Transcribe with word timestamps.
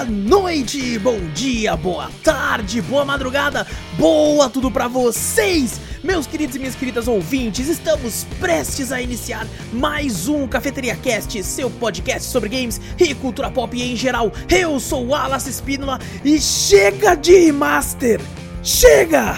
Boa 0.00 0.10
noite, 0.10 0.98
bom 0.98 1.20
dia, 1.34 1.76
boa 1.76 2.10
tarde, 2.24 2.80
boa 2.80 3.04
madrugada, 3.04 3.66
boa 3.98 4.48
tudo 4.48 4.70
pra 4.70 4.88
vocês! 4.88 5.78
Meus 6.02 6.26
queridos 6.26 6.56
e 6.56 6.58
minhas 6.58 6.74
queridas 6.74 7.06
ouvintes, 7.06 7.68
estamos 7.68 8.24
prestes 8.40 8.92
a 8.92 9.02
iniciar 9.02 9.46
mais 9.70 10.26
um 10.26 10.48
Cafeteria 10.48 10.96
Cast, 10.96 11.42
seu 11.44 11.68
podcast 11.68 12.30
sobre 12.30 12.48
games 12.48 12.80
e 12.98 13.14
cultura 13.14 13.50
pop 13.50 13.78
em 13.78 13.94
geral. 13.94 14.32
Eu 14.48 14.80
sou 14.80 15.04
o 15.04 15.08
Wallace 15.08 15.50
Espínola 15.50 15.98
e 16.24 16.40
chega 16.40 17.14
de 17.14 17.36
remaster! 17.36 18.22
Chega! 18.62 19.36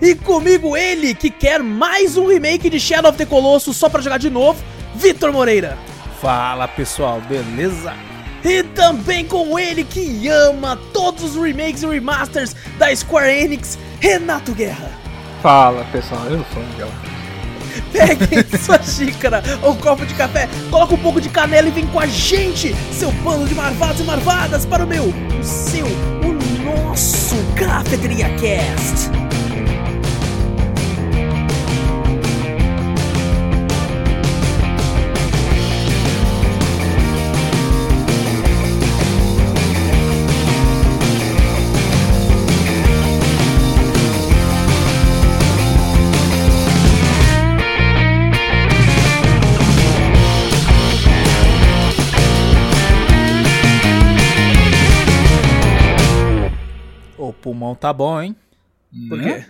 E 0.00 0.14
comigo 0.14 0.76
ele 0.76 1.12
que 1.12 1.28
quer 1.28 1.60
mais 1.60 2.16
um 2.16 2.28
remake 2.28 2.70
de 2.70 2.78
Shadow 2.78 3.10
of 3.10 3.18
the 3.18 3.26
Colossus 3.26 3.76
só 3.76 3.88
pra 3.88 4.00
jogar 4.00 4.18
de 4.18 4.30
novo, 4.30 4.62
Vitor 4.94 5.32
Moreira. 5.32 5.76
Fala 6.20 6.68
pessoal, 6.68 7.20
beleza? 7.22 8.15
E 8.46 8.62
também 8.62 9.24
com 9.24 9.58
ele 9.58 9.82
que 9.82 10.28
ama 10.28 10.78
todos 10.92 11.34
os 11.34 11.42
remakes 11.42 11.82
e 11.82 11.86
remasters 11.86 12.54
da 12.78 12.94
Square 12.94 13.28
Enix, 13.28 13.76
Renato 13.98 14.52
Guerra. 14.52 14.88
Fala 15.42 15.84
pessoal, 15.90 16.24
eu 16.26 16.46
sou 16.54 16.62
o 16.62 16.66
Miguel. 16.66 16.88
Peguem 17.92 18.44
sua 18.62 18.80
xícara 18.80 19.42
ou 19.62 19.74
copo 19.74 20.06
de 20.06 20.14
café, 20.14 20.48
coloca 20.70 20.94
um 20.94 20.98
pouco 20.98 21.20
de 21.20 21.28
canela 21.28 21.66
e 21.66 21.72
vem 21.72 21.88
com 21.88 21.98
a 21.98 22.06
gente, 22.06 22.72
seu 22.92 23.10
bando 23.10 23.46
de 23.46 23.54
marvados 23.54 24.00
e 24.00 24.04
marvadas, 24.04 24.64
para 24.64 24.84
o 24.84 24.86
meu, 24.86 25.06
o 25.06 25.42
seu, 25.42 25.86
o 25.86 26.84
nosso 26.86 27.34
Cafeteria 27.56 28.28
Cast. 28.36 29.25
Pulmão 57.56 57.74
tá 57.74 57.92
bom, 57.92 58.20
hein? 58.20 58.36
Por 59.08 59.20
quê? 59.20 59.44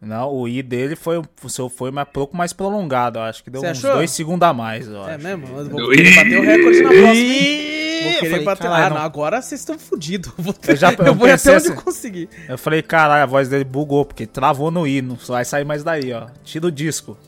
Não, 0.00 0.32
o 0.32 0.48
I 0.48 0.62
dele 0.62 0.96
foi, 0.96 1.18
o 1.18 1.48
seu 1.48 1.68
foi 1.68 1.90
mais, 1.90 2.08
um 2.08 2.12
pouco 2.12 2.34
mais 2.36 2.52
prolongado. 2.54 3.18
Eu 3.18 3.22
acho 3.24 3.44
que 3.44 3.50
deu 3.50 3.60
Você 3.60 3.66
uns 3.68 3.84
achou? 3.84 3.96
dois 3.96 4.10
segundos 4.10 4.48
a 4.48 4.52
mais. 4.54 4.88
Eu 4.88 5.06
É 5.06 5.14
acho. 5.14 5.24
mesmo? 5.24 5.46
Eu 5.58 5.68
vou 5.68 5.90
querer 5.90 6.14
bater 6.16 6.38
o 6.38 6.42
recorde 6.42 6.82
na 6.82 6.88
próxima. 6.88 7.14
hein? 7.14 7.70
Vou 8.02 8.12
querer 8.14 8.30
falei, 8.30 8.44
bater. 8.46 8.62
caralho, 8.62 8.84
Ah, 8.84 8.88
não. 8.88 8.96
não, 8.96 9.02
agora 9.02 9.42
vocês 9.42 9.60
estão 9.60 9.78
fodidos. 9.78 10.32
Eu, 10.38 10.44
vou 10.44 10.54
Eu 10.66 10.76
já- 10.76 10.90
eu 10.98 11.04
eu 11.06 11.14
vou 11.14 11.26
até 11.30 11.50
onde 11.50 11.56
assim- 11.66 11.74
conseguir. 11.74 12.28
Eu 12.48 12.56
falei, 12.56 12.80
caralho, 12.82 13.22
a 13.24 13.26
voz 13.26 13.48
dele 13.50 13.62
bugou, 13.64 14.06
porque 14.06 14.26
travou 14.26 14.70
no 14.70 14.86
I. 14.86 15.02
Não 15.02 15.16
vai 15.16 15.44
sair 15.44 15.64
mais 15.66 15.84
daí, 15.84 16.10
ó. 16.14 16.28
Tira 16.42 16.66
o 16.66 16.72
disco. 16.72 17.18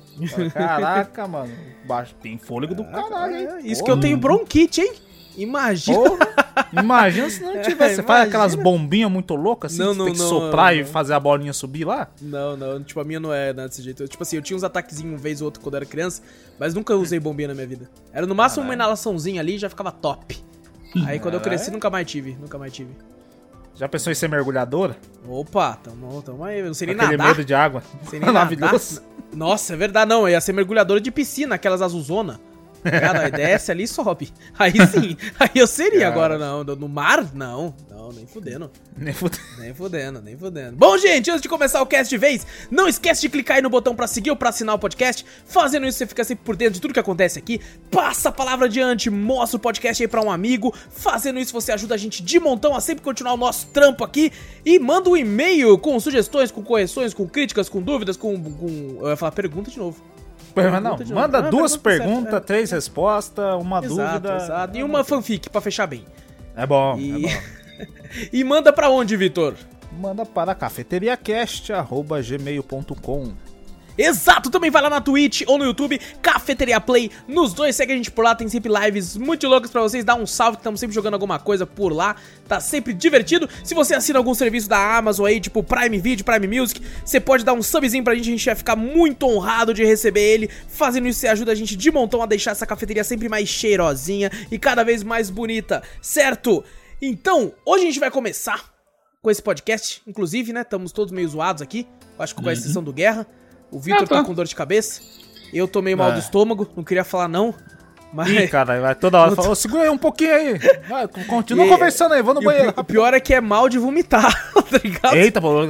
Caraca, 0.54 1.28
mano. 1.28 1.52
Baixo, 1.84 2.14
tem 2.22 2.38
fôlego 2.38 2.74
do 2.74 2.84
caralho, 2.84 3.36
hein? 3.36 3.48
Isso 3.64 3.80
Porra. 3.82 3.84
que 3.84 3.98
eu 3.98 4.00
tenho 4.00 4.16
bronquite, 4.16 4.80
hein? 4.80 4.94
Imagina. 5.36 5.98
Porra. 5.98 6.28
Imagina 6.72 7.30
se 7.30 7.40
não 7.40 7.52
tivesse. 7.62 7.66
Você 7.66 7.74
imagina. 7.76 8.02
faz 8.02 8.28
aquelas 8.28 8.54
bombinhas 8.54 9.10
muito 9.10 9.34
loucas 9.34 9.72
assim, 9.72 9.82
Não, 9.82 9.92
que 9.92 9.98
não, 9.98 10.04
tem 10.06 10.14
que 10.14 10.20
não, 10.20 10.28
soprar 10.28 10.76
e 10.76 10.84
fazer 10.84 11.14
a 11.14 11.20
bolinha 11.20 11.52
subir 11.52 11.84
lá? 11.84 12.08
Não, 12.20 12.56
não, 12.56 12.82
tipo, 12.82 13.00
a 13.00 13.04
minha 13.04 13.20
não 13.20 13.32
é 13.32 13.52
né, 13.52 13.66
desse 13.68 13.82
jeito. 13.82 14.02
Eu, 14.02 14.08
tipo 14.08 14.22
assim, 14.22 14.36
eu 14.36 14.42
tinha 14.42 14.56
uns 14.56 14.64
ataquezinhos 14.64 15.12
uma 15.12 15.18
vez 15.18 15.40
ou 15.40 15.46
outra 15.46 15.62
quando 15.62 15.74
eu 15.74 15.78
era 15.78 15.86
criança, 15.86 16.22
mas 16.58 16.74
nunca 16.74 16.94
usei 16.94 17.18
bombinha 17.18 17.48
na 17.48 17.54
minha 17.54 17.66
vida. 17.66 17.90
Era 18.12 18.26
no 18.26 18.34
máximo 18.34 18.64
uma 18.64 18.74
inalaçãozinha 18.74 19.40
ali 19.40 19.54
e 19.54 19.58
já 19.58 19.68
ficava 19.68 19.90
top. 19.90 20.38
Aí 21.06 21.18
quando 21.18 21.34
eu 21.34 21.40
cresci, 21.40 21.70
nunca 21.70 21.88
mais 21.88 22.06
tive, 22.06 22.36
nunca 22.40 22.58
mais 22.58 22.72
tive. 22.72 22.90
Já 23.74 23.88
pensou 23.88 24.12
em 24.12 24.14
ser 24.14 24.28
mergulhadora? 24.28 24.96
Opa, 25.26 25.78
tamo, 25.82 26.20
tamo 26.20 26.44
aí. 26.44 26.60
Eu 26.60 26.66
não 26.66 26.74
sei 26.74 26.88
nem 26.88 26.96
Aquele 26.96 27.16
nadar. 27.16 27.28
medo 27.28 27.44
de 27.44 27.54
água. 27.54 27.82
Não 28.02 28.10
sei 28.10 28.20
nem 28.20 28.28
nadar. 28.32 28.50
Nossa, 29.34 29.72
é 29.72 29.76
verdade, 29.76 30.08
não. 30.10 30.22
Eu 30.22 30.28
ia 30.28 30.40
ser 30.42 30.52
mergulhadora 30.52 31.00
de 31.00 31.10
piscina, 31.10 31.54
aquelas 31.54 31.80
azulzona. 31.80 32.38
Cara, 32.82 33.30
desce 33.30 33.70
ali 33.70 33.84
e 33.84 33.88
sobe. 33.88 34.32
Aí 34.58 34.72
sim. 34.72 35.16
Aí 35.38 35.50
eu 35.54 35.66
seria 35.66 36.08
agora, 36.08 36.38
não. 36.38 36.64
No 36.64 36.88
mar? 36.88 37.32
Não. 37.32 37.74
Não, 37.88 38.10
nem 38.12 38.26
fudendo. 38.26 38.70
Nem 38.96 39.14
fudeu. 39.14 39.40
Nem 39.58 39.72
fudendo, 39.72 40.20
nem 40.20 40.36
fudendo. 40.36 40.76
Bom, 40.76 40.98
gente, 40.98 41.30
antes 41.30 41.42
de 41.42 41.48
começar 41.48 41.80
o 41.80 41.86
cast 41.86 42.10
de 42.10 42.18
vez, 42.18 42.46
não 42.70 42.88
esquece 42.88 43.20
de 43.20 43.28
clicar 43.28 43.56
aí 43.56 43.62
no 43.62 43.70
botão 43.70 43.94
pra 43.94 44.06
seguir 44.06 44.30
ou 44.30 44.36
pra 44.36 44.48
assinar 44.48 44.74
o 44.74 44.78
podcast. 44.78 45.24
Fazendo 45.46 45.86
isso, 45.86 45.98
você 45.98 46.06
fica 46.06 46.24
sempre 46.24 46.44
por 46.44 46.56
dentro 46.56 46.74
de 46.74 46.80
tudo 46.80 46.92
que 46.92 47.00
acontece 47.00 47.38
aqui. 47.38 47.60
Passa 47.90 48.28
a 48.28 48.32
palavra 48.32 48.66
adiante, 48.66 49.08
mostra 49.08 49.56
o 49.56 49.60
podcast 49.60 50.02
aí 50.02 50.08
pra 50.08 50.20
um 50.20 50.30
amigo. 50.30 50.74
Fazendo 50.90 51.38
isso, 51.38 51.52
você 51.52 51.72
ajuda 51.72 51.94
a 51.94 51.98
gente 51.98 52.22
de 52.22 52.40
montão 52.40 52.74
a 52.74 52.80
sempre 52.80 53.04
continuar 53.04 53.34
o 53.34 53.36
nosso 53.36 53.68
trampo 53.68 54.04
aqui. 54.04 54.32
E 54.64 54.78
manda 54.78 55.08
um 55.08 55.16
e-mail 55.16 55.78
com 55.78 55.98
sugestões, 56.00 56.50
com 56.50 56.62
correções, 56.62 57.14
com 57.14 57.28
críticas, 57.28 57.68
com 57.68 57.80
dúvidas, 57.80 58.16
com. 58.16 58.40
com 58.42 58.98
eu 59.00 59.08
ia 59.08 59.16
falar 59.16 59.32
pergunta 59.32 59.70
de 59.70 59.78
novo. 59.78 60.11
Não, 60.80 60.96
de 60.96 61.12
manda 61.14 61.38
Ah, 61.38 61.42
duas 61.42 61.76
pergunta 61.76 62.04
perguntas, 62.04 62.30
certa, 62.32 62.46
três 62.46 62.70
respostas, 62.70 63.54
uma 63.60 63.84
Exato, 63.84 64.12
dúvida. 64.20 64.36
exato. 64.36 64.78
E 64.78 64.82
uma 64.82 65.04
fanfic 65.04 65.48
pra 65.50 65.60
fechar 65.60 65.86
bem. 65.86 66.04
É 66.56 66.66
bom, 66.66 66.96
E, 66.98 67.26
é 67.26 67.28
bom. 67.38 67.38
e 68.32 68.42
manda 68.44 68.72
pra 68.72 68.88
onde, 68.90 69.16
Vitor? 69.16 69.54
Manda 69.92 70.24
para 70.24 70.54
cafeteriacast.gmail.com 70.54 73.32
Exato, 73.96 74.50
também 74.50 74.70
vai 74.70 74.82
lá 74.82 74.90
na 74.90 75.00
Twitch 75.00 75.42
ou 75.46 75.58
no 75.58 75.64
YouTube, 75.64 76.00
Cafeteria 76.20 76.80
Play. 76.80 77.10
Nos 77.28 77.52
dois, 77.52 77.76
segue 77.76 77.92
a 77.92 77.96
gente 77.96 78.10
por 78.10 78.24
lá, 78.24 78.34
tem 78.34 78.48
sempre 78.48 78.72
lives 78.72 79.16
muito 79.16 79.46
loucas 79.46 79.70
pra 79.70 79.82
vocês. 79.82 80.04
Dá 80.04 80.14
um 80.14 80.26
salve, 80.26 80.58
estamos 80.58 80.80
sempre 80.80 80.94
jogando 80.94 81.14
alguma 81.14 81.38
coisa 81.38 81.66
por 81.66 81.92
lá. 81.92 82.16
Tá 82.48 82.60
sempre 82.60 82.92
divertido. 82.92 83.48
Se 83.62 83.74
você 83.74 83.94
assina 83.94 84.18
algum 84.18 84.34
serviço 84.34 84.68
da 84.68 84.96
Amazon 84.96 85.26
aí, 85.26 85.40
tipo 85.40 85.62
Prime 85.62 85.98
Video, 85.98 86.24
Prime 86.24 86.60
Music, 86.60 86.80
você 87.04 87.20
pode 87.20 87.44
dar 87.44 87.52
um 87.52 87.62
subzinho 87.62 88.02
pra 88.02 88.14
gente, 88.14 88.28
a 88.28 88.30
gente 88.30 88.46
vai 88.46 88.54
ficar 88.54 88.76
muito 88.76 89.26
honrado 89.26 89.74
de 89.74 89.84
receber 89.84 90.22
ele. 90.22 90.50
Fazendo 90.68 91.06
isso, 91.06 91.20
você 91.20 91.28
ajuda 91.28 91.52
a 91.52 91.54
gente 91.54 91.76
de 91.76 91.90
montão 91.90 92.22
a 92.22 92.26
deixar 92.26 92.52
essa 92.52 92.66
cafeteria 92.66 93.04
sempre 93.04 93.28
mais 93.28 93.48
cheirosinha 93.48 94.30
e 94.50 94.58
cada 94.58 94.82
vez 94.82 95.02
mais 95.02 95.30
bonita, 95.30 95.82
certo? 96.00 96.64
Então, 97.00 97.52
hoje 97.66 97.82
a 97.82 97.86
gente 97.86 98.00
vai 98.00 98.10
começar 98.10 98.72
com 99.20 99.30
esse 99.30 99.42
podcast. 99.42 100.02
Inclusive, 100.06 100.52
né? 100.52 100.62
Estamos 100.62 100.92
todos 100.92 101.12
meio 101.12 101.28
zoados 101.28 101.62
aqui. 101.62 101.86
Acho 102.18 102.34
que 102.34 102.42
com 102.42 102.48
a 102.48 102.52
exceção 102.52 102.82
do 102.82 102.92
Guerra. 102.92 103.26
O 103.72 103.80
Vitor 103.80 104.02
Ah, 104.02 104.06
tá. 104.06 104.16
tá 104.16 104.24
com 104.24 104.34
dor 104.34 104.44
de 104.46 104.54
cabeça. 104.54 105.00
Eu 105.52 105.66
tomei 105.66 105.96
mal 105.96 106.10
É. 106.10 106.12
do 106.12 106.18
estômago, 106.20 106.68
não 106.76 106.84
queria 106.84 107.04
falar 107.04 107.26
não. 107.28 107.54
Mas. 108.14 108.28
Ih, 108.28 108.46
cara, 108.46 108.78
vai 108.78 108.94
toda 108.94 109.18
hora 109.18 109.30
falar, 109.36 109.48
"Ô, 109.48 109.54
segura 109.54 109.84
aí 109.84 109.88
um 109.88 109.96
pouquinho 109.96 110.34
aí. 110.34 110.58
Vai, 110.86 111.08
continua 111.26 111.64
E- 111.66 111.68
conversando 111.70 112.12
aí, 112.12 112.20
vou 112.22 112.34
no 112.34 112.42
E 112.42 112.44
banheiro. 112.44 112.74
o 112.76 112.84
pior 112.84 113.14
é 113.14 113.18
que 113.20 113.32
é 113.32 113.40
mal 113.40 113.70
de 113.70 113.78
vomitar, 113.78 114.30
tá 114.52 114.78
ligado? 114.84 115.14
Eita, 115.16 115.40
pô. 115.40 115.66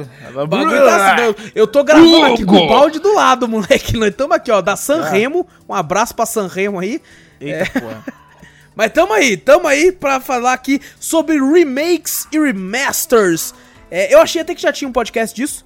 Bagulho 0.47 0.85
tá 0.85 1.13
assim, 1.23 1.35
eu, 1.55 1.65
tô 1.65 1.83
gravando 1.85 2.25
aqui 2.25 2.43
com 2.45 2.57
o 2.57 2.67
balde 2.67 2.99
do 2.99 3.13
lado, 3.15 3.47
moleque. 3.47 3.95
Nós 3.97 4.09
estamos 4.09 4.35
aqui, 4.35 4.51
ó, 4.51 4.59
da 4.61 4.75
San 4.75 5.05
É. 5.05 5.09
Remo. 5.09 5.47
Um 5.69 5.73
abraço 5.73 6.13
pra 6.13 6.25
San 6.25 6.47
Remo 6.47 6.79
aí. 6.79 7.01
Eita, 7.39 7.79
pô. 7.79 7.87
Mas 8.75 8.91
tamo 8.91 9.13
aí, 9.13 9.37
tamo 9.37 9.67
aí 9.67 9.91
pra 9.93 10.19
falar 10.19 10.51
aqui 10.53 10.81
sobre 10.99 11.37
remakes 11.39 12.27
e 12.31 12.39
remasters. 12.39 13.53
É, 13.89 14.13
eu 14.13 14.19
achei 14.19 14.41
até 14.41 14.53
que 14.55 14.61
já 14.61 14.71
tinha 14.73 14.87
um 14.89 14.91
podcast 14.91 15.33
disso. 15.35 15.65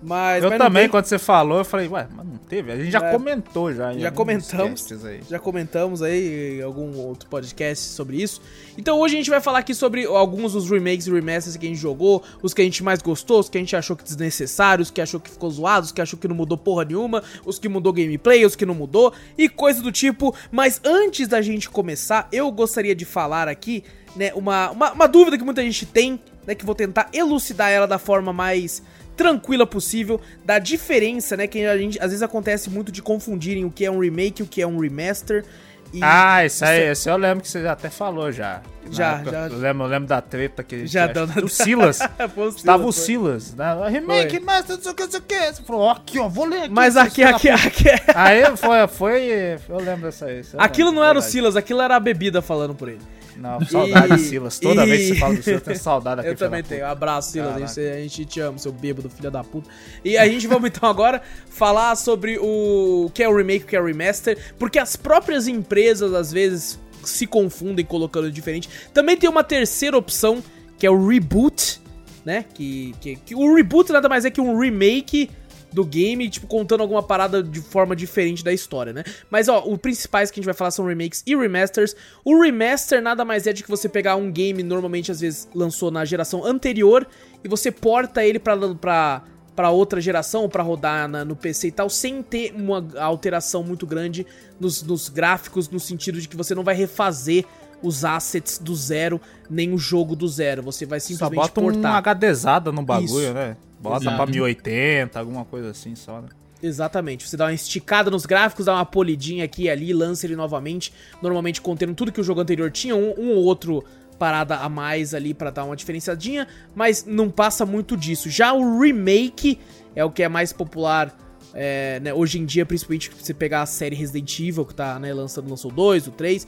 Mas, 0.00 0.44
Eu 0.44 0.50
mas 0.50 0.58
também, 0.58 0.82
tem. 0.82 0.90
quando 0.90 1.06
você 1.06 1.18
falou, 1.18 1.58
eu 1.58 1.64
falei, 1.64 1.88
ué, 1.88 2.06
mas 2.14 2.24
não 2.24 2.36
teve? 2.38 2.70
A 2.70 2.76
gente 2.76 2.90
já 2.92 3.00
É. 3.00 3.12
comentou 3.12 3.74
já. 3.74 3.92
Já 3.94 4.10
comentamos. 4.12 4.86
Já 5.28 5.38
comentamos 5.40 6.02
aí 6.02 6.58
em 6.60 6.62
algum 6.62 6.96
outro 6.98 7.28
podcast 7.28 7.84
sobre 7.84 8.22
isso. 8.22 8.40
Então 8.76 8.98
hoje 9.00 9.14
a 9.14 9.18
gente 9.18 9.28
vai 9.30 9.40
falar 9.40 9.58
aqui 9.58 9.74
sobre 9.74 10.04
alguns 10.06 10.52
dos 10.52 10.70
remakes 10.70 11.06
e 11.08 11.10
remasters 11.12 11.56
que 11.56 11.66
a 11.66 11.68
gente 11.68 11.80
jogou, 11.80 12.22
os 12.40 12.54
que 12.54 12.62
a 12.62 12.64
gente 12.64 12.82
mais 12.84 13.02
gostou, 13.02 13.40
os 13.40 13.48
que 13.48 13.58
a 13.58 13.60
gente 13.60 13.74
achou 13.74 13.96
que 13.96 14.04
desnecessários, 14.04 14.88
os 14.88 14.92
que 14.92 15.00
achou 15.00 15.18
que 15.18 15.30
ficou 15.30 15.50
zoado, 15.50 15.86
os 15.86 15.92
que 15.92 16.00
achou 16.00 16.18
que 16.18 16.28
não 16.28 16.36
mudou 16.36 16.56
porra 16.56 16.84
nenhuma, 16.84 17.22
os 17.44 17.58
que 17.58 17.68
mudou 17.68 17.92
gameplay, 17.92 18.44
os 18.46 18.54
que 18.54 18.64
não 18.64 18.74
mudou 18.74 19.12
e 19.36 19.48
coisa 19.48 19.82
do 19.82 19.90
tipo. 19.90 20.32
Mas 20.52 20.80
antes 20.84 21.26
da 21.26 21.42
gente 21.42 21.68
começar, 21.68 22.28
eu 22.30 22.50
gostaria 22.52 22.94
de 22.94 23.04
falar 23.04 23.48
aqui, 23.48 23.82
né, 24.14 24.30
uma, 24.34 24.70
uma, 24.70 24.92
uma 24.92 25.08
dúvida 25.08 25.36
que 25.36 25.44
muita 25.44 25.62
gente 25.62 25.84
tem, 25.86 26.20
né, 26.46 26.54
que 26.54 26.64
vou 26.64 26.74
tentar 26.74 27.08
elucidar 27.12 27.70
ela 27.70 27.86
da 27.86 27.98
forma 27.98 28.32
mais 28.32 28.80
tranquila 29.18 29.66
possível 29.66 30.18
da 30.44 30.58
diferença, 30.58 31.36
né? 31.36 31.46
Que 31.46 31.66
a 31.66 31.76
gente 31.76 31.98
às 31.98 32.06
vezes 32.06 32.22
acontece 32.22 32.70
muito 32.70 32.90
de 32.90 33.02
confundirem 33.02 33.64
o 33.66 33.70
que 33.70 33.84
é 33.84 33.90
um 33.90 33.98
remake 33.98 34.40
e 34.40 34.44
o 34.44 34.46
que 34.46 34.62
é 34.62 34.66
um 34.66 34.78
remaster. 34.78 35.44
E 35.92 36.00
Ah, 36.02 36.44
isso 36.44 36.62
aí, 36.66 36.82
esse 36.90 37.08
eu 37.08 37.16
lembro 37.16 37.40
que 37.42 37.48
você 37.48 37.66
até 37.66 37.88
falou 37.88 38.30
já. 38.30 38.60
Já, 38.90 39.12
época, 39.14 39.30
já. 39.30 39.46
Eu 39.48 39.58
lembro, 39.58 39.84
eu 39.84 39.88
lembro 39.88 40.06
da 40.08 40.20
treta 40.20 40.62
que 40.62 40.86
Já 40.86 41.06
deu 41.06 41.26
na- 41.26 41.34
do 41.34 41.48
Silas. 41.48 41.98
O 42.36 42.48
Estava 42.48 42.86
o 42.86 42.92
Silas, 42.92 43.54
né? 43.54 43.88
Remake, 43.90 44.36
Foi. 44.36 44.40
master, 44.40 44.76
não 44.76 44.82
sei 44.82 44.92
o 44.92 44.94
que, 44.94 45.02
não 45.04 45.10
sei 45.10 45.20
o 45.20 45.22
que. 45.22 45.52
Você 45.54 45.62
falou, 45.62 45.88
aqui, 45.90 46.18
ó, 46.18 46.28
vou 46.28 46.44
ler 46.44 46.64
aqui. 46.64 46.70
Mas 46.70 46.94
aqui, 46.96 47.22
aqui, 47.22 47.48
aqui. 47.48 47.84
Aí 48.14 48.54
foi, 48.56 48.86
foi, 48.86 49.30
eu 49.68 49.78
lembro 49.78 50.02
dessa 50.02 50.26
aí. 50.26 50.40
isso 50.40 50.56
Aquilo 50.58 50.88
lembro, 50.88 51.00
não 51.00 51.08
era 51.08 51.18
o 51.18 51.22
verdade. 51.22 51.32
Silas, 51.32 51.56
aquilo 51.56 51.80
era 51.80 51.96
a 51.96 52.00
bebida 52.00 52.42
falando 52.42 52.74
por 52.74 52.88
ele. 52.90 53.00
Não, 53.38 53.60
saudade 53.66 54.14
E- 54.14 54.18
Silas. 54.18 54.58
Toda 54.58 54.84
e- 54.84 54.88
vez 54.88 55.02
que 55.02 55.08
você 55.14 55.20
fala 55.20 55.34
do 55.34 55.42
Silas, 55.42 55.60
eu 55.60 55.64
tenho 55.64 55.78
saudade 55.78 56.16
daquele 56.22 56.34
Eu 56.34 56.38
também 56.38 56.62
tenho. 56.62 56.80
puta. 56.80 56.92
Abraço, 56.92 57.32
Silas. 57.32 57.54
A 57.54 57.58
gente, 57.58 57.80
a 57.80 58.00
gente 58.00 58.24
te 58.24 58.40
ama, 58.40 58.58
seu 58.58 58.72
bêbado, 58.72 59.08
filho 59.08 59.30
da 59.30 59.44
puta. 59.44 59.68
E 60.04 60.18
a 60.18 60.26
gente 60.26 60.46
vamos 60.46 60.68
então 60.68 60.88
agora 60.88 61.22
falar 61.48 61.94
sobre 61.96 62.38
o 62.38 63.10
que 63.14 63.22
é 63.22 63.28
o 63.28 63.36
remake, 63.36 63.64
o 63.64 63.68
que 63.68 63.76
é 63.76 63.80
o 63.80 63.84
remaster, 63.84 64.36
porque 64.58 64.78
as 64.78 64.96
próprias 64.96 65.46
empresas, 65.48 66.12
às 66.12 66.32
vezes, 66.32 66.78
se 67.04 67.26
confundem 67.26 67.84
colocando 67.84 68.30
diferente. 68.30 68.68
Também 68.92 69.16
tem 69.16 69.30
uma 69.30 69.44
terceira 69.44 69.96
opção, 69.96 70.42
que 70.76 70.86
é 70.86 70.90
o 70.90 71.06
reboot, 71.06 71.80
né? 72.24 72.44
Que, 72.54 72.94
que, 73.00 73.16
que 73.16 73.34
o 73.34 73.54
reboot 73.54 73.90
nada 73.92 74.08
mais 74.08 74.24
é 74.24 74.30
que 74.30 74.40
um 74.40 74.58
remake 74.58 75.30
do 75.72 75.84
game, 75.84 76.28
tipo, 76.28 76.46
contando 76.46 76.80
alguma 76.80 77.02
parada 77.02 77.42
de 77.42 77.60
forma 77.60 77.94
diferente 77.94 78.42
da 78.42 78.52
história, 78.52 78.92
né? 78.92 79.04
Mas, 79.30 79.48
ó, 79.48 79.64
os 79.66 79.78
principais 79.78 80.30
que 80.30 80.38
a 80.38 80.40
gente 80.40 80.46
vai 80.46 80.54
falar 80.54 80.70
são 80.70 80.86
remakes 80.86 81.22
e 81.26 81.36
remasters. 81.36 81.94
O 82.24 82.40
remaster 82.40 83.02
nada 83.02 83.24
mais 83.24 83.46
é 83.46 83.52
de 83.52 83.62
que 83.62 83.70
você 83.70 83.88
pegar 83.88 84.16
um 84.16 84.30
game, 84.30 84.62
normalmente, 84.62 85.10
às 85.10 85.20
vezes, 85.20 85.48
lançou 85.54 85.90
na 85.90 86.04
geração 86.04 86.44
anterior, 86.44 87.06
e 87.44 87.48
você 87.48 87.70
porta 87.70 88.24
ele 88.24 88.38
pra, 88.38 88.56
pra, 88.74 89.22
pra 89.54 89.70
outra 89.70 90.00
geração, 90.00 90.42
ou 90.42 90.48
pra 90.48 90.62
rodar 90.62 91.06
na, 91.08 91.24
no 91.24 91.36
PC 91.36 91.68
e 91.68 91.72
tal, 91.72 91.90
sem 91.90 92.22
ter 92.22 92.54
uma 92.56 92.86
alteração 92.98 93.62
muito 93.62 93.86
grande 93.86 94.26
nos, 94.58 94.82
nos 94.82 95.08
gráficos, 95.08 95.68
no 95.68 95.78
sentido 95.78 96.20
de 96.20 96.28
que 96.28 96.36
você 96.36 96.54
não 96.54 96.64
vai 96.64 96.74
refazer 96.74 97.44
os 97.82 98.04
assets 98.04 98.58
do 98.58 98.74
zero, 98.74 99.20
nem 99.48 99.72
o 99.72 99.78
jogo 99.78 100.16
do 100.16 100.26
zero. 100.26 100.62
Você 100.62 100.84
vai 100.84 100.98
Só 100.98 101.08
simplesmente 101.08 101.40
bota 101.40 101.60
um 101.60 101.64
portar. 101.64 101.96
HDzada 101.96 102.72
no 102.72 102.82
bagulho, 102.82 103.24
Isso. 103.24 103.34
né? 103.34 103.56
Bota 103.80 104.04
Exato. 104.04 104.16
pra 104.16 104.26
1080, 104.26 105.18
alguma 105.18 105.44
coisa 105.44 105.70
assim 105.70 105.94
só, 105.94 106.20
né? 106.20 106.28
Exatamente. 106.62 107.28
Você 107.28 107.36
dá 107.36 107.44
uma 107.44 107.52
esticada 107.52 108.10
nos 108.10 108.26
gráficos, 108.26 108.66
dá 108.66 108.74
uma 108.74 108.84
polidinha 108.84 109.44
aqui 109.44 109.64
e 109.64 109.70
ali, 109.70 109.92
lança 109.92 110.26
ele 110.26 110.34
novamente. 110.34 110.92
Normalmente 111.22 111.60
contendo 111.60 111.94
tudo 111.94 112.10
que 112.10 112.20
o 112.20 112.24
jogo 112.24 112.40
anterior 112.40 112.70
tinha, 112.70 112.96
um, 112.96 113.14
um 113.16 113.30
ou 113.30 113.44
outro 113.44 113.84
parada 114.18 114.56
a 114.56 114.68
mais 114.68 115.14
ali 115.14 115.32
pra 115.32 115.50
dar 115.50 115.64
uma 115.64 115.76
diferenciadinha, 115.76 116.48
mas 116.74 117.04
não 117.04 117.30
passa 117.30 117.64
muito 117.64 117.96
disso. 117.96 118.28
Já 118.28 118.52
o 118.52 118.80
remake 118.80 119.60
é 119.94 120.04
o 120.04 120.10
que 120.10 120.24
é 120.24 120.28
mais 120.28 120.52
popular 120.52 121.16
é, 121.54 122.00
né, 122.00 122.12
hoje 122.12 122.38
em 122.38 122.44
dia, 122.44 122.66
principalmente 122.66 123.10
se 123.16 123.24
você 123.24 123.32
pegar 123.32 123.62
a 123.62 123.66
série 123.66 123.94
Resident 123.94 124.38
Evil, 124.40 124.64
que 124.64 124.74
tá 124.74 124.98
né, 124.98 125.14
lançando, 125.14 125.48
lançou 125.48 125.70
o 125.70 125.74
2, 125.74 126.08
o 126.08 126.10
3, 126.10 126.46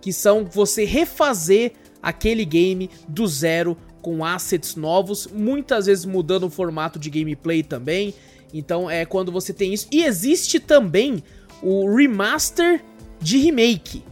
que 0.00 0.12
são 0.12 0.44
você 0.44 0.84
refazer 0.84 1.72
aquele 2.02 2.44
game 2.44 2.90
do 3.06 3.26
zero 3.26 3.76
com 4.02 4.24
assets 4.24 4.74
novos, 4.74 5.28
muitas 5.32 5.86
vezes 5.86 6.04
mudando 6.04 6.44
o 6.44 6.50
formato 6.50 6.98
de 6.98 7.08
gameplay 7.08 7.62
também. 7.62 8.12
Então 8.52 8.90
é 8.90 9.06
quando 9.06 9.32
você 9.32 9.52
tem 9.52 9.72
isso. 9.72 9.86
E 9.90 10.04
existe 10.04 10.60
também 10.60 11.22
o 11.62 11.94
remaster 11.94 12.84
de 13.20 13.38
remake. 13.38 14.02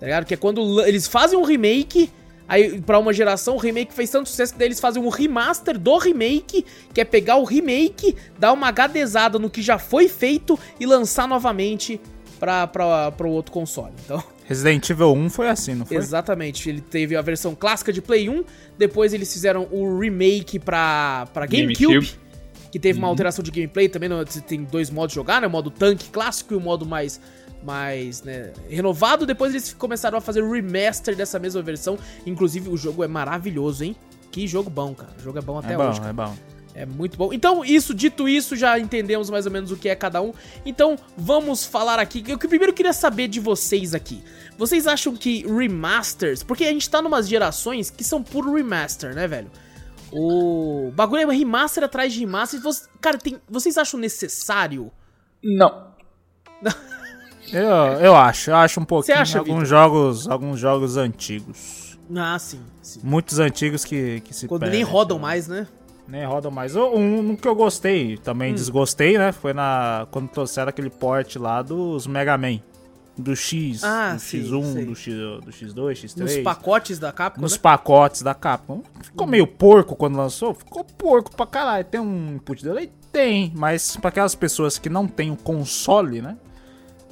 Tá 0.00 0.06
ligado? 0.06 0.24
Que 0.24 0.34
é 0.34 0.36
quando 0.36 0.82
eles 0.84 1.06
fazem 1.06 1.38
um 1.38 1.44
remake. 1.44 2.10
Aí, 2.48 2.80
pra 2.80 2.98
uma 2.98 3.12
geração, 3.12 3.56
o 3.56 3.58
remake 3.58 3.92
fez 3.92 4.08
tanto 4.08 4.28
sucesso 4.28 4.52
que 4.52 4.58
daí 4.58 4.68
eles 4.68 4.78
fazem 4.78 5.02
um 5.02 5.08
remaster 5.08 5.76
do 5.76 5.98
remake, 5.98 6.64
que 6.94 7.00
é 7.00 7.04
pegar 7.04 7.36
o 7.36 7.44
remake, 7.44 8.14
dar 8.38 8.52
uma 8.52 8.70
HDzada 8.70 9.36
no 9.36 9.50
que 9.50 9.60
já 9.60 9.78
foi 9.78 10.08
feito 10.08 10.56
e 10.78 10.86
lançar 10.86 11.26
novamente 11.26 12.00
pra, 12.38 12.66
pra, 12.68 13.10
pro 13.10 13.30
outro 13.30 13.50
console. 13.50 13.92
Então, 14.04 14.22
Resident 14.46 14.88
Evil 14.88 15.12
1 15.12 15.30
foi 15.30 15.48
assim, 15.48 15.74
não 15.74 15.84
foi? 15.84 15.96
Exatamente, 15.96 16.68
ele 16.68 16.80
teve 16.80 17.16
a 17.16 17.22
versão 17.22 17.54
clássica 17.54 17.92
de 17.92 18.00
Play 18.00 18.28
1, 18.28 18.44
depois 18.78 19.12
eles 19.12 19.32
fizeram 19.32 19.66
o 19.72 19.98
remake 19.98 20.58
pra, 20.58 21.26
pra 21.32 21.46
GameCube, 21.46 21.94
GameCube. 21.94 22.20
que 22.70 22.78
teve 22.78 22.98
uma 22.98 23.08
alteração 23.08 23.42
de 23.42 23.50
gameplay 23.50 23.88
também, 23.88 24.08
né, 24.08 24.24
você 24.24 24.40
tem 24.40 24.62
dois 24.62 24.88
modos 24.88 25.10
de 25.10 25.16
jogar, 25.16 25.40
né, 25.40 25.48
o 25.48 25.50
modo 25.50 25.70
tanque 25.70 26.10
clássico 26.10 26.54
e 26.54 26.56
o 26.56 26.60
modo 26.60 26.86
mais, 26.86 27.20
mais 27.64 28.22
né, 28.22 28.52
renovado, 28.68 29.26
depois 29.26 29.52
eles 29.52 29.74
começaram 29.74 30.16
a 30.16 30.20
fazer 30.20 30.42
o 30.42 30.52
remaster 30.52 31.16
dessa 31.16 31.40
mesma 31.40 31.60
versão, 31.60 31.98
inclusive 32.24 32.68
o 32.70 32.76
jogo 32.76 33.02
é 33.02 33.08
maravilhoso, 33.08 33.82
hein, 33.82 33.96
que 34.30 34.46
jogo 34.46 34.70
bom, 34.70 34.94
cara, 34.94 35.12
o 35.18 35.22
jogo 35.22 35.38
é 35.38 35.42
bom 35.42 35.58
até 35.58 35.74
é 35.74 35.76
bom, 35.76 35.88
hoje, 35.88 35.98
cara. 35.98 36.10
é 36.10 36.12
bom. 36.12 36.55
É 36.76 36.84
muito 36.84 37.16
bom. 37.16 37.32
Então, 37.32 37.64
isso, 37.64 37.94
dito 37.94 38.28
isso, 38.28 38.54
já 38.54 38.78
entendemos 38.78 39.30
mais 39.30 39.46
ou 39.46 39.52
menos 39.52 39.70
o 39.72 39.76
que 39.78 39.88
é 39.88 39.94
cada 39.96 40.20
um. 40.20 40.34
Então, 40.64 40.98
vamos 41.16 41.64
falar 41.64 41.98
aqui. 41.98 42.22
Eu 42.28 42.38
que 42.38 42.46
primeiro 42.46 42.74
queria 42.74 42.92
saber 42.92 43.28
de 43.28 43.40
vocês 43.40 43.94
aqui. 43.94 44.22
Vocês 44.58 44.86
acham 44.86 45.16
que 45.16 45.42
remasters. 45.46 46.42
Porque 46.42 46.64
a 46.64 46.70
gente 46.70 46.88
tá 46.90 47.00
numas 47.00 47.26
gerações 47.26 47.88
que 47.88 48.04
são 48.04 48.22
puro 48.22 48.52
remaster, 48.54 49.14
né, 49.14 49.26
velho? 49.26 49.50
O 50.12 50.92
bagulho 50.94 51.30
é 51.30 51.34
remaster 51.34 51.82
atrás 51.82 52.12
de 52.12 52.20
remaster. 52.20 52.60
Você- 52.60 52.86
Cara, 53.00 53.16
tem... 53.16 53.40
vocês 53.48 53.78
acham 53.78 53.98
necessário? 53.98 54.92
Não. 55.42 55.88
Eu, 57.52 57.64
eu 58.00 58.16
acho, 58.16 58.50
eu 58.50 58.56
acho 58.56 58.80
um 58.80 58.84
pouquinho. 58.84 59.18
acha, 59.18 59.38
alguns 59.38 59.68
jogos, 59.68 60.26
alguns 60.28 60.58
jogos 60.58 60.96
antigos. 60.96 61.96
Ah, 62.16 62.36
sim. 62.40 62.60
sim. 62.82 62.98
Muitos 63.04 63.38
antigos 63.38 63.84
que, 63.84 64.20
que 64.22 64.34
se 64.34 64.48
Quando 64.48 64.62
perdem, 64.62 64.82
nem 64.82 64.90
rodam 64.90 65.16
né? 65.16 65.22
mais, 65.22 65.46
né? 65.46 65.66
Nem 66.08 66.24
rodam 66.24 66.50
mais. 66.50 66.76
O- 66.76 66.90
Um, 66.94 67.30
um 67.30 67.36
que 67.36 67.48
eu 67.48 67.54
gostei, 67.54 68.16
também 68.18 68.52
Hum. 68.52 68.54
desgostei, 68.54 69.18
né? 69.18 69.32
Foi 69.32 69.52
na 69.52 70.06
quando 70.10 70.28
trouxeram 70.28 70.68
aquele 70.68 70.90
port 70.90 71.36
lá 71.36 71.62
dos 71.62 72.06
Mega 72.06 72.36
Man. 72.38 72.60
Do 73.18 73.34
X, 73.34 73.82
Ah, 73.82 74.12
do 74.12 74.20
sim, 74.20 74.42
X1, 74.42 74.72
sei. 74.74 74.84
do, 74.84 74.94
X, 74.94 75.14
do 75.16 75.50
X2, 75.50 76.04
X3. 76.04 76.20
Nos 76.22 76.36
pacotes 76.38 76.98
da 76.98 77.10
Capcom, 77.10 77.40
nos 77.40 77.52
né? 77.54 77.58
pacotes 77.62 78.20
da 78.20 78.34
Capcom. 78.34 78.82
Ficou 79.02 79.26
meio 79.26 79.46
porco 79.46 79.96
quando 79.96 80.16
lançou? 80.18 80.52
Ficou 80.52 80.84
porco 80.84 81.34
pra 81.34 81.46
caralho. 81.46 81.82
Tem 81.86 81.98
um 81.98 82.34
input 82.34 82.62
delay? 82.62 82.92
Tem, 83.10 83.50
mas 83.56 83.96
pra 83.96 84.10
aquelas 84.10 84.34
pessoas 84.34 84.78
que 84.78 84.90
não 84.90 85.08
tem 85.08 85.30
o 85.30 85.36
console, 85.36 86.20
né? 86.20 86.36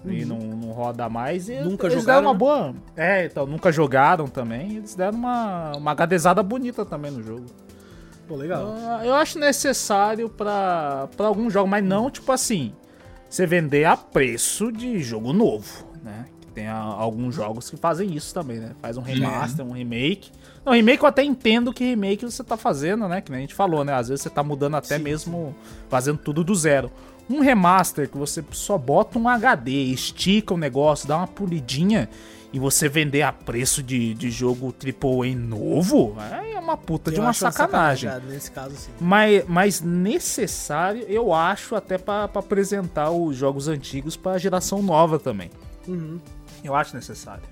E 0.05 0.27
não, 0.27 0.37
não 0.39 0.73
roda 0.73 1.09
mais. 1.09 1.49
eles- 1.49 1.65
Uhum. 1.65 1.71
Nunca 1.71 1.87
eles 1.87 1.99
jogaram, 2.01 2.21
deram 2.21 2.29
uma 2.29 2.33
né? 2.35 2.39
boa. 2.39 2.75
É, 2.95 3.25
então, 3.25 3.47
nunca 3.47 3.73
jogaram 3.73 4.27
também. 4.27 4.77
Eles 4.77 4.95
deram 4.95 5.17
uma, 5.17 5.73
uma 5.75 5.93
HDzada 5.93 6.43
bonita 6.43 6.85
também 6.85 7.11
no 7.11 7.23
jogo. 7.23 7.47
Pô, 8.27 8.37
legal. 8.37 8.75
Eu, 9.03 9.07
eu 9.09 9.15
acho 9.15 9.39
necessário 9.39 10.29
pra 10.29 11.09
algum 11.19 11.49
jogo, 11.51 11.69
mas 11.69 11.85
não 11.85 12.11
tipo 12.11 12.31
assim. 12.33 12.73
Você 13.29 13.47
vender 13.47 13.85
a 13.85 13.97
preço 13.97 14.71
de 14.71 15.01
jogo 15.01 15.33
novo, 15.33 15.87
né? 16.03 16.27
Que 16.41 16.47
Tem 16.49 16.69
a- 16.69 16.77
alguns 16.77 17.35
jogos 17.35 17.69
que 17.69 17.77
fazem 17.77 18.15
isso 18.15 18.33
também, 18.33 18.59
né? 18.59 18.71
Faz 18.81 18.97
um 18.97 19.03
remaster, 19.03 19.65
um 19.67 19.73
remake. 19.73 20.31
Não, 20.65 20.73
remake 20.73 21.03
eu 21.03 21.09
até 21.09 21.25
entendo 21.25 21.73
que 21.73 21.83
remake 21.85 22.25
você 22.25 22.45
tá 22.45 22.57
fazendo, 22.57 23.09
né? 23.09 23.21
Que 23.21 23.31
nem 23.33 23.39
a 23.39 23.41
gente 23.41 23.55
falou, 23.55 23.85
né? 23.85 23.93
Às 23.93 24.09
vezes 24.09 24.23
você 24.23 24.31
tá 24.31 24.43
mudando 24.43 24.77
até 24.77 24.97
Sim, 24.99 25.03
mesmo, 25.03 25.55
fazendo 25.89 26.19
tudo 26.19 26.45
do 26.45 26.55
zero. 26.55 26.91
Um 27.29 27.41
remaster 27.41 28.09
que 28.09 28.17
você 28.17 28.45
só 28.53 28.79
bota 28.79 29.19
um 29.19 29.29
HD, 29.29 29.71
estica 29.87 30.55
o 30.55 30.57
negócio, 30.57 31.09
dá 31.09 31.17
uma 31.17 31.27
polidinha 31.27 32.09
e 32.55 32.59
você 32.61 32.89
vender 32.89 33.23
a 33.23 33.33
preço 33.33 33.83
de, 33.83 34.15
de 34.15 34.31
jogo 34.31 34.73
AAA 34.73 35.35
novo, 35.35 36.17
é 36.55 36.57
uma 36.57 36.77
puta 36.77 37.11
de 37.11 37.17
Eu 37.17 37.25
uma 37.25 37.31
acho 37.31 37.41
sacanagem. 37.41 38.09
sacanagem, 38.09 38.33
Nesse 38.33 38.51
caso, 38.53 38.77
sim. 38.77 38.93
Mas, 39.01 39.45
mas 39.49 39.81
necessário, 39.81 41.03
eu 41.09 41.35
acho, 41.35 41.75
até 41.75 41.99
pra 41.99 42.29
pra 42.29 42.39
apresentar 42.39 43.11
os 43.11 43.37
jogos 43.37 43.67
antigos 43.67 44.17
pra 44.17 44.39
geração 44.39 44.81
nova 44.81 45.19
também. 45.19 45.51
Uhum. 45.89 46.21
Eu 46.63 46.77
acho 46.77 46.95
necessário. 46.95 47.43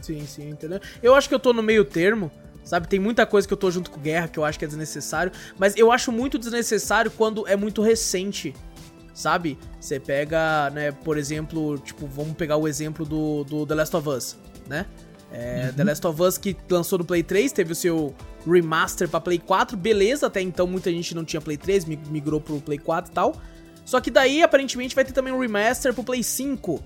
Sim, 0.00 0.24
sim, 0.24 0.50
entendeu? 0.50 0.80
Eu 1.02 1.16
acho 1.16 1.28
que 1.28 1.34
eu 1.34 1.40
tô 1.40 1.52
no 1.52 1.60
meio 1.60 1.84
termo, 1.84 2.30
sabe? 2.62 2.86
Tem 2.86 3.00
muita 3.00 3.26
coisa 3.26 3.48
que 3.48 3.52
eu 3.52 3.58
tô 3.58 3.72
junto 3.72 3.90
com 3.90 4.00
Guerra 4.00 4.28
que 4.28 4.38
eu 4.38 4.44
acho 4.44 4.56
que 4.56 4.64
é 4.64 4.68
desnecessário, 4.68 5.32
mas 5.58 5.76
eu 5.76 5.90
acho 5.90 6.12
muito 6.12 6.38
desnecessário 6.38 7.10
quando 7.10 7.44
é 7.48 7.56
muito 7.56 7.82
recente, 7.82 8.54
sabe? 9.14 9.56
Você 9.80 9.98
pega, 9.98 10.68
né, 10.70 10.90
por 10.92 11.16
exemplo, 11.16 11.78
tipo, 11.78 12.06
vamos 12.06 12.34
pegar 12.34 12.56
o 12.58 12.68
exemplo 12.68 13.06
do, 13.06 13.44
do 13.44 13.64
The 13.66 13.74
Last 13.74 13.96
of 13.96 14.08
Us, 14.08 14.36
né? 14.68 14.84
É, 15.32 15.72
The 15.76 15.82
Last 15.84 16.06
of 16.06 16.22
Us 16.22 16.36
que 16.38 16.56
lançou 16.70 16.98
no 16.98 17.04
Play 17.04 17.22
3, 17.22 17.50
teve 17.52 17.72
o 17.72 17.74
seu 17.74 18.14
remaster 18.46 19.08
pra 19.08 19.20
Play 19.20 19.38
4, 19.38 19.76
beleza, 19.76 20.26
até 20.26 20.40
então 20.40 20.66
muita 20.66 20.90
gente 20.92 21.14
não 21.14 21.24
tinha 21.24 21.40
Play 21.40 21.56
3, 21.56 21.86
mig- 21.86 22.08
migrou 22.10 22.40
pro 22.40 22.60
Play 22.60 22.78
4 22.78 23.10
e 23.10 23.14
tal. 23.14 23.34
Só 23.84 24.00
que 24.00 24.10
daí, 24.10 24.42
aparentemente, 24.42 24.94
vai 24.94 25.04
ter 25.04 25.12
também 25.12 25.32
um 25.32 25.38
remaster 25.40 25.92
pro 25.92 26.04
Play 26.04 26.22
5, 26.22 26.82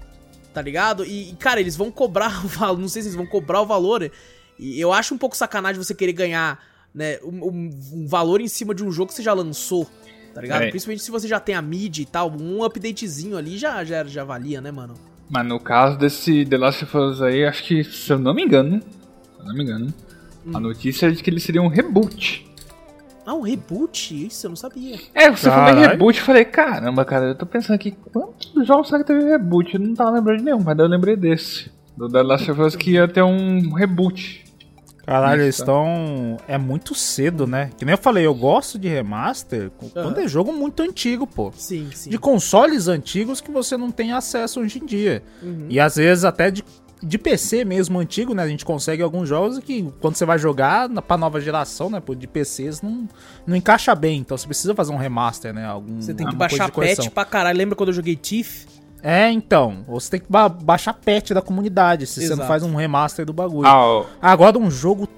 tá 0.54 0.62
ligado? 0.62 1.04
E, 1.04 1.34
cara, 1.38 1.60
eles 1.60 1.76
vão 1.76 1.90
cobrar 1.90 2.40
o 2.44 2.48
valor, 2.48 2.78
não 2.78 2.88
sei 2.88 3.02
se 3.02 3.08
eles 3.08 3.16
vão 3.16 3.26
cobrar 3.26 3.60
o 3.60 3.66
valor. 3.66 4.10
E 4.58 4.80
eu 4.80 4.92
acho 4.92 5.14
um 5.14 5.18
pouco 5.18 5.36
sacanagem 5.36 5.82
você 5.82 5.94
querer 5.94 6.12
ganhar, 6.14 6.58
né, 6.94 7.18
um- 7.22 7.70
um 7.92 8.06
valor 8.06 8.40
em 8.40 8.48
cima 8.48 8.74
de 8.74 8.82
um 8.82 8.90
jogo 8.90 9.08
que 9.08 9.14
você 9.14 9.22
já 9.22 9.34
lançou, 9.34 9.86
tá 10.38 10.42
ligado? 10.42 10.62
É. 10.62 10.70
Principalmente 10.70 11.02
se 11.02 11.10
você 11.10 11.26
já 11.26 11.40
tem 11.40 11.56
a 11.56 11.62
mídia 11.62 12.02
e 12.02 12.06
tal, 12.06 12.30
um 12.30 12.64
updatezinho 12.64 13.36
ali 13.36 13.58
já, 13.58 13.82
já, 13.84 14.04
já 14.04 14.22
valia, 14.22 14.60
né, 14.60 14.70
mano? 14.70 14.94
Mas 15.28 15.44
no 15.44 15.58
caso 15.58 15.98
desse 15.98 16.46
The 16.46 16.56
Last 16.56 16.84
of 16.84 16.96
Us 16.96 17.20
aí, 17.20 17.44
acho 17.44 17.64
que, 17.64 17.82
se 17.82 18.12
eu 18.12 18.18
não 18.18 18.32
me 18.32 18.44
engano, 18.44 18.80
se 18.80 19.40
eu 19.40 19.44
não 19.44 19.54
me 19.54 19.64
engano, 19.64 19.92
a 20.54 20.60
notícia 20.60 21.08
é 21.08 21.10
de 21.10 21.22
que 21.22 21.28
ele 21.28 21.40
seria 21.40 21.60
um 21.60 21.66
reboot. 21.66 22.46
Ah, 23.26 23.34
um 23.34 23.42
reboot? 23.42 24.26
Isso 24.26 24.46
eu 24.46 24.50
não 24.50 24.56
sabia. 24.56 24.96
É, 25.12 25.28
você 25.30 25.50
falou 25.50 25.64
em 25.64 25.74
Caralho. 25.74 25.90
reboot, 25.90 26.18
eu 26.18 26.24
falei, 26.24 26.44
caramba, 26.44 27.04
cara, 27.04 27.26
eu 27.26 27.34
tô 27.34 27.44
pensando 27.44 27.74
aqui, 27.74 27.90
quantos 28.12 28.66
jogos 28.66 28.88
será 28.88 29.00
que 29.00 29.06
teve 29.06 29.22
reboot? 29.24 29.74
Eu 29.74 29.80
não 29.80 29.94
tava 29.94 30.12
lembrando 30.12 30.38
de 30.38 30.44
nenhum, 30.44 30.62
mas 30.62 30.76
daí 30.76 30.86
eu 30.86 30.90
lembrei 30.90 31.16
desse. 31.16 31.70
Do 31.96 32.08
The 32.08 32.22
Last 32.22 32.50
of 32.50 32.60
Us 32.62 32.76
que 32.76 32.92
ia 32.92 33.08
ter 33.08 33.22
um 33.22 33.72
reboot. 33.74 34.44
Caralho, 35.08 35.42
eles 35.42 35.58
estão. 35.58 36.36
É 36.46 36.58
muito 36.58 36.94
cedo, 36.94 37.46
né? 37.46 37.70
Que 37.78 37.84
nem 37.86 37.94
eu 37.94 37.98
falei, 37.98 38.26
eu 38.26 38.34
gosto 38.34 38.78
de 38.78 38.88
remaster 38.88 39.70
quando 39.94 40.20
é 40.20 40.28
jogo 40.28 40.52
muito 40.52 40.82
antigo, 40.82 41.26
pô. 41.26 41.50
Sim, 41.56 41.88
sim. 41.94 42.10
De 42.10 42.18
consoles 42.18 42.88
antigos 42.88 43.40
que 43.40 43.50
você 43.50 43.74
não 43.78 43.90
tem 43.90 44.12
acesso 44.12 44.60
hoje 44.60 44.78
em 44.78 44.84
dia. 44.84 45.22
Uhum. 45.42 45.64
E 45.70 45.80
às 45.80 45.96
vezes 45.96 46.26
até 46.26 46.50
de, 46.50 46.62
de 47.02 47.16
PC 47.16 47.64
mesmo 47.64 47.98
antigo, 47.98 48.34
né? 48.34 48.42
A 48.42 48.48
gente 48.48 48.66
consegue 48.66 49.02
alguns 49.02 49.26
jogos 49.26 49.58
que 49.60 49.90
quando 49.98 50.16
você 50.16 50.26
vai 50.26 50.38
jogar 50.38 50.90
na, 50.90 51.00
pra 51.00 51.16
nova 51.16 51.40
geração, 51.40 51.88
né? 51.88 52.00
pô, 52.00 52.14
De 52.14 52.26
PCs 52.26 52.82
não, 52.82 53.08
não 53.46 53.56
encaixa 53.56 53.94
bem. 53.94 54.18
Então 54.20 54.36
você 54.36 54.46
precisa 54.46 54.74
fazer 54.74 54.92
um 54.92 54.98
remaster, 54.98 55.54
né? 55.54 55.64
Algum, 55.64 56.02
Você 56.02 56.12
tem 56.12 56.26
que 56.26 56.36
baixar 56.36 56.70
patch 56.70 57.08
pra 57.08 57.24
caralho. 57.24 57.56
Lembra 57.56 57.74
quando 57.74 57.88
eu 57.88 57.94
joguei 57.94 58.14
Thief? 58.14 58.66
É, 59.02 59.30
então. 59.30 59.84
Você 59.88 60.10
tem 60.12 60.20
que 60.20 60.26
ba 60.28 60.48
baixar 60.48 60.92
patch 60.94 61.30
da 61.30 61.40
comunidade 61.42 62.06
se 62.06 62.14
você 62.20 62.24
Exato. 62.26 62.40
não 62.40 62.46
faz 62.48 62.62
um 62.62 62.74
remaster 62.74 63.24
do 63.24 63.32
bagulho. 63.32 63.66
Ah, 63.66 63.80
ó, 63.84 64.04
Agora, 64.20 64.58
um 64.58 64.70
jogo 64.70 65.08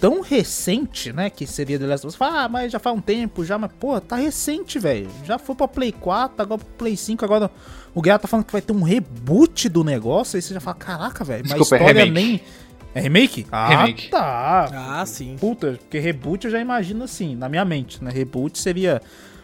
tão 0.00 0.20
recente, 0.22 1.12
né? 1.12 1.28
Que 1.30 1.46
seria 1.46 1.78
The 1.78 1.86
Last 1.86 2.06
of 2.06 2.12
Us. 2.12 2.16
Fala, 2.16 2.44
ah, 2.44 2.48
mas 2.48 2.72
já 2.72 2.78
faz 2.78 2.96
um 2.96 3.00
tempo 3.00 3.44
já. 3.44 3.58
Mas, 3.58 3.70
pô, 3.78 4.00
tá 4.00 4.16
recente, 4.16 4.78
velho. 4.78 5.08
Já 5.24 5.38
foi 5.38 5.54
pra 5.54 5.68
Play 5.68 5.92
4, 5.92 6.42
agora 6.42 6.58
pro 6.58 6.66
Play 6.78 6.96
5. 6.96 7.24
Agora 7.24 7.50
o 7.94 8.00
Guerra 8.00 8.18
tá 8.18 8.28
falando 8.28 8.46
que 8.46 8.52
vai 8.52 8.62
ter 8.62 8.72
um 8.72 8.82
reboot 8.82 9.68
do 9.68 9.84
negócio. 9.84 10.36
Aí 10.36 10.42
você 10.42 10.54
já 10.54 10.60
fala, 10.60 10.76
caraca, 10.76 11.24
velho. 11.24 11.44
Mas 11.48 11.58
é 11.58 11.62
história 11.62 11.86
remake. 11.86 12.10
nem. 12.12 12.40
É 12.92 13.00
remake? 13.00 13.46
Ah, 13.52 13.68
Remake. 13.68 14.08
tá. 14.08 14.68
Ah, 15.00 15.06
sim. 15.06 15.36
Puta, 15.38 15.78
porque 15.80 15.98
reboot 16.00 16.44
eu 16.46 16.50
já 16.50 16.58
imagino 16.60 17.04
assim, 17.04 17.36
na 17.36 17.48
minha 17.48 17.64
mente, 17.64 18.02
né? 18.02 18.10
Reboot 18.10 18.58
seria 18.58 19.00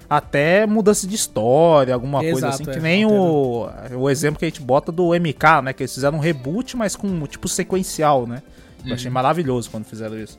até 0.09 0.67
mudança 0.67 1.07
de 1.07 1.15
história, 1.15 1.93
alguma 1.95 2.21
coisa 2.21 2.49
Exato, 2.49 2.55
assim, 2.55 2.65
que 2.65 2.79
é, 2.79 2.81
nem 2.81 3.05
o, 3.07 3.69
o 3.97 4.09
exemplo 4.11 4.39
que 4.39 4.45
a 4.45 4.49
gente 4.49 4.61
bota 4.61 4.93
do 4.93 5.11
MK, 5.15 5.63
né? 5.65 5.73
Que 5.73 5.83
eles 5.83 5.95
fizeram 5.95 6.19
um 6.19 6.21
reboot, 6.21 6.77
mas 6.77 6.95
com 6.95 7.27
tipo 7.27 7.49
sequencial, 7.49 8.27
né? 8.27 8.43
Eu 8.85 8.95
achei 8.95 9.11
maravilhoso 9.11 9.69
quando 9.71 9.85
fizeram 9.85 10.17
isso. 10.19 10.39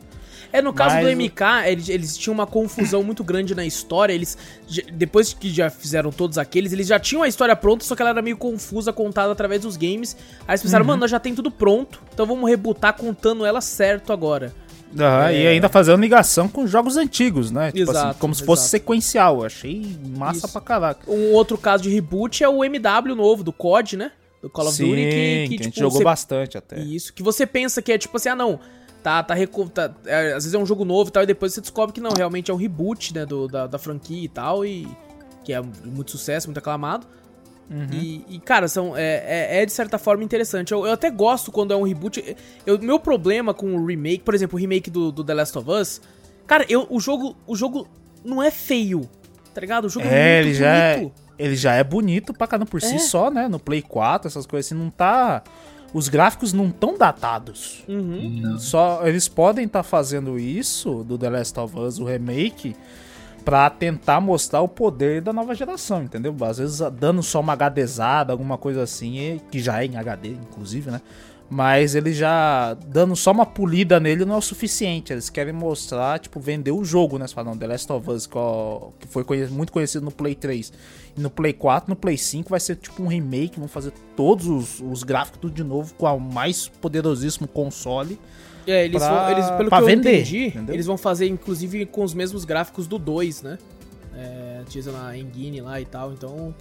É, 0.54 0.62
no 0.62 0.72
caso 0.72 0.96
Mas 0.96 1.06
do 1.06 1.12
MK, 1.12 1.42
eles, 1.68 1.90
eles 1.90 2.18
tinham 2.18 2.34
uma 2.34 2.48
confusão 2.48 3.04
muito 3.04 3.24
grande 3.24 3.54
na 3.54 3.66
história. 3.66 4.14
Eles, 4.14 4.38
depois 4.94 5.34
que 5.34 5.50
já 5.50 5.70
fizeram 5.70 6.12
todos 6.12 6.38
aqueles, 6.38 6.72
eles 6.72 6.88
já 6.88 6.98
tinham 7.00 7.24
a 7.24 7.28
história 7.28 7.56
pronta, 7.56 7.84
só 7.84 7.96
que 7.96 8.02
ela 8.02 8.12
era 8.12 8.22
meio 8.22 8.38
confusa, 8.38 8.94
contada 8.94 9.32
através 9.32 9.62
dos 9.62 9.76
games. 9.76 10.16
Aí 10.48 10.54
eles 10.54 10.62
pensaram, 10.62 10.84
Uhum. 10.84 10.92
mano, 10.92 11.02
nós 11.02 11.12
já 11.12 11.20
tem 11.20 11.36
tudo 11.36 11.52
pronto, 11.52 12.02
então 12.14 12.26
vamos 12.26 12.50
rebutar 12.50 12.94
contando 12.94 13.46
ela 13.46 13.60
certo 13.60 14.14
agora. 14.14 14.54
Ah, 15.00 15.32
É. 15.34 15.44
E 15.44 15.48
ainda 15.48 15.68
fazendo 15.70 16.00
ligação 16.02 16.48
com 16.48 16.66
jogos 16.68 16.98
antigos, 16.98 17.52
né? 17.52 17.72
Tipo 17.72 17.92
Exato, 17.92 18.08
assim, 18.10 18.20
como 18.20 18.34
se 18.36 18.44
fosse 18.46 18.62
exato. 18.64 18.72
sequencial. 18.72 19.44
Achei 19.44 19.98
massa 20.18 20.46
Isso. 20.46 20.52
pra 20.52 20.62
caraca. 20.62 21.10
Um 21.12 21.34
outro 21.34 21.58
caso 21.58 21.84
de 21.84 21.90
reboot 21.90 22.44
é 22.44 22.50
o 22.50 22.64
MW 22.64 23.16
novo, 23.16 23.44
do 23.44 23.52
COD, 23.54 23.98
né? 23.98 24.12
Do 24.42 24.50
Call 24.50 24.68
of 24.68 24.78
Duty, 24.78 24.94
que, 24.96 25.02
que, 25.02 25.10
que, 25.10 25.62
a 25.62 25.64
gente 25.64 25.74
tipo, 25.74 25.80
jogou 25.80 25.98
você- 25.98 26.04
bastante 26.04 26.58
até. 26.58 26.80
Isso, 26.80 27.12
que 27.14 27.24
você 27.24 27.46
pensa 27.46 27.82
que 27.82 27.92
é 27.92 27.98
tipo 27.98 28.16
assim, 28.18 28.30
ah 28.30 28.36
não, 28.36 28.60
tá, 29.02 29.24
tá, 29.24 29.34
recu- 29.34 29.68
tá- 29.68 29.92
é, 30.06 30.28
às 30.34 30.44
vezes 30.44 30.54
é 30.54 30.58
um 30.60 30.66
jogo 30.66 30.86
novo 30.86 31.10
e 31.10 31.12
tal, 31.12 31.24
e 31.24 31.26
depois 31.26 31.54
você 31.54 31.60
descobre 31.62 31.92
que 31.94 32.00
não, 32.00 32.12
realmente 32.16 32.52
é 32.52 32.54
um 32.54 32.58
reboot, 32.58 33.14
né, 33.16 33.26
do, 33.26 33.48
da, 33.48 33.66
da 33.66 33.78
franquia 33.80 34.24
e 34.24 34.28
tal, 34.30 34.64
e 34.64 34.88
que 35.44 35.52
é 35.54 35.60
muito 35.62 36.12
sucesso, 36.12 36.48
muito 36.48 36.60
aclamado. 36.60 37.08
Uhum. 37.70 37.88
E, 37.92 38.26
e, 38.30 38.40
cara, 38.40 38.68
são, 38.68 38.96
é, 38.96 39.02
é, 39.58 39.62
é 39.62 39.66
de 39.66 39.72
certa 39.74 39.98
forma 39.98 40.24
interessante. 40.24 40.72
Eu, 40.72 40.86
eu 40.86 40.94
até 40.94 41.10
gosto 41.10 41.52
quando 41.52 41.74
é 41.74 41.76
um 41.78 41.84
reboot. 41.84 42.36
Eu, 42.66 42.80
meu 42.80 43.00
problema 43.00 43.54
com 43.54 43.76
o 43.76 43.86
remake, 43.86 44.24
por 44.24 44.34
exemplo, 44.34 44.58
o 44.58 44.60
remake 44.60 44.90
do, 44.90 45.12
do 45.12 45.24
The 45.24 45.34
Last 45.34 45.58
of 45.58 45.70
Us, 45.70 46.02
cara, 46.46 46.66
eu, 46.70 46.88
o, 46.90 47.00
jogo, 47.00 47.36
o 47.46 47.56
jogo 47.56 47.88
não 48.24 48.42
é 48.42 48.50
feio, 48.52 49.10
tá 49.54 49.60
ligado? 49.62 49.86
O 49.86 49.90
jogo 49.90 50.06
é, 50.08 50.10
É, 50.10 50.36
muito 50.44 50.48
ele 50.48 50.54
já 50.56 50.68
é, 50.70 50.98
bonito. 50.98 51.14
ele 51.38 51.56
já 51.56 51.74
é 51.74 51.84
bonito 51.84 52.34
pra 52.34 52.48
caramba 52.48 52.70
por 52.70 52.78
É. 52.82 52.86
si 52.86 53.00
só, 53.00 53.30
né? 53.30 53.48
No 53.50 53.60
Play 53.60 53.82
4, 53.82 54.28
essas 54.30 54.46
coisas 54.46 54.66
assim, 54.72 54.82
não 54.82 54.90
tá. 54.90 55.44
Os 55.94 56.08
gráficos 56.10 56.52
não 56.54 56.70
tão 56.70 56.98
datados. 56.98 57.84
Uhum. 57.88 58.40
não. 58.42 58.60
Só 58.60 59.06
eles 59.08 59.28
podem 59.28 59.66
estar 59.66 59.84
fazendo 59.84 60.38
isso 60.40 61.04
do 61.04 61.18
The 61.18 61.30
Last 61.30 61.60
of 61.60 61.78
Us, 61.80 62.00
o 62.00 62.06
remake, 62.06 62.76
pra 63.48 63.70
tentar 63.70 64.20
mostrar 64.20 64.60
o 64.60 64.68
poder 64.68 65.22
da 65.22 65.32
nova 65.32 65.56
geração, 65.56 66.04
entendeu? 66.04 66.36
Às 66.42 66.58
vezes 66.58 66.82
dando 67.00 67.24
só 67.24 67.40
uma 67.40 67.54
HDzada, 67.54 68.34
alguma 68.34 68.58
coisa 68.58 68.84
assim, 68.84 69.40
que 69.50 69.58
já 69.58 69.82
é 69.82 69.86
em 69.86 69.96
HD, 69.96 70.32
inclusive, 70.32 70.92
né? 70.92 71.00
Mas 71.50 71.96
ele 71.96 72.12
já 72.14 72.74
dando 72.74 73.16
só 73.16 73.32
uma 73.32 73.46
polida 73.46 74.02
nele 74.02 74.26
não 74.26 74.36
é 74.36 74.38
o 74.38 74.42
suficiente. 74.42 75.14
Eles 75.14 75.30
querem 75.30 75.54
mostrar, 75.54 76.20
tipo, 76.20 76.42
vender 76.42 76.72
o 76.72 76.84
jogo, 76.84 77.18
né? 77.18 77.26
Você 77.26 77.34
fala, 77.34 77.56
The 77.56 77.68
Last 77.68 77.90
of 77.94 78.12
Us, 78.12 78.28
que, 78.28 79.08
foi 79.08 79.24
muito 79.50 79.72
conhecido 79.72 80.04
no 80.04 80.12
Play 80.12 80.36
3 80.36 80.74
e 81.18 81.22
no 81.22 81.30
Play 81.30 81.54
4, 81.54 81.90
no 81.90 81.96
Play 81.96 82.18
5 82.18 82.50
vai 82.50 82.60
ser 82.60 82.76
tipo 82.76 83.02
um 83.02 83.08
remake, 83.08 83.60
vão 83.60 83.70
fazer 83.70 83.94
todos 84.18 84.46
os, 84.46 84.82
os 84.82 85.04
gráficos 85.04 85.40
tudo 85.40 85.54
de 85.54 85.64
novo 85.64 85.94
com 85.94 86.06
o 86.06 86.20
mais 86.20 86.68
poderosíssimo 86.68 87.48
console. 87.48 88.20
É, 88.68 88.86
eles 88.86 89.02
pra- 89.02 89.10
vão, 89.26 89.32
eles, 89.32 89.50
pelo 89.52 89.70
pra 89.70 89.78
que 89.80 89.84
eu 89.84 89.88
vender, 89.88 90.16
entendi, 90.20 90.46
entendeu? 90.48 90.76
eles 90.76 90.86
vão 90.86 90.98
fazer 90.98 91.28
inclusive 91.28 91.86
com 91.86 92.04
os 92.04 92.14
mesmos 92.14 92.44
gráficos 92.46 92.86
do 92.88 93.00
2, 93.00 93.42
né? 93.42 93.58
É, 94.16 94.60
utiliza 94.62 94.92
na 94.92 95.18
Engine 95.18 95.62
lá 95.62 95.80
e 95.80 95.86
tal, 95.86 96.12
então... 96.14 96.54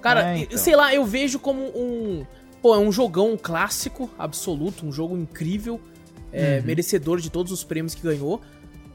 Cara, 0.00 0.32
É, 0.32 0.38
então. 0.38 0.56
sei 0.58 0.74
lá, 0.74 0.94
eu 0.94 1.04
vejo 1.04 1.38
como 1.38 1.60
um... 1.76 2.24
Pô, 2.62 2.74
é 2.74 2.78
um 2.78 2.90
jogão 2.92 3.38
clássico, 3.40 4.08
absoluto, 4.18 4.86
um 4.86 4.92
jogo 4.92 5.16
incrível, 5.16 5.80
é, 6.32 6.58
Uhum. 6.58 6.66
merecedor 6.66 7.20
de 7.20 7.28
todos 7.30 7.52
os 7.52 7.62
prêmios 7.64 7.94
que 7.94 8.02
ganhou. 8.02 8.40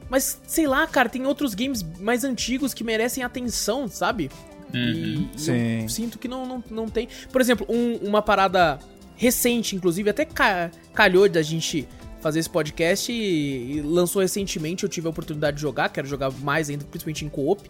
Mas, 0.08 0.40
sei 0.46 0.66
lá, 0.66 0.86
cara, 0.86 1.08
tem 1.08 1.26
outros 1.26 1.52
games 1.54 1.84
mais 2.00 2.22
antigos 2.24 2.72
que 2.72 2.82
merecem 2.84 3.22
atenção, 3.24 3.86
sabe? 3.88 4.30
E, 4.72 4.78
e 4.78 5.30
eu 5.32 5.38
Sim. 5.38 5.88
sinto 5.88 6.18
que 6.18 6.26
não, 6.28 6.46
não, 6.46 6.64
não 6.70 6.88
tem. 6.88 7.08
Por 7.32 7.40
exemplo, 7.40 7.66
um- 7.68 7.96
uma 8.06 8.22
parada 8.22 8.78
recente, 9.16 9.74
inclusive, 9.76 10.08
até 10.10 10.24
ca- 10.24 10.70
calhou 10.94 11.28
da 11.28 11.42
gente 11.42 11.88
fazer 12.26 12.40
esse 12.40 12.50
podcast 12.50 13.12
e, 13.12 13.76
e 13.76 13.80
lançou 13.82 14.20
recentemente. 14.20 14.82
Eu 14.82 14.88
tive 14.88 15.06
a 15.06 15.10
oportunidade 15.10 15.56
de 15.56 15.62
jogar, 15.62 15.88
quero 15.90 16.08
jogar 16.08 16.32
mais 16.32 16.68
ainda, 16.68 16.84
principalmente 16.84 17.24
em 17.24 17.28
co-op, 17.28 17.62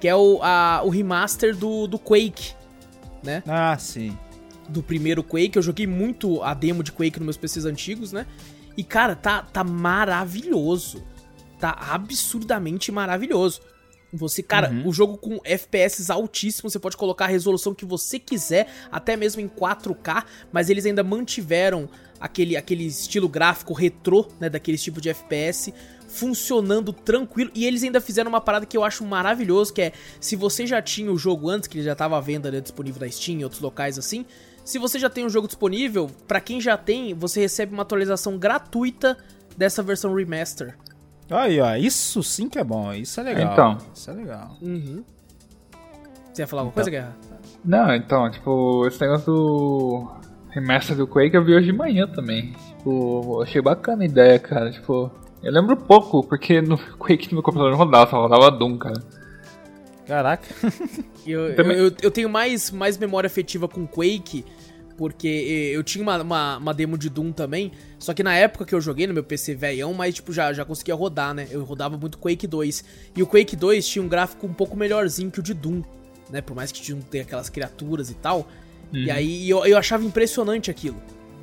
que 0.00 0.06
é 0.06 0.14
o, 0.14 0.38
a- 0.42 0.80
o 0.84 0.88
remaster 0.90 1.56
do, 1.56 1.88
do 1.88 1.98
Quake, 1.98 2.52
né? 3.24 3.42
Ah, 3.48 3.76
sim. 3.76 4.16
do 4.68 4.80
primeiro 4.82 5.24
Quake. 5.24 5.56
Eu 5.56 5.62
joguei 5.62 5.86
muito 5.88 6.40
a 6.42 6.54
demo 6.54 6.82
de 6.84 6.92
Quake 6.92 7.18
nos 7.18 7.24
meus 7.26 7.36
PCs 7.36 7.64
antigos, 7.64 8.12
né? 8.12 8.26
E, 8.76 8.84
cara, 8.84 9.16
tá, 9.16 9.42
tá 9.42 9.64
maravilhoso. 9.64 11.02
Tá 11.58 11.76
absurdamente 11.90 12.92
maravilhoso. 12.92 13.60
Você, 14.12 14.42
cara, 14.42 14.70
Uhum. 14.70 14.86
o 14.88 14.92
jogo 14.92 15.18
com 15.18 15.40
FPS 15.44 16.10
altíssimo, 16.12 16.70
você 16.70 16.78
pode 16.78 16.96
colocar 16.96 17.24
a 17.24 17.28
resolução 17.28 17.74
que 17.74 17.84
você 17.84 18.18
quiser, 18.20 18.68
até 18.90 19.16
mesmo 19.16 19.40
em 19.42 19.48
4K, 19.48 20.24
mas 20.52 20.70
eles 20.70 20.86
ainda 20.86 21.02
mantiveram 21.02 21.88
aquele, 22.20 22.56
aquele 22.56 22.86
estilo 22.86 23.28
gráfico 23.28 23.72
retrô, 23.72 24.26
né, 24.40 24.48
daquele 24.48 24.78
tipo 24.78 25.00
de 25.00 25.08
FPS, 25.08 25.72
funcionando 26.08 26.92
tranquilo. 26.92 27.50
E 27.54 27.66
eles 27.66 27.82
ainda 27.82 28.00
fizeram 28.00 28.28
uma 28.28 28.40
parada 28.40 28.66
que 28.66 28.76
eu 28.76 28.84
acho 28.84 29.04
maravilhoso, 29.04 29.72
que 29.72 29.82
é, 29.82 29.92
se 30.20 30.36
você 30.36 30.66
já 30.66 30.80
tinha 30.80 31.10
o 31.12 31.18
jogo 31.18 31.48
antes, 31.48 31.68
que 31.68 31.78
ele 31.78 31.84
já 31.84 31.94
tava 31.94 32.16
à 32.16 32.20
venda 32.20 32.50
né, 32.50 32.60
disponível 32.60 33.00
na 33.00 33.10
Steam 33.10 33.40
e 33.40 33.44
outros 33.44 33.60
locais 33.60 33.98
assim, 33.98 34.24
se 34.64 34.78
você 34.78 34.98
já 34.98 35.08
tem 35.08 35.24
o 35.24 35.28
jogo 35.28 35.46
disponível, 35.46 36.10
pra 36.26 36.40
quem 36.40 36.60
já 36.60 36.76
tem, 36.76 37.14
você 37.14 37.40
recebe 37.40 37.72
uma 37.72 37.82
atualização 37.82 38.36
gratuita 38.36 39.16
dessa 39.56 39.82
versão 39.82 40.14
remaster. 40.14 40.76
Aí, 41.30 41.60
ó, 41.60 41.74
isso 41.76 42.22
sim 42.22 42.48
que 42.48 42.58
é 42.58 42.64
bom, 42.64 42.92
isso 42.92 43.20
é 43.20 43.22
legal. 43.22 43.52
Então. 43.52 43.78
Isso 43.94 44.10
é 44.10 44.14
legal. 44.14 44.56
Uhum. 44.62 45.04
Você 46.32 46.42
ia 46.42 46.46
falar 46.46 46.62
alguma 46.62 46.74
coisa, 46.74 46.90
Guerra? 46.90 47.16
Não, 47.64 47.94
então, 47.94 48.30
tipo, 48.30 48.86
esse 48.86 49.00
negócio 49.00 49.26
do 49.26 50.08
remaster 50.56 50.96
do 50.96 51.06
Quake 51.06 51.36
eu 51.36 51.44
vi 51.44 51.54
hoje 51.54 51.66
de 51.66 51.72
manhã 51.72 52.06
também. 52.08 52.52
Tipo, 52.78 53.34
eu 53.36 53.42
achei 53.42 53.60
bacana 53.60 54.02
a 54.02 54.06
ideia, 54.06 54.38
cara. 54.38 54.70
Tipo, 54.72 55.10
eu 55.42 55.52
lembro 55.52 55.76
pouco, 55.76 56.22
porque 56.26 56.60
no 56.62 56.78
Quake 56.98 57.28
no 57.28 57.34
meu 57.34 57.42
computador 57.42 57.70
não 57.70 57.78
rodava, 57.78 58.10
só 58.10 58.20
rodava 58.26 58.50
Doom, 58.50 58.78
cara. 58.78 59.02
Caraca. 60.06 60.46
Eu, 61.26 61.54
Também- 61.56 61.76
eu, 61.76 61.92
eu 62.00 62.10
tenho 62.10 62.28
mais, 62.28 62.70
mais 62.70 62.96
memória 62.96 63.26
afetiva 63.26 63.66
com 63.68 63.86
Quake, 63.86 64.44
porque 64.96 65.26
eu 65.74 65.82
tinha 65.82 66.00
uma, 66.02 66.22
uma, 66.22 66.56
uma 66.58 66.72
demo 66.72 66.96
de 66.96 67.10
Doom 67.10 67.32
também, 67.32 67.72
só 67.98 68.14
que 68.14 68.22
na 68.22 68.34
época 68.34 68.64
que 68.64 68.74
eu 68.74 68.80
joguei 68.80 69.06
no 69.06 69.12
meu 69.12 69.24
PC 69.24 69.54
velhão, 69.56 69.92
mas 69.92 70.14
tipo, 70.14 70.32
já, 70.32 70.52
já 70.52 70.64
conseguia 70.64 70.94
rodar, 70.94 71.34
né? 71.34 71.48
Eu 71.50 71.64
rodava 71.64 71.98
muito 71.98 72.18
Quake 72.18 72.46
2. 72.46 72.84
E 73.16 73.22
o 73.22 73.26
Quake 73.26 73.56
2 73.56 73.86
tinha 73.86 74.02
um 74.02 74.08
gráfico 74.08 74.46
um 74.46 74.54
pouco 74.54 74.76
melhorzinho 74.76 75.30
que 75.30 75.40
o 75.40 75.42
de 75.42 75.52
Doom, 75.52 75.82
né? 76.30 76.40
Por 76.40 76.54
mais 76.54 76.70
que 76.70 76.88
Doom 76.92 77.00
tenha 77.00 77.24
aquelas 77.24 77.50
criaturas 77.50 78.08
e 78.08 78.14
tal. 78.14 78.46
E 78.92 79.10
aí 79.10 79.48
eu, 79.50 79.64
eu 79.66 79.76
achava 79.76 80.04
impressionante 80.04 80.70
aquilo. 80.70 80.96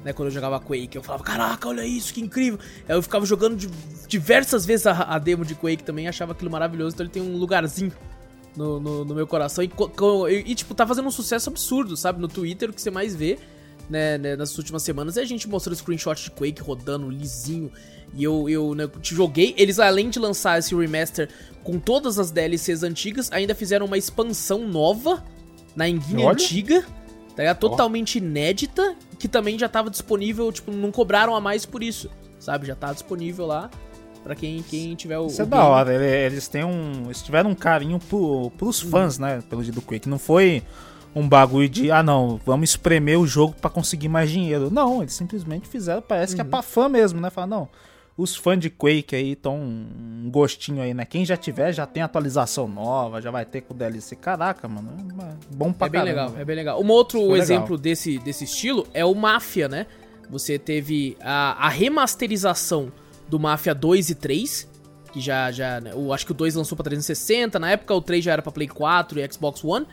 Né, 0.03 0.11
quando 0.11 0.27
eu 0.27 0.33
jogava 0.33 0.59
Quake, 0.59 0.95
eu 0.97 1.01
falava, 1.03 1.23
caraca, 1.23 1.69
olha 1.69 1.85
isso, 1.85 2.13
que 2.13 2.19
incrível. 2.19 2.59
Aí 2.89 2.95
eu 2.95 3.01
ficava 3.01 3.25
jogando 3.25 3.55
de- 3.55 3.69
diversas 4.07 4.65
vezes 4.65 4.85
a, 4.85 4.91
a 5.03 5.17
demo 5.17 5.45
de 5.45 5.55
Quake 5.55 5.81
também, 5.83 6.09
achava 6.09 6.33
aquilo 6.33 6.51
maravilhoso, 6.51 6.93
então 6.95 7.05
ele 7.05 7.13
tem 7.13 7.21
um 7.23 7.37
lugarzinho 7.37 7.93
no, 8.55 8.81
no, 8.81 9.05
no 9.05 9.15
meu 9.15 9.25
coração. 9.25 9.63
E, 9.63 9.67
co- 9.69 9.87
co- 9.87 10.27
e, 10.27 10.39
e, 10.51 10.55
tipo, 10.55 10.75
tá 10.75 10.85
fazendo 10.85 11.07
um 11.07 11.11
sucesso 11.11 11.49
absurdo, 11.49 11.95
sabe? 11.95 12.19
No 12.19 12.27
Twitter, 12.27 12.69
o 12.69 12.73
que 12.73 12.81
você 12.81 12.91
mais 12.91 13.15
vê, 13.15 13.39
né, 13.89 14.17
né, 14.17 14.35
nas 14.35 14.57
últimas 14.57 14.83
semanas 14.83 15.15
é 15.15 15.21
a 15.21 15.25
gente 15.25 15.47
mostrando 15.47 15.77
screenshot 15.77 16.15
de 16.21 16.31
Quake 16.31 16.61
rodando 16.61 17.09
lisinho. 17.09 17.71
E 18.13 18.23
eu, 18.25 18.49
eu 18.49 18.75
né, 18.75 18.89
te 19.01 19.15
joguei. 19.15 19.53
Eles, 19.57 19.79
além 19.79 20.09
de 20.09 20.19
lançar 20.19 20.59
esse 20.59 20.75
remaster 20.75 21.29
com 21.63 21.79
todas 21.79 22.19
as 22.19 22.29
DLCs 22.29 22.83
antigas, 22.83 23.31
ainda 23.31 23.55
fizeram 23.55 23.85
uma 23.85 23.97
expansão 23.97 24.67
nova 24.67 25.23
na 25.77 25.87
Engine 25.87 26.23
Olha. 26.23 26.33
antiga. 26.33 26.85
Tá 27.35 27.41
ligado? 27.43 27.57
Totalmente 27.59 28.17
inédita, 28.19 28.95
que 29.17 29.27
também 29.27 29.57
já 29.57 29.67
tava 29.67 29.89
disponível, 29.89 30.51
tipo, 30.51 30.71
não 30.71 30.91
cobraram 30.91 31.35
a 31.35 31.41
mais 31.41 31.65
por 31.65 31.81
isso, 31.81 32.09
sabe? 32.39 32.67
Já 32.67 32.75
tá 32.75 32.93
disponível 32.93 33.45
lá 33.47 33.69
pra 34.23 34.35
quem, 34.35 34.61
quem 34.63 34.93
tiver 34.95 35.17
o. 35.17 35.27
Isso 35.27 35.41
é 35.41 35.43
o 35.43 35.47
da 35.47 35.57
game. 35.57 35.69
hora. 35.69 35.93
ele- 35.93 36.05
Eles 36.33 36.47
têm 36.47 36.63
um. 36.63 37.05
Eles 37.05 37.21
tiveram 37.23 37.49
um 37.49 37.55
carinho 37.55 37.99
pro, 37.99 38.51
pros 38.57 38.79
fãs, 38.79 39.17
né? 39.17 39.41
Pelo 39.49 39.63
do 39.63 39.81
Quake. 39.81 40.07
Não 40.07 40.19
foi 40.19 40.61
um 41.15 41.27
bagulho 41.27 41.67
de, 41.69 41.91
ah 41.91 42.01
não, 42.03 42.39
vamos 42.45 42.69
espremer 42.71 43.19
o 43.19 43.25
jogo 43.27 43.55
pra 43.59 43.69
conseguir 43.69 44.09
mais 44.09 44.29
dinheiro. 44.31 44.69
Não, 44.71 45.01
eles 45.01 45.13
simplesmente 45.13 45.67
fizeram, 45.67 46.01
parece 46.01 46.35
que 46.35 46.41
é 46.41 46.43
pra 46.43 46.61
fã 46.61 46.87
mesmo, 46.89 47.19
né? 47.21 47.29
Fala, 47.29 47.47
não. 47.47 47.69
Os 48.15 48.35
fãs 48.35 48.59
de 48.59 48.69
Quake 48.69 49.15
aí 49.15 49.31
estão 49.31 49.59
um 49.59 50.29
gostinho 50.31 50.81
aí, 50.81 50.93
né? 50.93 51.03
Quem 51.05 51.25
já 51.25 51.35
tiver, 51.35 51.71
já 51.73 51.85
tem 51.85 52.03
atualização 52.03 52.67
nova, 52.67 53.21
já 53.21 53.31
vai 53.31 53.45
ter 53.45 53.61
com 53.61 53.73
o 53.73 53.77
DLC. 53.77 54.15
Caraca, 54.15 54.67
mano. 54.67 54.91
É 55.19 55.55
bom 55.55 55.73
pra 55.73 55.87
É 55.87 55.89
bem 55.89 56.01
caramba. 56.01 56.21
legal, 56.23 56.41
é 56.41 56.45
bem 56.45 56.55
legal. 56.55 56.81
Um 56.83 56.89
outro 56.89 57.35
exemplo 57.35 57.77
desse, 57.77 58.19
desse 58.19 58.43
estilo 58.43 58.85
é 58.93 59.03
o 59.03 59.15
Mafia, 59.15 59.67
né? 59.67 59.87
Você 60.29 60.57
teve 60.59 61.17
a, 61.21 61.65
a 61.65 61.69
remasterização 61.69 62.91
do 63.27 63.39
Mafia 63.39 63.73
2 63.73 64.11
e 64.11 64.15
3, 64.15 64.69
que 65.11 65.19
já, 65.19 65.51
já 65.51 65.81
né, 65.81 65.91
eu 65.93 66.13
acho 66.13 66.25
que 66.25 66.31
o 66.31 66.35
2 66.35 66.55
lançou 66.55 66.75
pra 66.75 66.83
360, 66.83 67.57
na 67.59 67.71
época 67.71 67.93
o 67.93 68.01
3 68.01 68.23
já 68.23 68.33
era 68.33 68.41
pra 68.41 68.51
Play 68.51 68.67
4 68.67 69.19
e 69.19 69.31
Xbox 69.31 69.63
One. 69.63 69.85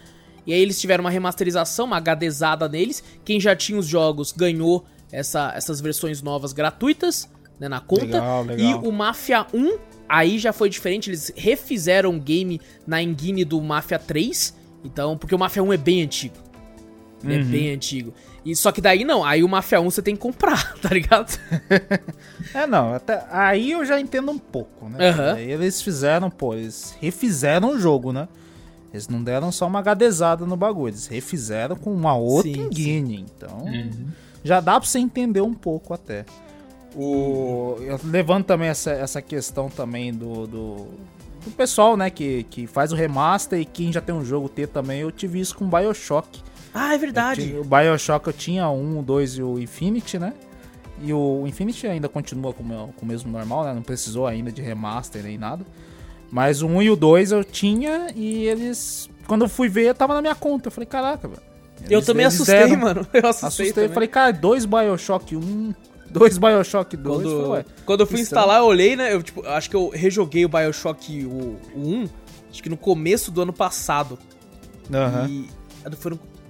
E 0.47 0.53
aí 0.53 0.61
eles 0.61 0.81
tiveram 0.81 1.05
uma 1.05 1.11
remasterização, 1.11 1.87
uma 1.87 1.99
HDzada 2.01 2.69
neles. 2.69 3.03
Quem 3.25 3.39
já 3.41 3.55
tinha 3.57 3.79
os 3.79 3.87
jogos 3.87 4.33
ganhou 4.33 4.85
essa, 5.13 5.53
essas 5.55 5.81
versões 5.81 6.23
novas 6.23 6.53
gratuitas, 6.53 7.29
né, 7.61 7.69
na 7.69 7.79
conta. 7.81 8.05
Legal, 8.07 8.43
legal. 8.45 8.83
E 8.83 8.89
o 8.89 8.91
Mafia 8.91 9.47
1, 9.55 9.79
aí 10.09 10.39
já 10.39 10.53
foi 10.53 10.69
diferente, 10.71 11.11
eles 11.11 11.31
refizeram 11.37 12.17
o 12.17 12.21
game 12.21 12.61
na 12.87 13.01
engine 13.03 13.45
do 13.45 13.61
Mafia 13.61 13.99
3. 13.99 14.55
Então, 14.83 15.17
porque 15.19 15.35
o 15.35 15.39
Mafia 15.39 15.63
1 15.63 15.73
é 15.75 15.77
bem 15.77 16.03
antigo. 16.03 16.35
Ele 17.23 17.35
Uhum. 17.35 17.41
é 17.41 17.45
bem 17.45 17.71
antigo. 17.75 18.15
E 18.43 18.57
só 18.57 18.73
que 18.73 18.81
daí 18.81 19.05
não, 19.05 19.23
aí 19.23 19.45
o 19.45 19.49
Mafia 19.49 19.79
1 19.79 19.91
você 19.91 20.01
tem 20.01 20.15
que 20.17 20.23
comprar, 20.23 20.75
tá 20.81 20.89
ligado? 20.89 21.39
É, 22.55 22.67
não, 22.67 22.95
até 22.95 23.25
aí 23.31 23.71
eu 23.71 23.85
já 23.85 24.01
entendo 24.01 24.33
um 24.33 24.39
pouco, 24.39 24.89
né? 24.89 25.11
Aham. 25.11 25.35
Aí 25.35 25.53
eles 25.53 25.81
fizeram, 25.83 26.29
pô, 26.31 26.55
eles 26.55 26.97
refizeram 27.01 27.75
o 27.75 27.79
jogo, 27.79 28.13
né? 28.13 28.27
Eles 28.93 29.07
não 29.07 29.23
deram 29.23 29.53
só 29.53 29.69
uma 29.69 29.79
HDzada 29.81 30.45
no 30.45 30.57
bagulho, 30.57 30.89
eles 30.91 31.07
refizeram 31.07 31.77
com 31.77 31.93
uma 31.95 32.17
outra 32.17 32.51
Sim, 32.51 32.67
engine, 32.67 33.25
então 33.37 33.65
já 34.43 34.59
dá 34.59 34.81
pra 34.81 34.89
você 34.89 34.99
entender 34.99 35.43
um 35.43 35.55
pouco 35.55 35.95
até. 35.95 36.25
O, 36.95 37.77
levando 38.05 38.45
também 38.45 38.69
essa, 38.69 38.91
essa 38.91 39.23
questão 39.23 39.69
também 39.69 40.13
do, 40.13 40.47
do, 40.47 40.77
do, 41.45 41.51
pessoal, 41.57 41.97
né, 41.97 42.11
que, 42.11 42.43
que 42.45 42.67
faz 42.67 42.93
o 42.93 42.97
remaster 42.97 43.61
e 43.61 43.65
quem 43.65 43.93
já 43.93 44.01
tem 44.01 44.15
um 44.15 44.25
jogo 44.25 44.49
ter 44.49 44.67
também, 44.67 45.01
eu 45.01 45.13
tive 45.13 45.39
isso 45.39 45.55
com 45.55 45.69
Bioshock. 45.69 46.43
Ah, 46.75 46.95
é 46.95 46.99
verdade. 46.99 47.43
Tive, 47.43 47.59
o 47.59 47.65
Bioshock 47.65 48.27
eu 48.27 48.33
tinha 48.33 48.69
um, 48.71 49.03
dois 49.03 49.37
e 49.37 49.43
o 49.43 49.59
Infinity, 49.59 50.19
né? 50.19 50.35
E 51.03 51.13
o 51.13 51.45
Infinity 51.47 51.87
ainda 51.87 52.09
continua 52.09 52.53
com, 52.53 52.63
meu, 52.63 52.93
com 52.97 53.05
o 53.05 53.09
mesmo 53.09 53.31
normal, 53.31 53.65
né? 53.65 53.73
Não 53.73 53.83
precisou 53.83 54.27
ainda 54.27 54.51
de 54.53 54.61
remaster 54.61 55.23
nem 55.23 55.39
nada. 55.39 55.65
Mas 56.31 56.63
o 56.63 56.67
1 56.67 56.83
e 56.83 56.91
o 56.91 56.97
2 56.97 57.33
eu 57.33 57.43
tinha 57.43 58.09
e 58.15 58.47
eles. 58.47 59.11
Quando 59.27 59.45
eu 59.45 59.49
fui 59.49 59.69
ver, 59.69 59.95
tava 59.95 60.15
na 60.15 60.23
minha 60.23 60.35
conta. 60.35 60.69
Eu 60.69 60.73
falei, 60.73 60.87
caraca, 60.87 61.27
velho. 61.27 61.43
eu 61.89 62.03
também 62.03 62.25
assustei, 62.25 62.55
deram, 62.55 62.77
mano. 62.77 63.07
Eu 63.13 63.29
assustei. 63.29 63.49
assustei 63.49 63.73
também. 63.73 63.89
falei, 63.91 64.09
cara, 64.09 64.33
dois 64.33 64.65
Bioshock, 64.65 65.37
um 65.37 65.73
2, 66.11 66.39
Bioshock 66.39 66.97
2. 66.97 67.17
Quando, 67.17 67.31
foi, 67.31 67.49
ué, 67.51 67.65
quando 67.85 68.01
eu 68.01 68.07
fui 68.07 68.21
instalar, 68.21 68.59
eu 68.59 68.65
olhei, 68.65 68.97
né? 68.97 69.13
Eu, 69.15 69.23
tipo, 69.23 69.47
acho 69.47 69.71
que 69.71 69.77
eu 69.77 69.89
rejoguei 69.91 70.45
o 70.45 70.49
Bioshock 70.49 71.25
o, 71.25 71.59
o 71.75 71.81
1, 71.81 72.09
acho 72.51 72.63
que 72.63 72.69
no 72.69 72.77
começo 72.77 73.31
do 73.31 73.43
ano 73.43 73.53
passado. 73.53 74.19
Aham. 74.93 75.23
Uhum. 75.23 75.29
E, 75.29 75.49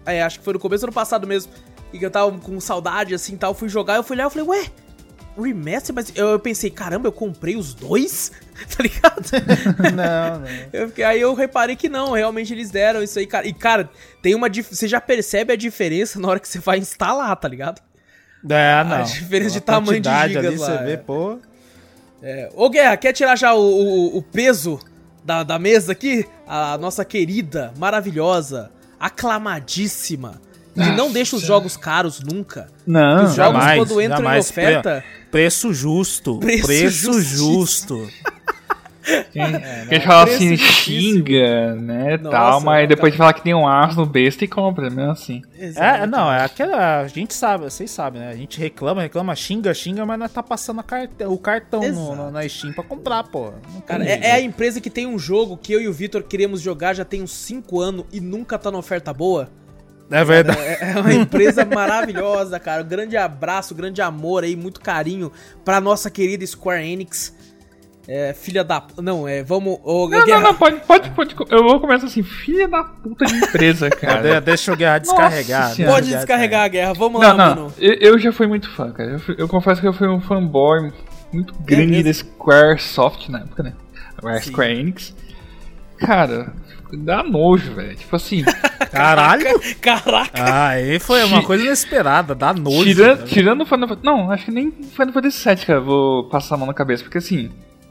é, 0.07 0.23
acho 0.23 0.39
que 0.39 0.45
foi 0.45 0.55
no 0.55 0.59
começo 0.59 0.83
do 0.83 0.87
ano 0.87 0.95
passado 0.95 1.27
mesmo. 1.27 1.53
E 1.93 1.99
que 1.99 2.07
eu 2.07 2.11
tava 2.11 2.37
com 2.39 2.59
saudade, 2.61 3.15
assim, 3.15 3.37
tal. 3.37 3.53
Fui 3.53 3.69
jogar, 3.69 3.97
eu 3.97 4.03
fui 4.03 4.17
lá, 4.17 4.25
eu 4.25 4.31
falei, 4.31 4.47
ué, 4.49 4.67
remaster? 5.37 5.95
Mas 5.95 6.13
eu, 6.15 6.29
eu 6.29 6.39
pensei, 6.39 6.71
caramba, 6.71 7.09
eu 7.09 7.13
comprei 7.13 7.57
os 7.57 7.75
dois? 7.75 8.33
tá 8.77 8.83
ligado? 8.83 9.31
não, 9.95 10.41
não. 10.41 10.49
Eu 10.73 10.89
fiquei, 10.89 11.05
aí 11.05 11.21
eu 11.21 11.35
reparei 11.35 11.77
que 11.77 11.89
não, 11.89 12.13
realmente 12.13 12.53
eles 12.53 12.71
deram 12.71 13.03
isso 13.03 13.19
aí, 13.19 13.27
cara. 13.27 13.47
E, 13.47 13.53
cara, 13.53 13.91
tem 14.23 14.35
uma... 14.35 14.49
Você 14.49 14.89
já 14.89 15.01
percebe 15.01 15.53
a 15.53 15.57
diferença 15.57 16.19
na 16.19 16.29
hora 16.29 16.41
que 16.41 16.49
você 16.49 16.59
vai 16.59 16.79
instalar, 16.79 17.37
tá 17.37 17.49
ligado? 17.49 17.83
É, 18.49 18.85
não. 18.85 19.03
diferença 19.03 19.51
de 19.51 19.59
A 19.59 19.61
tamanho 19.61 20.01
de 20.01 20.09
gigas 20.09 20.37
ali, 20.47 20.57
lá, 20.57 20.67
você 20.67 20.73
é. 20.73 20.85
vê, 20.85 20.97
pô. 20.97 21.39
É, 22.23 22.51
Ô 22.55 22.69
Guerra, 22.69 22.97
quer 22.97 23.13
tirar 23.13 23.37
já 23.37 23.55
o, 23.55 23.61
o, 23.61 24.19
o 24.19 24.23
peso 24.23 24.79
da, 25.25 25.43
da 25.43 25.59
mesa 25.59 25.93
aqui? 25.93 26.27
A 26.47 26.77
nossa 26.79 27.05
querida, 27.05 27.73
maravilhosa, 27.79 28.71
aclamadíssima. 28.99 30.41
Que 30.75 30.93
não 30.93 31.11
deixa 31.11 31.37
os 31.37 31.43
jogos 31.43 31.77
caros 31.77 32.21
nunca. 32.21 32.69
Não, 32.87 33.25
Os 33.25 33.35
jogos, 33.35 33.61
jamais, 33.61 33.79
quando 33.81 34.01
entram 34.01 34.19
jamais. 34.19 34.47
em 34.47 34.51
oferta. 34.51 35.05
Preço 35.31 35.75
justo. 35.75 36.39
Preço 36.39 36.67
Preço, 36.67 37.21
justo. 37.21 38.09
Quem, 39.33 39.45
quem 39.89 40.01
fala 40.01 40.25
preço 40.25 40.37
assim, 40.37 40.57
justíssimo. 40.57 41.17
xinga, 41.27 41.75
né, 41.77 42.17
Nossa, 42.19 42.31
tal, 42.37 42.61
mas 42.61 42.75
cara. 42.77 42.87
depois 42.87 43.13
de 43.13 43.19
falar 43.19 43.33
que 43.33 43.43
tem 43.43 43.55
um 43.55 43.67
aço 43.67 43.97
no 43.97 44.05
besta 44.07 44.45
e 44.45 44.49
compra, 44.49 44.91
mesmo 44.91 45.11
assim. 45.13 45.43
É, 45.59 46.07
não, 46.07 46.31
é 46.31 46.45
aquela. 46.45 47.01
A 47.01 47.07
gente 47.09 47.33
sabe, 47.33 47.65
vocês 47.65 47.91
sabem, 47.91 48.21
né? 48.21 48.29
A 48.29 48.37
gente 48.37 48.59
reclama, 48.61 49.03
reclama, 49.03 49.35
xinga, 49.35 49.73
xinga, 49.73 50.05
mas 50.05 50.19
nós 50.19 50.31
tá 50.33 50.43
passando 50.43 50.81
a 50.81 50.83
carte- 50.83 51.25
o 51.25 51.39
cartão 51.39 51.81
no, 51.81 52.15
no- 52.15 52.31
na 52.31 52.47
Steam 52.49 52.73
pra 52.75 52.85
comprar, 52.85 53.25
pô. 53.25 53.53
Não 53.73 53.81
Cara, 53.81 54.05
é, 54.05 54.21
é 54.29 54.33
a 54.33 54.41
empresa 54.41 54.81
que 54.81 54.91
tem 54.91 55.07
um 55.07 55.19
jogo 55.19 55.57
que 55.57 55.73
eu 55.73 55.81
e 55.81 55.89
o 55.89 55.93
Vitor 55.93 56.23
queremos 56.23 56.61
jogar 56.61 56.95
já 56.95 57.05
tem 57.05 57.23
uns 57.23 57.33
5 57.33 57.81
anos 57.81 58.05
e 58.13 58.21
nunca 58.21 58.59
tá 58.59 58.71
na 58.71 58.79
oferta 58.79 59.13
boa. 59.15 59.49
É 60.11 60.25
verdade. 60.25 60.59
É, 60.59 60.93
é 60.93 61.01
uma 61.01 61.15
empresa 61.15 61.65
maravilhosa, 61.65 62.59
cara. 62.59 62.83
Um 62.83 62.87
grande 62.89 63.17
abraço, 63.17 63.75
grande 63.77 64.03
amor 64.03 64.43
aí, 64.43 64.57
muito 64.57 64.81
carinho 64.81 65.31
pra 65.65 65.81
nossa 65.81 66.11
querida 66.11 66.45
Square 66.45 66.85
Enix. 66.85 67.33
É, 68.09 68.33
filha 68.33 68.65
da. 68.65 68.83
Não, 69.01 69.29
é. 69.29 69.43
Vamos. 69.43 69.79
ô, 69.85 70.09
Não, 70.09 70.25
Guerra, 70.25 70.41
não, 70.41 70.49
não, 70.53 70.55
pode, 70.55 70.81
pode, 70.81 71.11
pode. 71.11 71.37
Eu 71.51 71.63
vou 71.63 71.79
começar 71.81 72.07
assim, 72.07 72.23
filha 72.23 72.67
da 72.67 72.83
puta 72.83 73.25
de 73.27 73.35
empresa, 73.37 73.89
cara. 73.91 74.41
Deixa 74.41 74.73
o 74.73 74.77
Guerra 74.77 74.99
descarregar. 74.99 75.69
Nossa 75.69 75.85
Pode 75.85 76.07
Guerra 76.09 76.19
descarregar 76.19 76.65
a 76.65 76.69
guerra. 76.69 76.93
Vamos 76.95 77.21
lá, 77.21 77.29
Não, 77.29 77.37
não, 77.37 77.55
mano. 77.65 77.75
eu, 77.79 77.95
eu 77.95 78.19
já 78.19 78.33
fui 78.33 78.47
muito 78.47 78.69
fã, 78.71 78.91
cara. 78.91 79.11
Eu, 79.13 79.19
fui- 79.21 79.35
eu 79.39 79.47
confesso 79.47 79.81
que 79.81 79.87
eu 79.87 79.93
fui 79.93 80.09
um 80.09 80.21
fanboy 80.21 80.93
muito 81.33 81.55
grande 81.61 81.87
mesmo? 82.03 82.05
da 82.05 82.13
Squaresoft 82.15 83.29
na 83.29 83.41
época, 83.41 83.63
né? 83.63 83.73
Square 84.43 84.73
Enix. 84.81 85.15
Cara, 85.99 86.53
dá 86.93 87.23
nojo, 87.23 87.75
velho. 87.75 87.95
Tipo 87.97 88.17
assim, 88.17 88.43
Caralho! 88.91 89.45
Caraca. 89.81 90.31
Ah, 90.43 90.69
aí 90.71 90.99
foi 90.99 91.23
uma 91.25 91.43
coisa 91.43 91.65
inesperada, 91.65 92.35
dá 92.35 92.53
nojo. 92.53 92.85
tirando, 92.85 93.25
tirando 93.27 93.61
o 93.61 93.67
Final 93.67 93.89
Fantasy. 93.89 94.05
Não, 94.07 94.31
acho 94.33 94.45
que 94.47 94.51
nem 94.51 94.73
Final 94.73 95.13
Fantasy 95.13 95.49
VII, 95.49 95.67
cara. 95.67 95.81
Vou 95.81 96.29
passar 96.29 96.55
a 96.55 96.59
mão 96.59 96.67
na 96.67 96.75
cabeça, 96.75 97.03
porque 97.05 97.19
assim, 97.19 97.51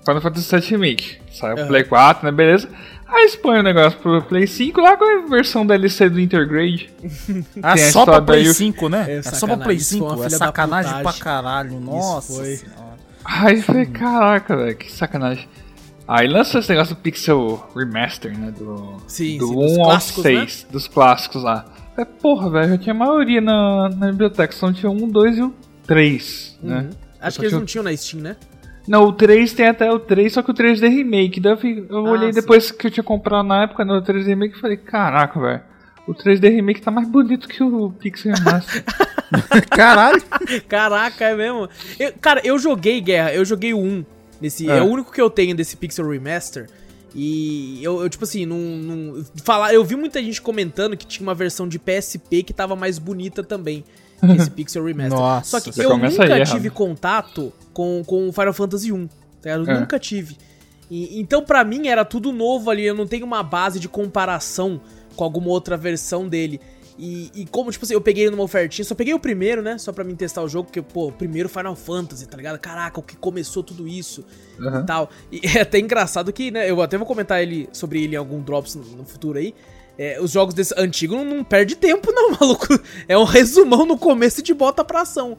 Final 0.09 0.21
Fantasy 0.21 0.55
VII 0.59 0.69
Remake. 0.71 1.17
Saiu 1.31 1.57
Aham. 1.57 1.67
Play 1.67 1.83
4, 1.83 2.25
né? 2.25 2.31
Beleza. 2.31 2.69
Aí 3.07 3.21
eles 3.23 3.35
põem 3.37 3.59
o 3.59 3.63
negócio 3.63 3.97
pro 3.99 4.21
Play 4.21 4.45
5 4.45 4.79
lá 4.81 4.95
com 4.95 5.03
a 5.03 5.27
versão 5.29 5.65
DLC 5.65 6.09
do 6.09 6.19
Intergrade. 6.19 6.89
Ah, 7.63 7.73
tem 7.75 7.83
a 7.85 7.91
só 7.91 8.05
pra 8.05 8.21
Play 8.21 8.43
daí, 8.43 8.51
o- 8.51 8.53
5, 8.53 8.87
né? 8.89 9.05
É, 9.07 9.15
É, 9.17 9.21
só 9.23 9.47
pra 9.47 9.57
Play 9.57 9.77
isso 9.77 9.97
foi 9.97 10.07
uma 10.07 10.15
5. 10.15 10.25
É 10.25 10.29
sacanagem 10.29 11.01
pra 11.03 11.13
caralho. 11.13 11.79
Nossa 11.79 12.33
foi. 12.33 12.55
senhora. 12.57 12.79
Aí 13.25 13.57
eu 13.57 13.63
falei, 13.63 13.85
caraca, 13.87 14.55
velho, 14.57 14.77
que 14.77 14.91
sacanagem. 14.91 15.47
Aí 16.07 16.27
lançou 16.27 16.59
esse 16.59 16.69
negócio 16.69 16.95
do 16.95 17.01
Pixel 17.01 17.69
Remaster, 17.75 18.35
né? 18.37 18.51
Do, 18.57 18.97
Sim, 19.07 19.37
do 19.37 19.47
sim, 19.47 19.55
dos 19.55 19.71
1 19.77 19.79
ao 19.81 19.85
clássicos, 19.89 20.23
né? 20.23 20.31
6, 20.31 20.67
dos 20.71 20.87
clássicos 20.87 21.43
lá. 21.43 21.65
É, 21.97 22.05
porra, 22.05 22.49
velho, 22.49 22.69
já 22.69 22.77
tinha 22.77 22.95
a 22.95 22.97
maioria 22.97 23.41
na, 23.41 23.89
na 23.89 24.07
biblioteca, 24.07 24.53
só 24.53 24.67
não 24.67 24.73
tinha 24.73 24.89
um, 24.89 25.07
dois 25.07 25.37
e 25.37 25.41
o 25.43 25.53
3, 25.85 26.57
né? 26.63 26.77
Uhum. 26.77 26.89
Acho 27.21 27.35
Só 27.35 27.39
que 27.41 27.45
eles 27.45 27.51
tinha- 27.51 27.59
não 27.59 27.65
tinham 27.65 27.83
na 27.83 27.95
Steam, 27.97 28.23
né? 28.23 28.35
Não, 28.89 29.03
o 29.05 29.13
3 29.13 29.53
tem 29.53 29.67
até 29.67 29.91
o 29.91 29.99
3, 29.99 30.33
só 30.33 30.41
que 30.41 30.49
o 30.49 30.53
3D 30.53 30.87
Remake. 30.89 31.39
Daí 31.39 31.53
eu, 31.53 31.57
fui- 31.57 31.85
eu 31.89 32.07
Ah, 32.07 32.09
olhei 32.11 32.33
sim. 32.33 32.41
depois 32.41 32.71
que 32.71 32.87
eu 32.87 32.91
tinha 32.91 33.03
comprado 33.03 33.45
na 33.47 33.63
época 33.63 33.85
no 33.85 34.01
3D 34.01 34.25
Remake 34.29 34.57
e 34.57 34.59
falei, 34.59 34.77
caraca, 34.77 35.39
velho. 35.39 35.61
O 36.07 36.13
3D 36.15 36.49
Remake 36.49 36.81
tá 36.81 36.89
mais 36.89 37.07
bonito 37.07 37.47
que 37.47 37.61
o 37.63 37.91
Pixel 37.91 38.33
Remaster. 38.33 38.83
Caralho. 39.69 40.21
Caraca, 40.67 41.23
é 41.25 41.35
mesmo. 41.35 41.69
Eu- 41.99 42.13
cara, 42.19 42.41
eu 42.43 42.57
joguei 42.57 42.99
Guerra, 42.99 43.31
eu 43.33 43.45
joguei 43.45 43.73
o 43.73 43.79
1. 43.79 44.03
Nesse, 44.41 44.69
é. 44.69 44.77
É. 44.77 44.81
o 44.81 44.85
único 44.85 45.11
que 45.11 45.21
eu 45.21 45.29
tenho 45.29 45.55
desse 45.55 45.77
Pixel 45.77 46.09
Remaster. 46.09 46.67
E 47.13 47.83
eu, 47.83 48.01
eu, 48.01 48.09
tipo 48.09 48.23
assim, 48.23 48.45
não, 48.45 48.57
não. 48.57 49.23
Falar, 49.43 49.73
eu 49.73 49.83
vi 49.83 49.95
muita 49.95 50.21
gente 50.23 50.41
comentando 50.41 50.95
que 50.95 51.05
tinha 51.05 51.25
uma 51.27 51.35
versão 51.35 51.67
de 51.67 51.77
PSP 51.79 52.43
que 52.43 52.53
tava 52.53 52.75
mais 52.75 52.97
bonita 52.99 53.43
também. 53.43 53.83
Que 54.19 54.31
esse 54.41 54.49
Pixel 54.51 54.83
Remaster. 54.85 55.17
Nossa, 55.19 55.59
Só 55.59 55.71
que 55.71 55.79
eu 55.81 55.97
nunca 55.97 56.33
aí 56.35 56.43
tive 56.45 56.69
contato 56.69 57.51
com, 57.73 58.03
com 58.05 58.29
o 58.29 58.31
Final 58.33 58.53
Fantasy 58.53 58.91
1. 58.91 59.07
Tá 59.07 59.13
ligado? 59.43 59.67
Eu 59.69 59.75
É. 59.75 59.79
nunca 59.79 59.99
tive. 59.99 60.37
E- 60.91 61.19
então, 61.19 61.43
pra 61.43 61.63
mim, 61.63 61.87
era 61.87 62.03
tudo 62.03 62.31
novo 62.31 62.69
ali. 62.69 62.83
Eu 62.85 62.95
não 62.95 63.07
tenho 63.07 63.25
uma 63.25 63.43
base 63.43 63.79
de 63.79 63.87
comparação 63.87 64.81
com 65.15 65.23
alguma 65.23 65.47
outra 65.49 65.77
versão 65.77 66.27
dele. 66.27 66.59
E, 67.01 67.31
e 67.33 67.45
como, 67.45 67.71
tipo 67.71 67.85
assim, 67.85 67.93
eu 67.93 68.01
peguei 68.01 68.29
numa 68.29 68.43
ofertinha, 68.43 68.83
só 68.83 68.93
peguei 68.93 69.13
o 69.13 69.19
primeiro, 69.19 69.61
né? 69.61 69.77
Só 69.77 69.93
pra 69.93 70.03
mim 70.03 70.15
testar 70.15 70.43
o 70.43 70.49
jogo, 70.49 70.65
porque, 70.65 70.81
pô, 70.81 71.07
o 71.07 71.11
primeiro 71.13 71.47
Final 71.47 71.73
Fantasy, 71.73 72.27
tá 72.27 72.35
ligado? 72.35 72.59
Caraca, 72.59 72.99
o 72.99 73.03
que 73.03 73.15
começou 73.15 73.63
tudo 73.63 73.87
isso 73.87 74.25
Aham. 74.59 74.81
e 74.81 74.85
tal. 74.85 75.09
E 75.31 75.39
é 75.57 75.61
até 75.61 75.79
engraçado 75.79 76.33
que, 76.33 76.51
né? 76.51 76.69
Eu 76.69 76.81
até 76.81 76.97
vou 76.97 77.07
comentar 77.07 77.41
ele 77.41 77.69
sobre 77.71 78.03
ele 78.03 78.15
em 78.15 78.17
algum 78.17 78.41
Drops 78.41 78.75
no, 78.75 78.83
no 78.83 79.05
futuro 79.05 79.39
aí. 79.39 79.55
É, 80.01 80.17
os 80.21 80.31
jogos 80.31 80.53
desse 80.53 80.73
antigo 80.77 81.13
não, 81.13 81.25
não 81.25 81.43
perde 81.43 81.75
tempo, 81.75 82.09
não, 82.13 82.31
maluco. 82.39 82.67
É 83.05 83.17
um 83.17 83.25
resumão 83.25 83.85
no 83.85 83.97
começo 83.97 84.39
e 84.39 84.43
de 84.43 84.53
bota 84.53 84.81
pra 84.83 85.01
ação. 85.01 85.37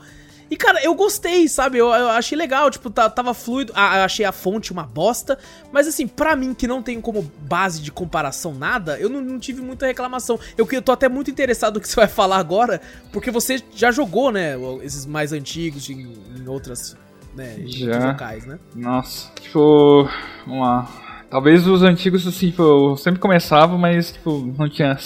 E, 0.51 0.57
cara, 0.57 0.83
eu 0.83 0.95
gostei, 0.95 1.49
sabe? 1.49 1.79
Eu, 1.79 1.87
eu 1.87 2.09
achei 2.11 2.37
legal, 2.37 2.69
tipo, 2.71 2.91
tá- 2.91 3.09
tava 3.09 3.33
fluido. 3.33 3.73
Ah, 3.75 3.99
eu 3.99 4.03
achei 4.03 4.25
a 4.27 4.33
fonte 4.33 4.73
uma 4.73 4.83
bosta. 4.83 5.39
Mas, 5.73 5.87
assim, 5.87 6.07
pra 6.09 6.35
mim, 6.35 6.53
que 6.53 6.67
não 6.67 6.83
tenho 6.83 7.01
como 7.01 7.23
base 7.43 7.81
de 7.81 7.91
comparação 7.93 8.53
nada, 8.53 8.99
eu 8.99 9.09
não, 9.09 9.21
não 9.21 9.39
tive 9.39 9.63
muita 9.63 9.87
reclamação. 9.87 10.39
Eu, 10.59 10.69
eu 10.73 10.83
tô 10.83 10.91
até 10.93 11.09
muito 11.09 11.31
interessado 11.31 11.75
no 11.77 11.81
que 11.81 11.89
você 11.89 11.95
vai 11.97 12.09
falar 12.09 12.39
agora, 12.39 12.81
porque 13.13 13.31
você 13.31 13.63
já 13.75 13.91
jogou, 13.93 14.31
né? 14.33 14.57
Esses 14.83 15.07
mais 15.07 15.33
antigos, 15.33 15.89
em, 15.89 16.13
em 16.37 16.49
outras 16.49 16.97
né? 17.35 17.57
Já. 17.67 18.11
Locais, 18.11 18.45
né? 18.45 18.59
Nossa, 18.75 19.31
tipo, 19.41 20.09
vamos 20.45 20.61
lá. 20.67 21.10
Talvez 21.31 21.67
os 21.67 21.83
antigos, 21.83 22.27
assim, 22.27 22.51
tipo, 22.51 22.63
eu 22.63 22.97
sempre 22.97 23.21
começava, 23.21 23.79
mas, 23.79 24.13
tipo, 24.13 24.53
não 24.59 24.69
tinha 24.69 24.99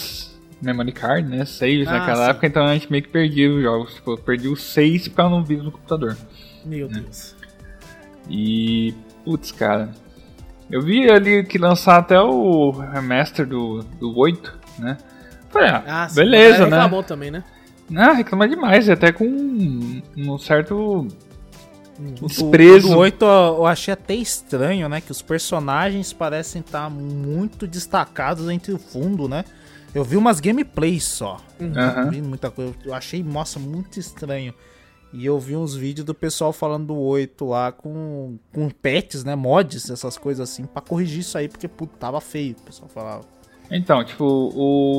memory 0.61 0.91
card, 0.91 1.27
né? 1.29 1.45
Saves 1.45 1.87
Ah, 1.87 1.99
naquela 1.99 2.23
sim. 2.25 2.29
época, 2.31 2.47
então 2.47 2.65
a 2.65 2.73
gente 2.73 2.91
meio 2.91 3.03
que 3.03 3.09
perdia 3.09 3.51
os 3.53 3.61
jogos. 3.61 3.93
Tipo, 3.93 4.11
eu 4.13 4.17
perdi 4.17 4.47
os 4.47 4.61
seis 4.63 5.07
pra 5.07 5.29
não 5.29 5.43
vir 5.43 5.61
no 5.61 5.71
computador. 5.71 6.17
Meu 6.65 6.87
Deus. 6.87 7.35
E. 8.29 8.93
Putz, 9.23 9.51
cara. 9.51 9.89
Eu 10.69 10.81
vi 10.81 11.09
ali 11.09 11.43
que 11.43 11.59
lançar 11.59 11.97
até 11.97 12.19
o 12.19 12.71
remaster 12.71 13.45
do, 13.47 13.83
do 13.99 14.17
8, 14.17 14.51
né? 14.79 14.97
Falei, 15.51 15.69
ah, 15.69 15.83
Ah, 15.87 16.09
sim. 16.09 16.15
beleza, 16.15 16.61
Mas 16.61 16.69
né? 16.71 16.75
reclamou 16.77 17.03
também, 17.03 17.29
né? 17.29 17.43
Ah, 17.95 18.13
reclama 18.13 18.47
demais, 18.47 18.89
até 18.89 19.11
com 19.11 19.25
um, 19.25 20.01
um 20.17 20.37
certo 20.39 21.07
desprezo. 21.99 22.87
O 22.87 22.91
do 22.91 22.97
8 22.97 23.25
eu 23.25 23.65
achei 23.65 23.93
até 23.93 24.13
estranho, 24.13 24.89
né? 24.89 25.01
Que 25.01 25.11
os 25.11 25.21
personagens 25.21 26.11
parecem 26.13 26.61
estar 26.61 26.89
muito 26.89 27.67
destacados 27.67 28.49
entre 28.49 28.73
o 28.73 28.77
fundo, 28.77 29.27
né? 29.27 29.45
Eu 29.93 30.03
vi 30.03 30.17
umas 30.17 30.39
gameplays 30.39 31.05
só. 31.05 31.37
Aham. 31.59 32.03
Não 32.05 32.11
vi 32.11 32.21
muita 32.21 32.51
coisa. 32.51 32.73
Eu 32.83 32.93
achei, 32.93 33.23
nossa, 33.23 33.59
muito 33.59 33.99
estranho. 33.99 34.53
E 35.13 35.25
eu 35.25 35.39
vi 35.39 35.55
uns 35.55 35.73
vídeos 35.73 36.05
do 36.05 36.13
pessoal 36.13 36.51
falando 36.51 36.87
do 36.87 36.97
8 36.97 37.45
lá 37.45 37.71
com, 37.71 38.37
com 38.51 38.69
pets, 38.69 39.23
né? 39.23 39.33
Mods, 39.33 39.89
essas 39.89 40.17
coisas 40.17 40.49
assim, 40.49 40.65
pra 40.65 40.81
corrigir 40.81 41.21
isso 41.21 41.37
aí, 41.37 41.47
porque 41.47 41.69
puto, 41.69 41.95
tava 41.97 42.19
feio, 42.19 42.55
o 42.59 42.63
pessoal 42.63 42.89
falava. 42.89 43.23
Então, 43.71 44.03
tipo, 44.03 44.25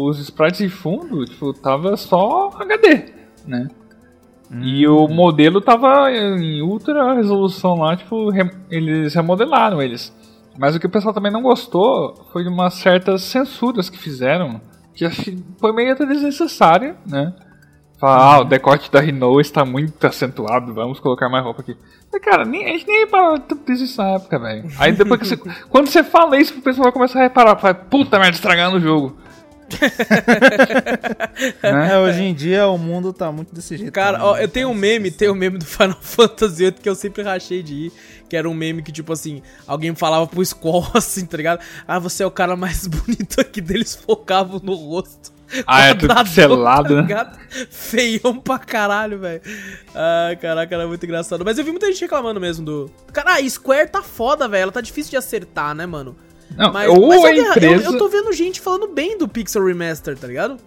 os 0.09 0.19
sprites 0.19 0.59
de 0.59 0.71
fundo, 0.71 1.27
tipo, 1.27 1.53
tava 1.53 1.97
só 1.99 2.49
HD, 2.55 3.13
né? 3.47 3.69
E 4.61 4.87
o 4.87 5.09
modelo 5.09 5.61
tava 5.61 6.11
em 6.13 6.63
ultra 6.63 7.15
resolução 7.15 7.75
lá, 7.81 7.97
tipo, 7.97 8.31
re- 8.31 8.51
eles 8.71 9.15
remodelaram 9.15 9.83
eles. 9.83 10.15
Mas 10.59 10.75
o 10.75 10.81
que 10.81 10.87
o 10.87 10.91
pessoal 10.91 11.13
também 11.13 11.33
não 11.33 11.43
gostou 11.43 12.15
foi 12.33 12.43
de 12.45 12.49
umas 12.49 12.75
certas 12.75 13.23
censuras 13.23 13.91
que 13.91 13.99
fizeram, 13.99 14.61
que 14.95 15.05
foi 15.59 15.73
meio 15.73 15.93
até 15.93 16.07
desnecessária, 16.07 16.97
né? 17.07 17.35
Falar, 17.99 18.35
ah, 18.35 18.41
o 18.41 18.45
decote 18.45 18.91
da 18.93 19.01
Renault 19.01 19.41
está 19.41 19.65
muito 19.65 20.07
acentuado, 20.07 20.73
vamos 20.75 21.01
colocar 21.01 21.29
mais 21.31 21.43
roupa 21.43 21.63
aqui. 21.63 21.77
Mas, 22.13 22.23
cara, 22.23 22.45
nem, 22.45 22.65
a 22.67 22.69
gente 22.69 22.87
nem 22.87 23.01
reparou 23.01 23.39
tanto 23.39 23.73
isso 23.73 24.01
na 24.01 24.11
época, 24.11 24.39
velho. 24.39 24.69
Aí 24.79 24.93
depois 24.93 25.19
que 25.21 25.27
você. 25.27 25.37
quando 25.71 25.89
você 25.89 26.05
fala 26.05 26.39
isso, 26.39 26.59
o 26.59 26.63
pessoal 26.63 26.93
começa 26.93 27.19
a 27.19 27.23
reparar, 27.23 27.57
fala, 27.57 27.75
puta 27.75 28.19
merda, 28.19 28.35
estragando 28.35 28.77
o 28.77 28.81
jogo. 28.81 29.17
Né? 31.63 31.93
É, 31.93 31.99
hoje 31.99 32.23
em 32.23 32.35
dia 32.35 32.67
o 32.67 32.79
mundo 32.79 33.13
tá 33.13 33.31
muito 33.31 33.55
desse 33.55 33.77
jeito. 33.77 33.93
Cara, 33.93 34.19
também, 34.19 34.33
ó, 34.33 34.37
né, 34.37 34.45
eu 34.45 34.49
tenho 34.49 34.69
um 34.69 34.73
cara? 34.73 34.81
meme, 34.81 35.11
tem 35.11 35.31
um 35.31 35.35
meme 35.35 35.59
do 35.59 35.67
Final 35.67 35.99
Fantasy 36.01 36.57
VIII 36.57 36.73
que 36.73 36.89
eu 36.89 36.95
sempre 36.95 37.23
rachei 37.23 37.63
de 37.63 37.75
ir, 37.75 37.93
que 38.29 38.37
era 38.37 38.49
um 38.49 38.55
meme 38.55 38.83
que, 38.83 38.91
tipo 38.91 39.13
assim, 39.13 39.43
alguém 39.67 39.95
falava 39.95 40.27
pro 40.27 40.45
Squall, 40.45 40.89
assim, 40.95 41.27
tá 41.27 41.37
ligado? 41.37 41.61
Ah, 41.87 41.99
você 41.99 42.23
é 42.23 42.27
o 42.27 42.31
cara 42.31 42.57
mais 42.57 42.87
bonito 42.87 43.41
aqui 43.41 43.61
deles, 43.61 43.95
focavam 43.95 44.61
no 44.63 44.75
rosto. 44.75 45.37
Ah, 45.67 45.87
é 45.87 45.95
tudo 45.95 46.15
pixelado, 46.15 47.07
tá 47.07 47.25
né? 47.25 47.33
Feião 47.71 48.37
pra 48.39 48.59
caralho, 48.59 49.19
velho. 49.21 49.41
Ai, 49.95 50.37
caraca, 50.37 50.75
era 50.75 50.89
muito 50.89 51.05
engraçado. 51.05 51.45
Mas 51.45 51.57
eu 51.57 51.65
vi 51.65 51.71
muita 51.71 51.87
gente 51.87 52.01
reclamando 52.01 52.41
mesmo 52.41 52.65
do... 52.65 52.91
Cara, 53.13 53.37
a 53.37 53.49
Square 53.49 53.91
tá 53.91 54.03
foda, 54.03 54.49
velho, 54.49 54.65
ela 54.65 54.73
tá 54.73 54.81
difícil 54.81 55.11
de 55.11 55.17
acertar, 55.17 55.75
né, 55.75 55.87
mano? 55.87 56.17
Não, 56.57 56.73
Mas, 56.73 56.89
ou 56.91 57.09
mas 57.09 57.19
a 57.19 57.23
olha, 57.27 57.39
eu- 57.41 57.51
empresa. 57.51 57.85
eu 57.87 57.99
tô 57.99 58.09
vendo 58.09 58.33
gente 58.33 58.61
falando 58.61 58.89
bem 58.89 59.17
do 59.19 59.27
Pixel 59.27 59.65
Remaster, 59.65 60.17
tá 60.17 60.27
ligado? 60.27 60.59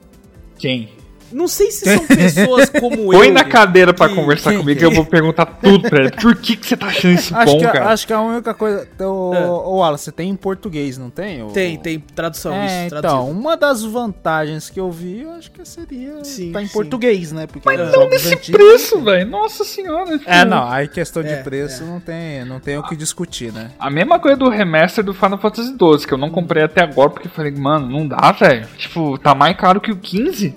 Quem? 0.58 0.90
Não 1.32 1.48
sei 1.48 1.72
se 1.72 1.86
são 1.86 2.06
pessoas 2.08 2.70
como 2.80 3.14
eu. 3.14 3.20
Põe 3.20 3.32
na 3.32 3.44
cadeira 3.44 3.94
pra 3.94 4.10
que- 4.10 4.16
conversar 4.16 4.52
que- 4.52 4.58
comigo 4.58 4.80
que 4.80 4.86
eu 4.86 4.92
vou 4.92 5.06
perguntar 5.06 5.46
tudo 5.46 5.90
pra 5.90 6.00
ele. 6.06 6.12
Por 6.12 6.36
que, 6.36 6.56
que 6.56 6.68
você 6.68 6.78
tá 6.78 6.88
achando 6.88 7.14
isso 7.16 7.36
Acho, 7.36 7.52
bom, 7.54 7.60
que, 7.60 7.66
cara? 7.66 7.90
acho 7.90 8.08
que 8.08 8.14
a 8.14 8.22
única 8.22 8.54
coisa. 8.54 8.88
O, 9.00 9.34
É. 9.34 9.46
o 9.48 9.76
Wallace, 9.78 10.06
você 10.06 10.12
tem 10.12 10.30
em 10.30 10.36
português, 10.36 10.98
não 10.98 11.10
tem? 11.10 11.44
O- 11.44 11.48
Tem, 11.52 11.78
tem 11.78 12.00
tradução, 12.00 12.54
É, 12.54 12.88
isso, 12.88 12.96
então, 12.98 13.30
uma 13.30 13.56
das 13.56 13.84
vantagens 13.84 14.70
que 14.70 14.80
eu 14.80 14.90
vi, 14.92 15.22
eu 15.22 15.32
acho 15.32 15.52
que 15.52 15.68
seria 15.68 16.24
Sim, 16.24 16.52
tá 16.52 16.62
em 16.62 16.68
sim. 16.68 16.74
português, 16.74 17.32
né? 17.32 17.48
Porque 17.48 17.68
Mas 17.68 17.80
os 17.80 17.92
não 17.96 18.10
nesse 18.10 18.34
antigos- 18.34 18.50
preço, 18.62 19.02
velho. 19.02 19.30
Nossa 19.30 19.64
senhora. 19.64 20.18
tipo, 20.18 20.30
É, 20.30 20.44
não, 20.46 20.68
aí 20.70 20.88
questão 20.88 21.22
de 21.24 21.30
É, 21.30 21.44
preço 21.44 21.84
é. 21.84 21.86
não 21.86 22.00
tem, 22.00 22.46
não 22.46 22.60
tem 22.60 22.78
o 22.78 22.84
que 22.84 22.96
discutir, 22.96 23.52
né? 23.54 23.72
A 23.80 23.90
mesma 23.90 24.20
coisa 24.20 24.38
do 24.38 24.50
remaster 24.50 25.04
do 25.04 25.14
Final 25.14 25.38
Fantasy 25.38 25.70
XII, 25.70 26.08
que 26.08 26.14
eu 26.14 26.18
não 26.18 26.30
comprei 26.30 26.64
até 26.64 26.82
agora, 26.82 27.10
porque 27.10 27.30
falei, 27.30 27.52
mano, 27.52 27.88
não 27.90 28.08
dá, 28.08 28.32
velho. 28.32 28.68
Tipo, 28.78 29.18
tá 29.18 29.36
mais 29.36 29.56
caro 29.58 29.80
que 29.82 29.92
o 29.92 29.96
15. 29.98 30.56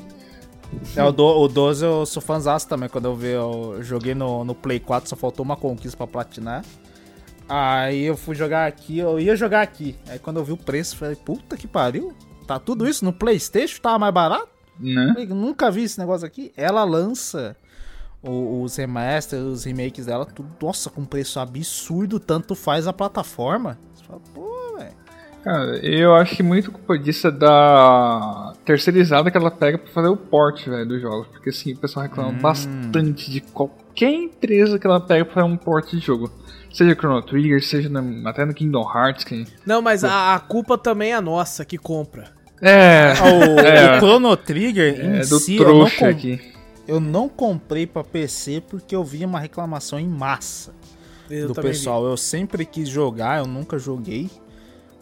É, 0.97 1.03
o, 1.03 1.13
do, 1.13 1.25
o 1.25 1.49
12 1.49 1.85
eu 1.85 2.07
sou 2.07 2.23
fãzaço 2.23 2.69
também, 2.69 2.89
quando 2.89 3.07
eu 3.07 3.15
vi, 3.15 3.29
eu 3.29 3.79
joguei 3.81 4.15
no, 4.15 4.45
no 4.45 4.55
Play 4.55 4.81
4, 4.81 5.09
só 5.09 5.17
faltou 5.17 5.45
uma 5.45 5.57
conquista 5.57 5.97
pra 5.97 6.07
platinar. 6.07 6.65
Aí 7.49 8.05
eu 8.05 8.17
fui 8.17 8.35
jogar 8.35 8.67
aqui, 8.67 8.99
eu 8.99 9.21
ia 9.21 9.37
jogar 9.37 9.63
aqui. 9.63 9.97
Aí 10.09 10.19
quando 10.19 10.39
eu 10.39 10.45
vi 10.45 10.53
o 10.53 10.57
preço, 10.57 10.97
falei, 10.97 11.17
puta 11.17 11.57
que 11.57 11.67
pariu. 11.67 12.13
Tá 12.47 12.59
tudo 12.59 12.89
isso 12.89 13.05
no 13.05 13.13
Playstation? 13.13 13.81
Tava 13.81 13.99
mais 13.99 14.15
barato? 14.15 14.49
Né? 14.79 15.15
Nunca 15.29 15.71
vi 15.71 15.85
esse 15.85 15.99
negócio 15.99 16.27
aqui. 16.27 16.53
Ela 16.57 16.83
lança 16.85 17.57
os 18.23 18.77
remasters, 18.77 19.43
os 19.43 19.65
remakes 19.65 20.07
dela, 20.07 20.25
tudo, 20.25 20.49
nossa, 20.61 20.89
com 20.89 21.05
preço 21.05 21.41
absurdo, 21.41 22.21
tanto 22.21 22.55
faz 22.55 22.87
a 22.87 22.93
plataforma. 22.93 23.79
Você 23.95 24.05
fala, 24.05 24.21
pô. 24.33 24.52
Cara, 25.43 25.77
eu 25.85 26.15
acho 26.15 26.37
que 26.37 26.43
muito 26.43 26.71
culpa 26.71 26.97
disso 26.99 27.27
é 27.27 27.31
da 27.31 28.53
terceirizada 28.65 29.31
que 29.31 29.37
ela 29.37 29.51
pega 29.51 29.77
pra 29.79 29.93
fazer 29.93 30.09
o 30.09 30.17
port, 30.17 30.65
velho, 30.69 30.87
dos 30.87 31.01
jogos. 31.03 31.27
Porque 31.29 31.51
assim, 31.51 31.73
o 31.73 31.77
pessoal 31.79 32.05
reclama 32.05 32.31
Hum. 32.31 32.39
bastante 32.41 33.31
de 33.31 33.41
qualquer 33.41 34.13
empresa 34.13 34.79
que 34.79 34.87
ela 34.87 35.01
pega 35.01 35.25
pra 35.25 35.35
fazer 35.35 35.47
um 35.47 35.57
port 35.57 35.91
de 35.91 35.99
jogo. 35.99 36.31
Seja 36.73 36.95
Chrono 36.95 37.21
Trigger, 37.23 37.63
seja 37.63 37.89
no- 37.89 38.27
até 38.29 38.45
no 38.45 38.55
Kingdom 38.55 38.89
Hearts. 38.89 39.25
Que... 39.25 39.45
Não, 39.67 39.83
mas 39.83 40.05
a, 40.05 40.35
a 40.35 40.39
culpa 40.41 40.79
também 40.79 41.13
é 41.13 41.21
nossa 41.21 41.65
que 41.65 41.77
compra. 41.77 42.31
É, 42.61 43.13
O, 43.21 43.59
É. 43.67 43.97
o 43.97 43.99
Chrono 43.99 44.37
Trigger 44.37 45.05
em 45.05 45.17
é 45.19 45.21
do 45.21 45.39
si, 45.41 45.57
eu 45.57 45.65
não, 45.65 45.75
trouxa 45.75 46.09
aqui. 46.09 46.41
eu 46.87 47.01
não 47.01 47.29
comprei 47.29 47.87
pra 47.87 48.05
PC 48.05 48.63
porque 48.71 48.95
eu 48.95 49.03
vi 49.05 49.25
uma 49.25 49.41
reclamação 49.41 49.99
em 49.99 50.07
massa 50.09 50.73
Eu 51.29 51.49
do 51.49 51.55
também 51.55 51.73
vi. 51.73 51.77
pessoal. 51.79 52.07
Eu 52.07 52.17
sempre 52.17 52.65
quis 52.65 52.89
jogar, 52.89 53.39
eu 53.41 53.47
nunca 53.47 53.77
joguei. 53.79 54.31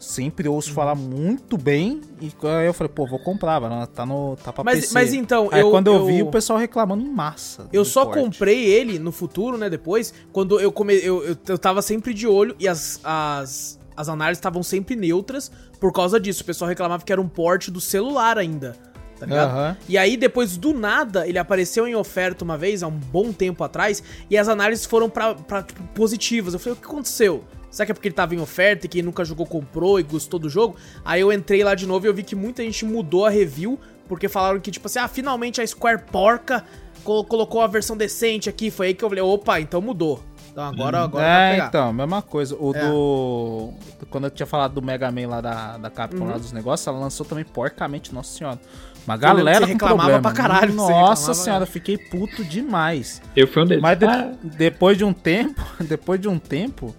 Sempre 0.00 0.48
ouço 0.48 0.72
falar 0.72 0.94
muito 0.94 1.58
bem 1.58 2.00
e 2.22 2.32
aí 2.46 2.66
eu 2.66 2.72
falei, 2.72 2.90
pô, 2.90 3.06
vou 3.06 3.18
comprar, 3.18 3.58
vai, 3.58 3.86
tá 3.88 4.06
no 4.06 4.34
tá 4.42 4.50
pra 4.50 4.64
Mas, 4.64 4.80
PC. 4.80 4.94
mas 4.94 5.12
então, 5.12 5.50
Aí 5.52 5.60
eu, 5.60 5.70
quando 5.70 5.88
eu, 5.88 6.06
vi 6.06 6.22
o 6.22 6.30
pessoal 6.30 6.58
reclamando 6.58 7.04
em 7.04 7.08
massa. 7.08 7.68
Eu 7.70 7.84
só 7.84 8.06
porte. 8.06 8.18
comprei 8.18 8.64
ele 8.64 8.98
no 8.98 9.12
futuro, 9.12 9.58
né, 9.58 9.68
depois, 9.68 10.14
quando 10.32 10.58
eu 10.58 10.72
come... 10.72 10.94
eu, 10.94 11.22
eu, 11.22 11.36
eu 11.46 11.58
tava 11.58 11.82
sempre 11.82 12.14
de 12.14 12.26
olho 12.26 12.56
e 12.58 12.66
as, 12.66 12.98
as, 13.04 13.78
as 13.94 14.08
análises 14.08 14.38
estavam 14.38 14.62
sempre 14.62 14.96
neutras 14.96 15.52
por 15.78 15.92
causa 15.92 16.18
disso. 16.18 16.42
O 16.42 16.46
pessoal 16.46 16.68
reclamava 16.68 17.04
que 17.04 17.12
era 17.12 17.20
um 17.20 17.28
port 17.28 17.68
do 17.68 17.80
celular 17.80 18.38
ainda, 18.38 18.74
tá 19.18 19.26
ligado? 19.26 19.50
Aham. 19.50 19.76
E 19.86 19.98
aí, 19.98 20.16
depois, 20.16 20.56
do 20.56 20.72
nada, 20.72 21.28
ele 21.28 21.38
apareceu 21.38 21.86
em 21.86 21.94
oferta 21.94 22.42
uma 22.42 22.56
vez, 22.56 22.82
há 22.82 22.86
um 22.86 22.98
bom 22.98 23.34
tempo 23.34 23.62
atrás, 23.62 24.02
e 24.30 24.38
as 24.38 24.48
análises 24.48 24.86
foram 24.86 25.10
pra, 25.10 25.34
pra 25.34 25.62
tipo, 25.62 25.82
positivas. 25.94 26.54
Eu 26.54 26.58
falei, 26.58 26.78
o 26.78 26.80
que 26.80 26.86
aconteceu? 26.86 27.44
Será 27.70 27.86
que 27.86 27.92
é 27.92 27.94
porque 27.94 28.08
ele 28.08 28.14
tava 28.14 28.34
em 28.34 28.40
oferta 28.40 28.86
e 28.86 28.88
quem 28.88 29.02
nunca 29.02 29.24
jogou 29.24 29.46
comprou 29.46 30.00
e 30.00 30.02
gostou 30.02 30.40
do 30.40 30.48
jogo? 30.50 30.76
Aí 31.04 31.20
eu 31.20 31.32
entrei 31.32 31.62
lá 31.62 31.74
de 31.74 31.86
novo 31.86 32.04
e 32.04 32.08
eu 32.08 32.14
vi 32.14 32.22
que 32.22 32.34
muita 32.34 32.62
gente 32.62 32.84
mudou 32.84 33.24
a 33.26 33.30
review, 33.30 33.78
porque 34.08 34.28
falaram 34.28 34.58
que, 34.60 34.70
tipo 34.70 34.86
assim, 34.86 34.98
ah, 34.98 35.06
finalmente 35.08 35.60
a 35.60 35.66
Square 35.66 36.02
porca 36.10 36.64
col- 37.04 37.24
colocou 37.24 37.62
a 37.62 37.66
versão 37.68 37.96
decente 37.96 38.48
aqui. 38.48 38.70
Foi 38.70 38.88
aí 38.88 38.94
que 38.94 39.04
eu 39.04 39.08
falei, 39.08 39.22
opa, 39.22 39.60
então 39.60 39.80
mudou. 39.80 40.20
Então 40.50 40.64
agora, 40.64 40.98
agora 41.04 41.24
vai 41.24 41.48
É, 41.48 41.52
pegar. 41.52 41.66
então, 41.68 41.92
mesma 41.92 42.20
coisa. 42.22 42.56
O 42.58 42.74
É. 42.74 42.80
do. 42.88 43.72
Quando 44.10 44.24
eu 44.24 44.30
tinha 44.30 44.46
falado 44.46 44.72
do 44.74 44.82
Mega 44.82 45.08
Man 45.12 45.28
lá 45.28 45.40
da, 45.40 45.78
da 45.78 45.88
Capcom, 45.90 46.24
Uhum. 46.24 46.30
lá 46.30 46.38
dos 46.38 46.50
negócios, 46.50 46.84
ela 46.88 46.98
lançou 46.98 47.24
também 47.24 47.44
porcamente, 47.44 48.12
nossa 48.12 48.36
senhora. 48.36 48.58
Uma 49.06 49.14
lembro 49.14 49.28
que 49.30 49.36
galera 49.36 49.60
você 49.60 49.66
com 49.66 49.72
reclamava 49.72 50.10
problema. 50.10 50.22
pra 50.22 50.32
caralho, 50.32 50.74
Nossa 50.74 50.92
reclamava, 50.92 51.34
senhora, 51.34 51.60
né? 51.60 51.66
fiquei 51.66 51.96
puto 51.96 52.44
demais. 52.44 53.22
Eu 53.36 53.46
fui 53.46 53.62
um 53.62 53.66
deles. 53.66 53.80
Mas 53.80 53.96
de- 53.98 54.04
Ah, 54.06 54.32
depois 54.42 54.98
de 54.98 55.04
um 55.04 55.12
tempo, 55.12 55.62
depois 55.80 56.20
de 56.20 56.28
um 56.28 56.38
tempo, 56.38 56.94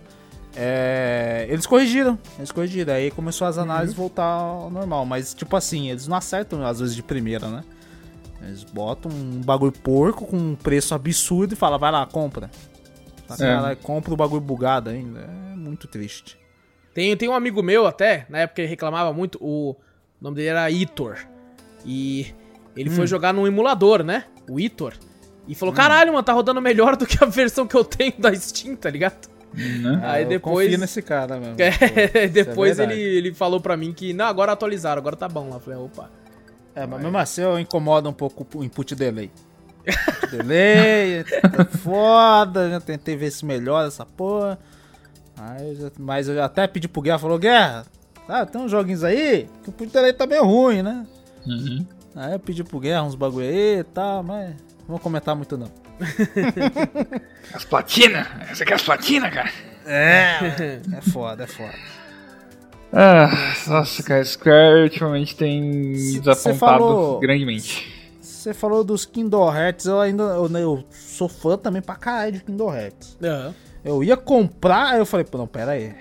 é, 0.56 1.46
eles 1.50 1.66
corrigiram. 1.66 2.18
Eles 2.38 2.52
corrigiram. 2.52 2.94
Aí 2.94 3.12
começou 3.12 3.48
as 3.48 3.58
análises 3.58 3.96
Uhum. 3.96 4.02
voltar 4.04 4.24
ao 4.26 4.70
normal. 4.70 5.06
Mas, 5.06 5.34
tipo 5.34 5.56
assim, 5.56 5.90
eles 5.90 6.08
não 6.08 6.18
acertam 6.18 6.66
às 6.66 6.80
vezes 6.80 6.96
de 6.96 7.04
primeira, 7.04 7.48
né? 7.48 7.64
Eles 8.44 8.64
botam 8.64 9.12
um 9.12 9.42
bagulho 9.42 9.72
porco 9.72 10.26
com 10.26 10.36
um 10.38 10.56
preço 10.56 10.96
absurdo 10.96 11.54
e 11.54 11.56
falam, 11.56 11.78
vai 11.78 11.92
lá, 11.92 12.06
compra. 12.06 12.50
Tá, 13.28 13.36
É. 13.36 13.38
cara, 13.38 13.76
compra 13.76 14.14
o 14.14 14.18
bagulho 14.18 14.42
bugado 14.42 14.90
ainda. 14.90 15.20
É 15.22 15.56
muito 15.56 15.88
triste. 15.88 16.38
Tem, 16.94 17.16
tem 17.16 17.30
um 17.30 17.34
amigo 17.36 17.62
meu 17.64 17.86
até, 17.88 18.26
na 18.30 18.40
época 18.40 18.62
ele 18.62 18.68
reclamava 18.68 19.14
muito, 19.14 19.38
o 19.42 19.76
nome 20.20 20.36
dele 20.36 20.50
era 20.50 20.70
Itor. 20.70 21.18
E 21.86 22.34
ele 22.76 22.90
Hum. 22.90 22.94
foi 22.94 23.08
jogar 23.08 23.32
num 23.34 23.48
emulador, 23.48 24.04
né? 24.04 24.26
O 24.50 24.60
Itor. 24.60 24.94
E 25.48 25.56
falou, 25.56 25.74
caralho, 25.74 26.12
mano, 26.12 26.24
tá 26.24 26.34
rodando 26.34 26.62
melhor 26.62 26.96
do 26.98 27.06
que 27.06 27.24
a 27.24 27.28
versão 27.28 27.66
que 27.68 27.76
eu 27.76 27.84
tenho 27.86 28.14
da 28.20 28.34
Steam, 28.36 28.76
tá 28.76 28.90
ligado? 28.90 29.30
Né? 29.54 30.00
Aí 30.04 30.24
eu 30.24 30.30
depois- 30.30 30.66
confio 30.68 30.80
nesse 30.80 31.02
cara 31.02 31.38
mesmo. 31.40 31.56
É, 32.14 32.28
depois 32.28 32.80
é 32.80 32.84
ele, 32.84 32.94
ele 33.00 33.34
falou 33.34 33.60
pra 33.60 33.76
mim 33.76 33.94
que, 33.94 34.14
não, 34.14 34.26
agora 34.26 34.52
atualizaram, 34.52 35.00
agora 35.00 35.16
tá 35.16 35.28
bom 35.28 35.50
lá. 35.50 35.56
Eu 35.56 35.60
falei, 35.60 35.80
opa. 35.80 36.10
É, 36.74 36.86
mas 36.88 37.02
mesmo 37.02 37.18
assim 37.18 37.42
eu 37.42 37.60
incomoda 37.60 38.08
um 38.08 38.14
pouco 38.14 38.48
o 38.58 38.64
input 38.64 38.96
delay. 38.96 39.30
delay, 40.32 41.24
tá 41.52 41.66
foda, 41.66 42.70
já 42.70 42.80
tentei 42.80 43.16
ver 43.16 43.32
se 43.32 43.46
melhora 43.46 43.88
essa 43.88 44.06
porra. 44.06 44.58
Aí 45.38 45.70
eu 45.70 45.76
já- 45.76 45.92
mas 46.00 46.28
eu 46.28 46.36
já 46.36 46.46
até 46.46 46.68
pedi 46.68 46.88
pro 46.88 47.02
Guerra, 47.02 47.20
falou, 47.20 47.40
Guerra, 47.40 47.86
ah, 48.28 48.46
tem 48.46 48.62
uns 48.62 48.72
joguinhos 48.72 49.04
aí 49.04 49.50
que 49.64 49.70
o 49.70 49.88
delay 49.88 50.14
tá 50.14 50.26
meio 50.28 50.46
ruim, 50.46 50.82
né? 50.82 51.06
Uhum. 51.46 51.86
Aí 52.16 52.34
eu 52.34 52.40
pedi 52.40 52.64
pro 52.64 52.80
Guerra 52.80 53.04
uns 53.04 53.16
bagulho 53.16 53.46
aí 53.48 53.80
e 53.80 53.84
tal, 53.84 54.22
mas 54.24 54.50
não 54.82 54.88
vou 54.90 55.00
comentar 55.00 55.36
muito 55.36 55.58
não. 55.58 55.68
As 57.54 57.66
platinas? 57.66 58.28
Você 58.54 58.66
quer 58.66 58.76
as 58.76 58.82
platinas, 58.84 59.34
cara? 59.34 59.52
É, 59.86 60.80
é 60.98 61.02
foda, 61.12 61.44
é 61.44 61.48
foda. 61.48 61.74
Ah, 62.94 63.30
nossa, 63.68 64.04
cara, 64.04 64.24
Square 64.24 64.84
ultimamente 64.84 65.36
tem 65.36 65.96
Cê 65.96 66.20
desapontado 66.20 66.58
falou- 66.60 67.20
grandemente. 67.20 68.00
Você 68.22 68.54
falou 68.54 68.84
dos 68.84 69.06
Kingdom 69.06 69.54
Hearts, 69.56 69.86
eu 69.86 70.00
ainda 70.00 70.24
eu, 70.24 70.50
eu 70.58 70.84
sou 70.90 71.30
fã 71.30 71.58
também 71.58 71.82
pra 71.82 71.96
caralho 71.96 72.34
de 72.34 72.40
Kingdom 72.44 72.74
Hearts. 72.74 73.18
Aham. 73.24 73.54
Eu 73.84 74.04
ia 74.04 74.16
comprar, 74.18 74.90
aí 74.94 75.00
eu 75.00 75.06
falei, 75.06 75.26
pô, 75.26 75.38
não, 75.38 75.48
pera 75.48 75.72
aí. 75.72 75.94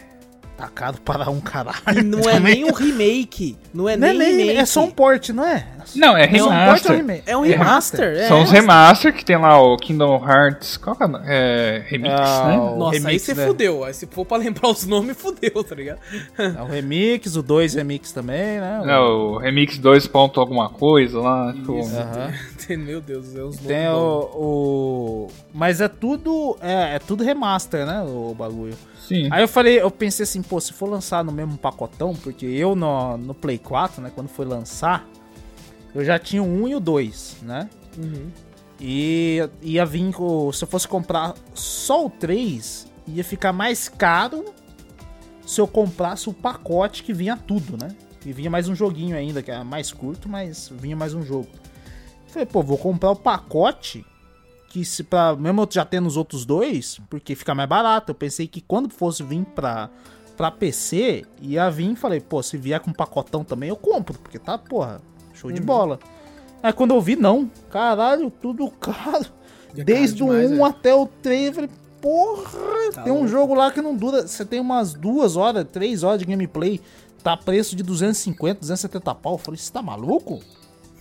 Tá 0.61 0.69
caro 0.69 0.99
para 1.03 1.31
um 1.31 1.41
caralho. 1.41 1.81
E 1.99 2.03
não 2.03 2.21
é 2.29 2.39
nem 2.39 2.65
um 2.65 2.73
remake. 2.73 3.57
Não 3.73 3.89
é 3.89 3.97
Não 3.97 4.09
é, 4.09 4.13
nem 4.13 4.19
nem, 4.19 4.37
remake. 4.41 4.59
é 4.59 4.67
só 4.67 4.85
um 4.85 4.91
port, 4.91 5.31
não 5.31 5.43
é? 5.47 5.67
Não, 5.97 6.15
é 6.17 6.25
É 6.25 6.39
só 6.39 6.45
um 6.45 6.49
port 6.49 6.51
ou 6.51 6.55
remaster. 6.55 6.97
remake? 6.97 7.23
É 7.27 7.37
um 7.37 7.41
remaster. 7.41 8.17
é. 8.19 8.29
São 8.29 8.43
os 8.43 8.51
remaster 8.51 9.15
que 9.15 9.25
tem 9.25 9.39
lá 9.39 9.59
o 9.59 9.77
Kingdom 9.79 10.23
Hearts. 10.23 10.77
Qual 10.77 10.95
que 10.95 11.03
é? 11.03 11.07
o 11.07 11.09
nome? 11.09 11.25
É, 11.27 11.83
remix, 11.87 12.15
É, 12.15 12.47
né? 12.47 12.59
o- 12.59 12.77
Nossa, 12.79 12.97
aí 12.97 13.03
remix, 13.03 13.23
você 13.23 13.35
né? 13.35 13.47
fudeu. 13.47 13.85
Aí 13.85 13.95
se 13.95 14.07
for 14.07 14.27
pra 14.27 14.37
lembrar 14.37 14.69
os 14.69 14.87
nomes, 14.87 15.17
fudeu, 15.17 15.65
tá 15.65 15.75
ligado? 15.75 15.99
É 16.37 16.61
o 16.63 16.67
remix, 16.67 17.37
o 17.37 17.43
2 17.43 17.73
remix 17.75 18.13
também, 18.13 18.61
né? 18.61 18.83
É, 18.87 18.99
o 18.99 19.39
remix 19.39 19.79
2 19.79 20.07
ponto 20.07 20.41
alguma 20.41 20.69
coisa 20.69 21.19
lá. 21.21 21.53
Tipo, 21.55 21.79
Isso. 21.79 21.97
Aham. 21.97 22.33
Meu 22.79 23.01
Deus, 23.01 23.35
é 23.35 23.41
os 23.43 23.57
nomes. 23.57 23.67
Tem 23.67 23.89
o, 23.89 24.31
o- 24.35 25.29
Mas 25.55 25.81
é 25.81 25.89
tudo. 25.89 26.57
É, 26.61 26.97
é 26.97 26.99
tudo 26.99 27.25
remaster, 27.25 27.87
né? 27.87 28.03
O 28.03 28.35
bagulho. 28.39 28.75
Sim. 29.11 29.29
Aí 29.31 29.43
eu 29.43 29.49
falei, 29.49 29.81
eu 29.81 29.91
pensei 29.91 30.23
assim, 30.23 30.41
pô, 30.41 30.61
se 30.61 30.73
for 30.73 30.89
lançar 30.89 31.25
no 31.25 31.33
mesmo 31.33 31.59
pacotão, 31.59 32.15
porque 32.15 32.47
eu 32.47 32.77
no, 32.77 33.17
no 33.19 33.35
Play 33.35 33.59
4, 33.59 34.01
né, 34.01 34.13
quando 34.15 34.29
foi 34.29 34.47
lançar, 34.47 35.07
eu 35.95 36.05
já 36.05 36.19
tinha 36.19 36.43
o 36.43 36.47
1 36.47 36.69
e 36.69 36.75
o 36.77 36.81
2, 36.81 37.37
né? 37.43 37.69
Uhum. 37.99 38.31
E 38.81 39.49
ia 39.61 39.85
vir 39.85 40.13
com. 40.13 40.51
Se 40.53 40.65
eu 40.65 40.69
fosse 40.69 40.89
comprar 40.89 41.35
só 41.53 42.07
o 42.07 42.11
3, 42.11 42.87
ia 43.09 43.25
ficar 43.25 43.53
mais 43.53 43.89
caro 43.89 44.45
se 45.45 45.61
eu 45.61 45.67
comprasse 45.67 46.29
o 46.29 46.33
pacote 46.33 47.03
que 47.03 47.13
vinha 47.13 47.37
tudo, 47.37 47.77
né? 47.77 47.95
E 48.25 48.33
vinha 48.33 48.49
mais 48.49 48.69
um 48.69 48.75
joguinho 48.75 49.17
ainda, 49.17 49.43
que 49.43 49.51
era 49.51 49.65
mais 49.65 49.93
curto, 49.93 50.29
mas 50.29 50.71
vinha 50.73 50.95
mais 50.95 51.13
um 51.13 51.23
jogo. 51.23 51.49
Falei, 52.29 52.47
pô, 52.47 52.63
vou 52.63 52.79
comprar 52.79 53.11
o 53.11 53.17
pacote 53.17 54.07
que 54.71 54.85
se 54.85 55.03
pra. 55.05 55.37
Mesmo 55.37 55.61
eu 55.63 55.69
já 55.71 55.85
tendo 55.85 56.07
os 56.07 56.17
outros 56.17 56.47
dois, 56.47 56.99
porque 57.11 57.35
fica 57.35 57.55
mais 57.55 57.69
barato. 57.69 58.13
Eu 58.13 58.15
pensei 58.15 58.47
que 58.49 58.61
quando 58.63 58.89
fosse 58.89 59.23
vir 59.23 59.45
pra, 59.45 59.91
pra 60.37 60.51
PC, 60.51 61.27
ia 61.43 61.69
vir 61.69 61.95
falei, 61.97 62.21
pô, 62.21 62.43
se 62.43 62.57
vier 62.57 62.81
com 62.81 62.93
pacotão 62.93 63.45
também, 63.45 63.69
eu 63.69 63.77
compro, 63.77 64.19
porque 64.19 64.39
tá, 64.39 64.57
porra, 64.57 65.03
show 65.35 65.53
de 65.53 65.61
bola. 65.61 65.99
Aí 66.63 66.73
quando 66.73 66.95
eu 66.95 67.01
vi, 67.01 67.17
não. 67.17 67.51
Caralho, 67.71 68.31
tudo 68.31 68.71
caro. 68.81 69.27
É 69.77 69.85
Desde 69.85 70.21
caro 70.25 70.33
demais, 70.33 70.51
o 70.53 70.63
1 70.63 70.67
é. 70.67 70.69
até 70.71 70.95
o 70.95 71.07
3, 71.07 71.47
eu 71.49 71.53
falei, 71.55 71.71
porra, 72.01 72.91
Tá 72.95 73.03
tem 73.03 73.13
um 73.13 73.17
louco. 73.17 73.29
jogo 73.29 73.55
lá 73.55 73.71
que 73.71 73.83
não 73.83 73.95
dura. 73.97 74.27
Você 74.27 74.45
tem 74.45 74.61
umas 74.61 74.95
duas 74.95 75.37
horas, 75.37 75.67
três 75.71 76.03
horas 76.03 76.19
de 76.21 76.25
gameplay. 76.25 76.81
Tá 77.23 77.37
preço 77.37 77.75
de 77.77 77.83
250, 77.83 78.61
270 78.61 79.15
pau. 79.17 79.35
Eu 79.35 79.39
falei, 79.39 79.59
você 79.59 79.73
tá 79.73 79.83
maluco? 79.83 80.41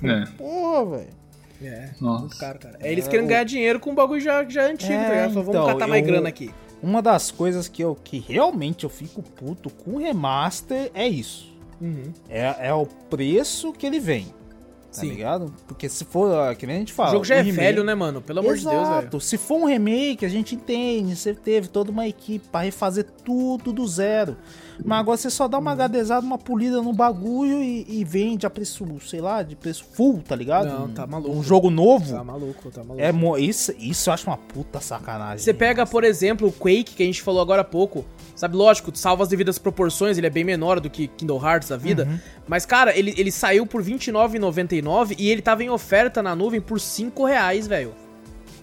É. 0.04 0.26
Porra, 0.38 0.98
velho. 0.98 1.19
É, 1.62 1.90
Nossa. 2.00 2.22
muito 2.22 2.38
caro, 2.38 2.60
cara. 2.60 2.78
É 2.80 2.92
eles 2.92 3.06
É, 3.08 3.10
querendo 3.10 3.26
o- 3.26 3.30
ganhar 3.30 3.44
dinheiro 3.44 3.80
com 3.80 3.92
um 3.92 3.96
bagulho 3.96 4.22
já, 4.22 4.44
já 4.48 4.66
antigo, 4.66 4.94
É, 4.94 5.04
tá 5.04 5.10
ligado? 5.10 5.34
Vamos 5.34 5.50
então, 5.50 5.66
catar 5.66 5.88
mais 5.88 6.02
eu- 6.06 6.08
grana 6.14 6.30
aqui. 6.30 6.52
Uma 6.82 7.02
das 7.02 7.30
coisas 7.32 7.68
que 7.68 7.84
eu 7.84 7.94
que 7.96 8.20
realmente 8.20 8.86
eu 8.86 8.90
fico 8.90 9.22
puto 9.22 9.70
com 9.70 9.92
o 9.92 9.98
remaster 9.98 10.90
é 10.94 11.08
isso. 11.08 11.54
Uhum. 11.82 12.14
É, 12.30 12.68
é 12.70 12.74
o 12.74 12.86
preço 12.86 13.74
que 13.74 13.86
ele 13.86 14.00
vem. 14.00 14.26
Tá 14.26 15.02
Sim. 15.02 15.10
ligado? 15.10 15.54
Porque 15.68 15.88
se 15.88 16.04
for, 16.04 16.56
que 16.56 16.66
nem 16.66 16.78
a 16.78 16.80
gente 16.80 16.94
fala. 16.94 17.10
o 17.10 17.12
jogo 17.14 17.26
já 17.26 17.36
é 17.36 17.42
um 17.42 17.44
remake- 17.44 17.60
velho, 17.64 17.84
né, 17.84 17.94
mano? 17.94 18.22
Pelo 18.22 18.40
amor 18.40 18.56
de 18.58 18.64
Deus, 18.64 18.74
velho. 18.76 19.00
Exato. 19.02 19.20
Se 19.22 19.38
for 19.38 19.58
um 19.62 19.66
remake, 19.66 20.26
a 20.26 20.30
gente 20.30 20.56
entende. 20.56 21.16
Você 21.16 21.34
teve 21.34 21.68
toda 21.68 21.92
uma 21.92 22.08
equipe 22.08 22.48
pra 22.50 22.62
refazer 22.62 23.06
tudo 23.24 23.72
do 23.72 23.88
zero. 23.88 24.36
Mas 24.84 25.00
agora 25.00 25.18
você 25.18 25.30
só 25.30 25.48
dá 25.48 25.58
Uhum. 25.58 25.62
uma 25.64 25.72
HDzada, 25.74 26.26
uma 26.26 26.38
polida 26.38 26.82
no 26.82 26.94
bagulho 26.94 27.62
e, 27.62 27.86
e 27.88 28.04
vende 28.04 28.46
a 28.46 28.50
preço, 28.50 28.86
sei 29.06 29.20
lá, 29.22 29.44
de 29.44 29.56
preço 29.56 29.84
full, 29.94 30.22
tá 30.28 30.36
ligado? 30.36 30.68
Não, 30.68 30.86
Um- 30.86 30.94
tá 30.94 31.06
maluco. 31.06 31.36
Um 31.36 31.44
jogo 31.44 31.70
novo. 31.70 32.12
Tá 32.14 32.24
maluco, 32.24 32.72
tá 32.72 32.84
maluco. 32.84 33.02
É 33.02 33.12
mo- 33.12 33.38
isso, 33.38 33.74
isso 33.78 34.10
eu 34.10 34.14
acho 34.14 34.28
uma 34.28 34.38
puta 34.38 34.80
sacanagem. 34.80 35.40
Você 35.40 35.54
pega, 35.54 35.86
por 35.86 36.04
exemplo, 36.04 36.48
o 36.48 36.52
Quake, 36.52 36.96
que 36.96 37.04
a 37.04 37.06
gente 37.06 37.22
falou 37.22 37.42
agora 37.42 37.62
há 37.62 37.66
pouco. 37.66 38.06
Sabe, 38.36 38.56
lógico, 38.56 38.90
salva 38.98 39.24
as 39.24 39.30
devidas 39.30 39.58
proporções, 39.60 40.18
ele 40.18 40.28
é 40.28 40.30
bem 40.30 40.46
menor 40.46 40.80
do 40.80 40.90
que 40.90 41.08
Kingdom 41.10 41.46
Hearts 41.46 41.68
da 41.70 41.76
vida. 41.78 42.06
Uhum. 42.06 42.18
Mas, 42.48 42.66
cara, 42.66 42.98
ele, 42.98 43.14
ele 43.18 43.32
saiu 43.34 43.66
por 43.68 43.82
R$29,99 43.84 45.16
e 45.20 45.30
ele 45.30 45.42
tava 45.42 45.62
em 45.64 45.70
oferta 45.70 46.24
na 46.24 46.34
nuvem 46.36 46.62
por 46.62 46.80
5 46.80 47.26
reais, 47.26 47.68
velho. 47.68 47.94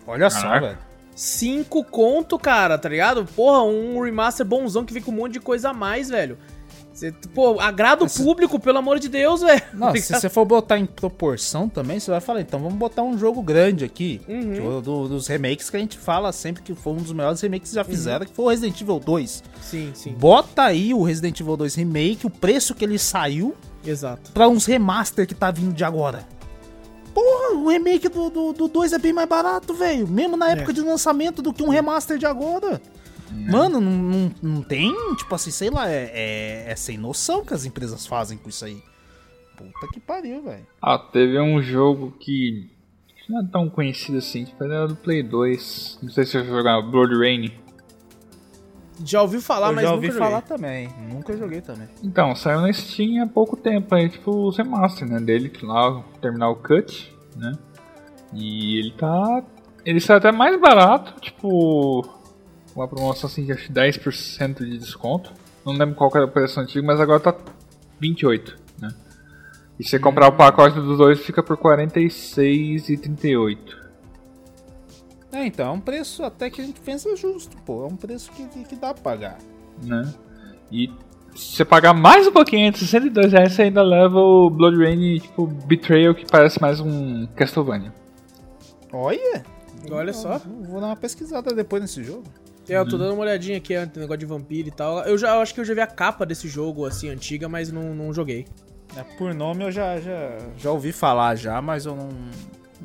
Olha 0.06 0.30
só, 0.30 0.40
Caraca. 0.40 0.66
velho. 0.66 0.78
5 1.16 1.82
conto, 1.84 2.38
cara, 2.38 2.76
tá 2.78 2.88
ligado? 2.88 3.24
Porra, 3.34 3.62
um 3.64 4.00
remaster 4.02 4.44
bonzão 4.46 4.84
que 4.84 4.92
vem 4.92 5.02
com 5.02 5.10
um 5.10 5.14
monte 5.14 5.32
de 5.32 5.40
coisa 5.40 5.70
a 5.70 5.74
mais, 5.74 6.08
velho. 6.10 6.36
Você, 6.92 7.12
pô, 7.34 7.60
agrada 7.60 8.02
o 8.04 8.06
Essa- 8.06 8.22
público, 8.22 8.58
pelo 8.58 8.78
amor 8.78 8.98
de 8.98 9.08
Deus, 9.10 9.42
velho. 9.42 9.60
Não, 9.74 9.88
Tá 9.92 9.96
se 10.00 10.14
você 10.14 10.28
for 10.30 10.44
botar 10.46 10.78
em 10.78 10.86
proporção 10.86 11.68
também, 11.68 12.00
você 12.00 12.10
vai 12.10 12.20
falar, 12.22 12.40
então 12.40 12.58
vamos 12.60 12.78
botar 12.78 13.02
um 13.02 13.18
jogo 13.18 13.42
grande 13.42 13.84
aqui. 13.84 14.20
Uhum. 14.28 14.52
que 14.54 14.60
o 14.60 14.80
do- 14.80 15.08
dos 15.08 15.26
remakes 15.26 15.68
que 15.68 15.76
a 15.76 15.80
gente 15.80 15.98
fala 15.98 16.32
sempre 16.32 16.62
que 16.62 16.74
foi 16.74 16.92
um 16.94 16.96
dos 16.96 17.12
melhores 17.12 17.40
remakes 17.40 17.70
que 17.70 17.76
Uhum. 17.78 17.84
já 17.84 17.90
fizeram, 17.90 18.24
que 18.24 18.32
foi 18.32 18.44
o 18.46 18.48
Resident 18.48 18.80
Evil 18.80 18.98
2. 18.98 19.42
Sim, 19.60 19.90
sim, 19.94 20.12
Bota 20.12 20.62
aí 20.62 20.94
o 20.94 21.02
Resident 21.02 21.38
Evil 21.40 21.56
2 21.56 21.74
Remake, 21.74 22.26
o 22.26 22.30
preço 22.30 22.74
que 22.74 22.82
ele 22.84 22.98
saiu, 22.98 23.54
exato. 23.84 24.32
pra 24.32 24.48
uns 24.48 24.64
remaster 24.64 25.26
que 25.26 25.34
tá 25.34 25.50
vindo 25.50 25.74
de 25.74 25.84
agora. 25.84 26.26
Porra, 27.16 27.54
o 27.56 27.68
remake 27.70 28.10
do, 28.10 28.28
do, 28.28 28.52
do 28.52 28.68
2 28.68 28.92
é 28.92 28.98
bem 28.98 29.10
mais 29.10 29.26
barato, 29.26 29.72
velho. 29.72 30.06
Mesmo 30.06 30.36
na 30.36 30.50
época 30.50 30.70
É. 30.70 30.74
de 30.74 30.82
lançamento 30.82 31.40
do 31.40 31.50
que 31.50 31.62
um 31.62 31.70
remaster 31.70 32.18
de 32.18 32.26
agora. 32.26 32.78
Mano, 33.32 33.80
não, 33.80 33.90
não, 33.90 34.32
não 34.42 34.62
tem, 34.62 34.94
tipo 35.16 35.34
assim, 35.34 35.50
sei 35.50 35.70
lá, 35.70 35.88
é, 35.90 36.10
é, 36.12 36.72
é 36.72 36.76
sem 36.76 36.98
noção 36.98 37.42
que 37.42 37.54
as 37.54 37.64
empresas 37.64 38.06
fazem 38.06 38.36
com 38.36 38.50
isso 38.50 38.66
aí. 38.66 38.82
Puta 39.56 39.88
que 39.94 39.98
pariu, 39.98 40.42
velho. 40.42 40.66
Ah, 40.82 40.98
teve 40.98 41.40
um 41.40 41.62
jogo 41.62 42.12
que 42.20 42.68
não 43.30 43.40
é 43.40 43.44
tão 43.50 43.70
conhecido 43.70 44.18
assim, 44.18 44.44
tipo, 44.44 44.62
era 44.62 44.86
do 44.86 44.94
Play 44.94 45.22
2. 45.22 46.00
Não 46.02 46.10
sei 46.10 46.26
se 46.26 46.32
você 46.32 46.44
jogar 46.44 46.82
Blood 46.82 47.14
Rain. 47.16 47.50
Já 49.04 49.20
ouviu 49.22 49.40
falar, 49.42 49.68
Eu 49.68 49.74
mas 49.74 49.84
já 49.84 49.90
nunca 49.90 49.96
ouvi 49.96 50.06
joguei. 50.08 50.20
falar 50.20 50.40
também. 50.42 50.88
Nunca 51.12 51.36
joguei 51.36 51.60
também. 51.60 51.86
Então, 52.02 52.34
saiu 52.34 52.60
na 52.62 52.72
Steam 52.72 53.22
há 53.22 53.26
pouco 53.26 53.54
tempo, 53.56 53.94
aí 53.94 54.08
tipo 54.08 54.48
os 54.48 54.56
remaster, 54.56 55.06
né, 55.08 55.20
dele, 55.20 55.48
que 55.50 55.64
lá, 55.66 56.02
Terminal 56.20 56.56
Cut, 56.56 57.14
né, 57.36 57.52
e 58.32 58.78
ele 58.78 58.92
tá, 58.92 59.42
ele 59.84 60.00
sai 60.00 60.16
até 60.16 60.32
mais 60.32 60.58
barato, 60.60 61.20
tipo, 61.20 62.04
uma 62.74 62.88
promoção 62.88 63.28
assim 63.28 63.44
de 63.44 63.52
acho 63.52 63.66
que 63.66 63.72
10% 63.72 64.64
de 64.64 64.78
desconto, 64.78 65.30
não 65.64 65.74
lembro 65.74 65.94
qual 65.94 66.10
era 66.14 66.24
o 66.24 66.28
preço 66.30 66.58
antigo, 66.58 66.84
mas 66.86 66.98
agora 67.00 67.20
tá 67.20 67.34
28, 68.00 68.56
né, 68.80 68.88
e 69.78 69.84
se 69.84 69.90
você 69.90 69.98
comprar 69.98 70.28
o 70.28 70.32
pacote 70.32 70.80
dos 70.80 70.96
dois 70.98 71.20
fica 71.20 71.42
por 71.42 71.56
46,38. 71.58 73.58
É, 75.36 75.44
então, 75.44 75.68
é 75.68 75.70
um 75.70 75.80
preço 75.80 76.24
até 76.24 76.48
que 76.48 76.62
a 76.62 76.64
gente 76.64 76.80
pensa 76.80 77.14
justo, 77.14 77.58
pô. 77.58 77.84
É 77.84 77.86
um 77.86 77.96
preço 77.96 78.32
que, 78.32 78.46
que, 78.46 78.64
que 78.64 78.74
dá 78.76 78.94
pra 78.94 79.02
pagar. 79.02 79.38
né? 79.82 80.10
E 80.72 80.90
se 81.34 81.56
você 81.56 81.64
pagar 81.64 81.92
mais 81.92 82.26
um 82.26 82.32
pouquinho, 82.32 82.66
entre 82.66 82.80
62 82.80 83.32
reais, 83.32 83.52
você 83.52 83.62
ainda 83.62 83.82
leva 83.82 84.18
o 84.18 84.48
Blood 84.48 84.78
Rain, 84.78 85.18
tipo, 85.18 85.46
Betrayal, 85.46 86.14
que 86.14 86.24
parece 86.26 86.58
mais 86.58 86.80
um 86.80 87.26
Castlevania. 87.36 87.92
Olha! 88.90 89.44
Olha 89.90 90.12
só. 90.14 90.38
Vou, 90.38 90.64
vou 90.64 90.80
dar 90.80 90.86
uma 90.86 90.96
pesquisada 90.96 91.54
depois 91.54 91.82
nesse 91.82 92.02
jogo. 92.02 92.24
É, 92.66 92.78
eu 92.78 92.88
tô 92.88 92.96
dando 92.96 93.12
uma 93.12 93.22
olhadinha 93.22 93.58
aqui, 93.58 93.76
no 93.76 94.00
negócio 94.00 94.18
de 94.18 94.26
vampiro 94.26 94.68
e 94.68 94.72
tal. 94.72 95.00
Eu 95.00 95.18
já 95.18 95.34
eu 95.34 95.40
acho 95.42 95.52
que 95.54 95.60
eu 95.60 95.64
já 95.66 95.74
vi 95.74 95.80
a 95.80 95.86
capa 95.86 96.24
desse 96.24 96.48
jogo, 96.48 96.86
assim, 96.86 97.10
antiga, 97.10 97.46
mas 97.46 97.70
não, 97.70 97.94
não 97.94 98.10
joguei. 98.10 98.46
É, 98.96 99.02
por 99.18 99.34
nome 99.34 99.64
eu 99.64 99.70
já, 99.70 100.00
já, 100.00 100.38
já 100.56 100.70
ouvi 100.70 100.92
falar 100.92 101.36
já, 101.36 101.60
mas 101.60 101.84
eu 101.84 101.94
não, 101.94 102.08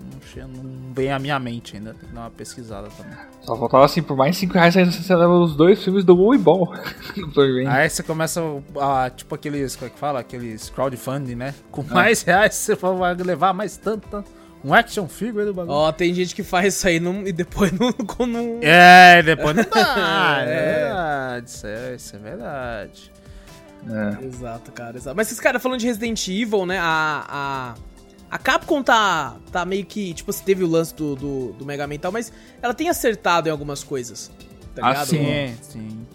não, 0.02 0.22
che- 0.22 0.40
não 0.42 0.94
vem 0.94 1.12
à 1.12 1.20
minha 1.20 1.38
mente 1.40 1.76
ainda. 1.78 1.94
Tem 1.94 2.08
que 2.10 2.14
dar 2.16 2.22
uma 2.22 2.30
pesquisada 2.32 2.88
também. 2.98 3.14
Só 3.42 3.56
faltava 3.56 3.86
assim, 3.86 4.02
por 4.02 4.16
mais 4.18 4.36
5 4.38 4.54
reais 4.54 4.76
ainda 4.78 4.92
você 4.92 5.16
leva 5.16 5.34
os 5.34 5.56
dois 5.56 5.84
filmes 5.84 6.04
do 6.04 6.16
Wii 6.16 6.40
Ball 6.40 6.74
no 7.18 7.28
Blood 7.28 7.54
Rain. 7.54 7.68
Aí 7.68 7.90
você 7.90 8.04
começa 8.04 8.42
a, 8.80 9.10
tipo 9.10 9.34
aqueles, 9.36 9.76
como 9.76 9.88
é 9.88 9.94
que 9.94 10.00
fala? 10.00 10.20
Aqueles 10.20 10.70
crowdfunding, 10.70 11.36
né? 11.36 11.54
Com 11.72 11.84
mais 11.84 12.22
reais 12.24 12.56
você 12.56 12.76
vai 12.76 13.14
levar 13.16 13.54
mais 13.54 13.78
tanto, 13.78 14.08
tanto. 14.10 14.30
Um 14.64 14.76
action 14.76 15.08
figure 15.08 15.44
do 15.46 15.54
bagulho. 15.56 15.76
Ó, 15.76 15.92
tem 15.92 16.14
gente 16.14 16.36
que 16.36 16.44
faz 16.44 16.76
isso 16.76 16.88
aí 16.88 17.00
não- 17.00 17.22
e 17.26 17.32
depois 17.32 17.72
não. 17.72 17.90
não... 18.28 18.60
É, 18.62 19.24
depois 19.24 19.56
não 19.56 19.64
dá. 19.64 20.44
é. 20.46 20.52
É. 20.52 20.84
verdade, 20.84 21.50
isso 21.50 21.68
é, 21.68 21.96
isso 21.96 22.16
é 22.16 22.20
verdade. 22.20 23.12
É. 23.90 24.26
Exato, 24.26 24.72
cara. 24.72 24.96
Exato. 24.98 25.16
Mas 25.18 25.28
esses 25.28 25.40
caras 25.40 25.62
falando 25.64 25.80
de 25.80 25.88
Resident 25.88 26.28
Evil, 26.28 26.68
né? 26.68 26.78
A, 26.80 27.26
a, 27.28 27.74
A 28.32 28.38
Capcom 28.38 28.82
tá, 28.82 29.36
tá 29.52 29.66
meio 29.66 29.86
que. 29.86 30.14
Tipo, 30.14 30.32
você 30.32 30.42
teve 30.42 30.64
o 30.64 30.68
lance 30.68 30.96
do, 30.96 31.16
do, 31.18 31.52
do 31.52 31.66
Mega 31.66 31.86
Man 31.86 31.96
e 31.96 32.00
tal, 32.00 32.14
mas 32.14 32.32
ela 32.62 32.74
tem 32.74 32.88
acertado 32.88 33.50
em 33.50 33.52
algumas 33.52 33.84
coisas. 33.84 34.32
Tá 34.74 34.82
Ah, 34.86 34.90
ligado? 34.92 35.08
Sim, 35.08 35.56
sim. 35.62 36.08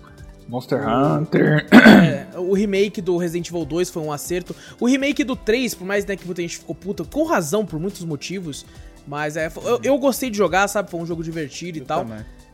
Monster 0.48 0.80
Hunter. 0.88 1.66
É, 1.72 2.38
o 2.38 2.54
remake 2.54 3.02
do 3.02 3.16
Resident 3.18 3.48
Evil 3.48 3.64
2 3.64 3.90
foi 3.90 4.02
um 4.02 4.10
acerto. 4.12 4.56
O 4.80 4.86
remake 4.86 5.24
do 5.24 5.36
3, 5.36 5.74
por 5.74 5.84
mais 5.86 6.06
né, 6.06 6.16
que 6.16 6.24
muita 6.24 6.40
gente 6.40 6.58
ficou 6.58 6.74
puta, 6.74 7.04
com 7.04 7.24
razão 7.24 7.66
por 7.66 7.78
muitos 7.78 8.02
motivos. 8.04 8.64
Mas 9.06 9.36
é, 9.36 9.50
eu, 9.64 9.80
eu 9.82 9.98
gostei 9.98 10.30
de 10.30 10.36
jogar, 10.38 10.68
sabe? 10.68 10.90
Foi 10.90 10.98
um 11.00 11.06
jogo 11.06 11.22
divertido 11.22 11.78
e 11.78 11.80
tal. 11.82 12.06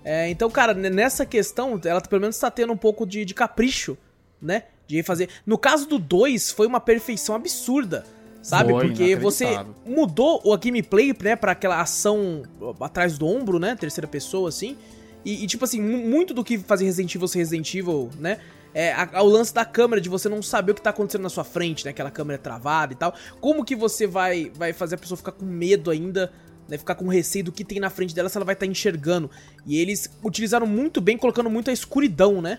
É, 0.04 0.28
então, 0.28 0.50
cara, 0.50 0.74
nessa 0.74 1.24
questão, 1.24 1.80
ela 1.84 2.00
pelo 2.00 2.20
menos 2.20 2.36
tá 2.36 2.50
tendo 2.50 2.72
um 2.72 2.76
pouco 2.76 3.06
de, 3.06 3.24
de 3.24 3.32
capricho, 3.34 3.96
né? 4.40 4.64
De 4.88 5.02
fazer. 5.02 5.28
No 5.46 5.56
caso 5.56 5.86
do 5.86 5.98
2, 5.98 6.50
foi 6.50 6.66
uma 6.66 6.80
perfeição 6.80 7.34
absurda. 7.36 8.04
Sabe? 8.42 8.70
Foi, 8.72 8.88
Porque 8.88 9.14
você 9.22 9.44
mudou 9.86 10.52
a 10.52 10.56
gameplay, 10.56 11.14
né, 11.22 11.36
pra 11.36 11.52
aquela 11.52 11.80
ação 11.80 12.42
atrás 12.80 13.16
do 13.16 13.26
ombro, 13.26 13.58
né? 13.58 13.76
Terceira 13.76 14.06
pessoa, 14.08 14.48
assim. 14.48 14.76
E, 15.24 15.44
e, 15.44 15.46
tipo 15.46 15.64
assim, 15.64 15.80
mu- 15.80 16.08
muito 16.08 16.34
do 16.34 16.42
que 16.42 16.58
fazia 16.58 16.86
Resident 16.86 17.14
Evil 17.14 17.28
ser 17.28 17.38
Resident 17.38 17.74
Evil, 17.74 18.10
né? 18.18 18.38
É 18.74 18.92
a- 18.92 19.08
a- 19.12 19.22
o 19.22 19.28
lance 19.28 19.54
da 19.54 19.64
câmera, 19.64 20.00
de 20.00 20.08
você 20.08 20.28
não 20.28 20.42
saber 20.42 20.72
o 20.72 20.74
que 20.74 20.82
tá 20.82 20.90
acontecendo 20.90 21.22
na 21.22 21.28
sua 21.28 21.44
frente, 21.44 21.84
né? 21.84 21.90
Aquela 21.92 22.10
câmera 22.10 22.38
travada 22.38 22.92
e 22.92 22.96
tal. 22.96 23.14
Como 23.40 23.64
que 23.64 23.76
você 23.76 24.06
vai, 24.06 24.50
vai 24.54 24.72
fazer 24.72 24.96
a 24.96 24.98
pessoa 24.98 25.16
ficar 25.16 25.32
com 25.32 25.44
medo 25.44 25.90
ainda, 25.90 26.32
né? 26.68 26.76
Ficar 26.78 26.94
com 26.96 27.06
receio 27.06 27.44
do 27.44 27.52
que 27.52 27.64
tem 27.64 27.78
na 27.78 27.90
frente 27.90 28.12
dela 28.14 28.28
se 28.28 28.36
ela 28.36 28.44
vai 28.44 28.54
estar 28.54 28.66
enxergando. 28.66 29.30
E 29.66 29.78
eles 29.78 30.10
utilizaram 30.24 30.66
muito 30.66 31.00
bem, 31.00 31.16
colocando 31.16 31.48
muito 31.50 31.70
a 31.70 31.72
escuridão, 31.72 32.42
né? 32.42 32.58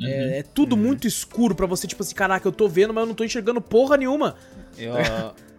É, 0.00 0.38
é 0.38 0.42
tudo 0.42 0.76
muito 0.76 1.06
escuro 1.06 1.54
pra 1.54 1.66
você, 1.66 1.86
tipo 1.86 2.02
assim, 2.02 2.14
caraca, 2.14 2.46
eu 2.46 2.52
tô 2.52 2.68
vendo, 2.68 2.92
mas 2.94 3.02
eu 3.02 3.06
não 3.08 3.14
tô 3.14 3.24
enxergando 3.24 3.60
porra 3.60 3.96
nenhuma. 3.96 4.34
Eu, 4.78 4.94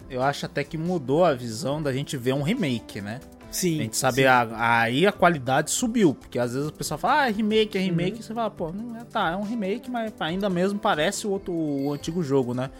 eu 0.09 0.21
acho 0.21 0.45
até 0.45 0.63
que 0.63 0.77
mudou 0.77 1.23
a 1.25 1.33
visão 1.33 1.81
da 1.81 1.91
gente 1.93 2.17
ver 2.17 2.33
um 2.33 2.41
remake, 2.41 3.01
né? 3.01 3.19
Sim. 3.51 3.79
A 3.79 3.83
gente 3.83 3.97
sabe, 3.97 4.25
a- 4.25 4.47
aí 4.81 5.05
a 5.05 5.11
qualidade 5.11 5.69
subiu, 5.69 6.15
porque 6.15 6.39
às 6.39 6.53
vezes 6.53 6.69
o 6.69 6.73
pessoal 6.73 6.97
fala, 6.97 7.21
ah, 7.21 7.27
é 7.29 7.31
remake, 7.31 7.77
é 7.77 7.81
Uhum. 7.81 7.85
remake, 7.87 8.19
e 8.19 8.23
você 8.23 8.33
fala, 8.33 8.49
pô, 8.49 8.71
não 8.71 8.97
é, 8.97 9.03
tá, 9.03 9.29
é 9.31 9.35
um 9.35 9.43
remake, 9.43 9.91
mas 9.91 10.11
ainda 10.19 10.49
mesmo 10.49 10.79
parece 10.79 11.27
o 11.27 11.29
outro 11.29 11.53
o 11.53 11.93
antigo 11.93 12.23
jogo, 12.23 12.55
né? 12.55 12.71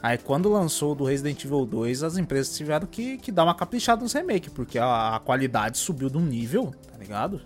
Aí 0.00 0.18
quando 0.18 0.48
lançou 0.48 0.92
o 0.92 0.94
do 0.94 1.04
Resident 1.04 1.44
Evil 1.44 1.64
2, 1.66 2.02
as 2.04 2.16
empresas 2.16 2.56
tiveram 2.56 2.86
que, 2.86 3.18
que 3.18 3.30
dar 3.32 3.44
uma 3.44 3.54
caprichada 3.54 4.02
nos 4.02 4.12
remakes, 4.12 4.52
porque 4.52 4.78
a, 4.78 5.16
a 5.16 5.20
qualidade 5.20 5.78
subiu 5.78 6.08
de 6.08 6.18
um 6.18 6.24
nível, 6.24 6.72
tá 6.90 6.98
ligado? 6.98 7.40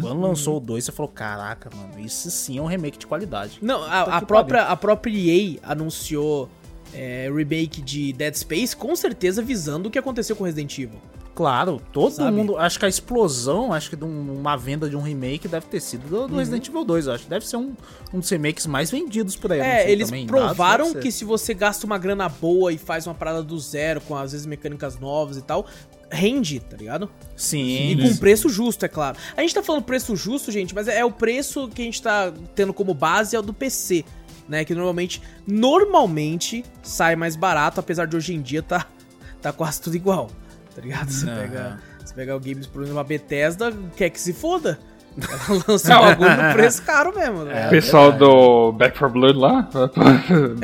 Quando 0.00 0.20
lançou 0.20 0.56
o 0.56 0.60
2, 0.60 0.84
você 0.84 0.92
falou, 0.92 1.10
caraca, 1.12 1.70
mano, 1.74 2.04
isso 2.04 2.30
sim 2.30 2.58
é 2.58 2.62
um 2.62 2.66
remake 2.66 2.98
de 2.98 3.06
qualidade. 3.06 3.58
Não, 3.60 3.82
a, 3.82 4.02
a 4.18 4.22
própria, 4.22 4.62
a 4.62 4.76
própria 4.76 5.12
EA 5.12 5.58
anunciou 5.62 6.48
é, 6.94 7.30
remake 7.34 7.80
de 7.82 8.12
Dead 8.12 8.34
Space, 8.34 8.74
com 8.76 8.94
certeza 8.96 9.42
visando 9.42 9.88
o 9.88 9.90
que 9.90 9.98
aconteceu 9.98 10.34
com 10.34 10.44
Resident 10.44 10.78
Evil. 10.78 10.98
Claro, 11.34 11.80
todo 11.92 12.12
Sabe? 12.12 12.36
mundo. 12.36 12.56
Acho 12.58 12.78
que 12.78 12.84
a 12.84 12.88
explosão, 12.88 13.72
acho 13.72 13.88
que 13.88 13.96
de 13.96 14.04
um- 14.04 14.38
uma 14.40 14.56
venda 14.56 14.90
de 14.90 14.96
um 14.96 15.00
remake 15.00 15.46
deve 15.48 15.66
ter 15.66 15.80
sido 15.80 16.06
do, 16.08 16.20
Uhum. 16.22 16.28
do 16.28 16.36
Resident 16.36 16.68
Evil 16.68 16.84
2. 16.84 17.06
eu 17.06 17.12
Acho 17.14 17.24
que 17.24 17.30
deve 17.30 17.46
ser 17.46 17.56
um, 17.56 17.72
um 18.12 18.18
dos 18.18 18.28
remakes 18.28 18.66
mais 18.66 18.90
vendidos 18.90 19.36
por 19.36 19.52
aí. 19.52 19.60
É, 19.60 19.90
eles 19.90 20.08
também, 20.08 20.26
provaram 20.26 20.92
que 20.94 21.10
se 21.12 21.24
você 21.24 21.54
gasta 21.54 21.86
uma 21.86 21.96
grana 21.96 22.28
boa 22.28 22.72
e 22.72 22.78
faz 22.78 23.06
uma 23.06 23.14
parada 23.14 23.42
do 23.42 23.58
zero, 23.58 24.00
com 24.02 24.16
às 24.16 24.32
vezes 24.32 24.44
mecânicas 24.44 24.98
novas 24.98 25.36
e 25.38 25.42
tal, 25.42 25.64
rende, 26.10 26.60
tá 26.60 26.76
ligado? 26.76 27.10
Sim. 27.36 27.92
E 27.92 27.96
com 27.96 28.16
preço 28.16 28.48
justo, 28.48 28.84
é 28.84 28.88
claro. 28.88 29.16
A 29.36 29.40
gente 29.40 29.54
tá 29.54 29.62
falando 29.62 29.84
preço 29.84 30.16
justo, 30.16 30.50
gente, 30.50 30.74
mas 30.74 30.88
é 30.88 31.04
o 31.04 31.10
preço 31.10 31.68
que 31.68 31.82
a 31.82 31.84
gente 31.84 32.02
tá 32.02 32.32
tendo 32.54 32.74
como 32.74 32.92
base 32.92 33.36
é 33.36 33.38
o 33.38 33.42
do 33.42 33.54
PC, 33.54 34.04
né? 34.48 34.64
Que 34.64 34.74
normalmente, 34.74 35.22
normalmente 35.46 36.64
sai 36.82 37.16
mais 37.16 37.36
barato, 37.36 37.80
apesar 37.80 38.06
de 38.06 38.16
hoje 38.16 38.34
em 38.34 38.42
dia 38.42 38.62
tá, 38.62 38.86
tá 39.40 39.52
quase 39.52 39.80
tudo 39.80 39.96
igual, 39.96 40.30
tá 40.74 40.82
ligado? 40.82 41.10
Você 41.10 41.26
pega, 41.26 41.80
você 42.04 42.14
pega 42.14 42.36
o 42.36 42.40
Games, 42.40 42.66
por 42.66 42.82
exemplo, 42.82 43.00
a 43.00 43.04
Bethesda, 43.04 43.72
quer 43.96 44.10
que 44.10 44.20
se 44.20 44.32
foda. 44.32 44.78
Ela 45.18 45.62
lança 45.68 45.98
o 45.98 46.02
bagulho 46.02 46.36
no 46.42 46.52
preço 46.52 46.82
caro 46.82 47.14
mesmo, 47.14 47.44
né? 47.44 47.66
O 47.66 47.70
pessoal 47.70 48.12
do 48.12 48.72
Back 48.72 48.98
4 48.98 49.12
Blood 49.18 49.38
lá. 49.38 49.68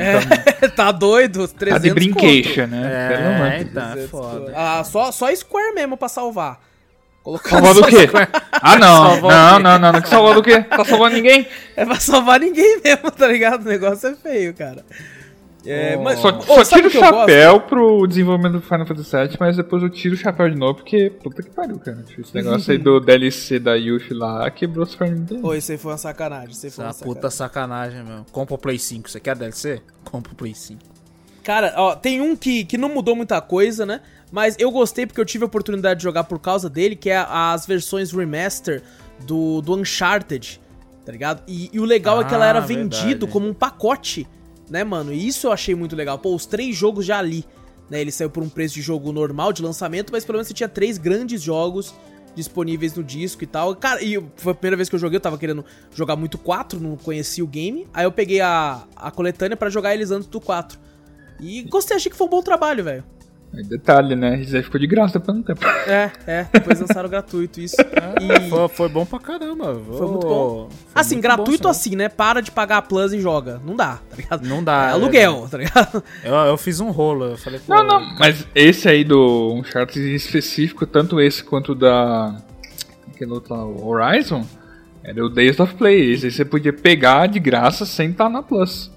É, 0.61 0.67
tá 0.69 0.91
doido, 0.91 1.47
300 1.47 1.81
Tá 1.81 1.87
de 1.87 1.93
brincation, 1.93 2.67
né? 2.67 3.09
Pelo 3.09 3.21
É, 3.23 3.59
é 3.59 3.63
300 3.63 4.09
foda. 4.09 4.53
Ah, 4.55 4.83
só, 4.83 5.11
só 5.11 5.33
Square 5.35 5.73
mesmo 5.75 5.97
pra 5.97 6.07
salvar. 6.07 6.59
Colocar 7.23 7.49
Salvar 7.49 7.73
do 7.73 7.85
quê? 7.87 8.07
Square. 8.07 8.29
Ah, 8.53 8.77
não. 8.77 9.21
Não, 9.21 9.59
não, 9.59 9.79
não, 9.79 9.91
não. 9.91 10.01
Que 10.01 10.07
salvar 10.07 10.33
do 10.33 10.41
quê? 10.41 10.61
Tá 10.61 10.85
salvando 10.85 11.15
ninguém? 11.17 11.45
É 11.75 11.85
pra 11.85 11.99
salvar 11.99 12.39
ninguém 12.39 12.79
mesmo, 12.83 13.11
tá 13.11 13.27
ligado? 13.27 13.65
O 13.65 13.69
negócio 13.69 14.07
é 14.09 14.15
feio, 14.15 14.53
cara. 14.53 14.85
É, 15.69 15.95
Oh. 15.97 16.01
mas, 16.03 16.19
Só, 16.19 16.29
Ô, 16.29 16.63
só 16.65 16.75
tiro 16.75 16.87
o 16.87 16.91
gosto? 16.91 16.99
chapéu 16.99 17.59
pro 17.61 18.07
desenvolvimento 18.07 18.53
do 18.53 18.61
Final 18.61 18.85
Fantasy 18.85 19.15
VII, 19.17 19.37
mas 19.39 19.57
depois 19.57 19.83
eu 19.83 19.89
tiro 19.89 20.15
o 20.15 20.17
chapéu 20.17 20.49
de 20.49 20.55
novo, 20.57 20.75
porque 20.75 21.09
puta 21.09 21.43
que 21.43 21.49
pariu, 21.49 21.77
cara. 21.79 22.03
Esse 22.17 22.33
negócio 22.35 22.71
aí 22.71 22.77
do 22.77 22.99
DLC 22.99 23.59
da 23.59 23.75
Yuffie 23.75 24.13
lá 24.13 24.49
quebrou 24.49 24.85
os 24.85 24.95
pernas 24.95 25.19
dele. 25.21 25.41
Pô, 25.41 25.53
isso 25.53 25.71
aí 25.71 25.77
foi 25.77 25.91
uma 25.91 25.97
sacanagem. 25.97 26.51
Isso 26.51 26.65
aí 26.65 26.71
foi 26.71 26.83
uma 26.85 26.89
Essa 26.91 27.03
puta 27.05 27.29
sacanagem, 27.29 28.03
meu. 28.03 28.25
Compra 28.31 28.55
o 28.55 28.57
Play 28.57 28.79
5. 28.79 29.09
Você 29.09 29.19
quer 29.19 29.35
DLC? 29.35 29.81
Compra 30.05 30.31
o 30.31 30.35
Play 30.35 30.53
5. 30.55 30.79
Cara, 31.43 31.73
ó, 31.77 31.95
tem 31.95 32.19
um 32.21 32.35
que, 32.35 32.65
que 32.65 32.77
não 32.77 32.89
mudou 32.89 33.15
muita 33.15 33.39
coisa, 33.41 33.85
né? 33.85 34.01
Mas 34.31 34.55
eu 34.59 34.69
gostei 34.71 35.05
porque 35.05 35.21
eu 35.21 35.25
tive 35.25 35.45
a 35.45 35.47
oportunidade 35.47 35.99
de 35.99 36.03
jogar 36.03 36.25
por 36.25 36.39
causa 36.39 36.69
dele, 36.69 36.95
que 36.95 37.09
é 37.09 37.17
as 37.29 37.65
versões 37.65 38.11
remaster 38.11 38.83
do, 39.25 39.61
do 39.61 39.73
Uncharted, 39.75 40.59
tá 41.05 41.11
ligado? 41.13 41.41
E, 41.47 41.69
e 41.71 41.79
o 41.79 41.85
legal 41.85 42.19
é 42.21 42.25
que 42.25 42.33
ela 42.33 42.43
Ah, 42.45 42.49
era 42.49 42.59
verdade. 42.59 42.99
vendido 43.01 43.27
como 43.27 43.47
um 43.47 43.53
pacote, 43.53 44.27
né, 44.69 44.83
mano? 44.83 45.13
E 45.13 45.27
isso 45.27 45.47
eu 45.47 45.51
achei 45.51 45.75
muito 45.75 45.95
legal. 45.95 46.17
Pô, 46.19 46.35
os 46.35 46.45
três 46.45 46.75
jogos 46.75 47.05
já 47.05 47.17
ali, 47.17 47.45
né? 47.89 48.01
Ele 48.01 48.11
saiu 48.11 48.29
por 48.29 48.43
um 48.43 48.49
preço 48.49 48.75
de 48.75 48.81
jogo 48.81 49.11
normal, 49.11 49.53
de 49.53 49.61
lançamento, 49.61 50.11
mas 50.11 50.25
pelo 50.25 50.37
menos 50.37 50.47
você 50.47 50.53
tinha 50.53 50.69
três 50.69 50.97
grandes 50.97 51.41
jogos 51.41 51.93
disponíveis 52.35 52.93
no 52.93 53.03
disco 53.03 53.43
e 53.43 53.47
tal. 53.47 53.75
Cara, 53.75 54.01
e 54.03 54.23
foi 54.35 54.51
a 54.51 54.55
primeira 54.55 54.77
vez 54.77 54.87
que 54.87 54.95
eu 54.95 54.99
joguei, 54.99 55.17
eu 55.17 55.21
tava 55.21 55.37
querendo 55.37 55.65
jogar 55.93 56.15
muito 56.15 56.37
4, 56.37 56.79
não 56.79 56.95
conhecia 56.95 57.43
o 57.43 57.47
game. 57.47 57.87
Aí 57.93 58.05
eu 58.05 58.11
peguei 58.11 58.39
a, 58.41 58.83
a 58.95 59.09
coletânea 59.09 59.57
pra 59.57 59.69
jogar 59.69 59.93
eles 59.93 60.11
antes 60.11 60.27
do 60.27 60.39
4. 60.39 60.79
E 61.39 61.63
gostei, 61.63 61.97
achei 61.97 62.11
que 62.11 62.17
foi 62.17 62.27
um 62.27 62.29
bom 62.29 62.41
trabalho, 62.41 62.83
velho. 62.83 63.03
Aí, 63.57 63.63
detalhe, 63.63 64.15
né? 64.15 64.39
Isso 64.39 64.55
aí 64.55 64.61
ficou 64.61 64.79
de 64.79 64.85
graça 64.85 65.17
depois 65.17 65.35
de 65.35 65.41
um 65.41 65.43
tempo. 65.43 65.65
É, 65.65 66.11
é, 66.27 66.47
depois 66.53 66.79
lançaram 66.79 67.09
gratuito 67.09 67.59
isso. 67.59 67.75
E. 68.19 68.49
Foi, 68.49 68.67
foi 68.69 68.89
bom 68.89 69.05
pra 69.05 69.19
caramba. 69.19 69.75
Foi 69.75 70.07
muito 70.07 70.27
bom. 70.27 70.69
Assim, 70.93 71.15
muito 71.15 71.23
gratuito 71.23 71.63
bom, 71.63 71.69
assim, 71.69 71.95
né? 71.95 72.09
Para 72.09 72.41
de 72.41 72.51
pagar 72.51 72.77
a 72.77 72.81
Plus 72.81 73.13
e 73.13 73.19
joga. 73.19 73.61
Não 73.63 73.75
dá, 73.75 73.99
tá 74.09 74.15
ligado? 74.15 74.47
Não 74.47 74.63
dá, 74.63 74.85
É 74.85 74.89
é 74.89 74.91
aluguel, 74.91 75.47
tá 75.49 75.57
ligado? 75.57 76.03
Eu, 76.23 76.33
eu 76.33 76.57
fiz 76.57 76.79
um 76.79 76.89
rolo. 76.89 77.25
Eu 77.25 77.37
falei, 77.37 77.59
Não, 77.67 77.83
não, 77.83 78.15
mas 78.17 78.45
esse 78.55 78.87
aí 78.87 79.03
do 79.03 79.53
Uncharted 79.53 80.15
específico, 80.15 80.85
tanto 80.85 81.19
esse 81.19 81.43
quanto 81.43 81.73
da. 81.75 82.35
Aquele 83.13 83.31
outro 83.31 83.55
lá, 83.55 83.65
o 83.65 83.87
Horizon, 83.87 84.45
era 85.03 85.23
o 85.23 85.29
Days 85.29 85.59
of 85.59 85.75
Play. 85.75 86.13
Esse 86.13 86.25
aí 86.25 86.31
você 86.31 86.45
podia 86.45 86.73
pegar 86.73 87.27
de 87.27 87.39
graça 87.39 87.85
sem 87.85 88.11
estar 88.11 88.29
na 88.29 88.41
Plus. 88.41 88.91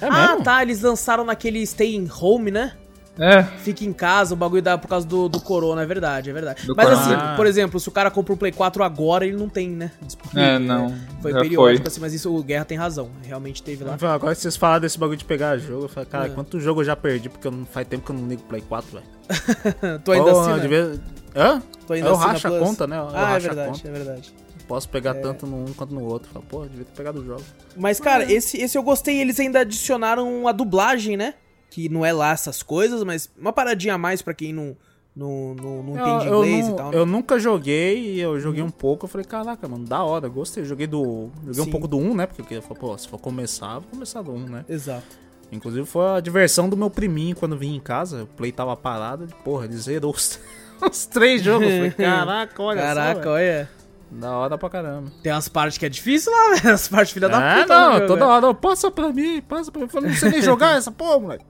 É 0.00 0.06
ah, 0.06 0.28
mesmo? 0.28 0.44
tá. 0.44 0.62
Eles 0.62 0.82
lançaram 0.82 1.24
naquele 1.24 1.64
Stay 1.66 1.94
in 1.94 2.08
Home, 2.20 2.50
né? 2.50 2.72
É, 3.18 3.42
Fica 3.42 3.84
em 3.84 3.92
casa, 3.92 4.34
o 4.34 4.36
bagulho 4.36 4.60
dá 4.60 4.76
por 4.76 4.88
causa 4.88 5.06
do, 5.06 5.28
do 5.28 5.40
corona, 5.40 5.82
é 5.82 5.86
verdade, 5.86 6.28
é 6.28 6.32
verdade. 6.32 6.66
Do 6.66 6.74
Mas 6.76 6.86
corona. 6.86 7.02
assim, 7.02 7.14
Ah. 7.14 7.34
por 7.36 7.46
exemplo, 7.46 7.80
se 7.80 7.88
o 7.88 7.92
cara 7.92 8.10
compra 8.10 8.34
um 8.34 8.36
Play 8.36 8.52
4 8.52 8.82
agora, 8.84 9.26
ele 9.26 9.36
não 9.36 9.48
tem, 9.48 9.70
né? 9.70 9.90
Disponível, 10.02 10.42
É, 10.42 10.58
né? 10.58 10.66
não, 10.66 10.94
Foi 11.22 11.32
já 11.32 11.40
periódico, 11.40 11.82
foi. 11.84 11.88
assim, 11.88 12.00
mas 12.00 12.12
isso 12.12 12.34
o 12.34 12.42
Guerra 12.42 12.64
tem 12.66 12.76
razão. 12.76 13.10
Realmente 13.22 13.62
teve 13.62 13.84
lá. 13.84 13.94
Agora 13.94 14.34
que 14.34 14.40
vocês 14.42 14.56
falaram 14.56 14.80
desse 14.82 14.98
bagulho 14.98 15.16
de 15.18 15.24
pegar 15.24 15.56
jogo, 15.56 15.84
eu 15.84 15.88
falei, 15.88 16.08
cara, 16.08 16.26
É. 16.26 16.28
quanto 16.28 16.60
jogo 16.60 16.80
eu 16.82 16.84
já 16.84 16.94
perdi, 16.94 17.28
porque 17.30 17.46
eu 17.46 17.52
não, 17.52 17.64
faz 17.64 17.86
tempo 17.88 18.04
que 18.04 18.10
eu 18.12 18.16
não 18.16 18.28
ligo 18.28 18.42
Play 18.42 18.60
4, 18.60 18.90
velho. 18.98 19.06
tu 20.04 20.12
ainda 20.12 20.30
Pô, 20.32 20.40
assina? 20.40 20.58
devia- 20.60 21.00
Hã? 21.34 21.62
Tu 21.86 21.92
ainda 21.94 22.08
eu 22.08 22.12
assina 22.14 22.32
racho 22.32 22.46
a 22.48 22.58
conta, 22.58 22.86
né? 22.86 22.98
Eu 22.98 23.08
ah, 23.14 23.36
é 23.36 23.38
verdade, 23.38 23.70
conta. 23.82 23.88
é 23.88 23.92
verdade. 23.92 24.34
Posso 24.68 24.88
pegar 24.88 25.14
tanto 25.14 25.46
no 25.46 25.64
um 25.64 25.72
quanto 25.74 25.94
no 25.94 26.02
outro. 26.04 26.28
Fala, 26.32 26.44
pô, 26.48 26.64
devia 26.66 26.84
ter 26.84 26.92
pegado 26.96 27.20
o 27.20 27.24
jogo. 27.24 27.42
Mas, 27.76 28.00
cara, 28.00 28.30
esse, 28.30 28.56
esse 28.60 28.76
eu 28.76 28.82
gostei. 28.82 29.20
Eles 29.20 29.38
ainda 29.38 29.60
adicionaram 29.60 30.48
a 30.48 30.52
dublagem, 30.52 31.16
né? 31.16 31.34
Que 31.76 31.90
não 31.90 32.06
é 32.06 32.10
lá 32.10 32.30
essas 32.30 32.62
coisas, 32.62 33.04
mas 33.04 33.28
uma 33.38 33.52
paradinha 33.52 33.92
a 33.92 33.98
mais 33.98 34.22
pra 34.22 34.32
quem 34.32 34.50
não, 34.50 34.74
não, 35.14 35.54
não, 35.54 35.82
não 35.82 35.92
entende 35.92 36.26
eu, 36.26 36.32
eu 36.32 36.44
inglês 36.46 36.64
não- 36.68 36.72
e 36.72 36.76
tal. 36.78 36.90
né? 36.90 36.96
eu 36.96 37.04
nunca 37.04 37.38
joguei, 37.38 38.18
eu 38.18 38.40
joguei 38.40 38.62
um 38.62 38.70
pouco, 38.70 39.04
eu 39.04 39.08
falei, 39.10 39.26
caraca, 39.26 39.68
mano, 39.68 39.84
da 39.84 40.02
hora, 40.02 40.26
gostei. 40.26 40.64
Joguei 40.64 40.86
do. 40.86 41.28
Joguei 41.44 41.54
Sim. 41.64 41.68
um 41.68 41.70
pouco 41.70 41.86
do 41.86 41.98
1, 41.98 42.14
né? 42.14 42.26
Porque 42.26 42.54
eu 42.54 42.62
falei, 42.62 42.78
pô, 42.80 42.96
se 42.96 43.06
for 43.06 43.18
começar, 43.18 43.74
vou 43.80 43.90
começar 43.90 44.22
do 44.22 44.32
1, 44.32 44.38
né? 44.48 44.64
Exato. 44.66 45.04
Inclusive 45.52 45.84
foi 45.86 46.06
a 46.16 46.20
diversão 46.20 46.66
do 46.66 46.78
meu 46.78 46.88
priminho 46.88 47.36
quando 47.36 47.58
vim 47.58 47.74
em 47.76 47.80
casa. 47.80 48.22
O 48.22 48.26
play 48.26 48.50
tava 48.52 48.74
parado. 48.74 49.26
Porra, 49.44 49.66
ele 49.66 49.76
zerou 49.76 50.12
os, 50.14 50.40
os 50.90 51.04
três 51.04 51.42
jogos. 51.42 51.66
Eu 51.68 51.76
falei, 51.76 51.90
caraca, 52.08 52.62
olha 52.62 52.80
Caraca, 52.80 53.22
só. 53.22 53.30
olha. 53.32 53.68
Da 54.10 54.30
hora 54.34 54.56
pra 54.56 54.70
caramba. 54.70 55.12
Tem 55.22 55.30
umas 55.30 55.46
partes 55.48 55.76
que 55.76 55.84
é 55.84 55.88
difícil 55.90 56.32
lá, 56.32 56.54
velho. 56.56 56.74
As 56.74 56.88
partes 56.88 57.12
filha 57.12 57.28
da 57.28 57.42
É, 57.58 57.60
puta. 57.62 57.74
não, 57.78 57.92
jogo, 57.96 58.06
toda 58.06 58.20
velho. 58.26 58.30
hora, 58.46 58.54
passa 58.54 58.90
pra 58.90 59.12
mim, 59.12 59.42
passa 59.42 59.70
pra 59.70 59.80
mim. 59.80 59.84
Eu 59.86 59.90
falei, 59.90 60.08
não 60.10 60.16
sei 60.16 60.30
nem 60.30 60.40
jogar 60.40 60.78
essa 60.78 60.90
porra, 60.90 61.18
moleque. 61.20 61.44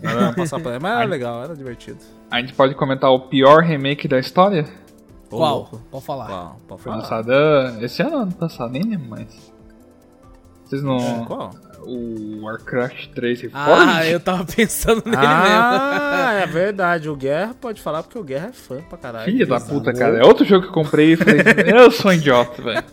Tem 0.00 0.30
que 0.30 0.36
passar 0.36 0.60
pra. 0.60 0.78
Mas 0.80 0.92
era 0.98 1.04
legal, 1.04 1.44
era 1.44 1.54
divertido. 1.54 1.98
A 2.30 2.40
gente 2.40 2.52
pode 2.54 2.74
comentar 2.74 3.10
o 3.10 3.20
pior 3.20 3.62
remake 3.62 4.08
da 4.08 4.18
história? 4.18 4.66
Ô, 5.30 5.36
Qual? 5.38 5.54
louco. 5.56 5.80
Pode 5.90 6.04
falar. 6.04 6.26
Qual? 6.26 6.60
Pode 6.68 6.82
Foi 6.82 6.92
falar. 6.92 7.02
lançada 7.02 7.78
esse 7.84 8.02
ano, 8.02 8.16
ano 8.18 8.32
passado, 8.32 8.70
nem 8.72 8.82
lembro 8.82 9.08
mais. 9.10 9.52
Vocês 10.64 10.82
não. 10.82 10.96
É, 10.98 11.24
Qual? 11.24 11.50
O 11.88 12.42
Warcraft 12.42 13.10
3 13.14 13.42
Reforged? 13.42 13.70
Ah, 13.92 14.04
eu 14.04 14.18
tava 14.18 14.44
pensando 14.44 15.02
nele 15.04 15.16
Ah, 15.24 16.32
é 16.42 16.46
verdade. 16.46 17.08
O 17.08 17.14
Guerra 17.14 17.54
pode 17.60 17.80
falar 17.80 18.02
porque 18.02 18.18
o 18.18 18.24
Guerra 18.24 18.48
é 18.48 18.52
fã 18.52 18.78
pra 18.88 18.98
caralho. 18.98 19.24
Filha 19.26 19.46
da 19.46 19.54
Exato. 19.56 19.72
puta, 19.72 19.92
cara. 19.92 20.18
É 20.18 20.24
outro 20.24 20.44
jogo 20.44 20.62
que 20.64 20.68
eu 20.70 20.74
comprei 20.74 21.12
e 21.12 21.16
falei, 21.16 21.42
eu 21.72 21.88
sou 21.92 22.10
um 22.10 22.14
idiota, 22.14 22.60
velho. 22.60 22.84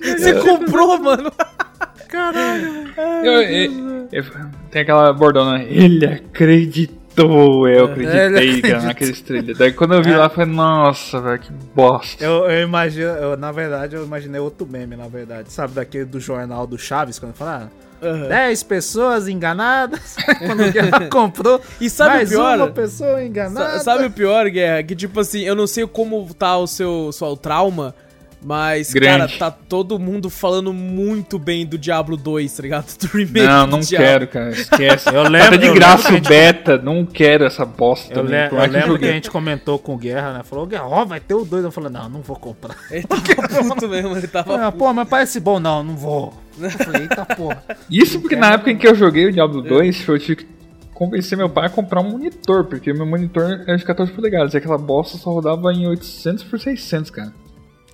mesmo. 0.00 0.18
Você 0.18 0.40
comprou, 0.42 0.98
mano. 0.98 1.30
Caralho. 2.10 2.90
Eu- 3.24 3.42
eu- 3.42 4.08
eu- 4.12 4.24
Tem 4.70 4.82
aquela 4.82 5.12
bordona, 5.12 5.62
ele 5.62 6.04
acreditou, 6.06 7.68
eu 7.68 7.86
acreditei, 7.86 8.48
Ele 8.48 8.62
cara, 8.62 8.82
naqueles 8.82 9.20
trailers. 9.20 9.58
Daí 9.58 9.72
quando 9.72 9.94
eu 9.94 10.02
vi 10.02 10.14
lá, 10.14 10.24
eu 10.26 10.30
falei, 10.30 10.52
nossa, 10.52 11.20
velho, 11.20 11.38
que 11.38 11.52
bosta. 11.74 12.24
Eu, 12.24 12.48
eu 12.50 12.62
imagino, 12.62 13.06
eu, 13.10 13.36
na 13.36 13.50
verdade, 13.52 13.96
eu 13.96 14.04
imaginei 14.04 14.40
outro 14.40 14.66
meme, 14.66 14.96
na 14.96 15.08
verdade. 15.08 15.52
Sabe, 15.52 15.74
daquele 15.74 16.04
do 16.04 16.20
jornal 16.20 16.66
do 16.66 16.78
Chaves, 16.78 17.18
quando 17.18 17.34
fala, 17.34 17.70
ah, 18.02 18.06
Aham. 18.06 18.28
10 18.28 18.62
pessoas 18.62 19.28
enganadas. 19.28 20.16
quando 20.46 20.64
o 20.64 20.72
Guerra 20.72 21.08
comprou, 21.10 21.60
E 21.80 21.90
sabe 21.90 22.10
o 22.10 22.16
mais 22.16 22.28
pior? 22.30 22.56
uma 22.56 22.68
pessoa 22.68 23.22
enganada. 23.22 23.78
Sa- 23.78 23.84
Sabe 23.84 24.06
o 24.06 24.10
pior, 24.10 24.48
Guerra? 24.48 24.82
Que 24.82 24.96
tipo 24.96 25.20
assim, 25.20 25.40
eu 25.42 25.54
não 25.54 25.66
sei 25.66 25.86
como 25.86 26.26
tá 26.34 26.56
o 26.56 26.66
seu, 26.66 27.10
seu 27.12 27.36
trauma, 27.36 27.94
mas, 28.42 28.92
Grande. 28.92 29.36
cara, 29.38 29.38
tá 29.38 29.50
todo 29.50 29.98
mundo 29.98 30.30
falando 30.30 30.72
muito 30.72 31.38
bem 31.38 31.66
do 31.66 31.76
Diablo 31.76 32.16
2, 32.16 32.52
tá 32.56 32.62
ligado? 32.62 32.86
Do 32.98 33.06
remake 33.08 33.46
Não, 33.46 33.66
não 33.66 33.80
quero, 33.80 34.26
cara, 34.28 34.50
esquece. 34.50 35.08
Eu 35.08 35.22
Tá 35.24 35.28
lembro- 35.28 35.58
de 35.58 35.66
eu 35.66 35.74
graça 35.74 36.10
lembro 36.10 36.26
o 36.26 36.28
beta, 36.28 36.78
não 36.78 37.04
quero 37.04 37.44
essa 37.44 37.64
bosta 37.66 38.12
Eu, 38.12 38.22
também, 38.22 38.40
le- 38.40 38.46
eu 38.48 38.56
mais 38.56 38.70
que 38.70 38.76
lembro 38.78 38.98
que 38.98 39.04
a 39.04 39.12
gente 39.12 39.30
comentou 39.30 39.78
com 39.78 39.94
o 39.94 39.98
Guerra, 39.98 40.32
né? 40.32 40.42
Falou, 40.42 40.66
Guerra, 40.66 40.86
ó, 40.86 41.04
vai 41.04 41.20
ter 41.20 41.34
o 41.34 41.44
2. 41.44 41.64
Eu 41.64 41.70
falei, 41.70 41.90
não, 41.90 42.08
não 42.08 42.20
vou 42.22 42.36
comprar. 42.36 42.76
Ele 42.90 43.04
tava 43.04 43.64
puto 43.64 43.88
mesmo, 43.88 44.16
ele 44.16 44.26
tava 44.26 44.66
Ah, 44.66 44.72
pô, 44.72 44.92
mas 44.92 45.08
parece 45.08 45.38
bom. 45.40 45.60
Não, 45.60 45.82
não 45.82 45.96
vou. 45.96 46.32
Eu 46.58 46.70
falei, 46.70 47.02
eita 47.02 47.24
porra. 47.26 47.62
Isso 47.90 48.20
porque 48.20 48.36
na 48.36 48.52
época 48.52 48.70
em 48.70 48.76
que 48.78 48.86
eu 48.88 48.94
joguei 48.94 49.26
o 49.26 49.32
Diablo 49.32 49.62
2, 49.62 50.08
eu 50.08 50.18
tive 50.18 50.36
que 50.36 50.46
convencer 50.94 51.36
meu 51.38 51.48
pai 51.48 51.66
a 51.66 51.70
comprar 51.70 52.00
um 52.02 52.10
monitor, 52.10 52.64
porque 52.64 52.92
meu 52.92 53.06
monitor 53.06 53.62
era 53.66 53.76
de 53.76 53.84
14 53.84 54.12
polegadas, 54.12 54.52
e 54.52 54.58
aquela 54.58 54.76
bosta 54.76 55.16
só 55.16 55.30
rodava 55.30 55.72
em 55.72 55.86
800 55.86 56.44
por 56.44 56.60
600, 56.60 57.10
cara. 57.10 57.32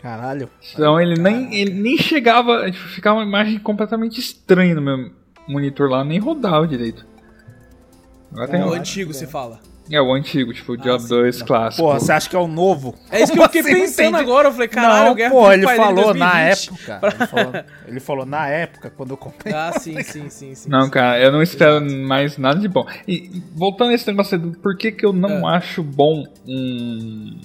Caralho. 0.06 0.48
Então 0.72 1.00
ele 1.00 1.20
nem, 1.20 1.52
ele 1.52 1.72
nem 1.74 1.98
chegava, 1.98 2.70
tipo, 2.70 2.86
ficava 2.90 3.18
uma 3.18 3.26
imagem 3.26 3.58
completamente 3.58 4.20
estranha 4.20 4.72
no 4.74 4.80
meu 4.82 5.10
monitor 5.48 5.90
lá, 5.90 6.04
nem 6.04 6.20
rodava 6.20 6.64
direito. 6.66 7.04
Agora 8.30 8.46
tem 8.48 8.62
O 8.62 8.68
o, 8.68 8.72
antigo, 8.72 9.12
você 9.12 9.26
fala. 9.26 9.58
é 9.90 10.00
o 10.00 10.12
antigo, 10.12 10.52
tipo 10.54 10.72
o 10.72 10.76
Diablo 10.76 11.08
2 11.08 11.42
clássico. 11.42 11.82
Porra, 11.82 11.98
você 11.98 12.12
acha 12.12 12.30
que 12.30 12.36
é 12.36 12.38
o 12.38 12.46
novo? 12.46 12.94
É 13.10 13.20
isso 13.20 13.32
que 13.32 13.38
eu 13.38 13.42
fiquei 13.44 13.62
Como 13.62 13.74
assim? 13.74 13.82
pensando 13.84 14.08
Entendi. 14.10 14.22
agora. 14.22 14.48
Eu 14.48 14.52
falei, 14.52 14.68
caralho, 14.68 15.04
não, 15.06 15.12
o 15.12 15.14
Guerra 15.16 15.30
pô, 15.32 15.52
ele 15.52 15.66
falou 15.66 16.14
na 16.14 16.32
2020. 16.32 16.70
época. 16.70 17.00
Ele 17.02 17.26
falou, 17.26 17.52
ele 17.88 18.00
falou 18.00 18.26
na 18.26 18.46
época, 18.48 18.90
quando 18.96 19.10
eu 19.10 19.16
comprei. 19.16 19.52
Ah, 19.52 19.72
sim, 19.76 20.00
sim, 20.04 20.28
sim, 20.30 20.54
sim. 20.54 20.68
Não, 20.70 20.82
sim. 20.84 20.90
cara, 20.90 21.18
eu 21.20 21.32
não 21.32 21.42
espero 21.42 21.80
mais 22.06 22.38
nada 22.38 22.60
de 22.60 22.68
bom. 22.68 22.86
E 23.08 23.42
voltando 23.56 23.90
a 23.90 23.94
esse 23.94 24.06
negócio 24.06 24.38
por 24.62 24.76
que, 24.76 24.92
que 24.92 25.04
eu 25.04 25.12
não 25.12 25.46
Ah. 25.48 25.56
acho 25.56 25.82
bom 25.82 26.24
um 26.46 27.40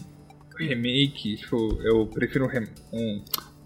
remake, 0.68 1.38
tipo, 1.38 1.80
eu 1.84 2.06
prefiro 2.08 2.46
um, 2.46 2.48
rem, 2.48 2.68
um 2.94 3.22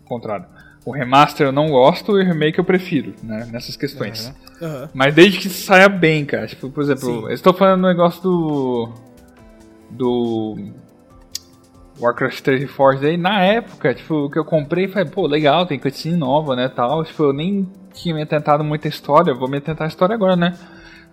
contrário. 0.05 0.45
O 0.85 0.91
remaster 0.91 1.47
eu 1.47 1.51
não 1.51 1.69
gosto 1.69 2.19
e 2.19 2.23
o 2.23 2.25
remake 2.25 2.59
eu 2.59 2.63
prefiro, 2.63 3.13
né, 3.23 3.47
nessas 3.51 3.75
questões. 3.75 4.27
Uhum. 4.27 4.67
Aham. 4.67 4.89
Mas 4.93 5.15
desde 5.15 5.39
que 5.39 5.49
saia 5.49 5.89
bem, 5.89 6.25
cara. 6.25 6.47
Tipo, 6.47 6.69
por 6.69 6.83
exemplo, 6.83 7.07
Sim. 7.07 7.23
eu 7.23 7.31
estou 7.31 7.53
falando 7.53 7.81
do 7.81 7.87
negócio 7.87 8.21
do. 8.21 8.93
Do. 9.89 10.55
Warcraft 11.99 12.41
3 12.41 12.61
Reforged 12.61 13.05
aí, 13.05 13.15
na 13.15 13.41
época, 13.41 13.93
tipo, 13.93 14.29
que 14.29 14.37
eu 14.37 14.43
comprei, 14.43 14.87
falei, 14.87 15.09
pô, 15.09 15.25
legal, 15.25 15.65
tem 15.65 15.79
cutscene 15.79 16.17
nova, 16.17 16.55
né, 16.55 16.67
tal. 16.67 17.03
Tipo, 17.05 17.23
eu 17.23 17.33
nem 17.33 17.67
tinha 17.93 18.13
me 18.13 18.21
atentado 18.21 18.63
muito 18.63 18.85
a 18.85 18.89
história, 18.89 19.31
eu 19.31 19.39
vou 19.39 19.49
me 19.49 19.57
atentar 19.57 19.85
a 19.85 19.87
história 19.87 20.13
agora, 20.13 20.35
né. 20.35 20.57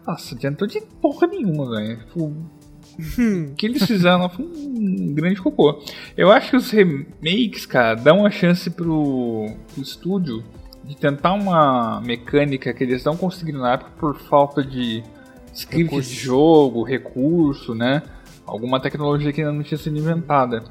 Nossa, 0.07 0.35
adiantou 0.35 0.66
de 0.66 0.80
porra 1.01 1.28
nenhuma, 1.28 1.70
velho. 1.70 1.99
Tipo, 1.99 2.37
que 3.57 3.66
eles 3.66 3.84
fizeram 3.84 4.28
foi 4.28 4.45
um 4.45 5.14
grande 5.14 5.40
cocô. 5.40 5.82
Eu 6.16 6.30
acho 6.30 6.51
que 6.51 6.57
os 6.57 6.70
remakes, 6.70 7.66
cara, 7.66 7.95
dão 7.95 8.20
uma 8.20 8.30
chance 8.30 8.70
pro, 8.70 9.47
pro 9.72 9.82
estúdio 9.82 10.45
de 10.84 10.97
tentar 10.97 11.32
uma 11.32 12.01
mecânica 12.01 12.72
que 12.72 12.84
eles 12.84 13.05
não 13.05 13.16
conseguiram 13.16 13.61
na 13.61 13.74
época 13.74 13.90
por 13.99 14.18
falta 14.18 14.62
de 14.62 15.03
script 15.55 15.84
Recursos. 15.84 16.12
de 16.12 16.18
jogo, 16.20 16.82
recurso, 16.82 17.74
né? 17.74 18.03
Alguma 18.47 18.80
tecnologia 18.80 19.32
que 19.32 19.40
ainda 19.40 19.53
não 19.53 19.62
tinha 19.62 19.78
sido 19.78 19.99
inventada. 19.99 20.64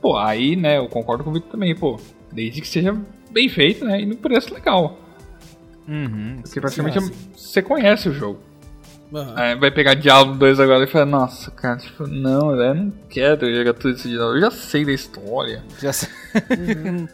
Pô, 0.00 0.16
aí, 0.16 0.56
né, 0.56 0.78
eu 0.78 0.88
concordo 0.88 1.24
com 1.24 1.30
o 1.30 1.32
Victor 1.32 1.52
também, 1.52 1.74
pô, 1.74 1.98
desde 2.32 2.60
que 2.60 2.68
seja 2.68 2.96
bem 3.30 3.48
feito, 3.48 3.84
né, 3.84 4.00
e 4.00 4.06
no 4.06 4.16
preço 4.16 4.52
legal. 4.52 4.98
Uhum. 5.86 6.36
Porque 6.42 6.60
praticamente 6.60 6.98
você 7.34 7.60
conhece 7.60 8.08
o 8.08 8.12
jogo. 8.12 8.40
Aham. 9.12 9.32
Aí 9.36 9.56
vai 9.56 9.70
pegar 9.70 9.94
Diablo 9.94 10.34
2 10.36 10.60
agora 10.60 10.84
e 10.84 10.86
fala, 10.86 11.04
nossa, 11.06 11.50
cara, 11.50 11.76
tipo, 11.78 12.06
não, 12.06 12.54
eu 12.54 12.74
não 12.74 12.92
quero 13.08 13.52
jogar 13.54 13.74
tudo 13.74 13.94
isso 13.96 14.08
de 14.08 14.16
novo. 14.16 14.36
Eu 14.36 14.40
já 14.40 14.50
sei 14.50 14.84
da 14.84 14.92
história. 14.92 15.62
Já 15.80 15.92
sei. 15.92 16.08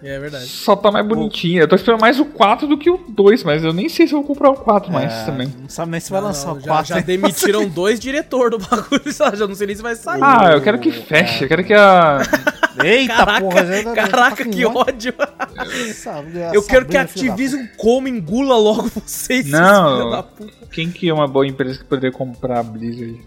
É 0.02 0.18
verdade. 0.18 0.44
Só 0.46 0.76
tá 0.76 0.90
mais 0.92 1.06
bonitinho. 1.06 1.60
Eu 1.62 1.68
tô 1.68 1.74
esperando 1.74 2.00
mais 2.02 2.20
o 2.20 2.26
4 2.26 2.66
do 2.68 2.76
que 2.76 2.90
o 2.90 2.98
2, 3.08 3.44
mas 3.44 3.64
eu 3.64 3.72
nem 3.72 3.88
sei 3.88 4.06
se 4.06 4.12
eu 4.14 4.18
vou 4.18 4.26
comprar 4.26 4.50
o 4.50 4.54
4 4.56 4.92
mais 4.92 5.10
É, 5.12 5.24
também. 5.24 5.54
Não 5.58 5.68
sabe 5.70 5.90
nem 5.90 6.00
se 6.00 6.10
vai 6.10 6.20
Não, 6.20 6.28
lançar 6.28 6.48
não, 6.48 6.56
o 6.56 6.60
já, 6.60 6.66
4. 6.66 6.86
já 6.94 7.00
demitiram 7.00 7.66
dois 7.70 7.98
diretores 7.98 8.58
do 8.58 8.66
bagulho, 8.68 9.10
sabe? 9.14 9.38
já 9.38 9.46
não 9.46 9.54
sei 9.54 9.68
nem 9.68 9.76
se 9.76 9.82
vai 9.82 9.94
sair. 9.96 10.20
Ah, 10.22 10.50
eu 10.52 10.60
quero 10.60 10.78
que 10.78 10.90
feche, 10.92 11.44
eu 11.44 11.48
quero 11.48 11.64
que 11.64 11.72
a. 11.72 12.20
Eita 12.84 13.14
Caraca, 13.16 13.40
porra, 13.40 13.64
já 13.66 13.82
tá- 13.84 13.94
caraca, 13.94 14.44
tá 14.44 14.50
que 14.50 14.66
ódio. 14.66 15.14
ódio. 15.18 16.52
Eu 16.52 16.62
quero 16.62 16.84
que 16.84 16.94
a 16.94 17.02
Activision 17.02 17.64
coma, 17.78 18.06
engula 18.10 18.54
logo 18.58 18.90
vocês, 18.94 19.46
Não. 19.48 19.96
filha 19.98 20.10
da 20.10 20.22
puta. 20.22 20.52
Quem 20.70 20.90
que 20.90 21.08
é 21.08 21.14
uma 21.14 21.26
boa 21.26 21.46
empresa 21.46 21.78
que 21.78 21.85
poderia 21.86 22.12
comprar 22.12 22.60
a 22.60 22.62
Blizzard? 22.62 23.20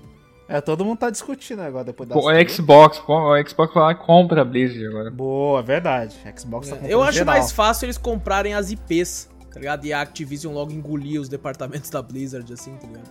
É, 0.48 0.60
todo 0.60 0.84
mundo 0.84 0.98
tá 0.98 1.12
discutindo 1.12 1.62
agora 1.62 1.84
depois 1.84 2.10
da 2.10 2.16
é 2.34 2.48
Xbox, 2.48 3.00
o 3.08 3.48
Xbox 3.48 3.74
vai 3.74 3.84
lá 3.84 3.92
e 3.92 3.96
compra 3.96 4.42
a 4.42 4.46
Blizzard 4.46 4.88
agora. 4.88 5.12
Boa, 5.12 5.60
é 5.60 5.64
verdade. 5.64 6.18
Xbox 6.36 6.70
tá 6.70 6.76
comprando 6.76 6.92
Eu 6.92 7.04
acho 7.04 7.20
geral. 7.20 7.36
mais 7.36 7.52
fácil 7.52 7.86
eles 7.86 8.00
comprarem 8.00 8.56
as 8.56 8.72
IPs, 8.72 9.30
tá 9.54 9.60
ligado? 9.60 9.86
E 9.86 9.94
a 9.94 10.02
Activision 10.02 10.54
logo 10.54 10.72
engolir 10.72 11.22
os 11.22 11.30
departamentos 11.30 11.92
da 11.92 12.02
Blizzard, 12.02 12.52
assim, 12.52 12.76
tá 12.78 12.88
ligado? 12.88 13.10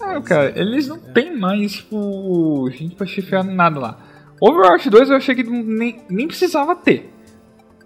Ah, 0.00 0.20
cara, 0.20 0.52
eles 0.56 0.86
não 0.86 0.98
tem 0.98 1.36
mais, 1.36 1.72
tipo, 1.72 2.70
gente 2.70 2.94
pra 2.94 3.06
chefiar 3.06 3.42
nada 3.42 3.80
lá. 3.80 3.98
Overwatch 4.40 4.88
2 4.88 5.10
eu 5.10 5.16
achei 5.16 5.34
que 5.34 5.42
nem, 5.42 6.00
nem 6.08 6.28
precisava 6.28 6.76
ter. 6.76 7.12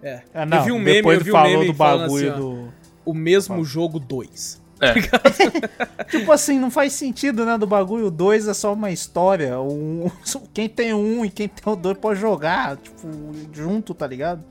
É. 0.03 0.23
É, 0.35 0.45
não, 0.45 0.59
eu 0.59 0.65
vi 0.65 0.73
um 0.73 0.79
meme, 0.79 1.15
eu 1.15 1.21
vi 1.21 1.31
um 1.31 1.33
falou 1.33 1.51
meme 1.51 1.67
do 1.67 1.75
falando 1.75 2.01
bagulho 2.01 2.31
assim, 2.31 2.43
ó, 2.43 2.45
do... 2.45 2.73
o 3.07 3.15
mesmo 3.15 3.65
jogo 3.65 3.99
2. 3.99 4.61
Tipo 6.11 6.33
assim, 6.33 6.59
não 6.59 6.71
faz 6.71 6.93
sentido, 6.93 7.47
né, 7.47 7.57
do 7.57 7.67
bagulho. 7.67 8.07
O 8.07 8.11
2 8.11 8.49
é 8.49 8.55
só 8.55 8.73
uma 8.73 8.91
história. 8.91 9.61
Um... 9.61 10.11
Quem 10.53 10.69
tem 10.69 10.93
um 10.93 11.25
e 11.25 11.31
quem 11.31 11.49
tem 11.49 11.73
o 11.73 11.77
2 11.77 11.99
pode 11.99 12.21
jogar, 12.21 12.77
tipo, 12.77 13.09
junto, 13.53 13.95
tá 13.95 14.07
ligado? 14.07 14.43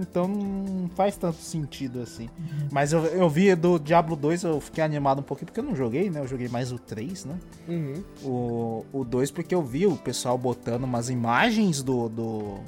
então 0.00 0.26
não 0.26 0.88
faz 0.90 1.16
tanto 1.16 1.36
sentido 1.38 2.00
assim. 2.00 2.28
Mas 2.70 2.92
eu, 2.92 3.04
eu 3.06 3.28
vi 3.28 3.54
do 3.54 3.78
Diablo 3.78 4.16
2, 4.16 4.44
eu 4.44 4.60
fiquei 4.60 4.82
animado 4.82 5.20
um 5.20 5.22
pouquinho, 5.22 5.46
porque 5.46 5.60
eu 5.60 5.64
não 5.64 5.76
joguei, 5.76 6.10
né? 6.10 6.20
Eu 6.20 6.26
joguei 6.26 6.48
mais 6.48 6.72
o 6.72 6.78
3, 6.78 7.24
né? 7.26 7.38
Uhum. 7.68 8.04
O, 8.22 8.84
o 8.92 9.04
2 9.04 9.30
porque 9.30 9.54
eu 9.54 9.62
vi 9.62 9.86
o 9.86 9.96
pessoal 9.96 10.36
botando 10.36 10.84
umas 10.84 11.10
imagens 11.10 11.82
do, 11.82 12.08
do, 12.08 12.58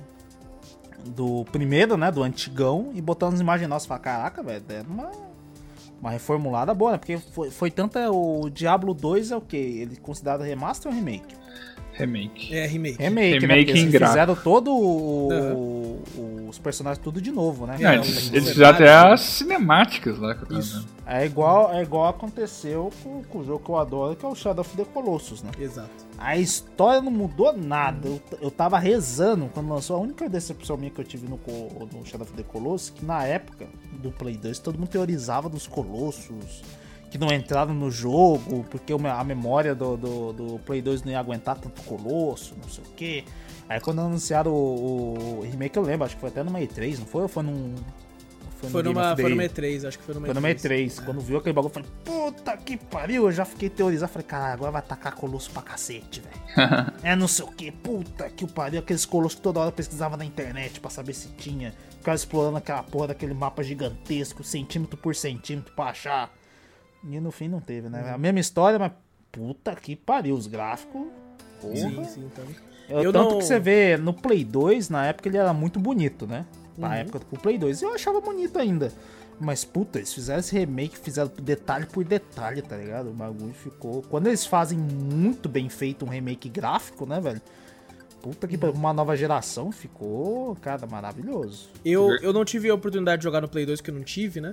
do 1.07 1.45
primeiro, 1.51 1.97
né? 1.97 2.11
Do 2.11 2.23
antigão 2.23 2.91
e 2.95 3.01
botando 3.01 3.35
as 3.35 3.41
imagens 3.41 3.69
nossas. 3.69 3.87
Falei, 3.87 4.03
caraca, 4.03 4.43
velho, 4.43 4.65
é 4.69 4.83
uma, 4.89 5.11
uma 6.01 6.11
reformulada 6.11 6.73
boa, 6.75 6.93
né? 6.93 6.99
Porque 6.99 7.19
foi, 7.19 7.51
foi 7.51 7.71
tanta. 7.71 8.11
O 8.11 8.49
Diablo 8.51 8.95
2 8.95 9.31
é 9.33 9.37
o 9.37 9.41
que? 9.41 9.57
Ele 9.57 9.95
é 9.97 10.01
considerado 10.01 10.43
remaster 10.43 10.91
ou 10.91 10.97
remake? 10.97 11.37
Remake. 11.93 12.55
É, 12.55 12.65
remake. 12.67 12.97
Remake, 13.03 13.31
né? 13.33 13.39
Remake 13.41 13.73
Porque 13.73 13.79
eles 13.97 14.09
fizeram 14.09 14.37
todo 14.37 14.71
o, 14.73 15.29
Uhum. 15.33 16.03
o- 16.17 16.49
os 16.49 16.57
personagens 16.59 17.03
tudo 17.03 17.21
de 17.21 17.33
novo, 17.33 17.67
né? 17.67 17.77
Não, 17.81 17.93
eles, 17.95 18.33
eles 18.33 18.51
fizeram 18.51 18.71
até 18.71 18.89
as 18.95 19.21
cinemáticas 19.21 20.17
lá. 20.19 20.35
que 20.35 20.43
eu 20.45 20.47
tava 20.49 20.61
Isso. 20.61 20.87
É 21.05 21.27
igual, 21.27 21.75
é 21.75 21.83
igual 21.83 22.07
aconteceu 22.07 22.93
com, 23.03 23.23
com 23.25 23.39
o 23.41 23.45
jogo 23.45 23.65
que 23.65 23.71
eu 23.71 23.77
adoro, 23.77 24.15
que 24.15 24.25
é 24.25 24.29
o 24.29 24.35
Shadow 24.37 24.61
of 24.61 24.77
the 24.77 24.85
Colossus, 24.85 25.43
né? 25.43 25.51
Exato. 25.59 26.07
A 26.19 26.37
história 26.37 27.01
não 27.01 27.13
mudou 27.13 27.57
nada. 27.57 28.09
Eu, 28.09 28.21
eu 28.41 28.51
tava 28.51 28.79
rezando 28.79 29.49
quando 29.55 29.69
lançou. 29.69 29.97
A 29.97 30.01
única 30.01 30.29
decepção 30.29 30.77
minha 30.77 30.91
que 30.91 31.01
eu 31.01 31.05
tive 31.05 31.29
no, 31.29 31.39
no 31.93 32.05
Shadow 32.05 32.27
of 32.27 32.33
the 32.33 32.43
Colossus, 32.43 32.91
que 32.91 33.05
na 33.05 33.25
época 33.25 33.67
do 33.93 34.11
Play 34.11 34.37
2, 34.37 34.59
todo 34.59 34.79
mundo 34.79 34.89
teorizava 34.89 35.49
dos 35.49 35.67
Colossus, 35.67 36.63
que 37.11 37.19
não 37.19 37.33
entraram 37.33 37.73
no 37.73 37.91
jogo, 37.91 38.65
porque 38.69 38.93
a 38.93 39.25
memória 39.25 39.75
do, 39.75 39.97
do, 39.97 40.33
do 40.33 40.59
Play 40.61 40.83
2 40.83 41.05
não 41.05 41.13
ia 41.13 41.19
aguentar 41.19 41.57
tanto 41.57 41.83
Colosso, 41.83 42.55
não 42.61 42.69
sei 42.69 42.85
o 42.85 42.89
que. 42.89 43.25
Aí 43.69 43.81
quando 43.81 44.01
anunciaram 44.01 44.53
o, 44.53 45.39
o 45.39 45.43
remake, 45.43 45.77
eu 45.77 45.83
lembro, 45.83 46.05
acho 46.05 46.15
que 46.17 46.21
foi 46.21 46.31
até 46.31 46.43
numa 46.43 46.59
E3, 46.59 46.99
não 46.99 47.07
foi? 47.07 47.23
Ou 47.23 47.29
foi 47.29 47.43
num. 47.43 47.75
Foi, 48.59 48.69
Foi 48.71 48.83
no 48.83 48.93
numa, 48.93 49.15
foi 49.17 49.31
numa 49.31 49.49
the- 49.49 49.61
E3, 49.63 49.85
acho 49.87 49.99
que 49.99 50.05
foi 50.05 50.15
numa 50.15 50.27
Foi 50.27 50.35
no 50.35 50.41
E3. 50.41 50.55
E3. 50.57 51.05
Quando 51.05 51.21
viu 51.21 51.39
aquele 51.39 51.53
bagulho, 51.53 51.71
eu 51.71 51.75
falei, 51.75 51.89
puta 52.05 52.57
que 52.57 52.77
pariu. 52.77 53.25
Eu 53.27 53.33
já 53.33 53.45
fiquei 53.45 53.71
teorizando. 53.71 54.11
Falei, 54.11 54.27
cara, 54.27 54.53
agora 54.53 54.73
vai 54.73 54.83
tacar 54.83 55.15
colosso 55.15 55.51
pra 55.53 55.63
cacete, 55.63 56.21
velho. 56.21 56.37
é 57.05 57.15
não 57.15 57.29
sei 57.29 57.45
o 57.45 57.49
que, 57.53 57.71
puta 57.71 58.29
que 58.29 58.47
pariu. 58.49 58.81
Aqueles 58.81 59.05
colossos 59.07 59.37
que 59.37 59.43
toda 59.43 59.61
hora 59.61 59.69
eu 59.69 59.73
pesquisava 59.73 60.17
na 60.17 60.25
internet 60.25 60.81
pra 60.81 60.91
saber 60.91 61.13
se 61.15 61.29
tinha. 61.29 61.73
Ficava 61.99 62.17
explorando 62.17 62.57
aquela 62.57 62.83
porra 62.83 63.09
daquele 63.09 63.33
mapa 63.35 63.63
gigantesco, 63.63 64.43
centímetro 64.43 64.97
por 64.97 65.15
centímetro, 65.15 65.73
pra 65.75 65.87
achar. 65.87 66.33
E 67.05 67.21
no 67.21 67.31
fim 67.31 67.47
não 67.47 67.61
teve, 67.61 67.89
né? 67.89 68.11
A 68.13 68.19
mesma 68.19 68.41
história, 68.41 68.77
mas 68.79 68.91
puta 69.31 69.75
que 69.77 69.95
pariu. 69.95 70.35
Os 70.35 70.49
gráficos. 70.49 71.07
Porra. 71.61 71.77
Sim, 71.77 72.05
sim, 72.05 72.25
então. 72.33 72.45
Eu, 72.89 73.03
Eu 73.05 73.13
tanto 73.13 73.31
não- 73.33 73.39
que 73.39 73.45
você 73.45 73.61
vê 73.61 73.97
no 73.97 74.13
Play 74.13 74.45
2, 74.45 74.89
na 74.89 75.07
época 75.07 75.29
ele 75.29 75.37
era 75.37 75.53
muito 75.53 75.79
bonito, 75.79 76.27
né? 76.27 76.45
Na 76.79 76.89
Uhum. 76.89 76.95
época 76.95 77.19
do 77.19 77.41
Play 77.41 77.59
2. 77.59 77.83
Eu 77.83 77.93
achava 77.95 78.21
bonito 78.21 78.59
ainda. 78.59 78.93
Mas, 79.41 79.65
puta, 79.65 79.99
eles 79.99 80.13
fizeram 80.13 80.41
esse 80.41 80.57
remake, 80.57 80.99
fizeram 80.99 81.31
detalhe 81.43 81.87
por 81.87 82.05
detalhe, 82.05 82.61
tá 82.63 82.77
ligado? 82.77 83.11
O 83.11 83.13
bagulho 83.13 83.53
ficou. 83.53 84.03
Quando 84.03 84.27
eles 84.29 84.45
fazem 84.47 84.79
muito 84.79 85.49
bem 85.49 85.69
feito 85.69 86.05
um 86.05 86.09
remake 86.09 86.49
gráfico, 86.49 87.07
né, 87.07 87.21
velho? 87.21 87.41
Puta 88.21 88.49
que 88.49 88.59
pariu, 88.59 88.75
uma 88.75 88.93
nova 88.93 89.17
geração 89.17 89.71
ficou, 89.71 90.57
cara, 90.57 90.87
maravilhoso. 90.89 91.69
Eu, 91.85 92.17
eu 92.21 92.33
não 92.33 92.45
tive 92.45 92.69
a 92.69 92.75
oportunidade 92.75 93.21
de 93.21 93.25
jogar 93.25 93.41
no 93.41 93.49
Play 93.49 93.65
2, 93.65 93.81
que 93.81 93.91
eu 93.91 93.95
não 93.95 94.03
tive, 94.03 94.41
né? 94.41 94.51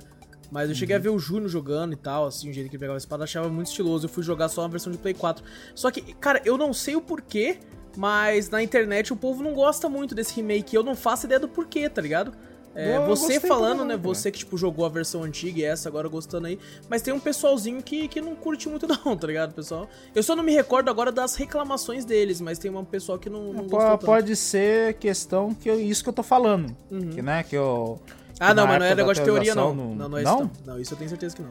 Mas 0.52 0.70
eu 0.70 0.76
cheguei 0.76 0.96
a 0.96 1.00
ver 1.00 1.10
o 1.10 1.18
Júnior 1.18 1.50
jogando 1.50 1.94
e 1.94 1.96
tal, 1.96 2.28
assim, 2.28 2.48
o 2.50 2.54
jeito 2.54 2.70
que 2.70 2.76
ele 2.76 2.80
pegava 2.82 2.96
a 2.96 3.00
espada, 3.00 3.24
achava 3.24 3.50
muito 3.50 3.68
estiloso. 3.68 4.06
Eu 4.06 4.10
fui 4.10 4.24
jogar 4.24 4.50
só 4.50 4.62
uma 4.62 4.70
versão 4.70 4.92
de 4.92 5.00
Play 5.00 5.16
4. 5.16 5.44
Só 5.74 5.90
que, 5.90 6.02
cara, 6.14 6.40
eu 6.46 6.60
não 6.60 6.72
sei 6.72 6.96
o 6.96 7.02
porquê, 7.02 7.58
mas 7.96 8.50
na 8.50 8.62
internet 8.62 9.12
o 9.14 9.16
povo 9.16 9.44
não 9.44 9.54
gosta 9.54 9.90
muito 9.90 10.14
desse 10.14 10.36
remake. 10.36 10.76
Eu 10.76 10.84
não 10.84 10.96
faço 10.96 11.26
ideia 11.26 11.40
do 11.40 11.48
porquê, 11.48 11.90
tá 11.90 12.02
ligado? 12.02 12.34
É, 12.76 13.00
você 13.00 13.40
falando, 13.40 13.86
né? 13.86 13.96
Você 13.96 14.30
que, 14.30 14.40
tipo, 14.40 14.58
jogou 14.58 14.86
a 14.86 14.90
versão 14.90 15.24
antiga 15.24 15.62
e 15.62 15.64
essa 15.64 15.88
agora 15.88 16.10
gostando 16.10 16.48
aí. 16.48 16.60
Mas 16.90 17.02
tem 17.02 17.14
um 17.14 17.20
pessoalzinho 17.22 17.82
que, 17.82 18.10
que 18.10 18.20
não 18.20 18.36
curte 18.36 18.68
muito, 18.68 18.86
não, 19.06 19.16
tá 19.16 19.26
ligado, 19.26 19.54
pessoal? 19.54 19.88
Eu 20.14 20.22
só 20.22 20.36
não 20.36 20.44
me 20.44 20.54
recordo 20.54 20.90
agora 20.90 21.10
das 21.10 21.36
reclamações 21.36 22.04
deles, 22.04 22.42
mas 22.42 22.60
tem 22.60 22.70
um 22.70 22.84
pessoal 22.84 23.18
que 23.18 23.30
não, 23.30 23.54
não 23.54 23.64
gostou 23.64 23.80
tanto. 23.80 24.06
Pode 24.06 24.36
ser 24.36 24.96
questão 24.96 25.54
que 25.54 25.70
eu, 25.70 25.80
isso 25.80 26.04
que 26.04 26.10
eu 26.10 26.14
tô 26.14 26.22
falando. 26.24 26.76
Que, 26.90 27.22
né, 27.22 27.44
que 27.44 27.56
eu. 27.56 27.98
Ah, 28.38 28.50
que 28.50 28.54
não, 28.56 28.68
mas 28.68 28.80
não 28.80 28.86
é 28.88 28.96
negócio 28.96 29.24
de 29.24 29.32
teoria, 29.32 29.56
não. 29.56 29.70
atualização 29.70 29.96
Não, 29.96 30.10
não 30.10 30.18
é 30.18 30.24
não? 30.24 30.32
isso, 30.34 30.52
não. 30.66 30.74
Não, 30.74 30.82
isso 30.82 30.94
eu 30.94 30.98
tenho 30.98 31.10
certeza 31.10 31.36
que 31.38 31.42
não. 31.42 31.50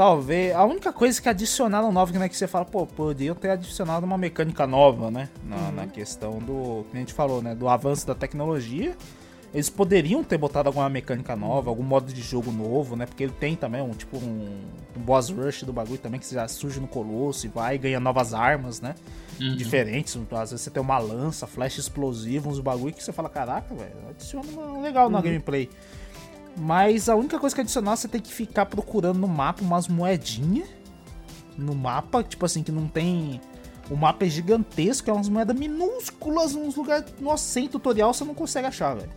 Talvez. 0.00 0.56
A 0.56 0.64
única 0.64 0.94
coisa 0.94 1.20
que 1.20 1.28
adicionaram 1.28 1.92
nova, 1.92 2.10
que, 2.10 2.18
né, 2.18 2.26
que 2.26 2.34
você 2.34 2.46
fala, 2.46 2.64
pô, 2.64 2.86
podiam 2.86 3.34
ter 3.34 3.50
adicionado 3.50 4.06
uma 4.06 4.16
mecânica 4.16 4.66
nova, 4.66 5.10
né? 5.10 5.28
Na, 5.44 5.70
na 5.70 5.86
questão 5.86 6.38
do. 6.38 6.86
Que 6.90 6.96
a 6.96 7.00
gente 7.00 7.12
falou, 7.12 7.42
né? 7.42 7.54
Do 7.54 7.68
avanço 7.68 8.06
da 8.06 8.14
tecnologia. 8.14 8.96
Eles 9.52 9.68
poderiam 9.68 10.24
ter 10.24 10.38
botado 10.38 10.70
alguma 10.70 10.88
mecânica 10.88 11.36
nova, 11.36 11.68
algum 11.68 11.82
modo 11.82 12.10
de 12.14 12.22
jogo 12.22 12.50
novo, 12.50 12.96
né? 12.96 13.04
Porque 13.04 13.24
ele 13.24 13.34
tem 13.38 13.54
também 13.54 13.82
um 13.82 13.90
tipo 13.90 14.16
um, 14.16 14.60
um 14.96 15.00
boss 15.02 15.28
rush 15.28 15.64
do 15.64 15.72
bagulho 15.72 15.98
também, 15.98 16.18
que 16.18 16.24
você 16.24 16.34
já 16.34 16.48
surge 16.48 16.80
no 16.80 16.88
colosso 16.88 17.44
e 17.44 17.50
vai 17.50 17.74
e 17.74 17.78
ganha 17.78 18.00
novas 18.00 18.32
armas, 18.32 18.80
né? 18.80 18.94
Diferentes. 19.54 20.16
Às 20.30 20.50
vezes 20.50 20.62
você 20.62 20.70
tem 20.70 20.82
uma 20.82 20.96
lança, 20.96 21.46
flash 21.46 21.76
explosivo, 21.76 22.48
uns 22.48 22.58
bagulho 22.58 22.94
que 22.94 23.04
você 23.04 23.12
fala, 23.12 23.28
caraca, 23.28 23.74
velho, 23.74 23.90
adiciona 24.08 24.46
uma- 24.50 24.80
legal 24.80 25.10
na 25.10 25.20
gameplay. 25.20 25.68
Mas 26.56 27.08
a 27.08 27.14
única 27.16 27.38
coisa 27.38 27.54
que 27.54 27.60
adicionar, 27.62 27.96
você 27.96 28.08
tem 28.08 28.20
que 28.20 28.32
ficar 28.32 28.66
procurando 28.66 29.18
no 29.18 29.28
mapa 29.28 29.62
umas 29.62 29.88
moedinhas. 29.88 30.68
No 31.56 31.74
mapa, 31.74 32.22
tipo 32.22 32.44
assim, 32.46 32.62
que 32.62 32.72
não 32.72 32.86
tem. 32.86 33.40
O 33.90 33.96
mapa 33.96 34.24
é 34.24 34.28
gigantesco, 34.28 35.10
é 35.10 35.12
umas 35.12 35.28
moedas 35.28 35.56
minúsculas, 35.56 36.54
uns 36.54 36.76
lugares. 36.76 37.12
Nossa, 37.20 37.44
sem 37.44 37.68
tutorial 37.68 38.12
você 38.14 38.24
não 38.24 38.34
consegue 38.34 38.66
achar, 38.66 38.94
velho. 38.94 39.10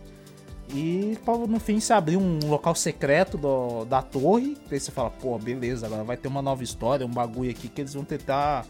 E 0.74 1.16
no 1.48 1.60
fim 1.60 1.78
você 1.78 1.92
abrir 1.92 2.16
um 2.16 2.38
local 2.48 2.74
secreto 2.74 3.36
do- 3.36 3.84
da 3.84 4.00
torre. 4.02 4.56
Aí 4.70 4.80
você 4.80 4.90
fala, 4.90 5.10
pô, 5.10 5.38
beleza, 5.38 5.86
agora 5.86 6.02
vai 6.02 6.16
ter 6.16 6.26
uma 6.28 6.40
nova 6.42 6.64
história, 6.64 7.06
um 7.06 7.10
bagulho 7.10 7.50
aqui 7.50 7.68
que 7.68 7.82
eles 7.82 7.92
vão 7.94 8.02
tentar 8.04 8.64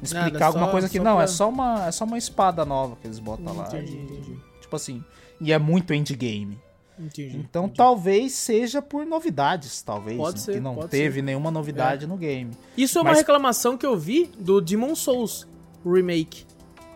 explicar 0.00 0.30
Nada, 0.32 0.46
alguma 0.46 0.66
só- 0.66 0.70
coisa 0.70 0.86
aqui. 0.86 0.98
não, 1.00 1.14
pra- 1.16 1.24
é 1.24 1.26
só 1.26 1.48
uma. 1.48 1.86
É 1.86 1.90
só 1.92 2.04
uma 2.04 2.16
espada 2.18 2.64
nova 2.64 2.96
que 2.96 3.06
eles 3.06 3.18
botam 3.18 3.54
lá. 3.56 3.66
Entendi, 3.66 3.96
e- 3.96 4.02
entendi. 4.02 4.38
Tipo 4.60 4.76
assim. 4.76 5.04
E 5.40 5.52
é 5.52 5.58
muito 5.58 5.92
endgame. 5.92 6.58
Entendi. 6.98 7.36
Então 7.36 7.64
entendi. 7.64 7.76
talvez 7.78 8.32
seja 8.32 8.80
por 8.82 9.04
novidades, 9.06 9.82
talvez. 9.82 10.16
Pode 10.16 10.38
né, 10.38 10.44
ser, 10.44 10.52
que 10.54 10.60
não 10.60 10.76
teve 10.88 11.14
ser. 11.14 11.18
É. 11.20 11.22
nenhuma 11.22 11.50
novidade 11.50 12.06
no 12.06 12.16
game. 12.16 12.50
Isso 12.76 12.98
é 12.98 13.00
uma 13.02 13.10
mas- 13.10 13.18
reclamação 13.18 13.76
que 13.76 13.86
eu 13.86 13.96
vi 13.96 14.30
do 14.38 14.60
Demon 14.60 14.94
Souls 14.94 15.46
remake. 15.84 16.44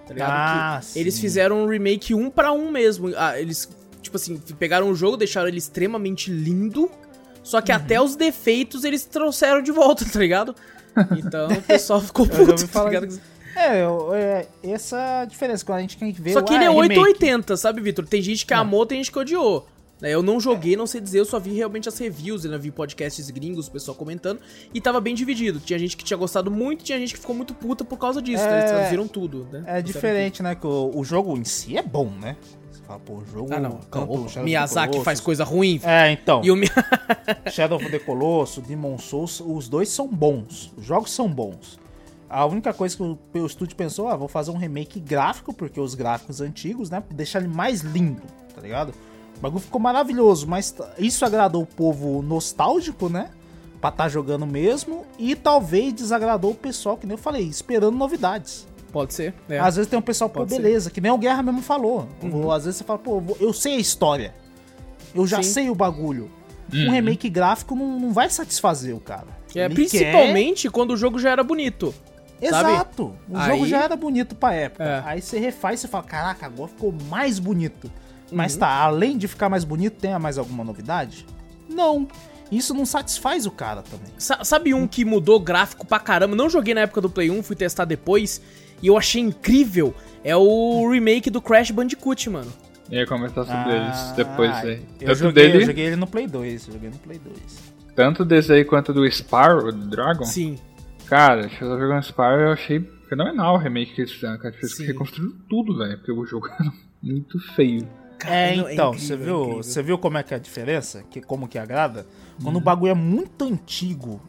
Tá 0.07 0.15
ligado? 0.15 0.31
Ah, 0.31 0.81
Que 0.93 0.99
Eles 1.01 1.15
sim. 1.15 1.21
fizeram 1.23 1.65
um 1.65 1.67
remake 1.69 2.15
um 2.15 2.31
pra 2.31 2.53
um 2.53 2.71
mesmo. 2.71 3.13
Ah, 3.17 3.41
eles, 3.41 3.69
tipo 4.01 4.17
assim, 4.17 4.37
pegaram 4.59 4.89
o 4.91 4.95
jogo, 4.95 5.17
deixaram 5.17 5.49
ele 5.49 5.59
extremamente 5.59 6.31
lindo. 6.31 6.89
Só 7.43 7.57
Uhum. 7.59 7.63
que 7.65 7.73
até 7.73 8.01
os 8.01 8.15
defeitos 8.15 8.85
eles 8.85 9.05
trouxeram 9.05 9.61
de 9.63 9.73
volta, 9.73 10.05
tá 10.05 10.19
ligado? 10.19 10.55
Então 11.19 11.49
o 11.49 11.63
pessoal 11.63 12.01
ficou 12.01 12.27
puto, 12.29 12.69
tá 12.69 12.85
ligado? 12.85 13.07
disso. 13.09 13.21
É, 13.57 13.83
eu- 13.83 14.15
é, 14.15 14.47
essa 14.63 14.97
é 14.99 15.21
a 15.23 15.25
diferença. 15.25 15.65
Quando 15.65 15.79
a 15.79 15.81
gente 15.81 15.97
ver 16.21 16.33
Só 16.35 16.43
que 16.43 16.53
ele 16.55 16.65
ah, 16.65 16.67
é 16.67 16.71
remake. 16.71 16.99
880, 17.01 17.57
sabe, 17.57 17.81
Vitor? 17.81 18.07
Tem 18.07 18.21
gente 18.23 18.45
que 18.47 18.53
amou, 18.55 18.85
tem 18.87 18.99
gente 18.99 19.11
que 19.11 19.19
odiou. 19.19 19.67
Né, 20.01 20.11
Eu 20.13 20.23
não 20.23 20.39
joguei, 20.39 20.77
não 20.77 20.87
sei 20.87 21.01
dizer, 21.01 21.21
eu 21.21 21.25
só 21.25 21.39
vi 21.41 21.55
realmente 21.55 21.89
as 21.89 21.99
reviews, 21.99 22.45
eu 22.45 22.59
vi 22.61 22.71
podcasts 22.71 23.31
gringos, 23.31 23.69
o 23.69 23.71
pessoal 23.71 23.97
comentando, 23.97 24.41
e 24.75 24.81
tava 24.81 25.01
bem 25.01 25.15
dividido. 25.15 25.59
Tinha 25.59 25.79
gente 25.79 25.97
que 25.97 26.05
tinha 26.05 26.17
gostado 26.17 26.51
muito, 26.51 26.85
tinha 26.85 26.99
gente 26.99 27.15
que 27.15 27.21
ficou 27.21 27.35
muito 27.35 27.55
puta 27.55 27.85
por 27.85 27.99
causa 27.99 28.21
disso, 28.21 28.45
né? 28.45 28.59
Eles 28.61 28.71
É, 28.71 28.75
traduziram 28.75 29.09
tudo, 29.09 29.49
né? 29.51 29.65
É 29.67 29.81
diferente, 29.83 30.43
né? 30.43 30.55
Que 30.55 30.67
o, 30.67 30.91
o 30.95 31.03
jogo 31.05 31.37
em 31.37 31.45
si 31.45 31.77
é 31.79 31.83
bom, 31.83 32.11
né? 32.11 32.37
Você 32.71 32.83
fala, 32.83 33.01
pô, 33.01 33.15
o 33.15 33.25
jogo. 33.27 33.55
Ah, 33.55 33.59
não. 33.59 33.81
Shadow 33.91 34.25
of 34.25 34.35
the 34.35 34.43
Miyazaki 34.43 35.01
faz 35.03 35.19
coisa 35.19 35.45
ruim. 35.45 35.81
É, 35.83 36.13
então. 36.13 36.43
E 36.45 36.51
o 36.51 36.57
Mi- 36.57 36.69
Shadow 37.51 37.79
of 37.79 37.91
the 37.91 37.99
Colossus, 37.99 38.63
Demon 38.67 38.99
Souls, 38.99 39.41
os 39.41 39.67
dois 39.67 39.89
são 39.89 40.07
bons. 40.09 40.73
Os 40.77 40.85
jogos 40.85 41.11
são 41.11 41.27
bons. 41.27 41.79
A 42.29 42.45
única 42.45 42.75
coisa 42.75 42.95
que 42.97 43.03
o, 43.03 43.17
o 43.35 43.47
estúdio 43.47 43.77
pensou, 43.77 44.09
ah, 44.09 44.17
vou 44.17 44.29
fazer 44.29 44.51
um 44.51 44.57
remake 44.59 45.01
gráfico, 45.01 45.55
porque 45.55 45.81
os 45.81 45.95
gráficos 45.95 46.41
antigos, 46.43 46.91
né? 46.91 47.03
Deixar 47.15 47.39
ele 47.39 47.49
mais 47.49 47.81
lindo, 47.81 48.21
tá 48.55 48.61
ligado? 48.61 48.93
O 49.37 49.41
bagulho 49.41 49.63
ficou 49.63 49.81
maravilhoso, 49.81 50.47
mas 50.47 50.75
isso 50.99 51.25
agradou 51.25 51.63
o 51.63 51.67
povo 51.67 52.23
nostálgico, 52.23 53.09
né? 53.09 53.31
Pra 53.81 53.91
tá 53.91 54.09
jogando 54.09 54.47
mesmo. 54.47 55.05
E 55.19 55.35
talvez 55.37 55.93
desagradou 55.93 56.53
o 56.53 56.55
pessoal, 56.55 56.97
que 56.97 57.07
nem 57.07 57.15
eu 57.15 57.19
falei, 57.23 57.43
esperando 57.45 57.97
novidades. 57.97 58.67
Pode 58.93 59.13
ser, 59.13 59.35
é. 59.49 59.59
Às 59.59 59.77
vezes 59.77 59.91
tem 59.91 59.99
um 59.99 60.03
pessoal, 60.03 60.31
pô, 60.31 60.41
Pode 60.41 60.51
ser. 60.53 60.57
Uhum. 60.57 60.63
beleza, 60.63 60.91
que 60.91 61.01
nem 61.01 61.13
o 61.13 61.19
Guerra 61.19 61.43
mesmo 61.43 61.61
falou. 61.61 62.09
Ou 62.33 62.51
Às 62.51 62.65
vezes 62.65 62.79
você 62.79 62.85
fala, 62.85 62.99
pô, 62.99 63.23
eu 63.39 63.53
sei 63.53 63.75
a 63.75 63.79
história. 63.79 64.35
Eu 65.15 65.27
já 65.27 65.43
Sim. 65.43 65.51
sei 65.51 65.71
o 65.71 65.75
bagulho. 65.75 66.31
Um 66.73 66.91
remake 66.91 67.29
gráfico 67.29 67.77
não, 67.77 68.01
não 68.01 68.13
vai 68.13 68.29
satisfazer 68.31 68.95
o 68.97 69.01
cara. 69.01 69.27
É, 69.55 69.67
Ele 69.67 69.75
principalmente 69.75 70.69
quando 70.71 70.93
o 70.93 70.97
jogo 70.97 71.19
já 71.19 71.31
era 71.31 71.45
bonito. 71.45 71.95
quer- 72.41 72.51
sabe? 72.51 72.71
Exato. 72.73 73.15
O 73.29 73.37
Aí- 73.37 73.51
jogo 73.53 73.67
já 73.67 73.83
era 73.85 73.97
bonito 73.97 74.35
pra 74.35 74.53
época. 74.55 74.85
É. 74.85 75.03
Aí 75.07 75.21
você 75.23 75.39
refaz 75.39 75.79
e 75.79 75.83
você 75.83 75.89
fala, 75.89 76.05
caraca, 76.05 76.47
agora 76.47 76.69
ficou 76.69 76.93
mais 77.11 77.39
bonito. 77.39 77.91
Mas 78.33 78.55
Uhum. 78.55 78.61
tá, 78.61 78.69
além 78.69 79.17
de 79.17 79.29
ficar 79.29 79.49
mais 79.49 79.65
bonito, 79.65 79.95
tem 80.01 80.19
mais 80.19 80.39
alguma 80.39 80.65
novidade? 80.65 81.25
Não. 81.69 82.07
Isso 82.51 82.73
não 82.73 82.87
satisfaz 82.87 83.45
o 83.47 83.51
cara 83.51 83.83
também. 83.83 84.13
Sa- 84.19 84.45
sabe 84.45 84.73
um 84.73 84.87
que 84.87 85.05
mudou 85.05 85.39
gráfico 85.41 85.85
pra 85.87 85.99
caramba? 85.99 86.37
Não 86.37 86.49
joguei 86.49 86.75
na 86.75 86.83
época 86.83 87.01
do 87.01 87.11
Play 87.11 87.31
1, 87.31 87.43
fui 87.43 87.57
testar 87.57 87.85
depois. 87.85 88.41
E 88.83 88.87
eu 88.87 88.97
achei 88.97 89.21
incrível. 89.21 89.95
É 90.23 90.37
o 90.37 90.89
remake 90.91 91.29
do 91.31 91.41
Crash 91.43 91.71
Bandicoot, 91.71 92.31
mano. 92.31 92.53
Eu 92.91 93.01
ia 93.01 93.07
comentar 93.07 93.45
sobre 93.45 93.75
eles 93.75 94.13
depois 94.13 94.51
Ah, 94.51 94.61
aí. 94.61 94.83
Eu 95.01 95.07
Tanto 95.09 95.15
joguei, 95.19 95.47
dele, 95.51 95.63
eu 95.65 95.67
joguei 95.67 95.85
ele 95.87 95.97
no 95.97 96.07
Play 96.07 96.27
2. 96.29 96.67
eu 96.69 96.75
Joguei 96.75 96.91
no 96.91 96.99
Play 96.99 97.19
2. 97.19 97.37
tanto 97.97 98.25
desse 98.25 98.53
aí 98.53 98.65
quanto 98.65 98.93
do 98.93 99.11
Sparrow, 99.11 99.73
do 99.73 99.89
Dragon. 99.89 100.25
Sim. 100.25 100.57
Cara, 101.07 101.43
eu 101.43 101.51
tava 101.51 101.81
jogando 101.81 102.03
Sparrow 102.05 102.41
eu 102.41 102.53
achei 102.53 102.81
fenomenal 103.09 103.55
o 103.55 103.59
remake 103.59 103.93
que 103.95 104.03
eles 104.03 104.13
fizeram, 104.13 104.39
cara. 104.39 104.55
Eles 104.57 104.79
reconstruíram 104.79 105.35
tudo, 105.49 105.77
velho. 105.79 105.97
Porque 105.99 106.13
o 106.13 106.25
jogo 106.27 106.47
era 106.61 106.73
muito 107.03 107.41
feio. 107.55 107.89
É, 108.17 108.55
Caramba, 108.55 108.71
é 108.71 108.75
então, 108.75 108.95
incrível, 108.95 109.07
você 109.07 109.13
é 109.13 109.17
viu, 109.17 109.57
você 109.63 109.83
viu 109.83 109.99
como 109.99 110.19
é 110.19 110.23
que 110.23 110.33
é 110.35 110.37
a 110.37 110.41
diferença? 110.41 111.05
Que, 111.11 111.21
como 111.21 111.47
que 111.47 111.59
agrada? 111.59 112.07
Quando 112.43 112.57
Uhum. 112.57 112.61
o 112.61 112.65
bagulho 112.65 112.91
é 112.91 112.95
muito 112.95 113.45
antigo, 113.45 114.21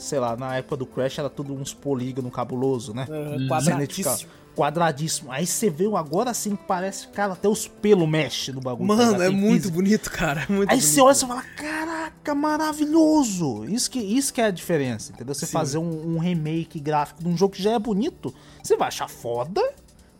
sei 0.00 0.18
lá, 0.18 0.36
na 0.36 0.56
época 0.56 0.76
do 0.76 0.86
Crash 0.86 1.18
era 1.18 1.28
tudo 1.30 1.54
uns 1.54 1.72
polígono 1.74 2.30
cabuloso, 2.30 2.92
né? 2.94 3.04
Uh, 3.08 3.48
Quadradíssimo. 3.48 3.48
quadradíssimo. 3.48 4.30
Quadradíssimo. 4.56 5.32
Aí 5.32 5.46
você 5.46 5.68
vê 5.68 5.84
agora 5.94 6.30
assim 6.30 6.56
que 6.56 6.64
parece, 6.64 7.08
cara, 7.08 7.34
até 7.34 7.46
os 7.48 7.68
pelos 7.68 8.08
mexem 8.08 8.54
no 8.54 8.60
bagulho. 8.60 8.88
tá 8.88 8.94
Mano, 8.96 9.22
é 9.22 9.28
muito 9.28 9.54
física. 9.64 9.74
bonito, 9.74 10.10
cara. 10.10 10.46
é 10.48 10.52
Muito 10.52 10.70
Aí 10.70 10.78
bonito. 10.78 10.92
você 10.94 11.00
olha 11.02 11.12
e 11.12 11.14
você 11.16 11.26
fala, 11.26 11.42
caraca, 11.42 12.34
maravilhoso! 12.34 13.64
Isso 13.66 13.90
que, 13.90 13.98
isso 13.98 14.32
que 14.32 14.40
é 14.40 14.46
a 14.46 14.50
diferença, 14.50 15.12
entendeu? 15.12 15.34
Você 15.34 15.46
Sim. 15.46 15.52
fazer 15.52 15.78
um, 15.78 16.14
um 16.16 16.18
remake 16.18 16.80
gráfico 16.80 17.22
de 17.22 17.28
um 17.28 17.36
jogo 17.36 17.54
que 17.54 17.62
já 17.62 17.72
é 17.72 17.78
bonito, 17.78 18.34
você 18.62 18.76
vai 18.76 18.88
achar 18.88 19.08
foda, 19.08 19.60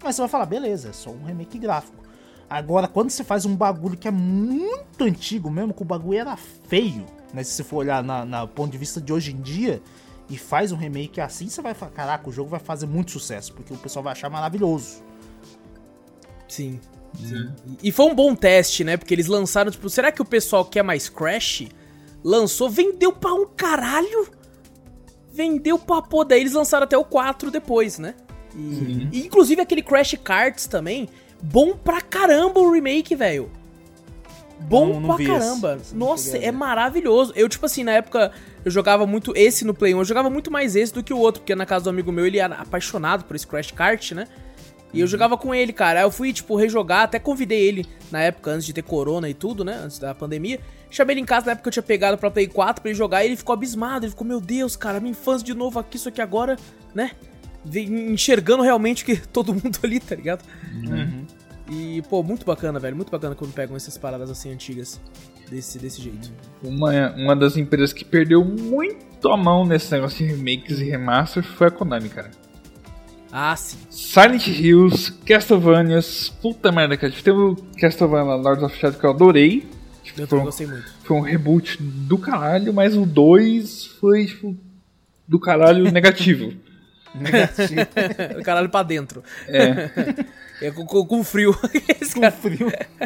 mas 0.02 0.16
você 0.16 0.22
vai 0.22 0.28
falar, 0.28 0.46
beleza, 0.46 0.88
é 0.90 0.92
só 0.92 1.10
um 1.10 1.24
remake 1.24 1.58
gráfico. 1.58 2.04
Agora, 2.48 2.86
quando 2.86 3.10
você 3.10 3.24
faz 3.24 3.44
um 3.44 3.56
bagulho 3.56 3.96
que 3.96 4.06
é 4.06 4.10
muito 4.10 5.02
antigo 5.02 5.50
mesmo, 5.50 5.74
que 5.74 5.82
o 5.82 5.84
bagulho 5.84 6.18
era 6.18 6.36
feio, 6.36 7.04
né? 7.34 7.42
Se 7.42 7.52
você 7.52 7.64
for 7.64 7.78
olhar 7.78 8.02
na, 8.02 8.24
na 8.24 8.46
ponto 8.46 8.70
de 8.70 8.78
vista 8.78 9.00
de 9.00 9.12
hoje 9.12 9.32
em 9.32 9.40
dia, 9.40 9.82
e 10.28 10.36
faz 10.36 10.72
um 10.72 10.76
remake 10.76 11.20
assim, 11.20 11.48
você 11.48 11.62
vai 11.62 11.74
falar, 11.74 11.92
caraca, 11.92 12.28
o 12.28 12.32
jogo 12.32 12.50
vai 12.50 12.60
fazer 12.60 12.86
muito 12.86 13.12
sucesso, 13.12 13.52
porque 13.52 13.72
o 13.72 13.76
pessoal 13.76 14.02
vai 14.02 14.12
achar 14.12 14.28
maravilhoso. 14.28 15.02
Sim. 16.48 16.80
E 17.82 17.90
foi 17.92 18.06
um 18.06 18.14
bom 18.14 18.34
teste, 18.34 18.84
né? 18.84 18.96
Porque 18.96 19.14
eles 19.14 19.26
lançaram, 19.26 19.70
tipo, 19.70 19.88
será 19.88 20.12
que 20.12 20.20
o 20.20 20.24
pessoal 20.24 20.64
quer 20.64 20.82
mais 20.82 21.08
Crash? 21.08 21.66
Lançou, 22.22 22.68
vendeu 22.68 23.12
pra 23.12 23.32
um 23.32 23.46
caralho. 23.46 24.28
Vendeu 25.32 25.78
pra 25.78 26.02
pô. 26.02 26.24
Daí 26.24 26.40
eles 26.40 26.52
lançaram 26.52 26.84
até 26.84 26.96
o 26.96 27.04
4 27.04 27.50
depois, 27.50 27.98
né? 27.98 28.14
E, 28.54 29.08
e, 29.12 29.26
inclusive 29.26 29.60
aquele 29.60 29.82
Crash 29.82 30.14
Karts 30.22 30.66
também. 30.66 31.08
Bom 31.42 31.76
pra 31.76 32.00
caramba 32.00 32.60
o 32.60 32.72
remake, 32.72 33.14
velho. 33.14 33.50
Bom 34.60 34.86
Não- 34.94 35.00
não 35.00 35.16
pra 35.16 35.26
caramba. 35.26 35.74
esse. 35.74 35.82
Esse 35.88 35.94
Nossa, 35.94 36.38
é 36.38 36.50
maravilhoso. 36.50 37.32
Eu, 37.36 37.48
tipo 37.48 37.66
assim, 37.66 37.84
na 37.84 37.92
época 37.92 38.32
eu 38.64 38.70
jogava 38.70 39.06
muito 39.06 39.32
esse 39.36 39.64
no 39.64 39.74
Play 39.74 39.94
1. 39.94 39.98
Eu 39.98 40.04
jogava 40.04 40.30
muito 40.30 40.50
mais 40.50 40.74
esse 40.74 40.92
do 40.92 41.02
que 41.04 41.12
o 41.12 41.18
outro, 41.18 41.42
porque 41.42 41.54
na 41.54 41.66
casa 41.66 41.84
do 41.84 41.90
amigo 41.90 42.10
meu 42.10 42.26
ele 42.26 42.38
era 42.38 42.54
apaixonado 42.56 43.24
por 43.24 43.36
esse 43.36 43.46
Crash 43.46 43.70
Kart, 43.70 44.12
né? 44.12 44.26
E 44.92 44.96
Uhum. 44.98 45.00
eu 45.02 45.06
jogava 45.06 45.36
com 45.36 45.54
ele, 45.54 45.72
cara. 45.72 46.00
Aí 46.00 46.06
eu 46.06 46.10
fui, 46.10 46.32
tipo, 46.32 46.56
rejogar, 46.56 47.02
até 47.02 47.18
convidei 47.18 47.60
ele 47.60 47.86
na 48.10 48.20
época, 48.22 48.50
antes 48.50 48.64
de 48.64 48.72
ter 48.72 48.82
corona 48.82 49.28
e 49.28 49.34
tudo, 49.34 49.62
né? 49.64 49.78
Antes 49.84 49.98
da 49.98 50.14
pandemia. 50.14 50.58
Chamei 50.88 51.14
ele 51.14 51.20
em 51.20 51.24
casa 51.26 51.46
na 51.46 51.52
época 51.52 51.64
que 51.64 51.68
eu 51.68 51.72
tinha 51.72 51.82
pegado 51.82 52.16
pra 52.16 52.30
Play 52.30 52.46
4 52.46 52.80
pra 52.80 52.90
ele 52.90 52.96
jogar 52.98 53.22
e 53.24 53.26
ele 53.28 53.36
ficou 53.36 53.52
abismado. 53.52 54.06
Ele 54.06 54.10
ficou, 54.10 54.26
meu 54.26 54.40
Deus, 54.40 54.74
cara, 54.74 55.00
minha 55.00 55.10
infância 55.10 55.44
de 55.44 55.52
novo 55.52 55.78
aqui, 55.78 55.96
isso 55.96 56.08
aqui 56.08 56.22
agora, 56.22 56.56
né? 56.94 57.10
Enxergando 57.74 58.62
realmente 58.62 59.04
que 59.04 59.16
todo 59.28 59.52
mundo 59.52 59.78
ali, 59.82 60.00
tá 60.00 60.14
ligado? 60.14 60.42
Uhum. 60.74 61.24
E, 61.70 62.02
pô, 62.08 62.22
muito 62.22 62.46
bacana, 62.46 62.78
velho. 62.78 62.94
Muito 62.94 63.10
bacana 63.10 63.34
quando 63.34 63.52
pegam 63.52 63.76
essas 63.76 63.98
paradas 63.98 64.30
assim 64.30 64.52
antigas 64.52 65.00
desse, 65.50 65.78
desse 65.78 66.00
jeito. 66.00 66.30
Uma, 66.62 67.12
uma 67.16 67.34
das 67.34 67.56
empresas 67.56 67.92
que 67.92 68.04
perdeu 68.04 68.44
muito 68.44 69.28
a 69.28 69.36
mão 69.36 69.66
nesse 69.66 69.90
negócio 69.90 70.24
de 70.24 70.32
remakes 70.32 70.78
e 70.78 70.84
remasters 70.84 71.46
foi 71.46 71.66
a 71.66 71.70
Konami, 71.70 72.08
cara. 72.08 72.30
Ah, 73.32 73.54
sim. 73.56 73.76
Silent 73.90 74.46
Hills, 74.46 75.12
Castlevanias, 75.26 76.28
puta 76.40 76.70
merda, 76.70 76.96
cara. 76.96 77.12
Teve 77.12 77.36
o 77.36 77.56
Castlevania 77.78 78.34
Lords 78.36 78.62
of 78.62 78.76
Shadow 78.78 78.98
que 78.98 79.04
eu 79.04 79.10
adorei. 79.10 79.66
Tipo, 80.04 80.20
Eu 80.20 80.26
foi, 80.26 80.38
também 80.38 80.42
um, 80.42 80.44
gostei 80.46 80.66
muito. 80.68 80.94
foi 81.02 81.16
um 81.16 81.20
reboot 81.20 81.82
do 81.82 82.16
caralho, 82.16 82.72
mas 82.72 82.96
o 82.96 83.04
2 83.04 83.86
foi, 84.00 84.26
tipo, 84.26 84.56
do 85.26 85.40
caralho 85.40 85.90
negativo. 85.90 86.52
Caralho 88.44 88.68
pra 88.68 88.82
dentro. 88.82 89.22
É. 89.48 89.90
É 90.58 90.70
com, 90.70 90.86
com- 90.86 91.04
com 91.04 91.22
frio. 91.22 91.54
Esse 92.00 92.18
cara- 92.18 92.34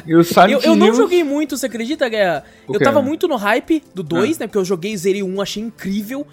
E 0.06 0.14
o 0.14 0.22
Silent 0.22 0.50
Eu, 0.52 0.60
eu 0.70 0.76
não 0.76 0.94
joguei 0.94 1.24
muito, 1.24 1.56
você 1.58 1.66
acredita, 1.66 2.08
Guerra? 2.08 2.44
O 2.68 2.74
Eu 2.76 2.78
tava 2.78 3.02
muito 3.02 3.26
no 3.26 3.34
hype 3.34 3.82
do 3.92 4.04
2, 4.04 4.36
Ah. 4.36 4.40
né? 4.40 4.46
Porque 4.46 4.58
eu 4.58 4.64
joguei, 4.64 4.96
zerei 4.96 5.20
o 5.24 5.26
1, 5.26 5.40
achei 5.42 5.60
incrível. 5.60 6.24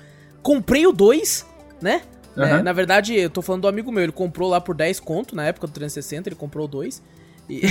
Comprei 0.44 0.86
o 0.86 0.92
2, 0.92 1.44
né? 1.82 2.04
É, 2.38 2.42
Aham. 2.44 2.62
na 2.62 2.72
verdade, 2.72 3.16
eu 3.16 3.32
tô 3.32 3.42
falando 3.42 3.64
do 3.64 3.68
amigo 3.68 3.92
meu, 3.92 4.04
ele 4.04 4.12
comprou 4.12 4.48
lá 4.48 4.62
por 4.62 4.76
10 4.76 5.00
conto, 5.00 5.36
na 5.36 5.44
época 5.48 5.66
do 5.66 5.74
360, 5.74 6.30
ele 6.30 6.36
comprou 6.36 6.66
o 6.66 6.68
2. 6.68 7.02
E... 7.50 7.62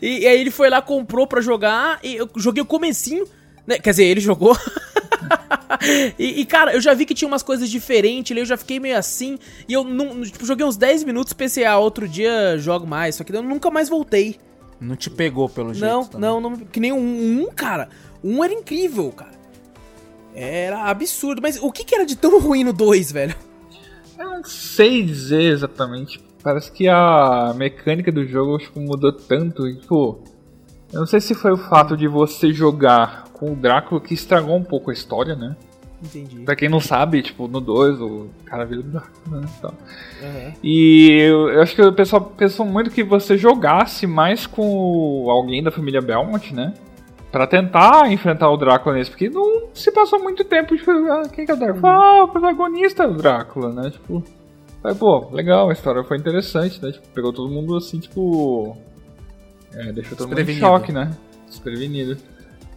e, 0.00 0.20
e 0.20 0.26
aí 0.28 0.40
ele 0.40 0.50
foi 0.52 0.70
lá, 0.70 0.80
comprou 0.80 1.26
pra 1.26 1.40
jogar, 1.40 1.98
e 2.02 2.14
eu 2.16 2.28
joguei 2.36 2.62
o 2.62 2.66
comecinho, 2.66 3.24
né? 3.66 3.78
Quer 3.78 3.90
dizer, 3.90 4.04
ele 4.04 4.20
jogou. 4.20 4.56
e, 6.18 6.40
e, 6.40 6.46
cara, 6.46 6.72
eu 6.74 6.80
já 6.80 6.94
vi 6.94 7.04
que 7.04 7.14
tinha 7.14 7.28
umas 7.28 7.42
coisas 7.42 7.68
diferentes, 7.68 8.32
ali 8.32 8.40
eu 8.40 8.46
já 8.46 8.56
fiquei 8.56 8.78
meio 8.78 8.96
assim, 8.96 9.38
e 9.68 9.72
eu 9.72 9.84
não, 9.84 10.22
tipo, 10.22 10.44
joguei 10.46 10.64
uns 10.64 10.76
10 10.76 11.04
minutos, 11.04 11.32
pensei, 11.32 11.64
ah, 11.64 11.78
outro 11.78 12.08
dia 12.08 12.56
jogo 12.58 12.86
mais, 12.86 13.16
só 13.16 13.24
que 13.24 13.34
eu 13.34 13.42
nunca 13.42 13.70
mais 13.70 13.88
voltei. 13.88 14.36
Não 14.80 14.94
te 14.94 15.08
pegou 15.08 15.48
pelo 15.48 15.72
jeito. 15.72 15.90
Não, 15.90 16.04
também. 16.04 16.30
não, 16.30 16.40
não, 16.40 16.56
que 16.56 16.78
nem 16.78 16.92
um, 16.92 17.42
um, 17.42 17.50
cara. 17.50 17.88
Um 18.22 18.44
era 18.44 18.52
incrível, 18.52 19.10
cara. 19.10 19.34
Era 20.34 20.84
absurdo, 20.90 21.40
mas 21.40 21.58
o 21.62 21.72
que 21.72 21.82
que 21.82 21.94
era 21.94 22.04
de 22.04 22.14
tão 22.14 22.38
ruim 22.38 22.62
no 22.62 22.72
2, 22.72 23.10
velho? 23.10 23.34
Eu 24.18 24.30
não 24.30 24.44
sei 24.44 25.02
dizer 25.02 25.52
exatamente. 25.52 26.22
Parece 26.42 26.70
que 26.70 26.86
a 26.88 27.54
mecânica 27.56 28.12
do 28.12 28.24
jogo 28.26 28.58
que 28.58 28.78
mudou 28.78 29.12
tanto. 29.12 29.66
e, 29.66 29.76
Tipo, 29.76 30.22
eu 30.92 31.00
não 31.00 31.06
sei 31.06 31.20
se 31.20 31.34
foi 31.34 31.52
o 31.52 31.56
fato 31.56 31.96
de 31.96 32.06
você 32.06 32.52
jogar 32.52 33.25
com 33.38 33.52
o 33.52 33.56
Drácula 33.56 34.00
que 34.00 34.14
estragou 34.14 34.56
um 34.56 34.64
pouco 34.64 34.90
a 34.90 34.94
história, 34.94 35.36
né? 35.36 35.54
Entendi. 36.02 36.40
Pra 36.40 36.56
quem 36.56 36.68
não 36.68 36.80
sabe, 36.80 37.22
tipo, 37.22 37.48
no 37.48 37.60
2 37.60 38.00
o 38.00 38.28
cara 38.44 38.64
vira 38.64 38.80
o 38.80 38.84
Drácula, 38.84 39.40
né? 39.40 39.46
e 39.46 39.60
tal. 39.60 39.74
Aham. 40.22 40.52
E 40.62 41.10
eu, 41.20 41.48
eu 41.50 41.62
acho 41.62 41.74
que 41.74 41.82
o 41.82 41.92
pessoal 41.92 42.22
pensou 42.22 42.66
muito 42.66 42.90
que 42.90 43.02
você 43.02 43.36
jogasse 43.36 44.06
mais 44.06 44.46
com 44.46 45.26
alguém 45.30 45.62
da 45.62 45.70
família 45.70 46.00
Belmont, 46.00 46.54
né? 46.54 46.74
Pra 47.30 47.46
tentar 47.46 48.10
enfrentar 48.10 48.50
o 48.50 48.56
Drácula 48.56 48.96
nesse, 48.96 49.10
porque 49.10 49.28
não 49.28 49.68
se 49.74 49.90
passou 49.90 50.22
muito 50.22 50.44
tempo, 50.44 50.76
tipo, 50.76 50.90
ah, 50.90 51.28
quem 51.30 51.44
que 51.44 51.50
é 51.50 51.54
o 51.54 51.58
Drácula? 51.58 51.88
Ah, 51.88 52.24
o 52.24 52.28
protagonista 52.28 53.04
é 53.04 53.06
o 53.06 53.14
Drácula, 53.14 53.72
né? 53.72 53.90
Tipo, 53.90 54.22
aí, 54.84 54.94
pô, 54.94 55.28
legal, 55.32 55.68
a 55.68 55.72
história 55.72 56.02
foi 56.04 56.16
interessante, 56.16 56.82
né? 56.82 56.92
Tipo, 56.92 57.08
pegou 57.08 57.32
todo 57.32 57.52
mundo 57.52 57.76
assim, 57.76 57.98
tipo. 57.98 58.76
É, 59.74 59.92
deixou 59.92 60.16
todo 60.16 60.28
mundo 60.28 60.40
em 60.40 60.54
choque, 60.54 60.92
né? 60.92 61.10
Desprevenido. 61.46 62.16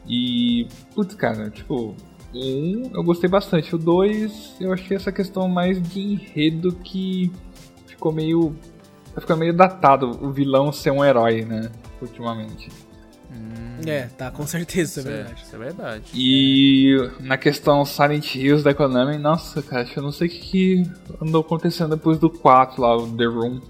E, 0.10 0.68
putz, 0.96 1.14
cara, 1.14 1.50
tipo, 1.52 1.96
o 2.34 2.40
um 2.40 2.92
eu 2.94 3.04
gostei 3.04 3.30
bastante. 3.30 3.76
O 3.76 3.78
dois 3.78 4.56
eu 4.60 4.74
achei 4.74 4.98
essa 4.98 5.12
questão 5.12 5.48
mais 5.48 5.82
de 5.82 6.00
enredo 6.00 6.74
que 6.76 7.32
ficou 7.86 8.12
meio. 8.12 8.56
Ficou 9.20 9.36
meio 9.36 9.54
datado 9.54 10.12
o 10.26 10.32
vilão 10.32 10.72
ser 10.72 10.92
um 10.92 11.04
herói, 11.04 11.44
né? 11.44 11.70
Ultimamente. 12.02 12.70
É, 13.86 14.08
tá, 14.08 14.32
com 14.32 14.46
certeza, 14.46 15.00
isso 15.00 15.10
é 15.10 15.12
Isso 15.12 15.12
é, 15.12 15.16
verdade. 15.16 15.44
isso 15.44 15.56
é 15.56 15.60
verdade. 15.60 16.04
E 16.14 17.12
na 17.20 17.38
questão 17.38 17.86
Silent 17.86 18.36
Hills 18.36 18.64
da 18.64 18.74
Konami, 18.74 19.18
nossa, 19.18 19.62
cara, 19.62 19.88
eu 19.96 20.04
não 20.04 20.12
sei 20.12 20.28
o 20.28 20.32
que, 20.32 20.40
que 20.40 20.84
andou 21.22 21.42
acontecendo 21.42 21.96
depois 21.96 22.18
do 22.18 22.30
4 22.30 22.82
lá, 22.82 22.98
o 22.98 23.08
The 23.16 23.26
Room. 23.26 23.62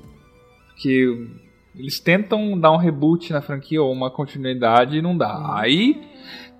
Que 0.77 1.27
eles 1.75 1.99
tentam 1.99 2.59
dar 2.59 2.71
um 2.71 2.77
reboot 2.77 3.31
na 3.31 3.41
franquia 3.41 3.81
ou 3.81 3.91
uma 3.91 4.09
continuidade 4.11 4.97
e 4.97 5.01
não 5.01 5.17
dá. 5.17 5.55
Aí 5.59 6.01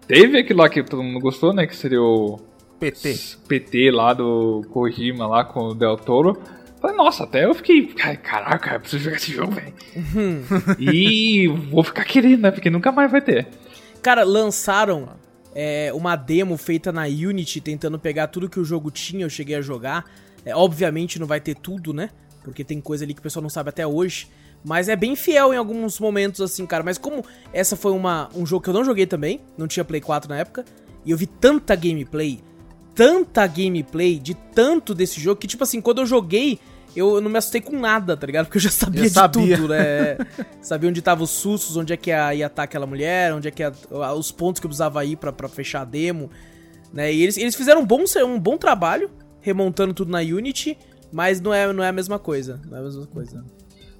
teve 0.08 0.38
aquilo 0.38 0.60
lá 0.60 0.70
que 0.70 0.84
todo 0.84 1.04
mundo 1.04 1.20
gostou, 1.20 1.54
né? 1.54 1.66
Que 1.66 1.76
seria 1.76 2.02
o 2.02 2.40
PT. 2.80 3.38
PT 3.48 3.92
lá 3.92 4.14
do 4.14 4.62
Kojima 4.72 5.28
lá 5.28 5.44
com 5.44 5.70
o 5.70 5.76
Del 5.76 5.98
Toro. 5.98 6.40
Falei, 6.80 6.96
nossa, 6.96 7.26
até 7.26 7.44
eu 7.44 7.54
fiquei, 7.54 7.94
"Ai, 8.02 8.16
caraca, 8.16 8.76
eu 8.76 8.80
preciso 8.80 9.04
jogar 9.04 9.18
esse 9.18 9.32
jogo, 9.34 9.52
velho. 9.52 9.74
e 10.80 11.48
vou 11.70 11.84
ficar 11.84 12.06
querendo, 12.06 12.42
né? 12.42 12.52
Porque 12.52 12.70
nunca 12.70 12.92
mais 12.92 13.12
vai 13.12 13.22
ter. 13.22 13.48
Cara, 14.02 14.24
lançaram 14.24 15.10
é, 15.54 15.92
uma 15.94 16.16
demo 16.16 16.56
feita 16.56 16.92
na 16.92 17.04
Unity, 17.04 17.60
tentando 17.60 18.00
pegar 18.00 18.28
tudo 18.28 18.50
que 18.50 18.60
o 18.60 18.64
jogo 18.64 18.90
tinha, 18.90 19.26
eu 19.26 19.30
cheguei 19.30 19.56
a 19.56 19.62
jogar. 19.62 20.06
É, 20.46 20.56
obviamente 20.56 21.20
não 21.20 21.28
vai 21.28 21.42
ter 21.42 21.56
tudo, 21.56 21.94
né? 21.94 22.10
Porque 22.44 22.64
tem 22.64 22.80
coisa 22.80 23.04
ali 23.04 23.14
que 23.14 23.20
o 23.20 23.24
pessoal 23.24 23.44
não 23.44 23.50
sabe 23.50 23.70
até 23.70 23.86
hoje. 23.86 24.28
Mas 24.64 24.90
é 24.90 24.96
bem 24.96 25.16
fiel 25.16 25.54
em 25.54 25.58
alguns 25.58 26.00
momentos, 26.00 26.42
assim, 26.42 26.66
cara. 26.66 26.84
Mas 26.84 26.98
como 26.98 27.24
essa 27.54 27.76
foi 27.76 27.92
uma, 27.92 28.30
um 28.36 28.46
jogo 28.46 28.64
que 28.64 28.70
eu 28.70 28.74
não 28.74 28.84
joguei 28.84 29.06
também, 29.06 29.40
não 29.58 29.68
tinha 29.68 29.86
Play 29.86 30.02
4 30.02 30.30
na 30.30 30.38
época, 30.38 30.66
e 31.06 31.12
eu 31.12 31.18
vi 31.18 31.26
tanta 31.26 31.76
gameplay, 31.76 32.42
tanta 32.94 33.48
gameplay 33.48 34.20
de 34.20 34.34
tanto 34.34 34.94
desse 34.94 35.20
jogo, 35.22 35.40
que, 35.40 35.48
tipo 35.48 35.64
assim, 35.64 35.80
quando 35.80 36.00
eu 36.02 36.06
joguei, 36.06 36.60
eu 36.96 37.22
não 37.22 37.30
me 37.30 37.38
assustei 37.38 37.62
com 37.62 37.80
nada, 37.80 38.18
tá 38.18 38.28
ligado? 38.28 38.46
Porque 38.48 38.58
eu 38.58 38.62
já 38.62 38.70
sabia 38.70 39.02
Eu 39.02 39.06
de 39.06 39.10
sabia. 39.12 39.56
tudo, 39.58 39.70
né? 39.70 40.18
sabia 40.62 40.90
onde 40.90 41.02
tava 41.02 41.24
os 41.24 41.30
sustos, 41.30 41.78
onde 41.78 41.94
é 41.94 41.98
que 41.98 42.10
ia, 42.10 42.36
ia 42.36 42.48
estar 42.48 42.64
aquela 42.64 42.86
mulher, 42.86 43.34
onde 43.34 43.48
é 43.48 43.52
que 43.52 43.64
ia, 43.64 43.72
os 44.18 44.32
pontos 44.32 44.60
que 44.60 44.66
eu 44.66 44.70
precisava 44.70 45.04
ir 45.06 45.16
pra, 45.16 45.32
pra 45.32 45.48
fechar 45.48 45.82
a 45.82 45.86
demo, 45.86 46.30
né? 46.92 47.14
E 47.14 47.22
eles, 47.24 47.38
eles 47.38 47.56
fizeram 47.56 47.82
um 47.82 47.86
bom, 47.86 48.04
um 48.26 48.40
bom 48.40 48.58
trabalho, 48.58 49.10
remontando 49.40 49.94
tudo 49.94 50.12
na 50.12 50.20
Unity, 50.20 50.78
mas 51.12 51.40
não 51.40 51.54
é, 51.54 51.72
não 51.72 51.84
é 51.84 51.88
a 51.88 51.94
mesma 51.94 52.20
coisa, 52.20 52.60
não 52.70 52.78
é 52.78 52.82
a 52.82 52.84
mesma 52.84 53.08
coisa. 53.08 53.46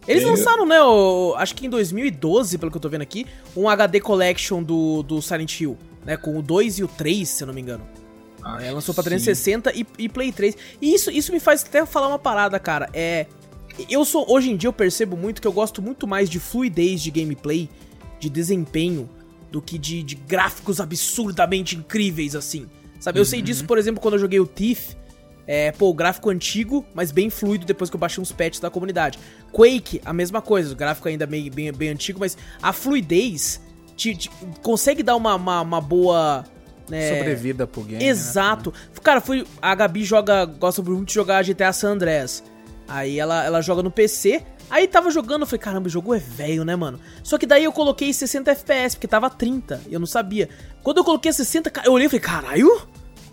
Eles 0.10 0.24
Eu- 0.24 0.30
lançaram, 0.32 0.66
né, 0.66 0.82
o- 0.82 1.36
acho 1.38 1.54
que 1.56 1.66
em 1.66 1.70
2012, 1.70 2.58
pelo 2.58 2.72
que 2.72 2.78
eu 2.78 2.82
tô 2.82 2.90
vendo 2.90 3.02
aqui, 3.04 3.26
um 3.56 3.70
HD 3.70 4.00
Collection 4.00 4.64
do, 4.64 5.04
do 5.04 5.22
Silent 5.22 5.60
Hill, 5.62 5.78
né, 6.06 6.18
com 6.18 6.38
o 6.38 6.42
2 6.42 6.80
e 6.80 6.84
o 6.84 6.88
3, 6.88 7.30
se 7.30 7.44
eu 7.44 7.48
não 7.48 7.54
me 7.54 7.62
engano. 7.62 7.88
Acho 8.42 8.64
É, 8.66 8.72
lançou 8.72 8.96
pra 8.96 9.04
que 9.04 9.10
360 9.10 9.72
e, 9.76 9.86
e 9.98 10.10
Play 10.10 10.32
3. 10.32 10.56
E 10.82 10.94
isso, 10.94 11.12
isso 11.12 11.32
me 11.32 11.40
faz 11.40 11.64
até 11.64 11.86
falar 11.86 12.08
uma 12.08 12.18
parada, 12.20 12.58
cara. 12.60 12.90
É. 12.94 13.26
Eu 13.90 14.04
sou. 14.04 14.26
Hoje 14.30 14.50
em 14.50 14.58
dia 14.58 14.68
eu 14.70 14.74
percebo 14.74 15.16
muito 15.16 15.42
que 15.42 15.48
eu 15.48 15.52
gosto 15.52 15.82
muito 15.82 16.08
mais 16.08 16.30
de 16.30 16.40
fluidez 16.40 17.02
de 17.02 17.12
gameplay, 17.12 17.70
de 18.20 18.30
desempenho, 18.30 19.10
do 19.52 19.62
que 19.62 19.78
de, 19.78 20.02
de 20.04 20.16
gráficos 20.16 20.80
absurdamente 20.82 21.76
incríveis, 21.76 22.36
assim. 22.36 22.66
Sabe? 23.00 23.20
Eu 23.20 23.26
sei 23.26 23.42
disso, 23.42 23.66
por 23.66 23.78
exemplo, 23.78 24.02
quando 24.02 24.14
eu 24.16 24.20
joguei 24.20 24.40
o 24.40 24.48
Thief. 24.48 24.96
É, 25.52 25.72
pô, 25.72 25.90
o 25.90 25.94
gráfico 25.96 26.30
antigo, 26.30 26.86
mas 26.94 27.12
bem 27.12 27.28
fluido 27.32 27.66
depois 27.66 27.90
que 27.90 27.96
eu 27.96 28.00
baixei 28.00 28.22
uns 28.22 28.32
patches 28.32 28.60
da 28.60 28.70
comunidade. 28.70 29.18
Quake, 29.52 30.00
a 30.06 30.14
mesma 30.14 30.44
coisa, 30.44 30.72
o 30.74 30.76
gráfico 30.76 31.08
ainda 31.08 31.26
bem, 31.26 31.50
bem, 31.50 31.72
bem 31.74 31.90
antigo, 31.90 32.20
mas 32.20 32.38
a 32.62 32.72
fluidez 32.72 33.60
te, 33.98 34.14
te- 34.16 34.30
consegue 34.62 35.02
dar 35.02 35.16
uma, 35.16 35.34
uma, 35.34 35.62
uma 35.62 35.82
boa. 35.82 36.46
né, 36.88 37.18
Sobrevida 37.18 37.66
pro 37.66 37.82
game. 37.82 38.04
né? 38.04 38.10
Exato. 38.10 38.72
Cara, 39.02 39.20
fui. 39.22 39.44
A 39.60 39.74
Gabi 39.74 40.04
joga. 40.04 40.46
Gosta 40.46 40.84
muito 40.84 41.08
de 41.08 41.14
jogar 41.16 41.44
GTA 41.44 41.74
San 41.74 41.94
Andreas. 41.94 42.44
Aí 42.88 43.20
ela, 43.20 43.44
ela 43.44 43.60
joga 43.62 43.82
no 43.82 43.90
PC. 43.90 44.44
Aí 44.70 44.88
tava 44.88 45.10
jogando, 45.10 45.42
eu 45.42 45.48
falei, 45.48 45.60
caramba, 45.62 45.88
o 45.88 45.90
jogo 45.90 46.14
é 46.14 46.20
velho, 46.20 46.64
né, 46.64 46.76
mano? 46.76 47.00
Só 47.24 47.40
que 47.40 47.48
daí 47.48 47.64
eu 47.64 47.72
coloquei 47.72 48.14
60 48.14 48.52
FPS, 48.52 48.96
porque 48.96 49.08
tava 49.08 49.28
30, 49.28 49.82
e 49.90 49.94
eu 49.96 50.00
não 50.00 50.06
sabia. 50.06 50.48
Quando 50.84 50.98
eu 50.98 51.04
coloquei 51.04 51.34
60, 51.34 51.72
ca- 51.72 51.82
eu 51.86 51.92
olhei 51.94 52.06
e 52.06 52.10
falei, 52.10 52.22
caralho, 52.22 52.88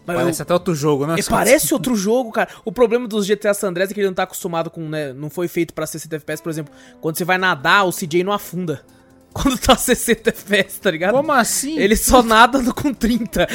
Parece 0.06 0.40
eu- 0.40 0.44
até 0.44 0.54
outro 0.54 0.74
jogo, 0.74 1.06
né? 1.06 1.16
Parece 1.28 1.74
outro 1.74 1.96
jogo, 1.96 2.30
cara. 2.30 2.48
O 2.64 2.70
problema 2.72 3.08
dos 3.08 3.26
GTA 3.26 3.52
San 3.52 3.68
Andreas 3.68 3.90
é 3.90 3.94
que 3.94 4.00
ele 4.00 4.06
não 4.06 4.14
tá 4.14 4.22
acostumado 4.22 4.70
com, 4.70 4.88
né? 4.88 5.12
Não 5.12 5.28
foi 5.28 5.48
feito 5.48 5.74
pra 5.74 5.86
60 5.86 6.16
FPS, 6.16 6.42
por 6.42 6.50
exemplo. 6.50 6.72
Quando 7.00 7.16
você 7.18 7.24
vai 7.24 7.38
nadar, 7.38 7.84
o 7.86 7.92
CJ 7.92 8.22
não 8.24 8.32
afunda. 8.32 8.82
Quando 9.36 9.58
tá 9.58 9.76
60 9.76 10.30
FPS, 10.30 10.80
tá 10.80 10.90
ligado? 10.90 11.12
Como 11.12 11.30
assim? 11.32 11.78
Ele 11.78 11.94
só 11.96 12.22
nada 12.22 12.58
com 12.72 12.94
30. 12.94 13.46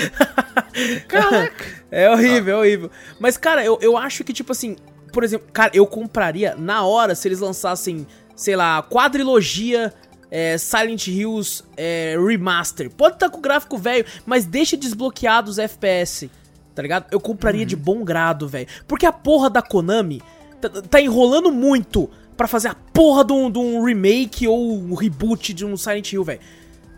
Caraca. 1.07 1.65
É 1.89 2.09
horrível, 2.09 2.57
é 2.57 2.59
horrível. 2.59 2.91
Mas, 3.19 3.37
cara, 3.37 3.63
eu, 3.65 3.77
eu 3.81 3.97
acho 3.97 4.23
que, 4.23 4.33
tipo 4.33 4.51
assim, 4.51 4.75
por 5.11 5.23
exemplo, 5.23 5.47
cara, 5.51 5.71
eu 5.73 5.85
compraria 5.87 6.55
na 6.55 6.83
hora 6.85 7.15
se 7.15 7.27
eles 7.27 7.39
lançassem, 7.39 8.05
sei 8.35 8.55
lá, 8.55 8.81
quadrilogia. 8.83 9.93
é, 10.29 10.57
Silent 10.57 11.07
Hills 11.07 11.61
é, 11.75 12.15
Remaster. 12.17 12.89
Pode 12.89 13.15
estar 13.15 13.29
com 13.29 13.39
o 13.39 13.41
gráfico 13.41 13.77
velho, 13.77 14.05
mas 14.25 14.45
deixa 14.45 14.77
desbloqueados 14.77 15.57
FPS. 15.59 16.29
Tá 16.75 16.81
ligado? 16.81 17.05
Eu 17.11 17.19
compraria 17.19 17.65
de 17.65 17.75
bom 17.75 18.03
grado, 18.03 18.47
velho. 18.47 18.67
Porque 18.87 19.05
a 19.05 19.11
porra 19.11 19.49
da 19.49 19.61
Konami 19.61 20.21
tá, 20.61 20.69
tá 20.69 21.01
enrolando 21.01 21.51
muito 21.51 22.09
pra 22.37 22.47
fazer 22.47 22.69
a 22.69 22.75
porra 22.75 23.23
de 23.25 23.33
um, 23.33 23.51
de 23.51 23.59
um 23.59 23.83
remake 23.83 24.47
ou 24.47 24.73
um 24.73 24.93
reboot 24.95 25.53
de 25.53 25.65
um 25.65 25.75
Silent 25.75 26.13
Hill, 26.13 26.23
velho. 26.23 26.39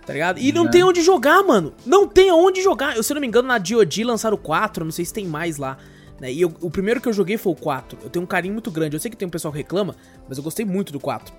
Tá 0.05 0.13
ligado? 0.13 0.38
E 0.39 0.51
não 0.51 0.65
Né? 0.65 0.69
tem 0.71 0.84
onde 0.84 1.01
jogar, 1.01 1.41
mano. 1.43 1.74
Não 1.86 2.05
tem 2.07 2.30
aonde 2.30 2.61
jogar. 2.61 2.95
Eu, 2.95 3.03
se 3.03 3.13
não 3.13 3.21
me 3.21 3.28
engano, 3.28 3.47
na 3.47 3.57
DOD 3.57 4.03
lançaram 4.03 4.36
o 4.36 4.39
4, 4.39 4.84
não 4.86 4.91
sei 4.91 5.05
se 5.05 5.13
tem 5.13 5.26
mais 5.26 5.57
lá. 5.57 5.78
Né? 6.19 6.32
E 6.32 6.41
eu- 6.41 6.53
o 6.61 6.69
primeiro 6.69 6.99
que 7.01 7.07
eu 7.07 7.13
joguei 7.13 7.38
foi 7.38 7.53
o 7.53 7.55
4. 7.55 7.97
Eu 8.03 8.09
tenho 8.09 8.24
um 8.24 8.28
carinho 8.28 8.53
muito 8.53 8.69
grande. 8.69 8.95
Eu 8.95 8.99
sei 8.99 9.09
que 9.09 9.17
tem 9.17 9.28
um 9.28 9.32
pessoal 9.32 9.51
que 9.51 9.57
reclama, 9.57 9.95
mas 10.28 10.38
eu 10.38 10.43
gostei 10.43 10.65
muito 10.65 10.91
do 10.93 10.99
4. 10.99 11.34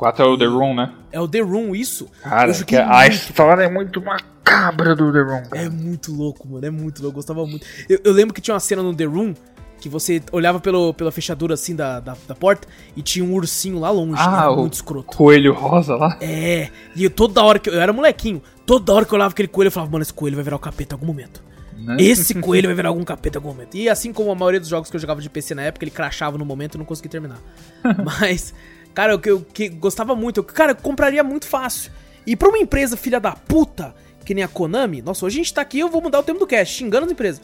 O 0.00 0.02
4 0.02 0.24
é 0.24 0.28
o 0.28 0.38
The 0.38 0.46
Room, 0.46 0.74
né? 0.74 0.92
É 1.12 1.20
o 1.20 1.28
The 1.28 1.40
Room, 1.40 1.74
isso. 1.74 2.08
Cara, 2.22 2.54
que 2.64 2.74
a 2.74 3.00
muito. 3.00 3.12
história 3.12 3.64
é 3.64 3.68
muito 3.68 4.00
macabra 4.00 4.96
do 4.96 5.12
The 5.12 5.20
Room. 5.20 5.42
cara. 5.42 5.62
É 5.62 5.68
muito 5.68 6.10
louco, 6.10 6.48
mano. 6.48 6.64
É 6.64 6.70
muito 6.70 7.02
louco. 7.02 7.12
Eu 7.12 7.16
gostava 7.16 7.46
muito. 7.46 7.66
Eu, 7.86 8.00
eu 8.02 8.12
lembro 8.12 8.32
que 8.32 8.40
tinha 8.40 8.54
uma 8.54 8.60
cena 8.60 8.82
no 8.82 8.94
The 8.94 9.04
Room 9.04 9.34
que 9.78 9.90
você 9.90 10.22
olhava 10.32 10.58
pelo, 10.58 10.94
pela 10.94 11.12
fechadura 11.12 11.52
assim 11.52 11.76
da, 11.76 12.00
da, 12.00 12.16
da 12.26 12.34
porta 12.34 12.66
e 12.96 13.02
tinha 13.02 13.22
um 13.22 13.34
ursinho 13.34 13.78
lá 13.78 13.90
longe. 13.90 14.14
Ah, 14.16 14.50
o 14.50 14.56
muito 14.56 14.72
escroto. 14.72 15.14
coelho 15.14 15.52
rosa 15.52 15.94
lá. 15.96 16.16
É, 16.18 16.70
e 16.96 17.04
eu, 17.04 17.10
toda 17.10 17.42
hora 17.42 17.58
que 17.58 17.68
eu, 17.68 17.74
eu 17.74 17.80
era 17.82 17.92
molequinho, 17.92 18.42
toda 18.64 18.94
hora 18.94 19.04
que 19.04 19.12
eu 19.12 19.16
olhava 19.16 19.32
aquele 19.32 19.48
coelho, 19.48 19.68
eu 19.68 19.72
falava, 19.72 19.92
mano, 19.92 20.02
esse 20.02 20.14
coelho 20.14 20.36
vai 20.36 20.44
virar 20.44 20.56
o 20.56 20.58
capeta 20.58 20.94
em 20.94 20.96
algum 20.96 21.06
momento. 21.06 21.42
Né? 21.76 21.96
Esse 21.98 22.34
coelho 22.40 22.68
vai 22.68 22.74
virar 22.74 22.88
algum 22.88 23.04
capeta 23.04 23.36
em 23.36 23.40
algum 23.40 23.50
momento. 23.50 23.76
E 23.76 23.88
assim 23.88 24.12
como 24.12 24.30
a 24.30 24.34
maioria 24.34 24.60
dos 24.60 24.68
jogos 24.68 24.90
que 24.90 24.96
eu 24.96 25.00
jogava 25.00 25.20
de 25.20 25.28
PC 25.28 25.54
na 25.54 25.62
época, 25.62 25.84
ele 25.84 25.90
crashava 25.90 26.38
no 26.38 26.44
momento 26.44 26.74
e 26.74 26.78
não 26.78 26.84
conseguia 26.84 27.10
terminar. 27.10 27.38
Mas, 28.04 28.54
cara, 28.94 29.12
eu, 29.12 29.18
que 29.18 29.30
eu 29.30 29.40
que 29.40 29.68
gostava 29.68 30.14
muito, 30.14 30.38
eu, 30.40 30.44
cara, 30.44 30.72
eu 30.72 30.76
compraria 30.76 31.22
muito 31.24 31.46
fácil. 31.46 31.90
E 32.26 32.36
pra 32.36 32.48
uma 32.48 32.58
empresa 32.58 32.96
filha 32.96 33.18
da 33.18 33.32
puta, 33.32 33.94
que 34.24 34.34
nem 34.34 34.44
a 34.44 34.48
Konami, 34.48 35.02
nossa, 35.02 35.24
hoje 35.26 35.36
a 35.36 35.42
gente 35.42 35.54
tá 35.54 35.62
aqui, 35.62 35.78
eu 35.80 35.88
vou 35.88 36.00
mudar 36.02 36.18
o 36.20 36.22
tema 36.22 36.38
do 36.38 36.46
cast, 36.46 36.74
xingando 36.76 37.06
as 37.06 37.12
empresas. 37.12 37.40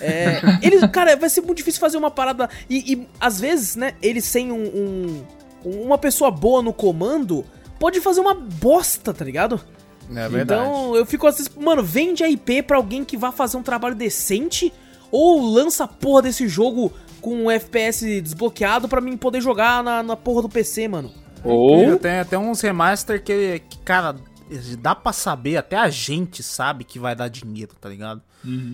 É, 0.00 0.40
eles, 0.62 0.84
cara, 0.90 1.16
vai 1.16 1.30
ser 1.30 1.40
muito 1.40 1.56
difícil 1.58 1.80
fazer 1.80 1.96
uma 1.96 2.10
parada. 2.10 2.48
E, 2.68 2.92
e, 2.92 3.08
às 3.20 3.40
vezes, 3.40 3.74
né, 3.76 3.94
eles 4.02 4.24
sem 4.24 4.52
um, 4.52 4.62
um- 4.64 5.24
uma 5.64 5.98
pessoa 5.98 6.30
boa 6.30 6.62
no 6.62 6.72
comando, 6.72 7.44
pode 7.80 8.00
fazer 8.00 8.20
uma 8.20 8.34
bosta, 8.34 9.12
tá 9.14 9.24
ligado? 9.24 9.60
É 10.14 10.28
verdade. 10.28 10.62
Então 10.62 10.94
eu 10.96 11.04
fico 11.04 11.26
vezes, 11.26 11.48
mano, 11.56 11.82
vende 11.82 12.22
a 12.24 12.28
IP 12.28 12.62
pra 12.62 12.76
alguém 12.76 13.04
que 13.04 13.16
vá 13.16 13.30
fazer 13.32 13.56
um 13.56 13.62
trabalho 13.62 13.94
decente 13.94 14.72
ou 15.10 15.40
lança 15.50 15.84
a 15.84 15.88
porra 15.88 16.22
desse 16.22 16.46
jogo 16.48 16.92
com 17.28 17.44
um 17.44 17.50
FPS 17.50 18.20
desbloqueado 18.20 18.88
pra 18.88 19.00
mim 19.00 19.16
poder 19.16 19.40
jogar 19.40 19.82
na, 19.82 20.02
na 20.02 20.16
porra 20.16 20.42
do 20.42 20.48
PC, 20.48 20.88
mano. 20.88 21.10
Ou 21.44 21.96
Tem 21.98 22.18
até 22.18 22.36
uns 22.38 22.60
remaster 22.60 23.22
que, 23.22 23.62
que, 23.68 23.78
cara, 23.78 24.16
dá 24.80 24.94
pra 24.94 25.12
saber, 25.12 25.56
até 25.56 25.76
a 25.76 25.88
gente 25.88 26.42
sabe 26.42 26.84
que 26.84 26.98
vai 26.98 27.14
dar 27.14 27.28
dinheiro, 27.28 27.72
tá 27.80 27.88
ligado? 27.88 28.22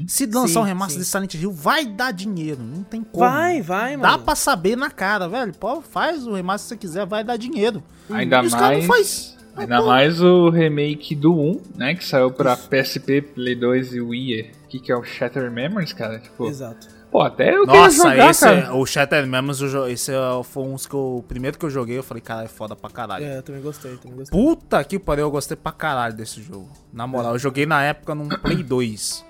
Se 0.07 0.27
lançar 0.27 0.49
Sim, 0.55 0.59
um 0.61 0.63
remaster 0.63 0.95
sim. 0.97 1.01
de 1.01 1.05
Silent 1.05 1.35
Hill, 1.35 1.53
vai 1.53 1.85
dar 1.87 2.13
dinheiro, 2.13 2.63
não 2.63 2.83
tem 2.83 3.03
como. 3.03 3.25
Vai, 3.27 3.61
vai, 3.61 3.97
Dá 3.97 4.11
mano. 4.13 4.23
pra 4.25 4.35
saber 4.35 4.77
na 4.77 4.91
cara, 4.91 5.29
velho. 5.29 5.53
Pô, 5.55 5.81
faz 5.81 6.27
o 6.27 6.35
remaster 6.35 6.63
se 6.65 6.69
você 6.69 6.77
quiser, 6.77 7.07
vai 7.07 7.25
dar 7.25 7.37
dinheiro. 7.37 7.83
ainda 8.11 8.43
E 8.43 8.47
os 8.47 8.55
caras 8.55 8.69
mais. 8.71 8.87
não 8.87 8.95
faz. 8.95 9.37
Ainda 9.57 9.79
pô. 9.81 9.87
mais 9.87 10.21
o 10.21 10.51
remake 10.51 11.15
do 11.15 11.33
1, 11.35 11.61
né? 11.77 11.95
Que 11.95 12.05
saiu 12.05 12.31
pra 12.31 12.57
PSP, 12.57 13.23
Play 13.23 13.55
2 13.55 13.95
e 13.95 14.01
Wii. 14.01 14.51
Que, 14.69 14.81
que 14.81 14.91
é 14.93 14.97
o 14.97 15.05
Shattered 15.05 15.51
Memories, 15.55 15.93
cara. 15.93 16.19
Tipo, 16.19 16.47
Exato. 16.47 16.89
Pô, 17.15 17.21
até 17.23 17.55
eu 17.55 17.65
Nossa, 17.65 17.97
jogar, 18.11 18.31
esse, 18.31 18.41
cara. 18.41 18.59
é- 18.59 18.71
o 18.73 18.85
Shattered 18.85 19.29
Memories, 19.31 19.61
esse 19.89 20.13
é- 20.13 20.43
foi 20.43 20.65
um 20.65 20.73
dos 20.75 20.85
que 20.85 20.95
eu, 20.95 21.19
o 21.19 21.23
primeiro 21.23 21.57
que 21.57 21.65
eu 21.65 21.71
joguei, 21.71 21.97
eu 21.97 22.03
falei, 22.03 22.21
cara, 22.21 22.43
é 22.43 22.49
foda 22.49 22.75
pra 22.75 22.91
caralho. 22.91 23.25
É, 23.25 23.39
eu 23.39 23.43
também 23.45 23.63
gostei, 23.63 23.97
também 23.99 24.17
gostei. 24.19 24.37
Puta 24.37 24.83
que 24.83 24.99
pariu, 24.99 25.27
eu 25.27 25.31
gostei 25.31 25.57
pra 25.57 25.71
caralho 25.71 26.13
desse 26.17 26.43
jogo. 26.43 26.69
Na 26.93 27.07
moral, 27.07 27.35
eu 27.35 27.39
joguei 27.39 27.67
na 27.67 27.85
época 27.85 28.17
num 28.17 28.29
Play 28.29 28.65
2. 28.65 29.25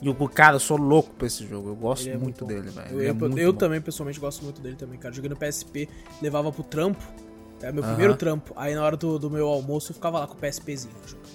E 0.00 0.08
o 0.08 0.14
cara, 0.28 0.56
eu 0.56 0.60
sou 0.60 0.78
louco 0.78 1.10
pra 1.18 1.26
esse 1.26 1.46
jogo. 1.46 1.68
Eu 1.68 1.76
gosto 1.76 2.08
é 2.08 2.16
muito, 2.16 2.46
bom. 2.46 2.48
dele, 2.48 2.70
velho. 2.70 2.88
Eu, 2.92 3.00
é 3.00 3.08
eu- 3.10 3.14
muito 3.14 3.38
eu 3.38 3.52
também, 3.52 3.78
pessoalmente, 3.80 4.18
gosto 4.18 4.42
muito 4.42 4.62
dele 4.62 4.76
também, 4.76 4.98
cara. 4.98 5.12
Joguei 5.12 5.28
no 5.28 5.36
PSP, 5.36 5.86
levava 6.22 6.50
pro 6.50 6.62
trampo. 6.62 7.02
É 7.60 7.70
meu 7.70 7.82
Aham. 7.82 7.90
primeiro 7.92 8.16
trampo. 8.16 8.54
Aí 8.56 8.74
na 8.74 8.82
hora 8.82 8.96
do, 8.96 9.18
do 9.18 9.28
meu 9.28 9.48
almoço 9.48 9.90
eu 9.90 9.94
ficava 9.94 10.20
lá 10.20 10.26
com 10.26 10.34
o 10.34 10.36
PSPzinho. 10.38 10.94
jogando. 11.06 11.27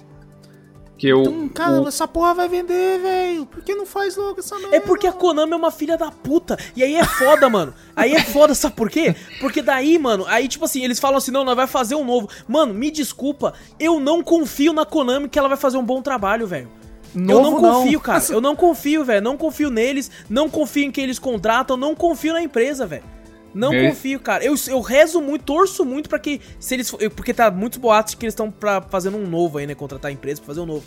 Que 0.97 1.07
eu, 1.07 1.21
Então, 1.23 1.49
cara, 1.49 1.81
o- 1.81 1.87
essa 1.87 2.07
porra 2.07 2.33
vai 2.35 2.47
vender, 2.47 2.99
velho. 2.99 3.45
Por 3.47 3.63
que 3.63 3.73
não 3.75 3.85
faz 3.85 4.15
logo 4.15 4.39
essa 4.39 4.57
merda? 4.59 4.75
É 4.75 4.79
porque 4.79 5.07
a 5.07 5.11
Konami 5.11 5.51
é 5.51 5.55
uma 5.55 5.71
filha 5.71 5.97
da 5.97 6.11
puta. 6.11 6.57
E 6.75 6.83
aí 6.83 6.95
é 6.95 7.03
foda, 7.03 7.49
mano. 7.49 7.73
Aí 7.95 8.13
é 8.13 8.23
foda, 8.23 8.53
sabe 8.53 8.75
por 8.75 8.89
quê? 8.89 9.15
Porque 9.39 9.61
daí, 9.61 9.97
mano, 9.97 10.23
aí 10.27 10.47
tipo 10.47 10.65
assim, 10.65 10.83
eles 10.83 10.99
falam 10.99 11.17
assim, 11.17 11.31
não, 11.31 11.43
nós 11.43 11.55
vai 11.55 11.67
fazer 11.67 11.95
um 11.95 12.05
novo. 12.05 12.29
Mano, 12.47 12.73
me 12.73 12.91
desculpa, 12.91 13.53
eu 13.79 13.99
não 13.99 14.21
confio 14.23 14.71
na 14.71 14.85
Konami 14.85 15.27
que 15.27 15.37
ela 15.39 15.47
vai 15.47 15.57
fazer 15.57 15.77
um 15.77 15.83
bom 15.83 16.01
trabalho, 16.01 16.45
velho. 16.47 16.69
eu 17.15 17.21
não 17.21 17.59
Novo, 17.59 17.59
confio, 17.61 17.99
cara. 17.99 18.23
Eu 18.29 18.39
não 18.41 18.55
confio, 18.55 19.03
velho. 19.03 19.21
Não 19.21 19.35
confio 19.37 19.69
neles, 19.69 20.09
não 20.29 20.47
confio 20.49 20.83
em 20.85 20.91
quem 20.91 21.03
eles 21.03 21.19
contratam, 21.19 21.75
não 21.75 21.93
confio 21.95 22.33
na 22.33 22.41
empresa, 22.41 22.85
velho. 22.85 23.03
Não 23.53 23.73
É. 23.73 23.87
confio, 23.89 24.19
cara. 24.19 24.43
Eu, 24.43 24.55
eu 24.67 24.81
rezo 24.81 25.21
muito, 25.21 25.43
torço 25.45 25.85
muito 25.85 26.09
pra 26.09 26.17
que. 26.19 26.41
Se 26.59 26.73
eles. 26.73 26.91
Porque 27.15 27.33
tá 27.33 27.51
muitos 27.51 27.77
boatos 27.77 28.15
que 28.15 28.25
eles 28.25 28.33
estão 28.33 28.53
fazendo 28.89 29.17
um 29.17 29.27
novo 29.27 29.57
aí, 29.57 29.67
né? 29.67 29.75
Contratar 29.75 30.09
a 30.09 30.13
empresa 30.13 30.41
pra 30.41 30.47
fazer 30.47 30.61
um 30.61 30.65
novo. 30.65 30.83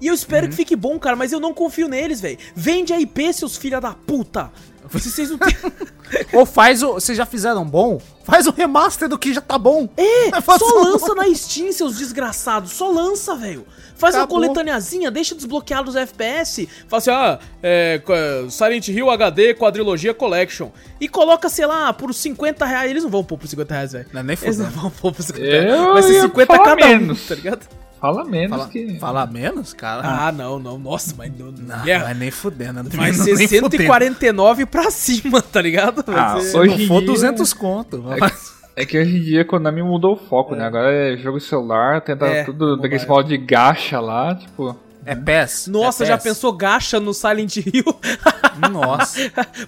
E 0.00 0.06
eu 0.06 0.14
espero 0.14 0.44
Uhum. 0.46 0.50
que 0.50 0.56
fique 0.56 0.74
bom, 0.74 0.98
cara, 0.98 1.14
mas 1.14 1.30
eu 1.30 1.38
não 1.38 1.52
confio 1.52 1.86
neles, 1.86 2.20
velho. 2.22 2.38
Vende 2.54 2.92
a 2.92 2.98
IP, 3.00 3.32
seus 3.34 3.56
filha 3.58 3.80
da 3.80 3.92
puta. 3.92 4.50
Se 4.98 5.10
vocês 5.10 5.30
não 5.30 5.38
têm. 5.38 5.54
Ou 6.32 6.44
faz 6.46 6.82
o. 6.82 6.94
Vocês 6.94 7.16
já 7.16 7.26
fizeram 7.26 7.64
bom? 7.64 8.00
Faz 8.24 8.46
o 8.46 8.50
remaster 8.50 9.08
do 9.08 9.18
que 9.18 9.32
já 9.34 9.40
tá 9.40 9.58
bom. 9.58 9.88
É, 9.96 10.30
só 10.58 10.82
lança 10.82 11.14
na 11.14 11.32
Steam, 11.34 11.70
seus 11.72 11.98
desgraçados. 11.98 12.72
Só 12.72 12.88
lança, 12.88 13.34
velho. 13.36 13.66
Faz 14.00 14.14
uma 14.14 14.22
Acabou. 14.24 14.40
coletâneazinha, 14.40 15.10
deixa 15.10 15.34
desbloqueados 15.34 15.94
os 15.94 16.00
FPS. 16.00 16.68
Fala 16.88 16.98
assim, 16.98 17.10
ah, 17.10 17.38
é, 17.62 18.00
Silent 18.48 18.88
Hill 18.88 19.10
HD 19.10 19.54
Quadrilogia 19.54 20.14
Collection. 20.14 20.70
E 21.00 21.08
coloca, 21.08 21.48
sei 21.48 21.66
lá, 21.66 21.92
por 21.92 22.12
50 22.12 22.64
reais. 22.64 23.02
Não 23.02 23.10
vão 23.10 23.22
pôr 23.22 23.38
por 23.38 23.46
50 23.46 23.74
reais, 23.74 23.92
velho. 23.92 24.06
Não 24.12 24.20
é 24.20 24.24
nem 24.24 24.36
Eles 24.42 24.58
não 24.58 24.70
vão 24.70 24.90
pôr 24.90 25.12
por 25.12 25.22
50 25.22 25.44
Eu 25.46 25.62
reais. 25.62 25.92
Vai 25.92 26.02
ser 26.02 26.12
ia 26.14 26.22
50 26.22 26.46
falar 26.56 26.64
cada 26.76 26.86
menos. 26.88 27.22
um, 27.24 27.28
tá 27.28 27.34
ligado? 27.34 27.66
Fala 28.00 28.24
menos 28.24 28.56
Fala, 28.56 28.68
que. 28.70 28.98
fala 28.98 29.26
menos, 29.26 29.72
cara? 29.74 30.00
Ah, 30.02 30.32
não, 30.32 30.58
não. 30.58 30.78
Nossa, 30.78 31.14
mas 31.18 31.30
não. 31.38 31.52
não, 31.52 31.86
é, 31.86 31.98
vai 31.98 32.14
nem 32.14 32.30
fudendo. 32.30 32.82
vai 32.84 33.12
ser 33.12 33.34
nem 33.36 33.46
fudendo. 33.46 33.70
149 33.76 34.64
pra 34.64 34.90
cima, 34.90 35.42
tá 35.52 35.60
ligado? 35.60 36.02
Vai 36.06 36.16
Ah, 36.18 36.40
ser- 36.40 36.46
Se 36.50 36.56
não 36.56 36.78
for 36.88 37.00
dia- 37.02 37.06
200 37.12 37.52
conto. 37.52 38.02
É 38.10 38.30
que 38.30 38.59
hoje 38.76 39.16
em 39.16 39.20
dia 39.22 39.42
a 39.42 39.44
Konami 39.44 39.82
mudou 39.82 40.14
o 40.14 40.16
foco, 40.16 40.54
né? 40.54 40.64
Agora 40.64 40.92
é 40.92 41.16
jogo 41.16 41.40
celular, 41.40 42.00
tenta 42.00 42.26
É, 42.26 42.44
tudo 42.44 42.76
daquele 42.76 43.04
modo 43.06 43.28
de 43.28 43.36
gacha 43.38 44.00
lá, 44.00 44.34
tipo. 44.34 44.76
É 45.06 45.14
PES. 45.14 45.66
Nossa, 45.68 46.04
é 46.04 46.06
já 46.08 46.16
PES. 46.18 46.24
pensou 46.24 46.52
gacha 46.52 47.00
no 47.00 47.14
Silent 47.14 47.56
Hill? 47.56 47.84
Nossa. 48.70 49.18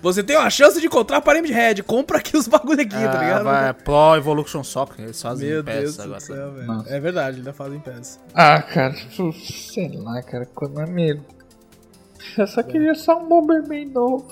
Você 0.02 0.22
tem 0.22 0.36
uma 0.36 0.50
chance 0.50 0.78
de 0.78 0.86
encontrar 0.86 1.16
aparelho 1.16 1.46
de 1.46 1.52
Red. 1.54 1.76
Compra 1.86 2.18
aqui 2.18 2.36
os 2.36 2.46
bagulho 2.46 2.82
aqui, 2.82 2.90
tá 2.90 3.18
Ah, 3.18 3.22
ligado? 3.24 3.44
vai, 3.44 3.72
Pro 3.72 4.14
Evolution 4.16 4.62
Soccer, 4.62 5.02
eles 5.04 5.20
fazem 5.22 5.48
Meu 5.48 5.64
PES 5.64 5.74
Deus 5.80 6.00
agora. 6.00 6.18
do 6.18 6.22
céu, 6.22 6.52
velho. 6.52 6.84
É 6.86 7.00
verdade, 7.00 7.38
ainda 7.38 7.52
fazem 7.54 7.80
PES. 7.80 8.20
Ah, 8.34 8.60
cara, 8.60 8.92
tipo, 8.92 9.32
sei 9.32 9.90
lá, 9.96 10.22
cara, 10.22 10.44
Konami. 10.54 11.18
Eu 12.36 12.46
só 12.46 12.62
queria 12.62 12.94
só 12.94 13.18
um 13.18 13.28
Bomberman 13.28 13.86
novo. 13.86 14.26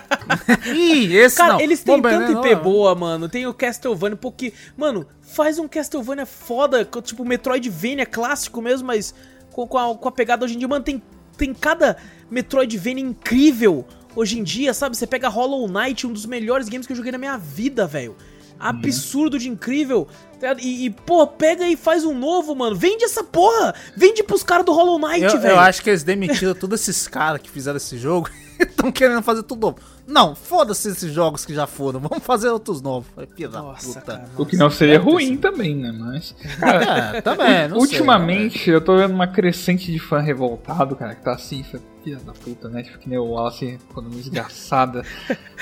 Ih, 0.74 1.16
esse 1.16 1.36
Cara, 1.36 1.54
não. 1.54 1.60
eles 1.60 1.82
têm 1.82 1.96
Bomberman 1.96 2.34
tanta 2.34 2.48
IP 2.48 2.54
não. 2.56 2.62
boa, 2.62 2.94
mano. 2.94 3.28
Tem 3.28 3.46
o 3.46 3.54
Castlevania, 3.54 4.16
porque... 4.16 4.52
Mano, 4.76 5.06
faz 5.20 5.58
um 5.58 5.68
Castlevania 5.68 6.26
foda, 6.26 6.84
tipo 7.02 7.24
Metroidvania 7.24 8.06
clássico 8.06 8.62
mesmo, 8.62 8.86
mas 8.86 9.14
com, 9.52 9.66
com, 9.66 9.78
a, 9.78 9.94
com 9.94 10.08
a 10.08 10.12
pegada 10.12 10.44
hoje 10.44 10.54
em 10.54 10.58
dia. 10.58 10.68
Mano, 10.68 10.84
tem, 10.84 11.02
tem 11.36 11.52
cada 11.52 11.96
Metroidvania 12.30 13.04
incrível 13.04 13.84
hoje 14.14 14.38
em 14.38 14.42
dia, 14.42 14.72
sabe? 14.72 14.96
Você 14.96 15.06
pega 15.06 15.28
Hollow 15.28 15.68
Knight, 15.68 16.06
um 16.06 16.12
dos 16.12 16.26
melhores 16.26 16.68
games 16.68 16.86
que 16.86 16.92
eu 16.92 16.96
joguei 16.96 17.12
na 17.12 17.18
minha 17.18 17.36
vida, 17.36 17.86
velho. 17.86 18.16
Absurdo 18.58 19.38
de 19.38 19.50
incrível. 19.50 20.08
Tá? 20.38 20.54
E, 20.60 20.86
e, 20.86 20.90
pô, 20.90 21.26
pega 21.26 21.66
e 21.66 21.76
faz 21.76 22.04
um 22.04 22.16
novo, 22.16 22.54
mano. 22.54 22.76
Vende 22.76 23.04
essa 23.04 23.22
porra! 23.24 23.74
Vende 23.96 24.22
pros 24.22 24.42
caras 24.42 24.64
do 24.64 24.72
Hollow 24.72 24.98
Knight, 24.98 25.36
velho. 25.38 25.54
eu 25.54 25.58
acho 25.58 25.82
que 25.82 25.90
eles 25.90 26.02
demitiram 26.02 26.54
todos 26.58 26.80
esses 26.80 27.08
caras 27.08 27.40
que 27.40 27.50
fizeram 27.50 27.76
esse 27.76 27.98
jogo 27.98 28.28
e 28.58 28.62
estão 28.62 28.90
querendo 28.92 29.22
fazer 29.22 29.42
tudo 29.42 29.60
novo. 29.60 29.78
Não, 30.06 30.36
foda-se 30.36 30.88
esses 30.88 31.12
jogos 31.12 31.44
que 31.44 31.52
já 31.52 31.66
foram. 31.66 31.98
Vamos 31.98 32.22
fazer 32.24 32.48
outros 32.48 32.80
novos. 32.80 33.08
Da 33.16 33.48
Nossa, 33.60 33.88
puta. 34.00 34.00
cara. 34.18 34.30
O 34.38 34.46
que 34.46 34.56
não 34.56 34.70
seria 34.70 35.00
ter 35.00 35.04
ruim 35.04 35.30
sido. 35.30 35.40
também, 35.40 35.74
né? 35.74 35.90
Mas. 35.90 36.32
Cara, 36.60 37.16
É, 37.16 37.20
também, 37.20 37.68
não 37.68 37.80
sei, 37.80 37.88
ultimamente 37.88 38.70
eu 38.70 38.80
tô 38.80 38.96
vendo 38.96 39.12
uma 39.12 39.26
crescente 39.26 39.90
de 39.90 39.98
fã 39.98 40.20
revoltado, 40.20 40.94
cara, 40.94 41.16
que 41.16 41.24
tá 41.24 41.32
assim, 41.32 41.64
filha 42.04 42.18
da 42.18 42.32
puta, 42.32 42.68
né? 42.68 42.84
Tipo, 42.84 42.98
que 42.98 43.08
nem 43.08 43.18
o 43.18 43.24
Wallace 43.24 43.80
quando 43.92 44.06
uma 44.06 44.20
esgaçada. 44.20 45.02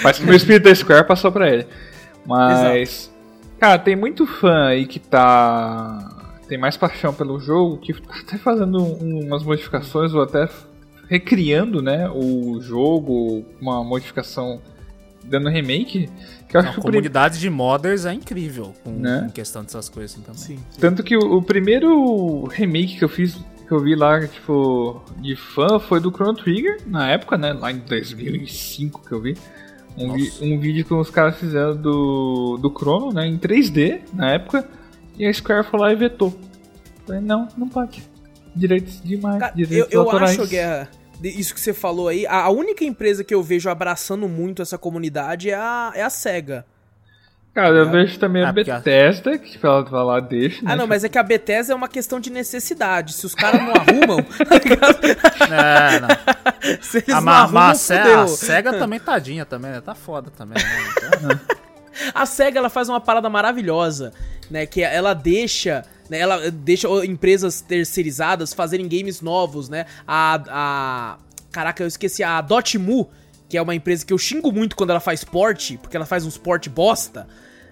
Parece 0.03 0.19
que 0.21 0.25
o 0.25 0.29
meu 0.29 0.37
espírito 0.37 0.65
da 0.65 0.75
Square 0.75 1.07
passou 1.07 1.33
pra 1.33 1.49
ele. 1.49 1.67
Mas. 2.27 3.11
Cara, 3.59 3.79
tem 3.79 3.97
muito 3.97 4.27
fã 4.27 4.67
aí 4.69 4.87
que 4.87 4.99
tá. 4.99 6.11
Tem 6.49 6.59
mais 6.59 6.77
paixão 6.77 7.15
pelo 7.15 7.39
jogo, 7.41 7.79
que 7.79 7.93
tá 7.95 8.15
até 8.21 8.37
fazendo 8.37 8.79
um- 8.83 9.25
umas 9.27 9.43
modificações 9.43 10.13
ou 10.13 10.21
até 10.23 10.49
recriando, 11.09 11.81
né? 11.81 12.09
O 12.11 12.61
jogo, 12.61 13.45
uma 13.61 13.83
modificação 13.83 14.61
dando 15.25 15.49
remake. 15.49 16.09
Que 16.49 16.57
eu 16.57 16.61
acho 16.61 16.67
Não, 16.69 16.73
a 16.73 16.75
que 16.75 16.81
prim- 16.83 16.91
comunidade 16.93 17.41
de 17.41 17.49
modders 17.49 18.05
é 18.05 18.13
incrível 18.13 18.75
com, 18.85 18.91
Né? 18.91 19.23
com 19.25 19.31
questão 19.31 19.63
dessas 19.63 19.89
coisas 19.89 20.13
assim 20.13 20.21
também. 20.23 20.41
Sim. 20.41 20.59
Tanto 20.79 21.03
que 21.03 21.17
o, 21.17 21.39
o 21.39 21.43
primeiro 21.43 22.45
remake 22.45 22.99
que 22.99 23.05
eu 23.05 23.09
fiz, 23.09 23.35
que 23.67 23.73
eu 23.73 23.81
vi 23.81 23.95
lá, 23.97 24.21
tipo, 24.27 25.03
de 25.19 25.35
fã, 25.35 25.79
foi 25.79 25.99
do 25.99 26.11
Chrono 26.11 26.35
Trigger, 26.35 26.83
na 26.87 27.11
época, 27.11 27.39
né? 27.39 27.55
Lá 27.55 27.73
em 27.73 27.79
2005 27.79 29.01
que 29.09 29.13
eu 29.13 29.21
vi. 29.23 29.35
Um, 29.97 30.13
um 30.13 30.59
vídeo 30.59 30.85
que 30.85 30.93
os 30.93 31.11
caras 31.11 31.39
fizeram 31.39 31.77
do, 31.77 32.59
do 32.59 32.71
Chrono, 32.71 33.13
né? 33.13 33.27
Em 33.27 33.39
3D, 33.39 34.01
na 34.13 34.33
época. 34.33 34.69
E 35.17 35.27
a 35.27 35.33
Square 35.33 35.67
foi 35.69 35.81
lá 35.81 35.93
e 35.93 35.97
vetou. 35.97 36.37
Falei, 37.07 37.21
não, 37.21 37.49
não 37.57 37.69
pode. 37.69 38.03
Direitos 38.55 39.01
demais, 39.03 39.39
Cara, 39.39 39.53
eu, 39.53 39.67
direitos 39.67 39.93
eu 39.93 40.01
autorais. 40.03 40.39
acho, 40.39 40.49
Guerra, 40.49 40.89
isso 41.23 41.55
que 41.55 41.61
você 41.61 41.73
falou 41.73 42.09
aí, 42.09 42.27
a, 42.27 42.43
a 42.43 42.51
única 42.51 42.85
empresa 42.85 43.25
que 43.25 43.35
eu 43.35 43.43
vejo 43.43 43.69
abraçando 43.69 44.29
muito 44.29 44.63
essa 44.63 44.79
comunidade 44.79 45.51
é 45.51 45.55
a, 45.55 45.93
é 45.95 46.03
a 46.03 46.11
SEGA. 46.11 46.65
Cara, 47.55 47.69
eu 47.77 47.89
vejo 47.89 48.19
também 48.19 48.43
a 48.43 48.47
Ah, 48.47 48.49
a- 48.49 48.53
Bethesda, 48.53 49.39
que 49.39 49.59
ela 49.65 49.83
vai 49.85 50.03
lá, 50.05 50.19
deixa, 50.21 50.65
né? 50.65 50.73
Ah, 50.73 50.77
não, 50.77 50.89
mas 50.89 51.05
é 51.05 51.09
que 51.09 51.17
a 51.17 51.23
Bethesda 51.23 51.73
é 51.73 51.77
uma 51.77 51.87
questão 51.89 52.19
de 52.19 52.29
necessidade. 52.29 53.13
Se 53.13 53.25
os 53.25 53.35
caras 53.35 53.61
não 53.63 53.71
arrumam, 53.73 54.19
tá? 54.27 55.55
É, 55.55 56.01
não. 56.01 56.09
se 56.83 56.99
eles 56.99 57.09
A, 57.11 57.15
não 57.17 57.23
ma- 57.23 57.39
arrumam, 57.43 57.53
ma- 57.63 57.71
a 57.71 57.75
fudeu. 57.77 58.21
a 58.23 58.27
SEGA 58.29 58.73
também 58.75 58.99
tadinha 58.99 59.45
também, 59.45 59.71
né? 59.71 59.81
Tá 59.81 59.95
foda 59.95 60.31
também, 60.37 60.61
né? 60.61 60.71
Então, 61.19 61.41
A 62.13 62.27
SEGA 62.27 62.59
ela 62.59 62.69
faz 62.69 62.89
uma 62.89 63.01
parada 63.01 63.31
maravilhosa, 63.31 64.13
né? 64.51 64.67
Que 64.67 64.83
ela 64.83 65.15
deixa, 65.15 65.85
né, 66.11 66.19
ela 66.19 66.51
deixa 66.51 66.89
empresas 67.07 67.61
terceirizadas 67.61 68.53
fazerem 68.53 68.89
games 68.89 69.21
novos, 69.21 69.69
né? 69.69 69.87
A, 70.05 70.41
a 70.49 71.17
caraca, 71.53 71.85
eu 71.85 71.87
esqueci 71.87 72.25
a 72.25 72.41
Dotemu, 72.41 73.09
que 73.55 73.59
é 73.59 73.63
uma 73.63 73.73
empresa 73.73 74.05
que 74.05 74.13
eu 74.13 74.19
xingo 74.19 74.51
muito 74.51 74.75
quando 74.75 74.91
ela 74.91 74.99
faz 74.99 75.23
port, 75.23 75.77
porque 75.81 75.97
ela 75.97 76.05
faz 76.05 76.27
uns 76.27 76.37
port 76.37 76.69
bosta. 76.69 77.29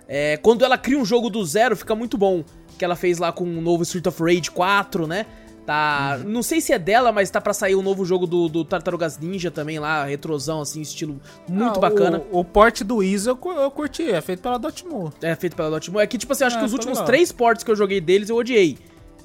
É, 0.06 0.36
quando 0.36 0.64
ela 0.64 0.78
cria 0.78 0.96
um 0.96 1.04
jogo 1.04 1.28
do 1.28 1.44
zero, 1.44 1.74
fica 1.76 1.92
muito 1.96 2.16
bom. 2.16 2.44
Que 2.78 2.84
ela 2.84 2.94
fez 2.94 3.18
lá 3.18 3.32
com 3.32 3.42
o 3.42 3.60
novo 3.60 3.82
Street 3.82 4.06
of 4.06 4.22
Rage 4.22 4.48
4, 4.52 5.08
né? 5.08 5.26
Tá. 5.66 6.20
Não 6.24 6.40
sei 6.40 6.60
se 6.60 6.72
é 6.72 6.78
dela, 6.78 7.10
mas 7.10 7.30
tá 7.30 7.40
pra 7.40 7.52
sair 7.52 7.74
um 7.74 7.82
novo 7.82 8.04
jogo 8.04 8.28
do, 8.28 8.48
do 8.48 8.64
Tartarugas 8.64 9.18
Ninja 9.18 9.50
também 9.50 9.80
lá, 9.80 10.04
retrosão, 10.04 10.60
assim, 10.60 10.80
estilo 10.82 11.20
muito 11.48 11.78
Ah, 11.78 11.80
bacana. 11.80 12.22
O, 12.30 12.38
o 12.38 12.44
port 12.44 12.82
do 12.84 13.02
Easy 13.02 13.28
eu, 13.28 13.36
eu 13.44 13.70
curti, 13.72 14.08
é 14.08 14.20
feito 14.20 14.40
pela 14.40 14.60
Dotemu. 14.60 15.12
É, 15.20 15.34
feito 15.34 15.56
pela 15.56 15.68
Dotemu. 15.68 15.98
É 15.98 16.06
que, 16.06 16.16
tipo 16.16 16.32
assim, 16.32 16.44
acho 16.44 16.54
Ah, 16.54 16.58
que 16.60 16.64
os 16.64 16.70
tá 16.70 16.76
últimos 16.76 16.98
legal. 16.98 17.06
três 17.06 17.32
ports 17.32 17.64
que 17.64 17.70
eu 17.72 17.76
joguei 17.76 18.00
deles 18.00 18.28
eu 18.28 18.36
odiei. 18.36 18.78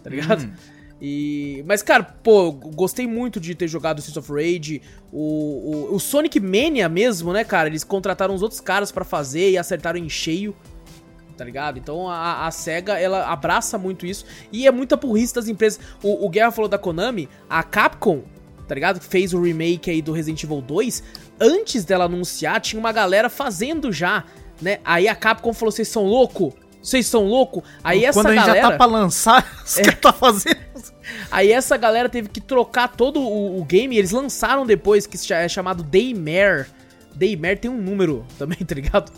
Tá 0.03 0.09
ligado? 0.09 0.43
Hum. 0.43 0.51
E... 1.01 1.63
Mas, 1.67 1.83
cara, 1.83 2.03
pô, 2.03 2.51
gostei 2.51 3.05
muito 3.05 3.39
de 3.39 3.53
ter 3.53 3.67
jogado 3.67 3.99
Streets 3.99 4.17
of 4.17 4.31
Rage. 4.31 4.81
O, 5.11 5.87
o, 5.91 5.95
o 5.95 5.99
Sonic 5.99 6.39
Mania 6.39 6.89
mesmo, 6.89 7.31
né, 7.31 7.43
cara? 7.43 7.69
Eles 7.69 7.83
contrataram 7.83 8.33
os 8.33 8.41
outros 8.41 8.59
caras 8.59 8.91
pra 8.91 9.05
fazer 9.05 9.51
e 9.51 9.57
acertaram 9.57 9.99
em 9.99 10.09
cheio. 10.09 10.55
Tá 11.37 11.45
ligado? 11.45 11.77
Então 11.77 12.09
a, 12.09 12.47
a 12.47 12.51
SEGA, 12.51 12.99
ela 12.99 13.31
abraça 13.31 13.77
muito 13.77 14.07
isso. 14.07 14.25
E 14.51 14.65
é 14.65 14.71
muita 14.71 14.95
burrice 14.95 15.35
das 15.35 15.47
empresas. 15.47 15.79
O, 16.01 16.25
o 16.25 16.29
Guerra 16.29 16.51
falou 16.51 16.67
da 16.67 16.79
Konami. 16.79 17.29
A 17.47 17.61
Capcom, 17.61 18.23
tá 18.67 18.73
ligado? 18.73 18.99
Fez 18.99 19.33
o 19.35 19.41
remake 19.41 19.91
aí 19.91 20.01
do 20.01 20.11
Resident 20.11 20.43
Evil 20.43 20.61
2. 20.61 21.03
Antes 21.39 21.85
dela 21.85 22.05
anunciar, 22.05 22.59
tinha 22.59 22.79
uma 22.79 22.91
galera 22.91 23.29
fazendo 23.29 23.91
já, 23.91 24.23
né? 24.59 24.79
Aí 24.83 25.07
a 25.07 25.15
Capcom 25.15 25.53
falou: 25.53 25.71
vocês 25.71 25.87
são 25.87 26.05
louco? 26.05 26.55
Vocês 26.87 27.05
são 27.05 27.25
louco? 27.25 27.61
Aí 27.83 28.05
essa 28.05 28.17
Quando 28.17 28.27
a 28.27 28.33
gente 28.33 28.45
galera. 28.45 28.61
já 28.61 28.71
tá 28.71 28.77
pra 28.77 28.85
lançar, 28.85 29.45
os 29.65 29.75
caras 29.75 29.99
tá 29.99 30.13
fazendo. 30.13 30.57
Aí 31.29 31.51
essa 31.51 31.75
galera 31.75 32.07
teve 32.07 32.29
que 32.29 32.39
trocar 32.39 32.87
todo 32.87 33.19
o, 33.19 33.59
o 33.59 33.65
game, 33.65 33.93
e 33.93 33.99
eles 33.99 34.11
lançaram 34.11 34.65
depois, 34.65 35.05
que 35.05 35.33
é 35.33 35.49
chamado 35.49 35.83
Daymare. 35.83 36.67
Daymare 37.13 37.57
tem 37.57 37.69
um 37.69 37.75
número 37.77 38.25
também, 38.39 38.59
tá 38.59 38.73
ligado? 38.73 39.11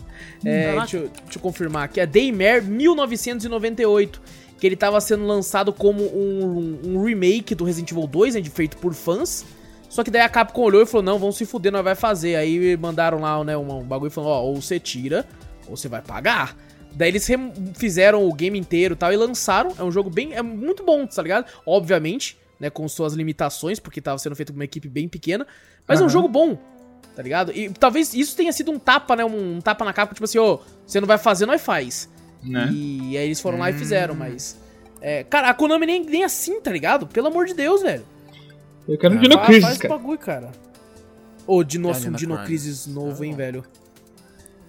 É, 0.44 0.76
deixa, 0.78 0.96
eu, 0.96 1.10
deixa 1.22 1.38
eu 1.38 1.40
confirmar 1.40 1.84
aqui. 1.84 2.00
É 2.00 2.06
Daymare 2.06 2.64
1998. 2.64 4.20
Que 4.58 4.66
ele 4.66 4.76
tava 4.76 5.00
sendo 5.00 5.24
lançado 5.24 5.72
como 5.72 6.02
um, 6.02 6.80
um 6.84 7.04
remake 7.04 7.54
do 7.54 7.64
Resident 7.64 7.92
Evil 7.92 8.08
2, 8.08 8.34
né, 8.34 8.42
feito 8.52 8.78
por 8.78 8.92
fãs. 8.92 9.46
Só 9.88 10.02
que 10.02 10.10
daí 10.10 10.22
a 10.22 10.28
Capcom 10.28 10.62
olhou 10.62 10.82
e 10.82 10.86
falou, 10.86 11.04
não, 11.04 11.18
vamos 11.20 11.36
se 11.36 11.46
fuder, 11.46 11.70
nós 11.70 11.84
vai 11.84 11.94
fazer. 11.94 12.34
Aí 12.34 12.76
mandaram 12.76 13.20
lá, 13.20 13.42
né, 13.44 13.56
um, 13.56 13.78
um 13.78 13.84
bagulho 13.84 14.10
falando, 14.10 14.30
ó, 14.30 14.42
ou 14.42 14.60
você 14.60 14.80
tira, 14.80 15.24
ou 15.68 15.76
você 15.76 15.88
vai 15.88 16.02
pagar. 16.02 16.56
Daí 16.92 17.08
eles 17.08 17.26
fizeram 17.74 18.26
o 18.28 18.32
game 18.32 18.58
inteiro 18.58 18.94
e 18.94 18.96
tal 18.96 19.12
e 19.12 19.16
lançaram. 19.16 19.72
É 19.78 19.82
um 19.82 19.90
jogo 19.92 20.10
bem. 20.10 20.34
É 20.34 20.42
muito 20.42 20.82
bom, 20.84 21.06
tá 21.06 21.22
ligado? 21.22 21.46
Obviamente, 21.64 22.36
né? 22.58 22.68
Com 22.70 22.86
suas 22.88 23.14
limitações, 23.14 23.78
porque 23.78 24.00
tava 24.00 24.18
sendo 24.18 24.34
feito 24.36 24.52
com 24.52 24.58
uma 24.58 24.64
equipe 24.64 24.88
bem 24.88 25.08
pequena. 25.08 25.46
Mas 25.86 26.00
é 26.00 26.04
um 26.04 26.08
jogo 26.08 26.28
bom, 26.28 26.58
tá 27.16 27.22
ligado? 27.22 27.52
E 27.52 27.70
talvez 27.70 28.14
isso 28.14 28.36
tenha 28.36 28.52
sido 28.52 28.70
um 28.70 28.78
tapa, 28.78 29.16
né? 29.16 29.24
Um, 29.24 29.56
um 29.56 29.60
tapa 29.60 29.84
na 29.84 29.92
capa, 29.92 30.14
tipo 30.14 30.24
assim, 30.24 30.38
ô, 30.38 30.60
você 30.86 31.00
não 31.00 31.06
vai 31.08 31.18
fazer, 31.18 31.46
nós 31.46 31.60
faz. 31.60 32.08
Né? 32.42 32.68
E 32.72 33.16
aí 33.18 33.26
eles 33.26 33.40
foram 33.40 33.58
lá 33.58 33.70
e 33.70 33.72
fizeram, 33.74 34.14
mas. 34.14 34.58
É, 35.00 35.24
cara, 35.24 35.48
a 35.48 35.54
Konami 35.54 35.86
nem, 35.86 36.04
nem 36.04 36.24
assim, 36.24 36.60
tá 36.60 36.70
ligado? 36.70 37.06
Pelo 37.06 37.28
amor 37.28 37.46
de 37.46 37.54
Deus, 37.54 37.82
velho. 37.82 38.04
Eu 38.88 38.98
quero 38.98 39.14
um 39.14 39.16
Fa- 39.16 39.22
Dino 39.22 39.34
faz 39.36 39.46
Crisis, 39.46 39.70
esse 39.70 39.78
cara. 39.80 39.94
bagulho, 39.96 40.18
cara. 40.18 40.52
Ô, 41.46 41.64
de 41.64 41.78
nossa, 41.78 42.08
um 42.08 42.12
Dino 42.12 42.36
Crisis. 42.44 42.84
Crisis 42.84 42.86
novo, 42.86 43.24
hein, 43.24 43.34
velho. 43.34 43.64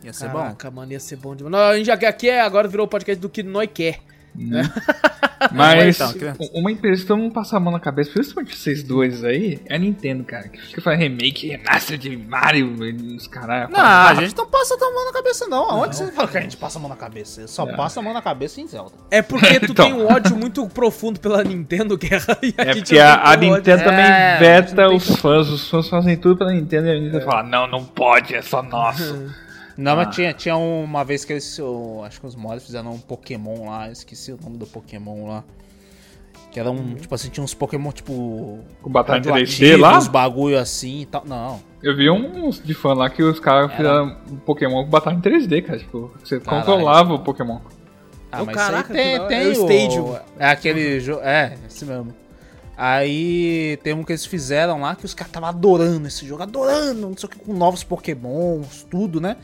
Ia 0.03 0.13
ser 0.13 0.29
bom. 0.29 0.39
Caraca, 0.39 0.71
mano, 0.71 0.91
ia 0.91 0.99
ser 0.99 1.15
bom 1.17 1.35
demais. 1.35 1.51
Não, 1.51 1.59
a 1.59 1.77
gente 1.77 1.85
já 1.87 1.93
aqui 1.93 2.29
é, 2.29 2.41
agora 2.41 2.67
virou 2.67 2.85
o 2.85 2.89
podcast 2.89 3.21
do 3.21 3.29
que 3.29 3.43
nós 3.43 3.69
quer. 3.73 3.99
Mas 5.51 5.99
Então, 5.99 6.35
uma 6.53 6.71
empresa 6.71 7.01
que 7.01 7.07
todo 7.07 7.17
mundo 7.17 7.33
passa 7.33 7.57
a 7.57 7.59
mão 7.59 7.73
na 7.73 7.79
cabeça, 7.79 8.11
principalmente 8.11 8.55
vocês 8.55 8.83
dois 8.83 9.23
aí, 9.23 9.59
é 9.65 9.75
a 9.75 9.79
Nintendo, 9.79 10.23
cara. 10.23 10.47
Que 10.47 10.61
fica 10.61 10.81
fazendo 10.81 10.99
remake, 11.01 11.47
remaster 11.47 11.97
de 11.97 12.15
Mario, 12.15 12.85
e 12.85 13.15
os 13.15 13.27
caras. 13.27 13.69
Não, 13.69 13.79
a 13.79 14.13
gente 14.13 14.37
não 14.37 14.45
passa 14.47 14.75
a 14.75 14.77
mão 14.77 15.05
na 15.05 15.11
cabeça, 15.11 15.47
não. 15.47 15.69
Aonde 15.71 15.95
você 15.95 16.11
fala 16.11 16.27
que 16.27 16.37
a 16.37 16.41
gente 16.41 16.57
passa 16.57 16.77
a 16.77 16.81
mão 16.81 16.89
na 16.89 16.95
cabeça? 16.95 17.47
Só 17.47 17.65
Não. 17.65 17.75
passa 17.75 17.99
a 17.99 18.03
mão 18.03 18.13
na 18.13 18.21
cabeça 18.21 18.61
em 18.61 18.67
Zelda. 18.67 18.91
É 19.09 19.21
porque 19.21 19.59
tu 19.59 19.71
Então. 19.71 19.85
tem 19.85 19.93
um 19.93 20.05
ódio 20.11 20.35
muito 20.37 20.67
profundo 20.67 21.19
pela 21.19 21.43
Nintendo, 21.43 21.97
Guerra. 21.97 22.37
E 22.43 22.53
É 22.57 22.73
gente 22.73 22.83
porque 22.85 22.99
não 22.99 23.05
a, 23.05 23.13
a 23.15 23.31
ódio. 23.31 23.49
Nintendo 23.55 23.83
também 23.83 24.05
É, 24.05 24.35
a 24.35 24.39
veta 24.39 24.75
não 24.75 24.95
os 24.95 25.15
fãs, 25.15 25.49
os 25.49 25.69
fãs 25.69 25.89
fazem 25.89 26.17
tudo 26.17 26.37
pela 26.37 26.53
Nintendo 26.53 26.87
e 26.87 26.91
a 26.91 26.99
Nintendo 26.99 27.25
fala, 27.25 27.43
não, 27.43 27.67
não 27.67 27.83
pode, 27.83 28.35
é 28.35 28.41
só 28.41 28.61
nosso. 28.61 29.33
Não, 29.77 29.93
Ah. 29.93 29.95
mas 29.95 30.15
tinha, 30.15 30.33
tinha 30.33 30.55
uma 30.57 31.03
vez 31.03 31.23
que 31.25 31.33
eles. 31.33 31.57
eu 31.57 32.01
acho 32.05 32.19
que 32.19 32.25
os 32.27 32.35
mods 32.35 32.65
fizeram 32.65 32.91
um 32.91 32.99
Pokémon 32.99 33.69
lá, 33.69 33.89
esqueci 33.91 34.31
o 34.31 34.39
nome 34.43 34.57
do 34.57 34.65
Pokémon 34.67 35.27
lá. 35.27 35.43
Que 36.51 36.59
era 36.59 36.69
um. 36.69 36.95
Tipo 36.95 37.15
assim, 37.15 37.29
tinha 37.29 37.43
uns 37.43 37.53
Pokémon 37.53 37.91
tipo. 37.91 38.59
Com 38.81 38.89
batalha 38.89 39.19
em 39.19 39.21
3D 39.21 39.29
radioativos, 39.31 39.79
lá, 39.79 39.97
Uns 39.97 40.07
bagulho 40.07 40.59
assim 40.59 41.01
e 41.01 41.05
tal. 41.05 41.23
Não. 41.25 41.59
eu 41.81 41.95
vi 41.95 42.09
uns 42.09 42.61
de 42.61 42.73
fã 42.73 42.93
lá 42.93 43.09
que 43.09 43.23
os 43.23 43.39
caras 43.39 43.71
fizeram 43.73 44.17
um 44.29 44.35
Pokémon 44.37 44.83
com 44.83 44.89
batalha 44.89 45.15
em 45.15 45.21
3D, 45.21 45.61
cara. 45.61 45.79
Tipo, 45.79 46.11
você 46.21 46.39
Caralho. 46.41 46.65
controlava 46.65 47.13
o 47.13 47.19
Pokémon. 47.19 47.59
Ah, 48.29 48.43
mas 48.45 48.55
caraca, 48.55 48.93
isso 48.93 49.01
aí 49.01 49.09
que 49.11 49.11
tem, 49.11 49.19
hora. 49.19 49.27
tem 49.27 49.41
É 49.43 49.47
o 49.47 49.51
Stadium. 49.51 50.19
É 50.39 50.45
aquele 50.49 50.99
jogo. 50.99 51.21
É, 51.21 51.57
esse 51.67 51.85
mesmo. 51.85 52.13
Aí 52.83 53.77
tem 53.83 53.93
um 53.93 54.03
que 54.03 54.11
eles 54.11 54.25
fizeram 54.25 54.81
lá 54.81 54.95
que 54.95 55.05
os 55.05 55.13
caras 55.13 55.29
estavam 55.29 55.47
adorando 55.47 56.07
esse 56.07 56.25
jogo, 56.25 56.41
adorando, 56.41 57.09
não 57.09 57.15
sei 57.15 57.27
o 57.27 57.29
que, 57.29 57.37
com 57.37 57.53
novos 57.53 57.83
pokémons, 57.83 58.87
tudo, 58.89 59.21
né? 59.21 59.37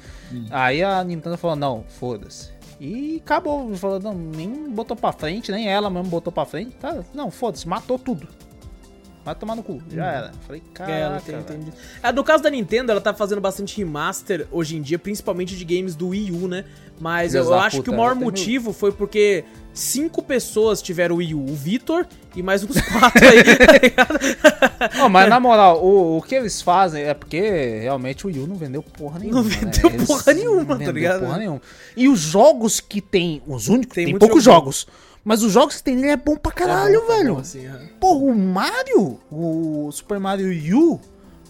Aí 0.49 0.81
a 0.81 1.03
Nintendo 1.03 1.37
falou, 1.37 1.55
não, 1.55 1.83
foda-se. 1.87 2.49
E 2.79 3.21
acabou, 3.23 3.75
falou, 3.75 3.99
não, 3.99 4.15
nem 4.15 4.71
botou 4.71 4.97
pra 4.97 5.11
frente, 5.11 5.51
nem 5.51 5.69
ela 5.69 5.87
mesmo 5.87 6.09
botou 6.09 6.33
pra 6.33 6.45
frente. 6.45 6.71
Tá, 6.77 7.03
não, 7.13 7.29
foda-se, 7.29 7.67
matou 7.67 7.99
tudo. 7.99 8.27
Vai 9.27 9.35
tomar 9.35 9.57
no 9.57 9.63
cu, 9.63 9.81
já 9.91 10.09
era. 10.09 10.31
Falei, 10.47 10.63
É, 10.79 11.01
ela 11.01 11.19
caraca, 11.19 11.25
tem, 11.25 11.59
velho. 11.59 11.65
tem... 11.65 11.73
É, 12.01 12.13
no 12.13 12.23
caso 12.23 12.41
da 12.41 12.49
Nintendo, 12.49 12.93
ela 12.93 13.01
tá 13.01 13.13
fazendo 13.13 13.41
bastante 13.41 13.77
remaster 13.77 14.47
hoje 14.49 14.77
em 14.77 14.81
dia, 14.81 14.97
principalmente 14.97 15.53
de 15.53 15.65
games 15.65 15.97
do 15.97 16.07
Wii 16.07 16.31
U, 16.31 16.47
né? 16.47 16.63
Mas 16.97 17.35
eu, 17.35 17.43
Filhas 17.43 17.57
eu 17.57 17.61
acho 17.61 17.77
puta, 17.77 17.83
que 17.83 17.89
o 17.89 17.97
maior 17.97 18.11
ela 18.11 18.15
tem 18.15 18.23
motivo 18.23 18.71
foi 18.71 18.89
porque 18.93 19.43
cinco 19.73 20.23
pessoas 20.23 20.81
tiveram 20.81 21.15
o 21.15 21.17
Wii 21.17 21.33
U. 21.33 21.43
O 21.43 21.55
Vitor 21.55 22.07
e 22.37 22.41
mais 22.41 22.63
uns 22.63 22.79
quatro 22.79 23.27
aí, 23.27 23.43
tá 23.67 23.73
ligado? 23.83 25.05
Ô, 25.05 25.09
mas 25.09 25.29
na 25.29 25.41
moral, 25.41 25.83
o, 25.83 26.19
o 26.19 26.21
que 26.21 26.33
eles 26.33 26.61
fazem 26.61 27.03
é 27.03 27.13
porque 27.13 27.79
realmente 27.81 28.25
o 28.25 28.29
Wii 28.29 28.39
U 28.39 28.47
não 28.47 28.55
vendeu 28.55 28.81
porra 28.81 29.19
nenhuma. 29.19 29.41
Não 29.41 29.49
né? 29.49 29.57
vendeu 29.59 29.89
Eles 29.89 30.07
porra 30.07 30.33
nenhuma, 30.33 30.59
não 30.59 30.67
tá 30.67 30.75
vendeu 30.75 30.93
ligado? 30.93 31.19
Porra 31.19 31.37
nenhuma. 31.37 31.61
E 31.97 32.07
os 32.07 32.21
jogos 32.21 32.79
que 32.79 33.01
tem, 33.01 33.41
os 33.45 33.67
únicos, 33.67 33.93
Tem 33.93 34.05
tem, 34.05 34.17
poucos 34.17 34.41
jogo 34.41 34.57
jogos. 34.57 34.87
Mas 35.27 35.43
os 35.43 35.51
jogos 35.51 35.75
que 35.75 35.83
tem 35.83 35.93
nele 35.97 36.07
é 36.13 36.15
bom 36.15 36.37
pra 36.37 36.53
caralho, 36.53 37.01
Tá 37.01 37.07
bom, 37.07 37.13
velho. 37.17 37.37
assim, 37.37 37.67
aham. 37.67 37.87
Porra, 37.99 38.19
o 38.31 38.33
Mario, 38.33 39.19
o 39.29 39.89
Super 39.91 40.19
Mario 40.21 40.47
U, 40.77 41.01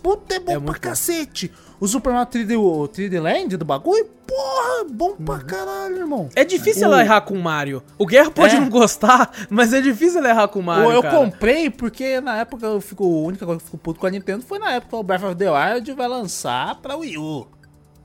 puta 0.02 0.34
é 0.34 0.40
bom 0.40 0.52
É 0.52 0.56
pra 0.56 0.60
muito 0.62 0.74
bom. 0.74 0.80
cacete. 0.82 1.52
O 1.80 1.88
Super 1.88 2.12
Mario 2.12 2.26
3D, 2.32 2.56
o 2.58 2.88
3D 2.88 3.20
Land 3.22 3.56
do 3.56 3.64
bagulho, 3.64 4.04
porra, 4.26 4.84
bom 4.90 5.16
pra 5.18 5.36
Uhum. 5.36 5.42
caralho, 5.42 5.96
irmão. 5.98 6.28
É 6.36 6.44
difícil 6.44 6.82
O- 6.82 6.86
ela 6.86 7.04
errar 7.04 7.22
com 7.22 7.36
o 7.36 7.40
Mario. 7.40 7.84
O 8.00 8.06
Guerra 8.08 8.32
pode 8.32 8.56
É. 8.56 8.60
não 8.60 8.68
gostar, 8.68 9.32
mas 9.48 9.72
é 9.74 9.80
difícil 9.80 10.18
ela 10.22 10.30
errar 10.30 10.48
com 10.48 10.58
o 10.60 10.64
Mario. 10.64 10.90
eu 10.90 11.04
eu 11.04 11.04
comprei 11.12 11.70
porque 11.70 12.20
na 12.20 12.36
época 12.38 12.66
eu 12.66 12.82
fico. 12.82 13.04
A 13.04 13.28
única 13.28 13.46
coisa 13.46 13.60
que 13.60 13.64
eu 13.64 13.68
fico 13.68 13.78
puto 13.78 14.00
com 14.00 14.08
a 14.08 14.10
Nintendo 14.10 14.44
foi 14.44 14.58
na 14.58 14.72
época 14.72 14.90
que 14.90 14.96
o 14.96 15.04
Breath 15.04 15.24
of 15.24 15.36
the 15.36 15.52
Wild 15.52 15.94
vai 15.94 16.08
lançar 16.08 16.82
pra 16.82 16.96
Wii 16.96 17.20
U. 17.20 17.46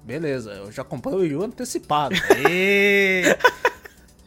Beleza, 0.04 0.50
eu 0.50 0.70
já 0.70 0.84
comprei 0.84 1.14
o 1.14 1.20
Wii 1.20 1.36
U 1.36 1.42
antecipado. 1.44 2.14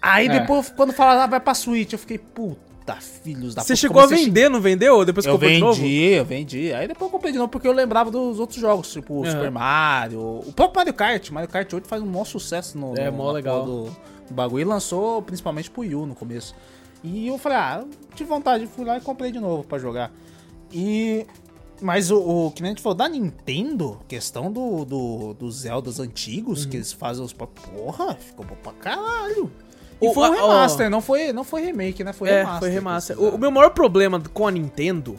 Aí 0.05 0.27
É. 0.27 0.39
depois, 0.39 0.69
quando 0.75 0.93
falaram, 0.93 1.21
ah, 1.21 1.27
vai 1.27 1.39
pra 1.39 1.53
Switch, 1.53 1.93
eu 1.93 1.99
fiquei, 1.99 2.17
puta, 2.17 2.95
filhos 3.23 3.55
da 3.55 3.61
Você 3.61 3.69
puta, 3.73 3.75
chegou 3.77 4.01
a 4.01 4.05
vender, 4.07 4.49
não 4.49 4.61
vendeu? 4.61 5.03
Depois 5.03 5.25
Eu 5.25 5.33
comprou 5.33 5.51
de 5.51 5.59
novo? 5.59 5.73
vendi, 5.81 6.03
eu 6.13 6.25
vendi. 6.25 6.73
Aí 6.73 6.87
depois 6.87 7.07
eu 7.07 7.11
comprei 7.11 7.31
de 7.31 7.37
novo 7.39 7.49
porque 7.49 7.67
eu 7.67 7.71
lembrava 7.73 8.11
dos 8.11 8.39
outros 8.39 8.59
jogos, 8.59 8.91
tipo 8.91 9.23
Aham. 9.23 9.31
Super 9.31 9.51
Mario, 9.51 10.19
o 10.45 10.53
próprio 10.53 10.77
Mario 10.79 10.93
Kart. 10.93 11.29
Mario 11.31 11.49
Kart 11.49 11.71
8 11.73 11.87
faz 11.87 12.01
um 12.01 12.05
maior 12.05 12.25
sucesso 12.25 12.77
no, 12.77 12.93
É, 12.97 13.09
no- 13.09 13.17
mó 13.17 13.31
legal. 13.31 13.65
Do, 13.65 13.83
do 14.27 14.33
bagulho 14.33 14.61
e 14.61 14.65
lançou 14.65 15.21
principalmente 15.21 15.69
pro 15.71 15.81
Wii 15.81 15.95
U 15.95 16.05
no 16.05 16.13
começo. 16.15 16.55
E 17.03 17.27
eu 17.27 17.37
falei, 17.37 17.57
ah, 17.57 17.83
tive 18.15 18.29
vontade, 18.29 18.65
fui 18.67 18.83
lá 18.85 18.97
e 18.97 19.01
comprei 19.01 19.31
de 19.31 19.39
novo 19.39 19.63
pra 19.63 19.77
jogar. 19.79 20.11
E. 20.71 21.25
Mas 21.81 22.09
o, 22.09 22.17
o 22.47 22.51
que 22.51 22.61
nem 22.61 22.69
a 22.71 22.73
gente 22.73 22.81
falou 22.81 22.95
da 22.95 23.07
Nintendo, 23.09 23.99
questão 24.07 24.49
do, 24.49 24.85
do, 24.85 25.33
dos 25.33 25.55
Zeldas 25.57 25.99
antigos, 25.99 26.63
Uhum. 26.63 26.69
que 26.69 26.77
eles 26.77 26.93
fazem 26.93 27.23
os. 27.23 27.33
Porra, 27.33 28.15
ficou 28.15 28.45
bom 28.45 28.55
pra 28.63 28.71
caralho. 28.71 29.51
E 30.01 30.07
O- 30.07 30.13
foi 30.13 30.29
um 30.29 30.33
a- 30.33 30.35
remaster, 30.41 30.89
não, 30.89 31.01
foi, 31.01 31.31
não 31.33 31.43
foi 31.43 31.61
remake, 31.61 32.03
né? 32.03 32.11
Foi 32.13 32.29
é, 32.29 32.39
remaster. 32.39 32.59
foi 32.59 32.69
remaster. 32.69 33.19
O, 33.21 33.29
o 33.35 33.37
meu 33.37 33.49
maior 33.51 33.69
problema 33.69 34.21
com 34.33 34.45
a 34.47 34.51
Nintendo, 34.51 35.17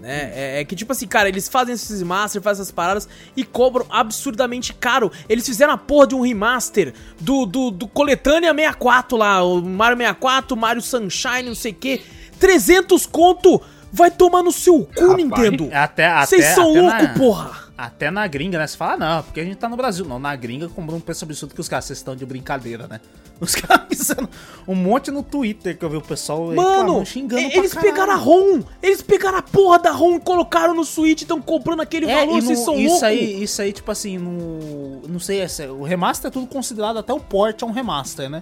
né, 0.00 0.30
é, 0.34 0.60
é 0.60 0.64
que, 0.64 0.76
tipo 0.76 0.92
assim, 0.92 1.06
cara, 1.06 1.28
eles 1.28 1.48
fazem 1.48 1.74
esses 1.74 1.98
remaster, 2.00 2.40
fazem 2.42 2.62
essas 2.62 2.72
paradas 2.72 3.08
e 3.36 3.42
cobram 3.42 3.86
absurdamente 3.90 4.72
caro. 4.74 5.10
Eles 5.28 5.44
fizeram 5.46 5.72
a 5.72 5.78
porra 5.78 6.06
de 6.08 6.14
um 6.14 6.20
remaster 6.20 6.92
do, 7.20 7.44
do, 7.46 7.70
do 7.70 7.88
Coletânea 7.88 8.52
64 8.54 9.16
lá, 9.16 9.42
o 9.42 9.60
Mario 9.62 9.96
64, 9.96 10.56
Mario 10.56 10.82
Sunshine, 10.82 11.42
não 11.44 11.54
sei 11.54 11.72
o 11.72 11.74
que. 11.74 12.02
300 12.38 13.06
conto! 13.06 13.60
Vai 13.92 14.10
tomar 14.10 14.42
no 14.42 14.50
seu 14.50 14.80
cu, 14.84 15.00
Rapaz, 15.02 15.16
Nintendo! 15.16 15.68
Até, 15.72 16.06
até, 16.08 16.26
Vocês 16.26 16.44
são 16.46 16.74
loucos, 16.74 17.02
na- 17.02 17.14
porra! 17.14 17.63
Até 17.76 18.08
na 18.10 18.24
gringa, 18.28 18.56
né? 18.58 18.66
Você 18.68 18.76
fala, 18.76 18.96
não, 18.96 19.22
porque 19.24 19.40
a 19.40 19.44
gente 19.44 19.56
tá 19.56 19.68
no 19.68 19.76
Brasil. 19.76 20.04
Não, 20.04 20.18
na 20.18 20.36
gringa 20.36 20.68
comprou 20.68 20.96
um 20.96 21.00
preço 21.00 21.24
absurdo 21.24 21.54
que 21.54 21.60
os 21.60 21.68
caras, 21.68 21.86
vocês 21.86 21.98
estão 21.98 22.14
de 22.14 22.24
brincadeira, 22.24 22.86
né? 22.86 23.00
Os 23.40 23.56
caras 23.56 23.86
fizeram 23.88 24.28
um 24.66 24.76
monte 24.76 25.10
no 25.10 25.20
Twitter 25.20 25.76
que 25.76 25.84
eu 25.84 25.90
vi 25.90 25.96
o 25.96 26.00
pessoal 26.00 26.54
Mano, 26.54 27.04
xingando 27.04 27.42
e- 27.42 27.50
pra 27.50 27.58
eles 27.58 27.74
pegaram 27.74 28.12
a 28.12 28.16
ROM! 28.16 28.62
Eles 28.80 29.02
pegaram 29.02 29.38
a 29.38 29.42
porra 29.42 29.76
da 29.80 29.90
ROM 29.90 30.14
e 30.14 30.20
colocaram 30.20 30.72
no 30.72 30.84
Switch, 30.84 31.22
estão 31.22 31.42
comprando 31.42 31.80
aquele 31.80 32.08
É, 32.08 32.14
valor, 32.24 32.38
e 32.38 32.42
vocês 32.42 32.60
são 32.60 32.74
isso 32.78 32.86
loucos! 32.90 33.02
aí, 33.02 33.42
isso 33.42 33.60
aí, 33.60 33.72
tipo 33.72 33.90
assim, 33.90 34.18
no. 34.18 35.02
Não 35.08 35.18
sei, 35.18 35.44
o 35.68 35.82
remaster 35.82 36.28
é 36.28 36.30
tudo 36.30 36.46
considerado, 36.46 36.96
até 37.00 37.12
o 37.12 37.18
port 37.18 37.60
é 37.60 37.66
um 37.66 37.72
remaster, 37.72 38.30
né? 38.30 38.40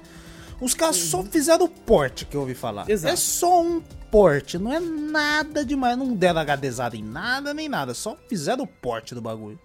Os 0.60 0.74
caras 0.74 0.96
só 0.96 1.22
fizeram 1.24 1.64
o 1.64 1.68
port 1.70 2.24
que 2.26 2.36
eu 2.36 2.40
ouvi 2.42 2.54
falar. 2.54 2.84
Exato. 2.88 3.14
É 3.14 3.16
só 3.16 3.62
um 3.62 3.80
port, 4.12 4.54
não 4.54 4.72
é 4.72 4.78
nada 4.78 5.64
demais. 5.64 5.96
Não 5.98 6.14
deram 6.14 6.40
HDzada 6.40 6.96
em 6.96 7.02
nada 7.02 7.52
nem 7.54 7.68
nada. 7.68 7.94
Só 7.94 8.16
fizeram 8.28 8.62
o 8.64 8.66
port 8.66 9.12
do 9.12 9.20
bagulho. 9.22 9.58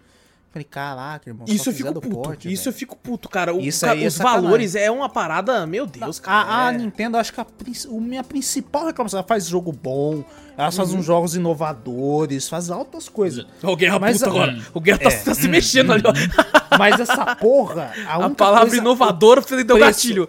Falei, 0.50 0.64
caraca, 0.64 1.30
irmão. 1.30 1.46
Isso 1.48 1.70
eu 1.70 1.74
fico 1.74 1.94
puto. 1.94 2.10
port, 2.10 2.46
isso 2.46 2.64
velho. 2.64 2.74
eu 2.74 2.78
fico 2.80 2.96
puto, 2.96 3.30
cara. 3.30 3.54
O- 3.54 3.60
Isso 3.60 3.86
aí 3.86 4.04
é 4.04 4.08
os 4.08 4.14
sacanagem. 4.16 4.42
valores 4.44 4.76
é 4.76 4.90
uma 4.90 5.10
parada, 5.10 5.68
meu 5.68 5.86
Deus, 5.86 6.20
cara. 6.20 6.38
A, 6.50 6.68
a 6.68 6.74
é- 6.74 6.78
Nintendo, 6.78 7.18
acho 7.18 7.32
que 7.34 7.40
a, 7.42 7.46
o 7.90 8.00
minha 8.02 8.24
principal 8.24 8.86
reclamação, 8.88 9.20
ela 9.20 9.28
faz 9.28 9.46
jogo 9.46 9.72
bom, 9.74 10.24
ela 10.58 10.72
faz 10.72 10.92
Uhum. 10.94 11.00
uns 11.00 11.06
jogos 11.06 11.36
inovadores, 11.36 12.48
faz 12.50 12.72
altas 12.72 13.08
coisas. 13.10 13.46
O 13.62 13.76
Guerra 13.76 14.00
Mas 14.00 14.20
puto 14.20 14.30
a- 14.30 14.34
agora. 14.34 14.58
O 14.74 14.80
Guerra 14.80 15.00
tá, 15.00 15.10
É. 15.10 15.20
tá 15.20 15.36
se 15.36 15.48
mexendo 15.50 15.92
ali, 15.92 16.04
ó. 16.06 16.78
Mas 16.80 17.00
essa 17.00 17.36
porra, 17.36 17.92
a, 18.08 18.16
A 18.26 18.30
palavra 18.30 18.68
coisa- 18.68 18.78
inovadora 18.78 19.42
fez 19.42 19.64
deu 19.66 19.76
preço. 19.78 19.92
gatilho. 20.08 20.28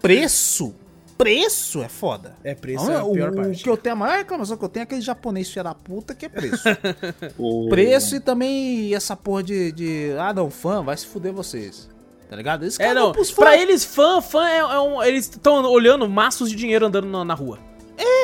preço, 0.00 0.74
preço 1.22 1.82
é 1.82 1.88
foda. 1.88 2.34
É, 2.42 2.54
preço 2.54 2.90
é 2.90 2.96
a 2.96 3.04
o, 3.04 3.12
pior 3.12 3.30
o 3.30 3.36
parte. 3.36 3.62
que 3.62 3.68
eu 3.70 3.76
tenho, 3.76 3.94
a 3.94 3.98
maior 3.98 4.16
reclamação 4.18 4.56
que 4.56 4.64
eu 4.64 4.68
tenho 4.68 4.82
é 4.82 4.84
aquele 4.84 5.00
japonês 5.00 5.48
filha 5.48 5.64
da 5.64 5.74
puta 5.74 6.14
que 6.14 6.26
é 6.26 6.28
preço. 6.28 6.64
O- 7.38 7.68
preço 7.68 8.16
e 8.16 8.20
também 8.20 8.94
essa 8.94 9.16
porra 9.16 9.42
de, 9.42 9.72
de, 9.72 10.12
ah 10.18 10.32
não, 10.32 10.50
fã, 10.50 10.82
vai 10.82 10.96
se 10.96 11.06
fuder 11.06 11.32
vocês. 11.32 11.88
Tá 12.28 12.36
ligado? 12.36 12.62
Eles 12.62 12.78
É, 12.78 12.94
não. 12.94 13.12
pros 13.12 13.28
fãs. 13.30 13.38
Pra 13.44 13.56
eles, 13.56 13.84
fã, 13.84 14.20
fã 14.20 14.48
é, 14.48 14.58
é 14.58 14.78
um. 14.80 15.02
Eles 15.02 15.28
estão 15.28 15.64
olhando 15.64 16.08
maços 16.08 16.48
de 16.48 16.54
dinheiro 16.56 16.86
andando 16.86 17.08
na, 17.08 17.24
na 17.24 17.34
rua. 17.34 17.58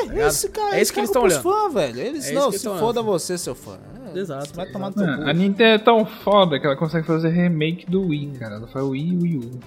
ligado? 0.03 0.27
Esse 0.29 0.47
cara, 0.49 0.77
É 0.77 0.81
isso 0.81 0.93
que 0.93 0.99
eles 0.99 1.09
estão 1.09 1.21
pros 1.23 1.37
fãs, 1.37 1.73
velho. 1.73 1.99
Eles, 1.99 2.25
É 2.25 2.31
isso 2.31 2.39
não, 2.39 2.51
se 2.51 2.63
foda 2.63 3.01
olhando. 3.01 3.03
você, 3.03 3.37
seu 3.37 3.53
fã. 3.53 3.77
É, 4.15 4.17
Exato, 4.19 4.53
Vai 4.55 4.65
tomar 4.71 4.91
no 4.95 5.03
exato. 5.03 5.23
cu. 5.23 5.29
a 5.29 5.33
Nintendo 5.33 5.69
é 5.69 5.77
tão 5.77 6.05
foda 6.05 6.57
que 6.59 6.65
ela 6.65 6.77
consegue 6.77 7.05
fazer 7.05 7.27
remake 7.29 7.85
do 7.91 8.07
Wii, 8.07 8.31
cara. 8.39 8.55
Ela 8.55 8.67
faz 8.67 8.85
o 8.85 8.91
Wii 8.91 9.13
e 9.13 9.17
Wii 9.17 9.37
U. 9.37 9.59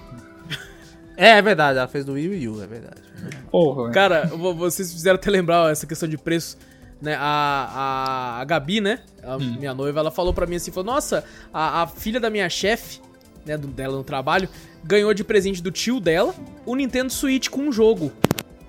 É, 1.23 1.39
é 1.39 1.43
verdade, 1.43 1.79
ela 1.79 1.89
fez 1.89 2.05
do 2.05 2.13
Wii 2.15 2.49
U, 2.49 2.63
é 2.63 2.67
verdade. 2.67 3.03
Porra. 3.51 3.91
Cara, 3.93 4.27
vo- 4.27 4.55
vocês 4.55 4.91
fizeram 4.93 5.17
até 5.17 5.31
lembrar 5.31 5.65
ó, 5.65 5.69
essa 5.69 5.87
questão 5.87 6.09
de 6.09 6.17
preço. 6.17 6.57
Né, 7.03 7.15
a, 7.19 8.37
a, 8.39 8.41
a 8.41 8.45
Gabi, 8.45 8.79
né? 8.81 9.01
A 9.23 9.39
minha 9.39 9.73
noiva, 9.73 10.01
ela 10.01 10.11
falou 10.11 10.35
pra 10.35 10.47
mim 10.47 10.57
assim: 10.57 10.71
falou, 10.71 10.93
Nossa, 10.95 11.25
a, 11.53 11.83
a 11.83 11.87
filha 11.87 12.21
da 12.21 12.29
minha 12.29 12.49
chefe, 12.51 13.01
né, 13.47 13.57
do- 13.57 13.69
dela 13.69 13.97
no 13.97 14.05
trabalho, 14.05 14.49
ganhou 14.85 15.13
de 15.15 15.25
presente 15.25 15.63
do 15.63 15.71
tio 15.71 15.99
dela 15.99 16.35
o 16.67 16.77
Nintendo 16.77 17.11
Switch 17.11 17.49
com 17.49 17.63
um 17.63 17.73
jogo, 17.73 18.13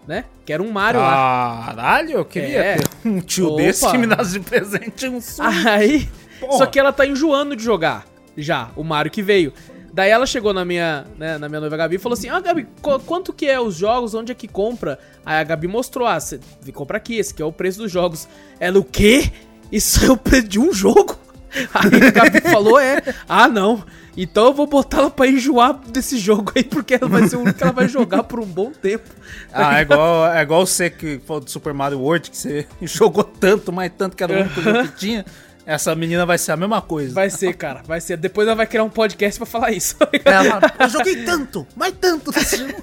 né? 0.08 0.24
Que 0.46 0.54
era 0.54 0.64
um 0.64 0.72
Mario 0.72 1.02
lá. 1.02 1.64
Caralho, 1.68 2.12
eu 2.12 2.26
queria 2.26 2.58
É. 2.64 2.76
ter 2.78 2.88
um 3.06 3.20
tio 3.20 3.48
Opa. 3.48 3.58
desse 3.64 3.90
que 3.92 3.98
me 3.98 4.08
desse 4.08 4.32
de 4.32 4.40
presente 4.40 5.08
um 5.10 5.20
Switch. 5.20 5.66
Aí, 5.66 6.10
Porra. 6.40 6.54
só 6.58 6.66
que 6.66 6.80
ela 6.80 6.94
tá 6.94 7.06
enjoando 7.06 7.54
de 7.56 7.64
jogar 7.64 8.06
já, 8.38 8.72
o 8.78 8.84
Mario 8.84 9.12
que 9.12 9.22
veio. 9.22 9.52
Daí 9.94 10.10
ela 10.10 10.26
chegou 10.26 10.54
na 10.54 10.64
minha, 10.64 11.06
né, 11.18 11.38
na 11.38 11.50
minha 11.50 11.60
noiva 11.60 11.76
Gabi 11.76 11.96
e 11.96 12.00
falou 12.00 12.18
assim: 12.18 12.30
Ah, 12.30 12.40
Gabi, 12.40 12.66
qu- 12.82 13.00
quanto 13.06 13.34
que 13.34 13.46
é 13.46 13.60
os 13.60 13.76
jogos? 13.76 14.14
Onde 14.14 14.32
é 14.32 14.36
que 14.36 14.48
compra? 14.48 14.98
Aí 15.26 15.38
a 15.40 15.44
Gabi 15.44 15.68
mostrou: 15.68 16.08
Ah, 16.08 16.20
você 16.20 16.40
compra 16.74 16.98
aqui, 16.98 17.18
esse 17.18 17.34
aqui 17.34 17.42
é 17.42 17.46
o 17.46 17.52
preço 17.52 17.80
dos 17.80 17.92
jogos. 17.92 18.28
Ela, 18.60 18.80
o 18.80 18.84
quê? 18.84 19.32
Isso 19.72 20.06
é 20.06 20.10
o 20.12 20.18
preço 20.18 20.48
de 20.48 20.60
um 20.60 20.74
jogo? 20.74 21.18
Aí 21.74 22.08
a 22.08 22.12
Gabi 22.12 22.40
falou: 22.42 22.80
É, 22.80 23.02
ah, 23.28 23.48
não. 23.48 23.84
Então 24.16 24.48
eu 24.48 24.54
vou 24.54 24.68
botar 24.68 24.98
ela 25.00 25.10
pra 25.10 25.26
enjoar 25.26 25.74
desse 25.88 26.18
jogo 26.18 26.52
aí, 26.54 26.66
porque 26.66 26.96
ela 26.96 27.08
vai 27.08 27.26
ser 27.30 27.38
o 27.38 27.40
único 27.42 27.58
que 27.58 27.64
ela 27.64 27.72
vai 27.72 27.88
jogar 27.88 28.24
por 28.24 28.42
um 28.42 28.46
bom 28.46 28.70
tempo. 28.70 29.06
Ah, 29.54 29.80
é 29.80 29.84
igual, 29.84 30.28
é 30.34 30.42
igual 30.42 30.66
você 30.66 30.90
que 30.90 31.22
falou 31.26 31.42
do 31.42 31.50
Super 31.50 31.74
Mario 31.74 31.98
World, 32.00 32.30
que 32.30 32.36
você 32.36 32.68
jogou 32.82 33.24
tanto, 33.24 33.72
mas 33.72 33.90
tanto 33.98 34.18
que 34.18 34.24
era 34.24 34.34
o 34.34 34.36
único 34.42 34.62
jogo 34.62 34.84
que 34.90 34.96
tinha. 34.98 35.26
Essa 35.66 35.94
menina 35.96 36.26
vai 36.26 36.38
ser 36.38 36.52
a 36.54 36.58
mesma 36.58 36.82
coisa. 36.82 37.14
Vai 37.14 37.30
ser, 37.30 37.54
cara, 37.56 37.82
vai 37.86 38.02
ser. 38.02 38.18
Depois 38.18 38.48
ela 38.48 38.56
vai 38.56 38.66
criar 38.68 38.84
um 38.84 38.90
podcast 38.90 39.40
pra 39.40 39.46
falar 39.46 39.72
isso. 39.72 39.96
Ela, 40.26 40.60
eu 40.80 40.90
joguei 40.90 41.24
tanto, 41.24 41.68
mas 41.76 41.94
tanto 42.02 42.32
nesse 42.32 42.58
jogo. 42.58 42.82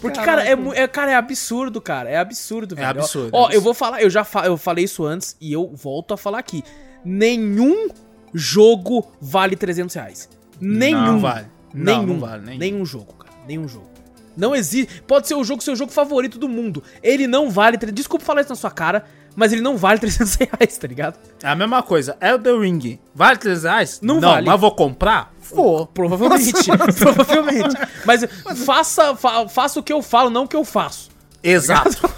Porque, 0.00 0.20
cara, 0.20 0.44
é, 0.46 0.52
é, 0.74 0.86
cara, 0.86 1.10
é 1.12 1.14
absurdo, 1.16 1.80
cara. 1.80 2.08
É 2.10 2.16
absurdo, 2.16 2.76
velho. 2.76 2.88
absurdo, 2.88 3.30
Ó, 3.32 3.36
é 3.36 3.38
ó, 3.38 3.40
eu 3.40 3.44
absurdo. 3.46 3.64
vou 3.64 3.74
falar, 3.74 4.02
eu 4.02 4.10
já 4.10 4.22
fa 4.22 4.46
eu 4.46 4.56
falei 4.56 4.84
isso 4.84 5.04
antes 5.04 5.36
e 5.40 5.52
eu 5.52 5.70
volto 5.74 6.12
a 6.14 6.16
falar 6.16 6.38
aqui. 6.38 6.62
Nenhum 7.04 7.88
jogo 8.32 9.06
vale 9.20 9.56
300 9.56 9.94
reais. 9.94 10.28
Nenhum. 10.60 11.00
Não 11.04 11.20
vale. 11.20 11.46
Não, 11.72 11.84
Nenhum. 12.02 12.06
não 12.06 12.20
vale, 12.20 12.44
nenhum. 12.44 12.58
Nenhum 12.58 12.86
jogo, 12.86 13.14
cara. 13.14 13.32
Nenhum 13.48 13.66
jogo. 13.66 13.88
Não 14.36 14.54
existe. 14.54 15.02
Pode 15.02 15.28
ser 15.28 15.34
o 15.34 15.44
jogo, 15.44 15.62
seu 15.62 15.76
jogo 15.76 15.92
favorito 15.92 16.38
do 16.38 16.48
mundo. 16.48 16.82
Ele 17.02 17.26
não 17.26 17.50
vale. 17.50 17.76
Desculpa 17.76 18.24
falar 18.24 18.40
isso 18.40 18.50
na 18.50 18.56
sua 18.56 18.70
cara, 18.70 19.04
mas 19.36 19.52
ele 19.52 19.60
não 19.62 19.76
vale 19.76 19.98
300 20.00 20.34
reais, 20.34 20.76
tá 20.78 20.86
ligado? 20.86 21.18
É 21.42 21.48
a 21.48 21.54
mesma 21.54 21.82
coisa. 21.82 22.16
Elden 22.20 22.60
Ring, 22.60 22.98
vale 23.14 23.38
300 23.38 23.62
reais? 23.64 24.00
Não 24.02 24.20
vale. 24.20 24.46
mas 24.46 24.60
vou 24.60 24.72
comprar? 24.74 25.32
Vou. 25.52 25.86
Provavelmente. 25.86 26.52
provavelmente. 26.98 27.76
Mas 28.04 28.24
faça, 28.64 29.14
fa- 29.14 29.48
faça 29.48 29.78
o 29.78 29.82
que 29.82 29.92
eu 29.92 30.02
falo, 30.02 30.30
não 30.30 30.44
o 30.44 30.48
que 30.48 30.56
eu 30.56 30.64
faço. 30.64 31.10
Exato. 31.42 31.98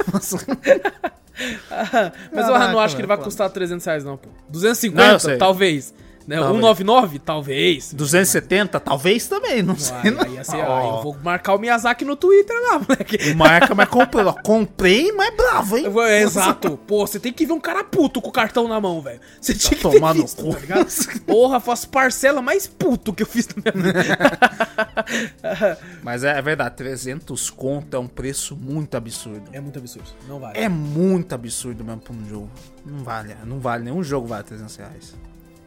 Mas 2.33 2.49
eu 2.49 2.59
não 2.71 2.79
acho 2.79 2.95
que 2.97 3.01
ele 3.03 3.07
vai 3.09 3.19
custar 3.19 3.51
300 3.51 3.85
reais, 3.85 4.05
não, 4.05 4.17
pô. 4.17 4.29
250, 4.49 5.29
Não, 5.33 5.39
talvez. 5.39 5.93
Né? 6.27 6.37
Talvez. 6.37 6.57
199, 6.57 7.19
talvez. 7.21 7.93
270? 7.95 8.81
Talvez 8.81 9.29
também, 9.29 9.63
não 9.63 9.75
Aí, 9.75 9.81
sei. 9.81 10.11
não. 10.11 10.23
aí 10.23 10.35
ia 10.35 10.43
ser- 10.45 10.57
Ó, 10.57 10.77
aí 10.77 10.87
eu 10.89 11.03
vou 11.03 11.17
marcar 11.23 11.55
o 11.55 11.59
Miyazaki 11.59 12.05
no 12.05 12.17
Twitter 12.17 12.57
lá, 12.65 12.81
moleque. 12.89 13.35
Marca, 13.35 13.75
mas 13.75 13.89
comprei. 13.89 14.25
Comprei, 14.43 15.13
mas 15.13 15.37
bravo, 15.37 15.77
hein? 15.77 15.87
É, 16.09 16.23
exato. 16.23 16.77
Pô, 16.87 17.07
você 17.07 17.21
tem 17.21 17.33
que 17.33 17.47
ver 17.47 17.53
um 17.53 17.61
cara 17.61 17.85
puto 17.85 18.21
com 18.21 18.29
o 18.31 18.33
cartão 18.33 18.67
na 18.67 18.81
mão, 18.81 19.01
velho. 19.01 19.21
Você 19.41 19.55
tinha 19.55 19.71
que 19.79 19.83
ter 19.89 19.93
tomar 19.93 20.15
no 20.15 20.23
visto, 20.23 20.43
cu. 20.43 20.55
tá? 20.55 20.85
Porra, 21.27 21.61
faço 21.61 21.89
parcela 21.89 22.43
mais 22.43 22.67
puto 22.67 23.13
que 23.13 23.23
eu 23.23 23.27
fiz 23.27 23.47
na 23.49 23.71
minha 23.73 23.93
vida. 23.93 25.79
Mas 26.03 26.25
é, 26.25 26.39
é 26.39 26.43
verdade, 26.43 26.75
300 26.77 27.51
conto 27.51 27.97
é 27.97 28.01
um 28.01 28.09
preço 28.09 28.57
muito 28.57 28.97
absurdo. 28.97 29.45
É 29.53 29.61
muito 29.61 29.79
absurdo. 29.79 30.09
Não 30.29 30.39
vale. 30.41 30.59
É 30.59 30.69
muito 30.69 31.35
absurdo 31.35 31.85
mesmo 31.85 32.01
pra 32.01 32.13
um 32.13 32.29
jogo. 32.29 32.51
Não 32.85 33.05
vale, 33.05 33.37
não 33.45 33.59
vale. 33.61 33.85
Nenhum 33.85 34.03
jogo 34.03 34.27
vale 34.27 34.43
300 34.45 34.77
reais. 34.77 35.15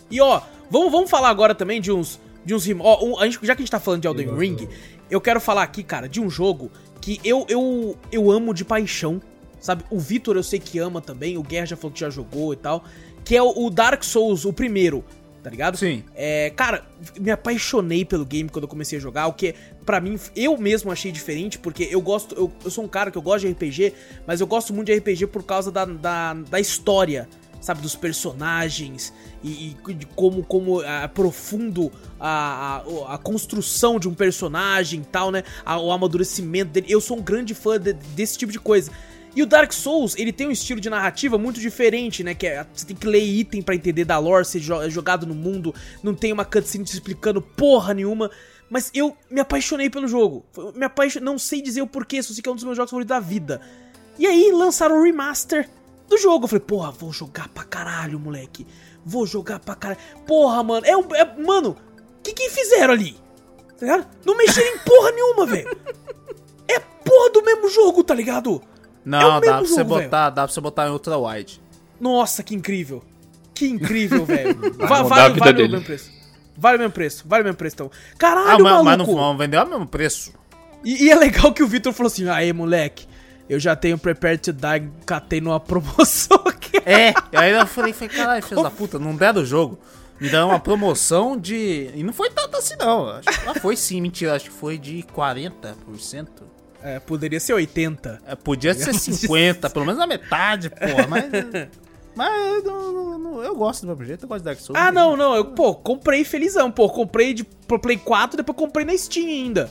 E 0.10 0.20
ó, 0.22 0.41
vamos, 0.70 0.91
vamos 0.91 1.10
falar 1.10 1.30
agora 1.30 1.53
também 1.55 1.80
de 1.82 1.91
uns. 1.91 2.20
De 2.45 2.53
uns 2.55 2.66
ó, 2.80 3.03
um- 3.05 3.20
a 3.20 3.26
gente- 3.26 3.39
já 3.45 3.55
que 3.55 3.62
a 3.62 3.64
gente 3.66 3.72
tá 3.72 3.80
falando 3.80 4.01
de 4.01 4.07
Elden 4.07 4.34
Ring, 4.36 4.68
eu 5.10 5.20
quero 5.22 5.39
falar 5.41 5.64
aqui, 5.64 5.84
cara, 5.84 6.07
de 6.07 6.20
um 6.22 6.30
jogo 6.30 6.72
que 7.01 7.20
eu, 7.24 7.45
eu, 7.49 7.97
eu 8.12 8.32
amo 8.32 8.53
de 8.53 8.64
paixão, 8.66 9.22
sabe? 9.60 9.84
O 9.89 9.99
Vitor 9.99 10.36
eu 10.36 10.43
sei 10.43 10.60
que 10.60 10.80
ama 10.80 11.01
também, 11.01 11.38
o 11.38 11.43
Guerra 11.43 11.66
já 11.68 11.76
falou 11.78 11.93
que 11.93 11.99
já 11.99 12.10
jogou 12.10 12.53
e 12.53 12.55
tal, 12.55 12.84
que 13.24 13.36
é 13.36 13.41
o, 13.43 13.70
Dark 13.70 14.03
Souls, 14.03 14.45
o 14.45 14.53
primeiro, 14.53 15.03
tá 15.43 15.49
ligado? 15.49 15.78
Sim. 15.78 16.03
É, 16.16 16.49
cara, 16.55 16.86
me 17.20 17.30
apaixonei 17.32 18.03
pelo 18.05 18.26
game 18.26 18.49
quando 18.49 18.64
eu 18.64 18.70
comecei 18.70 18.97
a 18.97 19.01
jogar, 19.01 19.28
o 19.28 19.34
que 19.34 19.53
pra 19.86 19.99
mim 20.01 20.18
eu 20.36 20.57
mesmo 20.57 20.91
achei 20.91 21.12
diferente, 21.12 21.60
porque 21.60 21.88
eu 21.91 22.01
gosto, 22.01 22.34
eu, 22.36 22.51
eu 22.64 22.72
sou 22.72 22.84
um 22.84 22.88
cara 22.88 23.12
que 23.12 23.18
eu 23.18 23.22
gosto 23.22 23.45
de 23.45 23.51
RPG, 23.51 23.93
mas 24.26 24.41
eu 24.41 24.47
gosto 24.47 24.74
muito 24.74 24.88
de 24.88 24.93
RPG 24.97 25.28
por 25.28 25.43
causa 25.43 25.72
da, 25.72 25.86
da, 25.86 26.34
da 26.34 26.60
história, 26.60 27.28
sabe, 27.62 27.82
dos 27.82 27.95
personagens 27.95 29.14
e, 29.44 29.76
e 29.88 29.94
de 29.94 30.06
como, 30.06 30.44
como 30.44 30.82
é 30.82 31.08
profundo 31.08 31.92
a, 32.20 32.84
a, 33.08 33.16
a, 33.16 33.18
construção 33.18 34.00
de 34.00 34.08
um 34.08 34.14
personagem 34.14 35.02
e 35.02 35.06
tal, 35.06 35.32
né? 35.32 35.44
A, 35.66 35.80
o 35.80 35.92
amadurecimento 35.92 36.72
dele. 36.72 36.88
Eu 36.90 37.02
sou 37.02 37.18
um 37.18 37.22
grande 37.22 37.54
fã 37.54 37.80
de, 37.80 37.94
desse 37.94 38.38
tipo 38.38 38.52
de 38.52 38.60
coisa. 38.60 38.92
E 39.36 39.44
o 39.44 39.46
Dark 39.46 39.72
Souls, 39.72 40.16
ele 40.18 40.34
tem 40.34 40.48
um 40.48 40.52
estilo 40.52 40.82
de 40.82 40.90
narrativa 40.90 41.38
muito 41.38 41.60
diferente, 41.60 42.24
né? 42.24 42.34
Que 42.34 42.48
é, 42.48 42.66
você 42.74 42.86
tem 42.86 42.96
que 42.96 43.08
ler 43.08 43.24
item 43.24 43.62
para 43.62 43.76
entender 43.76 44.04
da 44.04 44.18
lore, 44.18 44.44
ser 44.44 44.60
jogado 44.60 45.26
no 45.26 45.36
mundo, 45.36 45.74
não 46.02 46.16
tem 46.16 46.34
uma 46.34 46.44
cutscene 46.44 46.84
te 46.84 46.94
explicando 46.94 47.42
porra 47.42 47.94
nenhuma. 47.94 48.32
Mas 48.70 48.92
eu 48.94 49.16
me 49.30 49.40
apaixonei 49.40 49.90
pelo 49.90 50.08
jogo. 50.08 50.46
Me 50.76 50.86
apaixonei, 50.86 51.26
não 51.26 51.40
sei 51.40 51.62
dizer 51.62 51.82
o 51.82 51.88
porquê, 51.88 52.22
só 52.22 52.34
sei 52.34 52.44
que 52.44 52.50
é 52.50 52.52
um 52.52 52.56
dos 52.56 52.64
meus 52.64 52.76
jogos 52.76 52.92
favoritos 52.92 53.10
da 53.16 53.20
vida. 53.20 53.62
E 54.18 54.28
aí 54.28 54.52
lançaram 54.52 55.00
o 55.00 55.04
remaster 55.04 55.70
do 56.08 56.18
jogo. 56.18 56.46
Eu 56.46 56.48
falei, 56.50 56.66
porra, 56.66 56.92
vou 56.92 57.12
jogar 57.12 57.48
pra 57.50 57.64
caralho, 57.64 58.20
moleque. 58.20 58.68
Vou 59.06 59.26
jogar 59.26 59.60
pra 59.60 59.76
caralho. 59.76 60.00
Porra, 60.26 60.64
mano. 60.64 60.86
É 60.86 60.95
um. 60.95 61.16
É, 61.16 61.26
mano, 61.41 61.76
o 62.20 62.22
que 62.24 62.34
que 62.34 62.50
fizeram 62.50 62.93
ali? 62.93 63.18
Tá 63.78 63.86
ligado? 63.86 64.08
Não 64.26 64.36
mexeram 64.36 64.76
em 64.76 64.80
porra 64.80 65.12
nenhuma, 65.12 65.45
velho. 65.45 65.78
É 66.68 66.80
porra 66.80 67.30
do 67.32 67.43
mesmo 67.43 67.70
jogo, 67.70 68.04
tá 68.04 68.14
ligado? 68.14 68.62
Não, 69.06 69.38
é 69.38 69.41
dá 69.41 69.58
pra 69.58 69.60
você 69.62 69.84
botar, 69.84 70.30
dá 70.30 70.43
pra 70.43 70.54
você 70.54 70.62
botar 70.62 70.88
em 70.88 70.91
ultra 70.91 71.18
wide. 71.18 71.62
Nossa, 72.00 72.43
que 72.43 72.54
incrível. 72.54 73.04
Que 73.54 73.68
incrível, 73.68 74.24
velho. 74.26 74.56
Va 74.78 75.04
vale, 75.04 75.39
vale 75.39 75.64
o 75.64 75.70
mesmo 75.70 75.86
preço. 75.86 76.12
Vale 76.58 76.76
o 76.76 76.80
mesmo 76.80 76.93
preço, 76.93 77.24
vale 77.26 77.41
o 77.41 77.45
mesmo 77.45 77.58
preço, 77.58 77.76
então. 77.76 77.91
Caralho, 78.18 78.68
ah, 78.68 78.84
mas, 78.84 78.84
maluco. 78.84 79.12
Mas 79.12 79.22
não, 79.22 79.32
não 79.32 79.38
vendeu 79.38 79.64
o 79.64 79.70
mesmo 79.70 79.88
preço. 79.88 80.34
E, 80.84 81.06
e, 81.06 81.10
é 81.10 81.16
legal 81.16 81.54
que 81.54 81.64
o 81.64 81.68
Victor 81.68 81.93
falou 81.93 82.08
assim, 82.08 82.28
aí, 82.30 82.52
moleque, 82.54 83.08
eu 83.50 83.60
já 83.60 83.76
tenho 83.76 83.97
Prepare 83.97 84.38
to 84.38 84.54
Die, 84.54 84.91
catei 85.06 85.41
numa 85.41 85.60
promoção 85.60 86.41
aqui. 86.45 86.78
É, 86.86 87.14
aí 87.36 87.52
eu 87.52 87.66
falei, 87.66 87.91
falei 87.91 88.16
caralho, 88.16 88.43
filho 88.43 88.62
da 88.62 88.70
puta, 88.70 89.00
não 89.00 89.16
der 89.16 89.34
do 89.34 89.43
jogo. 89.43 89.80
Me 90.22 90.30
dá 90.30 90.45
uma 90.45 90.60
promoção 90.60 91.38
de. 91.38 91.89
E 91.95 92.04
não 92.04 92.12
foi 92.12 92.30
tanto 92.30 92.58
assim, 92.58 92.76
não. 92.78 93.10
Acho 93.10 93.28
que... 93.28 93.50
Ah, 93.50 93.56
foi 93.56 93.78
sim, 93.78 94.02
mentira. 94.02 94.36
Acho 94.36 94.45
que 94.45 94.52
foi 94.52 94.78
de 94.78 95.04
40%. 95.16 96.28
É, 96.84 97.00
poderia 97.00 97.39
ser 97.39 97.54
80. 97.54 98.22
É, 98.28 98.36
podia 98.36 98.74
ser 98.74 98.93
50, 98.93 99.70
pelo 99.70 99.86
menos 99.86 99.97
na 100.00 100.06
metade, 100.06 100.70
porra, 100.70 101.08
mas. 101.08 101.26
Mas 102.16 102.64
não, 102.66 103.18
não, 103.18 103.43
eu 103.43 103.56
gosto 103.56 103.86
do 103.86 103.95
meu 103.95 104.06
jeito, 104.06 104.26
eu 104.26 104.28
gosto 104.28 104.39
de 104.39 104.45
Dark 104.45 104.60
Souls. 104.60 104.78
Ah, 104.78 104.91
não, 104.91 105.16
não. 105.16 105.36
Eu, 105.36 105.45
pô, 105.45 105.74
comprei 105.74 106.26
felizão, 106.26 106.70
pô. 106.70 106.89
Comprei 106.89 107.34
de, 107.34 107.45
pro 107.45 107.80
Play 107.80 107.95
4, 107.97 108.36
depois 108.36 108.58
comprei 108.58 108.86
na 108.86 108.97
Steam 108.97 109.28
ainda. 109.28 109.70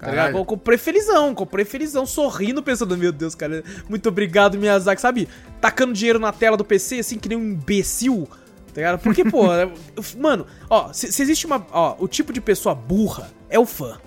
Tá 0.00 0.30
eu 0.30 0.44
comprei 0.46 0.78
felizão, 0.78 1.34
comprei 1.34 1.62
felizão, 1.62 2.06
sorrindo, 2.06 2.62
pensando, 2.62 2.96
meu 2.96 3.12
Deus, 3.12 3.34
cara, 3.34 3.62
muito 3.86 4.08
obrigado, 4.08 4.56
Miyazaki, 4.56 5.00
sabe? 5.00 5.28
Tacando 5.60 5.92
dinheiro 5.92 6.18
na 6.18 6.32
tela 6.32 6.56
do 6.56 6.64
PC, 6.64 7.00
assim, 7.00 7.18
que 7.18 7.28
nem 7.28 7.36
um 7.36 7.42
imbecil, 7.42 8.26
tá 8.68 8.76
ligado? 8.76 8.98
Porque, 9.00 9.22
pô, 9.26 9.42
mano, 10.18 10.46
ó, 10.70 10.90
se, 10.90 11.12
se, 11.12 11.22
existe 11.22 11.44
uma. 11.44 11.66
Ó, 11.70 11.96
o 11.98 12.08
tipo 12.08 12.32
de 12.32 12.40
pessoa 12.40 12.74
burra 12.74 13.30
é 13.50 13.58
o 13.58 13.66
fã, 13.66 13.98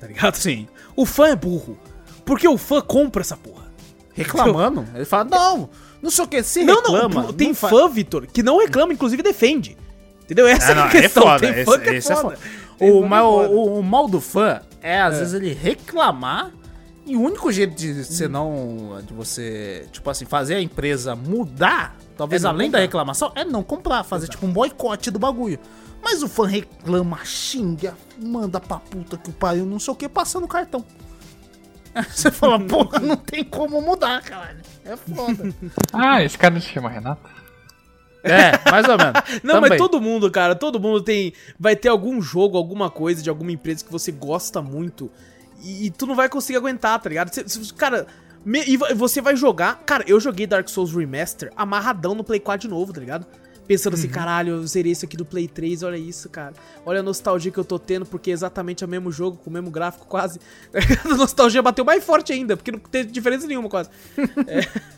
tá 0.00 0.08
ligado? 0.08 0.34
Sim. 0.34 0.66
O 0.96 1.06
fã 1.06 1.28
é 1.28 1.36
burro. 1.36 1.78
Porque 2.24 2.48
o 2.48 2.58
fã 2.58 2.80
compra 2.80 3.22
essa 3.22 3.36
porra. 3.36 3.66
Reclamando? 4.12 4.84
Ele 4.96 5.04
fala, 5.04 5.24
não, 5.24 5.70
não 6.02 6.10
sei 6.10 6.24
o 6.24 6.28
que, 6.28 6.42
se 6.42 6.64
não, 6.64 6.76
reclama. 6.76 7.22
Não, 7.22 7.32
tem 7.32 7.48
não 7.48 7.54
fã, 7.54 7.88
Vitor, 7.88 8.26
que 8.26 8.42
não 8.42 8.58
reclama, 8.58 8.92
inclusive 8.92 9.22
defende. 9.22 9.76
Entendeu? 10.24 10.48
Essa 10.48 10.72
ah, 10.72 10.74
não, 10.74 10.82
é 10.82 10.86
a 10.86 10.88
é 10.88 11.00
questão. 11.02 11.22
É 11.22 11.26
foda, 11.26 11.38
tem 11.38 11.64
fã 11.64 11.72
esse, 11.72 11.80
que 11.80 11.88
é, 11.88 11.96
é 11.96 12.16
foda. 12.16 12.38
É 12.80 12.90
o, 12.90 13.06
mal, 13.06 13.32
o, 13.48 13.78
o, 13.78 13.82
mal 13.82 14.08
do 14.08 14.20
fã 14.20 14.60
é, 14.82 15.00
às 15.00 15.14
é. 15.14 15.18
vezes, 15.18 15.34
ele 15.34 15.52
reclamar 15.52 16.52
e 17.06 17.16
o 17.16 17.20
único 17.20 17.52
jeito 17.52 17.74
de 17.76 18.04
você 18.04 18.26
não. 18.26 19.00
de 19.06 19.14
você, 19.14 19.86
tipo 19.92 20.10
assim, 20.10 20.24
fazer 20.24 20.54
a 20.54 20.60
empresa 20.60 21.14
mudar, 21.14 21.96
talvez 22.16 22.44
é 22.44 22.48
além 22.48 22.66
comprar. 22.66 22.78
da 22.78 22.82
reclamação, 22.82 23.32
é 23.36 23.44
não 23.44 23.62
comprar, 23.62 24.02
fazer 24.02 24.24
Exato. 24.24 24.38
tipo 24.38 24.46
um 24.46 24.52
boicote 24.52 25.10
do 25.10 25.18
bagulho. 25.18 25.58
Mas 26.02 26.22
o 26.22 26.28
fã 26.28 26.46
reclama, 26.46 27.24
xinga, 27.24 27.96
manda 28.20 28.60
pra 28.60 28.78
puta 28.78 29.16
que 29.16 29.30
o 29.30 29.32
pariu, 29.32 29.64
não 29.64 29.78
sei 29.78 29.92
o 29.92 29.96
que, 29.96 30.08
passando 30.08 30.44
o 30.44 30.48
cartão. 30.48 30.84
Você 32.10 32.30
fala, 32.30 32.58
porra, 32.60 32.98
não 32.98 33.16
tem 33.16 33.44
como 33.44 33.80
mudar, 33.80 34.22
caralho. 34.22 34.60
É 34.84 34.96
foda. 34.96 35.54
ah, 35.92 36.22
esse 36.22 36.36
cara 36.36 36.60
se 36.60 36.68
chama 36.68 36.88
Renato? 36.88 37.28
É, 38.26 38.70
mais 38.70 38.88
ou 38.88 38.98
menos. 38.98 39.12
não, 39.42 39.54
Também. 39.54 39.70
mas 39.70 39.78
todo 39.78 40.00
mundo, 40.00 40.30
cara, 40.30 40.54
todo 40.54 40.80
mundo 40.80 41.00
tem. 41.00 41.32
Vai 41.58 41.76
ter 41.76 41.88
algum 41.88 42.20
jogo, 42.20 42.58
alguma 42.58 42.90
coisa 42.90 43.22
de 43.22 43.30
alguma 43.30 43.52
empresa 43.52 43.84
que 43.84 43.92
você 43.92 44.10
gosta 44.12 44.60
muito. 44.60 45.10
E, 45.62 45.86
e 45.86 45.90
tu 45.90 46.06
não 46.06 46.14
vai 46.14 46.28
conseguir 46.28 46.58
aguentar, 46.58 47.00
tá 47.00 47.08
ligado? 47.08 47.32
Cê, 47.32 47.44
cara, 47.76 48.06
me, 48.44 48.62
e 48.66 48.76
você 48.76 49.20
vai 49.20 49.36
jogar. 49.36 49.82
Cara, 49.84 50.04
eu 50.06 50.20
joguei 50.20 50.46
Dark 50.46 50.68
Souls 50.68 50.92
Remaster 50.92 51.50
amarradão 51.56 52.14
no 52.14 52.22
Play 52.22 52.40
4 52.40 52.68
de 52.68 52.72
novo, 52.72 52.92
tá 52.92 53.00
ligado? 53.00 53.26
Pensando 53.66 53.94
assim, 53.94 54.06
uhum. 54.06 54.12
caralho, 54.12 54.52
eu 54.52 54.66
zerei 54.66 54.92
isso 54.92 55.04
aqui 55.04 55.16
do 55.16 55.24
Play 55.24 55.48
3, 55.48 55.82
olha 55.82 55.96
isso, 55.96 56.28
cara. 56.28 56.54
Olha 56.84 57.00
a 57.00 57.02
nostalgia 57.02 57.50
que 57.50 57.58
eu 57.58 57.64
tô 57.64 57.78
tendo, 57.78 58.06
porque 58.06 58.30
é 58.30 58.32
exatamente 58.32 58.84
o 58.84 58.88
mesmo 58.88 59.10
jogo, 59.10 59.38
com 59.38 59.50
o 59.50 59.52
mesmo 59.52 59.70
gráfico 59.70 60.06
quase. 60.06 60.38
a 61.04 61.14
nostalgia 61.14 61.60
bateu 61.60 61.84
mais 61.84 62.04
forte 62.04 62.32
ainda, 62.32 62.56
porque 62.56 62.70
não 62.70 62.78
teve 62.78 63.10
diferença 63.10 63.46
nenhuma 63.46 63.68
quase. 63.68 63.90
é. 64.46 64.60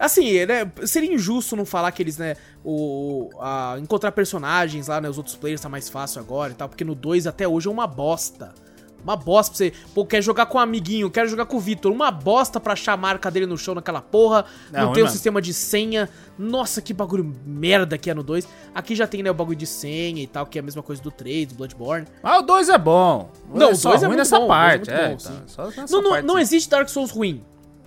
Assim, 0.00 0.46
né, 0.46 0.72
seria 0.86 1.12
injusto 1.12 1.54
não 1.54 1.66
falar 1.66 1.92
que 1.92 2.02
eles, 2.02 2.16
né, 2.16 2.34
o, 2.64 3.28
a, 3.38 3.76
encontrar 3.78 4.12
personagens 4.12 4.88
lá, 4.88 4.98
né, 4.98 5.10
os 5.10 5.18
outros 5.18 5.36
players 5.36 5.60
tá 5.60 5.68
mais 5.68 5.90
fácil 5.90 6.22
agora 6.22 6.52
e 6.52 6.54
tal, 6.54 6.70
porque 6.70 6.84
no 6.84 6.94
2 6.94 7.26
até 7.26 7.46
hoje 7.46 7.68
é 7.68 7.70
uma 7.70 7.86
bosta. 7.86 8.54
Uma 9.02 9.16
bosta 9.16 9.52
pra 9.52 9.58
você. 9.58 9.72
Pô, 9.94 10.04
quer 10.04 10.22
jogar 10.22 10.46
com 10.46 10.58
um 10.58 10.60
amiguinho, 10.60 11.10
quer 11.10 11.26
jogar 11.26 11.46
com 11.46 11.56
o 11.56 11.60
Vitor. 11.60 11.90
Uma 11.90 12.10
bosta 12.10 12.60
pra 12.60 12.74
achar 12.74 12.92
a 12.92 12.96
marca 12.96 13.30
dele 13.30 13.46
no 13.46 13.56
chão 13.56 13.74
naquela 13.74 14.02
porra. 14.02 14.44
Não, 14.70 14.86
não 14.86 14.92
tem 14.92 15.02
o 15.02 15.06
um 15.06 15.08
sistema 15.08 15.40
de 15.40 15.54
senha. 15.54 16.08
Nossa, 16.38 16.82
que 16.82 16.92
bagulho 16.92 17.34
merda 17.46 17.96
que 17.96 18.10
é 18.10 18.14
no 18.14 18.22
2. 18.22 18.46
Aqui 18.74 18.94
já 18.94 19.06
tem, 19.06 19.22
né, 19.22 19.30
o 19.30 19.34
bagulho 19.34 19.56
de 19.56 19.66
senha 19.66 20.22
e 20.22 20.26
tal, 20.26 20.46
que 20.46 20.58
é 20.58 20.60
a 20.60 20.62
mesma 20.62 20.82
coisa 20.82 21.00
do 21.00 21.10
3, 21.10 21.48
do 21.48 21.54
Bloodborne. 21.54 22.06
Ah, 22.22 22.38
o 22.38 22.42
2 22.42 22.68
é 22.68 22.78
bom. 22.78 23.30
Não, 23.54 23.72
o 23.72 23.78
2 23.78 23.84
é, 23.84 23.88
é 23.88 24.08
muito 24.08 24.18
nessa 24.18 24.38
bom, 24.38 24.48
parte. 24.48 24.90
É, 24.90 25.08
muito 25.08 25.26
é, 25.26 25.30
bom, 25.30 25.70
tá, 25.72 25.80
nessa 25.80 26.00
não, 26.00 26.10
parte, 26.10 26.26
não 26.26 26.38
existe 26.38 26.68
Dark 26.68 26.88
Souls 26.88 27.10
ruim. 27.10 27.42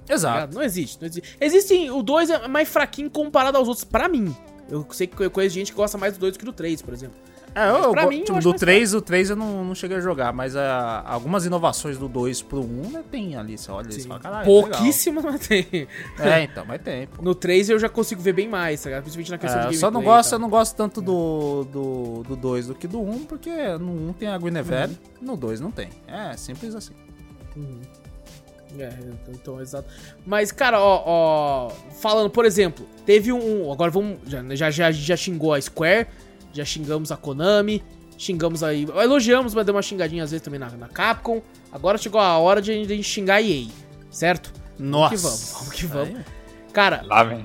Exato. 0.10 0.56
Não 0.56 0.62
existe, 0.62 1.00
não 1.00 1.08
existe. 1.08 1.38
Existem. 1.40 1.92
O 1.92 2.02
2 2.02 2.30
é 2.30 2.48
mais 2.48 2.70
fraquinho 2.70 3.10
comparado 3.10 3.58
aos 3.58 3.68
outros, 3.68 3.84
pra 3.84 4.08
mim. 4.08 4.36
Eu 4.70 4.86
sei 4.92 5.08
que 5.08 5.22
eu 5.22 5.32
conheço 5.32 5.56
gente 5.56 5.72
que 5.72 5.78
gosta 5.78 5.98
mais 5.98 6.14
do 6.14 6.20
2 6.20 6.34
do 6.34 6.40
que 6.40 6.46
do 6.46 6.54
3, 6.54 6.82
por 6.82 6.94
exemplo. 6.94 7.16
É, 7.56 7.70
eu, 7.70 7.92
pra 7.92 8.04
eu, 8.04 8.10
mim, 8.10 8.24
tipo, 8.24 8.38
eu 8.38 8.42
do 8.42 8.54
3, 8.54 8.96
o 8.96 9.02
3 9.02 9.30
eu 9.30 9.36
não, 9.36 9.64
não 9.64 9.76
cheguei 9.76 9.98
a 9.98 10.00
jogar, 10.00 10.34
mas 10.34 10.56
uh, 10.56 10.60
algumas 11.06 11.46
inovações 11.46 12.00
do 12.00 12.08
2 12.08 12.42
pro 12.42 12.62
1 12.62 12.90
né, 12.90 13.04
tem 13.12 13.36
ali, 13.36 13.58
você 13.58 13.72
olha 13.72 13.90
e 13.90 14.02
fala, 14.02 14.20
caralho. 14.20 14.46
Pouquíssimas, 14.46 15.24
mas 15.24 15.48
tem. 15.48 15.88
É, 16.20 16.44
então, 16.44 16.66
mas 16.66 16.82
tem. 16.82 17.06
Pô. 17.08 17.22
No 17.22 17.36
3 17.36 17.70
eu 17.70 17.80
já 17.80 17.88
consigo 17.88 18.22
ver 18.22 18.34
bem 18.34 18.48
mais, 18.48 18.82
tá 18.82 18.90
ligado? 18.90 19.04
Principalmente 19.04 19.32
na 19.32 19.38
questão 19.38 19.60
é, 19.60 19.62
de 19.62 19.66
gameplay. 19.68 19.80
Só 19.80 19.92
não 19.92 20.02
gosto, 20.02 20.34
eu 20.34 20.40
não 20.40 20.50
gosto 20.50 20.76
tanto 20.76 21.00
do, 21.00 21.64
do, 21.66 22.24
do 22.24 22.36
2 22.36 22.68
do 22.68 22.76
que 22.76 22.88
do 22.88 23.00
1, 23.00 23.26
porque 23.26 23.52
no 23.78 24.10
1 24.10 24.14
tem 24.14 24.30
a 24.30 24.38
Guinevere, 24.38 24.98
uhum. 25.22 25.28
no 25.28 25.38
2 25.38 25.60
não 25.62 25.70
tem. 25.70 25.90
É, 26.08 26.36
simples 26.36 26.74
assim. 26.74 26.94
Uhum. 27.56 27.82
É, 28.80 28.92
então, 29.30 29.62
exato. 29.62 29.88
Mas, 30.26 30.52
cara, 30.52 30.80
ó, 30.80 31.04
ó, 31.06 31.70
falando, 32.02 32.30
por 32.30 32.46
exemplo, 32.46 32.86
teve 33.06 33.32
um. 33.32 33.72
Agora 33.72 33.92
vamos. 33.92 34.18
Já, 34.56 34.72
já, 34.72 34.92
já 34.92 35.16
xingou 35.16 35.54
a 35.54 35.62
Square, 35.62 36.08
já 36.52 36.66
xingamos 36.66 37.12
a 37.12 37.18
Konami, 37.18 37.84
xingamos 38.18 38.64
aí. 38.64 38.84
Elogiamos, 38.84 39.54
mas 39.54 39.66
deu 39.66 39.76
uma 39.76 39.82
xingadinha 39.82 40.24
às 40.24 40.32
vezes 40.32 40.44
também 40.44 40.60
na, 40.60 40.70
na 40.72 40.88
Capcom. 40.88 41.42
Agora 41.72 41.98
chegou 41.98 42.20
a 42.20 42.38
hora 42.38 42.62
de 42.62 42.72
a 42.72 42.74
gente 42.74 43.04
xingar 43.04 43.36
a 43.36 43.42
EA, 43.42 43.68
certo? 44.10 44.54
Nossa. 44.78 45.16
Vamos 45.16 45.72
que 45.72 45.86
vamos, 45.86 45.94
vamos 45.94 46.14
que 46.14 46.16
vamos. 46.16 46.44
Cara, 46.74 47.04
Lá 47.06 47.24
vem. 47.24 47.44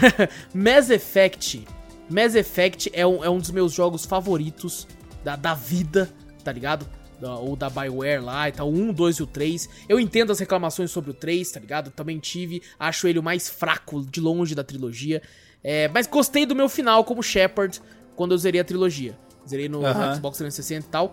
Mass 0.54 0.88
Effect. 0.88 1.66
Mass 2.08 2.34
Effect 2.34 2.90
é 2.94 3.06
um, 3.06 3.22
é 3.22 3.28
um 3.28 3.38
dos 3.38 3.50
meus 3.50 3.72
jogos 3.72 4.04
favoritos 4.06 4.88
da, 5.22 5.36
da 5.36 5.54
vida, 5.54 6.10
tá 6.42 6.50
ligado? 6.50 6.86
Ou 7.30 7.56
da 7.56 7.70
Bioware 7.70 8.22
lá 8.22 8.48
e 8.48 8.52
tal, 8.52 8.68
o 8.68 8.74
1, 8.74 8.92
2 8.92 9.16
e 9.16 9.22
o 9.22 9.26
3. 9.26 9.68
Eu 9.88 10.00
entendo 10.00 10.32
as 10.32 10.38
reclamações 10.38 10.90
sobre 10.90 11.10
o 11.10 11.14
3, 11.14 11.50
tá 11.50 11.60
ligado? 11.60 11.90
Também 11.90 12.18
tive, 12.18 12.62
acho 12.78 13.06
ele 13.06 13.18
o 13.18 13.22
mais 13.22 13.48
fraco 13.48 14.04
de 14.04 14.20
longe 14.20 14.54
da 14.54 14.64
trilogia. 14.64 15.22
É, 15.62 15.88
mas 15.88 16.06
gostei 16.06 16.44
do 16.44 16.54
meu 16.54 16.68
final 16.68 17.04
como 17.04 17.22
Shepard 17.22 17.80
quando 18.16 18.32
eu 18.32 18.38
zerei 18.38 18.60
a 18.60 18.64
trilogia. 18.64 19.16
Zerei 19.48 19.68
no 19.68 19.80
uhum. 19.80 20.14
Xbox 20.14 20.38
360 20.38 20.86
e 20.86 20.90
tal. 20.90 21.12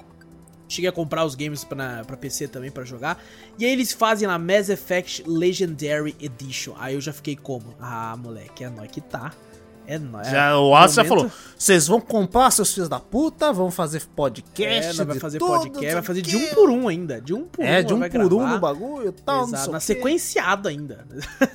Cheguei 0.68 0.90
a 0.90 0.94
comprar 0.94 1.26
os 1.26 1.34
games 1.34 1.64
pra, 1.64 2.04
pra 2.06 2.16
PC 2.16 2.48
também 2.48 2.70
para 2.70 2.84
jogar. 2.84 3.22
E 3.58 3.66
aí 3.66 3.72
eles 3.72 3.92
fazem 3.92 4.28
a 4.28 4.38
Mass 4.38 4.70
Effect 4.70 5.24
Legendary 5.26 6.16
Edition. 6.20 6.76
Aí 6.78 6.94
eu 6.94 7.02
já 7.02 7.12
fiquei 7.12 7.36
como? 7.36 7.76
Ah, 7.80 8.16
moleque, 8.16 8.64
é 8.64 8.70
nóis 8.70 8.92
que 8.92 9.02
tá. 9.02 9.34
É, 9.90 9.96
é 9.96 10.32
já, 10.32 10.58
o 10.60 10.70
Wallace 10.70 10.96
já 10.96 11.04
falou: 11.04 11.32
vocês 11.58 11.88
vão 11.88 12.00
comprar 12.00 12.52
seus 12.52 12.72
filhos 12.72 12.88
da 12.88 13.00
puta, 13.00 13.52
vão 13.52 13.72
fazer 13.72 14.06
podcast. 14.16 15.02
É, 15.02 15.04
vai 15.04 15.18
fazer 15.18 15.40
podcast, 15.40 15.94
vai 15.94 16.04
fazer 16.04 16.22
de 16.22 16.38
um 16.38 16.48
por 16.54 16.70
um 16.70 16.88
ainda. 16.88 17.20
De 17.20 17.34
um 17.34 17.46
por 17.46 17.66
é, 17.66 17.80
um. 17.80 17.84
de 17.84 17.94
um 17.96 18.00
por 18.00 18.10
gravar. 18.10 18.36
um 18.36 18.48
no 18.48 18.60
bagulho 18.60 19.10
e 19.10 19.12
tal. 19.12 19.48
Exato, 19.48 19.72
na 19.72 19.80
sequenciado 19.80 20.68
ainda. 20.68 21.08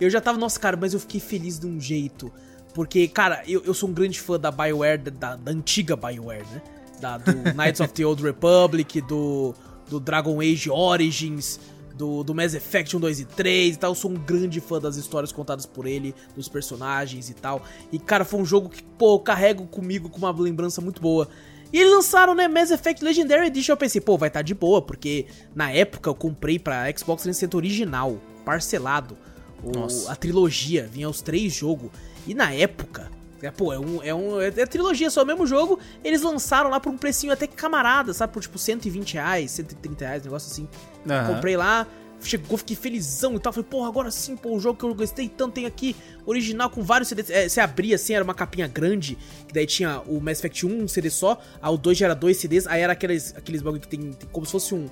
Eu 0.00 0.10
já 0.10 0.20
tava, 0.20 0.38
nossa, 0.38 0.58
cara, 0.58 0.76
mas 0.76 0.94
eu 0.94 0.98
fiquei 0.98 1.20
feliz 1.20 1.58
de 1.58 1.66
um 1.66 1.78
jeito. 1.78 2.32
Porque, 2.74 3.06
cara, 3.06 3.42
eu, 3.46 3.62
eu 3.64 3.74
sou 3.74 3.88
um 3.88 3.92
grande 3.92 4.18
fã 4.18 4.40
da 4.40 4.50
BioWare, 4.50 4.98
da, 4.98 5.36
da 5.36 5.50
antiga 5.50 5.94
BioWare, 5.94 6.46
né? 6.50 6.62
Da, 7.00 7.18
do 7.18 7.32
Knights 7.54 7.80
of 7.80 7.92
the 7.92 8.04
Old 8.04 8.22
Republic, 8.22 9.00
do, 9.02 9.54
do 9.88 10.00
Dragon 10.00 10.40
Age 10.40 10.70
Origins, 10.70 11.60
do, 12.00 12.24
do 12.24 12.34
Mass 12.34 12.54
Effect 12.54 12.96
1, 12.96 13.00
2 13.00 13.20
e 13.20 13.24
3 13.26 13.74
e 13.74 13.78
tal. 13.78 13.90
Eu 13.90 13.94
sou 13.94 14.10
um 14.10 14.14
grande 14.14 14.58
fã 14.58 14.80
das 14.80 14.96
histórias 14.96 15.30
contadas 15.30 15.66
por 15.66 15.86
ele, 15.86 16.14
dos 16.34 16.48
personagens 16.48 17.28
e 17.28 17.34
tal. 17.34 17.62
E, 17.92 17.98
cara, 17.98 18.24
foi 18.24 18.40
um 18.40 18.44
jogo 18.44 18.70
que, 18.70 18.82
pô, 18.82 19.16
eu 19.16 19.18
carrego 19.20 19.66
comigo 19.66 20.08
com 20.08 20.18
uma 20.18 20.30
lembrança 20.30 20.80
muito 20.80 21.00
boa. 21.00 21.28
E 21.72 21.78
eles 21.78 21.92
lançaram, 21.92 22.34
né, 22.34 22.48
Mass 22.48 22.70
Effect 22.70 23.04
Legendary 23.04 23.46
Edition. 23.46 23.74
Eu 23.74 23.76
pensei, 23.76 24.00
pô, 24.00 24.16
vai 24.16 24.28
estar 24.28 24.40
tá 24.40 24.42
de 24.42 24.54
boa, 24.54 24.80
porque 24.80 25.26
na 25.54 25.70
época 25.70 26.08
eu 26.08 26.14
comprei 26.14 26.58
pra 26.58 26.86
Xbox 26.86 27.22
360 27.22 27.56
original, 27.56 28.18
parcelado. 28.44 29.16
O, 29.62 30.08
a 30.08 30.16
trilogia, 30.16 30.88
vinha 30.90 31.08
os 31.08 31.20
três 31.20 31.52
jogos. 31.52 31.90
E 32.26 32.34
na 32.34 32.50
época, 32.52 33.10
é, 33.42 33.50
pô, 33.50 33.72
é 33.72 33.78
um, 33.78 34.02
é 34.02 34.14
um. 34.14 34.40
É 34.40 34.50
trilogia 34.66 35.10
só, 35.10 35.22
o 35.22 35.26
mesmo 35.26 35.46
jogo. 35.46 35.78
Eles 36.02 36.22
lançaram 36.22 36.70
lá 36.70 36.80
por 36.80 36.90
um 36.90 36.96
precinho 36.96 37.32
até 37.32 37.46
camarada, 37.46 38.14
sabe? 38.14 38.32
Por 38.32 38.40
tipo 38.40 38.58
120 38.58 39.14
reais, 39.14 39.50
130 39.50 40.04
reais, 40.04 40.24
negócio 40.24 40.50
assim. 40.50 40.68
Uhum. 41.06 41.34
Comprei 41.34 41.56
lá, 41.56 41.86
chegou, 42.20 42.58
fiquei 42.58 42.76
felizão 42.76 43.34
e 43.34 43.38
tal. 43.38 43.52
Falei, 43.52 43.68
porra, 43.68 43.88
agora 43.88 44.10
sim, 44.10 44.36
pô, 44.36 44.56
o 44.56 44.60
jogo 44.60 44.78
que 44.78 44.84
eu 44.84 44.94
gostei 44.94 45.28
tanto 45.28 45.54
tem 45.54 45.66
aqui, 45.66 45.96
original 46.26 46.70
com 46.70 46.82
vários 46.82 47.08
CDs. 47.08 47.30
É, 47.30 47.48
você 47.48 47.60
abria 47.60 47.96
assim, 47.96 48.14
era 48.14 48.24
uma 48.24 48.34
capinha 48.34 48.66
grande, 48.66 49.16
que 49.46 49.54
daí 49.54 49.66
tinha 49.66 50.00
o 50.06 50.20
Mass 50.20 50.38
Effect 50.38 50.66
1, 50.66 50.82
um 50.82 50.88
CD 50.88 51.10
só, 51.10 51.40
aí 51.60 51.72
o 51.72 51.76
2 51.76 51.98
já 51.98 52.06
era 52.06 52.14
dois 52.14 52.36
CDs, 52.36 52.66
aí 52.66 52.80
era 52.80 52.92
aqueles, 52.92 53.34
aqueles 53.36 53.62
bagulho 53.62 53.80
que 53.80 53.88
tem, 53.88 54.12
tem 54.12 54.28
como 54.30 54.46
se 54.46 54.52
fosse 54.52 54.74
um, 54.74 54.86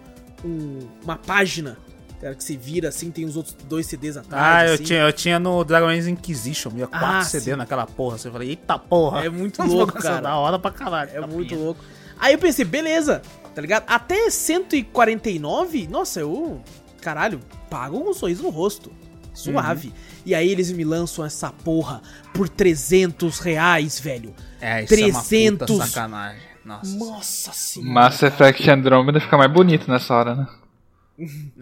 um 0.44 0.78
uma 1.02 1.16
página 1.16 1.76
Cara, 2.20 2.34
que 2.34 2.42
se 2.42 2.56
vira 2.56 2.88
assim, 2.88 3.10
tem 3.10 3.24
os 3.24 3.36
outros 3.36 3.54
dois 3.68 3.86
CDs 3.86 4.16
atrás. 4.16 4.44
Ah, 4.44 4.66
eu, 4.66 4.74
assim. 4.74 4.82
tinha, 4.82 5.00
eu 5.00 5.12
tinha 5.12 5.38
no 5.38 5.62
Dragon 5.62 5.86
Age 5.86 6.10
Inquisition, 6.10 6.70
minha 6.70 6.88
quatro 6.88 7.06
ah, 7.06 7.22
CD 7.22 7.52
sim. 7.52 7.56
naquela 7.56 7.86
porra. 7.86 8.18
Você 8.18 8.28
falei, 8.28 8.50
eita 8.50 8.76
porra. 8.76 9.24
É 9.24 9.28
muito 9.28 9.62
louco, 9.62 9.92
cara. 9.92 10.20
Da 10.20 10.36
hora 10.36 10.58
pra 10.58 10.72
caralho. 10.72 11.10
É 11.14 11.24
muito 11.24 11.54
louco. 11.54 11.80
Aí 12.18 12.32
eu 12.32 12.38
pensei, 12.38 12.64
beleza, 12.64 13.22
tá 13.58 13.62
ligado? 13.62 13.84
Até 13.88 14.30
149, 14.30 15.88
nossa, 15.88 16.20
eu. 16.20 16.62
Caralho, 17.00 17.40
pago 17.68 18.00
com 18.00 18.10
um 18.10 18.14
sorriso 18.14 18.44
no 18.44 18.50
rosto. 18.50 18.92
Suave. 19.34 19.88
Uhum. 19.88 19.94
E 20.26 20.32
aí 20.32 20.48
eles 20.48 20.70
me 20.70 20.84
lançam 20.84 21.24
essa 21.24 21.50
porra 21.50 22.00
por 22.32 22.48
300 22.48 23.40
reais, 23.40 23.98
velho. 23.98 24.32
É, 24.60 24.84
isso 24.84 24.94
300. 24.94 25.68
é 25.68 25.72
uma 25.72 25.86
sacanagem. 25.86 26.42
Nossa. 26.64 26.96
Nossa 26.96 27.52
senhora. 27.52 27.92
Mass 27.92 28.22
Effect 28.22 28.70
Andromeda 28.70 29.18
fica 29.18 29.36
mais 29.36 29.50
bonito 29.50 29.90
nessa 29.90 30.14
hora, 30.14 30.36
né? 30.36 30.46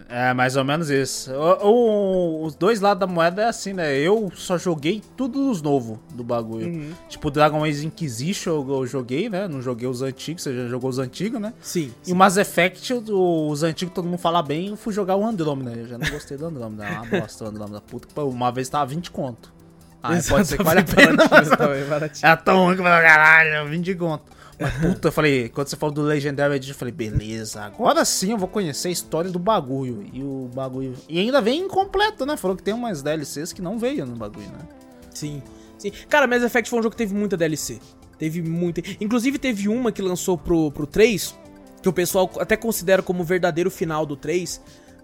É, 0.09 0.35
mais 0.35 0.55
ou 0.57 0.65
menos 0.65 0.91
isso. 0.91 1.33
O, 1.33 1.66
o, 1.66 2.45
os 2.45 2.55
dois 2.55 2.81
lados 2.81 3.01
da 3.01 3.07
moeda 3.07 3.43
é 3.43 3.47
assim, 3.47 3.73
né? 3.73 3.97
Eu 3.97 4.31
só 4.35 4.59
joguei 4.59 5.03
tudo 5.16 5.51
os 5.51 5.62
novos 5.62 5.99
do 6.15 6.23
bagulho. 6.23 6.66
Uhum. 6.66 6.93
Tipo, 7.09 7.31
Dragon 7.31 7.65
Age 7.65 7.87
Inquisition 7.87 8.66
eu 8.69 8.87
joguei, 8.87 9.31
né? 9.31 9.49
Não 9.49 9.62
joguei 9.62 9.89
os 9.89 10.03
antigos, 10.03 10.43
você 10.43 10.55
já 10.55 10.69
jogou 10.69 10.91
os 10.91 10.99
antigos, 10.99 11.41
né? 11.41 11.55
Sim. 11.61 11.93
E 12.07 12.12
o 12.12 12.16
Mass 12.16 12.37
Effect, 12.37 12.93
os 12.93 13.62
antigos 13.62 13.95
todo 13.95 14.05
mundo 14.05 14.19
fala 14.19 14.43
bem, 14.43 14.69
eu 14.69 14.77
fui 14.77 14.93
jogar 14.93 15.16
o 15.16 15.24
Andromeda. 15.24 15.81
Eu 15.81 15.89
já 15.89 15.97
não 15.97 16.11
gostei 16.11 16.37
do 16.37 16.47
Andromeda. 16.47 16.85
É 16.85 17.01
uma 17.01 17.20
bosta 17.20 17.45
o 17.45 17.49
Andromeda. 17.49 17.81
Puta 17.81 18.07
que 18.07 18.20
uma 18.20 18.53
vez 18.53 18.69
tava 18.69 18.87
20 18.87 19.11
conto. 19.11 19.57
Ah, 20.03 20.11
pode 20.28 20.47
ser 20.47 20.59
que 20.59 20.62
vale 20.62 20.81
a 20.81 20.85
pena. 20.85 21.16
É 22.23 22.37
tão 22.37 22.65
ruim 22.65 22.77
que 22.77 22.83
caralho, 22.83 23.69
20 23.69 23.95
conto. 23.95 24.37
Mas 24.59 24.73
puta, 24.74 25.09
eu 25.09 25.12
falei, 25.12 25.49
quando 25.49 25.69
você 25.69 25.77
falou 25.77 25.95
do 25.95 26.03
Legendary 26.03 26.55
Edition, 26.55 26.73
eu 26.73 26.78
falei, 26.78 26.93
beleza, 26.93 27.62
agora 27.62 28.05
sim 28.05 28.33
eu 28.33 28.39
vou 28.39 28.49
conhecer 28.49 28.89
a 28.89 28.91
história 28.91 29.31
do 29.31 29.39
bagulho. 29.39 30.05
E 30.12 30.23
o 30.23 30.51
bagulho. 30.55 30.95
E 31.09 31.19
ainda 31.19 31.41
vem 31.41 31.61
incompleto, 31.61 32.24
né? 32.24 32.37
Falou 32.37 32.57
que 32.57 32.62
tem 32.62 32.73
umas 32.73 33.03
DLCs 33.03 33.53
que 33.53 33.61
não 33.61 33.78
veio 33.78 34.07
no 34.07 34.16
bagulho, 34.16 34.47
né? 34.47 34.66
Sim. 35.12 35.43
Sim. 35.78 35.93
Cara, 36.09 36.27
Mass 36.27 36.43
Effect 36.43 36.70
foi 36.70 36.78
um 36.78 36.83
jogo 36.83 36.93
que 36.93 36.99
teve 36.99 37.15
muita 37.15 37.37
DLC. 37.37 37.78
Teve 38.19 38.41
muita. 38.43 38.81
Inclusive, 38.99 39.39
teve 39.39 39.69
uma 39.69 39.93
que 39.93 40.01
lançou 40.01 40.39
pro, 40.39 40.70
pro 40.70 40.87
3, 40.87 41.37
que 41.83 41.89
o 41.89 41.93
pessoal 41.93 42.31
até 42.39 42.57
considera 42.57 43.03
como 43.03 43.23
o 43.23 43.24
verdadeiro 43.24 43.70
final 43.70 44.07
do 44.07 44.16
3. 44.16 44.61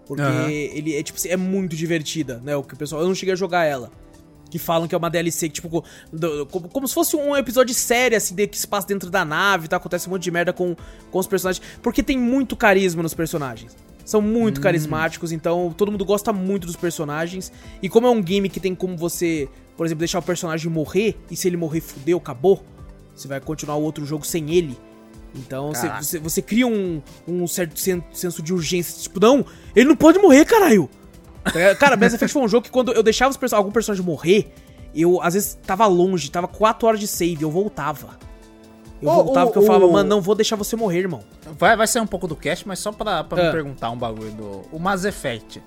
Porque 0.07 0.21
uhum. 0.21 0.49
ele 0.49 0.95
é, 0.95 1.03
tipo, 1.03 1.19
é 1.27 1.37
muito 1.37 1.75
divertida, 1.75 2.41
né? 2.43 2.55
O 2.55 2.63
que 2.63 2.73
o 2.73 2.77
pessoal. 2.77 3.01
Eu 3.01 3.07
não 3.07 3.15
cheguei 3.15 3.33
a 3.33 3.37
jogar 3.37 3.65
ela 3.65 3.91
que 4.53 4.59
falam 4.59 4.87
que 4.87 4.93
é 4.93 4.97
uma 4.97 5.09
DLC, 5.09 5.49
tipo, 5.49 5.83
como, 6.51 6.69
como 6.69 6.87
se 6.87 6.93
fosse 6.93 7.15
um 7.15 7.35
episódio 7.35 7.73
de 7.73 7.79
série, 7.79 8.15
assim, 8.15 8.35
de, 8.35 8.45
que 8.45 8.59
se 8.59 8.67
passa 8.67 8.87
dentro 8.87 9.09
da 9.09 9.25
nave, 9.25 9.67
tá? 9.67 9.77
Acontece 9.77 10.07
um 10.07 10.11
monte 10.11 10.21
de 10.21 10.29
merda 10.29 10.53
com, 10.53 10.75
com 11.09 11.17
os 11.17 11.25
personagens. 11.25 11.65
Porque 11.81 12.03
tem 12.03 12.19
muito 12.19 12.55
carisma 12.55 13.01
nos 13.01 13.15
personagens. 13.15 13.75
São 14.05 14.21
muito 14.21 14.59
hum. 14.59 14.61
carismáticos, 14.61 15.31
então 15.31 15.73
todo 15.75 15.91
mundo 15.91 16.05
gosta 16.05 16.31
muito 16.31 16.67
dos 16.67 16.75
personagens. 16.75 17.51
E 17.81 17.89
como 17.89 18.05
é 18.05 18.11
um 18.11 18.21
game 18.21 18.47
que 18.47 18.59
tem 18.59 18.75
como 18.75 18.95
você, 18.95 19.49
por 19.75 19.87
exemplo, 19.87 20.01
deixar 20.01 20.19
o 20.19 20.21
personagem 20.23 20.71
morrer, 20.71 21.17
e 21.31 21.35
se 21.35 21.47
ele 21.47 21.57
morrer, 21.57 21.81
fudeu, 21.81 22.19
acabou. 22.19 22.63
Você 23.15 23.27
vai 23.27 23.39
continuar 23.39 23.77
o 23.77 23.81
outro 23.81 24.05
jogo 24.05 24.23
sem 24.23 24.53
ele. 24.53 24.77
Então 25.33 25.73
você, 25.73 25.89
você, 25.89 26.19
você, 26.19 26.41
cria 26.43 26.67
um, 26.67 27.01
um 27.27 27.47
certo 27.47 27.79
senso 27.79 28.43
de 28.43 28.53
urgência. 28.53 29.01
Tipo, 29.01 29.19
não, 29.19 29.43
ele 29.75 29.89
não 29.89 29.95
pode 29.95 30.19
morrer, 30.19 30.45
caralho. 30.45 30.87
É, 31.55 31.75
cara, 31.75 31.97
Mass 31.97 32.13
Effect 32.13 32.31
foi 32.31 32.41
um 32.41 32.47
jogo 32.47 32.63
que 32.65 32.71
quando 32.71 32.93
eu 32.93 33.03
deixava 33.03 33.37
perso 33.37 33.55
algum 33.55 33.71
personagem 33.71 34.05
morrer, 34.05 34.53
eu 34.95 35.21
às 35.21 35.33
vezes 35.33 35.57
tava 35.65 35.85
longe, 35.87 36.29
tava 36.31 36.47
4 36.47 36.87
horas 36.87 36.99
de 36.99 37.07
save, 37.07 37.41
eu 37.41 37.51
voltava. 37.51 38.17
Eu 39.01 39.09
oh, 39.09 39.23
voltava 39.23 39.47
porque 39.47 39.59
oh, 39.59 39.63
eu 39.63 39.67
falava, 39.67 39.91
mano, 39.91 40.09
não 40.09 40.21
vou 40.21 40.33
deixar 40.33 40.55
você 40.55 40.75
morrer, 40.75 40.99
irmão. 40.99 41.21
Vai, 41.59 41.75
vai 41.75 41.85
sair 41.87 42.01
um 42.01 42.07
pouco 42.07 42.27
do 42.27 42.35
cast, 42.35 42.65
mas 42.67 42.79
só 42.79 42.91
pra, 42.91 43.23
pra 43.23 43.43
me 43.43 43.49
ah. 43.49 43.51
perguntar 43.51 43.89
um 43.91 43.97
bagulho 43.97 44.31
do. 44.31 44.61
O 44.71 44.79
Mass 44.79 45.03
Effect. 45.03 45.61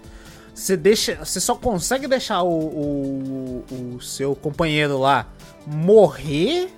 Você 0.54 0.74
deixa. 0.74 1.16
Você 1.16 1.38
só 1.38 1.54
consegue 1.54 2.08
deixar 2.08 2.42
o, 2.42 2.48
o, 2.48 3.64
o 3.96 4.00
seu 4.00 4.34
companheiro 4.34 4.98
lá 4.98 5.26
morrer 5.66 6.70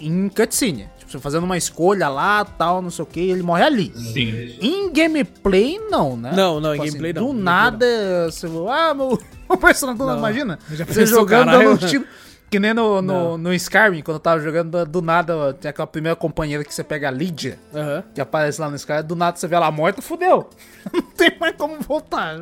em 0.00 0.28
cutscene 0.28 0.88
você 1.06 1.18
fazendo 1.18 1.44
uma 1.44 1.56
escolha 1.56 2.08
lá, 2.08 2.44
tal, 2.44 2.80
não 2.82 2.90
sei 2.90 3.02
o 3.02 3.06
que, 3.06 3.20
ele 3.20 3.42
morre 3.42 3.62
ali. 3.62 3.92
Sim. 3.94 4.56
Em 4.60 4.92
gameplay, 4.92 5.78
não, 5.90 6.16
né? 6.16 6.32
Não, 6.34 6.60
não, 6.60 6.72
tipo 6.72 6.84
em 6.84 6.86
gameplay 6.88 7.12
assim, 7.12 7.20
não. 7.20 7.34
Do 7.34 7.40
nada, 7.40 7.86
não. 8.24 8.30
você 8.30 8.46
ah, 8.70 8.94
meu, 8.94 9.18
o 9.48 9.56
personagem, 9.56 10.06
não, 10.06 10.18
imagina, 10.18 10.58
você 10.86 11.06
jogando 11.06 11.50
dando 11.50 11.70
um 11.70 11.76
tiro. 11.76 12.06
Que 12.50 12.60
nem 12.60 12.72
no, 12.72 13.02
no, 13.02 13.36
no, 13.36 13.52
Skyrim, 13.54 14.02
quando 14.02 14.16
eu 14.16 14.20
tava 14.20 14.40
jogando, 14.40 14.86
do 14.86 15.02
nada, 15.02 15.52
tem 15.54 15.68
aquela 15.68 15.86
primeira 15.86 16.14
companheira 16.14 16.62
que 16.62 16.72
você 16.72 16.84
pega 16.84 17.08
a 17.08 17.10
Lydia, 17.10 17.58
uhum. 17.72 18.02
que 18.14 18.20
aparece 18.20 18.60
lá 18.60 18.70
no 18.70 18.76
Skyrim, 18.76 19.02
do 19.02 19.16
nada 19.16 19.36
você 19.36 19.48
vê 19.48 19.56
ela 19.56 19.70
morta, 19.72 20.00
fudeu. 20.00 20.48
não 20.92 21.02
tem 21.02 21.36
mais 21.40 21.56
como 21.56 21.80
voltar. 21.80 22.36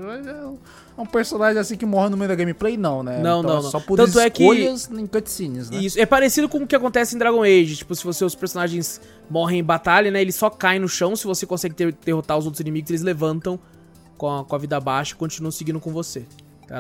É 0.97 1.01
um 1.01 1.07
personagem 1.07 1.59
assim 1.59 1.77
que 1.77 1.87
morre 1.87 2.11
no 2.11 2.17
meio 2.17 2.29
da 2.29 2.35
gameplay, 2.35 2.77
não, 2.77 3.03
né? 3.03 3.21
Não, 3.23 3.41
então, 3.41 3.55
não, 3.55 3.63
não. 3.63 3.71
Só 3.71 3.81
por 3.81 3.97
Tanto 3.97 4.19
escolhas 4.21 4.85
é 4.85 4.95
que... 4.95 5.01
em 5.01 5.07
cutscenes, 5.07 5.71
né? 5.71 5.79
Isso, 5.79 5.99
é 5.99 6.05
parecido 6.05 6.49
com 6.49 6.59
o 6.59 6.67
que 6.67 6.77
acontece 6.77 7.15
em 7.15 7.19
Dragon 7.19 7.43
Age. 7.43 7.77
Tipo, 7.77 7.95
se 7.95 8.05
você, 8.05 8.25
os 8.25 8.35
personagens 8.35 9.01
morrem 9.31 9.61
em 9.61 9.65
batalha, 9.65 10.11
né? 10.11 10.21
Eles 10.21 10.35
só 10.35 10.51
caem 10.51 10.81
no 10.81 10.89
chão. 10.89 11.17
Se 11.17 11.27
você 11.27 11.47
consegue 11.47 11.75
ter, 11.75 11.97
derrotar 12.05 12.37
os 12.37 12.45
outros 12.45 12.61
inimigos, 12.61 12.91
eles 12.91 13.03
levantam 13.03 13.59
com 14.19 14.31
a, 14.31 14.45
com 14.45 14.55
a 14.55 14.59
vida 14.59 14.79
baixa 14.79 15.15
e 15.15 15.17
continuam 15.17 15.51
seguindo 15.51 15.81
com 15.81 15.91
você. 15.91 16.27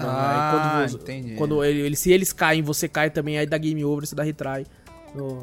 Cara, 0.01 0.07
ah, 0.07 0.79
aí 0.79 0.89
quando, 0.89 1.03
entendi. 1.03 1.35
Quando 1.35 1.65
ele, 1.65 1.97
se 1.97 2.11
eles 2.11 2.33
caem, 2.33 2.63
você 2.63 2.89
cai 2.89 3.11
também, 3.11 3.39
aí 3.39 3.47
dá 3.47 3.59
game 3.59 3.85
over, 3.85 4.07
você 4.07 4.15
dá 4.15 4.23
retry 4.23 4.67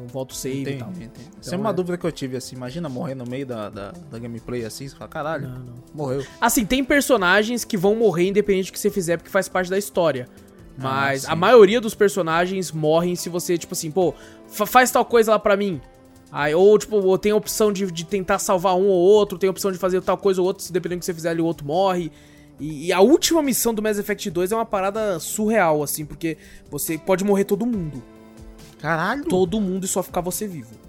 volta 0.08 0.34
o 0.34 0.36
save 0.36 0.62
entendi, 0.62 0.76
e 0.76 0.78
tal. 0.80 0.90
Entendi. 0.90 1.10
Então, 1.14 1.40
Isso 1.40 1.54
é 1.54 1.58
uma 1.58 1.70
é... 1.70 1.72
dúvida 1.72 1.96
que 1.96 2.04
eu 2.04 2.12
tive, 2.12 2.36
assim, 2.36 2.56
imagina 2.56 2.88
morrer 2.88 3.14
no 3.14 3.24
meio 3.24 3.46
da, 3.46 3.68
da, 3.68 3.92
da 4.10 4.18
gameplay 4.18 4.64
assim, 4.64 4.88
você 4.88 4.96
fala, 4.96 5.08
caralho, 5.08 5.48
não, 5.48 5.58
não. 5.60 5.74
morreu. 5.94 6.24
Assim, 6.40 6.64
tem 6.64 6.84
personagens 6.84 7.64
que 7.64 7.76
vão 7.76 7.94
morrer 7.94 8.28
independente 8.28 8.70
do 8.70 8.72
que 8.72 8.80
você 8.80 8.90
fizer, 8.90 9.16
porque 9.16 9.30
faz 9.30 9.48
parte 9.48 9.70
da 9.70 9.78
história. 9.78 10.28
Ah, 10.78 10.82
Mas 10.82 11.24
ah, 11.24 11.32
a 11.32 11.36
maioria 11.36 11.80
dos 11.80 11.94
personagens 11.94 12.72
morrem 12.72 13.14
se 13.14 13.28
você, 13.28 13.56
tipo 13.56 13.74
assim, 13.74 13.90
pô, 13.90 14.14
faz 14.48 14.90
tal 14.90 15.04
coisa 15.04 15.32
lá 15.32 15.38
pra 15.38 15.56
mim. 15.56 15.80
Aí, 16.32 16.54
ou, 16.54 16.78
tipo, 16.78 17.18
tem 17.18 17.32
a 17.32 17.36
opção 17.36 17.72
de, 17.72 17.90
de 17.90 18.04
tentar 18.04 18.38
salvar 18.38 18.76
um 18.76 18.86
ou 18.86 18.98
outro, 18.98 19.36
tem 19.36 19.48
a 19.48 19.50
opção 19.50 19.72
de 19.72 19.78
fazer 19.78 20.00
tal 20.00 20.16
coisa 20.16 20.40
ou 20.40 20.46
outra, 20.46 20.64
se 20.64 20.72
dependendo 20.72 20.98
do 20.98 21.00
que 21.00 21.06
você 21.06 21.14
fizer 21.14 21.30
ali, 21.30 21.40
o 21.40 21.44
outro 21.44 21.66
morre. 21.66 22.10
E, 22.60 22.88
e, 22.88 22.92
a 22.92 23.00
última 23.00 23.42
missão 23.42 23.72
do 23.72 23.82
Mass 23.82 23.98
Effect 23.98 24.30
2 24.30 24.52
é 24.52 24.54
uma 24.54 24.66
parada 24.66 25.18
surreal, 25.18 25.82
assim, 25.82 26.04
porque 26.04 26.36
você 26.70 26.98
pode 26.98 27.24
morrer 27.24 27.44
todo 27.44 27.64
mundo. 27.64 28.02
Caralho. 28.78 29.24
Todo 29.24 29.60
mundo 29.60 29.84
e 29.84 29.88
só 29.88 30.02
ficar 30.02 30.20
você 30.20 30.46
vivo. 30.46 30.79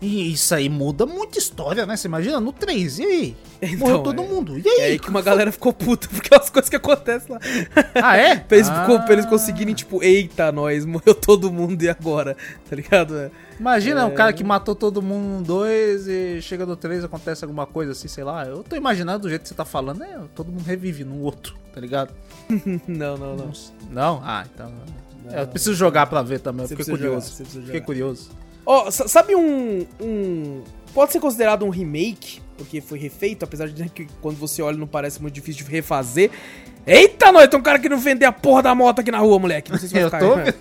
E 0.00 0.32
isso 0.32 0.54
aí 0.54 0.68
muda 0.68 1.04
muita 1.04 1.38
história, 1.38 1.84
né? 1.84 1.94
Você 1.94 2.08
imagina 2.08 2.40
no 2.40 2.52
3, 2.52 2.98
e 3.00 3.04
aí? 3.04 3.36
Então, 3.60 3.78
Morreu 3.78 4.02
todo 4.02 4.22
é, 4.22 4.26
mundo. 4.26 4.58
E 4.58 4.66
aí? 4.66 4.80
É 4.80 4.84
aí 4.84 4.98
que 4.98 5.10
uma 5.10 5.20
galera 5.20 5.52
ficou 5.52 5.74
puta 5.74 6.08
porque 6.10 6.34
as 6.34 6.48
coisas 6.48 6.70
que 6.70 6.76
acontecem 6.76 7.34
lá. 7.34 7.38
Ah, 8.02 8.16
é? 8.16 8.36
pra, 8.40 8.56
eles, 8.56 8.70
ah. 8.70 8.86
pra 9.04 9.12
eles 9.12 9.26
conseguirem, 9.26 9.74
tipo, 9.74 10.02
eita, 10.02 10.50
nós, 10.50 10.86
morreu 10.86 11.14
todo 11.14 11.52
mundo 11.52 11.82
e 11.82 11.88
agora? 11.88 12.36
Tá 12.70 12.76
ligado? 12.76 13.16
É. 13.16 13.30
Imagina 13.58 14.02
é... 14.02 14.04
um 14.04 14.14
cara 14.14 14.32
que 14.32 14.44
matou 14.44 14.76
todo 14.76 15.02
mundo 15.02 15.38
no 15.38 15.42
2 15.42 16.06
e 16.06 16.40
chega 16.40 16.64
no 16.64 16.76
3 16.76 17.02
acontece 17.02 17.44
alguma 17.44 17.66
coisa 17.66 17.90
assim, 17.90 18.06
sei 18.06 18.22
lá. 18.22 18.46
Eu 18.46 18.62
tô 18.62 18.76
imaginando 18.76 19.22
do 19.22 19.28
jeito 19.28 19.42
que 19.42 19.48
você 19.48 19.54
tá 19.54 19.64
falando, 19.64 20.04
é, 20.04 20.20
todo 20.36 20.52
mundo 20.52 20.62
revive 20.62 21.02
no 21.02 21.20
outro, 21.20 21.56
tá 21.74 21.80
ligado? 21.80 22.14
não, 22.86 23.18
não, 23.18 23.36
não. 23.36 23.52
Não? 23.90 24.22
Ah, 24.24 24.46
então. 24.54 24.72
É, 25.32 25.42
eu 25.42 25.48
preciso 25.48 25.74
jogar 25.74 26.06
pra 26.06 26.22
ver 26.22 26.38
também, 26.38 26.62
eu 26.62 26.68
fiquei 26.68 26.84
curioso. 26.84 27.44
Jogar, 27.44 27.66
fiquei 27.66 27.80
curioso. 27.80 28.30
Ó, 28.64 28.86
oh, 28.86 28.90
sabe 28.90 29.34
um, 29.34 29.86
um. 30.00 30.62
Pode 30.94 31.12
ser 31.12 31.20
considerado 31.20 31.64
um 31.64 31.70
remake, 31.70 32.40
porque 32.56 32.80
foi 32.80 32.98
refeito, 32.98 33.44
apesar 33.44 33.68
de 33.68 33.88
que 33.88 34.06
quando 34.20 34.36
você 34.36 34.60
olha 34.60 34.76
não 34.76 34.86
parece 34.86 35.20
muito 35.22 35.34
difícil 35.34 35.64
de 35.64 35.70
refazer. 35.70 36.30
Eita, 36.86 37.30
nós, 37.30 37.48
tem 37.48 37.58
um 37.58 37.62
cara 37.62 37.78
que 37.78 37.88
não 37.88 37.98
vender 37.98 38.24
a 38.24 38.32
porra 38.32 38.62
da 38.62 38.74
moto 38.74 39.00
aqui 39.00 39.10
na 39.10 39.18
rua, 39.18 39.38
moleque. 39.38 39.70
Não 39.70 39.78
sei 39.78 39.88
se 39.88 39.94
vai 39.94 40.02
Eu 40.04 40.10
ficar. 40.10 40.20
tô 40.20 40.36
né? 40.36 40.54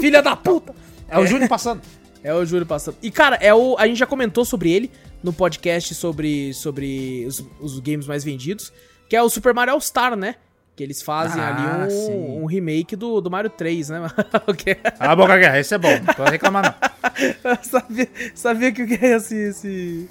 Filha 0.00 0.22
da 0.22 0.34
puta. 0.34 0.74
É 1.08 1.18
o 1.18 1.26
Júnior 1.26 1.48
passando. 1.48 1.82
É 2.22 2.34
o 2.34 2.44
Júlio 2.44 2.66
passando. 2.66 2.96
E, 3.02 3.10
cara, 3.10 3.36
é 3.36 3.54
o, 3.54 3.76
a 3.78 3.86
gente 3.86 3.98
já 3.98 4.06
comentou 4.06 4.44
sobre 4.44 4.72
ele 4.72 4.90
no 5.22 5.32
podcast 5.32 5.94
sobre, 5.94 6.52
sobre 6.54 7.24
os, 7.26 7.44
os 7.60 7.78
games 7.78 8.06
mais 8.06 8.24
vendidos, 8.24 8.72
que 9.08 9.16
é 9.16 9.22
o 9.22 9.28
Super 9.28 9.54
Mario 9.54 9.74
All 9.74 9.80
Star, 9.80 10.16
né? 10.16 10.36
Que 10.76 10.82
eles 10.84 11.00
fazem 11.02 11.40
Ah, 11.40 11.84
ali 11.84 11.92
um, 12.12 12.42
um 12.42 12.46
remake 12.46 12.94
do, 12.94 13.18
do 13.22 13.30
Mario 13.30 13.48
3, 13.50 13.88
né? 13.88 14.10
O 14.46 14.52
quê? 14.52 14.76
Ah, 15.00 15.16
boca 15.16 15.36
guerra, 15.38 15.58
esse 15.58 15.74
é 15.74 15.78
bom. 15.78 15.88
Não 16.06 16.12
pode 16.14 16.30
reclamar 16.30 16.62
não. 16.64 17.50
Eu 17.50 17.56
sabia, 17.64 18.08
sabia 18.34 18.70
que 18.70 18.82
eu 18.82 18.86
queria 18.86 19.18
se, 19.18 19.54
se, 19.54 20.08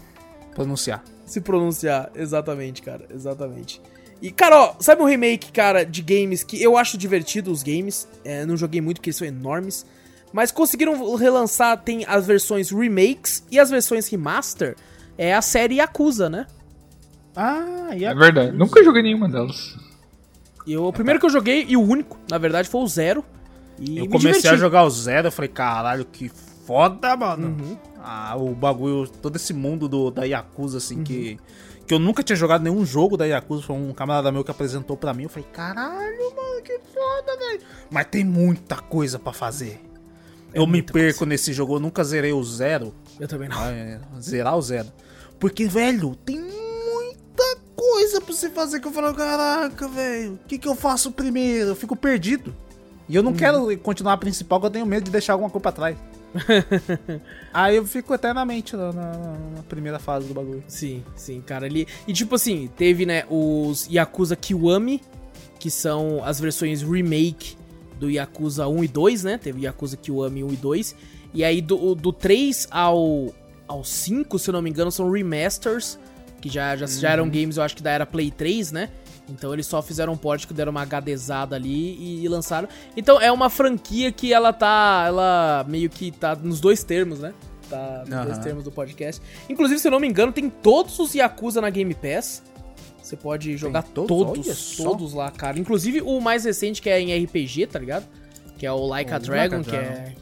Pronunciar. 0.55 1.03
se 1.23 1.39
pronunciar. 1.39 2.09
Exatamente, 2.15 2.81
cara. 2.81 3.05
Exatamente. 3.13 3.79
E, 4.19 4.31
cara, 4.31 4.59
ó, 4.59 4.75
sabe 4.79 5.03
um 5.03 5.05
remake, 5.05 5.51
cara, 5.51 5.83
de 5.85 6.01
games 6.01 6.43
que 6.43 6.59
eu 6.59 6.75
acho 6.77 6.97
divertido 6.97 7.51
os 7.51 7.61
games? 7.61 8.07
É, 8.23 8.43
não 8.43 8.57
joguei 8.57 8.81
muito 8.81 8.97
porque 8.97 9.09
eles 9.11 9.17
são 9.17 9.27
enormes. 9.27 9.85
Mas 10.33 10.51
conseguiram 10.51 11.15
relançar, 11.15 11.77
tem 11.77 12.03
as 12.07 12.25
versões 12.25 12.71
remakes 12.71 13.43
e 13.51 13.59
as 13.59 13.69
versões 13.69 14.07
remaster. 14.07 14.75
É 15.15 15.35
a 15.35 15.43
série 15.43 15.75
Yakuza, 15.75 16.27
né? 16.27 16.47
Ah, 17.35 17.89
e 17.95 18.03
É 18.03 18.15
verdade. 18.15 18.51
Nunca 18.57 18.83
joguei 18.83 19.03
nenhuma 19.03 19.29
delas. 19.29 19.75
Eu, 20.67 20.85
o 20.85 20.93
primeiro 20.93 21.19
que 21.19 21.25
eu 21.25 21.29
joguei, 21.29 21.65
e 21.67 21.77
o 21.77 21.81
único, 21.81 22.17
na 22.29 22.37
verdade, 22.37 22.67
foi 22.69 22.81
o 22.81 22.87
Zero. 22.87 23.23
E 23.79 23.97
Eu 23.97 24.03
me 24.05 24.09
comecei 24.09 24.33
diverti. 24.41 24.47
a 24.47 24.55
jogar 24.57 24.83
o 24.83 24.89
Zero, 24.89 25.27
eu 25.27 25.31
falei, 25.31 25.49
caralho, 25.49 26.05
que 26.05 26.29
foda, 26.65 27.15
mano. 27.15 27.47
Uhum. 27.47 27.77
Ah, 28.03 28.35
o 28.37 28.53
bagulho, 28.55 29.07
todo 29.07 29.35
esse 29.35 29.53
mundo 29.53 29.87
do, 29.87 30.09
da 30.11 30.23
Yakuza, 30.23 30.77
assim, 30.77 30.97
Uhum. 30.97 31.03
que, 31.03 31.39
que 31.85 31.93
eu 31.93 31.99
nunca 31.99 32.23
tinha 32.23 32.35
jogado 32.35 32.63
nenhum 32.63 32.85
jogo 32.85 33.17
da 33.17 33.25
Yakuza. 33.25 33.63
Foi 33.63 33.75
um 33.75 33.93
camarada 33.93 34.31
meu 34.31 34.43
que 34.43 34.51
apresentou 34.51 34.95
pra 34.97 35.13
mim. 35.13 35.23
Eu 35.23 35.29
falei, 35.29 35.47
caralho, 35.51 36.35
mano, 36.35 36.61
que 36.63 36.79
foda, 36.93 37.37
velho. 37.37 37.61
Mas 37.89 38.05
tem 38.07 38.23
muita 38.23 38.77
coisa 38.77 39.19
pra 39.19 39.33
fazer. 39.33 39.81
É 40.53 40.59
eu 40.59 40.65
me 40.65 40.81
perco 40.81 41.25
nesse 41.25 41.51
jogo, 41.51 41.75
eu 41.75 41.79
nunca 41.79 42.03
zerei 42.03 42.31
o 42.31 42.43
Zero. 42.43 42.93
Eu 43.19 43.27
também 43.27 43.49
não. 43.49 43.59
Ah, 43.59 43.71
é, 43.71 43.99
zerar 44.21 44.55
o 44.57 44.61
Zero. 44.61 44.87
Porque, 45.39 45.67
velho, 45.67 46.15
tem 46.15 46.39
coisa 46.39 46.54
pra 48.25 48.33
você 48.33 48.49
fazer 48.49 48.79
que 48.79 48.87
eu 48.87 48.91
falo, 48.91 49.13
caraca, 49.13 49.87
velho, 49.87 50.33
o 50.33 50.39
que, 50.47 50.57
que 50.57 50.67
eu 50.67 50.75
faço 50.75 51.11
primeiro? 51.11 51.69
Eu 51.69 51.75
fico 51.75 51.95
perdido. 51.95 52.53
E 53.07 53.15
eu 53.15 53.21
não 53.23 53.33
quero 53.33 53.77
continuar 53.79 54.13
a 54.13 54.17
principal, 54.17 54.59
porque 54.59 54.67
eu 54.67 54.71
tenho 54.73 54.85
medo 54.85 55.03
de 55.05 55.11
deixar 55.11 55.33
alguma 55.33 55.49
coisa 55.49 55.61
pra 55.61 55.71
trás. 55.71 55.97
Aí 57.53 57.75
eu 57.75 57.85
fico 57.85 58.13
eternamente 58.13 58.75
na, 58.75 58.91
na- 58.91 59.37
na 59.57 59.63
primeira 59.69 59.99
fase 59.99 60.27
do 60.27 60.33
bagulho. 60.33 60.63
Sim, 60.67 61.03
sim, 61.15 61.41
cara. 61.41 61.65
Ali. 61.65 61.87
E 62.07 62.13
tipo 62.13 62.35
assim, 62.35 62.69
teve, 62.75 63.05
né, 63.05 63.23
os 63.29 63.87
Yakuza 63.89 64.35
Kiwami, 64.35 65.01
que 65.59 65.69
são 65.71 66.21
as 66.23 66.39
versões 66.39 66.81
remake 66.81 67.55
do 67.99 68.09
Yakuza 68.09 68.67
1 68.67 68.83
e 68.83 68.87
2, 68.87 69.23
né? 69.23 69.37
Teve 69.37 69.61
Yakuza 69.63 69.95
Kiwami 69.97 70.43
1 70.43 70.53
e 70.53 70.55
2. 70.57 70.95
E 71.33 71.43
aí 71.43 71.61
do, 71.61 71.95
do 71.95 72.11
3 72.11 72.67
ao, 72.71 73.33
ao 73.67 73.83
5, 73.83 74.37
se 74.39 74.49
eu 74.49 74.53
não 74.53 74.61
me 74.61 74.69
engano, 74.69 74.91
são 74.91 75.09
remasters, 75.11 75.97
que 76.45 76.49
já, 76.49 76.75
já, 76.75 76.85
já 76.85 77.09
eram 77.09 77.27
games, 77.27 77.57
eu 77.57 77.63
acho 77.63 77.75
que 77.75 77.81
da 77.81 77.89
era 77.89 78.05
Play 78.05 78.29
3, 78.29 78.71
né? 78.71 78.89
Então 79.27 79.51
eles 79.51 79.65
só 79.65 79.81
fizeram 79.81 80.13
um 80.13 80.17
port 80.17 80.45
que 80.45 80.53
deram 80.53 80.69
uma 80.69 80.85
HDzada 80.85 81.55
ali 81.55 81.95
e, 81.95 82.23
e 82.23 82.27
lançaram. 82.27 82.69
Então 82.95 83.19
é 83.19 83.31
uma 83.31 83.49
franquia 83.49 84.11
que 84.11 84.31
ela 84.31 84.53
tá. 84.53 85.05
Ela 85.07 85.65
meio 85.67 85.89
que 85.89 86.11
tá 86.11 86.35
nos 86.35 86.61
dois 86.61 86.83
termos, 86.83 87.19
né? 87.19 87.33
Tá 87.67 88.01
nos 88.01 88.09
dois 88.09 88.37
Aham. 88.37 88.41
termos 88.41 88.63
do 88.63 88.71
podcast. 88.71 89.19
Inclusive, 89.49 89.79
se 89.79 89.87
eu 89.87 89.91
não 89.91 89.99
me 89.99 90.07
engano, 90.07 90.31
tem 90.31 90.47
todos 90.47 90.99
os 90.99 91.15
Yakuza 91.15 91.59
na 91.59 91.71
Game 91.71 91.95
Pass. 91.95 92.43
Você 93.01 93.15
pode 93.15 93.57
jogar 93.57 93.81
todos? 93.81 94.07
todos, 94.07 94.55
só. 94.55 94.83
todos 94.83 95.13
lá, 95.13 95.31
cara. 95.31 95.57
Inclusive 95.57 96.03
o 96.03 96.21
mais 96.21 96.45
recente 96.45 96.79
que 96.79 96.91
é 96.91 97.01
em 97.01 97.23
RPG, 97.23 97.65
tá 97.65 97.79
ligado? 97.79 98.05
Que 98.55 98.67
é 98.67 98.71
o 98.71 98.85
Like 98.85 99.11
a 99.11 99.17
Dragon, 99.17 99.57
Like 99.57 99.69
a 99.69 99.71
que 99.71 99.75
é 99.75 100.15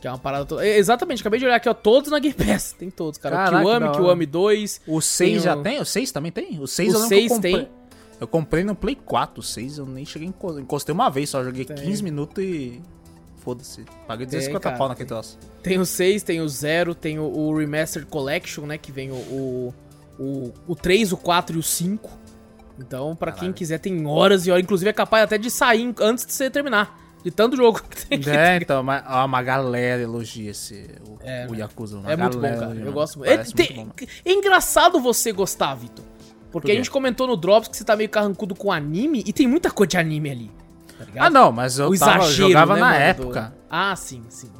que 0.00 0.06
é 0.06 0.10
uma 0.10 0.18
parada 0.18 0.44
toda. 0.44 0.66
É, 0.66 0.76
Exatamente, 0.78 1.20
acabei 1.20 1.38
de 1.40 1.46
olhar 1.46 1.56
aqui, 1.56 1.68
ó, 1.68 1.74
todos 1.74 2.10
na 2.10 2.18
Game 2.18 2.34
Pass. 2.34 2.72
Tem 2.78 2.90
todos, 2.90 3.18
cara. 3.18 3.36
Caraca, 3.36 3.56
o 3.56 3.60
Kiwami. 3.60 3.92
Kiwami 3.96 4.26
2. 4.26 4.80
O 4.86 5.00
6 5.00 5.30
Tem 5.32 5.40
já 5.40 5.56
o- 5.56 5.62
tem? 5.62 5.80
O 5.80 5.84
6 5.84 6.12
também 6.12 6.32
tem? 6.32 6.60
O 6.60 6.66
6 6.66 6.92
O 6.94 6.96
eu 6.96 7.00
lembro 7.00 7.08
que 7.08 7.14
eu 7.14 7.18
6 7.20 7.32
comprei. 7.32 7.52
tem. 7.54 7.68
Eu 8.20 8.26
comprei 8.26 8.64
no 8.64 8.74
Play 8.74 8.96
4, 8.96 9.38
o 9.40 9.42
6 9.42 9.78
eu 9.78 9.86
nem 9.86 10.04
cheguei 10.04 10.28
encostei 10.28 10.92
uma 10.92 11.08
vez 11.08 11.30
só, 11.30 11.44
joguei 11.44 11.64
Tem. 11.64 11.76
15 11.76 12.02
minutos 12.02 12.42
e. 12.42 12.80
Foda-se. 13.36 13.84
Paguei 14.06 14.26
250 14.26 14.60
cara, 14.62 14.76
pau 14.76 14.88
naquele 14.88 15.08
troço. 15.08 15.38
Tem 15.62 15.78
o 15.78 15.86
6, 15.86 16.22
tem 16.24 16.40
o 16.40 16.48
0, 16.48 16.94
tem 16.94 17.18
o, 17.18 17.22
o 17.24 17.56
Remastered 17.56 18.10
Collection, 18.10 18.66
né? 18.66 18.76
Que 18.76 18.90
vem 18.90 19.10
o, 19.12 19.14
o, 19.14 19.74
o, 20.18 20.52
o 20.66 20.74
3, 20.74 21.12
o 21.12 21.16
4 21.16 21.56
e 21.56 21.60
o 21.60 21.62
5. 21.62 22.10
Então, 22.80 23.14
pra 23.16 23.32
quem 23.32 23.52
quiser, 23.52 23.78
tem 23.78 24.06
horas 24.06 24.46
e 24.46 24.50
horas. 24.50 24.62
Inclusive, 24.62 24.90
é 24.90 24.92
capaz 24.92 25.24
até 25.24 25.38
de 25.38 25.50
sair 25.50 25.94
antes 26.00 26.26
de 26.26 26.32
você 26.32 26.50
terminar. 26.50 26.98
De 27.28 27.34
tanto 27.34 27.56
jogo 27.58 27.82
que 27.82 28.06
tem 28.06 28.20
É, 28.34 28.56
então, 28.56 28.82
mas, 28.82 29.04
ó, 29.06 29.26
uma 29.26 29.42
galera 29.42 30.00
elogia 30.00 30.50
esse, 30.50 30.86
o, 31.06 31.18
É, 31.22 31.46
o? 31.46 31.54
Yakuza. 31.54 31.98
uma 31.98 32.10
É 32.10 32.16
muito 32.16 32.38
bom, 32.38 32.48
cara. 32.58 32.74
Eu 32.74 32.90
gosto 32.92 33.18
muito. 33.18 33.30
É, 33.30 33.36
tem- 33.44 33.76
muito 33.76 33.88
bom, 34.00 34.06
é 34.24 34.32
engraçado 34.32 34.98
você 34.98 35.30
gostar, 35.30 35.74
Vitor. 35.74 36.04
Porque 36.50 36.68
Por 36.68 36.72
a 36.72 36.76
gente 36.76 36.90
comentou 36.90 37.26
no 37.26 37.36
Drops 37.36 37.68
que 37.68 37.76
você 37.76 37.84
tá 37.84 37.94
meio 37.94 38.08
carrancudo 38.08 38.54
com 38.54 38.72
anime 38.72 39.22
e 39.26 39.32
tem 39.34 39.46
muita 39.46 39.70
coisa 39.70 39.88
de 39.90 39.96
anime 39.98 40.30
ali. 40.30 40.50
Tá? 40.98 41.04
Ah, 41.18 41.28
não, 41.28 41.52
mas 41.52 41.78
eu 41.78 41.90
o 41.90 41.98
tava, 41.98 42.24
exagero, 42.24 42.48
jogava 42.48 42.74
né, 42.74 42.80
na 42.80 42.86
mano, 42.86 42.98
do- 42.98 43.02
época. 43.02 43.54
Ah, 43.68 43.94
sim, 43.94 44.22
sim. 44.30 44.50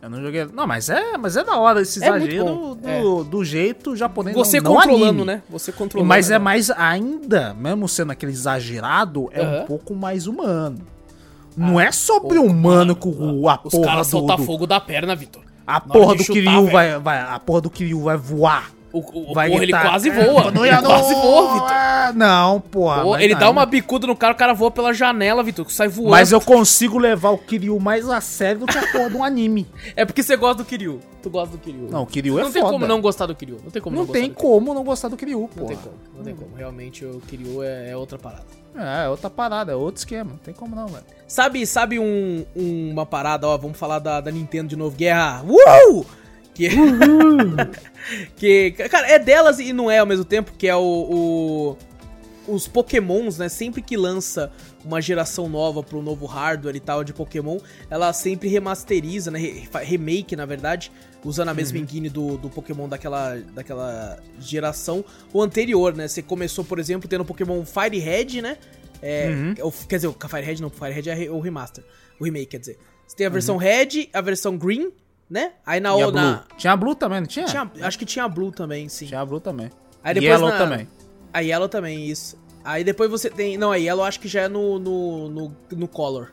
Eu 0.00 0.08
não 0.08 0.22
joguei. 0.22 0.46
Não, 0.46 0.66
mas 0.66 0.88
é, 0.88 1.18
mas 1.18 1.36
é 1.36 1.44
da 1.44 1.58
hora 1.58 1.82
esse 1.82 2.02
É 2.02 2.08
exagero 2.08 2.74
do, 2.74 3.24
do 3.24 3.44
jeito 3.44 3.94
japonês. 3.94 4.34
Você 4.36 4.60
não, 4.60 4.72
não 4.72 4.80
controlando, 4.80 5.04
anime. 5.22 5.24
né? 5.26 5.42
Você 5.50 5.72
controlando. 5.72 6.08
Mas 6.08 6.30
é 6.30 6.34
né? 6.34 6.38
mais 6.38 6.70
ainda, 6.70 7.52
mesmo 7.54 7.86
sendo 7.88 8.12
aquele 8.12 8.32
exagerado, 8.32 9.28
é 9.32 9.42
Aham. 9.42 9.62
um 9.62 9.66
pouco 9.66 9.94
mais 9.94 10.26
humano. 10.26 10.78
Não 11.56 11.78
é 11.80 11.90
sobre 11.92 12.38
humano 12.38 12.94
com 12.96 13.10
o- 13.10 13.48
a 13.48 13.58
Os 13.62 13.70
porra 13.72 13.86
caras 13.86 14.06
do, 14.08 14.10
soltam 14.10 14.36
do- 14.36 14.44
fogo 14.44 14.66
da 14.66 14.80
perna, 14.80 15.14
Vitor. 15.14 15.42
a 15.66 15.80
porra 15.80 16.14
do 16.14 16.22
chutar, 16.22 16.32
Kiryu 16.40 16.60
velho. 16.62 16.72
vai, 16.72 16.98
vai 16.98 17.20
a 17.20 17.38
porra 17.38 17.60
do 17.60 17.70
Kiryu 17.70 18.00
vai 18.02 18.16
voar. 18.16 18.70
O, 18.96 19.30
o, 19.30 19.34
Vai 19.34 19.48
porra, 19.48 19.62
ele 19.64 19.72
gritar, 19.72 19.90
quase 19.90 20.08
"É, 20.08 20.12
voa. 20.24 20.50
não 20.52 20.64
Ele 20.64 20.76
quase 20.80 21.12
não, 21.14 21.20
voa, 21.20 21.54
Vitor. 21.54 21.70
é, 21.72 22.12
Não, 22.14 22.60
porra. 22.60 23.04
Mas 23.04 23.22
ele 23.22 23.32
não, 23.32 23.40
dá 23.40 23.50
uma 23.50 23.66
bicuda 23.66 24.06
no 24.06 24.14
cara, 24.14 24.32
o 24.32 24.36
cara 24.36 24.52
voa 24.54 24.70
pela 24.70 24.92
janela, 24.94 25.42
Vitor, 25.42 25.68
sai 25.68 25.88
voando. 25.88 26.10
Mas 26.10 26.30
eu 26.30 26.40
consigo 26.40 26.96
levar 26.96 27.30
o 27.30 27.38
Kiryu 27.38 27.80
mais 27.80 28.08
a 28.08 28.20
sério 28.20 28.60
do 28.60 28.66
que 28.66 28.78
a 28.78 28.86
porra 28.92 29.10
de 29.10 29.16
um 29.16 29.24
anime. 29.24 29.66
É 29.96 30.04
porque 30.04 30.22
você 30.22 30.36
gosta 30.36 30.62
do 30.62 30.64
Kiryu. 30.64 31.00
Tu 31.22 31.28
gosta 31.28 31.56
do 31.56 31.58
Kiryu. 31.58 31.88
Não, 31.90 32.02
o 32.02 32.06
Kiryu 32.06 32.38
é 32.38 32.42
Não 32.42 32.52
tem 32.52 32.62
foda. 32.62 32.72
como 32.72 32.86
não 32.86 33.00
gostar 33.00 33.26
do 33.26 33.34
Kiryu. 33.34 33.58
Não 33.64 33.70
tem 33.70 33.82
como 33.82 33.96
não, 33.96 34.04
Não 34.04 34.12
tem 34.12 34.28
gostar 34.28 34.40
como 34.42 34.74
não 34.74 34.84
gostar 34.84 35.08
do 35.08 35.16
Kiryu, 35.16 35.40
Não 35.40 35.48
porra. 35.48 35.66
tem 35.68 35.76
como, 35.76 35.94
não 36.16 36.22
tem 36.24 36.34
como. 36.36 36.50
Realmente 36.56 37.04
o 37.04 37.20
Kiryu 37.26 37.62
é, 37.64 37.90
é 37.90 37.96
outra 37.96 38.16
parada. 38.18 38.44
É, 38.76 39.06
é 39.06 39.08
outra 39.08 39.28
parada, 39.30 39.72
é 39.72 39.74
outro 39.74 39.98
esquema. 39.98 40.30
Não 40.30 40.36
tem 40.38 40.52
como 40.54 40.74
não, 40.76 40.86
velho. 40.86 41.04
Sabe, 41.26 41.66
sabe 41.66 41.98
um, 41.98 42.44
um- 42.54 42.90
uma 42.92 43.06
parada, 43.06 43.48
ó, 43.48 43.56
vamos 43.56 43.78
falar 43.78 43.98
da, 43.98 44.20
da 44.20 44.30
Nintendo 44.30 44.68
de 44.68 44.76
novo, 44.76 44.94
Guerra. 44.96 45.42
Uh! 45.44 46.04
Que, 46.54 46.68
que, 48.36 48.70
cara, 48.88 49.08
é 49.10 49.18
delas 49.18 49.58
e 49.58 49.72
não 49.72 49.90
é 49.90 49.98
ao 49.98 50.06
mesmo 50.06 50.24
tempo, 50.24 50.52
que 50.56 50.66
é 50.68 50.76
o, 50.76 50.80
o- 50.82 51.76
os 52.46 52.68
Pokémons, 52.68 53.38
né? 53.38 53.48
Sempre 53.48 53.80
que 53.80 53.96
lança 53.96 54.52
uma 54.84 55.00
geração 55.00 55.48
nova 55.48 55.82
pro 55.82 56.02
novo 56.02 56.26
hardware 56.26 56.76
e 56.76 56.80
tal 56.80 57.02
de 57.02 57.12
Pokémon, 57.14 57.58
ela 57.88 58.12
sempre 58.12 58.48
remasteriza, 58.48 59.30
né? 59.30 59.38
re- 59.38 59.68
remake, 59.82 60.36
na 60.36 60.44
verdade, 60.44 60.92
usando 61.24 61.48
a 61.48 61.54
mesma 61.54 61.78
engine 61.78 62.10
do, 62.10 62.36
do 62.36 62.50
Pokémon 62.50 62.86
daquela, 62.86 63.36
daquela 63.54 64.18
geração, 64.38 65.02
o 65.32 65.40
anterior, 65.42 65.94
né? 65.94 66.06
Você 66.06 66.20
começou, 66.22 66.62
por 66.64 66.78
exemplo, 66.78 67.08
tendo 67.08 67.22
o 67.22 67.24
Pokémon 67.24 67.64
Fire 67.64 67.98
Red, 67.98 68.42
né? 68.42 68.58
É, 69.02 69.30
o- 69.62 69.72
quer 69.72 69.96
dizer, 69.96 70.08
o 70.08 70.12
Fire 70.28 70.42
Red 70.44 70.56
não, 70.60 70.68
o 70.68 70.70
Fire 70.70 70.92
Red 70.92 71.08
é 71.10 71.30
o 71.30 71.40
remaster. 71.40 71.82
O 72.20 72.24
remake, 72.24 72.46
quer 72.46 72.58
dizer. 72.60 72.78
Você 73.06 73.16
tem 73.16 73.26
a 73.26 73.30
versão 73.30 73.56
Red, 73.56 74.08
a 74.12 74.20
versão 74.20 74.56
Green, 74.56 74.90
né? 75.28 75.52
Aí 75.64 75.80
na 75.80 75.90
E 75.90 76.02
a 76.02 76.06
outra. 76.06 76.20
Blue? 76.22 76.40
Tinha 76.56 76.72
a 76.72 76.76
Blue 76.76 76.94
também, 76.94 77.20
não 77.20 77.26
tinha? 77.26 77.46
Tinha, 77.46 77.70
acho 77.82 77.98
que 77.98 78.04
tinha 78.04 78.24
a 78.24 78.28
Blue 78.28 78.50
também, 78.52 78.88
sim. 78.88 79.06
Tinha 79.06 79.20
a 79.20 79.24
Blue 79.26 79.40
também. 79.40 79.70
Aí 80.02 80.12
E 80.12 80.20
depois 80.20 80.30
Yellow 80.40 80.48
na- 80.50 80.58
também. 80.58 80.88
A 81.32 81.40
Yellow 81.40 81.68
também, 81.68 82.06
isso. 82.08 82.36
Aí 82.62 82.84
depois 82.84 83.10
você 83.10 83.28
tem. 83.28 83.58
Não, 83.58 83.72
a 83.72 83.76
Yellow 83.76 84.04
acho 84.04 84.20
que 84.20 84.28
já 84.28 84.42
é 84.42 84.48
no, 84.48 84.78
no, 84.78 85.28
no, 85.28 85.56
no 85.72 85.88
Color. 85.88 86.30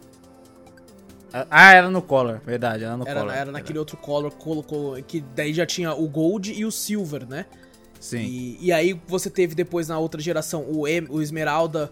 Ah, 1.50 1.74
era 1.74 1.90
no 1.90 2.02
Color, 2.02 2.42
verdade, 2.46 2.84
era 2.84 2.98
no 2.98 3.08
Era, 3.08 3.20
Color. 3.22 3.34
era 3.36 3.52
naquele 3.54 3.80
outro 3.80 3.96
Color, 3.96 4.32
colocou. 4.32 5.02
Que 5.04 5.22
daí 5.34 5.54
já 5.54 5.66
tinha 5.66 5.94
o 5.94 6.08
Gold 6.08 6.52
e 6.54 6.66
o 6.66 6.72
Silver, 6.72 7.26
né? 7.28 7.46
Sim. 8.02 8.20
E, 8.20 8.58
e 8.66 8.72
aí 8.74 9.00
você 9.08 9.30
teve 9.30 9.56
depois 9.56 9.88
na 9.88 9.98
outra 9.98 10.20
geração 10.20 10.66
o, 10.70 10.86
em, 10.88 11.08
o 11.10 11.22
Esmeralda, 11.22 11.90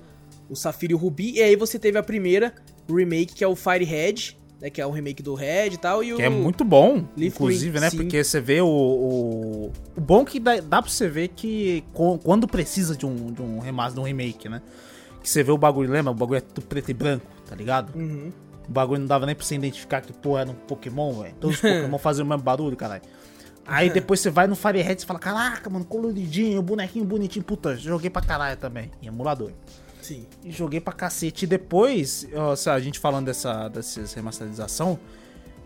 o 0.49 0.55
Safira 0.55 0.91
e 0.91 0.95
o 0.95 0.97
Rubi. 0.97 1.35
E 1.35 1.41
aí 1.41 1.55
você 1.55 1.79
teve 1.79 1.97
a 1.97 2.03
primeira 2.03 2.53
remake, 2.89 3.33
que 3.33 3.43
é 3.43 3.47
o 3.47 3.55
Fire 3.55 3.85
Red, 3.85 4.37
né? 4.61 4.69
Que 4.69 4.81
é 4.81 4.85
o 4.85 4.91
remake 4.91 5.23
do 5.23 5.33
Red 5.33 5.69
e 5.69 5.77
tal. 5.77 6.03
E 6.03 6.07
Que 6.07 6.21
o, 6.21 6.25
é 6.25 6.29
muito 6.29 6.63
bom, 6.63 7.05
Leaf 7.15 7.35
inclusive, 7.35 7.71
Green, 7.71 7.81
né? 7.81 7.89
sim. 7.89 7.97
Porque 7.97 8.23
você 8.23 8.41
vê 8.41 8.61
o, 8.61 8.67
o. 8.67 9.71
O 9.95 10.01
bom 10.01 10.25
que 10.25 10.39
dá, 10.39 10.59
dá 10.59 10.81
pra 10.81 10.91
você 10.91 11.07
ver 11.07 11.29
que 11.29 11.83
quando 12.23 12.47
precisa 12.47 12.95
de 12.95 13.05
um, 13.05 13.31
de 13.31 13.41
um 13.41 13.59
remaster, 13.59 13.95
de 13.95 13.99
um 14.01 14.03
remake, 14.03 14.49
né? 14.49 14.61
Que 15.21 15.29
você 15.29 15.43
vê 15.43 15.51
o 15.51 15.57
bagulho, 15.57 15.91
lembra? 15.91 16.11
O 16.11 16.15
bagulho 16.15 16.37
é 16.37 16.41
tudo 16.41 16.65
preto 16.65 16.89
e 16.89 16.93
branco, 16.93 17.25
tá 17.47 17.55
ligado? 17.55 17.95
Uhum. 17.95 18.31
O 18.67 18.71
bagulho 18.71 18.99
não 18.99 19.07
dava 19.07 19.25
nem 19.25 19.35
pra 19.35 19.45
você 19.45 19.55
identificar 19.55 20.01
que, 20.01 20.13
pô, 20.13 20.37
era 20.37 20.49
um 20.49 20.53
Pokémon, 20.53 21.13
velho. 21.13 21.35
Todos 21.39 21.55
os 21.55 21.61
Pokémon 21.61 21.97
faziam 21.97 22.25
o 22.25 22.29
mesmo 22.29 22.43
barulho, 22.43 22.77
caralho. 22.77 23.01
Aí 23.65 23.89
depois 23.91 24.19
você 24.19 24.29
vai 24.29 24.47
no 24.47 24.55
Fire 24.55 24.81
Red 24.81 24.97
e 24.99 25.05
fala, 25.05 25.19
caraca, 25.19 25.69
mano, 25.69 25.83
coloridinho, 25.85 26.61
bonequinho 26.61 27.03
bonitinho. 27.05 27.43
Puta, 27.43 27.75
joguei 27.75 28.09
pra 28.09 28.21
caralho 28.21 28.57
também. 28.57 28.91
Em 29.01 29.07
emulador. 29.07 29.51
Sim. 30.01 30.25
E 30.43 30.51
joguei 30.51 30.79
pra 30.79 30.93
cacete. 30.93 31.45
E 31.45 31.47
depois, 31.47 32.27
ó, 32.33 32.55
a 32.71 32.79
gente 32.79 32.99
falando 32.99 33.25
dessa, 33.27 33.67
dessa 33.67 34.01
remasterização, 34.15 34.97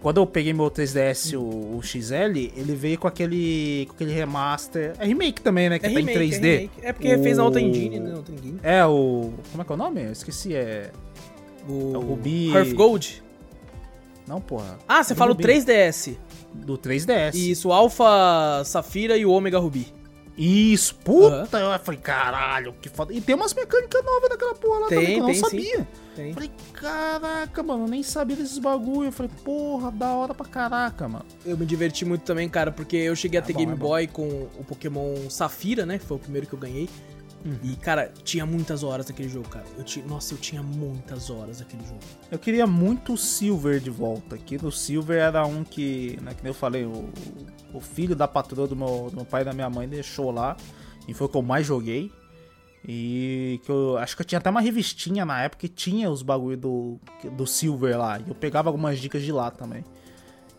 quando 0.01 0.17
eu 0.17 0.25
peguei 0.27 0.51
meu 0.53 0.69
3DS, 0.69 1.37
o, 1.39 1.77
o 1.77 1.81
XL, 1.81 2.51
ele 2.57 2.75
veio 2.75 2.97
com 2.97 3.07
aquele, 3.07 3.85
com 3.87 3.93
aquele 3.93 4.11
remaster. 4.11 4.93
É 4.99 5.05
remake 5.05 5.41
também, 5.41 5.69
né? 5.69 5.79
Que 5.79 5.85
É 5.85 5.89
tá 5.89 5.95
remake, 5.99 6.17
em 6.17 6.29
3D. 6.29 6.43
é 6.45 6.55
remake. 6.57 6.71
É 6.81 6.93
porque 6.93 7.07
refez 7.07 7.37
na 7.37 7.43
outra 7.45 7.61
O- 7.61 7.63
engine, 7.63 7.99
né? 7.99 8.13
Outra 8.15 8.35
engine. 8.35 8.59
É, 8.63 8.85
o. 8.85 9.33
Como 9.51 9.61
é 9.61 9.65
que 9.65 9.71
é 9.71 9.75
o 9.75 9.77
nome? 9.77 10.03
Eu 10.03 10.11
esqueci. 10.11 10.53
É. 10.55 10.91
O, 11.69 11.93
É 11.93 11.97
o 11.97 12.01
Ruby- 12.01 12.51
Hearth 12.53 12.73
Gold. 12.73 13.23
Não, 14.27 14.41
porra. 14.41 14.77
Ah, 14.87 15.03
você 15.03 15.13
Do 15.13 15.17
fala 15.17 15.31
o 15.31 15.33
Ruby. 15.35 15.43
3DS. 15.43 16.17
Do 16.53 16.77
3DS. 16.77 17.33
Isso, 17.35 17.69
o 17.69 17.73
Alpha 17.73 18.61
Safira 18.65 19.15
e 19.17 19.25
o 19.25 19.31
Omega 19.31 19.57
Ruby. 19.59 19.87
Isso, 20.37 20.95
puta, 20.95 21.59
eu 21.59 21.79
falei, 21.79 21.99
caralho, 21.99 22.73
que 22.81 22.89
foda. 22.89 23.13
E 23.13 23.21
tem 23.21 23.35
umas 23.35 23.53
mecânicas 23.53 24.03
novas 24.03 24.29
daquela 24.29 24.55
porra 24.55 24.79
lá 24.79 24.87
Tem, 24.87 24.99
também 24.99 25.13
que 25.15 25.19
eu 25.21 25.27
não 25.27 25.35
sabia. 25.35 25.87
Tem. 26.15 26.33
Falei, 26.33 26.51
caraca, 26.73 27.63
mano, 27.63 27.85
eu 27.85 27.87
nem 27.87 28.03
sabia 28.03 28.35
desses 28.35 28.57
bagulho. 28.57 29.07
Eu 29.07 29.11
falei, 29.11 29.31
porra, 29.43 29.91
da 29.91 30.11
hora 30.13 30.33
pra 30.33 30.45
caraca, 30.45 31.07
mano. 31.07 31.25
Eu 31.45 31.57
me 31.57 31.65
diverti 31.65 32.03
muito 32.05 32.23
também, 32.23 32.49
cara, 32.49 32.71
porque 32.71 32.97
eu 32.97 33.15
cheguei 33.15 33.39
a 33.39 33.43
É 33.43 33.45
ter 33.45 33.53
bom, 33.53 33.59
Game 33.59 33.73
é. 33.73 33.75
Boy 33.75 34.07
com 34.07 34.27
o 34.57 34.63
Pokémon 34.63 35.29
Safira, 35.29 35.85
né? 35.85 35.99
Que 35.99 36.05
foi 36.05 36.17
o 36.17 36.19
primeiro 36.19 36.47
que 36.47 36.53
eu 36.53 36.59
ganhei. 36.59 36.89
E, 37.61 37.75
cara, 37.75 38.11
tinha 38.23 38.45
muitas 38.45 38.83
horas 38.83 39.05
daquele 39.05 39.27
jogo, 39.27 39.49
cara. 39.49 39.65
Eu 39.77 39.83
ti... 39.83 40.01
Nossa, 40.01 40.33
eu 40.33 40.37
tinha 40.37 40.63
muitas 40.63 41.29
horas 41.29 41.59
daquele 41.59 41.83
jogo. 41.83 41.99
Eu 42.31 42.39
queria 42.39 42.65
muito 42.65 43.13
o 43.13 43.17
Silver 43.17 43.79
de 43.81 43.89
volta. 43.89 44.37
Que 44.37 44.61
no 44.61 44.71
Silver 44.71 45.17
era 45.17 45.45
um 45.45 45.63
que, 45.63 46.17
né, 46.21 46.33
que 46.33 46.41
nem 46.41 46.51
eu 46.51 46.53
falei, 46.53 46.85
o, 46.85 47.09
o 47.73 47.81
filho 47.81 48.15
da 48.15 48.27
patroa 48.27 48.65
do 48.65 48.75
meu, 48.75 49.09
do 49.09 49.17
meu 49.17 49.25
pai 49.25 49.41
e 49.41 49.45
da 49.45 49.51
minha 49.53 49.69
mãe 49.69 49.87
deixou 49.87 50.31
lá. 50.31 50.55
E 51.05 51.13
foi 51.13 51.27
o 51.27 51.29
que 51.29 51.37
eu 51.37 51.41
mais 51.41 51.65
joguei. 51.65 52.11
E 52.87 53.59
que 53.63 53.71
eu 53.71 53.97
acho 53.97 54.15
que 54.15 54.21
eu 54.21 54.25
tinha 54.25 54.39
até 54.39 54.49
uma 54.49 54.61
revistinha 54.61 55.25
na 55.25 55.41
época 55.41 55.61
que 55.61 55.69
tinha 55.69 56.09
os 56.09 56.21
bagulho 56.21 56.57
do, 56.57 56.99
do 57.31 57.45
Silver 57.45 57.97
lá. 57.97 58.19
E 58.19 58.29
eu 58.29 58.35
pegava 58.35 58.69
algumas 58.69 58.99
dicas 58.99 59.21
de 59.21 59.31
lá 59.31 59.51
também. 59.51 59.83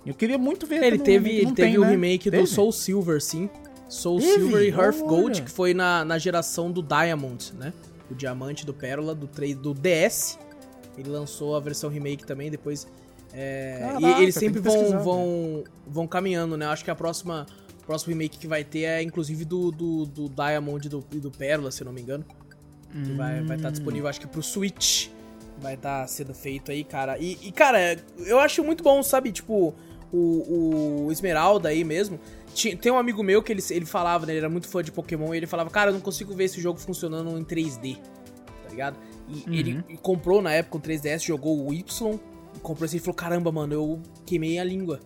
Eu 0.07 0.15
queria 0.15 0.37
muito 0.37 0.67
ver. 0.67 0.83
Ele 0.83 0.99
teve, 0.99 1.31
ele 1.31 1.47
não 1.47 1.55
teve 1.55 1.71
tem, 1.71 1.79
o 1.79 1.83
né? 1.83 1.91
remake 1.91 2.31
Teve? 2.31 2.43
do 2.43 2.47
Soul 2.47 2.73
Silver, 2.73 3.23
sim. 3.23 3.49
Soul 3.89 4.21
Teve? 4.21 4.33
Silver 4.33 4.63
e 4.63 4.69
Hearth. 4.69 4.99
Gold, 5.01 5.43
que 5.43 5.51
foi 5.51 5.75
na, 5.75 6.05
na 6.05 6.19
geração 6.19 6.71
do 6.71 6.83
Diamond, 6.83 7.53
né? 7.55 7.73
O 8.11 8.15
Diamante 8.15 8.67
do 8.67 8.75
Pérola, 8.75 9.15
do, 9.15 9.27
3, 9.27 9.57
do 9.57 9.75
DS. 9.75 10.39
Ele 10.97 11.09
lançou 11.09 11.57
a 11.57 11.61
versão 11.61 11.91
remake 11.91 12.25
também, 12.25 12.51
depois. 12.51 12.87
é, 13.33 13.79
Caraca, 13.81 14.01
e 14.01 14.23
eles 14.23 14.35
sempre 14.35 14.61
que 14.61 14.69
vão, 14.69 14.75
pesquisar, 14.75 14.99
vão, 14.99 15.65
vão 15.87 16.07
caminhando, 16.07 16.57
né? 16.57 16.67
Acho 16.67 16.85
que 16.85 16.91
a 16.91 16.95
próxima 16.95 17.47
o 17.83 17.87
próximo 17.87 18.13
remake 18.13 18.39
que 18.39 18.47
vai 18.47 18.65
ter 18.65 18.85
é 18.85 19.03
inclusive 19.03 19.45
do, 19.45 19.71
do, 19.71 20.07
do 20.07 20.29
Diamond 20.31 20.87
e 20.87 20.89
do, 20.89 21.01
do 21.01 21.31
Pérola, 21.31 21.71
se 21.71 21.83
eu 21.83 21.85
não 21.85 21.93
me 21.93 22.01
engano. 22.01 22.25
Que 22.91 23.13
vai 23.13 23.43
estar 23.43 23.59
tá 23.59 23.71
disponível, 23.71 24.09
acho 24.09 24.21
que 24.21 24.27
pro 24.27 24.43
Switch. 24.43 25.09
Vai 25.59 25.75
estar 25.75 26.07
sendo 26.09 26.33
feito 26.33 26.71
aí, 26.71 26.83
cara. 26.83 27.19
E, 27.19 27.39
e, 27.43 27.53
cara, 27.53 27.97
eu 28.19 28.39
acho 28.39 28.63
muito 28.65 28.83
bom, 28.83 29.03
sabe? 29.03 29.33
Tipo, 29.33 29.75
o, 30.17 31.07
o 31.07 31.13
Esmeralda 31.13 31.69
aí 31.69 31.85
mesmo. 31.85 32.19
Ti- 32.55 32.77
Tem 32.77 32.93
um 32.93 32.99
amigo 32.99 33.23
meu 33.23 33.43
que 33.43 33.53
ele, 33.53 33.63
ele 33.71 33.85
falava, 33.87 34.27
né? 34.27 34.33
Ele 34.33 34.39
era 34.41 34.49
muito 34.49 34.69
fã 34.69 34.83
de 34.83 34.93
Pokémon 34.93 35.35
e 35.35 35.37
ele 35.39 35.47
falava, 35.47 35.71
cara, 35.71 35.91
eu 35.91 35.95
não 35.95 36.01
consigo 36.01 36.33
ver 36.35 36.45
esse 36.45 36.61
jogo 36.61 36.79
funcionando 36.79 37.37
em 37.39 37.45
3D. 37.45 37.97
Tá 38.63 38.71
ligado? 38.71 38.97
E 39.49 39.59
ele 39.59 39.83
comprou 40.03 40.41
na 40.43 40.53
época 40.53 40.77
um 40.79 40.81
3DS, 40.81 41.25
jogou 41.25 41.67
o 41.67 41.73
Y, 41.73 41.83
comprou 42.63 42.85
assim 42.85 42.99
e 42.99 43.01
falou, 43.01 43.15
caramba, 43.15 43.51
mano, 43.51 43.73
eu 43.73 44.01
queimei 44.27 44.59
a 44.59 44.65
língua. 44.65 45.01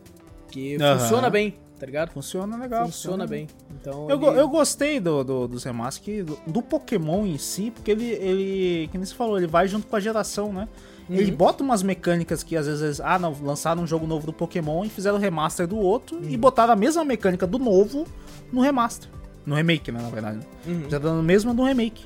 Porque 0.45 0.77
Aham. 0.81 0.99
funciona 0.99 1.31
bem, 1.31 1.55
tá 1.79 1.87
ligado? 1.87 2.11
Funciona 2.11 2.57
legal. 2.57 2.85
funciona 2.87 3.27
bem. 3.27 3.47
Então. 3.81 4.09
Eu, 4.11 4.19
go- 4.19 4.31
ele- 4.31 4.41
eu 4.41 4.49
gostei 4.49 4.99
do, 4.99 5.23
do, 5.23 5.47
dos 5.49 5.63
remaster, 5.65 6.03
que- 6.03 6.23
do, 6.23 6.39
do 6.47 6.63
Pokémon 6.63 7.25
em 7.27 7.39
si, 7.39 7.71
porque 7.71 7.91
ele, 7.91 8.07
ele, 8.11 8.89
que 8.91 8.99
nem 8.99 9.05
você 9.07 9.15
falou, 9.15 9.37
ele 9.39 9.47
vai 9.47 9.69
junto 9.69 9.87
com 9.87 9.95
a 9.97 10.01
geração, 10.01 10.53
né? 10.53 10.69
Ele 11.11 11.31
bota 11.31 11.63
umas 11.63 11.83
mecânicas 11.83 12.43
que 12.43 12.57
às 12.57 12.67
vezes, 12.67 13.01
ah, 13.01 13.19
não, 13.19 13.35
lançaram 13.43 13.83
um 13.83 13.87
jogo 13.87 14.07
novo 14.07 14.27
do 14.27 14.33
Pokémon 14.33 14.85
e 14.85 14.89
fizeram 14.89 15.17
o 15.17 15.21
remaster 15.21 15.67
do 15.67 15.79
outro 15.79 16.21
e 16.29 16.37
botaram 16.37 16.73
a 16.73 16.77
mesma 16.77 17.05
mecânica 17.05 17.47
do 17.47 17.59
novo 17.59 18.07
no 18.53 18.61
remaster. 18.61 19.09
No 19.47 19.55
remake, 19.55 19.91
né, 19.91 20.01
na 20.03 20.11
verdade. 20.11 20.41
Uhum. 20.67 20.91
Já 20.91 20.99
dando 20.99 21.21
a 21.21 21.23
mesma 21.23 21.55
do 21.55 21.65
remake. 21.65 22.05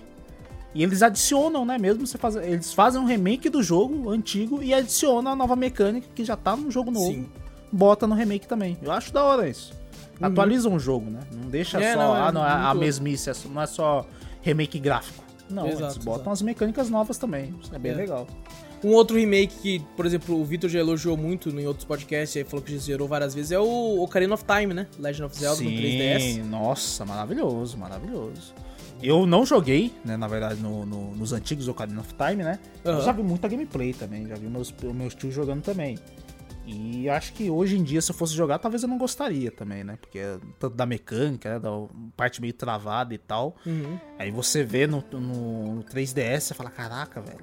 E 0.74 0.82
eles 0.82 1.02
adicionam, 1.02 1.64
né, 1.64 1.76
mesmo 1.78 2.06
você 2.06 2.16
faz, 2.16 2.36
eles 2.36 2.72
fazem 2.72 3.00
um 3.00 3.04
remake 3.04 3.48
do 3.50 3.62
jogo 3.62 4.08
antigo 4.10 4.62
e 4.62 4.72
adicionam 4.72 5.32
a 5.32 5.36
nova 5.36 5.56
mecânica 5.56 6.06
que 6.14 6.24
já 6.24 6.36
tá 6.36 6.56
no 6.56 6.70
jogo 6.70 6.90
novo. 6.90 7.06
Sim. 7.12 7.26
Bota 7.72 8.06
no 8.06 8.14
remake 8.14 8.46
também. 8.46 8.78
Eu 8.80 8.92
acho 8.92 9.12
da 9.12 9.24
hora 9.24 9.48
isso. 9.48 9.72
Atualizam 10.20 10.74
o 10.74 10.78
jogo, 10.78 11.10
né? 11.10 11.20
Não 11.32 11.48
deixa 11.50 11.80
É, 11.82 11.94
só, 11.94 11.98
não, 11.98 12.16
é 12.16 12.20
ah, 12.20 12.32
não, 12.32 12.44
é 12.46 12.50
a 12.50 12.68
muito- 12.68 12.80
mesmice, 12.80 13.28
é 13.30 13.32
não 13.52 13.60
é 13.62 13.66
só 13.66 14.06
remake 14.40 14.78
gráfico. 14.78 15.24
Não, 15.50 15.66
Exato, 15.66 15.84
eles 15.84 15.96
botam 15.98 16.14
exato. 16.20 16.30
as 16.30 16.42
mecânicas 16.42 16.88
novas 16.88 17.18
também. 17.18 17.54
Isso 17.60 17.74
é 17.74 17.78
bem 17.78 17.92
É. 17.92 17.94
legal. 17.96 18.26
Um 18.84 18.90
outro 18.94 19.16
remake 19.16 19.54
que, 19.62 19.78
por 19.96 20.04
exemplo, 20.06 20.40
o 20.40 20.44
Victor 20.44 20.68
já 20.68 20.80
elogiou 20.80 21.16
muito 21.16 21.48
em 21.50 21.66
outros 21.66 21.84
podcasts, 21.84 22.34
ele 22.34 22.48
falou 22.48 22.64
que 22.64 22.72
já 22.72 22.78
zerou 22.78 23.06
várias 23.06 23.32
vezes, 23.34 23.52
é 23.52 23.58
o 23.58 24.02
Ocarina 24.02 24.34
of 24.34 24.44
Time, 24.44 24.74
né? 24.74 24.86
Legend 24.98 25.24
of 25.24 25.38
Zelda 25.38 25.62
no 25.62 25.70
3DS. 25.70 26.42
nossa, 26.44 27.04
maravilhoso, 27.04 27.78
maravilhoso. 27.78 28.52
Eu 29.02 29.26
não 29.26 29.44
joguei, 29.46 29.92
né, 30.04 30.16
na 30.16 30.28
verdade, 30.28 30.60
no- 30.60 30.84
no- 30.86 31.14
nos 31.14 31.32
antigos 31.32 31.66
Ocarina 31.68 32.00
of 32.00 32.14
Time, 32.14 32.42
né? 32.42 32.58
Eu 32.84 32.92
Aham. 32.94 33.00
já 33.02 33.12
vi 33.12 33.22
muita 33.22 33.48
gameplay 33.48 33.92
também, 33.92 34.26
já 34.28 34.34
vi 34.34 34.46
meus, 34.48 34.72
meus 34.94 35.14
tios 35.14 35.32
jogando 35.34 35.62
também. 35.62 35.98
E 36.64 37.08
acho 37.08 37.32
que 37.32 37.50
hoje 37.50 37.76
em 37.76 37.82
dia, 37.82 38.00
se 38.00 38.12
eu 38.12 38.14
fosse 38.14 38.34
jogar, 38.34 38.58
talvez 38.60 38.84
eu 38.84 38.88
não 38.88 38.96
gostaria 38.96 39.50
também, 39.50 39.82
né? 39.82 39.98
Porque 40.00 40.18
é 40.20 40.38
tanto 40.60 40.76
da 40.76 40.86
mecânica, 40.86 41.54
né? 41.54 41.58
Da 41.58 41.70
parte 42.16 42.40
meio 42.40 42.52
travada 42.52 43.12
e 43.12 43.18
tal. 43.18 43.56
Uhum. 43.66 43.98
Aí 44.16 44.30
você 44.30 44.62
vê 44.62 44.86
no, 44.86 45.02
no, 45.10 45.74
no 45.76 45.82
3DS 45.82 46.52
e 46.52 46.54
fala, 46.54 46.70
caraca, 46.70 47.20
velho. 47.20 47.40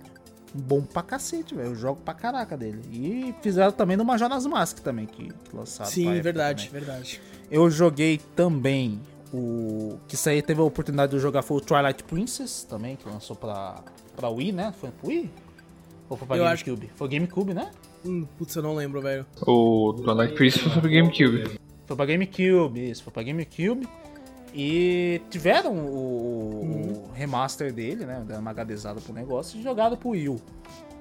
Bom 0.54 0.82
pra 0.82 1.04
cacete, 1.04 1.54
velho. 1.54 1.70
Eu 1.70 1.76
jogo 1.76 2.02
pra 2.04 2.14
caraca 2.14 2.58
dele. 2.58 2.82
E 2.92 3.36
fizeram 3.42 3.72
também 3.72 3.96
no 3.96 4.04
Majora's 4.04 4.46
Mask 4.46 4.80
também, 4.80 5.06
que, 5.06 5.28
que 5.28 5.56
lançaram. 5.56 5.90
Sim, 5.90 6.20
verdade, 6.22 6.68
também. 6.68 6.82
verdade. 6.82 7.22
Eu 7.52 7.70
joguei 7.70 8.20
também 8.36 9.00
o. 9.34 9.98
Que 10.08 10.16
isso 10.16 10.28
aí 10.30 10.42
teve 10.42 10.60
a 10.60 10.64
oportunidade 10.64 11.12
de 11.12 11.18
eu 11.18 11.22
jogar 11.22 11.42
foi 11.42 11.58
o 11.58 11.62
Twilight 11.62 12.04
Princess 12.04 12.64
também, 12.64 12.96
que 12.96 13.08
lançou 13.08 13.36
pra, 13.36 13.84
pra 14.16 14.30
Wii, 14.30 14.52
né? 14.52 14.74
Foi 14.80 14.90
pro 14.90 15.08
Wii? 15.08 15.30
Ou 16.10 16.18
foi 16.18 16.28
pra 16.28 16.38
Eu 16.38 16.46
acho 16.46 16.66
GameCube? 16.66 16.92
Foi 16.96 17.08
GameCube, 17.08 17.54
né? 17.54 17.72
Hum, 18.06 18.26
putz, 18.38 18.56
eu 18.56 18.64
não 18.64 18.74
lembro, 18.74 19.02
velho. 19.02 19.26
O 19.46 19.94
Twilight 19.94 20.34
Princess 20.34 20.62
foi 20.64 20.82
pro 20.82 20.90
GameCube. 20.90 21.60
Foi 21.86 21.96
pra 21.96 22.06
GameCube, 22.06 22.90
isso, 22.90 23.04
foi 23.04 23.14
pra 23.14 23.24
GameCube. 23.24 23.88
E 24.54 25.22
tiveram 25.30 25.76
o, 25.76 27.06
o 27.08 27.12
remaster 27.14 27.72
dele, 27.72 28.06
né? 28.06 28.24
Dando 28.26 28.40
uma 28.40 28.52
HDzada 28.52 29.00
pro 29.00 29.14
negócio 29.14 29.60
e 29.60 29.64
jogaram 29.64 29.96
pro 29.96 30.10
Wii. 30.10 30.36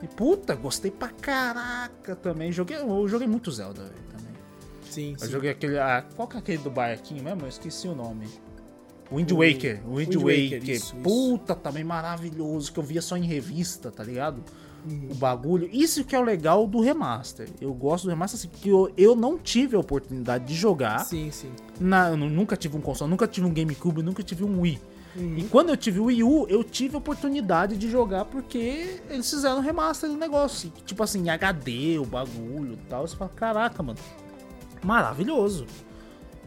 E 0.02 0.06
puta, 0.06 0.54
gostei 0.54 0.90
pra 0.90 1.08
caraca 1.08 2.14
também. 2.14 2.52
Joguei, 2.52 2.76
eu 2.76 3.08
joguei 3.08 3.26
muito 3.26 3.50
Zelda 3.50 3.82
velho, 3.82 3.94
também. 4.10 4.32
Sim, 4.88 5.12
Eu 5.12 5.26
sim. 5.26 5.32
joguei 5.32 5.50
aquele. 5.50 5.78
Ah, 5.78 6.04
qual 6.14 6.28
que 6.28 6.36
é 6.36 6.38
aquele 6.38 6.58
do 6.58 6.70
barquinho 6.70 7.22
mesmo? 7.22 7.42
Eu 7.42 7.48
esqueci 7.48 7.88
o 7.88 7.94
nome. 7.94 8.26
Wind 9.10 9.30
Waker. 9.32 9.80
Wind, 9.86 10.08
Wind 10.08 10.14
Waker. 10.16 10.60
Waker, 10.60 10.70
isso, 10.70 10.94
isso. 10.94 10.96
Puta, 10.96 11.54
também 11.54 11.82
maravilhoso. 11.82 12.72
Que 12.72 12.78
eu 12.78 12.84
via 12.84 13.00
só 13.02 13.16
em 13.16 13.24
revista, 13.24 13.90
tá 13.90 14.04
ligado? 14.04 14.42
O 15.10 15.14
bagulho. 15.14 15.68
Isso 15.72 16.04
que 16.04 16.14
é 16.14 16.18
o 16.18 16.22
legal 16.22 16.66
do 16.66 16.80
remaster. 16.80 17.48
Eu 17.60 17.72
gosto 17.74 18.04
do 18.04 18.10
remaster 18.10 18.38
assim, 18.38 18.48
que 18.48 18.68
eu, 18.68 18.90
eu 18.96 19.14
não 19.14 19.38
tive 19.38 19.76
a 19.76 19.78
oportunidade 19.78 20.44
de 20.44 20.54
jogar. 20.54 21.00
Sim, 21.00 21.30
sim. 21.30 21.50
Na, 21.80 22.10
eu 22.10 22.16
nunca 22.16 22.56
tive 22.56 22.76
um 22.76 22.80
console, 22.80 23.10
nunca 23.10 23.26
tive 23.26 23.46
um 23.46 23.52
GameCube, 23.52 24.02
nunca 24.02 24.22
tive 24.22 24.44
um 24.44 24.60
Wii. 24.60 24.80
Uhum. 25.16 25.38
E 25.38 25.44
quando 25.44 25.70
eu 25.70 25.76
tive 25.76 26.00
o 26.00 26.04
Wii 26.04 26.22
U, 26.22 26.46
eu 26.48 26.62
tive 26.62 26.94
a 26.94 26.98
oportunidade 26.98 27.76
de 27.76 27.90
jogar 27.90 28.24
porque 28.26 29.00
eles 29.08 29.28
fizeram 29.28 29.60
remaster 29.60 30.08
do 30.08 30.16
negócio. 30.16 30.72
Tipo 30.84 31.02
assim, 31.02 31.28
HD, 31.28 31.98
o 31.98 32.04
bagulho 32.04 32.74
e 32.74 32.88
tal. 32.88 33.06
Você 33.06 33.16
fala, 33.16 33.30
caraca, 33.34 33.82
mano. 33.82 33.98
Maravilhoso. 34.82 35.66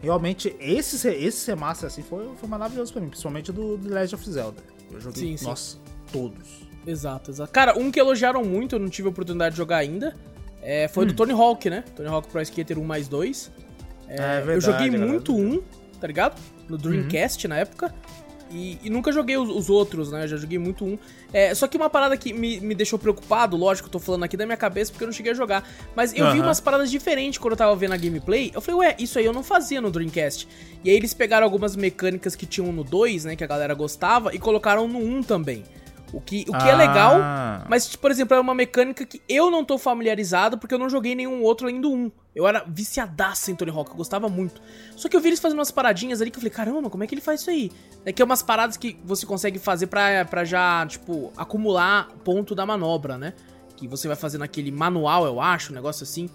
Realmente, 0.00 0.56
esse, 0.58 1.06
esse 1.08 1.50
remaster 1.50 1.86
assim 1.86 2.02
foi, 2.02 2.28
foi 2.36 2.48
maravilhoso 2.48 2.92
pra 2.92 3.00
mim, 3.00 3.08
principalmente 3.08 3.52
do, 3.52 3.76
do 3.76 3.88
Legend 3.88 4.14
of 4.16 4.30
Zelda. 4.30 4.62
Eu 4.90 5.00
joguei, 5.00 5.36
Sim, 5.38 5.54
todos. 6.10 6.71
Exato, 6.86 7.30
exato. 7.30 7.52
Cara, 7.52 7.78
um 7.78 7.90
que 7.90 8.00
elogiaram 8.00 8.44
muito, 8.44 8.74
eu 8.76 8.78
não 8.80 8.88
tive 8.88 9.08
a 9.08 9.10
oportunidade 9.10 9.52
de 9.54 9.58
jogar 9.58 9.76
ainda, 9.78 10.14
é, 10.62 10.88
foi 10.88 11.04
Hum. 11.04 11.08
do 11.08 11.14
Tony 11.14 11.32
Hawk, 11.32 11.68
né? 11.70 11.84
Tony 11.94 12.08
Hawk 12.08 12.28
Pro 12.28 12.40
Skater 12.42 12.78
1 12.78 12.84
mais 12.84 13.08
2. 13.08 13.50
É, 14.08 14.16
É 14.16 14.40
eu 14.40 14.44
verdade, 14.46 14.60
joguei 14.84 14.88
é 14.88 15.06
muito 15.06 15.34
um, 15.36 15.62
tá 16.00 16.06
ligado? 16.06 16.40
No 16.68 16.76
Dreamcast 16.76 17.46
na 17.48 17.56
época. 17.58 17.94
E, 18.50 18.78
e 18.82 18.90
nunca 18.90 19.10
joguei 19.10 19.34
os, 19.38 19.48
os 19.48 19.70
outros, 19.70 20.12
né? 20.12 20.24
Eu 20.24 20.28
já 20.28 20.36
joguei 20.36 20.58
muito 20.58 20.84
um. 20.84 20.98
É, 21.32 21.54
só 21.54 21.66
que 21.66 21.74
uma 21.74 21.88
parada 21.88 22.14
que 22.18 22.34
me, 22.34 22.60
me 22.60 22.74
deixou 22.74 22.98
preocupado, 22.98 23.56
lógico, 23.56 23.88
eu 23.88 23.92
tô 23.92 23.98
falando 23.98 24.24
aqui 24.24 24.36
da 24.36 24.44
minha 24.44 24.58
cabeça 24.58 24.92
porque 24.92 25.04
eu 25.04 25.06
não 25.08 25.12
cheguei 25.12 25.32
a 25.32 25.34
jogar. 25.34 25.66
Mas 25.96 26.12
eu 26.12 26.30
vi 26.32 26.38
Aham. 26.38 26.48
umas 26.48 26.60
paradas 26.60 26.90
diferentes 26.90 27.38
quando 27.38 27.52
eu 27.52 27.56
tava 27.56 27.74
vendo 27.74 27.92
a 27.94 27.96
gameplay. 27.96 28.50
Eu 28.54 28.60
falei, 28.60 28.88
ué, 28.90 28.96
isso 28.98 29.18
aí 29.18 29.24
eu 29.24 29.32
não 29.32 29.42
fazia 29.42 29.80
no 29.80 29.90
Dreamcast. 29.90 30.46
E 30.84 30.90
aí 30.90 30.96
eles 30.96 31.14
pegaram 31.14 31.44
algumas 31.46 31.74
mecânicas 31.76 32.36
que 32.36 32.44
tinham 32.44 32.70
no 32.72 32.84
2, 32.84 33.24
né? 33.24 33.36
Que 33.36 33.42
a 33.44 33.46
galera 33.46 33.72
gostava, 33.72 34.34
e 34.34 34.38
colocaram 34.38 34.86
no 34.86 34.98
1 34.98 35.22
também. 35.22 35.64
O 36.12 36.20
que, 36.20 36.44
o 36.48 36.52
que 36.52 36.68
é 36.68 36.72
Ah. 36.72 36.76
legal, 36.76 37.14
mas, 37.68 37.96
por 37.96 38.10
exemplo, 38.10 38.36
é 38.36 38.40
uma 38.40 38.54
mecânica 38.54 39.06
que 39.06 39.22
eu 39.28 39.50
não 39.50 39.64
tô 39.64 39.78
familiarizado 39.78 40.58
porque 40.58 40.74
eu 40.74 40.78
não 40.78 40.88
joguei 40.90 41.14
nenhum 41.14 41.42
outro 41.42 41.66
além 41.66 41.80
do 41.80 41.90
1, 41.90 42.12
Eu 42.34 42.46
era 42.46 42.64
viciadaço 42.66 43.50
em 43.50 43.54
Tony 43.54 43.70
Hawk, 43.70 43.90
eu 43.90 43.96
gostava 43.96 44.28
muito. 44.28 44.60
Só 44.96 45.08
que 45.08 45.14
eu 45.16 45.20
vi 45.20 45.28
eles 45.28 45.40
fazendo 45.40 45.58
umas 45.58 45.70
paradinhas 45.70 46.20
ali 46.20 46.30
que 46.30 46.36
eu 46.38 46.40
falei, 46.40 46.50
caramba, 46.54 46.88
como 46.90 47.02
é 47.04 47.06
que 47.06 47.14
ele 47.14 47.20
faz 47.20 47.40
isso 47.42 47.50
aí? 47.50 47.70
É 48.06 48.12
que 48.12 48.20
é 48.22 48.24
umas 48.24 48.42
paradas 48.42 48.76
que 48.76 48.98
você 49.04 49.26
consegue 49.26 49.58
fazer 49.58 49.86
pra, 49.86 50.24
pra 50.24 50.44
já, 50.44 50.86
tipo, 50.86 51.30
acumular 51.36 52.08
ponto 52.24 52.54
da 52.54 52.64
manobra, 52.66 53.16
né? 53.18 53.32
Que 53.76 53.86
você 53.88 54.06
vai 54.08 54.16
fazendo 54.16 54.42
aquele 54.44 54.70
manual, 54.70 55.26
eu 55.26 55.40
acho, 55.40 55.72
um 55.72 55.74
negócio 55.74 56.04
assim. 56.04 56.28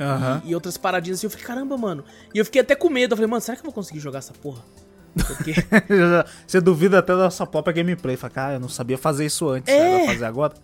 Aham. 0.00 0.42
E, 0.44 0.50
e 0.50 0.54
outras 0.54 0.76
paradinhas 0.76 1.18
assim. 1.20 1.26
Eu 1.26 1.30
falei, 1.30 1.46
caramba, 1.46 1.76
mano. 1.76 2.04
E 2.34 2.38
eu 2.38 2.44
fiquei 2.44 2.60
até 2.60 2.74
com 2.74 2.88
medo. 2.90 3.12
Eu 3.12 3.16
falei, 3.16 3.30
mano, 3.30 3.40
será 3.40 3.56
que 3.56 3.60
eu 3.60 3.64
vou 3.66 3.72
conseguir 3.72 4.00
jogar 4.00 4.18
essa 4.18 4.32
porra? 4.34 4.62
Porque. 5.26 5.54
Você 6.46 6.60
duvida 6.60 6.98
até 6.98 7.16
da 7.16 7.30
sua 7.30 7.46
própria 7.46 7.72
gameplay. 7.74 8.16
Fala, 8.16 8.32
cara, 8.32 8.52
eu 8.54 8.60
não 8.60 8.68
sabia 8.68 8.98
fazer 8.98 9.24
isso 9.26 9.48
antes, 9.48 9.72
É. 9.72 9.98
né? 10.00 10.06
Fazer 10.06 10.24
agora. 10.24 10.54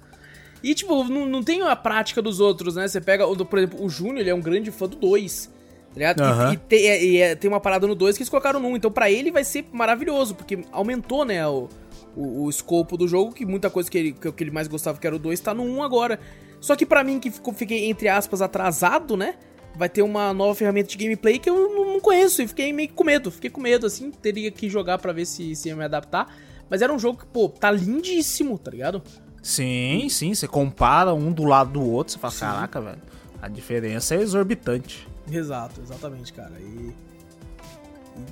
E, 0.62 0.74
tipo, 0.74 1.04
não, 1.04 1.26
não 1.26 1.42
tem 1.42 1.62
a 1.62 1.74
prática 1.74 2.22
dos 2.22 2.38
outros, 2.38 2.76
né? 2.76 2.86
Você 2.86 3.00
pega, 3.00 3.26
por 3.26 3.58
exemplo, 3.58 3.84
o 3.84 3.88
Júnior, 3.88 4.18
ele 4.18 4.30
é 4.30 4.34
um 4.34 4.40
grande 4.40 4.70
fã 4.70 4.86
do 4.88 4.96
2. 4.96 5.50
Tá 5.92 5.94
ligado? 5.96 6.20
E- 6.20 6.22
Aham. 6.22 6.52
E, 6.52 6.56
tem, 6.56 6.86
é- 6.88 7.04
e 7.04 7.16
é- 7.20 7.34
tem 7.34 7.50
uma 7.50 7.60
parada 7.60 7.86
no 7.86 7.94
2 7.94 8.16
que 8.16 8.22
eles 8.22 8.28
colocaram 8.30 8.60
no 8.60 8.68
1. 8.68 8.76
Então, 8.76 8.90
pra 8.90 9.10
ele 9.10 9.30
vai 9.30 9.44
ser 9.44 9.64
maravilhoso, 9.72 10.34
porque 10.34 10.64
aumentou, 10.70 11.24
né, 11.24 11.46
o, 11.46 11.68
o, 12.16 12.44
o 12.44 12.50
escopo 12.50 12.96
do 12.96 13.08
jogo, 13.08 13.32
que 13.32 13.44
muita 13.44 13.68
coisa 13.68 13.90
que 13.90 13.98
ele, 13.98 14.12
que, 14.12 14.44
ele 14.44 14.50
mais 14.50 14.68
gostava, 14.68 14.98
que 14.98 15.06
era 15.06 15.16
o 15.16 15.18
2, 15.18 15.40
tá 15.40 15.52
no 15.52 15.64
1 15.64 15.82
agora. 15.82 16.18
Só 16.60 16.76
que 16.76 16.86
pra 16.86 17.02
mim, 17.02 17.18
que 17.18 17.30
ficou, 17.30 17.52
fiquei, 17.52 17.90
entre 17.90 18.08
aspas, 18.08 18.40
atrasado, 18.40 19.16
né? 19.16 19.34
Vai 19.74 19.88
ter 19.88 20.02
uma 20.02 20.32
nova 20.34 20.54
ferramenta 20.54 20.88
de 20.90 20.96
gameplay 20.98 21.38
que 21.38 21.48
eu 21.48 21.68
não, 21.74 22.00
conheço. 22.00 22.42
E 22.42 22.48
fiquei 22.48 22.72
meio 22.72 22.88
que 22.88 22.94
com 22.94 23.04
medo. 23.04 23.30
Fiquei 23.30 23.48
com 23.50 23.60
medo, 23.60 23.86
assim. 23.86 24.10
Teria 24.10 24.50
que 24.50 24.68
jogar 24.68 24.98
pra 24.98 25.12
ver 25.12 25.24
se, 25.24 25.54
se 25.56 25.68
ia 25.68 25.76
me 25.76 25.84
adaptar. 25.84 26.34
Mas 26.68 26.82
era 26.82 26.92
um 26.92 26.98
jogo 26.98 27.18
que, 27.20 27.26
pô, 27.26 27.48
tá 27.48 27.70
lindíssimo, 27.70 28.58
tá 28.58 28.70
ligado? 28.70 29.02
Sim, 29.42 30.08
sim. 30.10 30.34
Você 30.34 30.46
compara 30.46 31.14
um 31.14 31.32
do 31.32 31.44
lado 31.44 31.72
do 31.72 31.82
outro. 31.82 32.12
Você 32.12 32.18
fala, 32.18 32.32
Sim. 32.32 32.40
caraca, 32.40 32.80
velho. 32.80 33.02
A 33.40 33.48
diferença 33.48 34.14
é 34.14 34.20
exorbitante. 34.20 35.08
Exato, 35.30 35.80
exatamente, 35.80 36.32
cara. 36.32 36.52
E. 36.60 36.94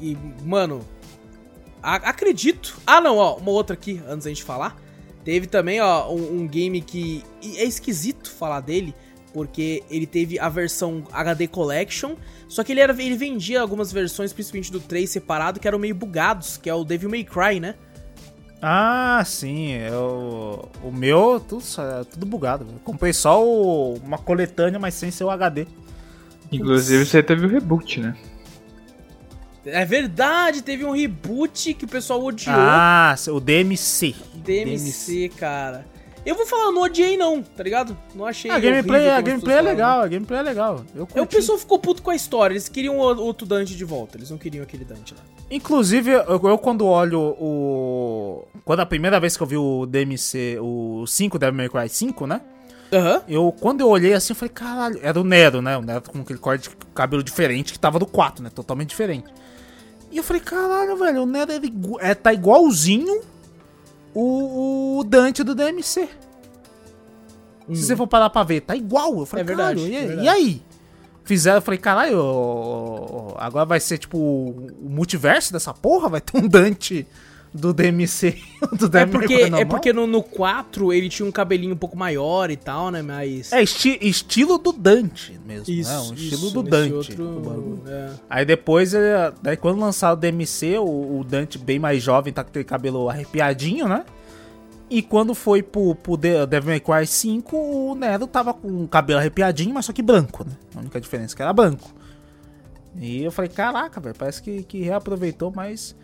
E, 0.00 0.18
mano. 0.44 0.84
a- 1.82 1.96
acredito. 1.96 2.78
Ah, 2.86 3.00
não, 3.00 3.16
ó, 3.16 3.36
uma 3.36 3.50
outra 3.50 3.74
aqui, 3.74 4.00
antes 4.06 4.24
da 4.24 4.30
gente 4.30 4.44
falar. 4.44 4.76
Teve 5.24 5.46
também, 5.46 5.80
ó, 5.80 6.10
um, 6.12 6.40
um 6.42 6.46
game 6.48 6.80
que. 6.80 7.24
é 7.42 7.64
esquisito 7.64 8.30
falar 8.30 8.60
dele, 8.60 8.94
porque 9.32 9.82
ele 9.90 10.06
teve 10.06 10.38
a 10.38 10.48
versão 10.48 11.04
HD 11.12 11.46
Collection. 11.48 12.14
Só 12.48 12.64
que 12.64 12.72
ele, 12.72 12.80
era, 12.80 12.92
ele 12.92 13.16
vendia 13.16 13.60
algumas 13.60 13.92
versões, 13.92 14.32
principalmente 14.32 14.72
do 14.72 14.80
3 14.80 15.08
separado, 15.08 15.60
que 15.60 15.68
eram 15.68 15.78
meio 15.78 15.94
bugados, 15.94 16.56
que 16.56 16.68
é 16.68 16.74
o 16.74 16.84
Devil 16.84 17.08
May 17.10 17.24
Cry, 17.24 17.60
né? 17.60 17.74
Ah, 18.60 19.22
sim. 19.24 19.72
Eu, 19.72 20.68
o 20.82 20.90
meu, 20.92 21.40
tudo, 21.40 21.62
é 21.78 22.04
tudo 22.04 22.26
bugado. 22.26 22.64
velho. 22.64 22.78
Comprei 22.80 23.12
só 23.12 23.42
o- 23.44 23.94
uma 24.04 24.18
coletânea, 24.18 24.78
mas 24.78 24.94
sem 24.94 25.10
ser 25.10 25.24
o 25.24 25.30
HD. 25.30 25.66
Inclusive 26.52 27.06
você 27.06 27.22
teve 27.22 27.46
o 27.46 27.48
reboot, 27.48 28.00
né? 28.00 28.16
É 29.64 29.84
verdade, 29.84 30.62
teve 30.62 30.84
um 30.84 30.90
reboot 30.90 31.74
que 31.74 31.84
o 31.84 31.88
pessoal 31.88 32.22
odiou. 32.24 32.56
Ah, 32.58 33.14
o 33.28 33.38
DMC. 33.40 34.14
DMC, 34.34 35.30
cara. 35.36 35.86
Eu 36.24 36.34
vou 36.34 36.46
falar, 36.46 36.70
não 36.70 36.82
odiei 36.82 37.16
não, 37.16 37.42
tá 37.42 37.62
ligado? 37.62 37.96
Não 38.14 38.26
achei 38.26 38.50
A 38.50 38.58
gameplay, 38.58 39.00
horrível 39.00 39.12
a 39.12 39.18
as 39.18 39.24
gameplay 39.24 39.56
é 39.56 39.62
legal, 39.62 40.00
a 40.02 40.08
gameplay 40.08 40.40
é 40.40 40.42
legal. 40.42 40.72
Eu 40.72 40.76
falavam. 40.76 41.06
curti. 41.06 41.20
O 41.20 41.26
pessoal 41.26 41.58
ficou 41.58 41.78
puto 41.78 42.02
com 42.02 42.10
a 42.10 42.14
história, 42.14 42.52
eles 42.52 42.68
queriam 42.68 42.96
outro 42.98 43.46
Dante 43.46 43.74
de 43.74 43.84
volta, 43.84 44.18
eles 44.18 44.30
não 44.30 44.36
queriam 44.36 44.62
aquele 44.62 44.84
Dante 44.84 45.14
lá. 45.14 45.20
Inclusive, 45.50 46.10
eu, 46.10 46.40
eu 46.44 46.58
quando 46.58 46.86
olho 46.86 47.20
o. 47.20 48.44
Quando 48.64 48.80
a 48.80 48.86
primeira 48.86 49.18
vez 49.18 49.36
que 49.36 49.42
eu 49.42 49.46
vi 49.46 49.56
o 49.56 49.86
DMC, 49.86 50.58
o 50.60 51.06
5, 51.06 51.38
Devil 51.38 51.56
May 51.56 51.68
Cry 51.68 51.88
5, 51.88 52.26
né? 52.26 52.40
Aham. 52.92 53.22
Eu, 53.28 53.54
quando 53.58 53.80
eu 53.80 53.88
olhei 53.88 54.12
assim, 54.12 54.32
eu 54.32 54.36
falei, 54.36 54.52
caralho, 54.52 54.98
era 55.02 55.18
o 55.18 55.24
Nero, 55.24 55.62
né? 55.62 55.76
O 55.76 55.82
Nero 55.82 56.02
com 56.02 56.20
aquele 56.20 56.38
corte 56.38 56.68
de 56.68 56.76
cabelo 56.94 57.22
diferente 57.22 57.72
que 57.72 57.78
tava 57.78 57.98
do 57.98 58.06
4, 58.06 58.42
né? 58.42 58.50
Totalmente 58.54 58.90
diferente. 58.90 59.32
E 60.10 60.16
eu 60.16 60.24
falei, 60.24 60.42
caralho, 60.42 60.96
velho, 60.96 61.22
o 61.22 61.26
Nero 61.26 61.52
é, 62.00 62.14
tá 62.14 62.32
igualzinho 62.32 63.22
o, 64.14 64.98
o 65.00 65.04
Dante 65.04 65.42
do 65.42 65.54
DMC. 65.54 66.08
Se 67.72 67.84
você 67.84 67.96
for 67.96 68.06
parar 68.06 68.30
pra 68.30 68.42
ver, 68.42 68.62
tá 68.62 68.74
igual. 68.74 69.18
Eu 69.20 69.26
falei, 69.26 69.42
É 69.42 69.46
verdade, 69.46 69.80
e, 69.80 69.94
é 69.96 70.06
verdade. 70.06 70.22
e 70.24 70.28
aí? 70.28 70.62
Fizeram, 71.22 71.58
eu 71.58 71.62
falei, 71.62 71.78
caralho, 71.78 73.34
agora 73.36 73.64
vai 73.64 73.78
ser 73.78 73.98
tipo 73.98 74.18
o 74.18 74.88
multiverso 74.88 75.52
dessa 75.52 75.72
porra? 75.72 76.08
Vai 76.08 76.20
ter 76.20 76.36
um 76.36 76.48
Dante 76.48 77.06
do 77.52 77.72
DMC, 77.74 78.38
do 78.78 78.96
É 78.96 79.06
porque, 79.06 79.34
é 79.34 79.64
porque 79.64 79.92
no, 79.92 80.06
no 80.06 80.22
4 80.22 80.92
ele 80.92 81.08
tinha 81.08 81.26
um 81.28 81.32
cabelinho 81.32 81.74
um 81.74 81.76
pouco 81.76 81.96
maior 81.98 82.50
e 82.50 82.56
tal, 82.56 82.90
né? 82.90 83.02
Mas. 83.02 83.52
É 83.52 83.62
esti- 83.62 83.98
estilo 84.00 84.56
do 84.58 84.72
Dante 84.72 85.38
mesmo, 85.44 85.64
isso, 85.74 85.90
né? 85.90 85.98
Um 85.98 86.14
estilo 86.14 86.44
isso, 86.46 86.50
do 86.52 86.62
Dante. 86.62 86.92
outro- 87.20 87.82
é. 87.88 88.10
Aí 88.28 88.44
depois, 88.44 88.94
é, 88.94 89.32
daí 89.42 89.56
quando 89.56 89.80
lançaram 89.80 90.14
o 90.16 90.20
DMC, 90.20 90.78
o, 90.78 91.18
o 91.20 91.24
Dante 91.24 91.58
bem 91.58 91.78
mais 91.78 92.00
jovem, 92.02 92.32
tá 92.32 92.44
com 92.44 92.50
aquele 92.50 92.64
cabelo 92.64 93.08
arrepiadinho, 93.08 93.88
né? 93.88 94.04
E 94.88 95.02
quando 95.02 95.34
foi 95.36 95.62
pro, 95.62 95.94
pro 95.94 96.16
Devil 96.16 96.64
May 96.66 96.80
Cry 96.80 97.06
5, 97.06 97.56
o 97.56 97.94
Nero 97.94 98.26
tava 98.26 98.52
com 98.52 98.84
o 98.84 98.88
cabelo 98.88 99.20
arrepiadinho, 99.20 99.72
mas 99.74 99.86
só 99.86 99.92
que 99.92 100.02
branco, 100.02 100.44
né? 100.44 100.52
A 100.74 100.80
única 100.80 101.00
diferença 101.00 101.34
é 101.34 101.36
que 101.36 101.42
era 101.42 101.52
branco. 101.52 101.92
E 102.96 103.22
eu 103.22 103.30
falei, 103.30 103.48
caraca, 103.48 104.00
velho, 104.00 104.16
parece 104.18 104.42
que, 104.42 104.62
que 104.64 104.82
reaproveitou, 104.82 105.52
mas... 105.54 105.94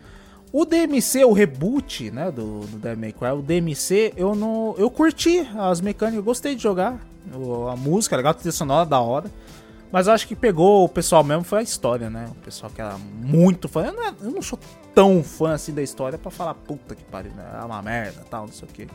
O 0.51 0.65
DMC, 0.65 1.25
o 1.25 1.33
reboot, 1.33 2.09
né, 2.09 2.31
do, 2.31 2.61
do 2.61 2.77
Devil 2.77 2.99
May 2.99 3.11
Cry, 3.11 3.31
o 3.37 3.41
DMC, 3.41 4.13
eu 4.15 4.33
não... 4.33 4.73
Eu 4.77 4.89
curti 4.89 5.39
as 5.57 5.81
mecânicas, 5.81 6.17
eu 6.17 6.23
gostei 6.23 6.55
de 6.55 6.63
jogar. 6.63 6.99
O- 7.33 7.67
a 7.67 7.75
música, 7.75 8.15
legal, 8.15 8.31
a 8.31 8.33
trilha 8.33 8.51
sonora, 8.51 8.85
da 8.85 8.99
hora. 8.99 9.29
Mas 9.91 10.07
acho 10.07 10.27
que 10.27 10.35
pegou 10.35 10.83
o 10.85 10.89
pessoal 10.89 11.23
mesmo 11.23 11.43
foi 11.43 11.59
a 11.59 11.61
história, 11.61 12.09
né? 12.09 12.27
O 12.31 12.35
pessoal 12.35 12.71
que 12.73 12.81
era 12.81 12.97
muito 12.97 13.67
fã. 13.69 13.85
Eu 13.85 13.93
não, 13.93 14.03
é- 14.07 14.13
eu 14.21 14.31
não 14.31 14.41
sou 14.41 14.57
tão 14.95 15.21
fã 15.23 15.53
assim 15.53 15.73
da 15.73 15.81
história 15.81 16.17
pra 16.17 16.31
falar, 16.31 16.53
puta 16.55 16.95
que 16.95 17.03
pariu, 17.05 17.31
né? 17.33 17.43
É 17.61 17.63
uma 17.63 17.81
merda 17.81 18.23
tal, 18.29 18.45
não 18.47 18.53
sei 18.53 18.67
o 18.67 18.71
que. 18.71 18.87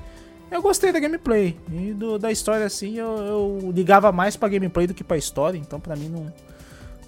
Eu 0.50 0.60
gostei 0.60 0.92
da 0.92 1.00
gameplay. 1.00 1.56
E 1.72 1.92
do- 1.94 2.18
da 2.18 2.30
história, 2.32 2.66
assim, 2.66 2.98
eu, 2.98 3.16
eu 3.62 3.72
ligava 3.74 4.10
mais 4.12 4.36
pra 4.36 4.48
gameplay 4.48 4.86
do 4.86 4.92
que 4.94 5.04
pra 5.04 5.16
história, 5.16 5.56
então 5.58 5.78
pra 5.80 5.96
mim 5.96 6.08
não, 6.08 6.32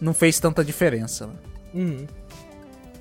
não 0.01 0.15
fez 0.15 0.39
tanta 0.41 0.65
diferença. 0.65 1.27
Né? 1.27 1.33
Uhum. 1.75 2.07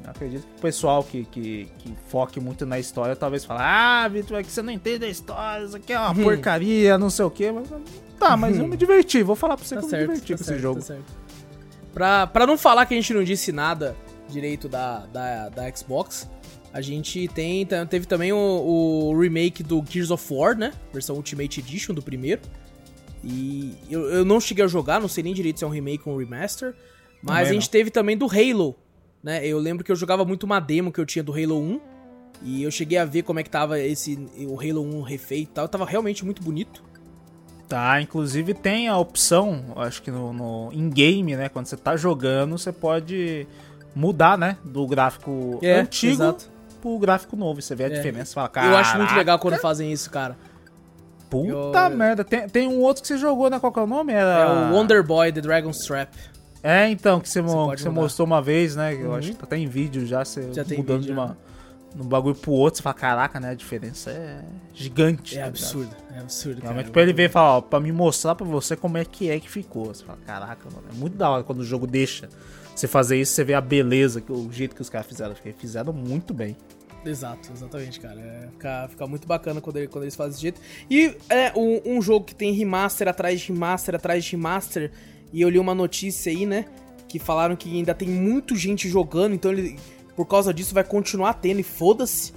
Eu 0.03 0.09
acredito 0.11 0.41
que 0.43 0.57
o 0.57 0.61
pessoal 0.61 1.03
que, 1.03 1.23
que, 1.25 1.67
que 1.77 1.93
foque 2.09 2.39
muito 2.39 2.65
na 2.65 2.77
história 2.77 3.15
talvez 3.15 3.45
fale, 3.45 3.61
ah, 3.63 4.07
Vitor, 4.09 4.37
é 4.39 4.43
que 4.43 4.51
você 4.51 4.61
não 4.61 4.71
entende 4.73 5.05
a 5.05 5.09
história, 5.09 5.65
isso 5.65 5.75
aqui 5.77 5.93
é 5.93 5.99
uma 5.99 6.09
Uhum. 6.09 6.23
porcaria, 6.23 6.97
não 6.97 7.09
sei 7.09 7.23
o 7.25 7.31
que. 7.31 7.51
Mas, 7.51 7.69
tá, 8.19 8.35
mas 8.35 8.57
eu 8.59 8.67
me 8.67 8.75
diverti, 8.75 9.23
vou 9.23 9.35
falar 9.35 9.55
pra 9.55 9.65
você 9.65 9.75
Tá 9.75 9.81
que 9.81 9.85
eu 9.85 9.89
certo, 9.89 10.01
me 10.09 10.13
diverti 10.15 10.31
tá 10.33 10.37
com 10.37 10.43
certo, 10.43 10.55
esse 10.55 10.61
jogo. 10.61 10.79
tá 10.81 10.85
certo. 10.85 11.13
Pra, 11.93 12.27
pra 12.27 12.45
não 12.47 12.57
falar 12.57 12.85
que 12.85 12.93
a 12.93 12.97
gente 12.97 13.13
não 13.13 13.23
disse 13.23 13.51
nada 13.51 13.95
direito 14.27 14.67
da, 14.67 15.05
da, 15.05 15.49
da 15.49 15.75
Xbox, 15.75 16.27
a 16.73 16.81
gente 16.81 17.27
tem, 17.29 17.65
teve 17.89 18.05
também 18.07 18.33
o, 18.33 18.37
o 18.37 19.19
remake 19.19 19.61
do 19.63 19.83
Gears 19.87 20.09
of 20.11 20.33
War, 20.33 20.57
né? 20.57 20.73
Versão 20.91 21.15
Ultimate 21.15 21.59
Edition 21.59 21.93
do 21.93 22.01
primeiro. 22.01 22.41
E 23.23 23.75
eu, 23.89 24.01
eu 24.09 24.25
não 24.25 24.39
cheguei 24.39 24.65
a 24.65 24.67
jogar, 24.67 24.99
não 24.99 25.07
sei 25.07 25.23
nem 25.23 25.33
direito 25.33 25.59
se 25.59 25.63
é 25.63 25.67
um 25.67 25.71
remake 25.71 26.01
ou 26.07 26.15
um 26.15 26.17
remaster. 26.17 26.73
Mas 27.21 27.35
Também 27.37 27.49
a 27.51 27.53
gente 27.53 27.69
teve 27.69 27.89
também 27.89 28.17
do 28.17 28.25
Halo, 28.25 28.75
né? 29.23 29.45
Eu 29.47 29.57
lembro 29.57 29.83
que 29.83 29.91
eu 29.91 29.95
jogava 29.95 30.25
muito 30.25 30.43
uma 30.43 30.59
demo 30.59 30.91
que 30.91 30.99
eu 30.99 31.05
tinha 31.05 31.23
do 31.23 31.31
Halo 31.33 31.57
1. 31.59 31.79
E 32.45 32.61
eu 32.63 32.69
cheguei 32.71 32.97
a 32.97 33.05
ver 33.05 33.21
como 33.23 33.39
é 33.39 33.43
que 33.43 33.49
tava 33.49 33.79
esse 33.79 34.15
o 34.47 34.59
Halo 34.59 34.81
1 34.81 35.01
refeito 35.01 35.49
e 35.51 35.53
tal. 35.53 35.67
Tava 35.67 35.85
realmente 35.85 36.25
muito 36.25 36.43
bonito. 36.43 36.83
Tá, 37.69 38.01
inclusive 38.01 38.53
tem 38.53 38.87
a 38.89 38.97
opção, 38.97 39.63
acho 39.77 40.01
que 40.01 40.11
no, 40.11 40.33
no 40.33 40.69
in-game, 40.73 41.35
né? 41.35 41.47
Quando 41.49 41.65
você 41.67 41.77
tá 41.77 41.95
jogando, 41.95 42.57
você 42.57 42.71
pode 42.71 43.47
mudar, 43.95 44.37
né? 44.37 44.57
Do 44.63 44.85
gráfico 44.85 45.57
É, 45.61 45.79
antigo 45.79 46.13
exato. 46.13 46.51
pro 46.81 46.99
gráfico 46.99 47.35
novo. 47.37 47.61
Você 47.61 47.73
vê 47.73 47.85
a 47.85 47.87
É. 47.87 47.89
diferença 47.91 48.33
fala, 48.33 48.51
eu 48.67 48.75
acho 48.75 48.89
muito 48.97 49.07
"Caraca, 49.09 49.15
legal 49.15 49.39
quando 49.39 49.57
fazem 49.59 49.91
isso, 49.91 50.11
cara. 50.11 50.37
Puta 51.29 51.87
Eu- 51.89 51.97
merda. 51.97 52.23
Tem, 52.23 52.47
tem 52.47 52.67
um 52.67 52.79
outro 52.81 53.01
que 53.01 53.07
você 53.07 53.17
jogou, 53.17 53.49
né? 53.49 53.59
Qual 53.59 53.71
que 53.71 53.79
é 53.79 53.83
o 53.83 53.87
nome? 53.87 54.13
É 54.13 54.17
Era... 54.17 54.69
o 54.71 54.73
Wonder 54.75 55.01
Boy 55.03 55.31
The 55.31 55.41
Dragon's 55.41 55.79
Trap. 55.79 56.13
É, 56.63 56.89
então, 56.89 57.19
que 57.19 57.27
você, 57.29 57.43
pode 57.43 57.75
que 57.75 57.81
você 57.83 57.89
mostrou 57.89 58.25
uma 58.25 58.41
vez, 58.41 58.75
né? 58.75 58.93
Eu 58.93 59.09
Uhum. 59.09 59.15
acho 59.15 59.31
que 59.31 59.35
tá 59.37 59.43
até 59.43 59.57
em 59.57 59.67
vídeo 59.67 60.05
já, 60.05 60.23
você 60.23 60.43
Já 60.53 60.63
mudando 60.63 61.01
vídeo, 61.01 61.01
de 61.01 61.11
uma, 61.11 61.37
um 61.99 62.05
bagulho 62.07 62.35
pro 62.35 62.51
outro, 62.51 62.77
você 62.77 62.83
fala, 62.83 62.93
caraca, 62.93 63.39
né? 63.39 63.49
A 63.49 63.53
diferença 63.53 64.09
é 64.11 64.41
gigante. 64.73 65.37
É 65.37 65.41
tá 65.41 65.47
absurdo, 65.47 65.93
é 66.15 66.19
absurdo. 66.19 66.61
Realmente 66.61 66.85
cara. 66.85 66.93
pra 66.93 67.01
ele 67.01 67.11
ver 67.13 67.25
e 67.25 67.29
falar, 67.29 67.57
ó, 67.57 67.61
pra 67.61 67.79
me 67.81 67.91
mostrar 67.91 68.33
pra 68.35 68.45
você 68.45 68.75
como 68.77 68.97
é 68.97 69.03
que 69.03 69.29
é 69.29 69.39
que 69.39 69.49
ficou. 69.49 69.87
Você 69.93 70.05
fala, 70.05 70.17
caraca, 70.25 70.69
mano, 70.73 70.83
é 70.89 70.93
muito 70.95 71.17
da 71.17 71.29
hora 71.29 71.43
quando 71.43 71.59
o 71.59 71.65
jogo 71.65 71.85
deixa 71.85 72.29
você 72.73 72.87
fazer 72.87 73.19
isso, 73.19 73.33
você 73.33 73.43
vê 73.43 73.53
a 73.53 73.61
beleza, 73.61 74.21
que- 74.21 74.31
o 74.31 74.49
jeito 74.51 74.73
que 74.73 74.81
os 74.81 74.89
caras 74.89 75.05
fizeram. 75.05 75.35
Fizeram 75.59 75.91
muito 75.91 76.33
bem. 76.33 76.55
Exato, 77.05 77.51
exatamente, 77.53 77.99
cara. 77.99 78.17
É, 78.21 78.47
fica, 78.49 78.87
fica 78.89 79.05
muito 79.07 79.27
bacana 79.27 79.59
quando, 79.59 79.75
ele- 79.75 79.87
quando 79.89 80.05
eles 80.05 80.15
fazem 80.15 80.31
desse 80.31 80.41
jeito. 80.41 80.61
E 80.89 81.13
é 81.29 81.51
um, 81.53 81.97
um 81.97 82.01
jogo 82.01 82.25
que 82.25 82.33
tem 82.33 82.53
remaster 82.53 83.09
atrás 83.09 83.41
de 83.41 83.51
remaster 83.51 83.93
atrás 83.95 84.23
de 84.23 84.31
remaster. 84.31 84.89
E 85.33 85.41
eu 85.41 85.49
li 85.49 85.57
uma 85.59 85.73
notícia 85.73 86.31
aí, 86.31 86.45
né? 86.45 86.65
Que 87.07 87.17
falaram 87.19 87.55
que 87.55 87.69
ainda 87.75 87.93
tem 87.93 88.07
muita 88.07 88.55
gente 88.55 88.87
jogando, 88.87 89.33
então 89.33 89.51
ele, 89.51 89.77
por 90.15 90.25
causa 90.25 90.53
disso, 90.53 90.73
vai 90.73 90.83
continuar 90.83 91.33
tendo 91.33 91.59
e 91.59 91.63
foda-se. 91.63 92.31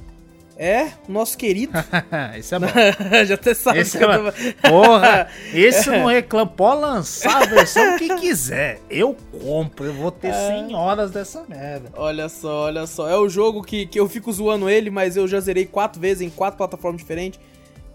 É, 0.58 0.92
o 1.06 1.12
nosso 1.12 1.36
querido. 1.36 1.74
Esse 2.34 2.54
é 2.54 2.58
bom. 2.58 2.66
Já 3.26 3.34
até 3.34 3.52
sabe 3.52 3.80
Esse 3.80 3.98
é... 3.98 4.00
tava... 4.00 4.34
Porra, 4.66 5.28
esse 5.52 5.88
não 5.90 6.06
reclama. 6.06 6.50
Pode 6.50 6.80
lançar 6.80 7.42
a 7.42 7.46
versão 7.46 7.98
que 7.98 8.08
quiser. 8.16 8.80
Eu 8.88 9.14
compro. 9.38 9.84
Eu 9.84 9.92
vou 9.92 10.10
ter 10.10 10.32
100 10.32 10.74
horas 10.74 11.10
dessa 11.10 11.44
merda. 11.46 11.92
Olha 11.94 12.26
só, 12.30 12.64
olha 12.64 12.86
só. 12.86 13.06
É 13.06 13.18
o 13.18 13.28
jogo 13.28 13.62
que, 13.62 13.84
que 13.84 14.00
eu 14.00 14.08
fico 14.08 14.32
zoando 14.32 14.70
ele, 14.70 14.88
mas 14.88 15.14
eu 15.14 15.28
já 15.28 15.38
zerei 15.40 15.66
quatro 15.66 16.00
vezes 16.00 16.22
em 16.22 16.30
quatro 16.30 16.56
plataformas 16.56 17.02
diferentes. 17.02 17.38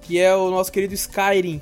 Que 0.01 0.19
é 0.19 0.35
o 0.35 0.51
nosso 0.51 0.71
querido 0.71 0.93
Skyrim. 0.93 1.59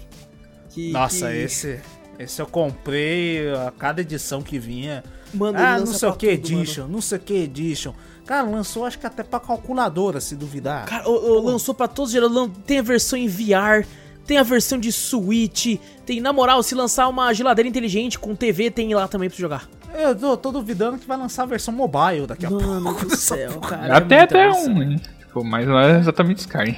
Que, 0.70 0.92
Nossa, 0.92 1.30
que- 1.30 1.38
esse. 1.38 1.80
Esse 2.20 2.42
eu 2.42 2.46
comprei 2.46 3.50
a 3.54 3.72
cada 3.72 4.02
edição 4.02 4.42
que 4.42 4.60
vinha. 4.60 5.04
Mano, 5.34 5.58
ah, 5.58 5.80
não 5.80 5.86
sei 5.88 6.10
o 6.10 6.14
que 6.14 6.36
tudo, 6.38 6.50
mano. 6.52 6.64
edition, 6.64 6.88
não 6.88 7.02
sei 7.02 7.18
o 7.18 7.22
que 7.22 7.34
edition. 7.34 7.94
Cara, 8.26 8.46
lançou 8.48 8.86
acho 8.86 9.00
que 9.00 9.08
até 9.08 9.24
pra 9.24 9.40
calculadora, 9.40 10.20
se 10.20 10.36
duvidar. 10.36 10.86
Cara, 10.86 11.08
o- 11.10 11.38
o- 11.38 11.44
lançou 11.46 11.74
pra 11.74 11.88
todos 11.88 12.14
os. 12.14 12.52
Tem 12.66 12.80
a 12.80 12.82
versão 12.82 13.18
em 13.18 13.28
VR, 13.28 13.86
tem 14.26 14.38
a 14.38 14.44
versão 14.44 14.78
de 14.78 14.92
Switch. 14.92 15.78
Tem, 16.06 16.20
na 16.20 16.34
moral, 16.34 16.62
se 16.62 16.76
lançar 16.76 17.08
uma 17.08 17.34
geladeira 17.34 17.70
inteligente 17.70 18.20
com 18.20 18.36
TV, 18.36 18.70
tem 18.70 18.94
lá 18.94 19.08
também 19.08 19.30
pra 19.30 19.36
você 19.36 19.42
jogar. 19.42 19.70
Eu 19.98 20.14
tô, 20.16 20.36
tô 20.38 20.52
duvidando 20.52 20.98
que 20.98 21.08
vai 21.08 21.18
lançar 21.18 21.44
a 21.44 21.46
versão 21.48 21.74
mobile 21.74 22.28
daqui 22.28 22.46
a 22.46 22.50
Mano 22.50 22.84
pouco. 22.84 23.06
do 23.06 23.16
céu, 23.16 23.60
cara. 23.62 23.96
até 23.98 24.16
é 24.16 24.22
até 24.22 24.52
um, 24.52 24.84
hein? 24.84 25.02
Tipo, 25.20 25.44
mas 25.44 25.66
não 25.68 25.80
é 25.80 26.00
exatamente 26.00 26.40
Skyrim. 26.42 26.76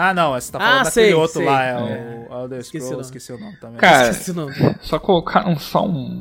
Ah, 0.00 0.14
não, 0.14 0.30
você 0.32 0.52
tá 0.52 0.58
Ah, 0.58 0.60
falando 0.60 0.84
daquele 0.84 1.06
sei, 1.06 1.14
outro 1.14 1.38
sei. 1.38 1.44
lá, 1.46 1.64
é, 1.64 1.70
É. 1.70 2.26
o 2.30 2.42
Elder 2.42 2.62
Scrolls, 2.64 2.90
nome. 2.92 3.02
esqueci 3.02 3.32
o 3.32 3.38
nome 3.38 3.56
também. 3.56 3.76
Cara, 3.78 4.10
Esqueci 4.10 4.30
o 4.30 4.34
nome. 4.34 4.54
só 4.80 4.96
colocaram 5.00 5.58
só 5.58 5.84
um- 5.84 6.20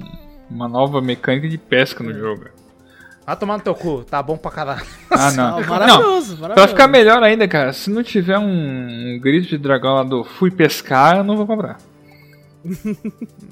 uma 0.49 0.67
nova 0.67 0.99
mecânica 0.99 1.47
de 1.47 1.57
pesca 1.59 2.03
no 2.03 2.11
jogo. 2.11 2.45
Vai 3.23 3.35
tomar 3.35 3.57
no 3.57 3.63
teu 3.63 3.75
cu, 3.75 4.03
tá 4.03 4.23
bom 4.23 4.35
pra 4.37 4.49
caralho. 4.49 4.85
Ah, 5.11 5.31
não. 5.33 5.57
Ah, 5.57 5.61
não, 5.61 5.67
maravilhoso, 5.67 6.37
maravilhoso. 6.37 6.53
pra 6.53 6.67
ficar 6.69 6.87
melhor 6.87 7.21
ainda, 7.21 7.47
cara, 7.47 7.71
se 7.71 7.89
não 7.91 8.01
tiver 8.01 8.39
um, 8.39 8.45
um 9.15 9.19
grito 9.21 9.47
de 9.49 9.57
dragão 9.59 9.93
lá 9.95 10.03
do 10.03 10.23
fui 10.23 10.49
pescar, 10.49 11.17
eu 11.17 11.23
não 11.23 11.35
vou 11.37 11.45
comprar. 11.45 11.77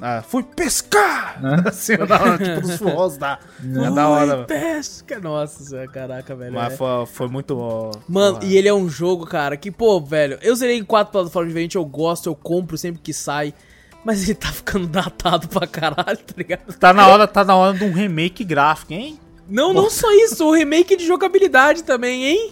Ah, 0.01 0.21
fui 0.21 0.43
pescar! 0.43 1.41
Né? 1.41 1.63
Assim, 1.67 1.95
da 2.05 2.21
hora, 2.21 2.37
tipo 2.37 2.61
dos 2.61 2.77
forros 2.77 3.17
da. 3.17 3.39
É 3.63 3.91
da 3.91 4.09
hora, 4.09 4.43
pesca. 4.43 5.19
Nossa 5.19 5.63
senhora, 5.63 5.87
caraca, 5.87 6.35
velho. 6.35 6.53
Mas 6.53 6.73
é. 6.73 6.77
foi, 6.77 7.05
foi 7.05 7.27
muito. 7.27 7.57
ó, 7.57 7.91
Mano, 8.07 8.39
e 8.43 8.57
ele 8.57 8.67
é 8.67 8.73
um 8.73 8.89
jogo, 8.89 9.25
cara, 9.25 9.55
que, 9.55 9.71
pô, 9.71 9.99
velho, 10.01 10.37
eu 10.41 10.55
zerei 10.55 10.77
em 10.77 10.83
quatro 10.83 11.11
plataformas 11.11 11.49
diferentes, 11.49 11.75
eu 11.75 11.85
gosto, 11.85 12.27
eu 12.27 12.35
compro 12.35 12.77
sempre 12.77 13.01
que 13.01 13.13
sai. 13.13 13.53
Mas 14.03 14.23
ele 14.23 14.35
tá 14.35 14.49
ficando 14.49 14.85
datado 14.85 15.47
pra 15.47 15.65
caralho, 15.65 16.17
tá 16.17 16.33
ligado? 16.37 16.73
Tá 16.73 16.93
na 16.93 17.07
hora, 17.07 17.27
tá 17.27 17.43
na 17.43 17.55
hora 17.55 17.75
de 17.75 17.83
um 17.83 17.91
remake 17.91 18.43
gráfico, 18.43 18.93
hein? 18.93 19.19
Não, 19.47 19.73
não 19.73 19.89
só 19.89 20.11
isso, 20.11 20.45
o 20.45 20.53
remake 20.53 20.95
de 20.95 21.05
jogabilidade 21.05 21.83
também, 21.83 22.25
hein? 22.25 22.51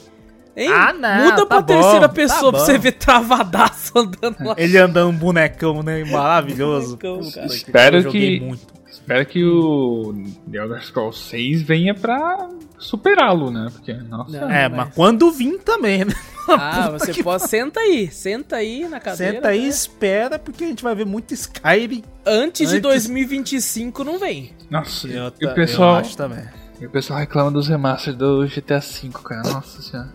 Hein? 0.55 0.69
Ah, 0.71 0.93
não, 0.93 1.23
Muda 1.25 1.35
tá 1.37 1.45
pra 1.47 1.61
bom, 1.61 1.65
terceira 1.65 2.07
tá 2.07 2.09
pessoa 2.13 2.51
pra 2.51 2.59
bom. 2.59 2.65
você 2.65 2.77
ver 2.77 2.91
travadaço 2.93 3.91
andando 3.97 4.37
lá. 4.45 4.55
Ele 4.57 4.77
andando 4.77 5.09
um 5.09 5.17
bonecão, 5.17 5.81
né? 5.81 6.03
Maravilhoso. 6.05 6.97
Bonecão, 6.97 7.31
cara. 7.31 7.47
Espero 7.47 7.71
pariu, 7.73 7.97
eu 7.99 8.03
joguei 8.03 8.39
que- 8.39 8.45
muito. 8.45 8.73
Espero 8.89 9.25
que 9.25 9.43
o 9.43 10.13
The 10.51 10.57
Elder 10.59 10.81
Scrolls 10.85 11.19
6 11.27 11.61
venha 11.63 11.93
pra 11.95 12.47
superá-lo, 12.77 13.49
né? 13.49 13.67
Porque, 13.73 13.91
nossa. 13.93 14.39
Não. 14.39 14.49
É, 14.51 14.69
mas- 14.69 14.85
mas 14.85 14.95
quando 14.95 15.31
vir 15.31 15.57
também, 15.59 16.05
né? 16.05 16.13
Ah, 16.45 16.89
você 16.91 17.23
pode. 17.23 17.47
Senta 17.47 17.79
aí, 17.79 18.11
senta 18.11 18.57
aí 18.57 18.85
na 18.89 18.99
cadeira. 18.99 19.35
Senta 19.35 19.47
aí 19.47 19.59
e 19.59 19.63
né? 19.63 19.67
espera, 19.69 20.37
porque 20.37 20.65
a 20.65 20.67
gente 20.67 20.83
vai 20.83 20.93
ver 20.93 21.05
muito 21.05 21.33
Skyrim. 21.33 22.03
Antes 22.25 22.67
de 22.69 22.75
Antes- 22.75 22.81
2025 22.81 24.03
não 24.03 24.19
vem. 24.19 24.51
Nossa, 24.69 25.07
Eu, 25.07 25.31
e 25.39 25.45
o 25.45 25.53
pessoal, 25.53 25.93
eu 25.93 25.99
acho 26.01 26.17
também. 26.17 26.43
e 26.81 26.85
o 26.85 26.89
pessoal 26.89 27.19
reclama 27.19 27.49
dos 27.49 27.69
remasters 27.69 28.17
do 28.17 28.45
GTA 28.45 28.79
V, 28.79 29.09
cara. 29.23 29.41
Nossa 29.53 29.81
senhora. 29.81 30.13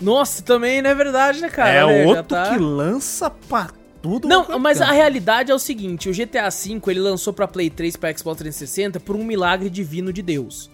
Nossa, 0.00 0.42
também 0.42 0.80
não 0.82 0.90
é 0.90 0.94
verdade, 0.94 1.40
né, 1.40 1.48
cara? 1.48 1.70
é 1.70 1.84
Olha, 1.84 2.06
outro 2.08 2.22
tá- 2.24 2.50
que 2.50 2.58
lança 2.58 3.28
pra 3.30 3.68
tudo. 4.02 4.26
Não, 4.26 4.58
mas 4.58 4.80
a 4.80 4.90
realidade 4.92 5.50
é 5.50 5.54
o 5.54 5.58
seguinte, 5.58 6.08
o 6.08 6.12
GTA 6.12 6.48
V 6.48 6.80
ele 6.88 7.00
lançou 7.00 7.32
pra 7.32 7.46
Play 7.46 7.68
3 7.68 7.94
e 7.94 7.98
pra 7.98 8.16
Xbox 8.16 8.38
360 8.38 8.98
por 8.98 9.14
um 9.16 9.22
milagre 9.24 9.68
divino 9.68 10.12
de 10.12 10.22
Deus. 10.22 10.70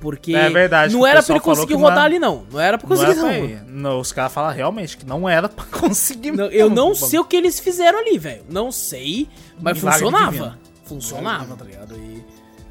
Porque 0.00 0.34
É 0.34 0.48
verdade, 0.48 0.94
não 0.94 1.06
era 1.06 1.22
pra 1.22 1.34
ele 1.34 1.44
conseguir 1.44 1.74
não 1.74 1.80
rodar 1.80 1.96
era- 1.98 2.06
ali 2.06 2.18
não, 2.18 2.46
não 2.50 2.58
era 2.58 2.78
pra 2.78 2.88
Não, 2.88 2.96
conseguir 2.96 3.18
era 3.20 3.38
não. 3.38 3.48
pra. 3.48 3.64
Não, 3.70 4.00
os 4.00 4.12
caras 4.12 4.32
falam 4.32 4.50
realmente 4.50 4.96
que 4.96 5.04
não 5.04 5.28
era 5.28 5.46
pra 5.46 5.62
conseguir. 5.78 6.30
Não, 6.30 6.46
eu 6.46 6.70
não 6.70 6.94
sei 6.94 7.18
o 7.18 7.24
que 7.24 7.36
eles 7.36 7.60
fizeram 7.60 7.98
ali, 7.98 8.16
velho. 8.16 8.42
Não 8.48 8.72
sei, 8.72 9.28
mas 9.60 9.76
Milagre 9.76 10.00
funcionava. 10.06 10.30
divino. 10.32 10.58
Funcionava, 10.86 11.54
tá 11.54 11.64
ligado? 11.66 11.94
E, 11.98 12.09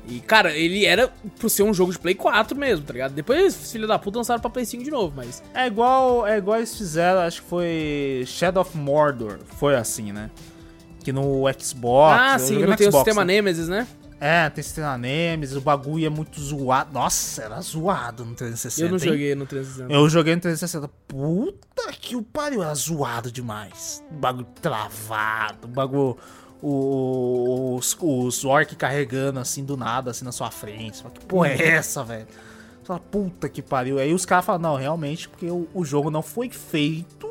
e, 0.09 0.19
cara, 0.19 0.51
ele 0.55 0.85
era 0.85 1.07
por 1.39 1.49
ser 1.49 1.63
um 1.63 1.73
jogo 1.73 1.91
de 1.91 1.99
Play 1.99 2.15
4 2.15 2.57
mesmo, 2.57 2.85
tá 2.85 2.93
ligado? 2.93 3.13
Depois, 3.13 3.55
os 3.61 3.71
filhos 3.71 3.87
da 3.87 3.99
puta 3.99 4.17
lançaram 4.17 4.41
pra 4.41 4.49
Play 4.49 4.65
5 4.65 4.83
de 4.83 4.91
novo, 4.91 5.13
mas... 5.15 5.43
É 5.53 5.67
igual, 5.67 6.25
é 6.25 6.37
igual 6.37 6.57
eles 6.57 6.75
fizeram, 6.75 7.21
acho 7.21 7.41
que 7.43 7.49
foi 7.49 8.23
Shadow 8.25 8.61
of 8.61 8.75
Mordor, 8.77 9.39
foi 9.57 9.75
assim, 9.75 10.11
né? 10.11 10.29
Que 11.03 11.11
no 11.13 11.43
Xbox. 11.59 12.19
ah, 12.19 12.39
sim, 12.39 12.59
não 12.59 12.75
tem 12.75 12.87
o 12.87 12.91
Xbox, 12.91 13.05
sistema 13.05 13.23
né? 13.23 13.33
Nemesis, 13.35 13.67
né? 13.67 13.87
É, 14.21 14.49
tem 14.49 14.61
sistema 14.61 14.97
Nemesis, 14.97 15.55
o 15.55 15.61
bagulho 15.61 16.05
é 16.05 16.09
muito 16.09 16.41
zoado. 16.41 16.91
Nossa, 16.91 17.43
era 17.43 17.61
zoado 17.61 18.25
no 18.25 18.35
360. 18.35 18.85
Eu 18.85 18.91
não 18.91 18.99
joguei 18.99 19.33
no 19.33 19.45
360. 19.45 19.93
Eu 19.93 20.09
joguei 20.09 20.35
no 20.35 20.41
360. 20.41 20.89
Puta 21.07 21.93
que 21.93 22.17
o 22.17 22.21
pariu, 22.21 22.61
era 22.61 22.73
zoado 22.75 23.31
demais. 23.31 24.03
Bagulho 24.11 24.47
travado, 24.61 25.69
bagulho. 25.69 26.17
Os, 26.61 27.97
os 28.01 28.43
orc 28.43 28.75
carregando 28.75 29.39
assim 29.39 29.63
do 29.63 29.77
nada, 29.77 30.11
assim 30.11 30.25
na 30.25 30.31
sua 30.31 30.51
frente. 30.51 30.97
Você 30.97 31.03
fala, 31.03 31.13
que 31.13 31.25
porra 31.25 31.49
é 31.49 31.67
essa, 31.69 32.03
velho? 32.03 32.27
Você 32.27 32.85
fala, 32.85 32.99
puta 32.99 33.47
que 33.47 33.61
pariu. 33.61 33.99
Aí 33.99 34.13
os 34.13 34.25
caras 34.25 34.45
falam, 34.45 34.61
não, 34.61 34.75
realmente, 34.75 35.29
porque 35.29 35.49
o, 35.49 35.67
o 35.73 35.85
jogo 35.85 36.11
não 36.11 36.21
foi 36.21 36.49
feito 36.49 37.29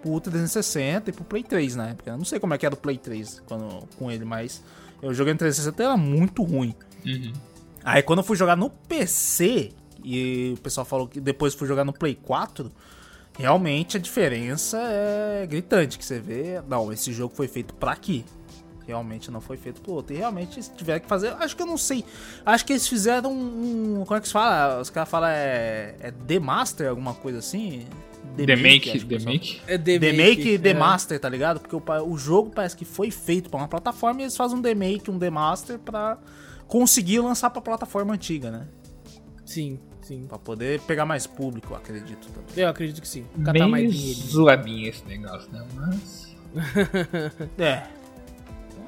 pro 0.00 0.18
360 0.20 1.10
e 1.10 1.12
pro 1.12 1.24
Play 1.24 1.42
3, 1.42 1.76
né? 1.76 1.96
Eu 2.06 2.16
não 2.16 2.24
sei 2.24 2.40
como 2.40 2.54
é 2.54 2.58
que 2.58 2.64
era 2.64 2.74
o 2.74 2.78
Play 2.78 2.96
3 2.96 3.42
quando, 3.46 3.86
com 3.98 4.10
ele, 4.10 4.24
mas 4.24 4.62
eu 5.02 5.12
joguei 5.12 5.32
no 5.32 5.38
360 5.38 5.82
e 5.82 5.86
era 5.86 5.96
muito 5.96 6.42
ruim. 6.42 6.74
Aí 7.84 8.02
quando 8.02 8.20
eu 8.20 8.24
fui 8.24 8.36
jogar 8.36 8.56
no 8.56 8.70
PC, 8.70 9.72
e 10.02 10.54
o 10.56 10.60
pessoal 10.60 10.84
falou 10.84 11.06
que 11.06 11.20
depois 11.20 11.54
fui 11.54 11.68
jogar 11.68 11.84
no 11.84 11.92
Play 11.92 12.14
4, 12.14 12.70
realmente 13.38 13.96
a 13.96 14.00
diferença 14.00 14.78
é 14.78 15.46
gritante, 15.46 15.98
que 15.98 16.04
você 16.04 16.18
vê, 16.18 16.60
não, 16.68 16.92
esse 16.92 17.12
jogo 17.12 17.34
foi 17.34 17.48
feito 17.48 17.74
pra 17.74 17.92
aqui. 17.92 18.24
Realmente 18.90 19.30
não 19.30 19.40
foi 19.40 19.56
feito 19.56 19.80
pro 19.80 19.92
outro. 19.92 20.14
E 20.14 20.18
realmente 20.18 20.60
tiveram 20.76 21.00
que 21.00 21.06
fazer, 21.06 21.32
acho 21.38 21.56
que 21.56 21.62
eu 21.62 21.66
não 21.66 21.78
sei, 21.78 22.04
acho 22.44 22.64
que 22.66 22.72
eles 22.72 22.86
fizeram 22.88 23.32
um, 23.32 24.04
como 24.06 24.18
é 24.18 24.20
que 24.20 24.26
se 24.26 24.32
fala? 24.32 24.80
Os 24.80 24.90
caras 24.90 25.08
falam 25.08 25.28
é, 25.30 25.94
é 26.00 26.10
The 26.10 26.38
Master, 26.40 26.88
alguma 26.88 27.14
coisa 27.14 27.38
assim? 27.38 27.86
The 28.36 28.56
Make, 28.56 28.90
acho 28.90 28.98
que 29.00 29.04
o 29.04 29.08
The 29.08 29.14
pessoal- 29.16 29.32
Make. 29.34 29.60
É 29.66 29.78
The 29.78 30.12
Make 30.12 30.48
e 30.54 30.58
The 30.58 30.70
é. 30.70 30.74
Master, 30.74 31.18
tá 31.20 31.28
ligado? 31.28 31.60
Porque 31.60 31.74
o, 31.76 31.82
o 32.06 32.16
jogo 32.18 32.50
parece 32.54 32.76
que 32.76 32.84
foi 32.84 33.10
feito 33.10 33.48
pra 33.50 33.58
uma 33.58 33.68
plataforma 33.68 34.20
e 34.20 34.24
eles 34.24 34.36
fazem 34.36 34.58
um 34.58 34.62
The 34.62 34.74
Make, 34.74 35.10
um 35.10 35.18
The 35.18 35.30
Master 35.30 35.78
pra 35.78 36.18
conseguir 36.68 37.20
lançar 37.20 37.50
pra 37.50 37.60
plataforma 37.62 38.14
antiga, 38.14 38.50
né? 38.50 38.66
Sim, 39.44 39.80
sim. 40.02 40.26
Pra 40.28 40.38
poder 40.38 40.80
pegar 40.82 41.04
mais 41.04 41.26
público, 41.26 41.74
acredito 41.74 42.28
também. 42.28 42.44
Eu 42.56 42.68
acredito 42.68 43.00
que 43.00 43.08
sim. 43.08 43.24
Catar 43.44 43.66
mais 43.66 43.82
Meio 43.84 43.92
dinheiro. 43.92 44.20
zoadinho 44.20 44.88
esse 44.88 45.04
negócio, 45.06 45.50
né? 45.52 45.64
Mas. 45.74 46.30
É. 47.58 47.82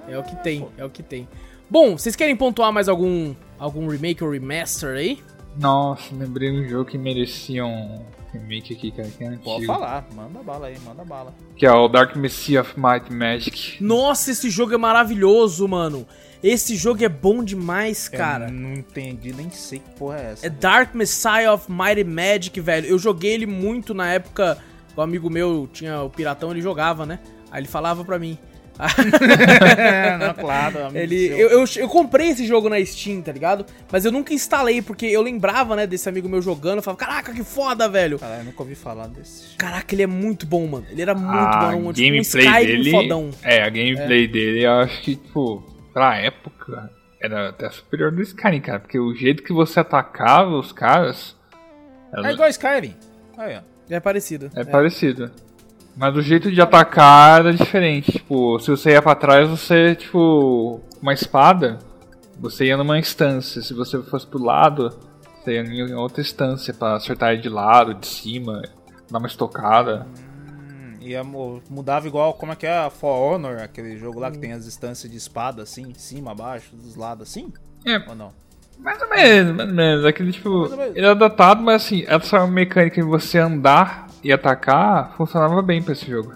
É 0.08 0.18
o 0.18 0.22
que 0.22 0.36
tem, 0.36 0.68
é 0.76 0.84
o 0.84 0.90
que 0.90 1.02
tem. 1.02 1.28
Bom, 1.70 1.96
vocês 1.96 2.14
querem 2.14 2.36
pontuar 2.36 2.72
mais 2.72 2.88
algum 2.88 3.34
algum 3.58 3.88
remake 3.88 4.22
ou 4.22 4.30
remaster 4.30 4.96
aí? 4.96 5.18
Nossa, 5.56 6.14
lembrei 6.14 6.50
um 6.50 6.68
jogo 6.68 6.90
que 6.90 6.98
merecia 6.98 7.64
um 7.64 8.04
remake 8.32 8.74
aqui, 8.74 8.90
cara, 8.90 9.08
que 9.08 9.22
é 9.22 9.28
antigo. 9.28 9.44
Pode 9.44 9.66
falar, 9.66 10.06
manda 10.14 10.42
bala 10.42 10.66
aí, 10.66 10.78
manda 10.84 11.04
bala. 11.04 11.34
Que 11.56 11.66
é 11.66 11.72
o 11.72 11.88
Dark 11.88 12.16
Messiah 12.16 12.62
of 12.62 12.74
Might 12.78 13.12
and 13.12 13.16
Magic. 13.16 13.82
Nossa, 13.82 14.30
esse 14.30 14.50
jogo 14.50 14.74
é 14.74 14.78
maravilhoso, 14.78 15.66
mano. 15.68 16.06
Esse 16.42 16.74
jogo 16.74 17.04
é 17.04 17.08
bom 17.08 17.44
demais, 17.44 18.08
cara. 18.08 18.46
Eu 18.46 18.52
não 18.52 18.72
entendi, 18.72 19.32
nem 19.32 19.48
sei 19.50 19.78
que 19.78 19.90
porra 19.90 20.18
é 20.18 20.32
essa. 20.32 20.46
É 20.46 20.50
Dark 20.50 20.92
Messiah 20.94 21.52
of 21.52 21.70
Might 21.70 22.00
and 22.02 22.10
Magic, 22.10 22.60
velho. 22.60 22.86
Eu 22.86 22.98
joguei 22.98 23.32
ele 23.32 23.46
muito 23.46 23.94
na 23.94 24.12
época. 24.12 24.58
O 24.96 25.00
amigo 25.00 25.30
meu 25.30 25.68
tinha 25.72 26.02
o 26.02 26.10
Piratão, 26.10 26.50
ele 26.50 26.60
jogava, 26.60 27.06
né? 27.06 27.20
Aí 27.50 27.60
ele 27.60 27.68
falava 27.68 28.04
pra 28.04 28.18
mim. 28.18 28.36
É, 28.78 30.16
não, 30.18 30.34
claro, 30.34 30.86
amigo 30.86 30.98
Ele, 30.98 31.26
eu, 31.28 31.48
eu, 31.50 31.64
eu 31.76 31.88
comprei 31.88 32.28
esse 32.30 32.46
jogo 32.46 32.68
na 32.68 32.82
Steam, 32.84 33.20
tá 33.22 33.30
ligado? 33.32 33.66
Mas 33.90 34.04
eu 34.04 34.12
nunca 34.12 34.32
instalei, 34.32 34.80
porque 34.82 35.06
eu 35.06 35.22
lembrava, 35.22 35.76
né, 35.76 35.86
desse 35.86 36.08
amigo 36.08 36.28
meu 36.28 36.40
jogando. 36.42 36.76
Eu 36.78 36.82
falava, 36.82 36.98
caraca, 36.98 37.32
que 37.32 37.44
foda, 37.44 37.88
velho. 37.88 38.18
Caralho, 38.18 38.40
eu 38.40 38.44
nunca 38.46 38.62
ouvi 38.62 38.74
falar 38.74 39.06
desse. 39.08 39.56
Caraca, 39.56 39.94
ele 39.94 40.02
é 40.02 40.06
muito 40.06 40.46
bom, 40.46 40.66
mano. 40.66 40.86
Ele 40.90 41.02
era 41.02 41.14
muito 41.14 41.30
a 41.32 41.70
bom. 41.72 41.92
Tipo, 41.92 42.06
um 42.08 42.10
gameplay 42.10 42.44
Skyrim 42.46 42.66
dele. 42.66 42.90
fodão. 42.90 43.30
É, 43.42 43.62
a 43.62 43.68
gameplay 43.68 44.26
dele 44.26 44.64
eu 44.64 44.72
acho 44.72 45.00
que, 45.02 45.16
tipo, 45.16 45.62
pra 45.92 46.16
época, 46.16 46.90
era 47.22 47.50
até 47.50 47.70
superior 47.70 48.10
do 48.10 48.22
Skyrim, 48.22 48.60
cara. 48.60 48.80
Porque 48.80 48.98
o 48.98 49.14
jeito 49.14 49.42
que 49.42 49.52
você 49.52 49.80
atacava 49.80 50.58
os 50.58 50.72
caras. 50.72 51.36
era- 52.12 52.28
É 52.28 52.32
igual 52.32 52.48
Skyrim. 52.48 52.94
Aí, 53.36 53.56
ó. 53.56 53.60
É 53.90 54.00
parecido. 54.00 54.50
É 54.54 54.64
parecido. 54.64 55.30
Mas 55.94 56.16
o 56.16 56.22
jeito 56.22 56.50
de 56.50 56.60
atacar 56.60 57.40
era 57.40 57.52
diferente. 57.52 58.12
Tipo, 58.12 58.58
se 58.58 58.70
você 58.70 58.92
ia 58.92 59.02
pra 59.02 59.14
trás, 59.14 59.48
você, 59.48 59.94
tipo, 59.94 60.80
uma 61.00 61.12
espada, 61.12 61.78
você 62.38 62.66
ia 62.66 62.76
numa 62.76 62.98
instância. 62.98 63.60
Se 63.60 63.74
você 63.74 64.02
fosse 64.02 64.26
pro 64.26 64.42
lado, 64.42 64.90
você 65.42 65.52
ia 65.54 65.60
em 65.62 65.94
outra 65.94 66.20
instância 66.20 66.72
pra 66.72 66.94
acertar 66.94 67.32
ele 67.32 67.42
de 67.42 67.48
lado, 67.48 67.94
de 67.94 68.06
cima. 68.06 68.62
dar 69.10 69.18
uma 69.18 69.26
estocada. 69.26 70.06
Hum, 70.48 70.94
e 71.02 71.14
mudava 71.68 72.06
igual, 72.06 72.32
como 72.34 72.52
é 72.52 72.56
que 72.56 72.66
é 72.66 72.78
a 72.78 72.88
For 72.90 73.34
Honor, 73.34 73.60
aquele 73.62 73.98
jogo 73.98 74.18
lá 74.18 74.30
que 74.30 74.38
tem 74.38 74.52
as 74.52 74.64
distâncias 74.64 75.10
de 75.10 75.18
espada, 75.18 75.62
assim, 75.62 75.90
em 75.90 75.94
cima, 75.94 76.32
abaixo, 76.32 76.74
dos 76.74 76.96
lados, 76.96 77.28
assim? 77.28 77.52
É, 77.84 78.02
Ou 78.08 78.14
não? 78.14 78.32
mais 78.78 79.00
ou 79.00 79.08
menos, 79.10 79.54
mais 79.54 79.68
ou 79.68 79.74
menos. 79.74 80.04
Aquele 80.06 80.32
tipo. 80.32 80.60
Mais 80.60 80.72
ou 80.72 80.78
menos. 80.78 80.96
Ele 80.96 81.06
é 81.06 81.10
adaptado, 81.10 81.62
mas 81.62 81.84
assim, 81.84 82.04
essa 82.06 82.46
mecânica 82.46 83.00
de 83.00 83.06
você 83.06 83.38
andar 83.38 84.06
e 84.22 84.32
atacar 84.32 85.16
funcionava 85.16 85.60
bem 85.62 85.82
pra 85.82 85.92
esse 85.92 86.06
jogo. 86.10 86.34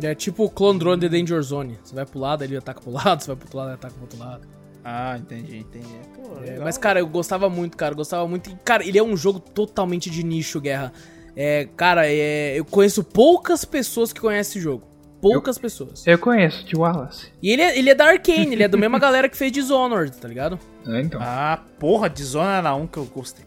É 0.00 0.14
tipo 0.14 0.44
o 0.44 0.50
Clone 0.50 0.78
Drone 0.78 1.00
de 1.00 1.08
Danger 1.08 1.42
Zone. 1.42 1.78
Você 1.82 1.94
vai 1.94 2.06
pro 2.06 2.18
lado, 2.20 2.44
ele 2.44 2.56
ataca 2.56 2.80
pro 2.80 2.90
lado, 2.90 3.20
você 3.22 3.28
vai 3.28 3.36
pro 3.36 3.46
outro 3.46 3.58
lado, 3.58 3.68
ele 3.68 3.74
ataca 3.74 3.94
pro 3.94 4.02
outro 4.02 4.18
lado. 4.18 4.48
Ah, 4.84 5.18
entendi, 5.18 5.58
entendi. 5.58 5.94
Pô, 6.14 6.40
É, 6.44 6.58
mas, 6.60 6.78
cara, 6.78 7.00
eu 7.00 7.06
gostava 7.06 7.50
muito, 7.50 7.76
cara. 7.76 7.92
eu 7.92 7.96
Gostava 7.96 8.26
muito. 8.26 8.48
E, 8.48 8.56
cara, 8.64 8.86
ele 8.86 8.98
é 8.98 9.02
um 9.02 9.16
jogo 9.16 9.38
totalmente 9.40 10.08
de 10.08 10.22
nicho, 10.22 10.60
Guerra. 10.60 10.92
É, 11.36 11.68
cara, 11.76 12.06
é, 12.06 12.58
eu 12.58 12.64
conheço 12.64 13.04
poucas 13.04 13.64
pessoas 13.64 14.12
que 14.12 14.20
conhecem 14.20 14.52
esse 14.52 14.60
jogo. 14.60 14.86
Poucas 15.20 15.58
pessoas. 15.58 16.06
Eu 16.06 16.16
conheço, 16.18 16.64
de 16.64 16.76
Wallace. 16.76 17.32
E 17.42 17.50
ele 17.50 17.62
é, 17.62 17.76
ele 17.76 17.90
é 17.90 17.94
da 17.94 18.06
Arkane, 18.06 18.52
ele 18.52 18.62
é 18.62 18.68
da 18.68 18.78
mesma 18.78 18.98
galera 19.00 19.28
que 19.28 19.36
fez 19.36 19.50
Dishonored, 19.50 20.16
tá 20.16 20.28
ligado? 20.28 20.58
É, 20.86 21.00
então. 21.00 21.20
Ah, 21.20 21.60
porra, 21.78 22.08
Dishonored 22.08 22.58
era 22.58 22.74
um 22.74 22.86
que 22.86 22.98
eu 22.98 23.04
gostei. 23.04 23.44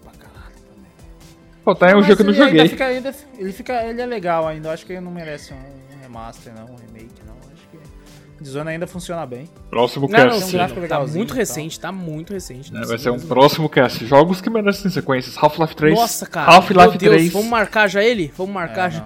Pô, 1.64 1.76
tá 1.76 1.90
é 1.90 1.96
um 1.96 2.00
Mas 2.00 2.08
jogo 2.08 2.16
que 2.18 2.22
eu 2.24 2.26
não 2.26 2.34
ele 2.34 2.42
ainda 2.44 2.52
joguei. 2.58 2.70
fica- 2.70 2.86
ainda- 2.86 3.16
ele, 3.38 3.52
fica, 3.54 3.84
ele 3.86 4.02
é 4.02 4.06
legal 4.06 4.48
ainda, 4.48 4.70
eu 4.70 4.74
acho 4.74 4.86
que 4.86 4.94
ele 4.94 5.02
não 5.02 5.12
merece 5.12 5.54
um, 5.54 5.58
um 5.58 6.02
remaster, 6.02 6.54
não, 6.56 6.64
um 6.66 6.76
remake, 6.76 7.22
não. 7.26 7.36
Acho 7.54 7.68
que 7.70 8.44
Dishonored 8.44 8.74
ainda 8.74 8.88
funciona 8.88 9.24
bem. 9.28 9.48
Próximo 9.70 10.08
Não, 10.10 10.18
não, 10.20 10.30
cast. 10.32 10.46
sim, 10.46 10.52
gráfico 10.54 10.88
tá 10.88 11.00
muito 11.06 11.34
recente, 11.36 11.80
tá 11.80 11.92
muito 11.92 12.34
recente. 12.34 12.76
É, 12.76 12.82
vai 12.86 12.98
ser 12.98 13.10
um 13.12 13.14
mesmo. 13.14 13.28
próximo 13.28 13.70
cast. 13.70 14.04
Jogos 14.08 14.42
que 14.42 14.50
merecem 14.50 14.90
sequências. 14.90 15.38
Half-Life 15.38 15.76
3. 15.76 15.94
Nossa, 15.96 16.26
cara. 16.26 16.52
Half-Life 16.52 16.98
Deus, 16.98 17.16
3. 17.16 17.32
vamos 17.34 17.48
marcar 17.50 17.88
já 17.88 18.04
ele? 18.04 18.34
Vamos 18.36 18.52
marcar 18.54 18.88
É, 18.88 18.92
já. 18.92 19.04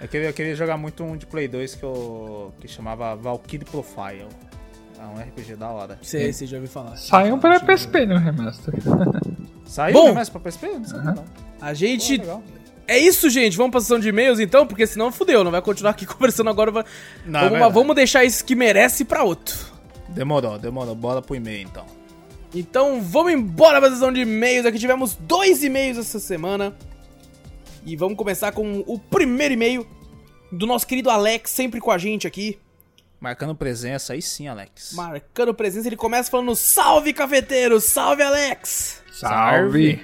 Eu 0.00 0.08
queria, 0.08 0.28
eu 0.28 0.32
queria 0.32 0.56
jogar 0.56 0.76
muito 0.76 1.04
um 1.04 1.16
de 1.16 1.24
Play 1.26 1.46
2 1.46 1.76
que, 1.76 1.84
eu, 1.84 2.52
que 2.60 2.66
chamava 2.66 3.14
Valkyrie 3.14 3.64
Profile. 3.64 4.26
É 5.00 5.04
um 5.06 5.20
RPG 5.22 5.54
da 5.54 5.68
hora. 5.68 5.96
Sei, 6.02 6.32
você 6.32 6.44
já 6.44 6.56
ouviu 6.56 6.68
falar. 6.68 6.96
Saiam 6.96 7.38
para 7.38 7.60
PSP, 7.60 8.04
né, 8.04 8.18
remaster? 8.18 8.74
Saiu 9.68 9.92
Bom. 9.92 10.12
mais 10.14 10.28
pra 10.28 10.40
PSP? 10.40 10.66
Não 10.66 11.04
não. 11.14 11.24
A 11.60 11.68
Pô, 11.68 11.74
gente. 11.74 12.16
legal. 12.16 12.42
É 12.86 12.98
isso, 12.98 13.28
gente. 13.28 13.56
Vamos 13.56 13.70
pra 13.70 13.80
sessão 13.80 14.00
de 14.00 14.08
e-mails 14.08 14.40
então, 14.40 14.66
porque 14.66 14.86
senão 14.86 15.12
fudeu. 15.12 15.44
Não 15.44 15.50
vai 15.50 15.60
continuar 15.62 15.90
aqui 15.90 16.04
conversando 16.06 16.48
agora. 16.50 16.70
vai- 16.70 16.84
Não, 17.26 17.38
é 17.38 17.42
vamos, 17.42 17.52
verdade. 17.52 17.74
vamos 17.74 17.94
deixar 17.96 18.24
isso 18.24 18.44
que 18.44 18.54
merece 18.54 19.04
pra 19.04 19.22
outro. 19.22 19.54
Demorou, 20.08 20.58
demorou. 20.58 20.94
Bora 20.94 21.20
pro 21.20 21.36
e-mail 21.36 21.68
então. 21.68 21.84
Então 22.54 23.02
vamos 23.02 23.32
embora 23.34 23.78
pra 23.78 23.90
sessão 23.90 24.10
de 24.10 24.22
e-mails. 24.22 24.64
Aqui 24.64 24.78
tivemos 24.78 25.14
dois 25.20 25.62
e-mails 25.62 25.98
essa 25.98 26.18
semana. 26.18 26.74
E 27.84 27.94
vamos 27.94 28.16
começar 28.16 28.52
com 28.52 28.82
o 28.86 28.98
primeiro 28.98 29.52
e-mail 29.54 29.86
do 30.50 30.66
nosso 30.66 30.86
querido 30.86 31.10
Alex, 31.10 31.50
sempre 31.50 31.78
com 31.80 31.90
a 31.90 31.98
gente 31.98 32.26
aqui. 32.26 32.58
Marcando 33.20 33.54
presença, 33.54 34.12
aí 34.12 34.22
sim, 34.22 34.46
Alex. 34.46 34.92
Marcando 34.92 35.52
presença, 35.52 35.88
ele 35.88 35.96
começa 35.96 36.30
falando: 36.30 36.54
Salve, 36.54 37.12
cafeteiro! 37.12 37.80
Salve, 37.80 38.22
Alex! 38.22 39.02
Salve! 39.12 40.00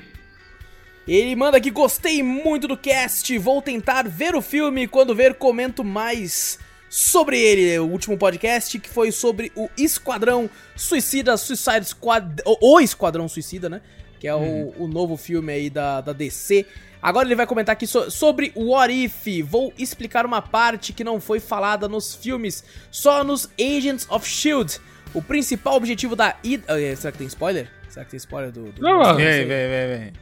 Ele 1.06 1.36
manda 1.36 1.58
aqui: 1.58 1.70
Gostei 1.70 2.22
muito 2.22 2.66
do 2.66 2.76
cast. 2.76 3.36
Vou 3.38 3.62
tentar 3.62 4.08
ver 4.08 4.34
o 4.34 4.42
filme. 4.42 4.88
Quando 4.88 5.14
ver, 5.14 5.34
comento 5.34 5.84
mais 5.84 6.58
sobre 6.90 7.38
ele. 7.38 7.78
O 7.78 7.86
último 7.86 8.18
podcast 8.18 8.78
que 8.78 8.88
foi 8.88 9.12
sobre 9.12 9.52
o 9.54 9.68
Esquadrão 9.76 10.50
Suicida, 10.74 11.36
Suicide 11.36 11.84
Squad. 11.84 12.42
O, 12.44 12.74
o 12.74 12.80
Esquadrão 12.80 13.28
Suicida, 13.28 13.68
né? 13.68 13.80
Que 14.18 14.26
é 14.26 14.34
o, 14.34 14.74
o 14.78 14.88
novo 14.88 15.16
filme 15.16 15.52
aí 15.52 15.70
da, 15.70 16.00
da 16.00 16.12
DC. 16.12 16.66
Agora 17.04 17.28
ele 17.28 17.34
vai 17.34 17.46
comentar 17.46 17.74
aqui 17.74 17.86
so- 17.86 18.10
sobre 18.10 18.50
o 18.54 18.70
What 18.70 18.90
If. 19.04 19.26
Vou 19.46 19.74
explicar 19.76 20.24
uma 20.24 20.40
parte 20.40 20.90
que 20.94 21.04
não 21.04 21.20
foi 21.20 21.38
falada 21.38 21.86
nos 21.86 22.14
filmes, 22.14 22.64
só 22.90 23.22
nos 23.22 23.46
Agents 23.60 24.06
of 24.10 24.26
Shield. 24.26 24.80
O 25.12 25.20
principal 25.20 25.74
objetivo 25.74 26.16
da 26.16 26.34
id... 26.42 26.62
Ah, 26.66 26.80
é, 26.80 26.96
Será 26.96 27.12
que 27.12 27.18
tem 27.18 27.26
spoiler? 27.26 27.70
Será 27.90 28.06
que 28.06 28.12
tem 28.12 28.16
spoiler 28.16 28.50
do. 28.50 28.72
do... 28.72 28.80
Não. 28.80 29.14
Vem, 29.16 29.46
vem, 29.46 29.46
vem, 29.46 29.88
vem. 29.98 30.12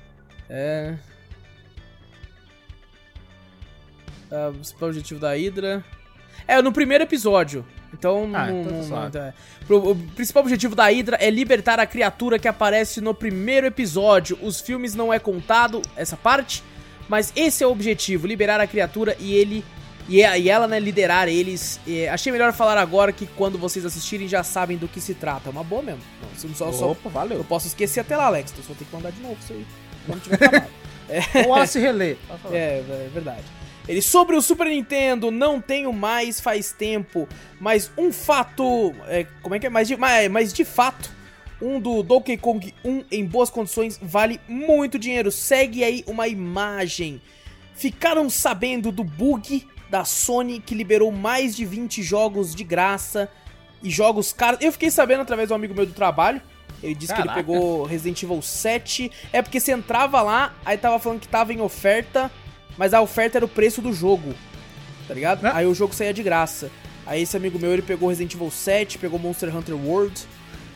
É. 0.51 0.95
Ah, 4.31 4.49
o 4.49 4.55
principal 4.55 4.89
objetivo 4.89 5.21
da 5.21 5.35
Hydra. 5.37 5.85
É, 6.49 6.61
no 6.61 6.73
primeiro 6.73 7.05
episódio. 7.05 7.65
Então, 7.95 8.29
Ah, 8.35 8.47
não, 8.47 8.61
então 8.61 8.73
tá 8.73 8.79
não- 8.79 8.85
suave. 8.85 9.19
é. 9.19 9.35
O 9.71 9.95
principal 10.17 10.43
objetivo 10.43 10.75
da 10.75 10.87
Hydra 10.87 11.17
é 11.21 11.31
libertar 11.31 11.79
a 11.79 11.87
criatura 11.87 12.39
que 12.39 12.49
aparece 12.49 13.01
no 13.01 13.15
primeiro 13.15 13.67
episódio. 13.67 14.39
Os 14.43 14.61
filmes 14.61 14.95
não 14.95 15.13
é 15.13 15.19
contado 15.19 15.81
essa 15.97 16.17
parte, 16.17 16.63
mas 17.09 17.33
esse 17.37 17.63
é 17.63 17.67
o 17.67 17.71
objetivo: 17.71 18.27
liberar 18.27 18.61
a 18.61 18.67
criatura 18.67 19.17
e 19.19 19.35
ele. 19.35 19.65
E, 20.09 20.21
é- 20.21 20.39
e 20.41 20.49
ela, 20.51 20.67
né, 20.67 20.81
liderar 20.81 21.29
eles. 21.29 21.79
É, 21.87 22.09
achei 22.09 22.33
melhor 22.33 22.53
falar 22.53 22.77
agora 22.77 23.13
que 23.13 23.25
quando 23.27 23.57
vocês 23.57 23.85
assistirem 23.87 24.27
já 24.27 24.43
sabem 24.43 24.77
do 24.77 24.89
que 24.89 25.01
se 25.01 25.15
trata. 25.15 25.49
É 25.49 25.53
uma 25.53 25.63
boa 25.63 25.81
mesmo. 25.83 26.01
Não, 26.45 26.55
só, 26.55 26.73
só- 26.73 26.91
Opa, 26.91 27.09
valeu. 27.09 27.39
eu 27.39 27.45
posso 27.45 27.69
esquecer 27.69 28.01
até 28.01 28.17
lá, 28.17 28.27
Alex. 28.27 28.51
Então 28.51 28.65
só 28.65 28.75
tem 28.75 28.87
que 28.87 28.95
mandar 28.95 29.13
de 29.13 29.21
novo 29.23 29.37
isso 29.41 29.53
aí. 29.53 29.65
Quando 30.07 30.21
tiver 30.23 30.37
acabado. 30.45 30.71
O 31.47 31.49
Wallace 31.51 31.79
relê. 31.79 32.17
Pode 32.27 32.41
falar. 32.43 32.57
É, 32.57 32.79
é 32.79 33.11
verdade. 33.15 33.45
Ele 33.87 34.01
sobre 34.03 34.35
o 34.37 34.43
Super 34.43 34.67
Nintendo, 34.69 35.31
não 35.31 35.61
tenho 35.61 35.93
mais 35.93 36.41
faz 36.41 36.73
tempo, 36.73 37.29
mas 37.61 37.91
um 37.99 38.13
fato, 38.13 38.95
é, 39.09 39.27
como 39.43 39.55
é 39.57 39.59
que 39.59 39.67
é? 39.67 39.71
Mas 39.71 39.89
de, 39.89 39.97
mas, 39.97 40.31
mas 40.31 40.53
de 40.53 40.65
fato, 40.65 41.11
um 41.63 41.81
do 41.81 42.03
Donkey 42.03 42.37
Kong 42.37 42.75
1 42.85 43.05
em 43.11 43.25
boas 43.25 43.49
condições 43.49 43.99
vale 44.03 44.41
muito 44.49 44.99
dinheiro. 44.99 45.31
Segue 45.31 45.85
aí 45.85 46.05
uma 46.07 46.27
imagem. 46.27 47.23
Ficaram 47.75 48.29
sabendo 48.29 48.91
do 48.91 49.05
bug 49.05 49.67
da 49.89 50.05
Sony 50.05 50.61
que 50.61 50.75
liberou 50.75 51.13
mais 51.13 51.55
de 51.55 51.65
20 51.65 52.03
jogos 52.03 52.55
de 52.55 52.65
graça 52.65 53.31
e 53.83 53.89
jogos 53.89 54.33
caros. 54.33 54.61
Eu 54.61 54.73
fiquei 54.73 54.91
sabendo 54.91 55.21
através 55.21 55.51
um 55.51 55.55
amigo 55.55 55.75
meu 55.75 55.87
do 55.87 55.93
trabalho. 55.93 56.43
Ele 56.83 56.95
disse 56.95 57.13
que 57.13 57.19
Caraca. 57.21 57.39
ele 57.39 57.47
pegou 57.47 57.85
Resident 57.85 58.21
Evil 58.23 58.43
7. 58.43 59.11
É 59.33 59.41
porque 59.41 59.61
você 59.61 59.73
entrava 59.73 60.21
lá, 60.21 60.55
aí 60.65 60.77
tava 60.77 60.99
falando 60.99 61.21
que 61.21 61.29
tava 61.29 61.53
em 61.53 61.61
oferta, 61.61 62.31
mas 62.77 62.93
a 62.93 63.01
oferta 63.01 63.39
era 63.39 63.45
o 63.45 63.49
preço 63.49 63.81
do 63.81 63.93
jogo. 63.93 64.35
Tá 65.07 65.15
ligado? 65.15 65.45
Aí 65.47 65.67
o 65.67 65.75
jogo 65.75 65.95
saía 65.95 66.13
de 66.13 66.23
graça. 66.23 66.71
Aí 67.07 67.23
esse 67.23 67.37
amigo 67.37 67.59
meu, 67.59 67.73
ele 67.73 67.83
pegou 67.83 68.09
Resident 68.09 68.35
Evil 68.35 68.51
7, 68.51 68.99
pegou 68.99 69.19
Monster 69.19 69.55
Hunter 69.55 69.77
World. 69.77 70.27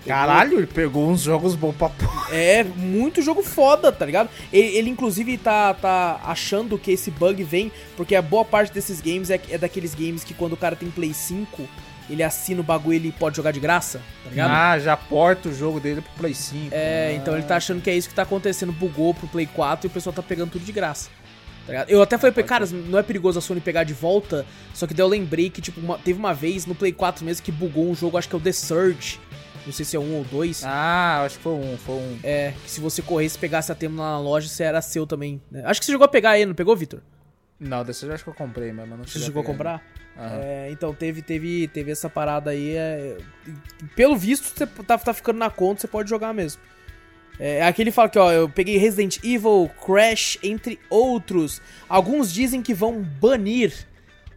Caralho, 0.07 0.59
ele 0.59 0.67
pegou 0.67 1.09
uns 1.11 1.23
jogos 1.23 1.55
bons 1.55 1.75
pra 1.75 1.89
porra. 1.89 2.35
é, 2.35 2.63
muito 2.65 3.21
jogo 3.23 3.43
foda, 3.43 3.91
tá 3.91 4.05
ligado? 4.07 4.29
Ele, 4.53 4.77
ele, 4.77 4.91
inclusive 4.91 5.37
tá, 5.39 5.75
tá 5.75 6.21
achando 6.25 6.79
que 6.79 6.93
esse 6.93 7.11
bug 7.11 7.43
vem, 7.43 7.73
porque 7.97 8.15
a 8.15 8.23
boa 8.23 8.45
parte 8.45 8.73
desses 8.73 9.01
games 9.01 9.31
é, 9.31 9.41
é 9.51 9.59
daqueles 9.59 9.95
games 9.95 10.23
que 10.25 10.33
quando 10.35 10.53
o 10.53 10.57
cara 10.57 10.77
tem 10.77 10.91
Play 10.91 11.13
5, 11.13 11.69
ele 12.09 12.23
assina 12.23 12.61
o 12.61 12.65
bagulho 12.65 12.95
e 12.95 12.97
ele 12.97 13.13
pode 13.19 13.37
jogar 13.37 13.51
de 13.51 13.59
graça, 13.59 14.01
tá 14.23 14.31
ligado? 14.31 14.51
Ah, 14.53 14.79
já 14.79 14.97
porta 14.97 15.49
o 15.49 15.53
jogo 15.55 15.81
dele 15.81 16.01
pro 16.01 16.13
Play 16.19 16.35
5. 16.35 16.69
É, 16.71 17.15
então 17.17 17.35
ele 17.35 17.43
tá 17.43 17.57
achando 17.57 17.83
que 17.83 17.91
é 17.91 17.97
isso 17.97 18.09
que 18.09 18.15
tá 18.15 18.23
acontecendo, 18.23 18.71
bugou 18.73 19.13
pro 19.13 19.27
Play 19.27 19.47
4 19.47 19.87
e 19.87 19.89
o 19.89 19.91
pessoal 19.91 20.15
tá 20.15 20.23
pegando 20.23 20.51
tudo 20.53 20.65
de 20.65 20.71
graça. 20.73 21.11
Tá 21.67 21.73
ligado? 21.73 21.91
Eu 21.91 22.01
até 22.01 22.17
falei 22.17 22.33
cara, 22.45 22.65
não 22.67 22.97
é 22.97 23.03
perigoso 23.03 23.41
a 23.41 23.43
Sony 23.43 23.61
pegar 23.61 23.83
de 23.83 23.93
volta, 23.93 24.47
só 24.73 24.87
que 24.87 24.95
daí 24.95 25.03
eu 25.03 25.09
lembrei 25.09 25.51
que, 25.51 25.61
tipo, 25.61 25.81
uma- 25.81 25.99
teve 25.99 26.17
uma 26.17 26.33
vez 26.33 26.65
no 26.65 26.77
Play 26.77 26.93
4 26.93 27.25
mesmo 27.25 27.43
que 27.45 27.51
bugou 27.51 27.91
um 27.91 27.95
jogo, 27.95 28.17
acho 28.17 28.29
que 28.29 28.37
é 28.37 28.39
o 28.39 28.41
The 28.41 28.53
Surge, 28.53 29.19
não 29.67 29.73
sei 29.73 29.85
se 29.85 29.97
é 29.97 30.01
um 30.01 30.17
ou 30.17 30.25
dois, 30.25 30.63
Ah, 30.65 31.23
acho 31.25 31.37
que 31.37 31.43
foi 31.43 31.53
um, 31.53 31.77
foi 31.77 31.95
um. 31.97 32.19
é, 32.23 32.53
que 32.65 32.71
se 32.71 32.81
você 32.81 33.03
corresse 33.03 33.37
e 33.37 33.41
pegasse 33.41 33.71
a 33.71 33.75
tema 33.75 33.97
na 34.03 34.19
loja, 34.19 34.49
você 34.49 34.63
era 34.63 34.81
seu 34.81 35.07
também. 35.07 35.41
né? 35.51 35.63
Acho 35.67 35.81
que 35.81 35.87
você 35.87 35.93
chegou 35.93 36.05
a 36.05 36.09
pegar 36.09 36.31
aí, 36.31 36.47
não 36.47 36.55
pegou, 36.55 36.75
Vitor? 36.77 37.01
Não, 37.59 37.83
desse 37.85 38.05
eu 38.05 38.13
acho 38.13 38.23
que 38.25 38.31
eu 38.31 38.35
comprei, 38.35 38.73
mas 38.73 38.89
não 38.89 38.99
Você 38.99 39.19
chegou 39.19 39.41
a 39.41 39.45
pegar 39.45 39.53
comprar? 39.57 39.83
Aham. 40.19 40.41
É, 40.43 40.71
então 40.71 40.95
teve, 40.95 41.21
teve, 41.21 41.69
teve 41.69 41.91
essa 41.91 42.09
parada 42.09 42.51
aí. 42.51 42.75
é, 42.77 43.19
pelo 43.95 44.17
visto, 44.17 44.45
você 44.57 44.67
tá, 44.67 44.97
tá 44.99 45.13
ficando 45.13 45.39
na 45.39 45.51
conta, 45.51 45.81
você 45.83 45.89
pode 45.89 46.09
jogar 46.09 46.33
mesmo. 46.33 46.61
É, 47.39 47.63
aqui 47.67 47.83
ele 47.83 47.91
fala 47.91 48.09
que, 48.09 48.19
ó, 48.19 48.33
eu 48.33 48.49
peguei 48.49 48.79
Resident 48.79 49.19
Evil, 49.23 49.71
Crash, 49.85 50.39
entre 50.43 50.79
outros. 50.89 51.61
Alguns 51.89 52.33
dizem 52.33 52.63
que 52.63 52.73
vão 52.73 53.03
banir. 53.03 53.87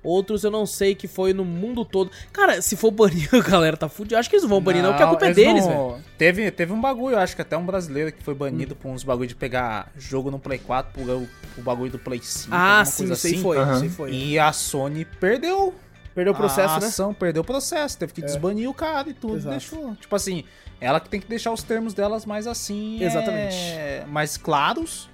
Outros 0.04 0.44
eu 0.44 0.52
não 0.52 0.66
sei 0.66 0.96
que 0.96 1.08
foi 1.08 1.34
no 1.34 1.44
mundo 1.44 1.84
todo. 1.84 2.10
Cara, 2.32 2.62
se 2.62 2.76
for 2.76 2.92
banir, 2.92 3.30
a 3.36 3.40
galera 3.40 3.76
tá 3.76 3.90
fudida. 3.90 4.20
Acho 4.20 4.30
que 4.30 4.36
eles 4.36 4.44
não 4.44 4.50
vão 4.50 4.62
banir, 4.62 4.82
não, 4.82 4.92
porque 4.92 5.04
a 5.04 5.08
culpa 5.08 5.26
é 5.26 5.28
eles 5.28 5.36
deles, 5.36 5.66
não- 5.66 5.92
velho. 5.92 6.04
Teve, 6.18 6.52
teve 6.52 6.74
um 6.74 6.80
bagulho, 6.82 7.16
eu 7.16 7.20
acho 7.20 7.36
que 7.36 7.42
até 7.42 7.58
um 7.58 7.66
brasileiro 7.66 8.12
que 8.12 8.24
foi 8.24 8.34
banido 8.34 8.76
por 8.76 8.90
uns 8.90 9.04
bagulho 9.04 9.28
de 9.28 9.36
pegar 9.36 9.92
jogo 9.98 10.30
no 10.32 10.40
Play 10.40 10.60
4 10.60 10.92
pro, 10.94 11.28
pro 11.54 11.64
bagulho 11.64 11.92
do 11.92 12.00
Play 12.00 12.20
5. 12.22 12.50
Ah, 12.52 12.84
sim, 12.86 13.08
coisa 13.08 13.28
aí 13.28 13.34
assim. 13.34 13.42
foi, 13.42 13.58
isso 13.62 13.84
aí 13.84 13.90
foi. 13.90 14.12
E 14.14 14.40
a 14.40 14.52
Sony 14.52 15.06
perdeu 15.06 15.74
Perdeu 16.16 16.34
o 16.34 16.36
processo, 16.36 16.74
a 16.76 16.80
né? 16.82 16.88
ação, 16.88 17.14
perdeu 17.14 17.44
o 17.44 17.46
processo, 17.46 17.98
teve 17.98 18.12
que 18.12 18.22
desbanir 18.22 18.70
o 18.70 18.74
cara 18.74 19.08
e 19.10 19.14
tudo, 19.14 19.38
Exato. 19.38 19.52
deixou. 19.52 19.96
Tipo 19.96 20.16
assim, 20.16 20.44
ela 20.82 21.00
que 21.00 21.08
tem 21.08 21.20
que 21.22 21.28
deixar 21.28 21.52
os 21.54 21.64
termos 21.64 21.94
delas 21.94 22.26
mais 22.26 22.46
assim, 22.48 23.02
Exatamente. 23.02 23.56
é, 23.56 24.04
mais 24.08 24.36
claros. 24.36 25.10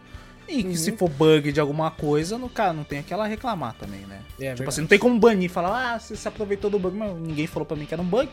E 0.48 0.62
que 0.64 0.70
Uhum. 0.70 0.76
se 0.76 0.92
for 0.92 1.10
bug 1.10 1.52
de 1.52 1.60
alguma 1.60 1.90
coisa, 1.92 2.38
no 2.38 2.48
cara 2.50 2.72
não 2.74 2.84
tem 2.84 3.00
aquela 3.00 3.26
reclamar 3.26 3.74
também, 3.74 4.02
né? 4.02 4.18
É, 4.18 4.22
tipo 4.22 4.38
verdade. 4.40 4.70
assim, 4.70 4.82
não 4.82 4.88
tem 4.88 5.00
como 5.00 5.20
banir, 5.20 5.50
falar, 5.50 5.94
ah, 5.96 6.00
você 6.00 6.16
se 6.16 6.28
aproveitou 6.28 6.70
do 6.70 6.78
bug, 6.78 6.96
mas 6.96 7.16
ninguém 7.16 7.48
falou 7.48 7.66
pra 7.66 7.76
mim 7.76 7.86
que 7.86 7.94
era 7.94 8.02
um 8.02 8.06
bug, 8.06 8.30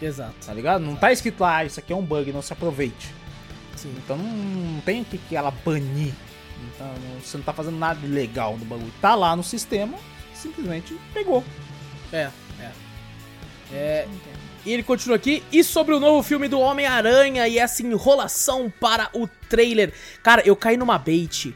Exato. 0.00 0.34
tá 0.46 0.54
ligado? 0.54 0.82
Não 0.84 0.94
tá 0.94 1.10
escrito 1.12 1.40
lá, 1.40 1.56
ah, 1.56 1.64
isso 1.64 1.80
aqui 1.80 1.92
é 1.92 1.96
um 1.96 2.04
bug, 2.04 2.32
não 2.32 2.42
se 2.42 2.52
aproveite. 2.52 3.12
Sim. 3.76 3.92
Então 3.98 4.16
não, 4.16 4.24
não 4.24 4.80
tem 4.82 5.02
o 5.02 5.04
que, 5.04 5.18
que 5.18 5.34
ela 5.36 5.50
banir. 5.50 6.14
Então, 6.74 6.92
você 7.22 7.36
não 7.36 7.44
tá 7.44 7.52
fazendo 7.52 7.78
nada 7.78 8.00
legal 8.06 8.56
no 8.58 8.64
bagulho. 8.64 8.92
Tá 9.00 9.14
lá 9.14 9.36
no 9.36 9.44
sistema, 9.44 9.96
simplesmente 10.34 10.96
pegou. 11.14 11.44
É, 12.12 12.30
é. 12.60 12.70
É. 13.72 14.08
E 14.68 14.72
ele 14.74 14.82
continua 14.82 15.16
aqui. 15.16 15.42
E 15.50 15.64
sobre 15.64 15.94
o 15.94 16.00
novo 16.00 16.22
filme 16.22 16.46
do 16.46 16.60
Homem-Aranha 16.60 17.48
e 17.48 17.58
essa 17.58 17.82
enrolação 17.82 18.70
para 18.78 19.08
o 19.14 19.26
trailer. 19.48 19.94
Cara, 20.22 20.42
eu 20.44 20.54
caí 20.54 20.76
numa 20.76 20.98
bait 20.98 21.54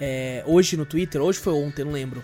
é, 0.00 0.44
hoje 0.46 0.76
no 0.76 0.86
Twitter, 0.86 1.20
hoje 1.20 1.40
foi 1.40 1.52
ontem, 1.52 1.84
não 1.84 1.90
lembro. 1.90 2.22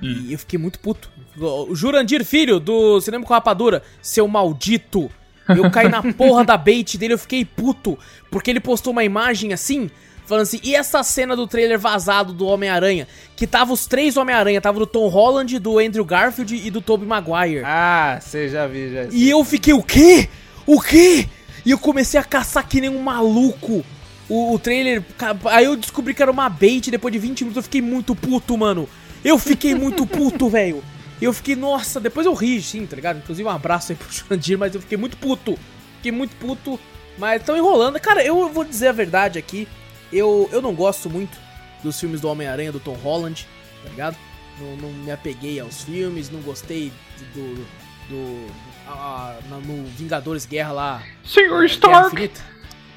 E 0.00 0.32
eu 0.32 0.38
fiquei 0.38 0.60
muito 0.60 0.78
puto. 0.78 1.10
O 1.36 1.74
Jurandir 1.74 2.24
Filho, 2.24 2.60
do 2.60 3.00
Cinema 3.00 3.24
com 3.24 3.34
Rapadura, 3.34 3.82
seu 4.00 4.28
maldito. 4.28 5.10
Eu 5.48 5.68
caí 5.72 5.88
na 5.88 6.04
porra 6.14 6.44
da 6.44 6.56
bait 6.56 6.96
dele, 6.96 7.14
eu 7.14 7.18
fiquei 7.18 7.44
puto. 7.44 7.98
Porque 8.30 8.52
ele 8.52 8.60
postou 8.60 8.92
uma 8.92 9.02
imagem 9.02 9.52
assim, 9.52 9.90
falando 10.26 10.42
assim, 10.42 10.60
e 10.62 10.74
essa 10.74 11.02
cena 11.02 11.36
do 11.36 11.46
trailer 11.46 11.78
vazado 11.78 12.32
do 12.32 12.46
Homem-Aranha? 12.46 13.06
Que 13.36 13.46
tava 13.46 13.72
os 13.72 13.86
três 13.86 14.16
Homem-Aranha, 14.16 14.60
tava 14.60 14.78
do 14.78 14.86
Tom 14.86 15.08
Holland, 15.08 15.58
do 15.58 15.78
Andrew 15.78 16.04
Garfield 16.04 16.54
e 16.54 16.70
do 16.70 16.80
Tobey 16.80 17.06
Maguire. 17.06 17.62
Ah, 17.64 18.18
você 18.20 18.48
já 18.48 18.66
viu, 18.66 18.92
já. 18.92 19.04
E 19.10 19.28
eu 19.28 19.44
fiquei, 19.44 19.74
o 19.74 19.82
quê? 19.82 20.28
O 20.66 20.80
quê? 20.80 21.28
E 21.64 21.70
eu 21.70 21.78
comecei 21.78 22.18
a 22.18 22.24
caçar 22.24 22.66
que 22.66 22.80
nem 22.80 22.90
um 22.90 23.02
maluco. 23.02 23.84
O, 24.28 24.54
o 24.54 24.58
trailer. 24.58 25.02
Aí 25.50 25.64
eu 25.64 25.76
descobri 25.76 26.14
que 26.14 26.22
era 26.22 26.30
uma 26.30 26.48
bait 26.48 26.90
depois 26.90 27.12
de 27.12 27.18
20 27.18 27.40
minutos. 27.42 27.56
Eu 27.56 27.62
fiquei 27.62 27.82
muito 27.82 28.14
puto, 28.14 28.56
mano. 28.56 28.88
Eu 29.24 29.38
fiquei 29.38 29.74
muito 29.74 30.06
puto, 30.06 30.48
velho. 30.50 30.82
Eu 31.20 31.32
fiquei, 31.32 31.56
nossa, 31.56 32.00
depois 32.00 32.26
eu 32.26 32.34
ri, 32.34 32.60
sim, 32.60 32.84
tá 32.86 32.96
ligado? 32.96 33.18
Inclusive 33.18 33.48
um 33.48 33.52
abraço 33.52 33.92
aí 33.92 33.96
pro 33.96 34.08
Jandir, 34.12 34.58
mas 34.58 34.74
eu 34.74 34.80
fiquei 34.80 34.98
muito 34.98 35.16
puto. 35.16 35.58
Fiquei 35.96 36.12
muito 36.12 36.36
puto. 36.36 36.78
Mas 37.16 37.40
estão 37.40 37.56
enrolando. 37.56 37.98
Cara, 38.00 38.22
eu 38.22 38.48
vou 38.48 38.64
dizer 38.64 38.88
a 38.88 38.92
verdade 38.92 39.38
aqui. 39.38 39.68
Eu, 40.16 40.48
eu 40.52 40.62
não 40.62 40.74
gosto 40.74 41.10
muito 41.10 41.36
dos 41.82 41.98
filmes 41.98 42.20
do 42.20 42.28
Homem-Aranha, 42.28 42.72
do 42.72 42.80
Tom 42.80 42.94
Holland, 42.94 43.46
tá 43.82 43.90
ligado? 43.90 44.16
Não, 44.60 44.76
não 44.76 44.88
me 44.90 45.10
apeguei 45.10 45.58
aos 45.60 45.82
filmes, 45.82 46.30
não 46.30 46.40
gostei 46.40 46.92
do. 47.34 47.54
do. 48.08 48.46
ah, 48.86 49.36
na- 49.50 49.58
no 49.58 49.84
Vingadores 49.88 50.46
Guerra 50.46 50.72
lá. 50.72 51.02
Senhor 51.24 51.64
Stark! 51.64 52.30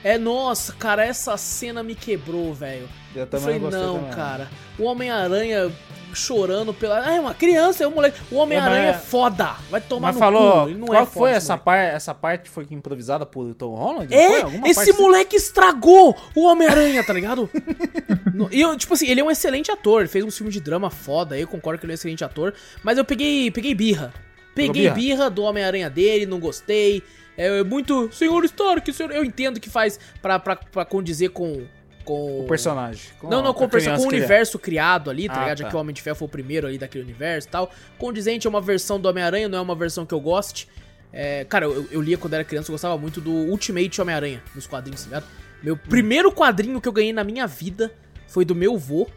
É, 0.03 0.17
nossa, 0.17 0.71
cara, 0.73 1.03
essa 1.03 1.35
cena 1.37 1.81
me 1.83 1.95
quebrou, 1.95 2.53
velho. 2.53 2.87
Eu 3.15 3.25
falei, 3.27 3.59
não, 3.59 3.97
também. 3.99 4.11
cara. 4.13 4.47
O 4.77 4.83
Homem-Aranha 4.83 5.71
chorando 6.17 6.73
pela. 6.73 7.05
Ah, 7.05 7.13
é 7.13 7.19
uma 7.19 7.33
criança, 7.33 7.83
é 7.83 7.87
um 7.87 7.91
moleque. 7.91 8.19
O 8.31 8.35
Homem-Aranha 8.35 8.89
é, 8.89 8.91
mas- 8.93 9.05
foda. 9.05 9.55
Vai 9.69 9.81
tomar 9.81 10.07
Mas 10.07 10.15
no 10.15 10.19
falou, 10.19 10.63
cu. 10.63 10.69
Ele 10.69 10.79
não 10.79 10.87
qual 10.87 11.03
é 11.03 11.05
foi 11.05 11.31
essa, 11.31 11.57
par, 11.57 11.77
essa 11.77 12.13
parte 12.13 12.49
foi 12.49 12.67
improvisada 12.71 13.25
por 13.25 13.53
Tom 13.55 13.75
Holland? 13.75 14.13
É, 14.13 14.41
esse 14.65 14.93
moleque 14.93 15.35
estragou 15.35 16.15
o 16.35 16.45
Homem-Aranha, 16.45 17.03
tá 17.03 17.13
ligado? 17.13 17.49
E 18.51 18.61
eu, 18.61 18.77
tipo 18.77 18.93
assim, 18.93 19.07
ele 19.07 19.19
é 19.19 19.23
um 19.23 19.31
excelente 19.31 19.71
ator, 19.71 20.01
ele 20.01 20.09
fez 20.09 20.23
um 20.23 20.29
filme 20.29 20.51
de 20.51 20.59
drama 20.59 20.91
foda, 20.91 21.37
eu 21.37 21.47
concordo 21.47 21.79
que 21.79 21.85
ele 21.85 21.93
é 21.93 21.95
um 21.95 21.95
excelente 21.95 22.23
ator, 22.23 22.53
mas 22.83 22.97
eu 22.97 23.03
peguei, 23.03 23.49
peguei 23.49 23.73
birra. 23.73 24.13
Peguei 24.53 24.83
birra? 24.83 24.93
birra? 24.93 25.29
do 25.29 25.41
Homem-Aranha 25.43 25.89
dele, 25.89 26.25
não 26.25 26.39
gostei. 26.39 27.01
É, 27.37 27.59
é 27.59 27.63
muito, 27.63 28.11
senhor 28.11 28.43
Stark, 28.45 28.91
senhor... 28.91 29.11
eu 29.11 29.23
entendo 29.23 29.59
que 29.59 29.69
faz 29.69 29.99
pra, 30.21 30.39
pra, 30.39 30.55
pra 30.55 30.85
condizer 30.85 31.29
com... 31.29 31.63
com... 32.07 32.39
O 32.41 32.47
personagem. 32.47 33.01
Com 33.19 33.29
Não, 33.29 33.41
não, 33.43 33.53
com, 33.53 33.65
o 33.65 33.69
perso- 33.69 33.89
com 33.89 34.01
o 34.01 34.05
é. 34.05 34.07
universo 34.07 34.57
criado 34.57 35.09
ali, 35.09 35.27
tá 35.27 35.35
Ah, 35.35 35.39
ligado? 35.41 35.57
Já 35.59 35.63
tá. 35.65 35.69
que 35.71 35.75
o 35.75 35.79
Homem 35.79 35.93
de 35.93 36.01
Ferro 36.01 36.15
foi 36.15 36.25
o 36.27 36.29
primeiro 36.31 36.65
ali 36.65 36.77
daquele 36.77 37.03
universo 37.03 37.47
e 37.47 37.51
tal. 37.51 37.69
Condizente 37.97 38.47
é 38.47 38.49
uma 38.49 38.61
versão 38.61 38.99
do 38.99 39.07
Homem-Aranha, 39.09 39.47
não 39.49 39.57
é 39.57 39.61
uma 39.61 39.75
versão 39.75 40.05
que 40.05 40.13
eu 40.13 40.19
goste. 40.19 40.67
É, 41.11 41.45
cara, 41.45 41.65
eu, 41.65 41.87
eu 41.91 42.01
lia 42.01 42.17
quando 42.17 42.33
era 42.33 42.43
criança, 42.43 42.69
eu 42.69 42.73
gostava 42.73 42.97
muito 42.97 43.19
do 43.21 43.31
Ultimate 43.31 44.01
Homem-Aranha 44.01 44.41
nos 44.55 44.65
quadrinhos, 44.67 45.01
tá 45.01 45.07
ligado? 45.07 45.25
Meu 45.61 45.75
primeiro 45.75 46.31
quadrinho 46.31 46.79
que 46.79 46.87
eu 46.87 46.93
ganhei 46.93 47.11
na 47.13 47.23
minha 47.23 47.45
vida 47.47 47.91
foi 48.27 48.45
do 48.45 48.55
meu 48.55 48.77
vô. 48.77 49.07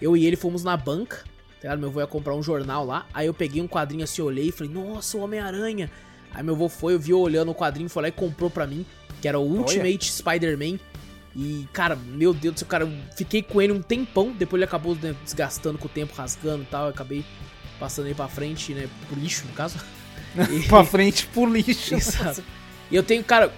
Eu 0.00 0.16
e 0.16 0.24
ele 0.26 0.36
fomos 0.36 0.64
na 0.64 0.76
banca, 0.76 1.16
tá 1.16 1.24
ligado? 1.62 1.78
Meu 1.80 1.90
vô 1.90 2.00
ia 2.00 2.06
comprar 2.06 2.34
um 2.34 2.42
jornal 2.42 2.84
lá. 2.86 3.06
Aí 3.12 3.26
eu 3.26 3.34
peguei 3.34 3.60
um 3.60 3.68
quadrinho 3.68 4.04
assim, 4.04 4.22
olhei 4.22 4.48
e 4.48 4.52
falei, 4.52 4.72
nossa, 4.72 5.16
o 5.16 5.20
Homem-Aranha. 5.20 5.90
Aí 6.32 6.42
meu 6.42 6.54
vô 6.56 6.68
foi, 6.68 6.94
eu 6.94 6.98
vi 7.00 7.10
eu 7.10 7.20
olhando 7.20 7.50
o 7.50 7.54
quadrinho, 7.54 7.88
foi 7.88 8.02
lá 8.02 8.08
e 8.08 8.12
comprou 8.12 8.48
pra 8.48 8.66
mim, 8.66 8.86
que 9.20 9.26
era 9.28 9.38
o 9.38 9.42
Ultimate 9.42 10.12
Spider-Man. 10.12 10.78
E, 11.36 11.68
cara, 11.72 11.94
meu 11.96 12.34
Deus 12.34 12.54
do 12.54 12.58
céu, 12.58 12.68
cara, 12.68 12.84
eu 12.84 12.92
fiquei 13.16 13.42
com 13.42 13.62
ele 13.62 13.72
um 13.72 13.80
tempão, 13.80 14.32
depois 14.32 14.58
ele 14.58 14.64
acabou 14.64 14.96
né, 14.96 15.14
desgastando 15.24 15.78
com 15.78 15.86
o 15.86 15.88
tempo, 15.90 16.12
rasgando 16.14 16.62
e 16.62 16.66
tal, 16.66 16.84
eu 16.84 16.90
acabei 16.90 17.24
passando 17.78 18.06
ele 18.06 18.14
pra 18.14 18.26
frente, 18.28 18.74
né, 18.74 18.88
pro 19.08 19.18
lixo, 19.18 19.46
no 19.46 19.52
caso. 19.52 19.78
E- 20.50 20.68
Pra 20.68 20.84
frente 20.84 21.26
pro 21.26 21.44
lixo. 21.46 21.94
Exato. 21.96 22.42
E 22.90 22.94
eu 22.94 23.02
tenho, 23.02 23.22
cara, 23.24 23.52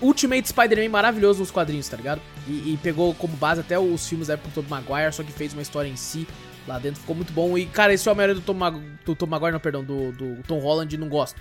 Ultimate 0.00 0.48
Spider-Man 0.48 0.88
maravilhoso 0.88 1.38
nos 1.40 1.52
quadrinhos, 1.52 1.88
tá 1.88 1.96
ligado? 1.96 2.20
E, 2.48 2.72
e 2.72 2.78
pegou 2.82 3.14
como 3.14 3.36
base 3.36 3.60
até 3.60 3.78
os 3.78 4.08
filmes 4.08 4.26
da 4.28 4.34
época 4.34 4.48
do 4.48 4.54
Tobey 4.54 4.70
Maguire, 4.70 5.12
só 5.12 5.22
que 5.22 5.30
fez 5.30 5.52
uma 5.52 5.62
história 5.62 5.88
em 5.88 5.94
si 5.96 6.26
lá 6.66 6.80
dentro, 6.80 7.00
ficou 7.00 7.14
muito 7.14 7.32
bom. 7.32 7.56
E, 7.56 7.66
cara, 7.66 7.94
esse 7.94 8.08
Homem-Aranha 8.08 8.40
do 8.40 8.44
Tom, 8.44 8.54
Mag 8.54 8.80
do 9.04 9.14
Tom 9.14 9.26
Maguire, 9.26 9.52
não, 9.52 9.60
perdão, 9.60 9.84
do, 9.84 10.10
do 10.10 10.42
Tom 10.48 10.58
Holland, 10.58 10.96
não 10.96 11.08
gosto. 11.08 11.40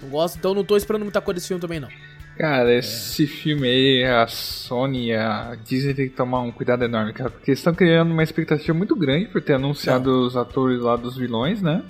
Não 0.00 0.08
gosto, 0.08 0.38
então 0.38 0.54
não 0.54 0.64
tô 0.64 0.76
esperando 0.78 1.02
muita 1.02 1.20
coisa 1.20 1.36
desse 1.36 1.48
filme 1.48 1.60
também, 1.60 1.78
não. 1.80 1.88
Cara, 2.36 2.74
esse 2.74 3.26
filme 3.26 3.68
aí, 3.68 4.04
a 4.04 4.26
Sony 4.26 5.08
e 5.08 5.14
a 5.14 5.56
Disney 5.64 5.94
tem 5.94 6.08
que 6.08 6.16
tomar 6.16 6.40
um 6.40 6.50
cuidado 6.50 6.82
enorme, 6.82 7.12
cara, 7.12 7.30
porque 7.30 7.50
eles 7.50 7.60
estão 7.60 7.74
criando 7.74 8.10
uma 8.10 8.22
expectativa 8.22 8.76
muito 8.76 8.96
grande 8.96 9.26
por 9.26 9.42
ter 9.42 9.54
anunciado 9.54 10.26
os 10.26 10.36
atores 10.36 10.80
lá 10.80 10.96
dos 10.96 11.16
vilões, 11.16 11.60
né? 11.60 11.82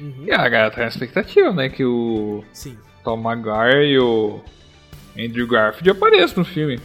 Uhum. 0.00 0.24
E 0.26 0.32
a 0.32 0.48
galera 0.48 0.70
tá 0.70 0.82
na 0.82 0.88
expectativa, 0.88 1.52
né? 1.52 1.68
Que 1.68 1.84
o 1.84 2.44
Sim. 2.52 2.76
Tom 3.02 3.16
Maguire 3.16 3.86
e 3.86 3.98
o 3.98 4.40
Andrew 5.18 5.46
Garfield 5.46 5.90
apareçam 5.90 6.38
no 6.38 6.44
filme. 6.44 6.80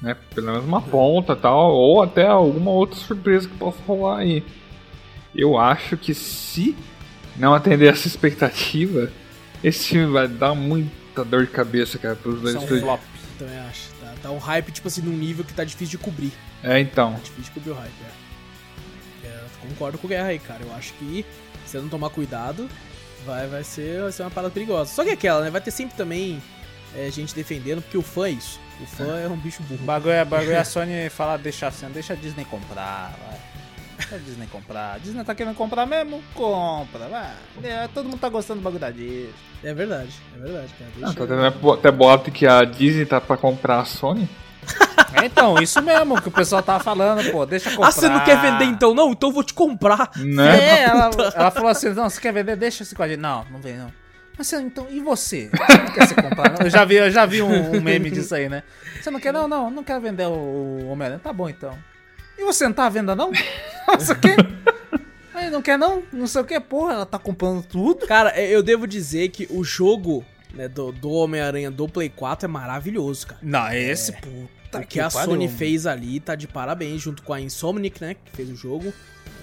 Né? 0.00 0.14
Pelo 0.34 0.48
menos 0.48 0.64
uma 0.64 0.82
ponta 0.82 1.32
e 1.32 1.36
tal, 1.36 1.72
ou 1.72 2.02
até 2.02 2.26
alguma 2.26 2.70
outra 2.70 2.96
surpresa 2.96 3.48
que 3.48 3.56
possa 3.56 3.78
rolar 3.86 4.18
aí. 4.18 4.44
Eu 5.34 5.58
acho 5.58 5.96
que 5.96 6.12
se 6.12 6.76
não 7.36 7.54
atender 7.54 7.90
essa 7.90 8.06
expectativa, 8.06 9.10
esse 9.62 9.88
filme 9.88 10.12
vai 10.12 10.28
dar 10.28 10.54
muita 11.14 11.24
dor 11.24 11.46
de 11.46 11.52
cabeça, 11.52 11.98
cara, 11.98 12.16
pros 12.16 12.40
dois 12.40 12.54
São 12.54 12.66
flop. 12.66 13.00
Também 13.38 13.58
acho. 13.60 13.88
Tá, 14.00 14.14
tá 14.22 14.30
um 14.30 14.38
hype, 14.38 14.72
tipo 14.72 14.88
assim, 14.88 15.00
num 15.02 15.16
nível 15.16 15.44
que 15.44 15.52
tá 15.54 15.64
difícil 15.64 15.98
de 15.98 16.04
cobrir. 16.04 16.32
É, 16.62 16.80
então. 16.80 17.12
Tá 17.12 17.18
difícil 17.18 17.44
de 17.44 17.50
cobrir 17.50 17.70
o 17.70 17.74
hype, 17.74 17.92
é. 18.02 19.26
É, 19.26 19.40
eu 19.40 19.68
concordo 19.68 19.98
com 19.98 20.06
o 20.06 20.10
Guerra 20.10 20.28
aí, 20.28 20.38
cara. 20.38 20.62
Eu 20.62 20.74
acho 20.74 20.92
que 20.94 21.24
se 21.66 21.76
eu 21.76 21.82
não 21.82 21.88
tomar 21.88 22.10
cuidado, 22.10 22.68
vai, 23.26 23.46
vai, 23.46 23.64
ser, 23.64 24.02
vai 24.02 24.12
ser 24.12 24.22
uma 24.22 24.30
parada 24.30 24.52
perigosa. 24.52 24.92
Só 24.92 25.02
que 25.02 25.10
é 25.10 25.14
aquela, 25.14 25.42
né? 25.42 25.50
Vai 25.50 25.60
ter 25.60 25.70
sempre 25.70 25.96
também 25.96 26.42
é, 26.96 27.10
gente 27.10 27.34
defendendo, 27.34 27.82
porque 27.82 27.98
o 27.98 28.02
fã 28.02 28.26
é 28.26 28.30
isso. 28.30 28.60
O 28.80 28.86
fã 28.86 29.18
é 29.18 29.28
um 29.28 29.36
bicho 29.36 29.62
burro. 29.64 29.84
bagulho, 29.84 30.12
é- 30.12 30.24
bagulho 30.24 30.52
é 30.52 30.58
a 30.58 30.64
Sony 30.64 31.08
falar, 31.08 31.36
deixa 31.36 31.66
assim, 31.68 31.86
deixa 31.90 32.12
a 32.12 32.16
Disney 32.16 32.44
comprar, 32.44 33.16
vai. 33.26 33.40
Deixa 33.96 34.14
a 34.14 34.18
Disney 34.18 34.46
comprar. 34.46 34.94
A 34.94 34.98
Disney 34.98 35.24
tá 35.24 35.34
querendo 35.34 35.54
comprar 35.54 35.86
mesmo? 35.86 36.22
Compra, 36.34 37.08
vai. 37.08 37.30
É, 37.62 37.88
todo 37.88 38.06
mundo 38.06 38.18
tá 38.18 38.28
gostando 38.28 38.60
do 38.60 38.64
bagulho 38.64 38.80
da 38.80 38.90
Disney. 38.90 39.30
É 39.62 39.72
verdade, 39.72 40.10
é 40.36 40.38
verdade, 40.40 40.74
cara. 40.78 40.90
Deixa 40.96 41.10
Ah, 41.10 41.14
tá 41.14 41.26
tendo 41.26 41.72
até- 41.72 41.90
bota 41.90 42.30
que 42.30 42.46
a 42.46 42.64
Disney 42.64 43.06
tá 43.06 43.20
pra 43.20 43.36
comprar 43.36 43.80
a 43.80 43.84
Sony. 43.84 44.28
É, 45.16 45.26
então, 45.26 45.62
isso 45.62 45.80
mesmo 45.80 46.20
que 46.20 46.26
o 46.26 46.32
pessoal 46.32 46.60
tava 46.60 46.82
falando, 46.82 47.30
pô, 47.30 47.46
deixa 47.46 47.70
comprar. 47.70 47.86
Ah, 47.86 47.92
você 47.92 48.08
não 48.08 48.24
quer 48.24 48.40
vender 48.40 48.64
então? 48.64 48.92
Não, 48.92 49.12
então 49.12 49.28
eu 49.28 49.32
vou 49.32 49.44
te 49.44 49.54
comprar. 49.54 50.10
Né? 50.16 50.58
É, 50.58 50.82
ela, 50.82 51.08
ela 51.36 51.50
falou 51.52 51.68
assim, 51.68 51.90
não, 51.90 52.10
você 52.10 52.20
quer 52.20 52.32
vender? 52.32 52.56
Deixa 52.56 52.82
esse 52.82 52.96
quadrinho. 52.96 53.20
Não, 53.20 53.44
não 53.48 53.60
vem 53.60 53.76
não. 53.76 53.92
Mas 54.36 54.48
você, 54.48 54.60
então, 54.60 54.88
e 54.90 54.98
você? 54.98 55.48
Você 55.54 55.78
não 55.78 55.92
quer 55.92 56.08
se 56.08 56.14
comprar? 56.16 56.50
não? 56.50 56.66
Eu 56.66 56.68
já 56.70 56.84
vi, 56.84 56.96
eu 56.96 57.10
já 57.12 57.24
vi 57.26 57.42
um, 57.42 57.76
um 57.76 57.80
meme 57.80 58.10
disso 58.10 58.34
aí, 58.34 58.48
né? 58.48 58.64
Você 59.00 59.08
não 59.08 59.20
quer? 59.20 59.32
Não, 59.32 59.46
não, 59.46 59.70
não 59.70 59.84
quero 59.84 60.00
vender 60.00 60.26
o, 60.26 60.32
o 60.32 60.88
Homem-Aranha. 60.88 61.20
Tá 61.22 61.32
bom, 61.32 61.48
então. 61.48 61.78
E 62.36 62.42
você 62.44 62.64
não 62.64 62.72
tá 62.72 62.86
à 62.86 62.88
venda, 62.88 63.14
não? 63.14 63.30
Não 63.88 64.00
sei 64.00 64.14
o 64.14 64.20
quê. 64.20 64.36
Aí, 65.34 65.50
não 65.50 65.60
quer 65.60 65.78
não? 65.78 66.02
Não 66.12 66.26
sei 66.26 66.40
o 66.42 66.44
que, 66.44 66.58
porra, 66.60 66.94
ela 66.94 67.06
tá 67.06 67.18
comprando 67.18 67.64
tudo. 67.64 68.06
Cara, 68.06 68.30
é, 68.30 68.48
eu 68.48 68.62
devo 68.62 68.86
dizer 68.86 69.28
que 69.30 69.48
o 69.50 69.64
jogo 69.64 70.24
né, 70.54 70.68
do, 70.68 70.92
do 70.92 71.10
Homem-Aranha 71.10 71.70
do 71.70 71.88
Play 71.88 72.08
4 72.08 72.46
é 72.46 72.48
maravilhoso, 72.48 73.26
cara. 73.26 73.40
Não, 73.42 73.72
esse, 73.72 74.12
puta 74.12 74.78
O 74.78 74.86
que 74.86 75.00
a 75.00 75.10
Sony 75.10 75.48
fez 75.48 75.86
ali 75.86 76.20
tá 76.20 76.34
de 76.34 76.46
parabéns, 76.46 77.02
junto 77.02 77.22
com 77.22 77.32
a 77.32 77.40
Insomniac, 77.40 78.00
né? 78.00 78.14
Que 78.14 78.36
fez 78.36 78.50
o 78.50 78.56
jogo. 78.56 78.92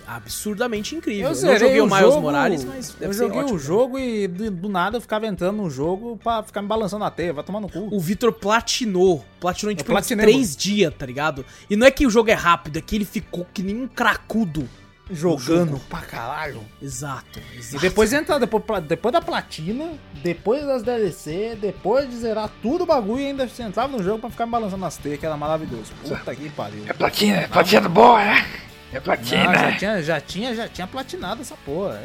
Absurdamente 0.08 0.96
incrível. 0.96 1.32
Eu 1.32 1.36
Eu, 1.52 1.60
joguei 1.60 1.82
o 1.82 1.86
Miles 1.86 2.00
jogo, 2.00 2.22
Morales, 2.22 2.64
mas 2.64 2.90
deve 2.94 3.06
Eu 3.06 3.14
ser 3.14 3.20
joguei 3.20 3.40
ótimo. 3.42 3.56
o 3.56 3.60
jogo 3.60 4.00
e 4.00 4.28
do, 4.28 4.52
do 4.52 4.70
nada 4.70 4.98
eu 4.98 5.02
ficava 5.02 5.26
entrando 5.28 5.58
no 5.58 5.70
jogo 5.70 6.18
pra 6.24 6.44
ficar 6.44 6.62
me 6.62 6.68
balançando 6.68 7.04
na 7.04 7.12
teia. 7.12 7.34
Vai 7.34 7.44
tomar 7.44 7.60
no 7.62 7.70
cu. 7.70 7.88
O 7.96 8.00
Vitor 8.00 8.32
platinou. 8.34 9.24
Platinou 9.40 9.72
em 9.72 9.76
tipo 9.76 9.94
uns 9.94 10.08
três 10.08 10.56
dias, 10.56 10.94
tá 10.98 11.06
ligado? 11.06 11.46
E 11.70 11.76
não 11.76 11.86
é 11.88 11.92
que 11.92 12.06
o 12.06 12.10
jogo 12.10 12.30
é 12.30 12.34
rápido, 12.34 12.78
é 12.78 12.82
que 12.82 12.96
ele 12.96 13.06
ficou 13.06 13.46
que 13.54 13.62
nem 13.64 13.76
um 13.76 13.88
cracudo. 13.88 14.68
Jogando 15.14 15.72
jogo. 15.72 15.82
pra 15.90 16.00
caralho. 16.00 16.62
Exato, 16.82 17.42
E 17.54 17.58
exato. 17.58 17.82
depois 17.82 18.14
entra, 18.14 18.40
depois, 18.40 18.64
depois 18.88 19.12
da 19.12 19.22
platina, 19.22 19.92
depois 20.24 20.66
das 20.66 20.84
DLC, 20.84 21.58
depois 21.60 22.10
de 22.10 22.16
zerar 22.16 22.50
tudo 22.62 22.84
o 22.84 22.88
bagulho 22.88 23.20
e 23.20 23.26
ainda 23.28 23.46
você 23.46 23.62
entrava 23.62 23.92
no 23.92 24.02
jogo 24.02 24.20
pra 24.20 24.30
ficar 24.30 24.46
me 24.46 24.54
balançando 24.54 24.82
nas 24.82 24.96
teias, 24.96 25.20
que 25.20 25.26
era 25.26 25.36
maravilhoso. 25.36 25.92
Puta 26.08 26.34
que 26.34 26.50
pariu. 26.52 26.86
É 26.88 26.94
platina, 26.94 27.38
é 27.42 27.48
platina 27.48 27.90
boa, 27.90 28.24
né? 28.24 28.46
É 28.92 28.96
Não, 28.96 29.02
platina. 29.02 29.54
já, 29.54 29.72
tinha, 29.78 30.04
já, 30.04 30.22
tinha, 30.22 30.56
já 30.56 30.68
tinha 30.68 30.88
platinado 30.88 31.42
essa 31.42 31.56
porra. 31.66 32.00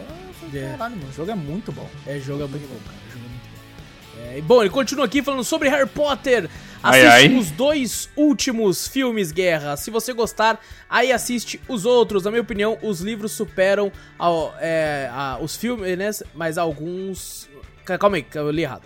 É, 0.53 0.57
É. 0.59 0.71
Caralho, 0.71 0.97
mano, 0.97 1.09
o 1.11 1.13
jogo 1.13 1.31
é 1.31 1.35
muito 1.35 1.73
bom. 1.73 1.89
É, 2.07 2.19
jogo 2.21 2.45
é 2.45 2.47
muito 2.47 2.69
bom, 2.69 2.79
cara. 2.85 2.97
Jogo 3.13 3.25
é 3.25 3.29
muito 3.29 3.49
bom. 3.51 4.31
É, 4.35 4.39
e 4.39 4.43
bom, 4.43 4.61
ele 4.63 4.71
continua 4.71 5.05
aqui 5.05 5.23
falando 5.23 5.43
sobre 5.45 5.69
Harry 5.69 5.89
Potter. 5.89 6.49
Assiste 6.83 7.07
Ai, 7.07 7.27
ai. 7.27 7.37
os 7.37 7.51
dois 7.51 8.09
últimos 8.17 8.87
filmes, 8.87 9.33
Guerra. 9.33 9.77
Se 9.77 9.91
você 9.91 10.13
gostar, 10.13 10.61
aí 10.89 11.11
assiste 11.11 11.61
os 11.69 11.85
outros. 11.85 12.23
Na 12.25 12.31
minha 12.31 12.43
opinião, 12.43 12.79
os 12.83 13.01
livros 13.01 13.33
superam 13.33 13.91
ao- 14.17 14.55
é, 14.61 15.09
a- 15.13 15.39
os 15.41 15.57
filmes, 15.57 15.99
né? 15.99 16.11
Mas 16.35 16.57
alguns. 16.59 17.49
Ca- 17.85 17.99
Calma 17.99 18.17
aí, 18.19 18.23
que 18.23 18.39
eu 18.39 18.51
li 18.51 18.63
errado. 18.63 18.83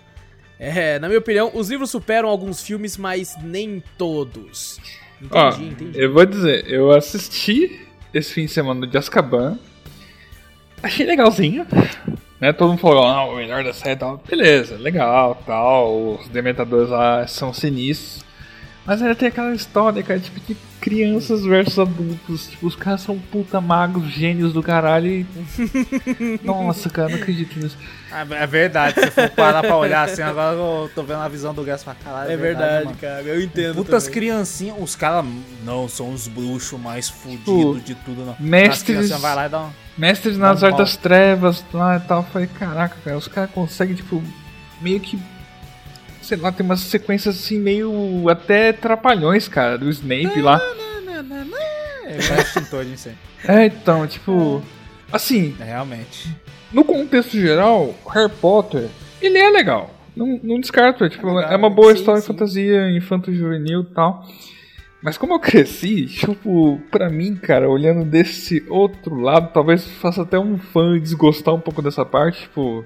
É, 0.57 0.97
na 0.99 1.07
minha 1.07 1.19
opinião, 1.19 1.51
os 1.53 1.69
livros 1.69 1.91
superam 1.91 2.29
alguns 2.29 2.61
filmes, 2.63 2.97
mas 2.97 3.35
nem 3.43 3.83
todos. 3.97 4.79
Entendi, 5.21 5.31
Ó, 5.37 5.49
entendi. 5.61 5.99
eu 6.01 6.11
vou 6.13 6.25
dizer, 6.25 6.65
eu 6.67 6.91
assisti 6.91 7.87
esse 8.13 8.33
fim 8.33 8.45
de 8.45 8.51
semana 8.51 8.85
de 8.85 8.97
Azkaban. 8.97 9.57
Achei 10.83 11.05
legalzinho. 11.05 11.65
Né? 12.39 12.51
Todo 12.51 12.69
mundo 12.69 12.79
falou, 12.79 13.05
ah, 13.05 13.25
o 13.25 13.35
melhor 13.35 13.63
da 13.63 13.71
série 13.71 13.95
tal. 13.95 14.21
Beleza, 14.27 14.75
legal, 14.77 15.41
tal. 15.45 16.15
Os 16.15 16.27
dementadores 16.29 16.89
lá 16.89 17.27
são 17.27 17.53
sinistros. 17.53 18.25
Mas 18.85 19.01
ainda 19.01 19.13
tem 19.15 19.27
aquela 19.27 19.53
história, 19.53 20.01
cara, 20.01 20.19
tipo, 20.19 20.39
de 20.39 20.57
crianças 20.79 21.43
versus 21.43 21.77
adultos. 21.77 22.47
Tipo, 22.47 22.65
os 22.65 22.75
caras 22.75 23.01
são 23.01 23.17
puta 23.17 23.61
magos, 23.61 24.09
gênios 24.11 24.53
do 24.53 24.63
caralho. 24.63 25.07
E... 25.07 25.25
Nossa, 26.43 26.89
cara, 26.89 27.09
não 27.09 27.17
acredito 27.17 27.59
nisso. 27.59 27.77
É 28.11 28.47
verdade, 28.47 28.99
se 28.99 29.11
for 29.11 29.29
parar 29.29 29.61
pra 29.61 29.77
olhar 29.77 30.03
assim, 30.09 30.21
agora 30.21 30.55
eu 30.57 30.89
tô 30.93 31.03
vendo 31.03 31.21
a 31.21 31.27
visão 31.27 31.53
do 31.53 31.63
Gas 31.63 31.83
pra 31.83 31.93
caralho. 31.93 32.31
É 32.31 32.35
verdade, 32.35 32.85
mano. 32.85 32.97
cara. 32.99 33.21
Eu 33.21 33.41
entendo. 33.41 33.75
Putas 33.75 34.03
também. 34.03 34.13
criancinhas, 34.19 34.75
os 34.79 34.95
caras 34.95 35.25
não 35.63 35.87
são 35.87 36.11
os 36.11 36.27
bruxos 36.27 36.79
mais 36.79 37.07
fudidos 37.07 37.83
de 37.85 37.95
tudo, 37.95 38.25
não. 38.25 38.35
mestres- 38.39 39.09
vai 39.11 39.35
lá 39.35 39.45
e 39.45 39.49
dá 39.49 39.61
um... 39.61 39.69
Mestres 39.97 40.37
nas 40.37 40.63
artes 40.63 40.97
trevas 40.97 41.63
lá 41.73 41.97
e 41.97 41.99
tal. 42.01 42.21
Eu 42.21 42.25
falei, 42.31 42.47
caraca, 42.47 42.97
cara, 43.03 43.17
os 43.17 43.27
caras 43.27 43.51
conseguem, 43.51 43.95
tipo, 43.95 44.21
meio 44.81 44.99
que. 44.99 45.19
Sei 46.31 46.37
lá, 46.37 46.49
tem 46.49 46.65
umas 46.65 46.79
sequências 46.79 47.35
assim, 47.35 47.59
meio 47.59 48.29
até 48.29 48.71
trapalhões, 48.71 49.49
cara, 49.49 49.77
do 49.77 49.89
Snape 49.89 50.41
lá. 50.41 50.61
É, 52.05 52.83
incêndio. 52.85 53.19
É, 53.45 53.65
então, 53.65 54.07
tipo. 54.07 54.61
Assim, 55.11 55.53
É, 55.59 55.65
realmente. 55.65 56.33
no 56.71 56.85
contexto 56.85 57.37
geral, 57.37 57.93
Harry 58.13 58.31
Potter, 58.31 58.87
ele 59.21 59.37
é 59.37 59.49
legal. 59.49 59.93
Não, 60.15 60.39
não 60.41 60.57
descarto, 60.61 61.03
é, 61.03 61.09
tipo, 61.09 61.27
É 61.27 61.33
legal, 61.33 61.51
é 61.51 61.55
uma 61.57 61.69
boa 61.69 61.91
sim, 61.91 61.99
história 61.99 62.21
de 62.21 62.25
sim. 62.25 62.31
fantasia 62.31 62.89
infanto-juvenil 62.91 63.81
e 63.81 63.93
tal. 63.93 64.25
Mas 65.03 65.17
como 65.17 65.33
eu 65.33 65.39
cresci, 65.41 66.05
tipo, 66.05 66.79
pra 66.89 67.09
mim, 67.09 67.35
cara, 67.35 67.69
olhando 67.69 68.05
desse 68.05 68.63
outro 68.69 69.19
lado, 69.19 69.51
talvez 69.53 69.83
faça 69.85 70.21
até 70.21 70.39
um 70.39 70.57
fã 70.57 70.97
desgostar 70.97 71.53
um 71.53 71.59
pouco 71.59 71.81
dessa 71.81 72.05
parte, 72.05 72.43
tipo, 72.43 72.85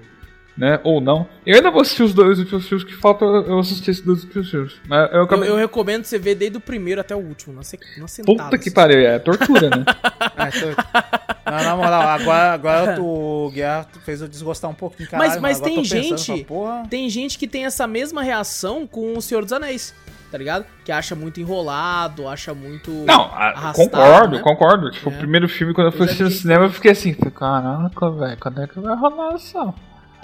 né? 0.58 0.80
Ou 0.84 1.02
não. 1.02 1.28
Eu 1.46 1.56
ainda 1.56 1.70
vou 1.70 1.82
assistir 1.82 2.04
os 2.04 2.14
dois 2.14 2.40
últimos 2.40 2.68
filmes 2.68 2.86
que 2.86 2.94
faltam, 2.96 3.28
eu 3.46 3.60
assistir 3.60 3.92
esses 3.92 4.04
dois 4.04 4.24
últimos 4.24 4.50
filmes. 4.50 4.74
Mas 4.88 5.10
eu 5.12 5.18
Eu, 5.18 5.24
acabei. 5.24 5.50
eu 5.50 5.56
recomendo 5.56 6.04
você 6.06 6.18
ver 6.18 6.36
desde 6.36 6.58
o 6.58 6.62
primeiro 6.62 7.02
até 7.02 7.16
o 7.16 7.20
último, 7.20 7.54
na, 7.54 7.64
se, 7.64 7.78
na 7.98 8.08
sentada. 8.08 8.44
Puta 8.44 8.58
que 8.58 8.70
assim. 8.70 8.76
pariu, 8.76 9.00
é 9.00 9.20
tortura, 9.20 9.70
né? 9.70 9.86
É, 10.38 10.50
tô- 10.52 11.52
Não, 11.52 11.64
na 11.64 11.76
moral, 11.76 12.02
agora, 12.02 12.54
agora 12.54 12.96
tu, 12.96 13.06
o 13.06 13.52
Guiar 13.52 13.88
fez 14.04 14.22
eu 14.22 14.28
desgostar 14.28 14.70
um 14.70 14.74
pouquinho, 14.74 15.10
caralho. 15.10 15.30
Mas- 15.32 15.42
mas 15.42 15.60
tem 15.60 15.84
gente- 15.84 16.46
Tem 16.90 17.10
gente 17.10 17.38
que 17.38 17.48
tem 17.48 17.66
essa 17.66 17.86
mesma 17.88 18.22
reação 18.24 18.86
com 18.88 19.16
o 19.18 19.22
Senhor 19.22 19.44
dos 19.44 19.54
Anéis, 19.54 19.94
tá 20.32 20.38
ligado? 20.38 20.66
Que 20.84 20.92
acha 20.92 21.16
muito 21.16 21.40
enrolado, 21.40 22.28
acha 22.28 22.54
muito. 22.54 22.92
Não, 22.92 23.30
concordo, 23.74 24.36
né? 24.38 24.42
concordo. 24.42 24.92
Tipo, 24.92 25.10
É. 25.10 25.14
o 25.14 25.18
primeiro 25.18 25.48
filme, 25.48 25.74
quando 25.74 25.88
eu 25.88 25.92
fui 25.92 26.02
já 26.02 26.06
assistir 26.06 26.24
no 26.24 26.32
cinema, 26.32 26.66
eu 26.66 26.72
fiquei 26.72 26.92
assim, 26.92 27.14
caraca, 27.14 28.10
velho, 28.12 28.38
quando 28.40 28.62
é 28.62 28.68
que 28.68 28.80
vai 28.80 28.96
rolar 28.98 29.32
a 29.32 29.36
ação? 29.36 29.74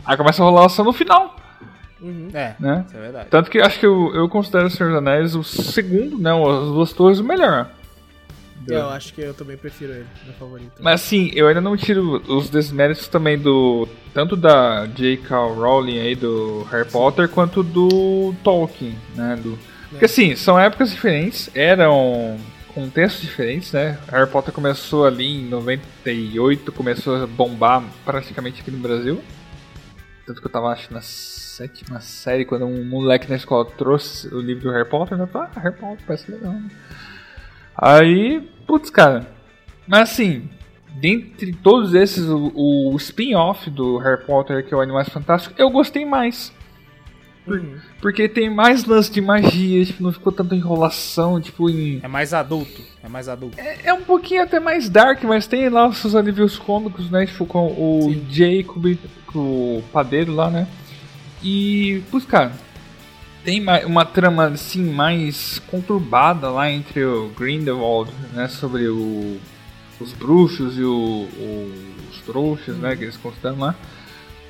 Aí 0.05 0.17
começa 0.17 0.41
a 0.41 0.45
rolar 0.45 0.63
a 0.63 0.65
ação 0.65 0.85
no 0.85 0.93
final, 0.93 1.35
Uhum. 2.01 2.29
é, 2.33 2.55
né? 2.59 2.83
isso 2.87 2.97
é 2.97 2.99
verdade. 2.99 3.27
Tanto 3.29 3.51
que 3.51 3.59
eu 3.59 3.65
acho 3.65 3.79
que 3.79 3.85
eu, 3.85 4.13
eu 4.15 4.27
considero 4.27 4.65
o 4.65 4.69
Senhor 4.69 4.89
dos 4.89 4.97
Anéis 4.97 5.35
o 5.35 5.43
segundo, 5.43 6.17
né? 6.17 6.31
As 6.31 6.67
duas 6.67 6.91
torres 6.93 7.19
o 7.19 7.23
melhor. 7.23 7.69
Eu 8.67 8.89
acho 8.89 9.13
que 9.13 9.21
eu 9.21 9.33
também 9.33 9.57
prefiro 9.57 9.91
ele, 9.91 10.05
meu 10.23 10.33
favorito. 10.35 10.71
Mas 10.79 11.01
assim, 11.01 11.31
eu 11.33 11.47
ainda 11.47 11.61
não 11.61 11.75
tiro 11.75 12.21
os 12.27 12.49
desméritos 12.49 13.07
também 13.07 13.37
do. 13.37 13.87
Tanto 14.13 14.35
da 14.35 14.85
J.K. 14.85 15.35
Rowling 15.35 15.99
aí 15.99 16.15
do 16.15 16.63
Harry 16.71 16.87
Potter 16.89 17.27
quanto 17.29 17.63
do 17.63 18.33
Tolkien, 18.43 18.95
né? 19.15 19.39
Do, 19.41 19.57
porque 19.89 20.05
assim, 20.05 20.35
são 20.35 20.59
épocas 20.59 20.91
diferentes, 20.91 21.49
eram 21.53 22.37
contextos 22.73 23.21
diferentes, 23.21 23.71
né? 23.73 23.97
Harry 24.09 24.29
Potter 24.29 24.53
começou 24.53 25.05
ali 25.05 25.41
em 25.41 25.45
98, 25.49 26.71
começou 26.71 27.23
a 27.23 27.27
bombar 27.27 27.83
praticamente 28.05 28.61
aqui 28.61 28.71
no 28.71 28.77
Brasil. 28.77 29.21
Tanto 30.25 30.39
que 30.39 30.47
eu 30.47 30.51
tava 30.51 30.69
acho 30.69 30.93
na 30.93 31.01
sétima 31.01 31.99
série, 31.99 32.45
quando 32.45 32.65
um 32.65 32.85
moleque 32.85 33.29
na 33.29 33.35
escola 33.35 33.65
trouxe 33.65 34.27
o 34.33 34.39
livro 34.39 34.63
do 34.63 34.71
Harry 34.71 34.87
Potter, 34.87 35.17
falei, 35.27 35.49
ah, 35.55 35.59
Harry 35.59 35.75
Potter 35.75 36.05
parece 36.05 36.31
legal, 36.31 36.53
né? 36.53 36.69
Aí, 37.75 38.41
putz, 38.67 38.89
cara. 38.89 39.27
Mas 39.87 40.11
assim, 40.11 40.49
dentre 40.93 41.53
todos 41.53 41.93
esses, 41.93 42.25
o, 42.25 42.51
o 42.53 42.95
spin-off 42.97 43.69
do 43.69 43.97
Harry 43.97 44.23
Potter, 44.23 44.65
que 44.65 44.73
é 44.73 44.77
o 44.77 44.81
Animais 44.81 45.09
Fantásticos, 45.09 45.57
eu 45.59 45.69
gostei 45.69 46.05
mais. 46.05 46.53
Uhum. 47.47 47.75
Porque 47.99 48.29
tem 48.29 48.49
mais 48.49 48.85
lance 48.85 49.11
de 49.11 49.19
magia, 49.19 49.83
tipo, 49.85 50.03
não 50.03 50.11
ficou 50.13 50.31
tanta 50.31 50.55
enrolação, 50.55 51.41
tipo, 51.41 51.69
em. 51.69 51.99
É 52.03 52.07
mais 52.07 52.33
adulto, 52.33 52.81
é 53.03 53.07
mais 53.09 53.27
adulto. 53.27 53.57
É 53.59 53.91
um 53.93 54.01
pouquinho 54.03 54.43
até 54.43 54.59
mais 54.59 54.87
dark, 54.89 55.23
mas 55.23 55.47
tem 55.47 55.67
lá 55.69 55.87
os 55.87 55.97
seus 55.97 56.13
alívios 56.15 56.57
cômicos, 56.59 57.09
né? 57.09 57.25
Tipo, 57.25 57.45
com 57.47 57.67
o 57.67 58.11
Sim. 58.13 58.25
Jacob, 58.29 58.95
com 59.25 59.39
o 59.79 59.83
padeiro 59.91 60.33
lá, 60.35 60.49
né? 60.51 60.67
E, 61.43 62.03
putz, 62.11 62.25
cara, 62.25 62.51
tem 63.43 63.59
ma- 63.59 63.79
uma 63.87 64.05
trama, 64.05 64.45
assim, 64.45 64.83
mais 64.93 65.57
conturbada 65.71 66.49
lá 66.51 66.69
entre 66.71 67.03
o 67.03 67.29
Grindelwald, 67.29 68.11
né? 68.33 68.47
Sobre 68.47 68.87
o, 68.87 69.39
os 69.99 70.13
bruxos 70.13 70.77
e 70.77 70.83
o, 70.83 70.93
o- 70.93 71.73
os 72.11 72.21
trouxas, 72.21 72.77
né? 72.77 72.95
Que 72.95 73.05
eles 73.05 73.17
consideram 73.17 73.57
lá. 73.57 73.75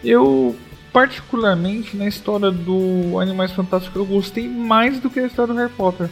Eu, 0.04 0.56
particularmente, 0.92 1.96
na 1.96 2.08
história 2.08 2.52
do 2.52 3.20
Animais 3.20 3.52
Fantásticos, 3.52 3.96
eu 3.96 4.06
gostei 4.06 4.48
mais 4.48 5.00
do 5.00 5.10
que 5.10 5.20
a 5.20 5.26
história 5.26 5.54
do 5.54 5.60
Harry 5.60 5.74
Potter. 5.74 6.10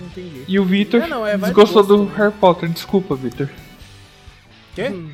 Entendi. 0.00 0.44
E 0.48 0.58
o 0.58 0.64
Victor 0.64 1.02
É, 1.02 1.06
não, 1.06 1.26
é, 1.26 1.36
desgostou 1.36 1.82
gosto 1.82 1.96
do 1.96 2.04
também. 2.06 2.18
Harry 2.18 2.32
Potter. 2.32 2.68
Desculpa, 2.68 3.14
Victor. 3.14 3.48
Quê? 4.74 4.88
Hum. 4.88 5.10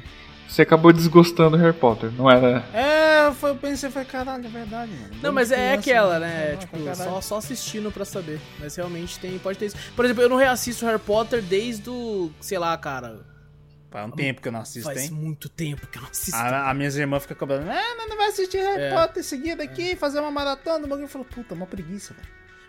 Você 0.49 0.63
acabou 0.63 0.93
desgostando 0.93 1.51
do 1.51 1.63
Harry 1.63 1.77
Potter, 1.77 2.11
não 2.17 2.31
era? 2.31 2.65
É, 2.73 3.31
foi, 3.33 3.51
eu 3.51 3.57
pensei, 3.57 3.91
foi 3.91 4.05
caralho, 4.05 4.47
é 4.47 4.49
verdade, 4.49 4.93
mano. 4.93 5.15
Não, 5.21 5.33
mas 5.33 5.51
é 5.51 5.57
Criança, 5.57 5.81
aquela, 5.81 6.13
mano, 6.15 6.21
né? 6.21 6.47
pra 6.57 6.57
Tipo, 6.57 6.95
só, 6.95 7.21
só 7.21 7.37
assistindo 7.39 7.91
pra 7.91 8.05
saber. 8.05 8.41
Mas 8.59 8.77
realmente 8.77 9.19
tem, 9.19 9.39
pode 9.39 9.59
ter 9.59 9.67
isso. 9.67 9.77
Por 9.95 10.05
exemplo, 10.05 10.23
eu 10.23 10.29
não 10.29 10.37
reassisto 10.37 10.87
Harry 10.87 11.01
Potter 11.01 11.43
desde 11.43 11.91
o, 11.91 12.31
sei 12.41 12.59
lá, 12.59 12.77
cara. 12.79 13.19
Faz 13.97 14.09
um 14.09 14.11
tempo 14.11 14.43
que 14.43 14.49
eu 14.49 14.53
não 14.53 14.61
assisto, 14.61 14.93
Faz 14.93 15.05
hein? 15.05 15.11
muito 15.11 15.49
tempo 15.49 15.87
que 15.87 15.97
eu 15.97 16.03
não 16.03 16.11
assisto. 16.11 16.37
A, 16.37 16.69
a 16.69 16.75
minha 16.75 16.91
irmã 16.91 17.19
fica 17.19 17.35
cobrando, 17.35 17.71
ah, 17.71 17.95
não, 17.97 18.09
não 18.11 18.17
vai 18.19 18.29
assistir 18.29 18.59
Harry 18.59 18.83
É. 18.83 18.91
Potter 18.91 19.25
seguido 19.25 19.63
aqui, 19.63 19.97
fazer 19.97 20.21
uma 20.21 20.31
maratona. 20.31 20.85
O 20.85 20.87
bagulho 20.87 21.09
falou, 21.09 21.27
puta, 21.27 21.55
uma 21.55 21.67
preguiça, 21.67 22.13
velho. 22.13 22.29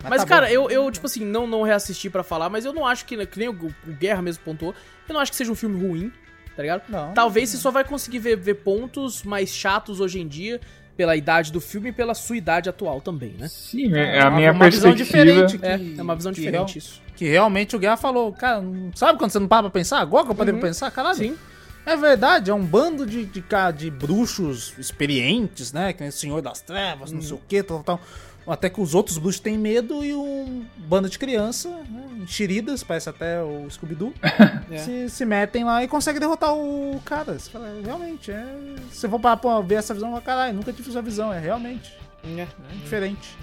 Mas, 0.09 0.21
tá 0.21 0.25
cara, 0.27 0.47
bom. 0.47 0.53
eu, 0.53 0.69
eu, 0.69 0.89
tipo 0.89 1.05
assim, 1.05 1.25
não, 1.25 1.45
não 1.45 1.63
reassisti 1.63 2.09
pra 2.09 2.23
falar, 2.23 2.49
mas 2.49 2.63
eu 2.63 2.71
não 2.71 2.87
acho 2.87 3.03
que, 3.05 3.25
que 3.25 3.39
nem 3.39 3.49
o, 3.49 3.51
o 3.51 3.91
Guerra 3.91 4.21
mesmo 4.21 4.41
pontuou, 4.45 4.73
eu 5.05 5.13
não 5.13 5.19
acho 5.19 5.31
que 5.31 5.35
seja 5.35 5.51
um 5.51 5.55
filme 5.55 5.85
ruim, 5.85 6.13
tá 6.55 6.61
ligado? 6.61 6.83
Não. 6.87 7.13
Talvez 7.13 7.49
você 7.49 7.57
só 7.57 7.71
vai 7.71 7.83
conseguir 7.83 8.19
ver, 8.19 8.37
ver 8.37 8.53
pontos 8.53 9.23
mais 9.23 9.49
chatos 9.49 9.99
hoje 9.99 10.21
em 10.21 10.27
dia 10.29 10.61
pela 10.97 11.15
idade 11.15 11.51
do 11.51 11.61
filme 11.61 11.89
e 11.89 11.91
pela 11.93 12.13
sua 12.15 12.35
idade 12.35 12.67
atual 12.67 12.99
também, 12.99 13.35
né? 13.39 13.47
Sim, 13.47 13.93
é 13.93 14.19
a 14.19 14.27
uma- 14.29 14.37
minha 14.37 14.51
uma 14.51 14.69
visão 14.69 14.91
perspectiva. 14.93 15.45
diferente. 15.45 15.65
É, 15.65 15.77
Que- 15.77 15.99
é 15.99 16.01
uma 16.03 16.15
visão 16.15 16.33
que 16.33 16.39
diferente 16.41 16.73
real- 16.73 16.77
isso. 16.77 17.01
Que 17.15 17.25
realmente 17.29 17.75
o 17.75 17.79
Guerra 17.79 17.97
falou, 17.97 18.33
cara, 18.33 18.61
sabe 18.95 19.17
quando 19.19 19.31
você 19.31 19.39
não 19.39 19.47
para 19.47 19.63
pra 19.63 19.69
pensar? 19.71 19.99
Agora 19.99 20.25
que 20.25 20.31
eu 20.31 20.35
parei 20.35 20.53
Uhum. 20.53 20.59
pra 20.59 20.69
pensar, 20.69 20.91
caralho. 20.91 21.15
Sim. 21.15 21.37
É 21.85 21.95
verdade, 21.95 22.51
é 22.51 22.53
um 22.53 22.65
bando 22.65 23.05
de, 23.05 23.23
de, 23.25 23.41
ca- 23.41 23.71
de 23.71 23.89
bruxos 23.89 24.73
experientes, 24.77 25.71
né? 25.71 25.93
Que 25.93 26.01
nem 26.01 26.09
o 26.09 26.11
Senhor 26.11 26.41
das 26.41 26.59
Trevas, 26.59 27.11
não 27.13 27.21
sei 27.21 27.33
o 27.37 27.41
que, 27.47 27.63
tal, 27.63 27.81
tal. 27.81 28.01
Até 28.47 28.69
que 28.69 28.79
os 28.79 28.95
outros 28.95 29.17
bruxos 29.17 29.41
têm 29.41 29.57
medo 29.57 30.03
e 30.05 30.13
um 30.15 30.65
bando 30.77 31.09
de 31.09 31.19
criança, 31.19 31.67
né, 31.69 32.05
enxeridas, 32.23 32.81
parece 32.83 33.09
até 33.09 33.41
o 33.43 33.67
Scooby-Doo, 33.69 34.13
É. 34.71 34.77
se, 34.77 35.09
se 35.09 35.25
metem 35.25 35.63
lá 35.65 35.83
e 35.83 35.87
conseguem 35.87 36.19
derrotar 36.19 36.53
o 36.53 37.01
cara. 37.03 37.37
Você 37.37 37.49
fala, 37.49 37.67
realmente, 37.83 38.31
é... 38.31 38.45
se 38.91 38.99
você 39.01 39.09
for 39.09 39.19
parar 39.19 39.37
pra 39.37 39.59
ver 39.61 39.75
essa 39.75 39.93
visão, 39.93 40.09
fala, 40.09 40.21
caralho, 40.21 40.53
nunca 40.53 40.71
tive 40.71 40.89
essa 40.89 41.01
visão, 41.01 41.33
é 41.33 41.39
realmente 41.39 41.93
É. 42.23 42.41
é 42.41 42.47
diferente. 42.81 43.35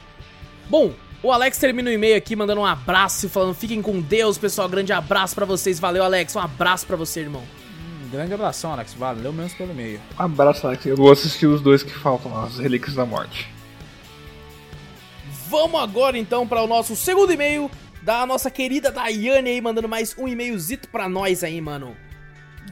Bom, 0.70 0.92
o 1.22 1.30
Alex 1.30 1.58
termina 1.58 1.90
o 1.90 1.92
e-mail 1.92 2.16
aqui 2.16 2.34
mandando 2.34 2.60
um 2.62 2.66
abraço 2.66 3.26
e 3.26 3.28
falando: 3.28 3.54
fiquem 3.54 3.82
com 3.82 4.00
Deus, 4.00 4.38
pessoal. 4.38 4.68
Grande 4.68 4.92
abraço 4.92 5.34
pra 5.34 5.44
vocês. 5.44 5.78
Valeu, 5.78 6.02
Alex. 6.02 6.34
Um 6.36 6.40
abraço 6.40 6.86
pra 6.86 6.96
você, 6.96 7.20
irmão. 7.20 7.42
Um 8.06 8.08
grande 8.10 8.32
abração, 8.32 8.72
Alex, 8.72 8.94
valeu 8.94 9.32
menos 9.32 9.52
pelo 9.54 9.72
e-mail. 9.72 10.00
Um 10.18 10.22
abraço, 10.22 10.66
Alex. 10.66 10.84
Eu 10.86 10.96
vou 10.96 11.10
assistir 11.12 11.46
os 11.46 11.60
dois 11.60 11.82
que 11.82 11.92
faltam, 11.92 12.34
as 12.42 12.58
Relíquias 12.58 12.94
da 12.94 13.04
Morte. 13.04 13.52
Vamos 15.56 15.80
agora 15.80 16.18
então 16.18 16.48
para 16.48 16.60
o 16.62 16.66
nosso 16.66 16.96
segundo 16.96 17.32
e-mail 17.32 17.70
da 18.02 18.26
nossa 18.26 18.50
querida 18.50 18.90
Daiane 18.90 19.50
aí, 19.50 19.60
mandando 19.60 19.88
mais 19.88 20.12
um 20.18 20.26
e-mailzito 20.26 20.88
pra 20.88 21.08
nós 21.08 21.44
aí, 21.44 21.60
mano. 21.60 21.96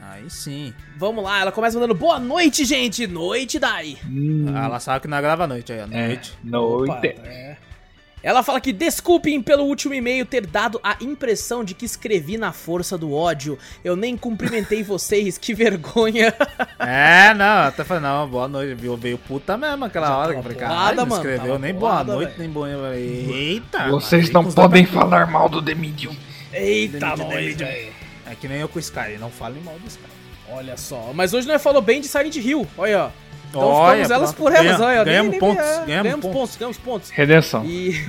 Aí 0.01 0.29
sim. 0.29 0.73
Vamos 0.97 1.23
lá, 1.23 1.39
ela 1.39 1.51
começa 1.53 1.79
mandando 1.79 1.97
boa 1.97 2.19
noite, 2.19 2.65
gente. 2.65 3.07
Noite, 3.07 3.57
Dai. 3.57 3.97
Hum, 4.05 4.47
Ela 4.49 4.81
sabe 4.81 4.99
que 4.99 5.07
não 5.07 5.21
grava 5.21 5.45
à 5.45 5.47
noite 5.47 5.71
aí, 5.71 5.79
à 5.79 5.87
é, 5.89 6.07
noite. 6.07 6.33
noite. 6.43 6.91
Opa, 6.91 7.07
é. 7.25 7.55
Ela 8.23 8.41
fala 8.41 8.61
que 8.61 8.71
desculpem 8.71 9.41
pelo 9.41 9.65
último 9.65 9.93
e-mail 9.93 10.25
ter 10.25 10.47
dado 10.47 10.79
a 10.81 10.95
impressão 11.01 11.61
de 11.61 11.73
que 11.73 11.85
escrevi 11.85 12.37
na 12.37 12.53
força 12.53 12.97
do 12.97 13.13
ódio. 13.13 13.59
Eu 13.83 13.97
nem 13.97 14.15
cumprimentei 14.15 14.81
vocês, 14.83 15.37
que 15.37 15.53
vergonha. 15.53 16.33
É, 16.79 17.33
não, 17.33 17.67
até 17.67 17.83
falei, 17.83 18.01
não, 18.03 18.25
boa 18.29 18.47
noite, 18.47 18.73
viu? 18.75 18.95
Veio 18.95 19.17
puta 19.17 19.57
mesmo 19.57 19.83
aquela 19.83 20.07
Já 20.07 20.17
hora. 20.17 20.27
tava 20.29 20.39
Eu 20.39 20.43
falei, 20.43 20.57
caralho, 20.57 20.97
não 20.97 21.05
mano, 21.05 21.15
escreveu 21.21 21.59
nem 21.59 21.75
porrada, 21.75 22.03
boa 22.05 22.15
noite, 22.15 22.29
velho. 22.29 22.39
nem 22.39 22.49
boa 22.49 22.69
falei, 22.69 23.29
Eita. 23.29 23.89
Vocês 23.89 24.29
não 24.31 24.49
podem 24.49 24.85
falar 24.85 25.27
mal 25.27 25.49
do 25.49 25.61
The 25.61 25.75
Medium. 25.75 26.15
Eita, 26.53 27.15
velho. 27.17 27.67
É 28.25 28.35
que 28.39 28.47
nem 28.47 28.59
eu 28.59 28.69
com 28.69 28.77
o 28.77 28.79
Sky, 28.79 29.17
não 29.19 29.29
fale 29.29 29.59
mal 29.59 29.77
do 29.77 29.87
Sky. 29.87 30.01
Olha 30.49 30.77
só, 30.77 31.11
mas 31.13 31.33
hoje 31.33 31.47
nós 31.47 31.61
falou 31.61 31.81
bem 31.81 31.99
de 31.99 32.07
Silent 32.07 32.35
Hill, 32.37 32.65
olha 32.77 33.05
ó. 33.05 33.22
Então 33.55 33.61
Olha, 33.67 34.03
ficamos 34.03 34.11
elas 34.11 34.33
por 34.33 34.51
elas, 34.51 34.77
Ganha- 34.79 34.89
olha. 34.89 35.03
ganhamos 35.03 35.31
nem- 35.31 35.39
pontos, 35.39 35.63
é, 35.63 35.85
ganhamos 35.85 36.11
pontos, 36.21 36.31
pontos. 36.31 36.55
ganhamos 36.57 36.77
pontos. 36.77 37.09
Redenção. 37.11 37.63
E, 37.65 38.03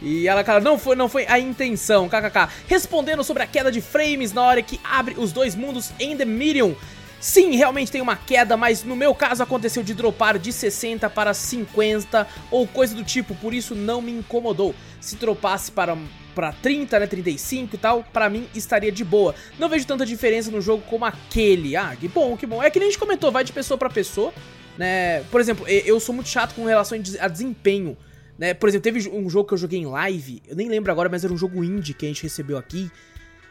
e 0.00 0.26
ela, 0.26 0.42
cara, 0.42 0.58
não 0.60 0.78
foi, 0.78 0.96
não 0.96 1.06
foi 1.06 1.26
a 1.28 1.38
intenção, 1.38 2.08
kkk. 2.08 2.48
Respondendo 2.66 3.22
sobre 3.22 3.42
a 3.42 3.46
queda 3.46 3.70
de 3.70 3.82
frames 3.82 4.32
na 4.32 4.42
hora 4.42 4.62
que 4.62 4.80
abre 4.82 5.16
os 5.18 5.32
dois 5.32 5.54
mundos 5.54 5.90
em 6.00 6.16
The 6.16 6.24
Medium. 6.24 6.74
Sim, 7.20 7.54
realmente 7.56 7.92
tem 7.92 8.00
uma 8.00 8.16
queda, 8.16 8.56
mas 8.56 8.82
no 8.82 8.96
meu 8.96 9.14
caso 9.14 9.42
aconteceu 9.42 9.82
de 9.82 9.92
dropar 9.92 10.38
de 10.38 10.50
60 10.50 11.10
para 11.10 11.34
50 11.34 12.26
ou 12.50 12.66
coisa 12.66 12.94
do 12.94 13.04
tipo, 13.04 13.34
por 13.34 13.52
isso 13.52 13.74
não 13.74 14.00
me 14.00 14.10
incomodou. 14.10 14.74
Se 14.98 15.16
dropasse 15.16 15.70
para 15.70 15.94
para 16.34 16.52
30, 16.52 16.98
né, 17.00 17.06
35 17.08 17.74
e 17.74 17.78
tal, 17.78 18.04
pra 18.12 18.30
mim 18.30 18.46
estaria 18.54 18.90
de 18.92 19.04
boa. 19.04 19.34
Não 19.58 19.68
vejo 19.68 19.84
tanta 19.84 20.06
diferença 20.06 20.48
no 20.50 20.60
jogo 20.60 20.82
como 20.88 21.04
aquele. 21.04 21.76
Ah, 21.76 21.94
que 21.98 22.06
bom, 22.08 22.36
que 22.36 22.46
bom. 22.46 22.62
É 22.62 22.70
que 22.70 22.78
nem 22.78 22.86
a 22.88 22.90
gente 22.90 23.00
comentou, 23.00 23.32
vai 23.32 23.42
de 23.42 23.52
pessoa 23.52 23.76
pra 23.76 23.90
pessoa, 23.90 24.32
né? 24.80 25.22
Por 25.24 25.42
exemplo, 25.42 25.68
eu 25.68 26.00
sou 26.00 26.14
muito 26.14 26.30
chato 26.30 26.54
com 26.54 26.64
relação 26.64 26.98
a 27.20 27.28
desempenho. 27.28 27.98
Né? 28.38 28.54
Por 28.54 28.66
exemplo, 28.66 28.82
teve 28.82 29.10
um 29.10 29.28
jogo 29.28 29.46
que 29.46 29.52
eu 29.52 29.58
joguei 29.58 29.78
em 29.78 29.84
live, 29.84 30.42
eu 30.48 30.56
nem 30.56 30.70
lembro 30.70 30.90
agora, 30.90 31.06
mas 31.06 31.22
era 31.22 31.30
um 31.30 31.36
jogo 31.36 31.62
indie 31.62 31.92
que 31.92 32.06
a 32.06 32.08
gente 32.08 32.22
recebeu 32.22 32.56
aqui. 32.56 32.90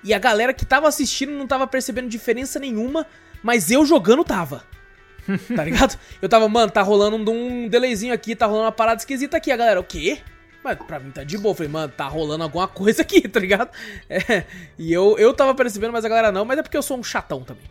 E 0.03 0.11
a 0.11 0.17
galera 0.17 0.55
que 0.55 0.65
tava 0.65 0.87
assistindo 0.87 1.31
não 1.31 1.45
tava 1.45 1.67
percebendo 1.67 2.09
diferença 2.09 2.57
nenhuma, 2.57 3.05
mas 3.43 3.69
eu 3.69 3.85
jogando 3.85 4.23
tava. 4.23 4.63
Tá 5.55 5.63
ligado? 5.63 5.99
Eu 6.19 6.27
tava, 6.27 6.49
mano, 6.49 6.71
tá 6.71 6.81
rolando 6.81 7.31
um, 7.31 7.65
um 7.65 7.67
delayzinho 7.67 8.11
aqui, 8.11 8.35
tá 8.35 8.47
rolando 8.47 8.65
uma 8.65 8.71
parada 8.71 8.99
esquisita 8.99 9.37
aqui. 9.37 9.51
A 9.51 9.57
galera, 9.57 9.79
o 9.79 9.83
quê? 9.83 10.17
Mas 10.63 10.79
pra 10.79 10.99
mim 10.99 11.11
tá 11.11 11.23
de 11.23 11.37
boa. 11.37 11.51
Eu 11.51 11.55
falei, 11.55 11.71
mano, 11.71 11.93
tá 11.95 12.07
rolando 12.07 12.43
alguma 12.43 12.67
coisa 12.67 13.03
aqui, 13.03 13.21
tá 13.29 13.39
ligado? 13.39 13.69
É, 14.09 14.45
e 14.79 14.91
eu, 14.91 15.15
eu 15.19 15.31
tava 15.31 15.53
percebendo, 15.53 15.93
mas 15.93 16.03
a 16.03 16.09
galera 16.09 16.31
não, 16.31 16.43
mas 16.43 16.57
é 16.57 16.63
porque 16.63 16.77
eu 16.77 16.81
sou 16.81 16.97
um 16.97 17.03
chatão 17.03 17.43
também. 17.43 17.65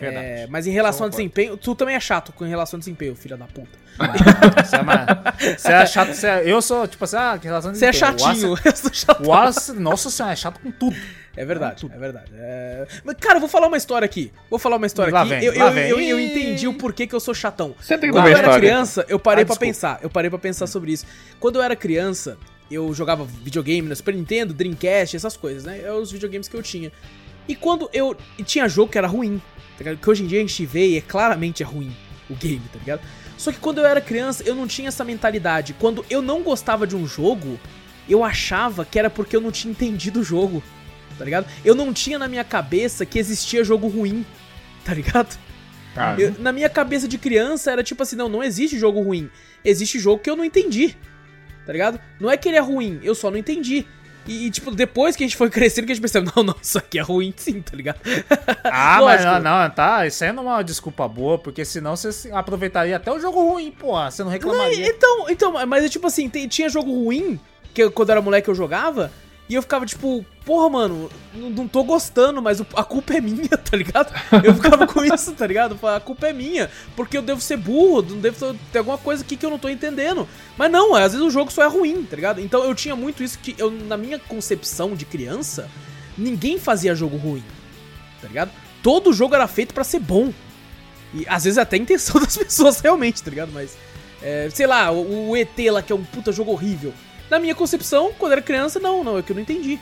Verdade. 0.00 0.26
É, 0.26 0.46
mas 0.48 0.66
em 0.66 0.70
relação 0.70 1.04
ao 1.04 1.10
desempenho, 1.10 1.56
tu 1.56 1.74
também 1.74 1.94
é 1.96 2.00
chato 2.00 2.32
com 2.32 2.44
relação 2.44 2.76
ao 2.76 2.80
desempenho, 2.80 3.14
filha 3.16 3.36
da 3.36 3.46
puta. 3.46 3.76
Você 4.64 4.76
é, 4.76 5.56
você 5.56 5.72
é 5.72 5.86
chato, 5.86 6.12
você 6.14 6.26
é- 6.28 6.42
eu 6.46 6.62
sou, 6.62 6.86
tipo 6.86 7.02
assim, 7.04 7.16
ah, 7.16 7.36
que 7.40 7.46
relação 7.48 7.72
de 7.72 7.78
Você 7.78 7.86
é 7.86 7.90
desempenho. 7.90 8.18
chatinho, 8.20 8.52
O 8.54 8.58
eu 8.64 8.76
sou 8.76 8.94
chatão. 8.94 9.26
Wallace, 9.26 9.26
o 9.26 9.28
Wallace, 9.28 9.72
nossa 9.74 10.10
senhora, 10.10 10.32
é 10.32 10.36
chato 10.36 10.60
com 10.60 10.70
tudo. 10.70 10.96
É 11.36 11.44
verdade, 11.44 11.86
é 11.92 11.98
verdade. 11.98 12.30
É... 12.34 12.86
Mas, 13.04 13.16
cara, 13.20 13.36
eu 13.36 13.40
vou 13.40 13.48
falar 13.48 13.66
uma 13.68 13.76
história 13.76 14.04
aqui. 14.06 14.32
Vou 14.50 14.58
falar 14.58 14.76
uma 14.76 14.86
história 14.86 15.12
Lá 15.12 15.20
aqui. 15.22 15.30
vem, 15.30 15.44
eu, 15.44 15.58
lá 15.58 15.66
eu, 15.66 15.72
vem. 15.72 15.88
eu, 15.88 16.00
eu 16.00 16.20
entendi 16.20 16.66
o 16.68 16.74
porquê 16.74 17.06
que 17.06 17.14
eu 17.14 17.20
sou 17.20 17.32
chatão. 17.34 17.74
Você 17.80 17.96
tem 17.98 18.10
que 18.10 18.16
Quando 18.16 18.26
eu 18.26 18.32
era 18.32 18.40
história. 18.48 18.58
criança, 18.60 19.04
eu 19.08 19.18
parei 19.18 19.42
Ah, 19.42 19.46
pra 19.46 19.54
desculpa. 19.54 19.66
pensar. 19.72 19.98
Eu 20.02 20.10
parei 20.10 20.30
pra 20.30 20.38
pensar 20.38 20.66
sobre 20.66 20.92
isso. 20.92 21.06
Quando 21.38 21.56
eu 21.56 21.62
era 21.62 21.76
criança, 21.76 22.36
eu 22.70 22.92
jogava 22.92 23.24
videogame 23.24 23.88
na 23.88 23.94
Super 23.94 24.14
Nintendo, 24.14 24.52
Dreamcast, 24.52 25.14
essas 25.16 25.36
coisas, 25.36 25.64
né? 25.64 25.80
É 25.84 25.92
os 25.92 26.10
videogames 26.10 26.48
que 26.48 26.56
eu 26.56 26.62
tinha. 26.62 26.90
E 27.48 27.56
quando 27.56 27.88
eu. 27.92 28.16
E 28.38 28.42
tinha 28.44 28.68
jogo 28.68 28.92
que 28.92 28.98
era 28.98 29.06
ruim, 29.08 29.38
tá 29.76 29.78
ligado? 29.84 29.96
Que 29.98 30.10
hoje 30.10 30.22
em 30.22 30.26
dia 30.26 30.38
a 30.38 30.42
gente 30.42 30.66
vê 30.66 30.86
e 30.88 30.96
é 30.98 31.00
claramente 31.00 31.62
é 31.62 31.66
ruim 31.66 31.90
o 32.28 32.34
game, 32.34 32.62
tá 32.72 32.78
ligado? 32.78 33.00
Só 33.38 33.50
que 33.50 33.58
quando 33.58 33.78
eu 33.78 33.86
era 33.86 34.00
criança, 34.00 34.42
eu 34.44 34.54
não 34.54 34.66
tinha 34.66 34.88
essa 34.88 35.04
mentalidade. 35.04 35.74
Quando 35.78 36.04
eu 36.10 36.20
não 36.20 36.42
gostava 36.42 36.86
de 36.86 36.94
um 36.94 37.06
jogo, 37.06 37.58
eu 38.08 38.22
achava 38.24 38.84
que 38.84 38.98
era 38.98 39.08
porque 39.08 39.34
eu 39.34 39.40
não 39.40 39.50
tinha 39.50 39.70
entendido 39.70 40.20
o 40.20 40.24
jogo, 40.24 40.62
tá 41.16 41.24
ligado? 41.24 41.46
Eu 41.64 41.74
não 41.74 41.92
tinha 41.92 42.18
na 42.18 42.28
minha 42.28 42.44
cabeça 42.44 43.06
que 43.06 43.18
existia 43.18 43.64
jogo 43.64 43.88
ruim, 43.88 44.26
tá 44.84 44.92
ligado? 44.92 45.38
Cara, 45.94 46.20
Eu- 46.20 46.34
na 46.38 46.52
minha 46.52 46.68
cabeça 46.68 47.08
de 47.08 47.16
criança 47.16 47.70
era 47.72 47.82
tipo 47.82 48.02
assim, 48.02 48.14
não, 48.16 48.28
não 48.28 48.42
existe 48.42 48.78
jogo 48.78 49.00
ruim. 49.00 49.30
Existe 49.64 49.98
jogo 49.98 50.22
que 50.22 50.28
eu 50.28 50.36
não 50.36 50.44
entendi. 50.44 50.94
Tá 51.64 51.72
ligado? 51.72 52.00
Não 52.20 52.30
é 52.30 52.36
que 52.36 52.48
ele 52.48 52.56
é 52.56 52.60
ruim, 52.60 52.98
eu 53.02 53.14
só 53.14 53.30
não 53.30 53.36
entendi. 53.38 53.86
E, 54.28 54.46
e, 54.46 54.50
tipo, 54.50 54.70
depois 54.70 55.16
que 55.16 55.24
a 55.24 55.26
gente 55.26 55.36
foi 55.36 55.48
crescendo, 55.50 55.86
que 55.86 55.92
a 55.92 55.94
gente 55.94 56.02
percebeu, 56.02 56.30
não, 56.36 56.42
não, 56.44 56.54
isso 56.62 56.78
aqui 56.78 56.98
é 56.98 57.02
ruim 57.02 57.32
sim, 57.36 57.60
tá 57.60 57.74
ligado? 57.76 57.98
Ah, 58.64 59.00
mas 59.02 59.24
não, 59.24 59.40
não, 59.40 59.70
tá, 59.70 60.06
isso 60.06 60.22
aí 60.22 60.32
não 60.32 60.42
é 60.44 60.54
uma 60.54 60.62
desculpa 60.62 61.08
boa, 61.08 61.38
porque 61.38 61.64
senão 61.64 61.96
você 61.96 62.30
aproveitaria 62.32 62.96
até 62.96 63.10
o 63.10 63.18
jogo 63.18 63.40
ruim, 63.40 63.70
porra, 63.70 64.10
você 64.10 64.22
não 64.22 64.30
reclamaria. 64.30 64.86
Então, 64.86 65.26
então, 65.30 65.66
mas 65.66 65.84
é 65.84 65.88
tipo 65.88 66.06
assim, 66.06 66.28
tem- 66.28 66.46
tinha 66.48 66.68
jogo 66.68 66.92
ruim, 66.92 67.40
que 67.72 67.82
eu- 67.82 67.90
quando 67.90 68.10
eu 68.10 68.12
era 68.12 68.22
moleque 68.22 68.48
eu 68.48 68.54
jogava, 68.54 69.10
e 69.48 69.54
eu 69.54 69.62
ficava 69.62 69.86
tipo, 69.86 70.24
porra, 70.44 70.68
mano, 70.68 71.10
não, 71.34 71.66
tô 71.66 71.82
gostando, 71.82 72.42
mas 72.42 72.60
a 72.60 72.84
culpa 72.84 73.14
é 73.14 73.20
minha, 73.20 73.48
tá 73.56 73.76
ligado? 73.76 74.12
Eu 74.44 74.54
ficava 74.54 74.86
com 74.86 75.02
isso, 75.04 75.32
tá 75.32 75.46
ligado? 75.46 75.72
Eu 75.74 75.78
falava, 75.78 75.98
A 75.98 76.00
culpa 76.00 76.28
é 76.28 76.32
minha, 76.32 76.70
porque 76.94 77.16
eu 77.16 77.22
devo 77.22 77.40
ser 77.40 77.56
burro, 77.56 78.02
não 78.02 78.18
devo 78.18 78.54
ter- 78.72 78.78
alguma 78.78 78.98
coisa 78.98 79.22
aqui 79.22 79.36
que 79.36 79.46
eu 79.46 79.50
não 79.50 79.58
tô 79.58 79.68
entendendo. 79.68 80.28
Mas 80.56 80.70
não, 80.70 80.94
às 80.94 81.12
vezes 81.12 81.26
o 81.26 81.30
jogo 81.30 81.50
só 81.50 81.62
é 81.62 81.66
ruim, 81.66 82.04
tá 82.04 82.16
ligado? 82.16 82.40
Então 82.40 82.62
eu 82.64 82.74
tinha 82.74 82.94
muito 82.94 83.22
isso 83.22 83.38
que 83.38 83.54
eu, 83.56 83.70
na 83.70 83.96
minha 83.96 84.18
concepção 84.18 84.94
de 84.94 85.04
criança, 85.04 85.68
ninguém 86.16 86.58
fazia 86.58 86.94
jogo 86.94 87.16
ruim, 87.16 87.44
tá 88.20 88.28
ligado? 88.28 88.50
Todo 88.82 89.12
jogo 89.12 89.34
era 89.34 89.46
feito 89.48 89.72
pra 89.72 89.84
ser 89.84 90.00
bom. 90.00 90.32
E 91.14 91.24
às 91.26 91.44
vezes 91.44 91.56
até 91.58 91.76
a 91.76 91.78
intenção 91.78 92.20
das 92.22 92.36
pessoas 92.36 92.80
realmente, 92.80 93.22
tá 93.22 93.30
ligado? 93.30 93.50
Mas, 93.52 93.78
é, 94.22 94.48
sei 94.52 94.66
lá, 94.66 94.90
o, 94.92 95.30
o 95.30 95.36
ET 95.36 95.58
lá, 95.70 95.80
que 95.80 95.90
é 95.92 95.96
um 95.96 96.04
puta 96.04 96.32
jogo 96.32 96.52
horrível. 96.52 96.92
Na 97.30 97.38
minha 97.38 97.54
concepção, 97.54 98.12
quando 98.18 98.32
era 98.32 98.42
criança, 98.42 98.78
não, 98.80 99.04
não, 99.04 99.18
é 99.18 99.22
que 99.22 99.32
eu 99.32 99.34
não 99.34 99.42
entendi. 99.42 99.78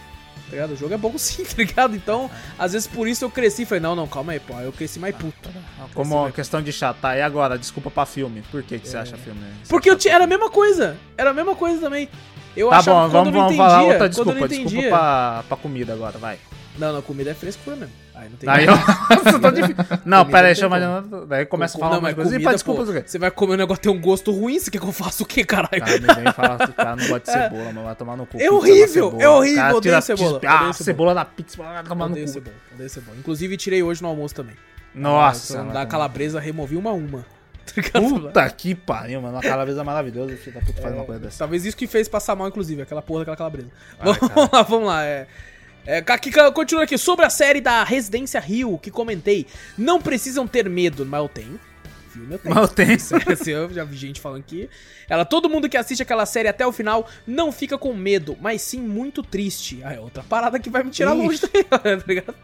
Tá 0.47 0.53
ligado? 0.53 0.73
O 0.73 0.77
jogo 0.77 0.95
é 0.95 0.97
bom 0.97 1.13
sim, 1.19 1.45
tá 1.45 1.55
ligado? 1.57 1.95
Então, 1.97 2.31
às 2.59 2.73
vezes 2.73 2.87
por 2.87 3.09
isso 3.09 3.25
eu 3.25 3.31
cresci 3.31 3.63
e 3.63 3.67
falei, 3.67 3.81
não, 3.81 3.97
não, 3.97 4.07
calma 4.07 4.33
aí, 4.33 4.41
pô, 4.41 4.55
eu 4.61 4.73
cresci 4.73 4.99
mais 4.99 5.15
puto. 5.15 5.51
Como 5.95 6.31
questão 6.33 6.63
de 6.63 6.73
chatar, 6.73 7.17
e 7.17 7.23
agora, 7.23 7.59
desculpa 7.59 7.91
pra 7.91 8.07
filme, 8.07 8.43
por 8.51 8.63
que, 8.63 8.79
que 8.79 8.89
você 8.89 8.97
acha 8.97 9.17
filme? 9.17 9.41
Porque 9.69 9.91
eu 9.91 9.97
tinha, 9.97 10.15
era 10.15 10.25
a 10.25 10.27
mesma 10.27 10.51
coisa, 10.51 10.97
era 11.17 11.31
a 11.31 11.35
mesma 11.35 11.55
coisa 11.55 11.81
também. 11.81 12.09
Eu 12.57 12.71
Tá 12.71 12.79
achava 12.79 13.01
bom, 13.01 13.07
que 13.07 13.13
vamos, 13.13 13.27
eu 13.29 13.33
não 13.33 13.41
vamos 13.43 13.57
falar 13.57 13.83
entendia, 13.83 13.93
outra 13.93 14.09
quando 14.25 14.29
eu 14.29 14.49
desculpa, 14.49 14.49
desculpa 14.49 14.89
pra, 14.89 15.45
pra 15.49 15.57
comida 15.57 15.93
agora, 15.93 16.19
vai. 16.19 16.39
Não, 16.79 16.93
não, 16.93 17.03
comida 17.03 17.31
é 17.31 17.35
frescura 17.35 17.77
mesmo. 17.77 17.95
Aí 18.17 18.29
não 18.31 18.37
tem 18.39 18.49
Aí, 18.49 18.65
jeito. 18.65 18.71
nossa, 19.25 19.39
tá 19.39 19.51
difícil. 19.51 19.77
Não, 20.07 20.19
Comida 20.19 20.25
pera 20.37 20.49
aí, 20.49 20.55
não 20.55 20.61
chama 20.61 20.81
tem 20.81 21.21
de... 21.21 21.27
Daí 21.27 21.47
começa 21.47 21.77
a 21.77 21.81
falar 21.81 21.93
não, 21.93 21.99
umas 21.99 22.09
mas 22.09 22.15
coisas. 22.15 22.33
E 22.33 22.37
comida, 22.37 22.49
pra 22.49 22.53
desculpas 22.55 22.89
pô? 22.89 23.03
Você 23.07 23.19
vai 23.19 23.31
comer 23.31 23.55
um 23.55 23.57
negócio 23.59 23.83
tem 23.83 23.93
um 23.93 24.01
gosto 24.01 24.31
ruim, 24.33 24.59
você 24.59 24.71
quer 24.71 24.81
que 24.81 24.87
eu 24.87 24.93
faça 24.93 25.23
o 25.23 25.27
quê, 25.27 25.45
caralho? 25.45 25.85
Cara, 25.85 26.01
me 26.01 26.25
vem 26.25 26.33
falar 26.33 26.59
que 26.59 26.71
o 26.71 26.75
cara 26.75 26.97
não 26.97 27.07
gosta 27.09 27.21
de 27.21 27.31
cebola, 27.33 27.73
mas 27.75 27.85
vai 27.85 27.95
tomar 27.97 28.17
no 28.17 28.27
cu. 28.27 28.41
É 28.41 28.51
horrível, 28.51 29.17
é 29.19 29.29
horrível, 29.29 29.63
cara 29.63 29.77
odeio 29.77 30.03
cebola, 30.03 30.41
Ah, 30.47 30.57
odeio 30.61 30.75
cebola. 30.75 31.15
na 31.15 31.25
pizza, 31.25 31.63
vai 31.63 31.83
tomar 31.85 32.07
no 32.07 32.13
Odeio 32.13 32.27
cu. 32.27 32.33
cebola, 32.33 32.57
odeio 32.75 32.91
cebola. 32.91 33.17
Inclusive, 33.19 33.57
tirei 33.57 33.83
hoje 33.83 34.03
no 34.03 34.09
almoço 34.09 34.35
também. 34.35 34.57
Nossa, 34.95 35.63
vai 35.63 35.73
da 35.75 35.87
calabresa, 35.87 36.41
removi 36.41 36.77
uma 36.77 36.91
a 36.91 36.95
uma. 36.95 37.25
Tá? 37.93 38.01
Puta 38.01 38.49
que 38.51 38.75
pariu, 38.75 39.21
mano. 39.21 39.35
Uma 39.35 39.43
calabresa 39.43 39.83
maravilhosa, 39.85 40.35
filho 40.37 40.55
da 40.55 40.61
puta, 40.65 40.81
fazer 40.81 40.95
uma 40.95 41.05
coisa 41.05 41.21
dessa. 41.21 41.39
Talvez 41.41 41.65
isso 41.67 41.77
que 41.77 41.87
fez 41.87 42.09
passar 42.09 42.35
mal, 42.37 42.49
inclusive, 42.49 42.81
aquela 42.83 43.03
porra 43.03 43.21
daquela 43.21 43.37
calabresa. 43.37 43.69
Vamos 44.01 44.53
lá, 44.53 44.63
vamos 44.63 44.87
lá. 44.87 45.05
É, 45.05 45.27
é, 45.87 45.99
aqui, 45.99 46.31
continua 46.53 46.85
aqui. 46.85 46.99
Sobre 46.99 47.25
a 47.25 47.31
série 47.31 47.61
da 47.61 47.85
Residência 47.85 48.41
Rio, 48.41 48.79
que 48.79 48.91
comentei. 48.91 49.47
Não 49.79 50.01
precisam 50.01 50.47
ter 50.47 50.69
medo, 50.69 51.07
mas 51.07 51.21
eu 51.21 51.29
tenho. 51.29 51.61
Filme 52.11 52.35
eu 52.35 52.39
tenho. 52.39 52.55
Mas 52.55 52.69
eu 52.69 52.75
tenho. 52.75 52.93
Esse 53.33 53.51
eu 53.51 53.73
já 53.73 53.85
vi 53.85 53.97
gente 53.97 54.21
falando 54.21 54.41
aqui. 54.41 54.69
Ela, 55.09 55.25
todo 55.25 55.49
mundo 55.49 55.69
que 55.69 55.77
assiste 55.77 56.03
aquela 56.03 56.27
série 56.27 56.49
até 56.49 56.67
o 56.67 56.73
final 56.73 57.09
não 57.27 57.53
fica 57.53 57.79
com 57.79 57.95
medo, 57.95 58.37
mas 58.41 58.63
sim 58.63 58.81
muito 58.81 59.23
triste. 59.23 59.81
Ah, 59.85 59.93
é 59.93 60.01
outra 60.01 60.23
parada 60.23 60.59
que 60.59 60.69
vai 60.71 60.83
me 60.83 60.91
tirar 60.91 61.15
Ixi. 61.15 61.23
longe, 61.23 61.41
tá 61.71 62.07
ligado? 62.07 62.35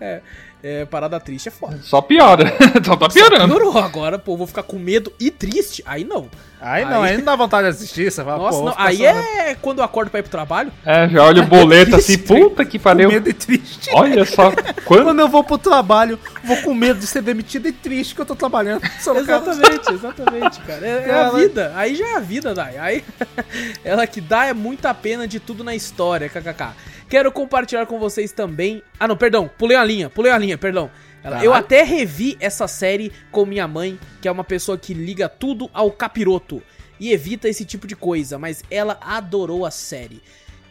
É, 0.00 0.20
é, 0.62 0.84
parada 0.84 1.18
triste 1.18 1.48
é 1.48 1.50
foda. 1.50 1.78
Só 1.82 2.00
piora. 2.00 2.52
Só 2.84 2.96
tá 2.96 3.08
piorando. 3.08 3.54
Piorou 3.54 3.78
agora, 3.78 4.18
pô, 4.18 4.36
vou 4.36 4.46
ficar 4.46 4.62
com 4.62 4.78
medo 4.78 5.12
e 5.18 5.30
triste? 5.30 5.82
Aí 5.86 6.04
não. 6.04 6.28
Aí 6.62 6.84
não, 6.84 7.02
Aí- 7.02 7.12
aí 7.12 7.16
não 7.16 7.24
dá 7.24 7.34
vontade 7.36 7.62
de 7.68 7.70
assistir, 7.74 8.12
você 8.12 8.22
fala, 8.22 8.36
Nossa, 8.36 8.58
pô, 8.58 8.64
não. 8.66 8.74
Aí 8.76 8.98
só 8.98 9.04
é 9.04 9.54
quando 9.62 9.78
eu 9.78 9.84
acordo 9.84 10.10
pra 10.10 10.20
ir 10.20 10.22
pro 10.22 10.30
trabalho. 10.30 10.70
É, 10.84 11.08
já 11.08 11.24
olha 11.24 11.42
o 11.42 11.46
boleto 11.46 11.96
assim, 11.96 12.18
puta 12.20 12.66
que 12.66 12.78
com 12.78 12.84
pariu. 12.84 13.08
medo 13.08 13.30
e 13.30 13.32
triste. 13.32 13.88
Olha 13.94 14.26
só, 14.26 14.52
quando 14.84 15.04
Quando 15.04 15.20
eu 15.20 15.28
vou 15.28 15.42
pro 15.42 15.56
trabalho, 15.56 16.18
vou 16.44 16.58
com 16.58 16.74
medo 16.74 17.00
de 17.00 17.06
ser 17.06 17.22
demitido 17.22 17.66
e 17.66 17.72
triste 17.72 18.14
que 18.14 18.20
eu 18.20 18.26
tô 18.26 18.36
trabalhando. 18.36 18.82
Só 19.00 19.16
Exatamente, 19.16 19.90
exatamente, 19.90 20.60
cara. 20.60 20.86
É, 20.86 21.08
é 21.08 21.14
a 21.14 21.30
vida. 21.30 21.72
Aí 21.74 21.94
já 21.94 22.06
é 22.08 22.16
a 22.16 22.20
vida, 22.20 22.54
Dai. 22.54 22.76
Aí 22.76 23.04
ela 23.82 24.06
que 24.06 24.20
dá 24.20 24.44
é 24.44 24.52
muita 24.52 24.92
pena 24.92 25.26
de 25.26 25.40
tudo 25.40 25.64
na 25.64 25.74
história, 25.74 26.28
kkk. 26.28 26.74
Quero 27.10 27.30
compartilhar 27.32 27.84
com 27.86 27.98
vocês 27.98 28.32
também. 28.32 28.82
Ah, 28.98 29.06
não, 29.08 29.16
perdão, 29.16 29.50
pulei 29.58 29.76
a 29.76 29.84
linha, 29.84 30.08
pulei 30.08 30.30
a 30.32 30.38
linha, 30.38 30.56
perdão. 30.56 30.90
Ela- 31.22 31.44
eu 31.44 31.52
até 31.52 31.82
revi 31.82 32.36
essa 32.40 32.66
série 32.66 33.12
com 33.30 33.44
minha 33.44 33.66
mãe, 33.68 33.98
que 34.22 34.28
é 34.28 34.32
uma 34.32 34.44
pessoa 34.44 34.78
que 34.78 34.94
liga 34.94 35.28
tudo 35.28 35.68
ao 35.74 35.90
capiroto 35.90 36.62
e 36.98 37.12
evita 37.12 37.48
esse 37.48 37.64
tipo 37.64 37.86
de 37.86 37.94
coisa, 37.96 38.38
mas 38.38 38.62
ela 38.70 38.96
adorou 39.02 39.66
a 39.66 39.70
série. 39.70 40.22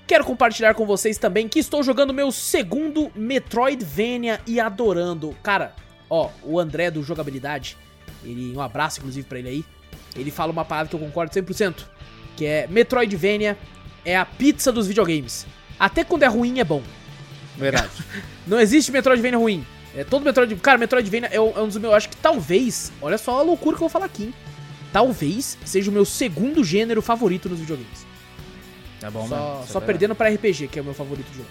quero 0.08 0.26
compartilhar 0.26 0.74
com 0.74 0.88
vocês 0.88 1.20
também 1.20 1.48
que 1.48 1.60
estou 1.60 1.84
jogando 1.84 2.12
meu 2.12 2.32
segundo 2.32 3.12
Metroidvania 3.16 4.42
e 4.48 4.60
adorando. 4.60 5.36
Cara, 5.44 5.76
ó, 6.10 6.30
o 6.42 6.60
André 6.60 6.90
do 6.90 7.04
Jogabilidade, 7.04 7.78
ele, 8.24 8.52
um 8.58 8.62
abraço 8.62 9.00
inclusive 9.02 9.28
pra 9.28 9.38
ele 9.38 9.50
aí, 9.50 9.66
ele 10.16 10.32
fala 10.32 10.52
uma 10.52 10.66
parada 10.66 10.90
que 10.90 10.96
eu 10.96 11.00
concordo 11.00 11.32
100%, 11.32 11.86
que 12.36 12.44
é 12.44 12.66
Metroidvania 12.68 13.56
é 14.04 14.18
a 14.18 14.26
pizza 14.26 14.72
dos 14.72 14.88
videogames. 14.88 15.46
Até 15.80 16.04
quando 16.04 16.24
é 16.24 16.28
ruim 16.28 16.60
é 16.60 16.64
bom. 16.64 16.84
Verdade. 17.58 17.90
Não 18.46 18.60
existe 18.60 18.92
Metroidvania 18.92 19.38
ruim. 19.38 19.66
É 19.96 20.04
todo 20.04 20.24
Metroid. 20.24 20.56
Cara, 20.58 20.78
Metroidvania 20.78 21.30
é 21.32 21.40
um 21.40 21.58
é 21.58 21.62
um 21.62 21.68
dos 21.68 21.78
meus. 21.78 21.92
Eu 21.92 21.98
acho 21.98 22.10
que 22.10 22.18
talvez. 22.18 22.92
Olha 23.02 23.18
só 23.18 23.40
a 23.40 23.42
loucura 23.42 23.76
que 23.76 23.84
eu 23.84 23.88
vou 23.88 23.90
falar 23.90 24.06
aqui, 24.06 24.24
hein? 24.26 24.34
Talvez 24.94 25.58
seja 25.66 25.90
o 25.90 25.94
meu 25.94 26.06
segundo 26.06 26.64
gênero 26.64 27.02
favorito 27.02 27.48
nos 27.50 27.60
videogames. 27.60 28.06
É 29.02 29.10
bom 29.10 29.28
Só, 29.28 29.36
mesmo. 29.36 29.58
só 29.60 29.64
isso 29.66 29.78
é 29.78 29.82
perdendo 29.82 30.14
pra 30.16 30.30
RPG, 30.30 30.68
que 30.68 30.78
é 30.80 30.82
o 30.82 30.86
meu 30.86 30.94
favorito 30.94 31.32
de 31.32 31.38
longe. 31.38 31.50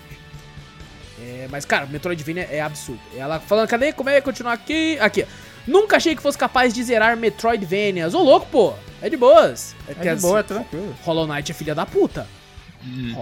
É, 1.20 1.48
mas, 1.50 1.64
cara, 1.64 1.86
Metroidvania 1.86 2.44
é 2.50 2.60
absurdo. 2.60 3.00
Ela 3.16 3.40
falando, 3.40 3.68
cadê? 3.68 3.92
Como 3.92 4.08
é 4.10 4.16
que 4.16 4.22
continuar 4.22 4.52
aqui? 4.52 4.98
Aqui. 5.00 5.24
Nunca 5.66 5.96
achei 5.96 6.14
que 6.14 6.22
fosse 6.22 6.38
capaz 6.38 6.72
de 6.72 6.82
zerar 6.82 7.16
Metroidvanias. 7.16 8.14
Ô, 8.14 8.22
louco, 8.22 8.46
pô. 8.50 8.74
É 9.02 9.08
de 9.08 9.16
boas. 9.16 9.74
É 9.88 9.92
as- 10.10 10.16
de 10.16 10.22
boa, 10.22 10.40
é 10.40 10.42
tranquilo. 10.42 10.94
Hollow 11.02 11.26
Knight 11.26 11.50
é 11.50 11.54
filha 11.54 11.74
da 11.74 11.84
puta. 11.86 12.26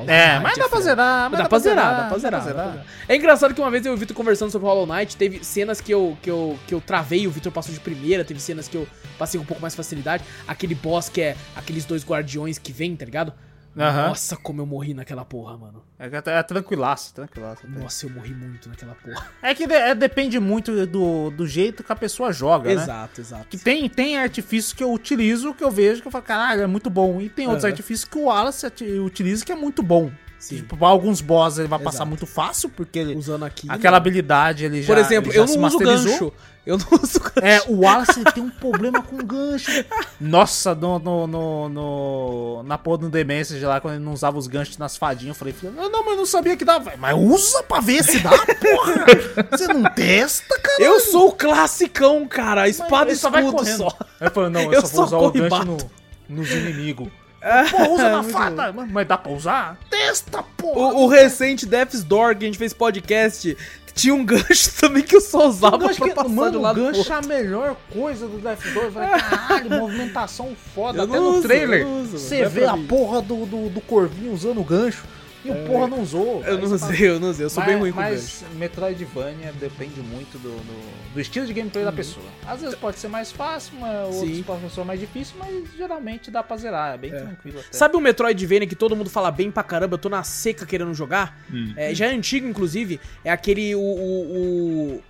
É, 0.06 0.38
mas 0.40 0.58
dá 0.58 0.68
pra 0.68 0.80
zerar. 0.80 1.30
mas 1.30 1.40
Dá 1.40 1.48
pra 1.48 1.58
zerar, 1.58 1.96
dá 2.02 2.08
pra 2.08 2.18
zerar, 2.18 2.44
dá 2.44 2.52
pra 2.52 2.64
zerar. 2.64 2.86
É 3.08 3.16
engraçado 3.16 3.54
que 3.54 3.60
uma 3.60 3.70
vez 3.70 3.84
eu 3.86 3.92
e 3.92 3.94
o 3.94 3.98
Vitor 3.98 4.16
conversando 4.16 4.50
sobre 4.50 4.66
Hollow 4.68 4.86
Knight, 4.86 5.16
teve 5.16 5.42
cenas 5.44 5.80
que 5.80 5.92
eu, 5.92 6.16
que 6.22 6.30
eu, 6.30 6.58
que 6.66 6.74
eu 6.74 6.80
travei 6.80 7.26
o 7.26 7.30
Vitor 7.30 7.50
passou 7.50 7.72
de 7.72 7.80
primeira, 7.80 8.24
teve 8.24 8.40
cenas 8.40 8.68
que 8.68 8.76
eu 8.76 8.86
passei 9.18 9.38
com 9.38 9.44
um 9.44 9.46
pouco 9.46 9.62
mais 9.62 9.74
facilidade. 9.74 10.22
Aquele 10.46 10.74
boss 10.74 11.08
que 11.08 11.20
é 11.20 11.36
aqueles 11.54 11.84
dois 11.84 12.04
guardiões 12.04 12.58
que 12.58 12.72
vêm, 12.72 12.94
tá 12.94 13.04
ligado? 13.04 13.32
Aham. 13.78 14.08
Nossa, 14.08 14.36
como 14.36 14.62
eu 14.62 14.66
morri 14.66 14.94
naquela 14.94 15.24
porra, 15.24 15.56
mano. 15.58 15.82
É, 15.98 16.08
que 16.08 16.16
é 16.30 16.42
tranquilaço, 16.42 17.12
tranquilaço. 17.14 17.66
até. 17.66 17.78
Nossa, 17.78 18.06
eu 18.06 18.10
morri 18.10 18.32
muito 18.34 18.68
naquela 18.68 18.94
porra. 18.94 19.26
É 19.42 19.54
que 19.54 19.66
de- 19.66 19.74
é, 19.74 19.94
depende 19.94 20.38
muito 20.40 20.86
do, 20.86 21.30
do 21.30 21.46
jeito 21.46 21.84
que 21.84 21.92
a 21.92 21.96
pessoa 21.96 22.32
joga, 22.32 22.74
né? 22.74 22.82
Exato, 22.82 23.20
exato. 23.20 23.46
Que 23.48 23.58
tem, 23.58 23.88
tem 23.88 24.16
artifícios 24.18 24.72
que 24.72 24.82
eu 24.82 24.92
utilizo, 24.92 25.52
que 25.54 25.62
eu 25.62 25.70
vejo, 25.70 26.00
que 26.00 26.08
eu 26.08 26.12
falo, 26.12 26.24
caralho, 26.24 26.62
é 26.62 26.66
muito 26.66 26.88
bom. 26.88 27.20
E 27.20 27.28
tem 27.28 27.46
outros 27.46 27.64
Aham. 27.64 27.72
artifícios 27.72 28.08
que 28.08 28.16
o 28.18 28.24
Wallace 28.24 28.66
utiliza 29.04 29.44
que 29.44 29.52
é 29.52 29.56
muito 29.56 29.82
bom. 29.82 30.10
Sim. 30.48 30.56
Tipo, 30.58 30.84
alguns 30.84 31.20
boss 31.20 31.58
ele 31.58 31.66
vai 31.68 31.78
passar 31.78 31.98
Exato. 31.98 32.08
muito 32.08 32.26
fácil, 32.26 32.68
porque 32.68 32.98
ele, 33.00 33.16
Usando 33.16 33.44
aquela 33.68 33.96
habilidade 33.96 34.64
ele 34.64 34.80
já 34.82 34.94
Por 34.94 34.98
exemplo, 35.00 35.32
já 35.32 35.40
eu 35.40 35.46
não 35.46 35.64
uso 35.66 35.78
gancho. 35.78 36.32
Eu 36.64 36.78
não 36.78 36.86
uso 37.02 37.18
gancho. 37.20 37.32
É, 37.42 37.62
o 37.68 37.80
Wallace 37.80 38.22
tem 38.34 38.42
um 38.42 38.50
problema 38.50 39.02
com 39.02 39.16
gancho. 39.18 39.70
Nossa, 40.20 40.74
no, 40.74 40.98
no, 41.00 41.26
no, 41.26 41.68
no- 41.68 42.62
na 42.64 42.78
porra 42.78 42.98
do 42.98 43.10
The 43.10 43.24
Message 43.24 43.64
lá, 43.64 43.80
quando 43.80 43.94
ele 43.94 44.04
não 44.04 44.12
usava 44.12 44.38
os 44.38 44.46
ganchos 44.46 44.78
nas 44.78 44.96
fadinhas, 44.96 45.36
eu 45.36 45.52
falei, 45.52 45.54
não, 45.74 45.90
não, 45.90 46.02
mas 46.04 46.12
eu 46.12 46.18
não 46.18 46.26
sabia 46.26 46.56
que 46.56 46.64
dava. 46.64 46.92
Mas 46.96 47.16
usa 47.18 47.62
pra 47.64 47.80
ver 47.80 48.04
se 48.04 48.20
dá, 48.20 48.30
porra. 48.60 49.04
Você 49.50 49.66
não 49.68 49.82
testa, 49.94 50.58
cara. 50.60 50.82
Eu 50.82 51.00
sou 51.00 51.28
o 51.28 51.32
classicão, 51.32 52.26
cara. 52.28 52.68
Espada 52.68 53.06
e 53.06 53.12
Ele 53.12 53.16
só 53.18 53.30
vai 53.30 53.42
escudo 53.42 53.58
correndo. 53.58 53.76
só. 53.78 53.98
Aí 54.20 54.30
falou, 54.30 54.50
não, 54.50 54.60
eu, 54.62 54.72
Eu 54.72 54.82
só 54.86 54.88
vou 54.88 55.04
usar 55.06 55.16
o 55.18 55.30
gancho 55.32 55.64
no, 55.64 55.76
nos 56.28 56.50
inimigos. 56.52 57.08
Pô, 57.70 57.92
usa 57.94 58.08
na 58.10 58.22
fada. 58.22 58.72
Mas- 58.72 58.90
Mas 58.92 59.06
dá 59.08 59.16
pra 59.18 59.32
usar? 59.32 59.78
Testa, 59.90 60.42
porra. 60.56 60.94
O, 60.94 61.04
o 61.04 61.06
recente 61.08 61.64
Death's 61.66 62.02
Door 62.04 62.36
que 62.36 62.44
a 62.44 62.48
gente 62.48 62.58
fez 62.58 62.72
podcast 62.72 63.56
tinha 63.94 64.14
um 64.14 64.24
gancho 64.26 64.70
também 64.78 65.02
que 65.02 65.16
eu 65.16 65.20
só 65.22 65.48
usava 65.48 65.76
O 65.76 65.78
gancho 65.78 65.98
pra 65.98 66.08
que- 66.08 66.14
passar 66.14 66.28
mano, 66.28 66.50
de 66.50 66.56
um 66.56 66.60
o 66.60 66.62
lado 66.62 66.74
pro 66.74 66.84
gancho 66.84 66.98
outro. 66.98 67.12
é 67.12 67.16
a 67.16 67.22
melhor 67.22 67.76
coisa 67.92 68.26
do 68.28 68.38
Death 68.38 68.62
Door. 68.74 68.84
Eu 68.84 68.92
falei, 68.92 69.08
caralho, 69.20 69.70
movimentação 69.70 70.56
foda. 70.74 70.98
Eu 70.98 71.04
Até 71.04 71.16
no 71.18 71.28
uso, 71.30 71.42
trailer, 71.42 71.86
uso, 71.86 72.18
você 72.18 72.44
vê 72.46 72.64
a 72.66 72.76
porra 72.76 73.22
do, 73.22 73.46
do, 73.46 73.68
do 73.70 73.80
corvinho 73.80 74.32
usando 74.32 74.60
o 74.60 74.64
gancho. 74.64 75.04
E 75.46 75.50
o 75.50 75.66
porra 75.66 75.86
não 75.86 76.02
usou. 76.02 76.42
Eu 76.44 76.58
não 76.58 76.72
usei, 76.74 77.08
eu 77.08 77.20
não 77.20 77.30
usei. 77.30 77.46
Eu 77.46 77.50
sou 77.50 77.62
bem 77.64 77.74
mas, 77.74 77.80
ruim 77.80 77.92
com 77.92 78.00
mas 78.00 78.42
gancho. 78.42 78.54
Metroidvania 78.56 79.52
depende 79.52 80.00
muito 80.00 80.38
do, 80.38 80.50
do, 80.50 81.14
do 81.14 81.20
estilo 81.20 81.46
de 81.46 81.52
gameplay 81.52 81.84
da 81.84 81.92
pessoa. 81.92 82.26
Às 82.46 82.60
vezes 82.60 82.74
pode 82.74 82.98
ser 82.98 83.08
mais 83.08 83.30
fácil, 83.30 83.74
outros 84.12 84.40
podem 84.42 84.68
ser 84.68 84.84
mais 84.84 85.00
difícil, 85.00 85.36
mas 85.38 85.64
geralmente 85.76 86.30
dá 86.30 86.42
pra 86.42 86.56
zerar. 86.56 86.94
É 86.94 86.98
bem 86.98 87.10
tranquilo 87.10 87.60
até. 87.60 87.68
Sabe 87.70 87.96
um 87.96 88.00
Metroidvania 88.00 88.66
que 88.66 88.76
todo 88.76 88.96
mundo 88.96 89.08
fala 89.08 89.30
bem 89.30 89.50
pra 89.50 89.62
caramba? 89.62 89.94
Eu 89.94 89.98
tô 89.98 90.08
na 90.08 90.22
seca 90.22 90.66
querendo 90.66 90.92
jogar. 90.94 91.40
É, 91.76 91.94
já 91.94 92.06
é 92.06 92.10
antigo, 92.10 92.46
inclusive. 92.46 93.00
É 93.24 93.30
aquele. 93.30 93.74
O, 93.74 93.80
o, 93.80 94.36
o, 94.96 95.02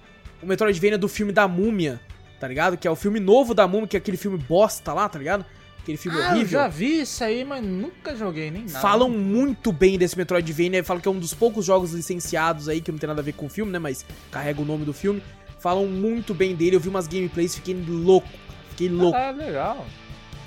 o 0.43 0.47
Metroidvania 0.47 0.99
do 0.99 1.09
filme 1.09 1.33
da 1.33 1.49
Múmia, 1.49 2.01
tá 2.39 2.47
ligado? 2.47 2.77
Que 2.77 2.87
é 2.87 2.91
o 2.91 2.97
filme 2.97 3.19
novo 3.21 3.55
da 3.55 3.67
Múmia, 3.67 3.87
que 3.87 3.97
é 3.97 3.99
aquele 3.99 4.17
filme 4.17 4.37
bosta 4.37 4.93
lá, 4.93 5.09
tá 5.09 5.19
ligado? 5.19 5.45
Aquele 5.87 5.99
filme 5.99 6.19
ah, 6.19 6.23
eu 6.23 6.31
horrível. 6.33 6.59
já 6.59 6.67
vi 6.67 7.01
isso 7.03 7.23
aí, 7.23 7.45
mas 7.45 7.63
nunca 7.65 8.17
joguei 8.17 8.51
nem 8.51 8.65
nada. 8.65 8.81
Falam 8.81 9.09
muito 9.09 9.71
bem 9.71 9.97
desse 9.97 10.19
Metroidvania, 10.19 10.83
falam 10.83 11.01
que 11.01 11.07
é 11.07 11.11
um 11.13 11.19
dos 11.21 11.33
poucos 11.33 11.65
jogos 11.65 11.93
licenciados 11.93 12.69
aí, 12.69 12.81
que 12.81 12.91
não 12.91 12.99
tem 12.99 13.07
nada 13.07 13.21
a 13.21 13.25
ver 13.25 13.35
com 13.35 13.47
o 13.47 13.49
filme, 13.49 13.71
né? 13.71 13.79
Mas 13.79 14.05
carrega 14.29 14.61
o 14.61 14.65
nome 14.65 14.85
do 14.85 14.93
filme. 14.93 15.23
Falam 15.61 15.87
muito 15.87 16.35
bem 16.35 16.57
dele, 16.57 16.75
eu 16.75 16.81
vi 16.81 16.89
umas 16.89 17.07
gameplays, 17.07 17.55
fiquei 17.55 17.77
louco. 17.89 18.27
Fiquei 18.71 18.89
louco. 18.89 19.17
Ah, 19.17 19.31
legal. 19.31 19.87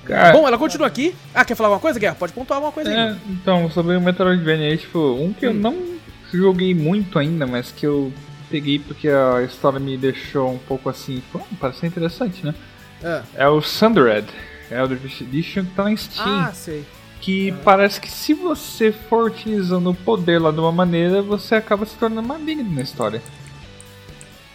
Cara, 0.04 0.34
Bom, 0.34 0.46
ela 0.46 0.58
continua 0.58 0.88
aqui. 0.88 1.16
Ah, 1.34 1.46
quer 1.46 1.56
falar 1.56 1.68
alguma 1.70 1.80
coisa, 1.80 1.98
Guerra? 1.98 2.16
Pode 2.16 2.34
pontuar 2.34 2.58
alguma 2.58 2.74
coisa 2.74 2.90
aí. 2.90 2.98
é, 2.98 3.16
então, 3.30 3.72
sobre 3.72 3.96
o 3.96 4.02
Metroidvania 4.02 4.68
aí, 4.68 4.78
tipo, 4.78 5.00
um 5.00 5.32
que 5.32 5.46
eu 5.46 5.52
Hum. 5.52 5.54
não 5.54 6.00
joguei 6.34 6.74
muito 6.76 7.18
ainda, 7.18 7.48
mas 7.48 7.72
que 7.72 7.86
eu 7.88 8.12
peguei 8.50 8.78
porque 8.78 9.08
a 9.08 9.42
história 9.44 9.80
me 9.80 9.98
deixou 9.98 10.52
um 10.54 10.58
pouco 10.58 10.90
assim, 10.90 11.24
pô, 11.32 11.40
parece 11.62 11.88
interessante, 11.88 12.46
né? 12.46 12.54
Ah. 13.02 13.22
É 13.36 13.48
o 13.48 13.62
Sundered, 13.62 14.28
é 14.70 14.84
o 14.84 14.92
Edition 14.92 15.66
que 15.66 15.72
tá 15.72 15.84
na 15.84 15.96
Steam. 15.96 16.28
Ah, 16.28 16.52
sei. 16.54 16.86
que 17.22 17.52
parece 17.64 18.00
que 18.00 18.10
se 18.10 18.34
você 18.34 18.92
for 18.92 19.26
utilizando 19.26 19.90
o 19.90 19.96
poder 19.96 20.40
lá 20.40 20.52
de 20.52 20.60
uma 20.60 20.72
maneira, 20.72 21.22
você 21.22 21.56
acaba 21.56 21.86
se 21.86 21.96
tornando 21.96 22.28
maligno 22.28 22.72
na 22.72 22.82
história. 22.82 23.22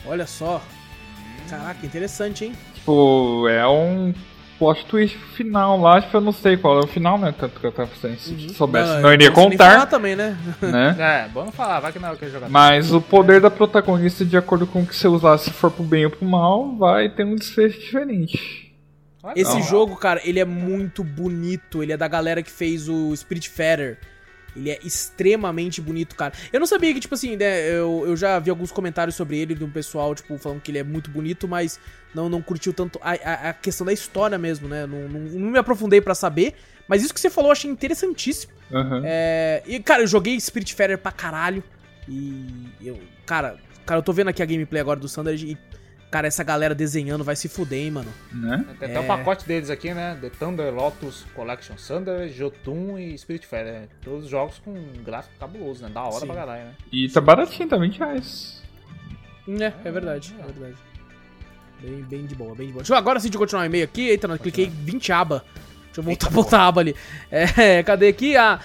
Olha 0.06 0.26
só. 0.26 0.62
Caraca, 1.48 1.84
interessante, 1.84 2.44
hein? 2.44 2.52
Tipo, 2.74 3.48
é 3.48 3.66
um 3.66 4.14
plot 4.58 4.86
twist 4.86 5.18
final 5.34 5.80
lá, 5.80 6.00
tipo, 6.00 6.16
eu 6.16 6.20
não 6.20 6.32
sei 6.32 6.56
qual 6.56 6.78
é 6.78 6.84
o 6.84 6.86
final, 6.86 7.18
né? 7.18 7.34
Tanto 7.36 7.60
que 7.60 7.66
eu 7.66 7.72
tava 7.72 7.88
pensando, 7.88 8.18
se 8.18 8.54
soubesse, 8.54 9.00
não, 9.00 9.10
eu 9.10 9.14
iria 9.14 9.30
nem 9.30 9.56
falar 9.56 9.74
contar, 9.74 9.86
também, 9.86 10.16
né? 10.16 10.36
né? 10.62 10.96
É, 11.26 11.28
bom 11.28 11.44
não 11.44 11.52
falar, 11.52 11.80
vai 11.80 11.92
que 11.92 11.98
não 11.98 12.08
é 12.08 12.12
o 12.12 12.16
que 12.16 12.24
eu 12.24 12.30
jogar. 12.30 12.48
Mas 12.48 12.92
o 12.92 13.00
poder 13.00 13.40
da 13.40 13.50
protagonista, 13.50 14.24
de 14.24 14.36
acordo 14.36 14.66
com 14.66 14.82
o 14.82 14.86
que 14.86 14.94
você 14.94 15.08
usar, 15.08 15.36
se 15.38 15.50
for 15.50 15.70
pro 15.70 15.84
bem 15.84 16.04
ou 16.04 16.10
pro 16.10 16.24
mal, 16.24 16.76
vai 16.76 17.08
ter 17.08 17.24
um 17.24 17.34
desfecho 17.34 17.78
diferente. 17.80 18.63
Esse 19.34 19.54
Não. 19.54 19.62
jogo, 19.62 19.96
cara, 19.96 20.20
ele 20.24 20.38
é 20.38 20.44
muito 20.44 21.02
bonito. 21.04 21.82
Ele 21.82 21.92
é 21.92 21.96
da 21.96 22.08
galera 22.08 22.42
que 22.42 22.50
fez 22.50 22.88
o 22.88 23.14
Spirit 23.16 23.48
Feather. 23.48 23.98
Ele 24.56 24.70
é 24.70 24.78
extremamente 24.84 25.80
bonito, 25.80 26.14
cara. 26.14 26.32
Eu 26.52 26.60
não 26.60 26.66
sabia 26.66 26.94
que, 26.94 27.00
tipo 27.00 27.14
assim, 27.14 27.36
né, 27.36 27.68
eu, 27.70 28.04
eu 28.06 28.16
já 28.16 28.38
vi 28.38 28.50
alguns 28.50 28.70
comentários 28.70 29.16
sobre 29.16 29.36
ele 29.36 29.54
de 29.54 29.64
um 29.64 29.70
pessoal, 29.70 30.14
tipo, 30.14 30.38
falando 30.38 30.60
que 30.60 30.70
ele 30.70 30.78
é 30.78 30.84
muito 30.84 31.10
bonito, 31.10 31.48
mas 31.48 31.80
não, 32.14 32.28
não 32.28 32.40
curtiu 32.40 32.72
tanto 32.72 33.00
a, 33.02 33.12
a, 33.12 33.48
a 33.50 33.52
questão 33.52 33.84
da 33.84 33.92
história 33.92 34.38
mesmo, 34.38 34.68
né? 34.68 34.86
Não, 34.86 35.08
não, 35.08 35.20
não 35.20 35.50
me 35.50 35.58
aprofundei 35.58 36.00
pra 36.00 36.14
saber. 36.14 36.54
Mas 36.86 37.02
isso 37.02 37.12
que 37.12 37.18
você 37.20 37.30
falou 37.30 37.48
eu 37.48 37.52
achei 37.52 37.68
interessantíssimo. 37.70 38.52
Aham. 38.72 39.02
É, 39.04 39.62
e, 39.66 39.80
cara, 39.80 40.02
eu 40.02 40.06
joguei 40.06 40.38
Spirit 40.38 40.72
Feather 40.74 40.98
pra 40.98 41.10
caralho. 41.10 41.62
E 42.08 42.68
eu, 42.82 43.00
cara, 43.26 43.56
cara, 43.84 43.98
eu 43.98 44.02
tô 44.02 44.12
vendo 44.12 44.28
aqui 44.28 44.42
a 44.42 44.46
gameplay 44.46 44.80
agora 44.80 45.00
do 45.00 45.08
Thunder 45.08 45.34
e, 45.34 45.58
cara, 46.14 46.28
essa 46.28 46.44
galera 46.44 46.76
desenhando 46.76 47.24
vai 47.24 47.34
se 47.34 47.48
fuder, 47.48 47.80
hein, 47.80 47.90
mano. 47.90 48.14
Né? 48.32 48.64
Tem 48.78 48.88
até 48.88 48.98
É. 48.98 49.00
o 49.00 49.04
pacote 49.04 49.44
deles 49.48 49.68
aqui, 49.68 49.92
né? 49.92 50.16
The 50.20 50.30
Thunder 50.30 50.72
Lotus 50.72 51.26
Collection 51.34 51.74
Thunder, 51.74 52.28
Jotun 52.28 52.96
e 52.96 53.18
Spirit 53.18 53.44
Fair. 53.44 53.64
Né? 53.64 53.88
Todos 54.00 54.26
os 54.26 54.30
jogos 54.30 54.60
com 54.64 54.72
gráfico 55.04 55.34
cabuloso, 55.40 55.82
né? 55.82 55.90
Da 55.92 56.02
hora 56.02 56.20
Sim. 56.20 56.26
pra 56.26 56.36
caralho, 56.36 56.64
né? 56.66 56.74
E 56.92 57.08
tá 57.08 57.20
baratinho, 57.20 57.68
tá 57.68 57.76
20 57.76 57.98
reais. 57.98 58.62
É, 59.48 59.72
é 59.88 59.90
verdade, 59.90 60.32
é 60.38 60.42
verdade. 60.52 60.76
Bem, 61.82 62.02
bem 62.02 62.26
de 62.26 62.36
boa, 62.36 62.54
bem 62.54 62.68
de 62.68 62.72
boa. 62.74 62.82
Deixa 62.84 62.94
eu 62.94 62.96
agora 62.96 63.18
sim 63.18 63.28
de 63.28 63.36
continuar 63.36 63.62
o 63.62 63.66
e-mail 63.66 63.82
aqui. 63.82 64.06
Eita, 64.08 64.28
não, 64.28 64.38
cliquei 64.38 64.70
20 64.70 65.10
aba. 65.10 65.44
Deixa 65.86 65.98
eu 65.98 66.04
voltar, 66.04 66.30
voltar 66.30 66.60
a 66.60 66.66
aba 66.68 66.80
ali. 66.80 66.94
É, 67.28 67.82
cadê 67.82 68.06
aqui? 68.06 68.36
Ah, 68.36 68.60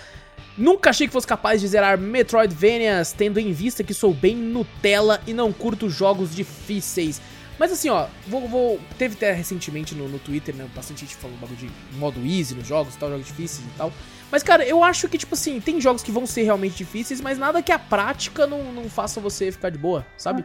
nunca 0.55 0.91
achei 0.91 1.07
que 1.07 1.13
fosse 1.13 1.25
capaz 1.25 1.59
de 1.61 1.67
zerar 1.67 1.97
Metroidvanias, 1.97 3.11
tendo 3.11 3.39
em 3.39 3.51
vista 3.51 3.83
que 3.83 3.93
sou 3.95 4.13
bem 4.13 4.35
Nutella 4.35 5.19
e 5.25 5.33
não 5.33 5.51
curto 5.51 5.89
jogos 5.89 6.35
difíceis. 6.35 7.19
Mas 7.59 7.71
assim, 7.73 7.89
ó, 7.89 8.07
vou, 8.25 8.47
vou- 8.47 8.79
teve 8.97 9.15
até 9.15 9.33
recentemente 9.33 9.93
no, 9.93 10.07
no 10.07 10.17
Twitter, 10.17 10.55
né, 10.55 10.65
bastante 10.73 11.01
gente 11.01 11.15
falando 11.15 11.37
bagulho 11.39 11.57
de 11.57 11.69
modo 11.97 12.19
easy 12.25 12.55
nos 12.55 12.65
jogos 12.65 12.95
e 12.95 12.97
tal, 12.97 13.09
jogos 13.09 13.27
difíceis 13.27 13.67
e 13.67 13.77
tal. 13.77 13.91
Mas, 14.31 14.41
cara, 14.43 14.63
eu 14.65 14.83
acho 14.83 15.09
que, 15.09 15.17
tipo 15.17 15.33
assim, 15.35 15.59
tem 15.59 15.81
jogos 15.81 16.01
que 16.01 16.11
vão 16.11 16.25
ser 16.25 16.43
realmente 16.43 16.75
difíceis, 16.77 17.19
mas 17.19 17.37
nada 17.37 17.61
que 17.61 17.71
a 17.71 17.77
prática 17.79 18.47
não, 18.47 18.71
não 18.71 18.89
faça 18.89 19.19
você 19.19 19.51
ficar 19.51 19.69
de 19.69 19.77
boa, 19.77 20.05
sabe? 20.17 20.43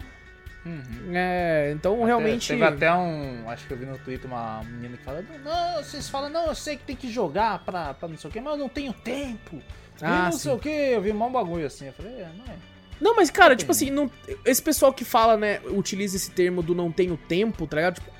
É, 1.12 1.70
então 1.76 2.02
realmente. 2.04 2.48
Teve 2.48 2.64
até 2.64 2.92
um. 2.92 3.48
Acho 3.50 3.66
que 3.66 3.72
eu 3.74 3.76
vi 3.76 3.84
no 3.84 3.98
Twitter 3.98 4.26
uma 4.26 4.62
menina 4.64 4.96
que 4.96 5.04
fala: 5.04 5.22
Não, 5.44 5.82
vocês 5.82 6.08
falam, 6.08 6.30
não, 6.30 6.46
eu 6.46 6.54
sei 6.54 6.76
que 6.78 6.84
tem 6.84 6.96
que 6.96 7.10
jogar 7.10 7.58
pra, 7.64 7.92
pra 7.94 8.08
não 8.08 8.16
sei 8.16 8.30
o 8.30 8.32
que, 8.32 8.40
mas 8.40 8.54
eu 8.54 8.58
não 8.58 8.68
tenho 8.70 8.92
tempo. 8.92 9.56
E 9.56 9.60
Ah, 10.04 10.24
não 10.24 10.32
sim. 10.32 10.38
sei 10.38 10.52
o 10.52 10.58
que, 10.58 10.68
eu 10.68 11.02
vi 11.02 11.12
um 11.12 11.30
bagulho 11.30 11.66
assim. 11.66 11.86
Eu 11.86 11.92
falei: 11.92 12.12
É, 12.14 12.30
não 12.36 12.46
é. 12.46 12.56
Não, 13.04 13.14
mas, 13.14 13.30
cara, 13.30 13.54
tipo 13.54 13.70
assim, 13.70 13.90
não, 13.90 14.10
esse 14.46 14.62
pessoal 14.62 14.90
que 14.90 15.04
fala, 15.04 15.36
né, 15.36 15.60
utiliza 15.66 16.16
esse 16.16 16.30
termo 16.30 16.62
do 16.62 16.74
não 16.74 16.90
tenho 16.90 17.18
tempo, 17.18 17.66
tá 17.66 17.76
ligado? 17.76 17.96
Tipo, 17.96 18.10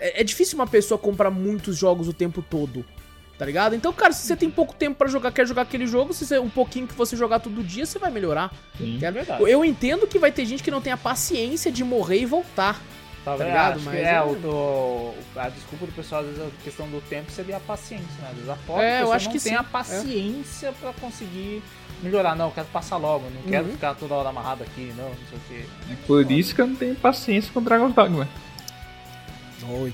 é, 0.00 0.22
é 0.22 0.24
difícil 0.24 0.58
uma 0.58 0.66
pessoa 0.66 0.98
comprar 0.98 1.30
muitos 1.30 1.76
jogos 1.76 2.08
o 2.08 2.12
tempo 2.12 2.42
todo. 2.42 2.84
Tá 3.38 3.46
ligado? 3.46 3.76
Então, 3.76 3.92
cara, 3.92 4.12
se 4.12 4.26
você 4.26 4.34
tem 4.34 4.50
pouco 4.50 4.74
tempo 4.74 4.96
pra 4.98 5.06
jogar, 5.06 5.30
quer 5.30 5.46
jogar 5.46 5.62
aquele 5.62 5.86
jogo, 5.86 6.12
se 6.12 6.26
você, 6.26 6.36
um 6.36 6.48
pouquinho 6.48 6.88
que 6.88 6.94
você 6.94 7.14
jogar 7.14 7.38
todo 7.38 7.62
dia, 7.62 7.86
você 7.86 7.96
vai 7.96 8.10
melhorar. 8.10 8.52
Sim. 8.76 8.98
É- 9.00 9.10
verdade. 9.12 9.44
Eu 9.48 9.64
entendo 9.64 10.04
que 10.08 10.18
vai 10.18 10.32
ter 10.32 10.44
gente 10.46 10.64
que 10.64 10.70
não 10.70 10.80
tem 10.80 10.92
a 10.92 10.96
paciência 10.96 11.70
de 11.70 11.84
morrer 11.84 12.18
e 12.18 12.26
voltar. 12.26 12.82
Tá 13.26 13.36
Tá 13.36 13.44
ligado? 13.44 13.78
que 13.80 13.84
Mas 13.86 13.94
é, 13.96 14.22
o, 14.22 14.26
o- 14.46 15.14
a 15.34 15.48
desculpa 15.48 15.84
do 15.86 15.90
pessoal, 15.92 16.20
às 16.20 16.28
vezes, 16.28 16.42
a 16.42 16.62
questão 16.62 16.86
do 16.88 17.00
tempo 17.08 17.28
seria 17.32 17.56
a 17.56 17.60
paciência, 17.60 18.06
né? 18.22 18.28
Às 18.28 18.34
vezes 18.36 18.48
a 18.48 18.56
pobre 18.64 18.84
É, 18.84 19.02
eu 19.02 19.12
acho 19.12 19.24
não 19.24 19.32
que 19.32 19.40
tem 19.40 19.52
sim, 19.52 19.58
a 19.58 19.64
paciência 19.64 20.72
pra 20.80 20.92
conseguir 20.92 21.60
melhorar. 22.04 22.36
Não, 22.36 22.44
eu 22.46 22.52
quero 22.52 22.68
passar 22.68 22.96
logo, 22.98 23.24
não 23.28 23.42
quero 23.50 23.64
Uhum. 23.66 23.72
ficar 23.72 23.94
toda 23.96 24.14
hora 24.14 24.28
amarrado 24.28 24.62
aqui, 24.62 24.94
não, 24.96 25.08
não 25.08 25.16
sei 25.28 25.38
o 25.38 25.40
que. 25.48 25.92
É 25.92 25.96
por 26.06 26.30
isso 26.30 26.54
que 26.54 26.60
eu 26.62 26.68
não 26.68 26.76
tenho 26.76 26.94
paciência 26.94 27.50
com 27.52 27.60
Dragon's 27.60 27.94
Dogma. 27.96 28.28
Oi. 29.68 29.92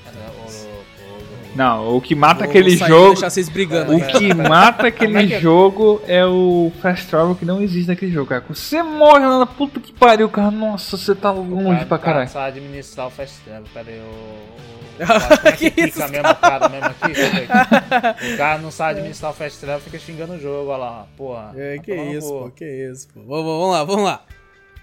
Não, 1.55 1.95
o 1.95 2.01
que 2.01 2.15
mata 2.15 2.41
Vou- 2.41 2.49
aquele 2.49 2.69
vou 2.71 2.79
sair 2.79 2.87
jogo. 2.89 3.07
deixar 3.13 3.29
vocês 3.29 3.47
brigando. 3.49 3.93
O 3.93 3.97
aqui. 3.97 4.17
que 4.19 4.33
mata 4.33 4.87
aquele 4.87 5.17
é 5.17 5.27
que 5.27 5.33
é? 5.35 5.39
jogo 5.39 6.01
é 6.07 6.25
o 6.25 6.71
Fast 6.81 7.07
Travel 7.07 7.35
que 7.35 7.45
não 7.45 7.61
existe 7.61 7.87
naquele 7.87 8.11
jogo, 8.11 8.27
cara. 8.29 8.43
Você 8.49 8.81
morre 8.81 9.25
lá 9.25 9.39
na 9.39 9.45
puta 9.45 9.79
que 9.79 9.93
pariu, 9.93 10.27
cara. 10.29 10.49
Nossa, 10.49 10.97
você 10.97 11.13
tá 11.13 11.31
longe 11.31 11.85
pra 11.85 11.97
caralho. 11.99 12.29
Só 12.29 12.39
administrar 12.39 13.07
o 13.07 13.09
fast 13.11 13.39
travel. 13.41 13.65
Pera 13.73 13.89
aí, 13.91 13.99
o. 14.01 14.03
o- 14.03 14.73
Como 15.05 15.47
é 15.47 15.51
que, 15.53 15.71
Que 15.71 15.81
isso, 15.81 15.93
fica 15.93 16.07
mesmo 16.07 16.35
cara 16.35 16.69
mesmo 16.69 16.85
aqui? 16.87 17.13
O 18.33 18.37
cara 18.37 18.57
não 18.59 18.71
sabe 18.71 18.91
administrar 18.91 19.31
o 19.31 19.33
fast 19.35 19.59
travel, 19.59 19.79
fica 19.81 19.99
xingando 19.99 20.33
o 20.33 20.39
jogo, 20.39 20.69
olha 20.69 20.77
lá. 20.77 21.07
Porra. 21.17 21.51
É, 21.55 21.77
que 21.77 21.95
no 21.95 22.13
isso, 22.17 22.27
pô, 22.29 22.49
que 22.55 22.65
isso, 22.65 23.07
pô. 23.13 23.19
Vamos, 23.21 23.45
vamos 23.45 23.71
lá, 23.71 23.83
vamos 23.83 24.03
lá. 24.03 24.21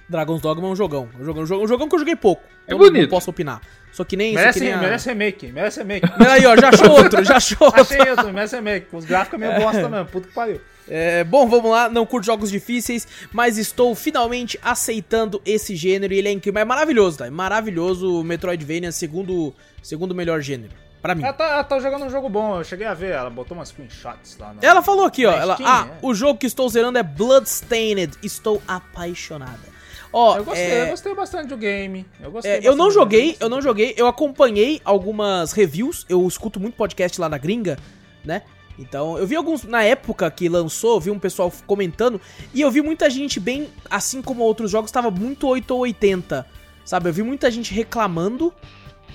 Dragon's 0.08 0.40
Dogma 0.42 0.66
é 0.66 0.70
um 0.70 0.76
jogão. 0.76 1.08
Um 1.20 1.24
jogão, 1.24 1.42
um 1.42 1.46
jogão, 1.46 1.64
um 1.64 1.68
jogão 1.68 1.88
que 1.88 1.94
eu 1.94 1.98
joguei 2.00 2.16
pouco. 2.16 2.42
É 2.66 2.74
então 2.74 2.78
bonito. 2.78 3.02
Não 3.02 3.08
posso 3.08 3.30
opinar. 3.30 3.60
Só 3.92 4.04
que 4.04 4.16
nem. 4.16 4.34
Merece, 4.34 4.58
que 4.58 4.64
nem 4.64 4.74
a- 4.74 4.78
merece 4.78 5.08
remake, 5.08 5.52
merece 5.52 5.80
remake. 5.80 6.06
Aí, 6.28 6.46
ó, 6.46 6.56
já 6.56 6.68
achou 6.68 6.90
outro, 6.96 7.24
já 7.24 7.36
achou 7.36 7.66
outro. 7.66 7.80
Achei 7.80 7.98
também, 8.16 8.32
merece 8.32 8.56
remake. 8.56 8.86
Os 8.92 9.04
gráficos 9.04 9.40
é 9.40 9.46
meio 9.46 9.60
bosta 9.60 9.88
mesmo, 9.88 10.06
puta 10.06 10.28
que 10.28 10.34
pariu. 10.34 10.60
É, 10.88 11.22
bom, 11.22 11.48
vamos 11.48 11.70
lá. 11.70 11.88
Não 11.88 12.04
curto 12.04 12.26
jogos 12.26 12.50
difíceis, 12.50 13.06
mas 13.32 13.56
estou 13.58 13.94
finalmente 13.94 14.58
aceitando 14.60 15.40
esse 15.46 15.76
gênero 15.76 16.12
e 16.12 16.18
ele 16.18 16.28
é 16.28 16.32
incrível. 16.32 16.60
É 16.60 16.64
maravilhoso, 16.64 17.18
tá? 17.18 17.26
É 17.26 17.30
maravilhoso 17.30 18.20
o 18.20 18.24
Metroidvania, 18.24 18.90
segundo, 18.90 19.54
segundo 19.82 20.14
melhor 20.14 20.40
gênero. 20.40 20.72
Pra 21.00 21.14
mim. 21.14 21.22
Ela 21.22 21.32
tá, 21.32 21.44
ela 21.44 21.64
tá 21.64 21.78
jogando 21.78 22.04
um 22.04 22.10
jogo 22.10 22.28
bom, 22.28 22.58
eu 22.58 22.64
cheguei 22.64 22.86
a 22.86 22.92
ver, 22.92 23.12
ela 23.12 23.30
botou 23.30 23.56
umas 23.56 23.68
screenshots 23.68 24.36
lá. 24.38 24.52
No... 24.52 24.58
Ela 24.60 24.82
falou 24.82 25.06
aqui, 25.06 25.24
ó. 25.24 25.32
Ela, 25.32 25.56
ah, 25.64 25.88
é. 25.92 25.98
o 26.02 26.12
jogo 26.12 26.38
que 26.38 26.46
estou 26.46 26.68
zerando 26.68 26.98
é 26.98 27.02
Bloodstained. 27.02 28.18
Estou 28.22 28.60
apaixonada. 28.68 29.69
Ó, 30.12 30.36
Eu 30.36 30.44
gostei, 30.44 30.64
é, 30.64 30.82
eu 30.84 30.90
gostei 30.90 31.14
bastante 31.14 31.48
do 31.48 31.56
game. 31.56 32.06
Eu 32.20 32.30
gostei 32.30 32.52
É, 32.52 32.60
eu 32.62 32.74
não 32.74 32.90
joguei, 32.90 33.36
eu 33.38 33.48
não 33.48 33.62
joguei, 33.62 33.94
eu 33.96 34.06
acompanhei 34.06 34.80
algumas 34.84 35.52
reviews, 35.52 36.04
eu 36.08 36.26
escuto 36.26 36.58
muito 36.58 36.74
podcast 36.74 37.20
lá 37.20 37.28
na 37.28 37.38
gringa, 37.38 37.78
né? 38.24 38.42
Então, 38.78 39.18
eu 39.18 39.26
vi 39.26 39.36
alguns, 39.36 39.62
na 39.64 39.82
época 39.82 40.30
que 40.30 40.48
lançou, 40.48 40.94
eu 40.94 41.00
vi 41.00 41.10
um 41.10 41.18
pessoal 41.18 41.52
comentando, 41.66 42.20
e 42.54 42.60
eu 42.62 42.70
vi 42.70 42.80
muita 42.80 43.10
gente 43.10 43.38
bem, 43.38 43.68
assim 43.90 44.22
como 44.22 44.42
outros 44.42 44.70
jogos, 44.70 44.90
tava 44.90 45.10
muito 45.10 45.46
8 45.46 45.70
ou 45.70 45.80
80, 45.80 46.46
sabe? 46.84 47.08
Eu 47.08 47.12
vi 47.12 47.22
muita 47.22 47.50
gente 47.50 47.74
reclamando, 47.74 48.54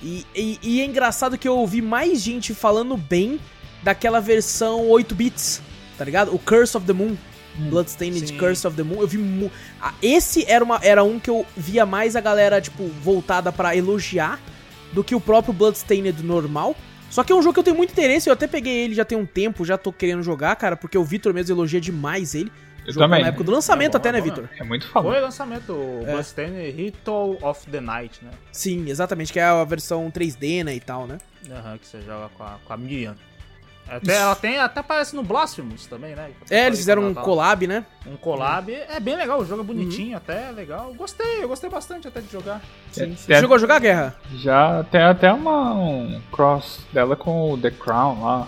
e, 0.04 0.26
e, 0.36 0.60
e 0.62 0.82
é 0.82 0.86
engraçado 0.86 1.38
que 1.38 1.48
eu 1.48 1.58
ouvi 1.58 1.82
mais 1.82 2.22
gente 2.22 2.54
falando 2.54 2.96
bem 2.96 3.40
daquela 3.82 4.20
versão 4.20 4.88
8 4.88 5.16
bits, 5.16 5.62
tá 5.98 6.06
ligado? 6.06 6.34
O 6.34 6.40
Curse 6.40 6.78
of 6.78 6.86
the 6.86 6.94
Moon. 6.94 7.16
Bloodstained 7.58 8.28
sim. 8.28 8.38
Curse 8.38 8.68
of 8.68 8.76
the 8.76 8.84
Moon, 8.84 9.00
eu 9.02 9.08
vi 9.08 9.18
mu 9.18 9.52
ah, 9.82 9.94
Esse 10.02 10.44
era, 10.50 10.64
uma, 10.64 10.80
era 10.84 11.04
um 11.04 11.20
que 11.20 11.30
eu 11.30 11.46
via 11.56 11.86
mais 11.86 12.16
a 12.16 12.22
galera, 12.22 12.60
tipo, 12.62 12.86
voltada 13.02 13.52
pra 13.52 13.76
elogiar 13.76 14.40
do 14.94 15.04
que 15.04 15.16
o 15.16 15.20
próprio 15.22 15.54
Bloodstained 15.54 16.24
normal. 16.24 16.76
Só 17.10 17.24
que 17.24 17.32
é 17.32 17.36
um 17.36 17.42
jogo 17.42 17.54
que 17.54 17.60
eu 17.60 17.64
tenho 17.64 17.78
muito 17.78 17.92
interesse, 17.92 18.30
eu 18.30 18.34
até 18.34 18.46
peguei 18.48 18.84
ele 18.84 18.94
já 18.96 19.06
tem 19.06 19.18
um 19.18 19.26
tempo, 19.26 19.64
já 19.64 19.78
tô 19.78 19.94
querendo 19.94 20.22
jogar, 20.22 20.56
cara, 20.58 20.76
porque 20.76 20.98
o 20.98 21.04
Vitor 21.04 21.34
mesmo 21.34 21.56
elogia 21.56 21.80
demais 21.80 22.36
ele. 22.36 22.52
Eu 22.86 22.94
Jogou 22.94 23.08
também. 23.08 23.22
Na 23.24 23.30
época 23.30 23.44
do 23.46 23.52
lançamento 23.52 23.90
É 23.90 23.92
bom, 23.94 23.98
até, 23.98 24.10
é 24.10 24.12
né, 24.12 24.20
bom, 24.20 24.26
Vitor? 24.26 24.50
É 24.60 24.64
muito 24.64 24.86
Foi 24.88 25.02
foda. 25.02 25.18
o 25.18 25.22
lançamento, 25.22 25.72
o 25.74 26.04
É. 26.06 26.12
Bloodstained 26.12 26.72
Ritual 26.72 27.38
of 27.42 27.66
the 27.72 27.80
Night, 27.82 28.24
né? 28.24 28.30
Sim, 28.52 28.90
exatamente, 28.90 29.34
que 29.34 29.40
é 29.40 29.44
a 29.44 29.64
versão 29.64 30.12
3D, 30.12 30.64
né, 30.64 30.76
e 30.76 30.80
tal, 30.80 31.08
né? 31.08 31.18
Aham, 31.50 31.78
que 31.80 31.88
você 31.88 32.02
joga 32.02 32.30
com 32.30 32.44
a, 32.44 32.58
com 32.64 32.74
a 32.74 32.78
Miriam. 32.78 33.16
Até, 33.88 34.16
ela 34.16 34.36
tem, 34.36 34.58
até 34.60 34.80
aparece 34.80 35.16
no 35.16 35.22
Blasphemous 35.22 35.86
também, 35.86 36.16
né? 36.16 36.32
É, 36.50 36.66
eles 36.66 36.80
fizeram 36.80 37.04
um 37.04 37.14
tá- 37.14 37.22
collab, 37.22 37.68
né? 37.68 37.86
Um 38.06 38.18
collab. 38.18 38.74
É 38.74 39.00
bem 39.00 39.16
legal, 39.16 39.40
o 39.40 39.46
jogo 39.46 39.62
é 39.62 39.66
Uhum. 39.66 39.68
bonitinho 39.68 40.18
até, 40.18 40.50
é 40.50 40.52
legal. 40.52 40.92
Gostei, 40.96 41.44
eu 41.44 41.48
gostei 41.48 41.70
bastante 41.70 42.08
até 42.08 42.20
de 42.20 42.32
jogar. 42.32 42.62
Sim. 42.92 43.16
Você 43.16 43.40
chegou 43.40 43.56
a 43.56 43.60
jogar 43.60 43.80
Guerra? 43.80 44.16
Já 44.36 44.84
tem 44.92 45.02
até 45.02 45.32
uma, 45.32 45.74
um 45.74 46.20
cross 46.32 46.80
dela 46.92 47.16
com 47.16 47.52
o 47.52 47.58
The 47.58 47.70
Crown 47.72 48.24
lá. 48.24 48.48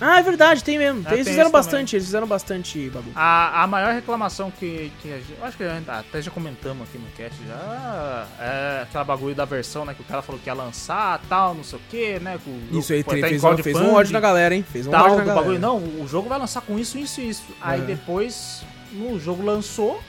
Ah, 0.00 0.18
é 0.18 0.22
verdade, 0.22 0.62
tem 0.62 0.78
mesmo. 0.78 1.02
Ah, 1.06 1.12
eles 1.14 1.24
tem 1.24 1.32
fizeram 1.32 1.50
bastante, 1.50 1.96
eles 1.96 2.04
fizeram 2.06 2.26
bastante 2.26 2.90
bagulho. 2.90 3.12
A, 3.16 3.62
a 3.62 3.66
maior 3.66 3.94
reclamação 3.94 4.50
que, 4.50 4.92
que 5.00 5.10
a 5.12 5.16
gente, 5.16 5.34
acho 5.42 5.56
que 5.56 5.62
a 5.64 5.74
gente- 5.74 5.88
até 5.90 6.20
já 6.20 6.30
comentamos 6.30 6.86
aqui 6.86 6.98
no 6.98 7.06
cast 7.12 7.36
já 7.46 8.26
é 8.38 8.82
aquela 8.82 9.04
bagulho 9.04 9.34
da 9.34 9.44
versão, 9.46 9.84
né? 9.86 9.94
Que 9.94 10.02
o 10.02 10.04
cara 10.04 10.20
falou 10.20 10.38
que 10.40 10.48
ia 10.50 10.54
lançar, 10.54 11.20
tal, 11.28 11.54
não 11.54 11.64
sei 11.64 11.78
o 11.78 11.82
que, 11.88 12.18
né? 12.20 12.38
que 12.42 12.50
o 12.50 12.78
Isso 12.78 12.92
aí, 12.92 13.02
foi 13.02 13.20
fez, 13.20 13.42
um, 13.42 13.56
fez 13.58 13.76
um 13.76 13.94
ódio 13.94 14.12
na 14.12 14.20
galera, 14.20 14.54
hein? 14.54 14.62
Fez 14.70 14.86
um 14.86 14.90
tal, 14.90 15.04
ódio 15.06 15.16
na 15.18 15.24
galera. 15.24 15.40
bagulho. 15.40 15.58
Não, 15.58 15.76
o 15.78 16.06
jogo 16.06 16.28
vai 16.28 16.38
lançar 16.38 16.60
com 16.60 16.78
isso, 16.78 16.98
isso 16.98 17.20
e 17.22 17.28
isso. 17.30 17.44
Aí 17.60 17.80
É. 17.80 17.84
depois 17.84 18.62
no 18.92 19.18
jogo 19.18 19.42
lançou 19.42 20.02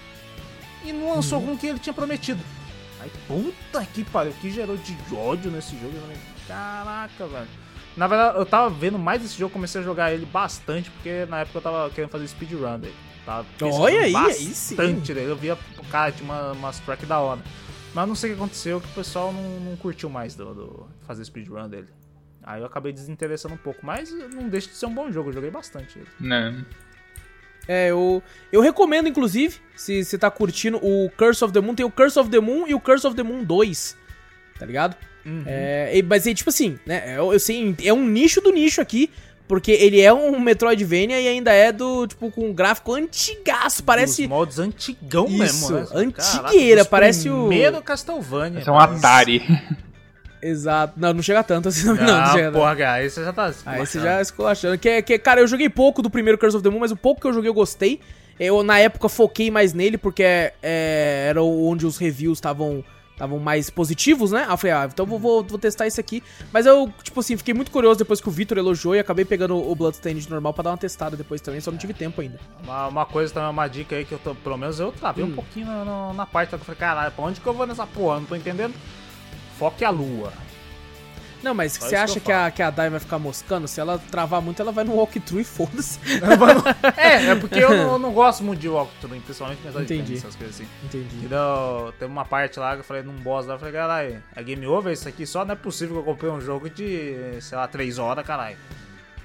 e 0.84 0.92
não 0.92 1.16
lançou 1.16 1.40
Uhum. 1.40 1.46
com 1.48 1.54
o 1.54 1.58
que 1.58 1.68
ele 1.68 1.80
tinha 1.80 1.94
prometido. 1.94 2.42
Aí, 3.00 3.10
puta 3.28 3.86
que 3.94 4.04
pariu, 4.04 4.32
o 4.32 4.36
que 4.36 4.52
gerou 4.52 4.76
de 4.76 4.98
ódio 5.16 5.50
nesse 5.50 5.72
jogo? 5.80 5.94
Eu 5.96 6.02
falei, 6.02 6.18
caraca, 6.48 7.26
velho. 7.28 7.48
Na 7.98 8.06
verdade, 8.06 8.38
eu 8.38 8.46
tava 8.46 8.70
vendo 8.70 9.00
mais 9.00 9.26
esse 9.26 9.38
jogo, 9.38 9.52
comecei 9.52 9.82
a 9.82 9.84
jogar 9.84 10.14
ele 10.14 10.26
bastante, 10.26 10.92
porque 10.92 11.26
na 11.26 11.40
época 11.40 11.58
eu 11.58 11.62
tava 11.64 11.90
querendo 11.90 12.12
fazer 12.12 12.28
speedrun 12.28 12.80
dele. 12.80 12.96
Tava 13.26 13.46
Olha 13.64 14.02
aí, 14.02 14.16
aí 14.16 14.34
sim. 14.34 14.76
bastante 14.76 15.14
dele. 15.16 15.32
Eu 15.32 15.36
via, 15.36 15.58
cara, 15.90 16.12
tinha 16.12 16.24
uma, 16.24 16.52
umas 16.52 16.80
track 16.80 17.06
da 17.08 17.20
hora. 17.20 17.42
Mas 17.96 18.08
não 18.08 18.14
sei 18.14 18.32
o 18.32 18.36
que 18.36 18.40
aconteceu, 18.40 18.80
que 18.80 18.88
o 18.88 18.94
pessoal 18.94 19.34
não, 19.34 19.60
não 19.60 19.76
curtiu 19.76 20.10
mais 20.10 20.36
do, 20.36 20.54
do 20.54 20.88
fazer 21.08 21.26
speedrun 21.26 21.68
dele. 21.68 21.88
Aí 22.44 22.62
eu 22.62 22.68
acabei 22.68 22.94
desinteressando 22.94 23.56
um 23.56 23.58
pouco, 23.58 23.84
mas 23.84 24.12
não 24.12 24.48
deixa 24.48 24.70
de 24.70 24.76
ser 24.76 24.86
um 24.86 24.94
bom 24.94 25.12
jogo, 25.12 25.30
eu 25.30 25.34
joguei 25.34 25.50
bastante 25.50 25.98
ele. 25.98 26.08
Né? 26.20 26.64
É, 27.68 27.90
eu, 27.90 28.24
eu 28.52 28.62
recomendo, 28.62 29.10
inclusive, 29.10 29.60
se 29.76 30.06
você 30.06 30.18
tá 30.18 30.32
curtindo 30.32 30.78
o 30.78 31.10
Curse 31.18 31.44
of 31.44 31.52
the 31.52 31.60
Moon, 31.60 31.76
tem 31.76 31.86
o 31.86 31.92
Curse 31.92 32.18
of 32.18 32.30
the 32.30 32.40
Moon 32.40 32.66
e 32.68 32.74
o 32.74 32.80
Curse 32.80 33.06
of 33.06 33.16
the 33.16 33.24
Moon 33.24 33.44
2, 33.44 33.98
tá 34.58 34.66
ligado? 34.66 34.96
É, 35.46 35.92
e- 35.94 36.04
mas 36.04 36.26
é 36.26 36.34
tipo 36.34 36.50
assim, 36.50 36.78
né? 36.86 37.16
Eu, 37.18 37.34
eu 37.34 37.40
sei, 37.40 37.76
é 37.84 37.92
um 37.94 38.06
nicho 38.06 38.40
do 38.42 38.52
nicho 38.52 38.80
aqui, 38.82 39.10
porque 39.48 39.72
ele 39.72 40.00
é 40.02 40.12
um 40.14 40.40
Metroidvania 40.40 41.20
e 41.22 41.28
ainda 41.28 41.52
é 41.52 41.72
do, 41.72 42.06
tipo, 42.08 42.30
com 42.32 42.50
um 42.50 42.54
gráfico 42.54 42.94
antigaço, 42.94 43.84
parece... 43.84 44.24
Os 44.24 44.28
mods 44.30 44.60
antigão 44.60 45.26
Isso, 45.28 45.38
mesmo, 45.38 45.72
né? 45.72 45.86
antigueira, 45.94 46.82
dos 46.82 46.88
parece 46.90 47.30
o- 47.30 47.48
Primeiro 47.48 47.82
Castlevania. 47.82 48.60
Esse 48.60 48.70
é 48.70 48.72
um 48.72 48.80
Atari. 48.80 49.42
Exato. 50.42 50.94
Não, 50.98 51.14
não 51.14 51.22
chega 51.24 51.44
tanto 51.44 51.70
assim, 51.70 51.86
não. 51.88 51.96
Não, 51.96 52.06
não, 52.06 52.26
chega 52.32 52.44
tanto. 52.46 52.54
porra, 52.60 52.76
cara, 52.76 52.94
aí 52.94 53.10
você 53.10 53.24
já 53.24 53.34
tá. 53.34 53.52
Aí 53.66 53.80
você 53.86 54.00
já 54.00 54.22
esculachando. 54.22 54.78
Que, 54.78 55.02
que, 55.02 55.18
cara, 55.18 55.42
eu 55.42 55.48
joguei 55.48 55.68
pouco 55.68 56.02
do 56.02 56.10
primeiro 56.10 56.38
Curse 56.38 56.56
of 56.58 56.64
the 56.64 56.70
Moon, 56.70 56.80
mas 56.80 56.92
o 56.92 56.96
pouco 56.96 57.20
que 57.22 57.28
eu 57.28 57.34
joguei 57.34 57.50
eu 57.50 57.54
gostei. 57.54 58.00
Eu, 58.40 58.62
na 58.62 58.78
época, 58.78 59.10
foquei 59.10 59.50
mais 59.50 59.74
nele, 59.74 59.98
porque 59.98 60.22
é, 60.24 60.52
era 61.30 61.42
onde 61.42 61.88
os 61.88 61.98
reviews 61.98 62.38
estavam 62.38 62.84
estavam 63.18 63.40
mais 63.40 63.68
positivos, 63.72 64.32
né? 64.32 64.44
Aí 64.46 64.52
eu 64.54 64.58
falei, 64.58 64.76
ah, 64.76 64.90
então 64.92 65.04
vou, 65.06 65.18
vou, 65.18 65.44
vou 65.44 65.58
testar 65.58 65.88
esse 65.88 66.00
aqui. 66.00 66.22
Mas 66.54 66.68
eu, 66.68 66.94
tipo 67.02 67.20
assim, 67.20 67.36
fiquei 67.36 67.54
muito 67.54 67.72
curioso 67.72 67.98
depois 67.98 68.22
que 68.22 68.30
o 68.30 68.32
Victor 68.32 68.60
elogiou 68.60 68.96
e 68.96 69.00
acabei 69.00 69.26
pegando 69.26 69.58
o 69.58 69.76
Bloodstained 69.76 70.30
normal 70.30 70.54
pra 70.54 70.64
dar 70.64 70.70
uma 70.72 70.78
testada 70.78 71.18
depois 71.18 71.42
também, 71.42 71.60
só 71.60 71.72
não 71.72 71.80
tive 71.80 71.94
tempo 71.94 72.22
ainda. 72.22 72.40
Uma, 72.64 72.88
uma 72.88 73.06
coisa 73.08 73.34
também, 73.34 73.50
uma 73.50 73.68
dica 73.68 73.96
aí 73.96 74.06
que 74.06 74.12
eu 74.12 74.20
tô, 74.20 74.36
pelo 74.36 74.58
menos 74.58 74.80
eu 74.80 74.92
travei 74.92 75.26
Hum. 75.26 75.30
um 75.30 75.34
pouquinho 75.34 75.66
na, 75.66 75.84
na, 75.84 76.14
na 76.14 76.26
parte 76.28 76.50
que 76.50 76.56
eu 76.56 76.60
falei, 76.60 76.80
caralho, 76.80 77.12
pra 77.12 77.26
onde 77.26 77.42
que 77.42 77.48
eu 77.48 77.54
vou 77.54 77.66
nessa 77.66 77.88
porra? 77.88 78.20
Não 78.20 78.26
tô 78.28 78.36
entendendo. 78.36 78.76
Foque 79.58 79.84
a 79.84 79.90
lua. 79.90 80.32
Não, 81.44 81.54
mas 81.54 81.74
Só 81.74 81.88
você 81.88 81.96
acha 81.96 82.20
que 82.20 82.32
a, 82.32 82.50
que 82.52 82.62
a 82.62 82.70
Dai 82.70 82.90
vai 82.90 83.00
ficar 83.00 83.20
moscando? 83.20 83.68
Se 83.68 83.80
ela 83.80 84.00
travar 84.12 84.42
muito, 84.42 84.62
ela 84.62 84.72
vai 84.72 84.84
no 84.84 84.96
walkthrough 84.96 85.42
e 85.42 85.44
foda-se. 85.44 86.00
é, 86.98 87.28
é 87.28 87.36
porque 87.36 87.60
eu 87.60 87.70
não, 87.70 87.94
eu 87.94 88.00
não 88.00 88.12
gosto 88.12 88.44
muito 88.44 88.60
de 88.60 88.70
walkthrough, 88.70 89.20
principalmente 89.22 89.62
com 89.62 89.80
Entendi. 89.80 90.16
essas 90.16 90.36
coisas 90.36 90.56
assim. 90.56 90.68
Entendi. 90.84 91.26
Então, 91.26 91.94
teve 92.00 92.12
uma 92.12 92.26
parte 92.26 92.60
lá 92.60 92.74
que 92.74 92.80
eu 92.82 92.84
falei 92.84 93.04
num 93.04 93.14
boss 93.14 93.46
lá, 93.46 93.56
eu 93.56 93.60
falei, 93.60 93.74
caralho, 93.74 94.24
é 94.36 94.44
game 94.44 94.66
over 94.66 94.92
isso 94.92 95.08
aqui? 95.08 95.26
Só 95.26 95.46
não 95.46 95.54
é 95.54 95.56
possível 95.56 95.96
que 95.96 96.02
eu 96.02 96.06
comprei 96.06 96.32
um 96.32 96.42
jogo 96.42 96.70
de, 96.70 97.38
sei 97.42 97.58
lá, 97.58 97.68
3 97.68 98.00
horas, 98.00 98.26
caralho. 98.26 98.58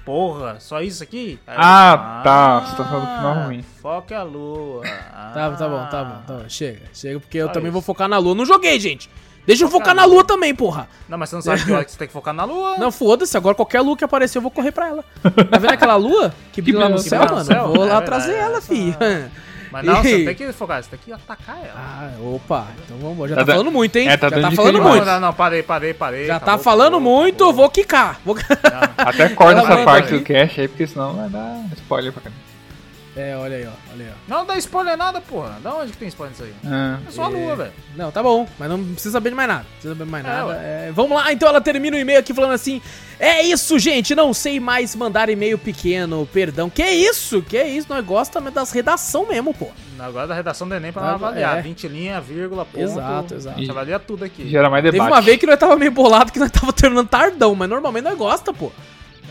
Porra, 0.05 0.59
só 0.59 0.81
isso 0.81 1.01
aqui? 1.01 1.39
Aí 1.47 1.55
eu, 1.55 1.61
Ah, 1.61 2.21
tá, 2.23 2.59
você 2.59 2.75
tá 2.75 2.83
falando 2.83 3.09
do 3.09 3.15
final 3.15 3.45
ruim. 3.45 3.61
Foque 3.81 4.13
a 4.13 4.21
lua. 4.21 4.83
Tá, 4.83 5.31
tá 5.33 5.69
bom, 5.69 5.87
tá 5.89 6.03
bom, 6.03 6.21
tá 6.27 6.33
bom. 6.39 6.49
Chega, 6.49 6.81
chega, 6.93 7.19
porque 7.21 7.37
eu 7.37 7.47
também 7.47 7.69
isso. 7.69 7.73
vou 7.73 7.81
focar 7.81 8.09
na 8.09 8.17
lua. 8.17 8.35
Não 8.35 8.45
joguei, 8.45 8.77
gente. 8.79 9.09
Deixa 9.45 9.63
eu 9.63 9.67
Foca 9.69 9.79
focar 9.83 9.95
na 9.95 10.05
lua. 10.05 10.15
lua 10.15 10.23
também, 10.23 10.55
porra. 10.55 10.87
Não, 11.09 11.17
mas 11.17 11.29
você 11.29 11.35
não 11.35 11.41
sabe 11.41 11.65
que 11.65 11.71
hora 11.71 11.83
que 11.85 11.91
você 11.91 11.97
tem 11.97 12.07
que 12.07 12.13
focar 12.13 12.33
na 12.33 12.43
lua? 12.45 12.77
Não, 12.79 12.91
foda-se, 12.91 13.35
agora 13.35 13.53
qualquer 13.55 13.81
lua 13.81 13.97
que 13.97 14.03
aparecer 14.03 14.37
eu 14.37 14.41
vou 14.41 14.49
correr 14.51 14.71
pra 14.71 14.87
ela. 14.87 15.05
Tá 15.21 15.57
vendo 15.59 15.71
aquela 15.71 15.95
lua 15.95 16.33
que 16.51 16.61
brilha 16.61 16.79
lá 16.79 16.89
no 16.89 16.95
brilha 16.95 17.09
céu, 17.09 17.25
no 17.25 17.31
mano? 17.31 17.45
céu? 17.45 17.67
Vou 17.67 17.75
É 17.75 17.79
lá 17.79 17.99
verdade, 17.99 18.05
trazer 18.05 18.33
ela, 18.35 18.57
essa- 18.59 18.67
filho. 18.67 18.95
Mas 19.71 19.85
não, 19.85 19.93
E- 19.99 20.03
você 20.03 20.25
tem 20.25 20.35
que 20.35 20.53
focar, 20.53 20.83
você 20.83 20.89
tem 20.91 20.99
que 21.03 21.11
atacar 21.11 21.57
ela. 21.57 21.73
Ah, 21.75 22.09
opa, 22.21 22.67
então 22.85 22.97
vamos, 22.99 23.27
já 23.29 23.35
Tá 23.35 23.41
tá, 23.41 23.45
da- 23.47 23.53
falando 23.53 23.71
muito, 23.71 23.95
hein? 23.97 24.07
É, 24.07 24.15
tá 24.17 24.29
já 24.29 24.39
tá 24.39 24.51
falando 24.51 24.81
muito. 24.81 25.03
Não, 25.05 25.19
não, 25.19 25.33
parei, 25.33 25.63
parei, 25.63 25.93
parei. 25.93 26.25
Já 26.27 26.39
tá 26.39 26.45
acabou, 26.45 26.63
falando 26.63 26.95
acabou, 26.95 27.01
muito, 27.01 27.35
acabou. 27.43 27.53
vou 27.53 27.69
quicar. 27.69 28.19
Vou... 28.23 28.37
Até 28.97 29.29
corta 29.29 29.59
Ela 29.59 29.73
essa 29.73 29.83
parte 29.83 30.13
do 30.13 30.21
cast 30.21 30.61
aí, 30.61 30.67
porque 30.67 30.87
senão 30.87 31.13
vai 31.15 31.27
dar 31.29 31.59
spoiler 31.75 32.13
pra 32.13 32.21
caramba. 32.21 32.42
É, 33.15 33.35
olha 33.37 33.57
aí, 33.57 33.65
ó, 33.67 33.91
olha 33.93 34.05
aí, 34.05 34.11
ó. 34.11 34.15
Não 34.27 34.43
dá 34.45 34.57
spoiler 34.57 34.97
nada, 34.97 35.21
porra. 35.21 35.57
Da 35.63 35.75
onde 35.75 35.91
que 35.91 35.97
tem 35.97 36.07
spoiler 36.07 36.31
nisso 36.31 36.43
aí? 36.43 36.53
Ah, 36.65 36.97
É 37.07 37.11
só 37.11 37.23
a 37.25 37.27
lua, 37.27 37.55
velho. 37.55 37.71
Não, 37.95 38.11
tá 38.11 38.23
bom, 38.23 38.47
mas 38.57 38.67
não 38.69 38.83
precisa 38.83 39.11
saber 39.11 39.29
de 39.29 39.35
mais 39.35 39.47
nada. 39.47 39.59
Não 39.61 39.69
precisa 39.71 39.93
saber 39.93 40.05
de 40.05 40.11
mais 40.11 40.25
É, 40.25 40.27
nada. 40.27 40.53
É, 40.55 40.91
vamos 40.95 41.15
lá, 41.17 41.31
então 41.31 41.47
ela 41.47 41.61
termina 41.61 41.95
o 41.95 41.99
e-mail 41.99 42.19
aqui 42.19 42.33
falando 42.33 42.53
assim: 42.53 42.81
É 43.19 43.43
isso, 43.43 43.77
gente, 43.77 44.15
não 44.15 44.33
sei 44.33 44.59
mais 44.59 44.95
mandar 44.95 45.29
e-mail 45.29 45.59
pequeno, 45.59 46.27
perdão. 46.33 46.69
Que 46.71 46.83
isso? 46.83 47.41
Que 47.43 47.61
isso? 47.63 47.85
Nós 47.87 48.03
gostamos 48.03 48.51
das 48.51 48.71
redação 48.71 49.27
mesmo, 49.27 49.53
pô. 49.53 49.67
Agora 49.99 50.25
da 50.25 50.33
redação 50.33 50.67
do 50.67 50.73
Enem 50.73 50.91
pra 50.91 51.03
Agora, 51.03 51.15
avaliar. 51.27 51.59
é. 51.59 51.61
20 51.61 51.87
linhas, 51.87 52.25
vírgula, 52.25 52.65
ponto. 52.65 52.79
Exato, 52.81 53.35
exato. 53.35 53.57
A 53.57 53.59
gente 53.59 53.69
avalia 53.69 53.99
tudo 53.99 54.25
aqui. 54.25 54.49
gera 54.49 54.69
mais 54.71 54.83
Teve 54.83 54.93
debate. 54.93 55.11
uma 55.11 55.21
vez 55.21 55.37
que 55.37 55.45
nós 55.45 55.59
tava 55.59 55.75
meio 55.75 55.91
bolado 55.91 56.31
que 56.31 56.39
nós 56.39 56.49
tava 56.49 56.73
terminando 56.73 57.07
tardão, 57.07 57.53
mas 57.53 57.69
normalmente 57.69 58.03
nós 58.05 58.17
gosta, 58.17 58.51
pô. 58.51 58.71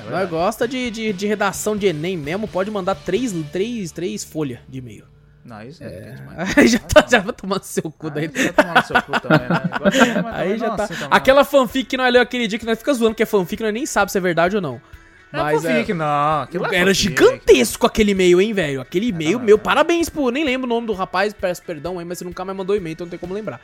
É 0.06 0.10
Nós 0.10 0.28
gosta 0.28 0.66
de, 0.68 0.90
de, 0.90 1.12
de 1.12 1.26
redação 1.26 1.76
de 1.76 1.86
Enem 1.86 2.16
mesmo, 2.16 2.46
pode 2.48 2.70
mandar 2.70 2.94
três, 2.94 3.34
três, 3.52 3.92
três 3.92 4.24
folhas 4.24 4.58
de 4.68 4.78
e-mail. 4.78 5.04
Não, 5.44 5.60
isso 5.62 5.82
é. 5.82 6.12
demais. 6.12 6.54
Aí 6.56 6.68
já 6.68 6.78
tá, 6.78 7.04
já 7.10 7.18
vai 7.18 7.32
tomando 7.32 7.62
seu 7.64 7.90
cu 7.90 8.06
Aí 8.06 8.28
daí. 8.28 8.28
vai 8.28 8.52
tomar 8.52 8.74
no 8.74 8.86
seu 8.86 9.02
cu 9.02 9.20
também, 9.20 9.48
né? 9.48 9.60
Também, 9.78 10.32
Aí 10.32 10.58
já 10.58 10.70
tá. 10.70 10.84
assim 10.84 10.94
também, 10.94 11.08
Aquela 11.10 11.44
fanfic 11.44 11.88
que 11.88 11.96
nós 11.96 12.12
leu 12.12 12.22
aquele 12.22 12.46
dia 12.46 12.58
que 12.58 12.66
nós 12.66 12.78
fica 12.78 12.94
zoando 12.94 13.14
que 13.14 13.22
é 13.22 13.26
fanfic, 13.26 13.60
nós 13.62 13.72
nem 13.74 13.84
sabe 13.86 14.12
se 14.12 14.18
é 14.18 14.20
verdade 14.20 14.54
ou 14.54 14.62
não. 14.62 14.80
é 15.32 15.36
Mas 15.36 15.62
fanfic, 15.62 15.92
não. 15.94 16.42
Aquilo 16.42 16.66
é 16.66 16.76
Era 16.76 16.94
gigantesco 16.94 17.86
aquele 17.86 18.12
e-mail, 18.12 18.40
hein, 18.40 18.52
velho? 18.52 18.80
Aquele 18.80 19.08
e-mail, 19.08 19.40
meu, 19.40 19.58
parabéns, 19.58 20.08
pô. 20.08 20.30
Nem 20.30 20.44
lembro 20.44 20.66
o 20.66 20.72
nome 20.72 20.86
do 20.86 20.92
rapaz, 20.92 21.32
peço 21.34 21.60
perdão 21.62 21.98
aí, 21.98 22.04
mas 22.04 22.18
você 22.18 22.24
nunca 22.24 22.44
mais 22.44 22.56
mandou 22.56 22.76
e-mail, 22.76 22.92
então 22.92 23.04
não 23.04 23.10
tem 23.10 23.18
como 23.18 23.34
lembrar. 23.34 23.60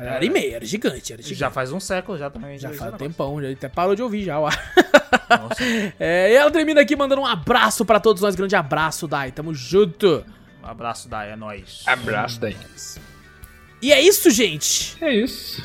Era 0.00 0.24
e-mail, 0.24 0.54
era 0.54 0.64
gigante, 0.64 1.12
era 1.12 1.20
gigante. 1.22 1.38
Já 1.38 1.50
faz 1.50 1.72
um 1.72 1.78
século 1.80 2.16
já 2.16 2.30
também. 2.30 2.58
Já 2.58 2.70
faz 2.72 2.94
um 2.94 2.96
tempão, 2.96 3.40
já 3.42 3.50
até 3.50 3.68
parou 3.68 3.94
de 3.94 4.02
ouvir 4.02 4.24
já, 4.24 4.38
ó. 4.40 4.48
Nossa, 4.48 5.62
É, 6.00 6.32
e 6.32 6.34
ela 6.34 6.50
termina 6.50 6.80
aqui 6.80 6.96
mandando 6.96 7.20
um 7.22 7.26
abraço 7.26 7.84
pra 7.84 8.00
todos 8.00 8.22
nós. 8.22 8.34
Grande 8.34 8.56
abraço, 8.56 9.06
Dai. 9.06 9.30
Tamo 9.30 9.54
junto. 9.54 10.24
um 10.62 10.66
abraço, 10.66 11.08
Dai, 11.08 11.32
é 11.32 11.36
nóis. 11.36 11.82
Abraço 11.86 12.40
daí. 12.40 12.56
E 13.82 13.92
é 13.92 14.00
isso, 14.00 14.30
gente. 14.30 14.96
É 15.02 15.14
isso. 15.14 15.62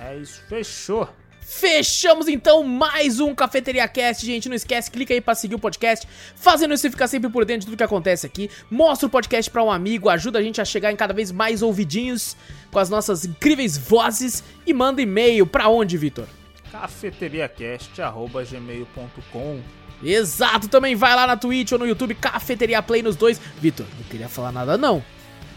É 0.00 0.16
isso, 0.16 0.42
fechou. 0.48 1.08
Fechamos 1.40 2.26
então 2.26 2.64
mais 2.64 3.20
um 3.20 3.34
Cafeteria 3.34 3.86
Cast, 3.86 4.26
gente. 4.26 4.48
Não 4.48 4.56
esquece, 4.56 4.90
clica 4.90 5.14
aí 5.14 5.20
pra 5.20 5.34
seguir 5.34 5.54
o 5.54 5.58
podcast. 5.58 6.06
Fazendo 6.34 6.74
isso, 6.74 6.82
você 6.82 6.90
fica 6.90 7.06
sempre 7.06 7.30
por 7.30 7.44
dentro 7.44 7.60
de 7.60 7.66
tudo 7.66 7.76
que 7.76 7.84
acontece 7.84 8.26
aqui. 8.26 8.50
Mostra 8.70 9.06
o 9.06 9.10
podcast 9.10 9.50
pra 9.50 9.62
um 9.62 9.70
amigo, 9.70 10.08
ajuda 10.08 10.40
a 10.40 10.42
gente 10.42 10.60
a 10.60 10.64
chegar 10.64 10.90
em 10.90 10.96
cada 10.96 11.14
vez 11.14 11.30
mais 11.30 11.62
ouvidinhos 11.62 12.36
com 12.74 12.78
as 12.80 12.90
nossas 12.90 13.24
incríveis 13.24 13.78
vozes. 13.78 14.44
E 14.66 14.74
manda 14.74 15.00
e-mail 15.00 15.46
pra 15.46 15.68
onde, 15.68 15.96
Vitor? 15.96 16.26
cafeteriacast.gmail.com 16.70 19.60
Exato, 20.02 20.68
também 20.68 20.94
vai 20.94 21.14
lá 21.14 21.26
na 21.26 21.36
Twitch 21.36 21.72
ou 21.72 21.78
no 21.78 21.86
YouTube, 21.86 22.14
Cafeteria 22.16 22.82
Play 22.82 23.02
nos 23.02 23.16
dois. 23.16 23.40
Vitor, 23.60 23.86
não 23.96 24.04
queria 24.04 24.28
falar 24.28 24.52
nada 24.52 24.76
não, 24.76 25.00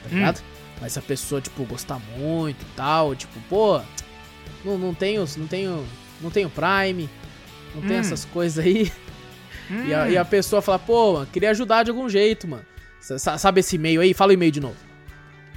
tá 0.04 0.10
ligado? 0.10 0.42
Mas 0.80 0.94
se 0.94 1.00
a 1.00 1.02
pessoa, 1.02 1.42
tipo, 1.42 1.66
gostar 1.66 2.00
muito 2.18 2.62
e 2.62 2.66
tal, 2.76 3.16
tipo, 3.16 3.38
pô, 3.50 3.82
não, 4.64 4.78
não 4.78 4.94
tenho, 4.94 5.26
não 5.38 5.48
tenho, 5.48 5.86
não 6.22 6.30
tenho 6.30 6.50
Prime, 6.50 7.10
não 7.76 7.82
tem 7.82 7.98
Hum. 7.98 8.00
essas 8.00 8.24
coisas 8.26 8.64
aí. 8.64 8.92
E, 9.86 9.94
a, 9.94 10.10
e 10.10 10.18
a 10.18 10.24
pessoa 10.24 10.62
fala, 10.62 10.80
pô, 10.80 11.14
mano, 11.14 11.28
queria 11.34 11.50
ajudar 11.50 11.84
de 11.84 11.90
algum 11.92 12.08
jeito, 12.08 12.48
mano. 12.48 12.64
Sa- 13.02 13.20
sa- 13.20 13.38
Sabe 13.38 13.60
esse 13.60 13.76
e-mail 13.76 14.00
aí? 14.00 14.14
Fala 14.14 14.32
o 14.32 14.34
e-mail 14.34 14.52
de 14.52 14.62
novo. 14.62 14.78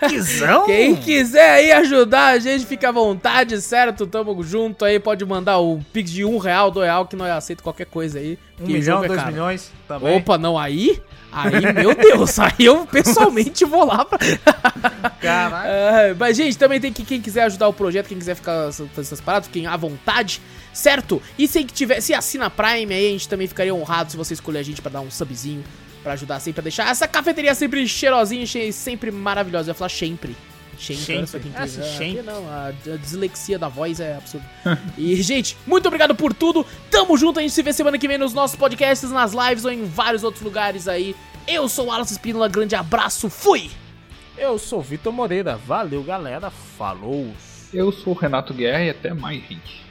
Quizão? 0.09 0.67
Quem 0.67 0.97
quiser 0.97 1.51
aí 1.51 1.73
ajudar 1.73 2.29
a 2.29 2.39
gente, 2.39 2.65
fica 2.65 2.89
à 2.89 2.93
vontade, 2.93 3.61
certo? 3.61 4.07
Tamo 4.07 4.43
junto 4.43 4.85
aí, 4.85 4.99
pode 4.99 5.25
mandar 5.25 5.59
o 5.59 5.81
Pix 5.93 6.11
de 6.11 6.25
um 6.25 6.39
real, 6.39 6.71
dois 6.71 6.87
real, 6.87 7.07
que 7.07 7.17
nós 7.17 7.31
aceitamos 7.31 7.65
qualquer 7.65 7.87
coisa 7.87 8.19
aí. 8.19 8.39
Um 8.61 8.67
milhão, 8.67 9.05
é 9.05 9.09
dois 9.09 9.21
caro. 9.21 9.33
milhões 9.33 9.71
também. 9.87 10.17
Opa, 10.17 10.39
não, 10.39 10.59
aí? 10.59 11.01
Aí, 11.31 11.73
meu 11.75 11.95
Deus, 11.95 12.39
aí 12.41 12.53
eu 12.59 12.87
pessoalmente 12.87 13.65
vou 13.65 13.85
lá 13.85 14.05
pra... 14.05 14.19
Caralho. 15.21 15.71
Ah, 15.71 16.17
mas, 16.19 16.37
gente, 16.37 16.57
também 16.57 16.81
tem 16.81 16.93
que 16.93 17.05
quem 17.05 17.21
quiser 17.21 17.43
ajudar 17.45 17.69
o 17.69 17.73
projeto, 17.73 18.09
quem 18.09 18.19
quiser 18.19 18.35
ficar 18.35 18.73
fazer 18.73 19.01
essas 19.01 19.21
paradas, 19.21 19.47
fiquem 19.47 19.67
à 19.67 19.77
vontade, 19.77 20.41
certo? 20.73 21.21
E 21.39 21.47
se 21.47 21.65
tiver, 21.65 22.01
se 22.01 22.15
assina 22.15 22.49
Prime 22.49 22.93
aí, 22.93 23.09
a 23.09 23.11
gente 23.11 23.29
também 23.29 23.47
ficaria 23.47 23.75
honrado 23.75 24.11
se 24.11 24.17
você 24.17 24.35
escolher 24.35 24.61
a 24.61 24.63
gente 24.63 24.81
pra 24.81 24.91
dar 24.91 25.01
um 25.01 25.11
subzinho, 25.11 25.63
pra 26.09 26.15
ajudar 26.15 26.41
sempre 26.41 26.61
a 26.61 26.63
deixar 26.63 26.91
essa 26.91 27.07
cafeteria 27.07 27.55
sempre 27.55 27.87
cheirosinha, 27.87 28.47
che- 28.47 28.73
sempre 28.73 29.11
maravilhosa. 29.11 29.69
Eu 29.69 29.73
ia 29.73 29.75
falar 29.75 29.91
sempre. 29.91 30.35
Essa 30.81 31.39
Ah, 31.57 31.67
sempre. 31.67 32.23
não, 32.23 32.49
a, 32.49 32.69
a 32.69 32.97
dislexia 32.97 33.59
da 33.59 33.69
voz 33.69 33.99
é 34.01 34.15
absurda. 34.17 34.47
e, 34.97 35.21
gente, 35.23 35.57
muito 35.67 35.87
obrigado 35.87 36.15
por 36.15 36.33
tudo. 36.33 36.65
Tamo 36.91 37.17
junto, 37.19 37.41
a 37.41 37.43
gente 37.43 37.53
se 37.53 37.63
vê 37.63 37.73
semana 37.73 37.99
que 37.99 38.07
vem 38.09 38.17
nos 38.17 38.33
nossos 38.33 38.57
podcasts, 38.57 39.11
nas 39.11 39.33
lives 39.33 39.65
ou 39.65 39.73
em 39.73 39.85
vários 39.85 40.23
outros 40.25 40.43
lugares 40.43 40.87
aí. 40.89 41.15
Eu 41.47 41.69
sou 41.69 41.87
o 41.87 41.93
Alas 41.93 42.11
Espínola, 42.13 42.49
grande 42.49 42.75
abraço, 42.77 43.29
fui! 43.29 43.71
Eu 44.37 44.57
sou 44.59 44.79
o 44.79 44.83
Vitor 44.83 45.13
Moreira. 45.13 45.57
Valeu, 45.57 46.03
galera. 46.05 46.49
Falou. 46.51 47.33
Eu 47.75 47.91
sou 47.93 48.15
o 48.15 48.17
Renato 48.17 48.55
Guerra 48.55 48.85
e 48.85 48.91
até 48.91 49.13
mais, 49.13 49.41
gente. 49.49 49.85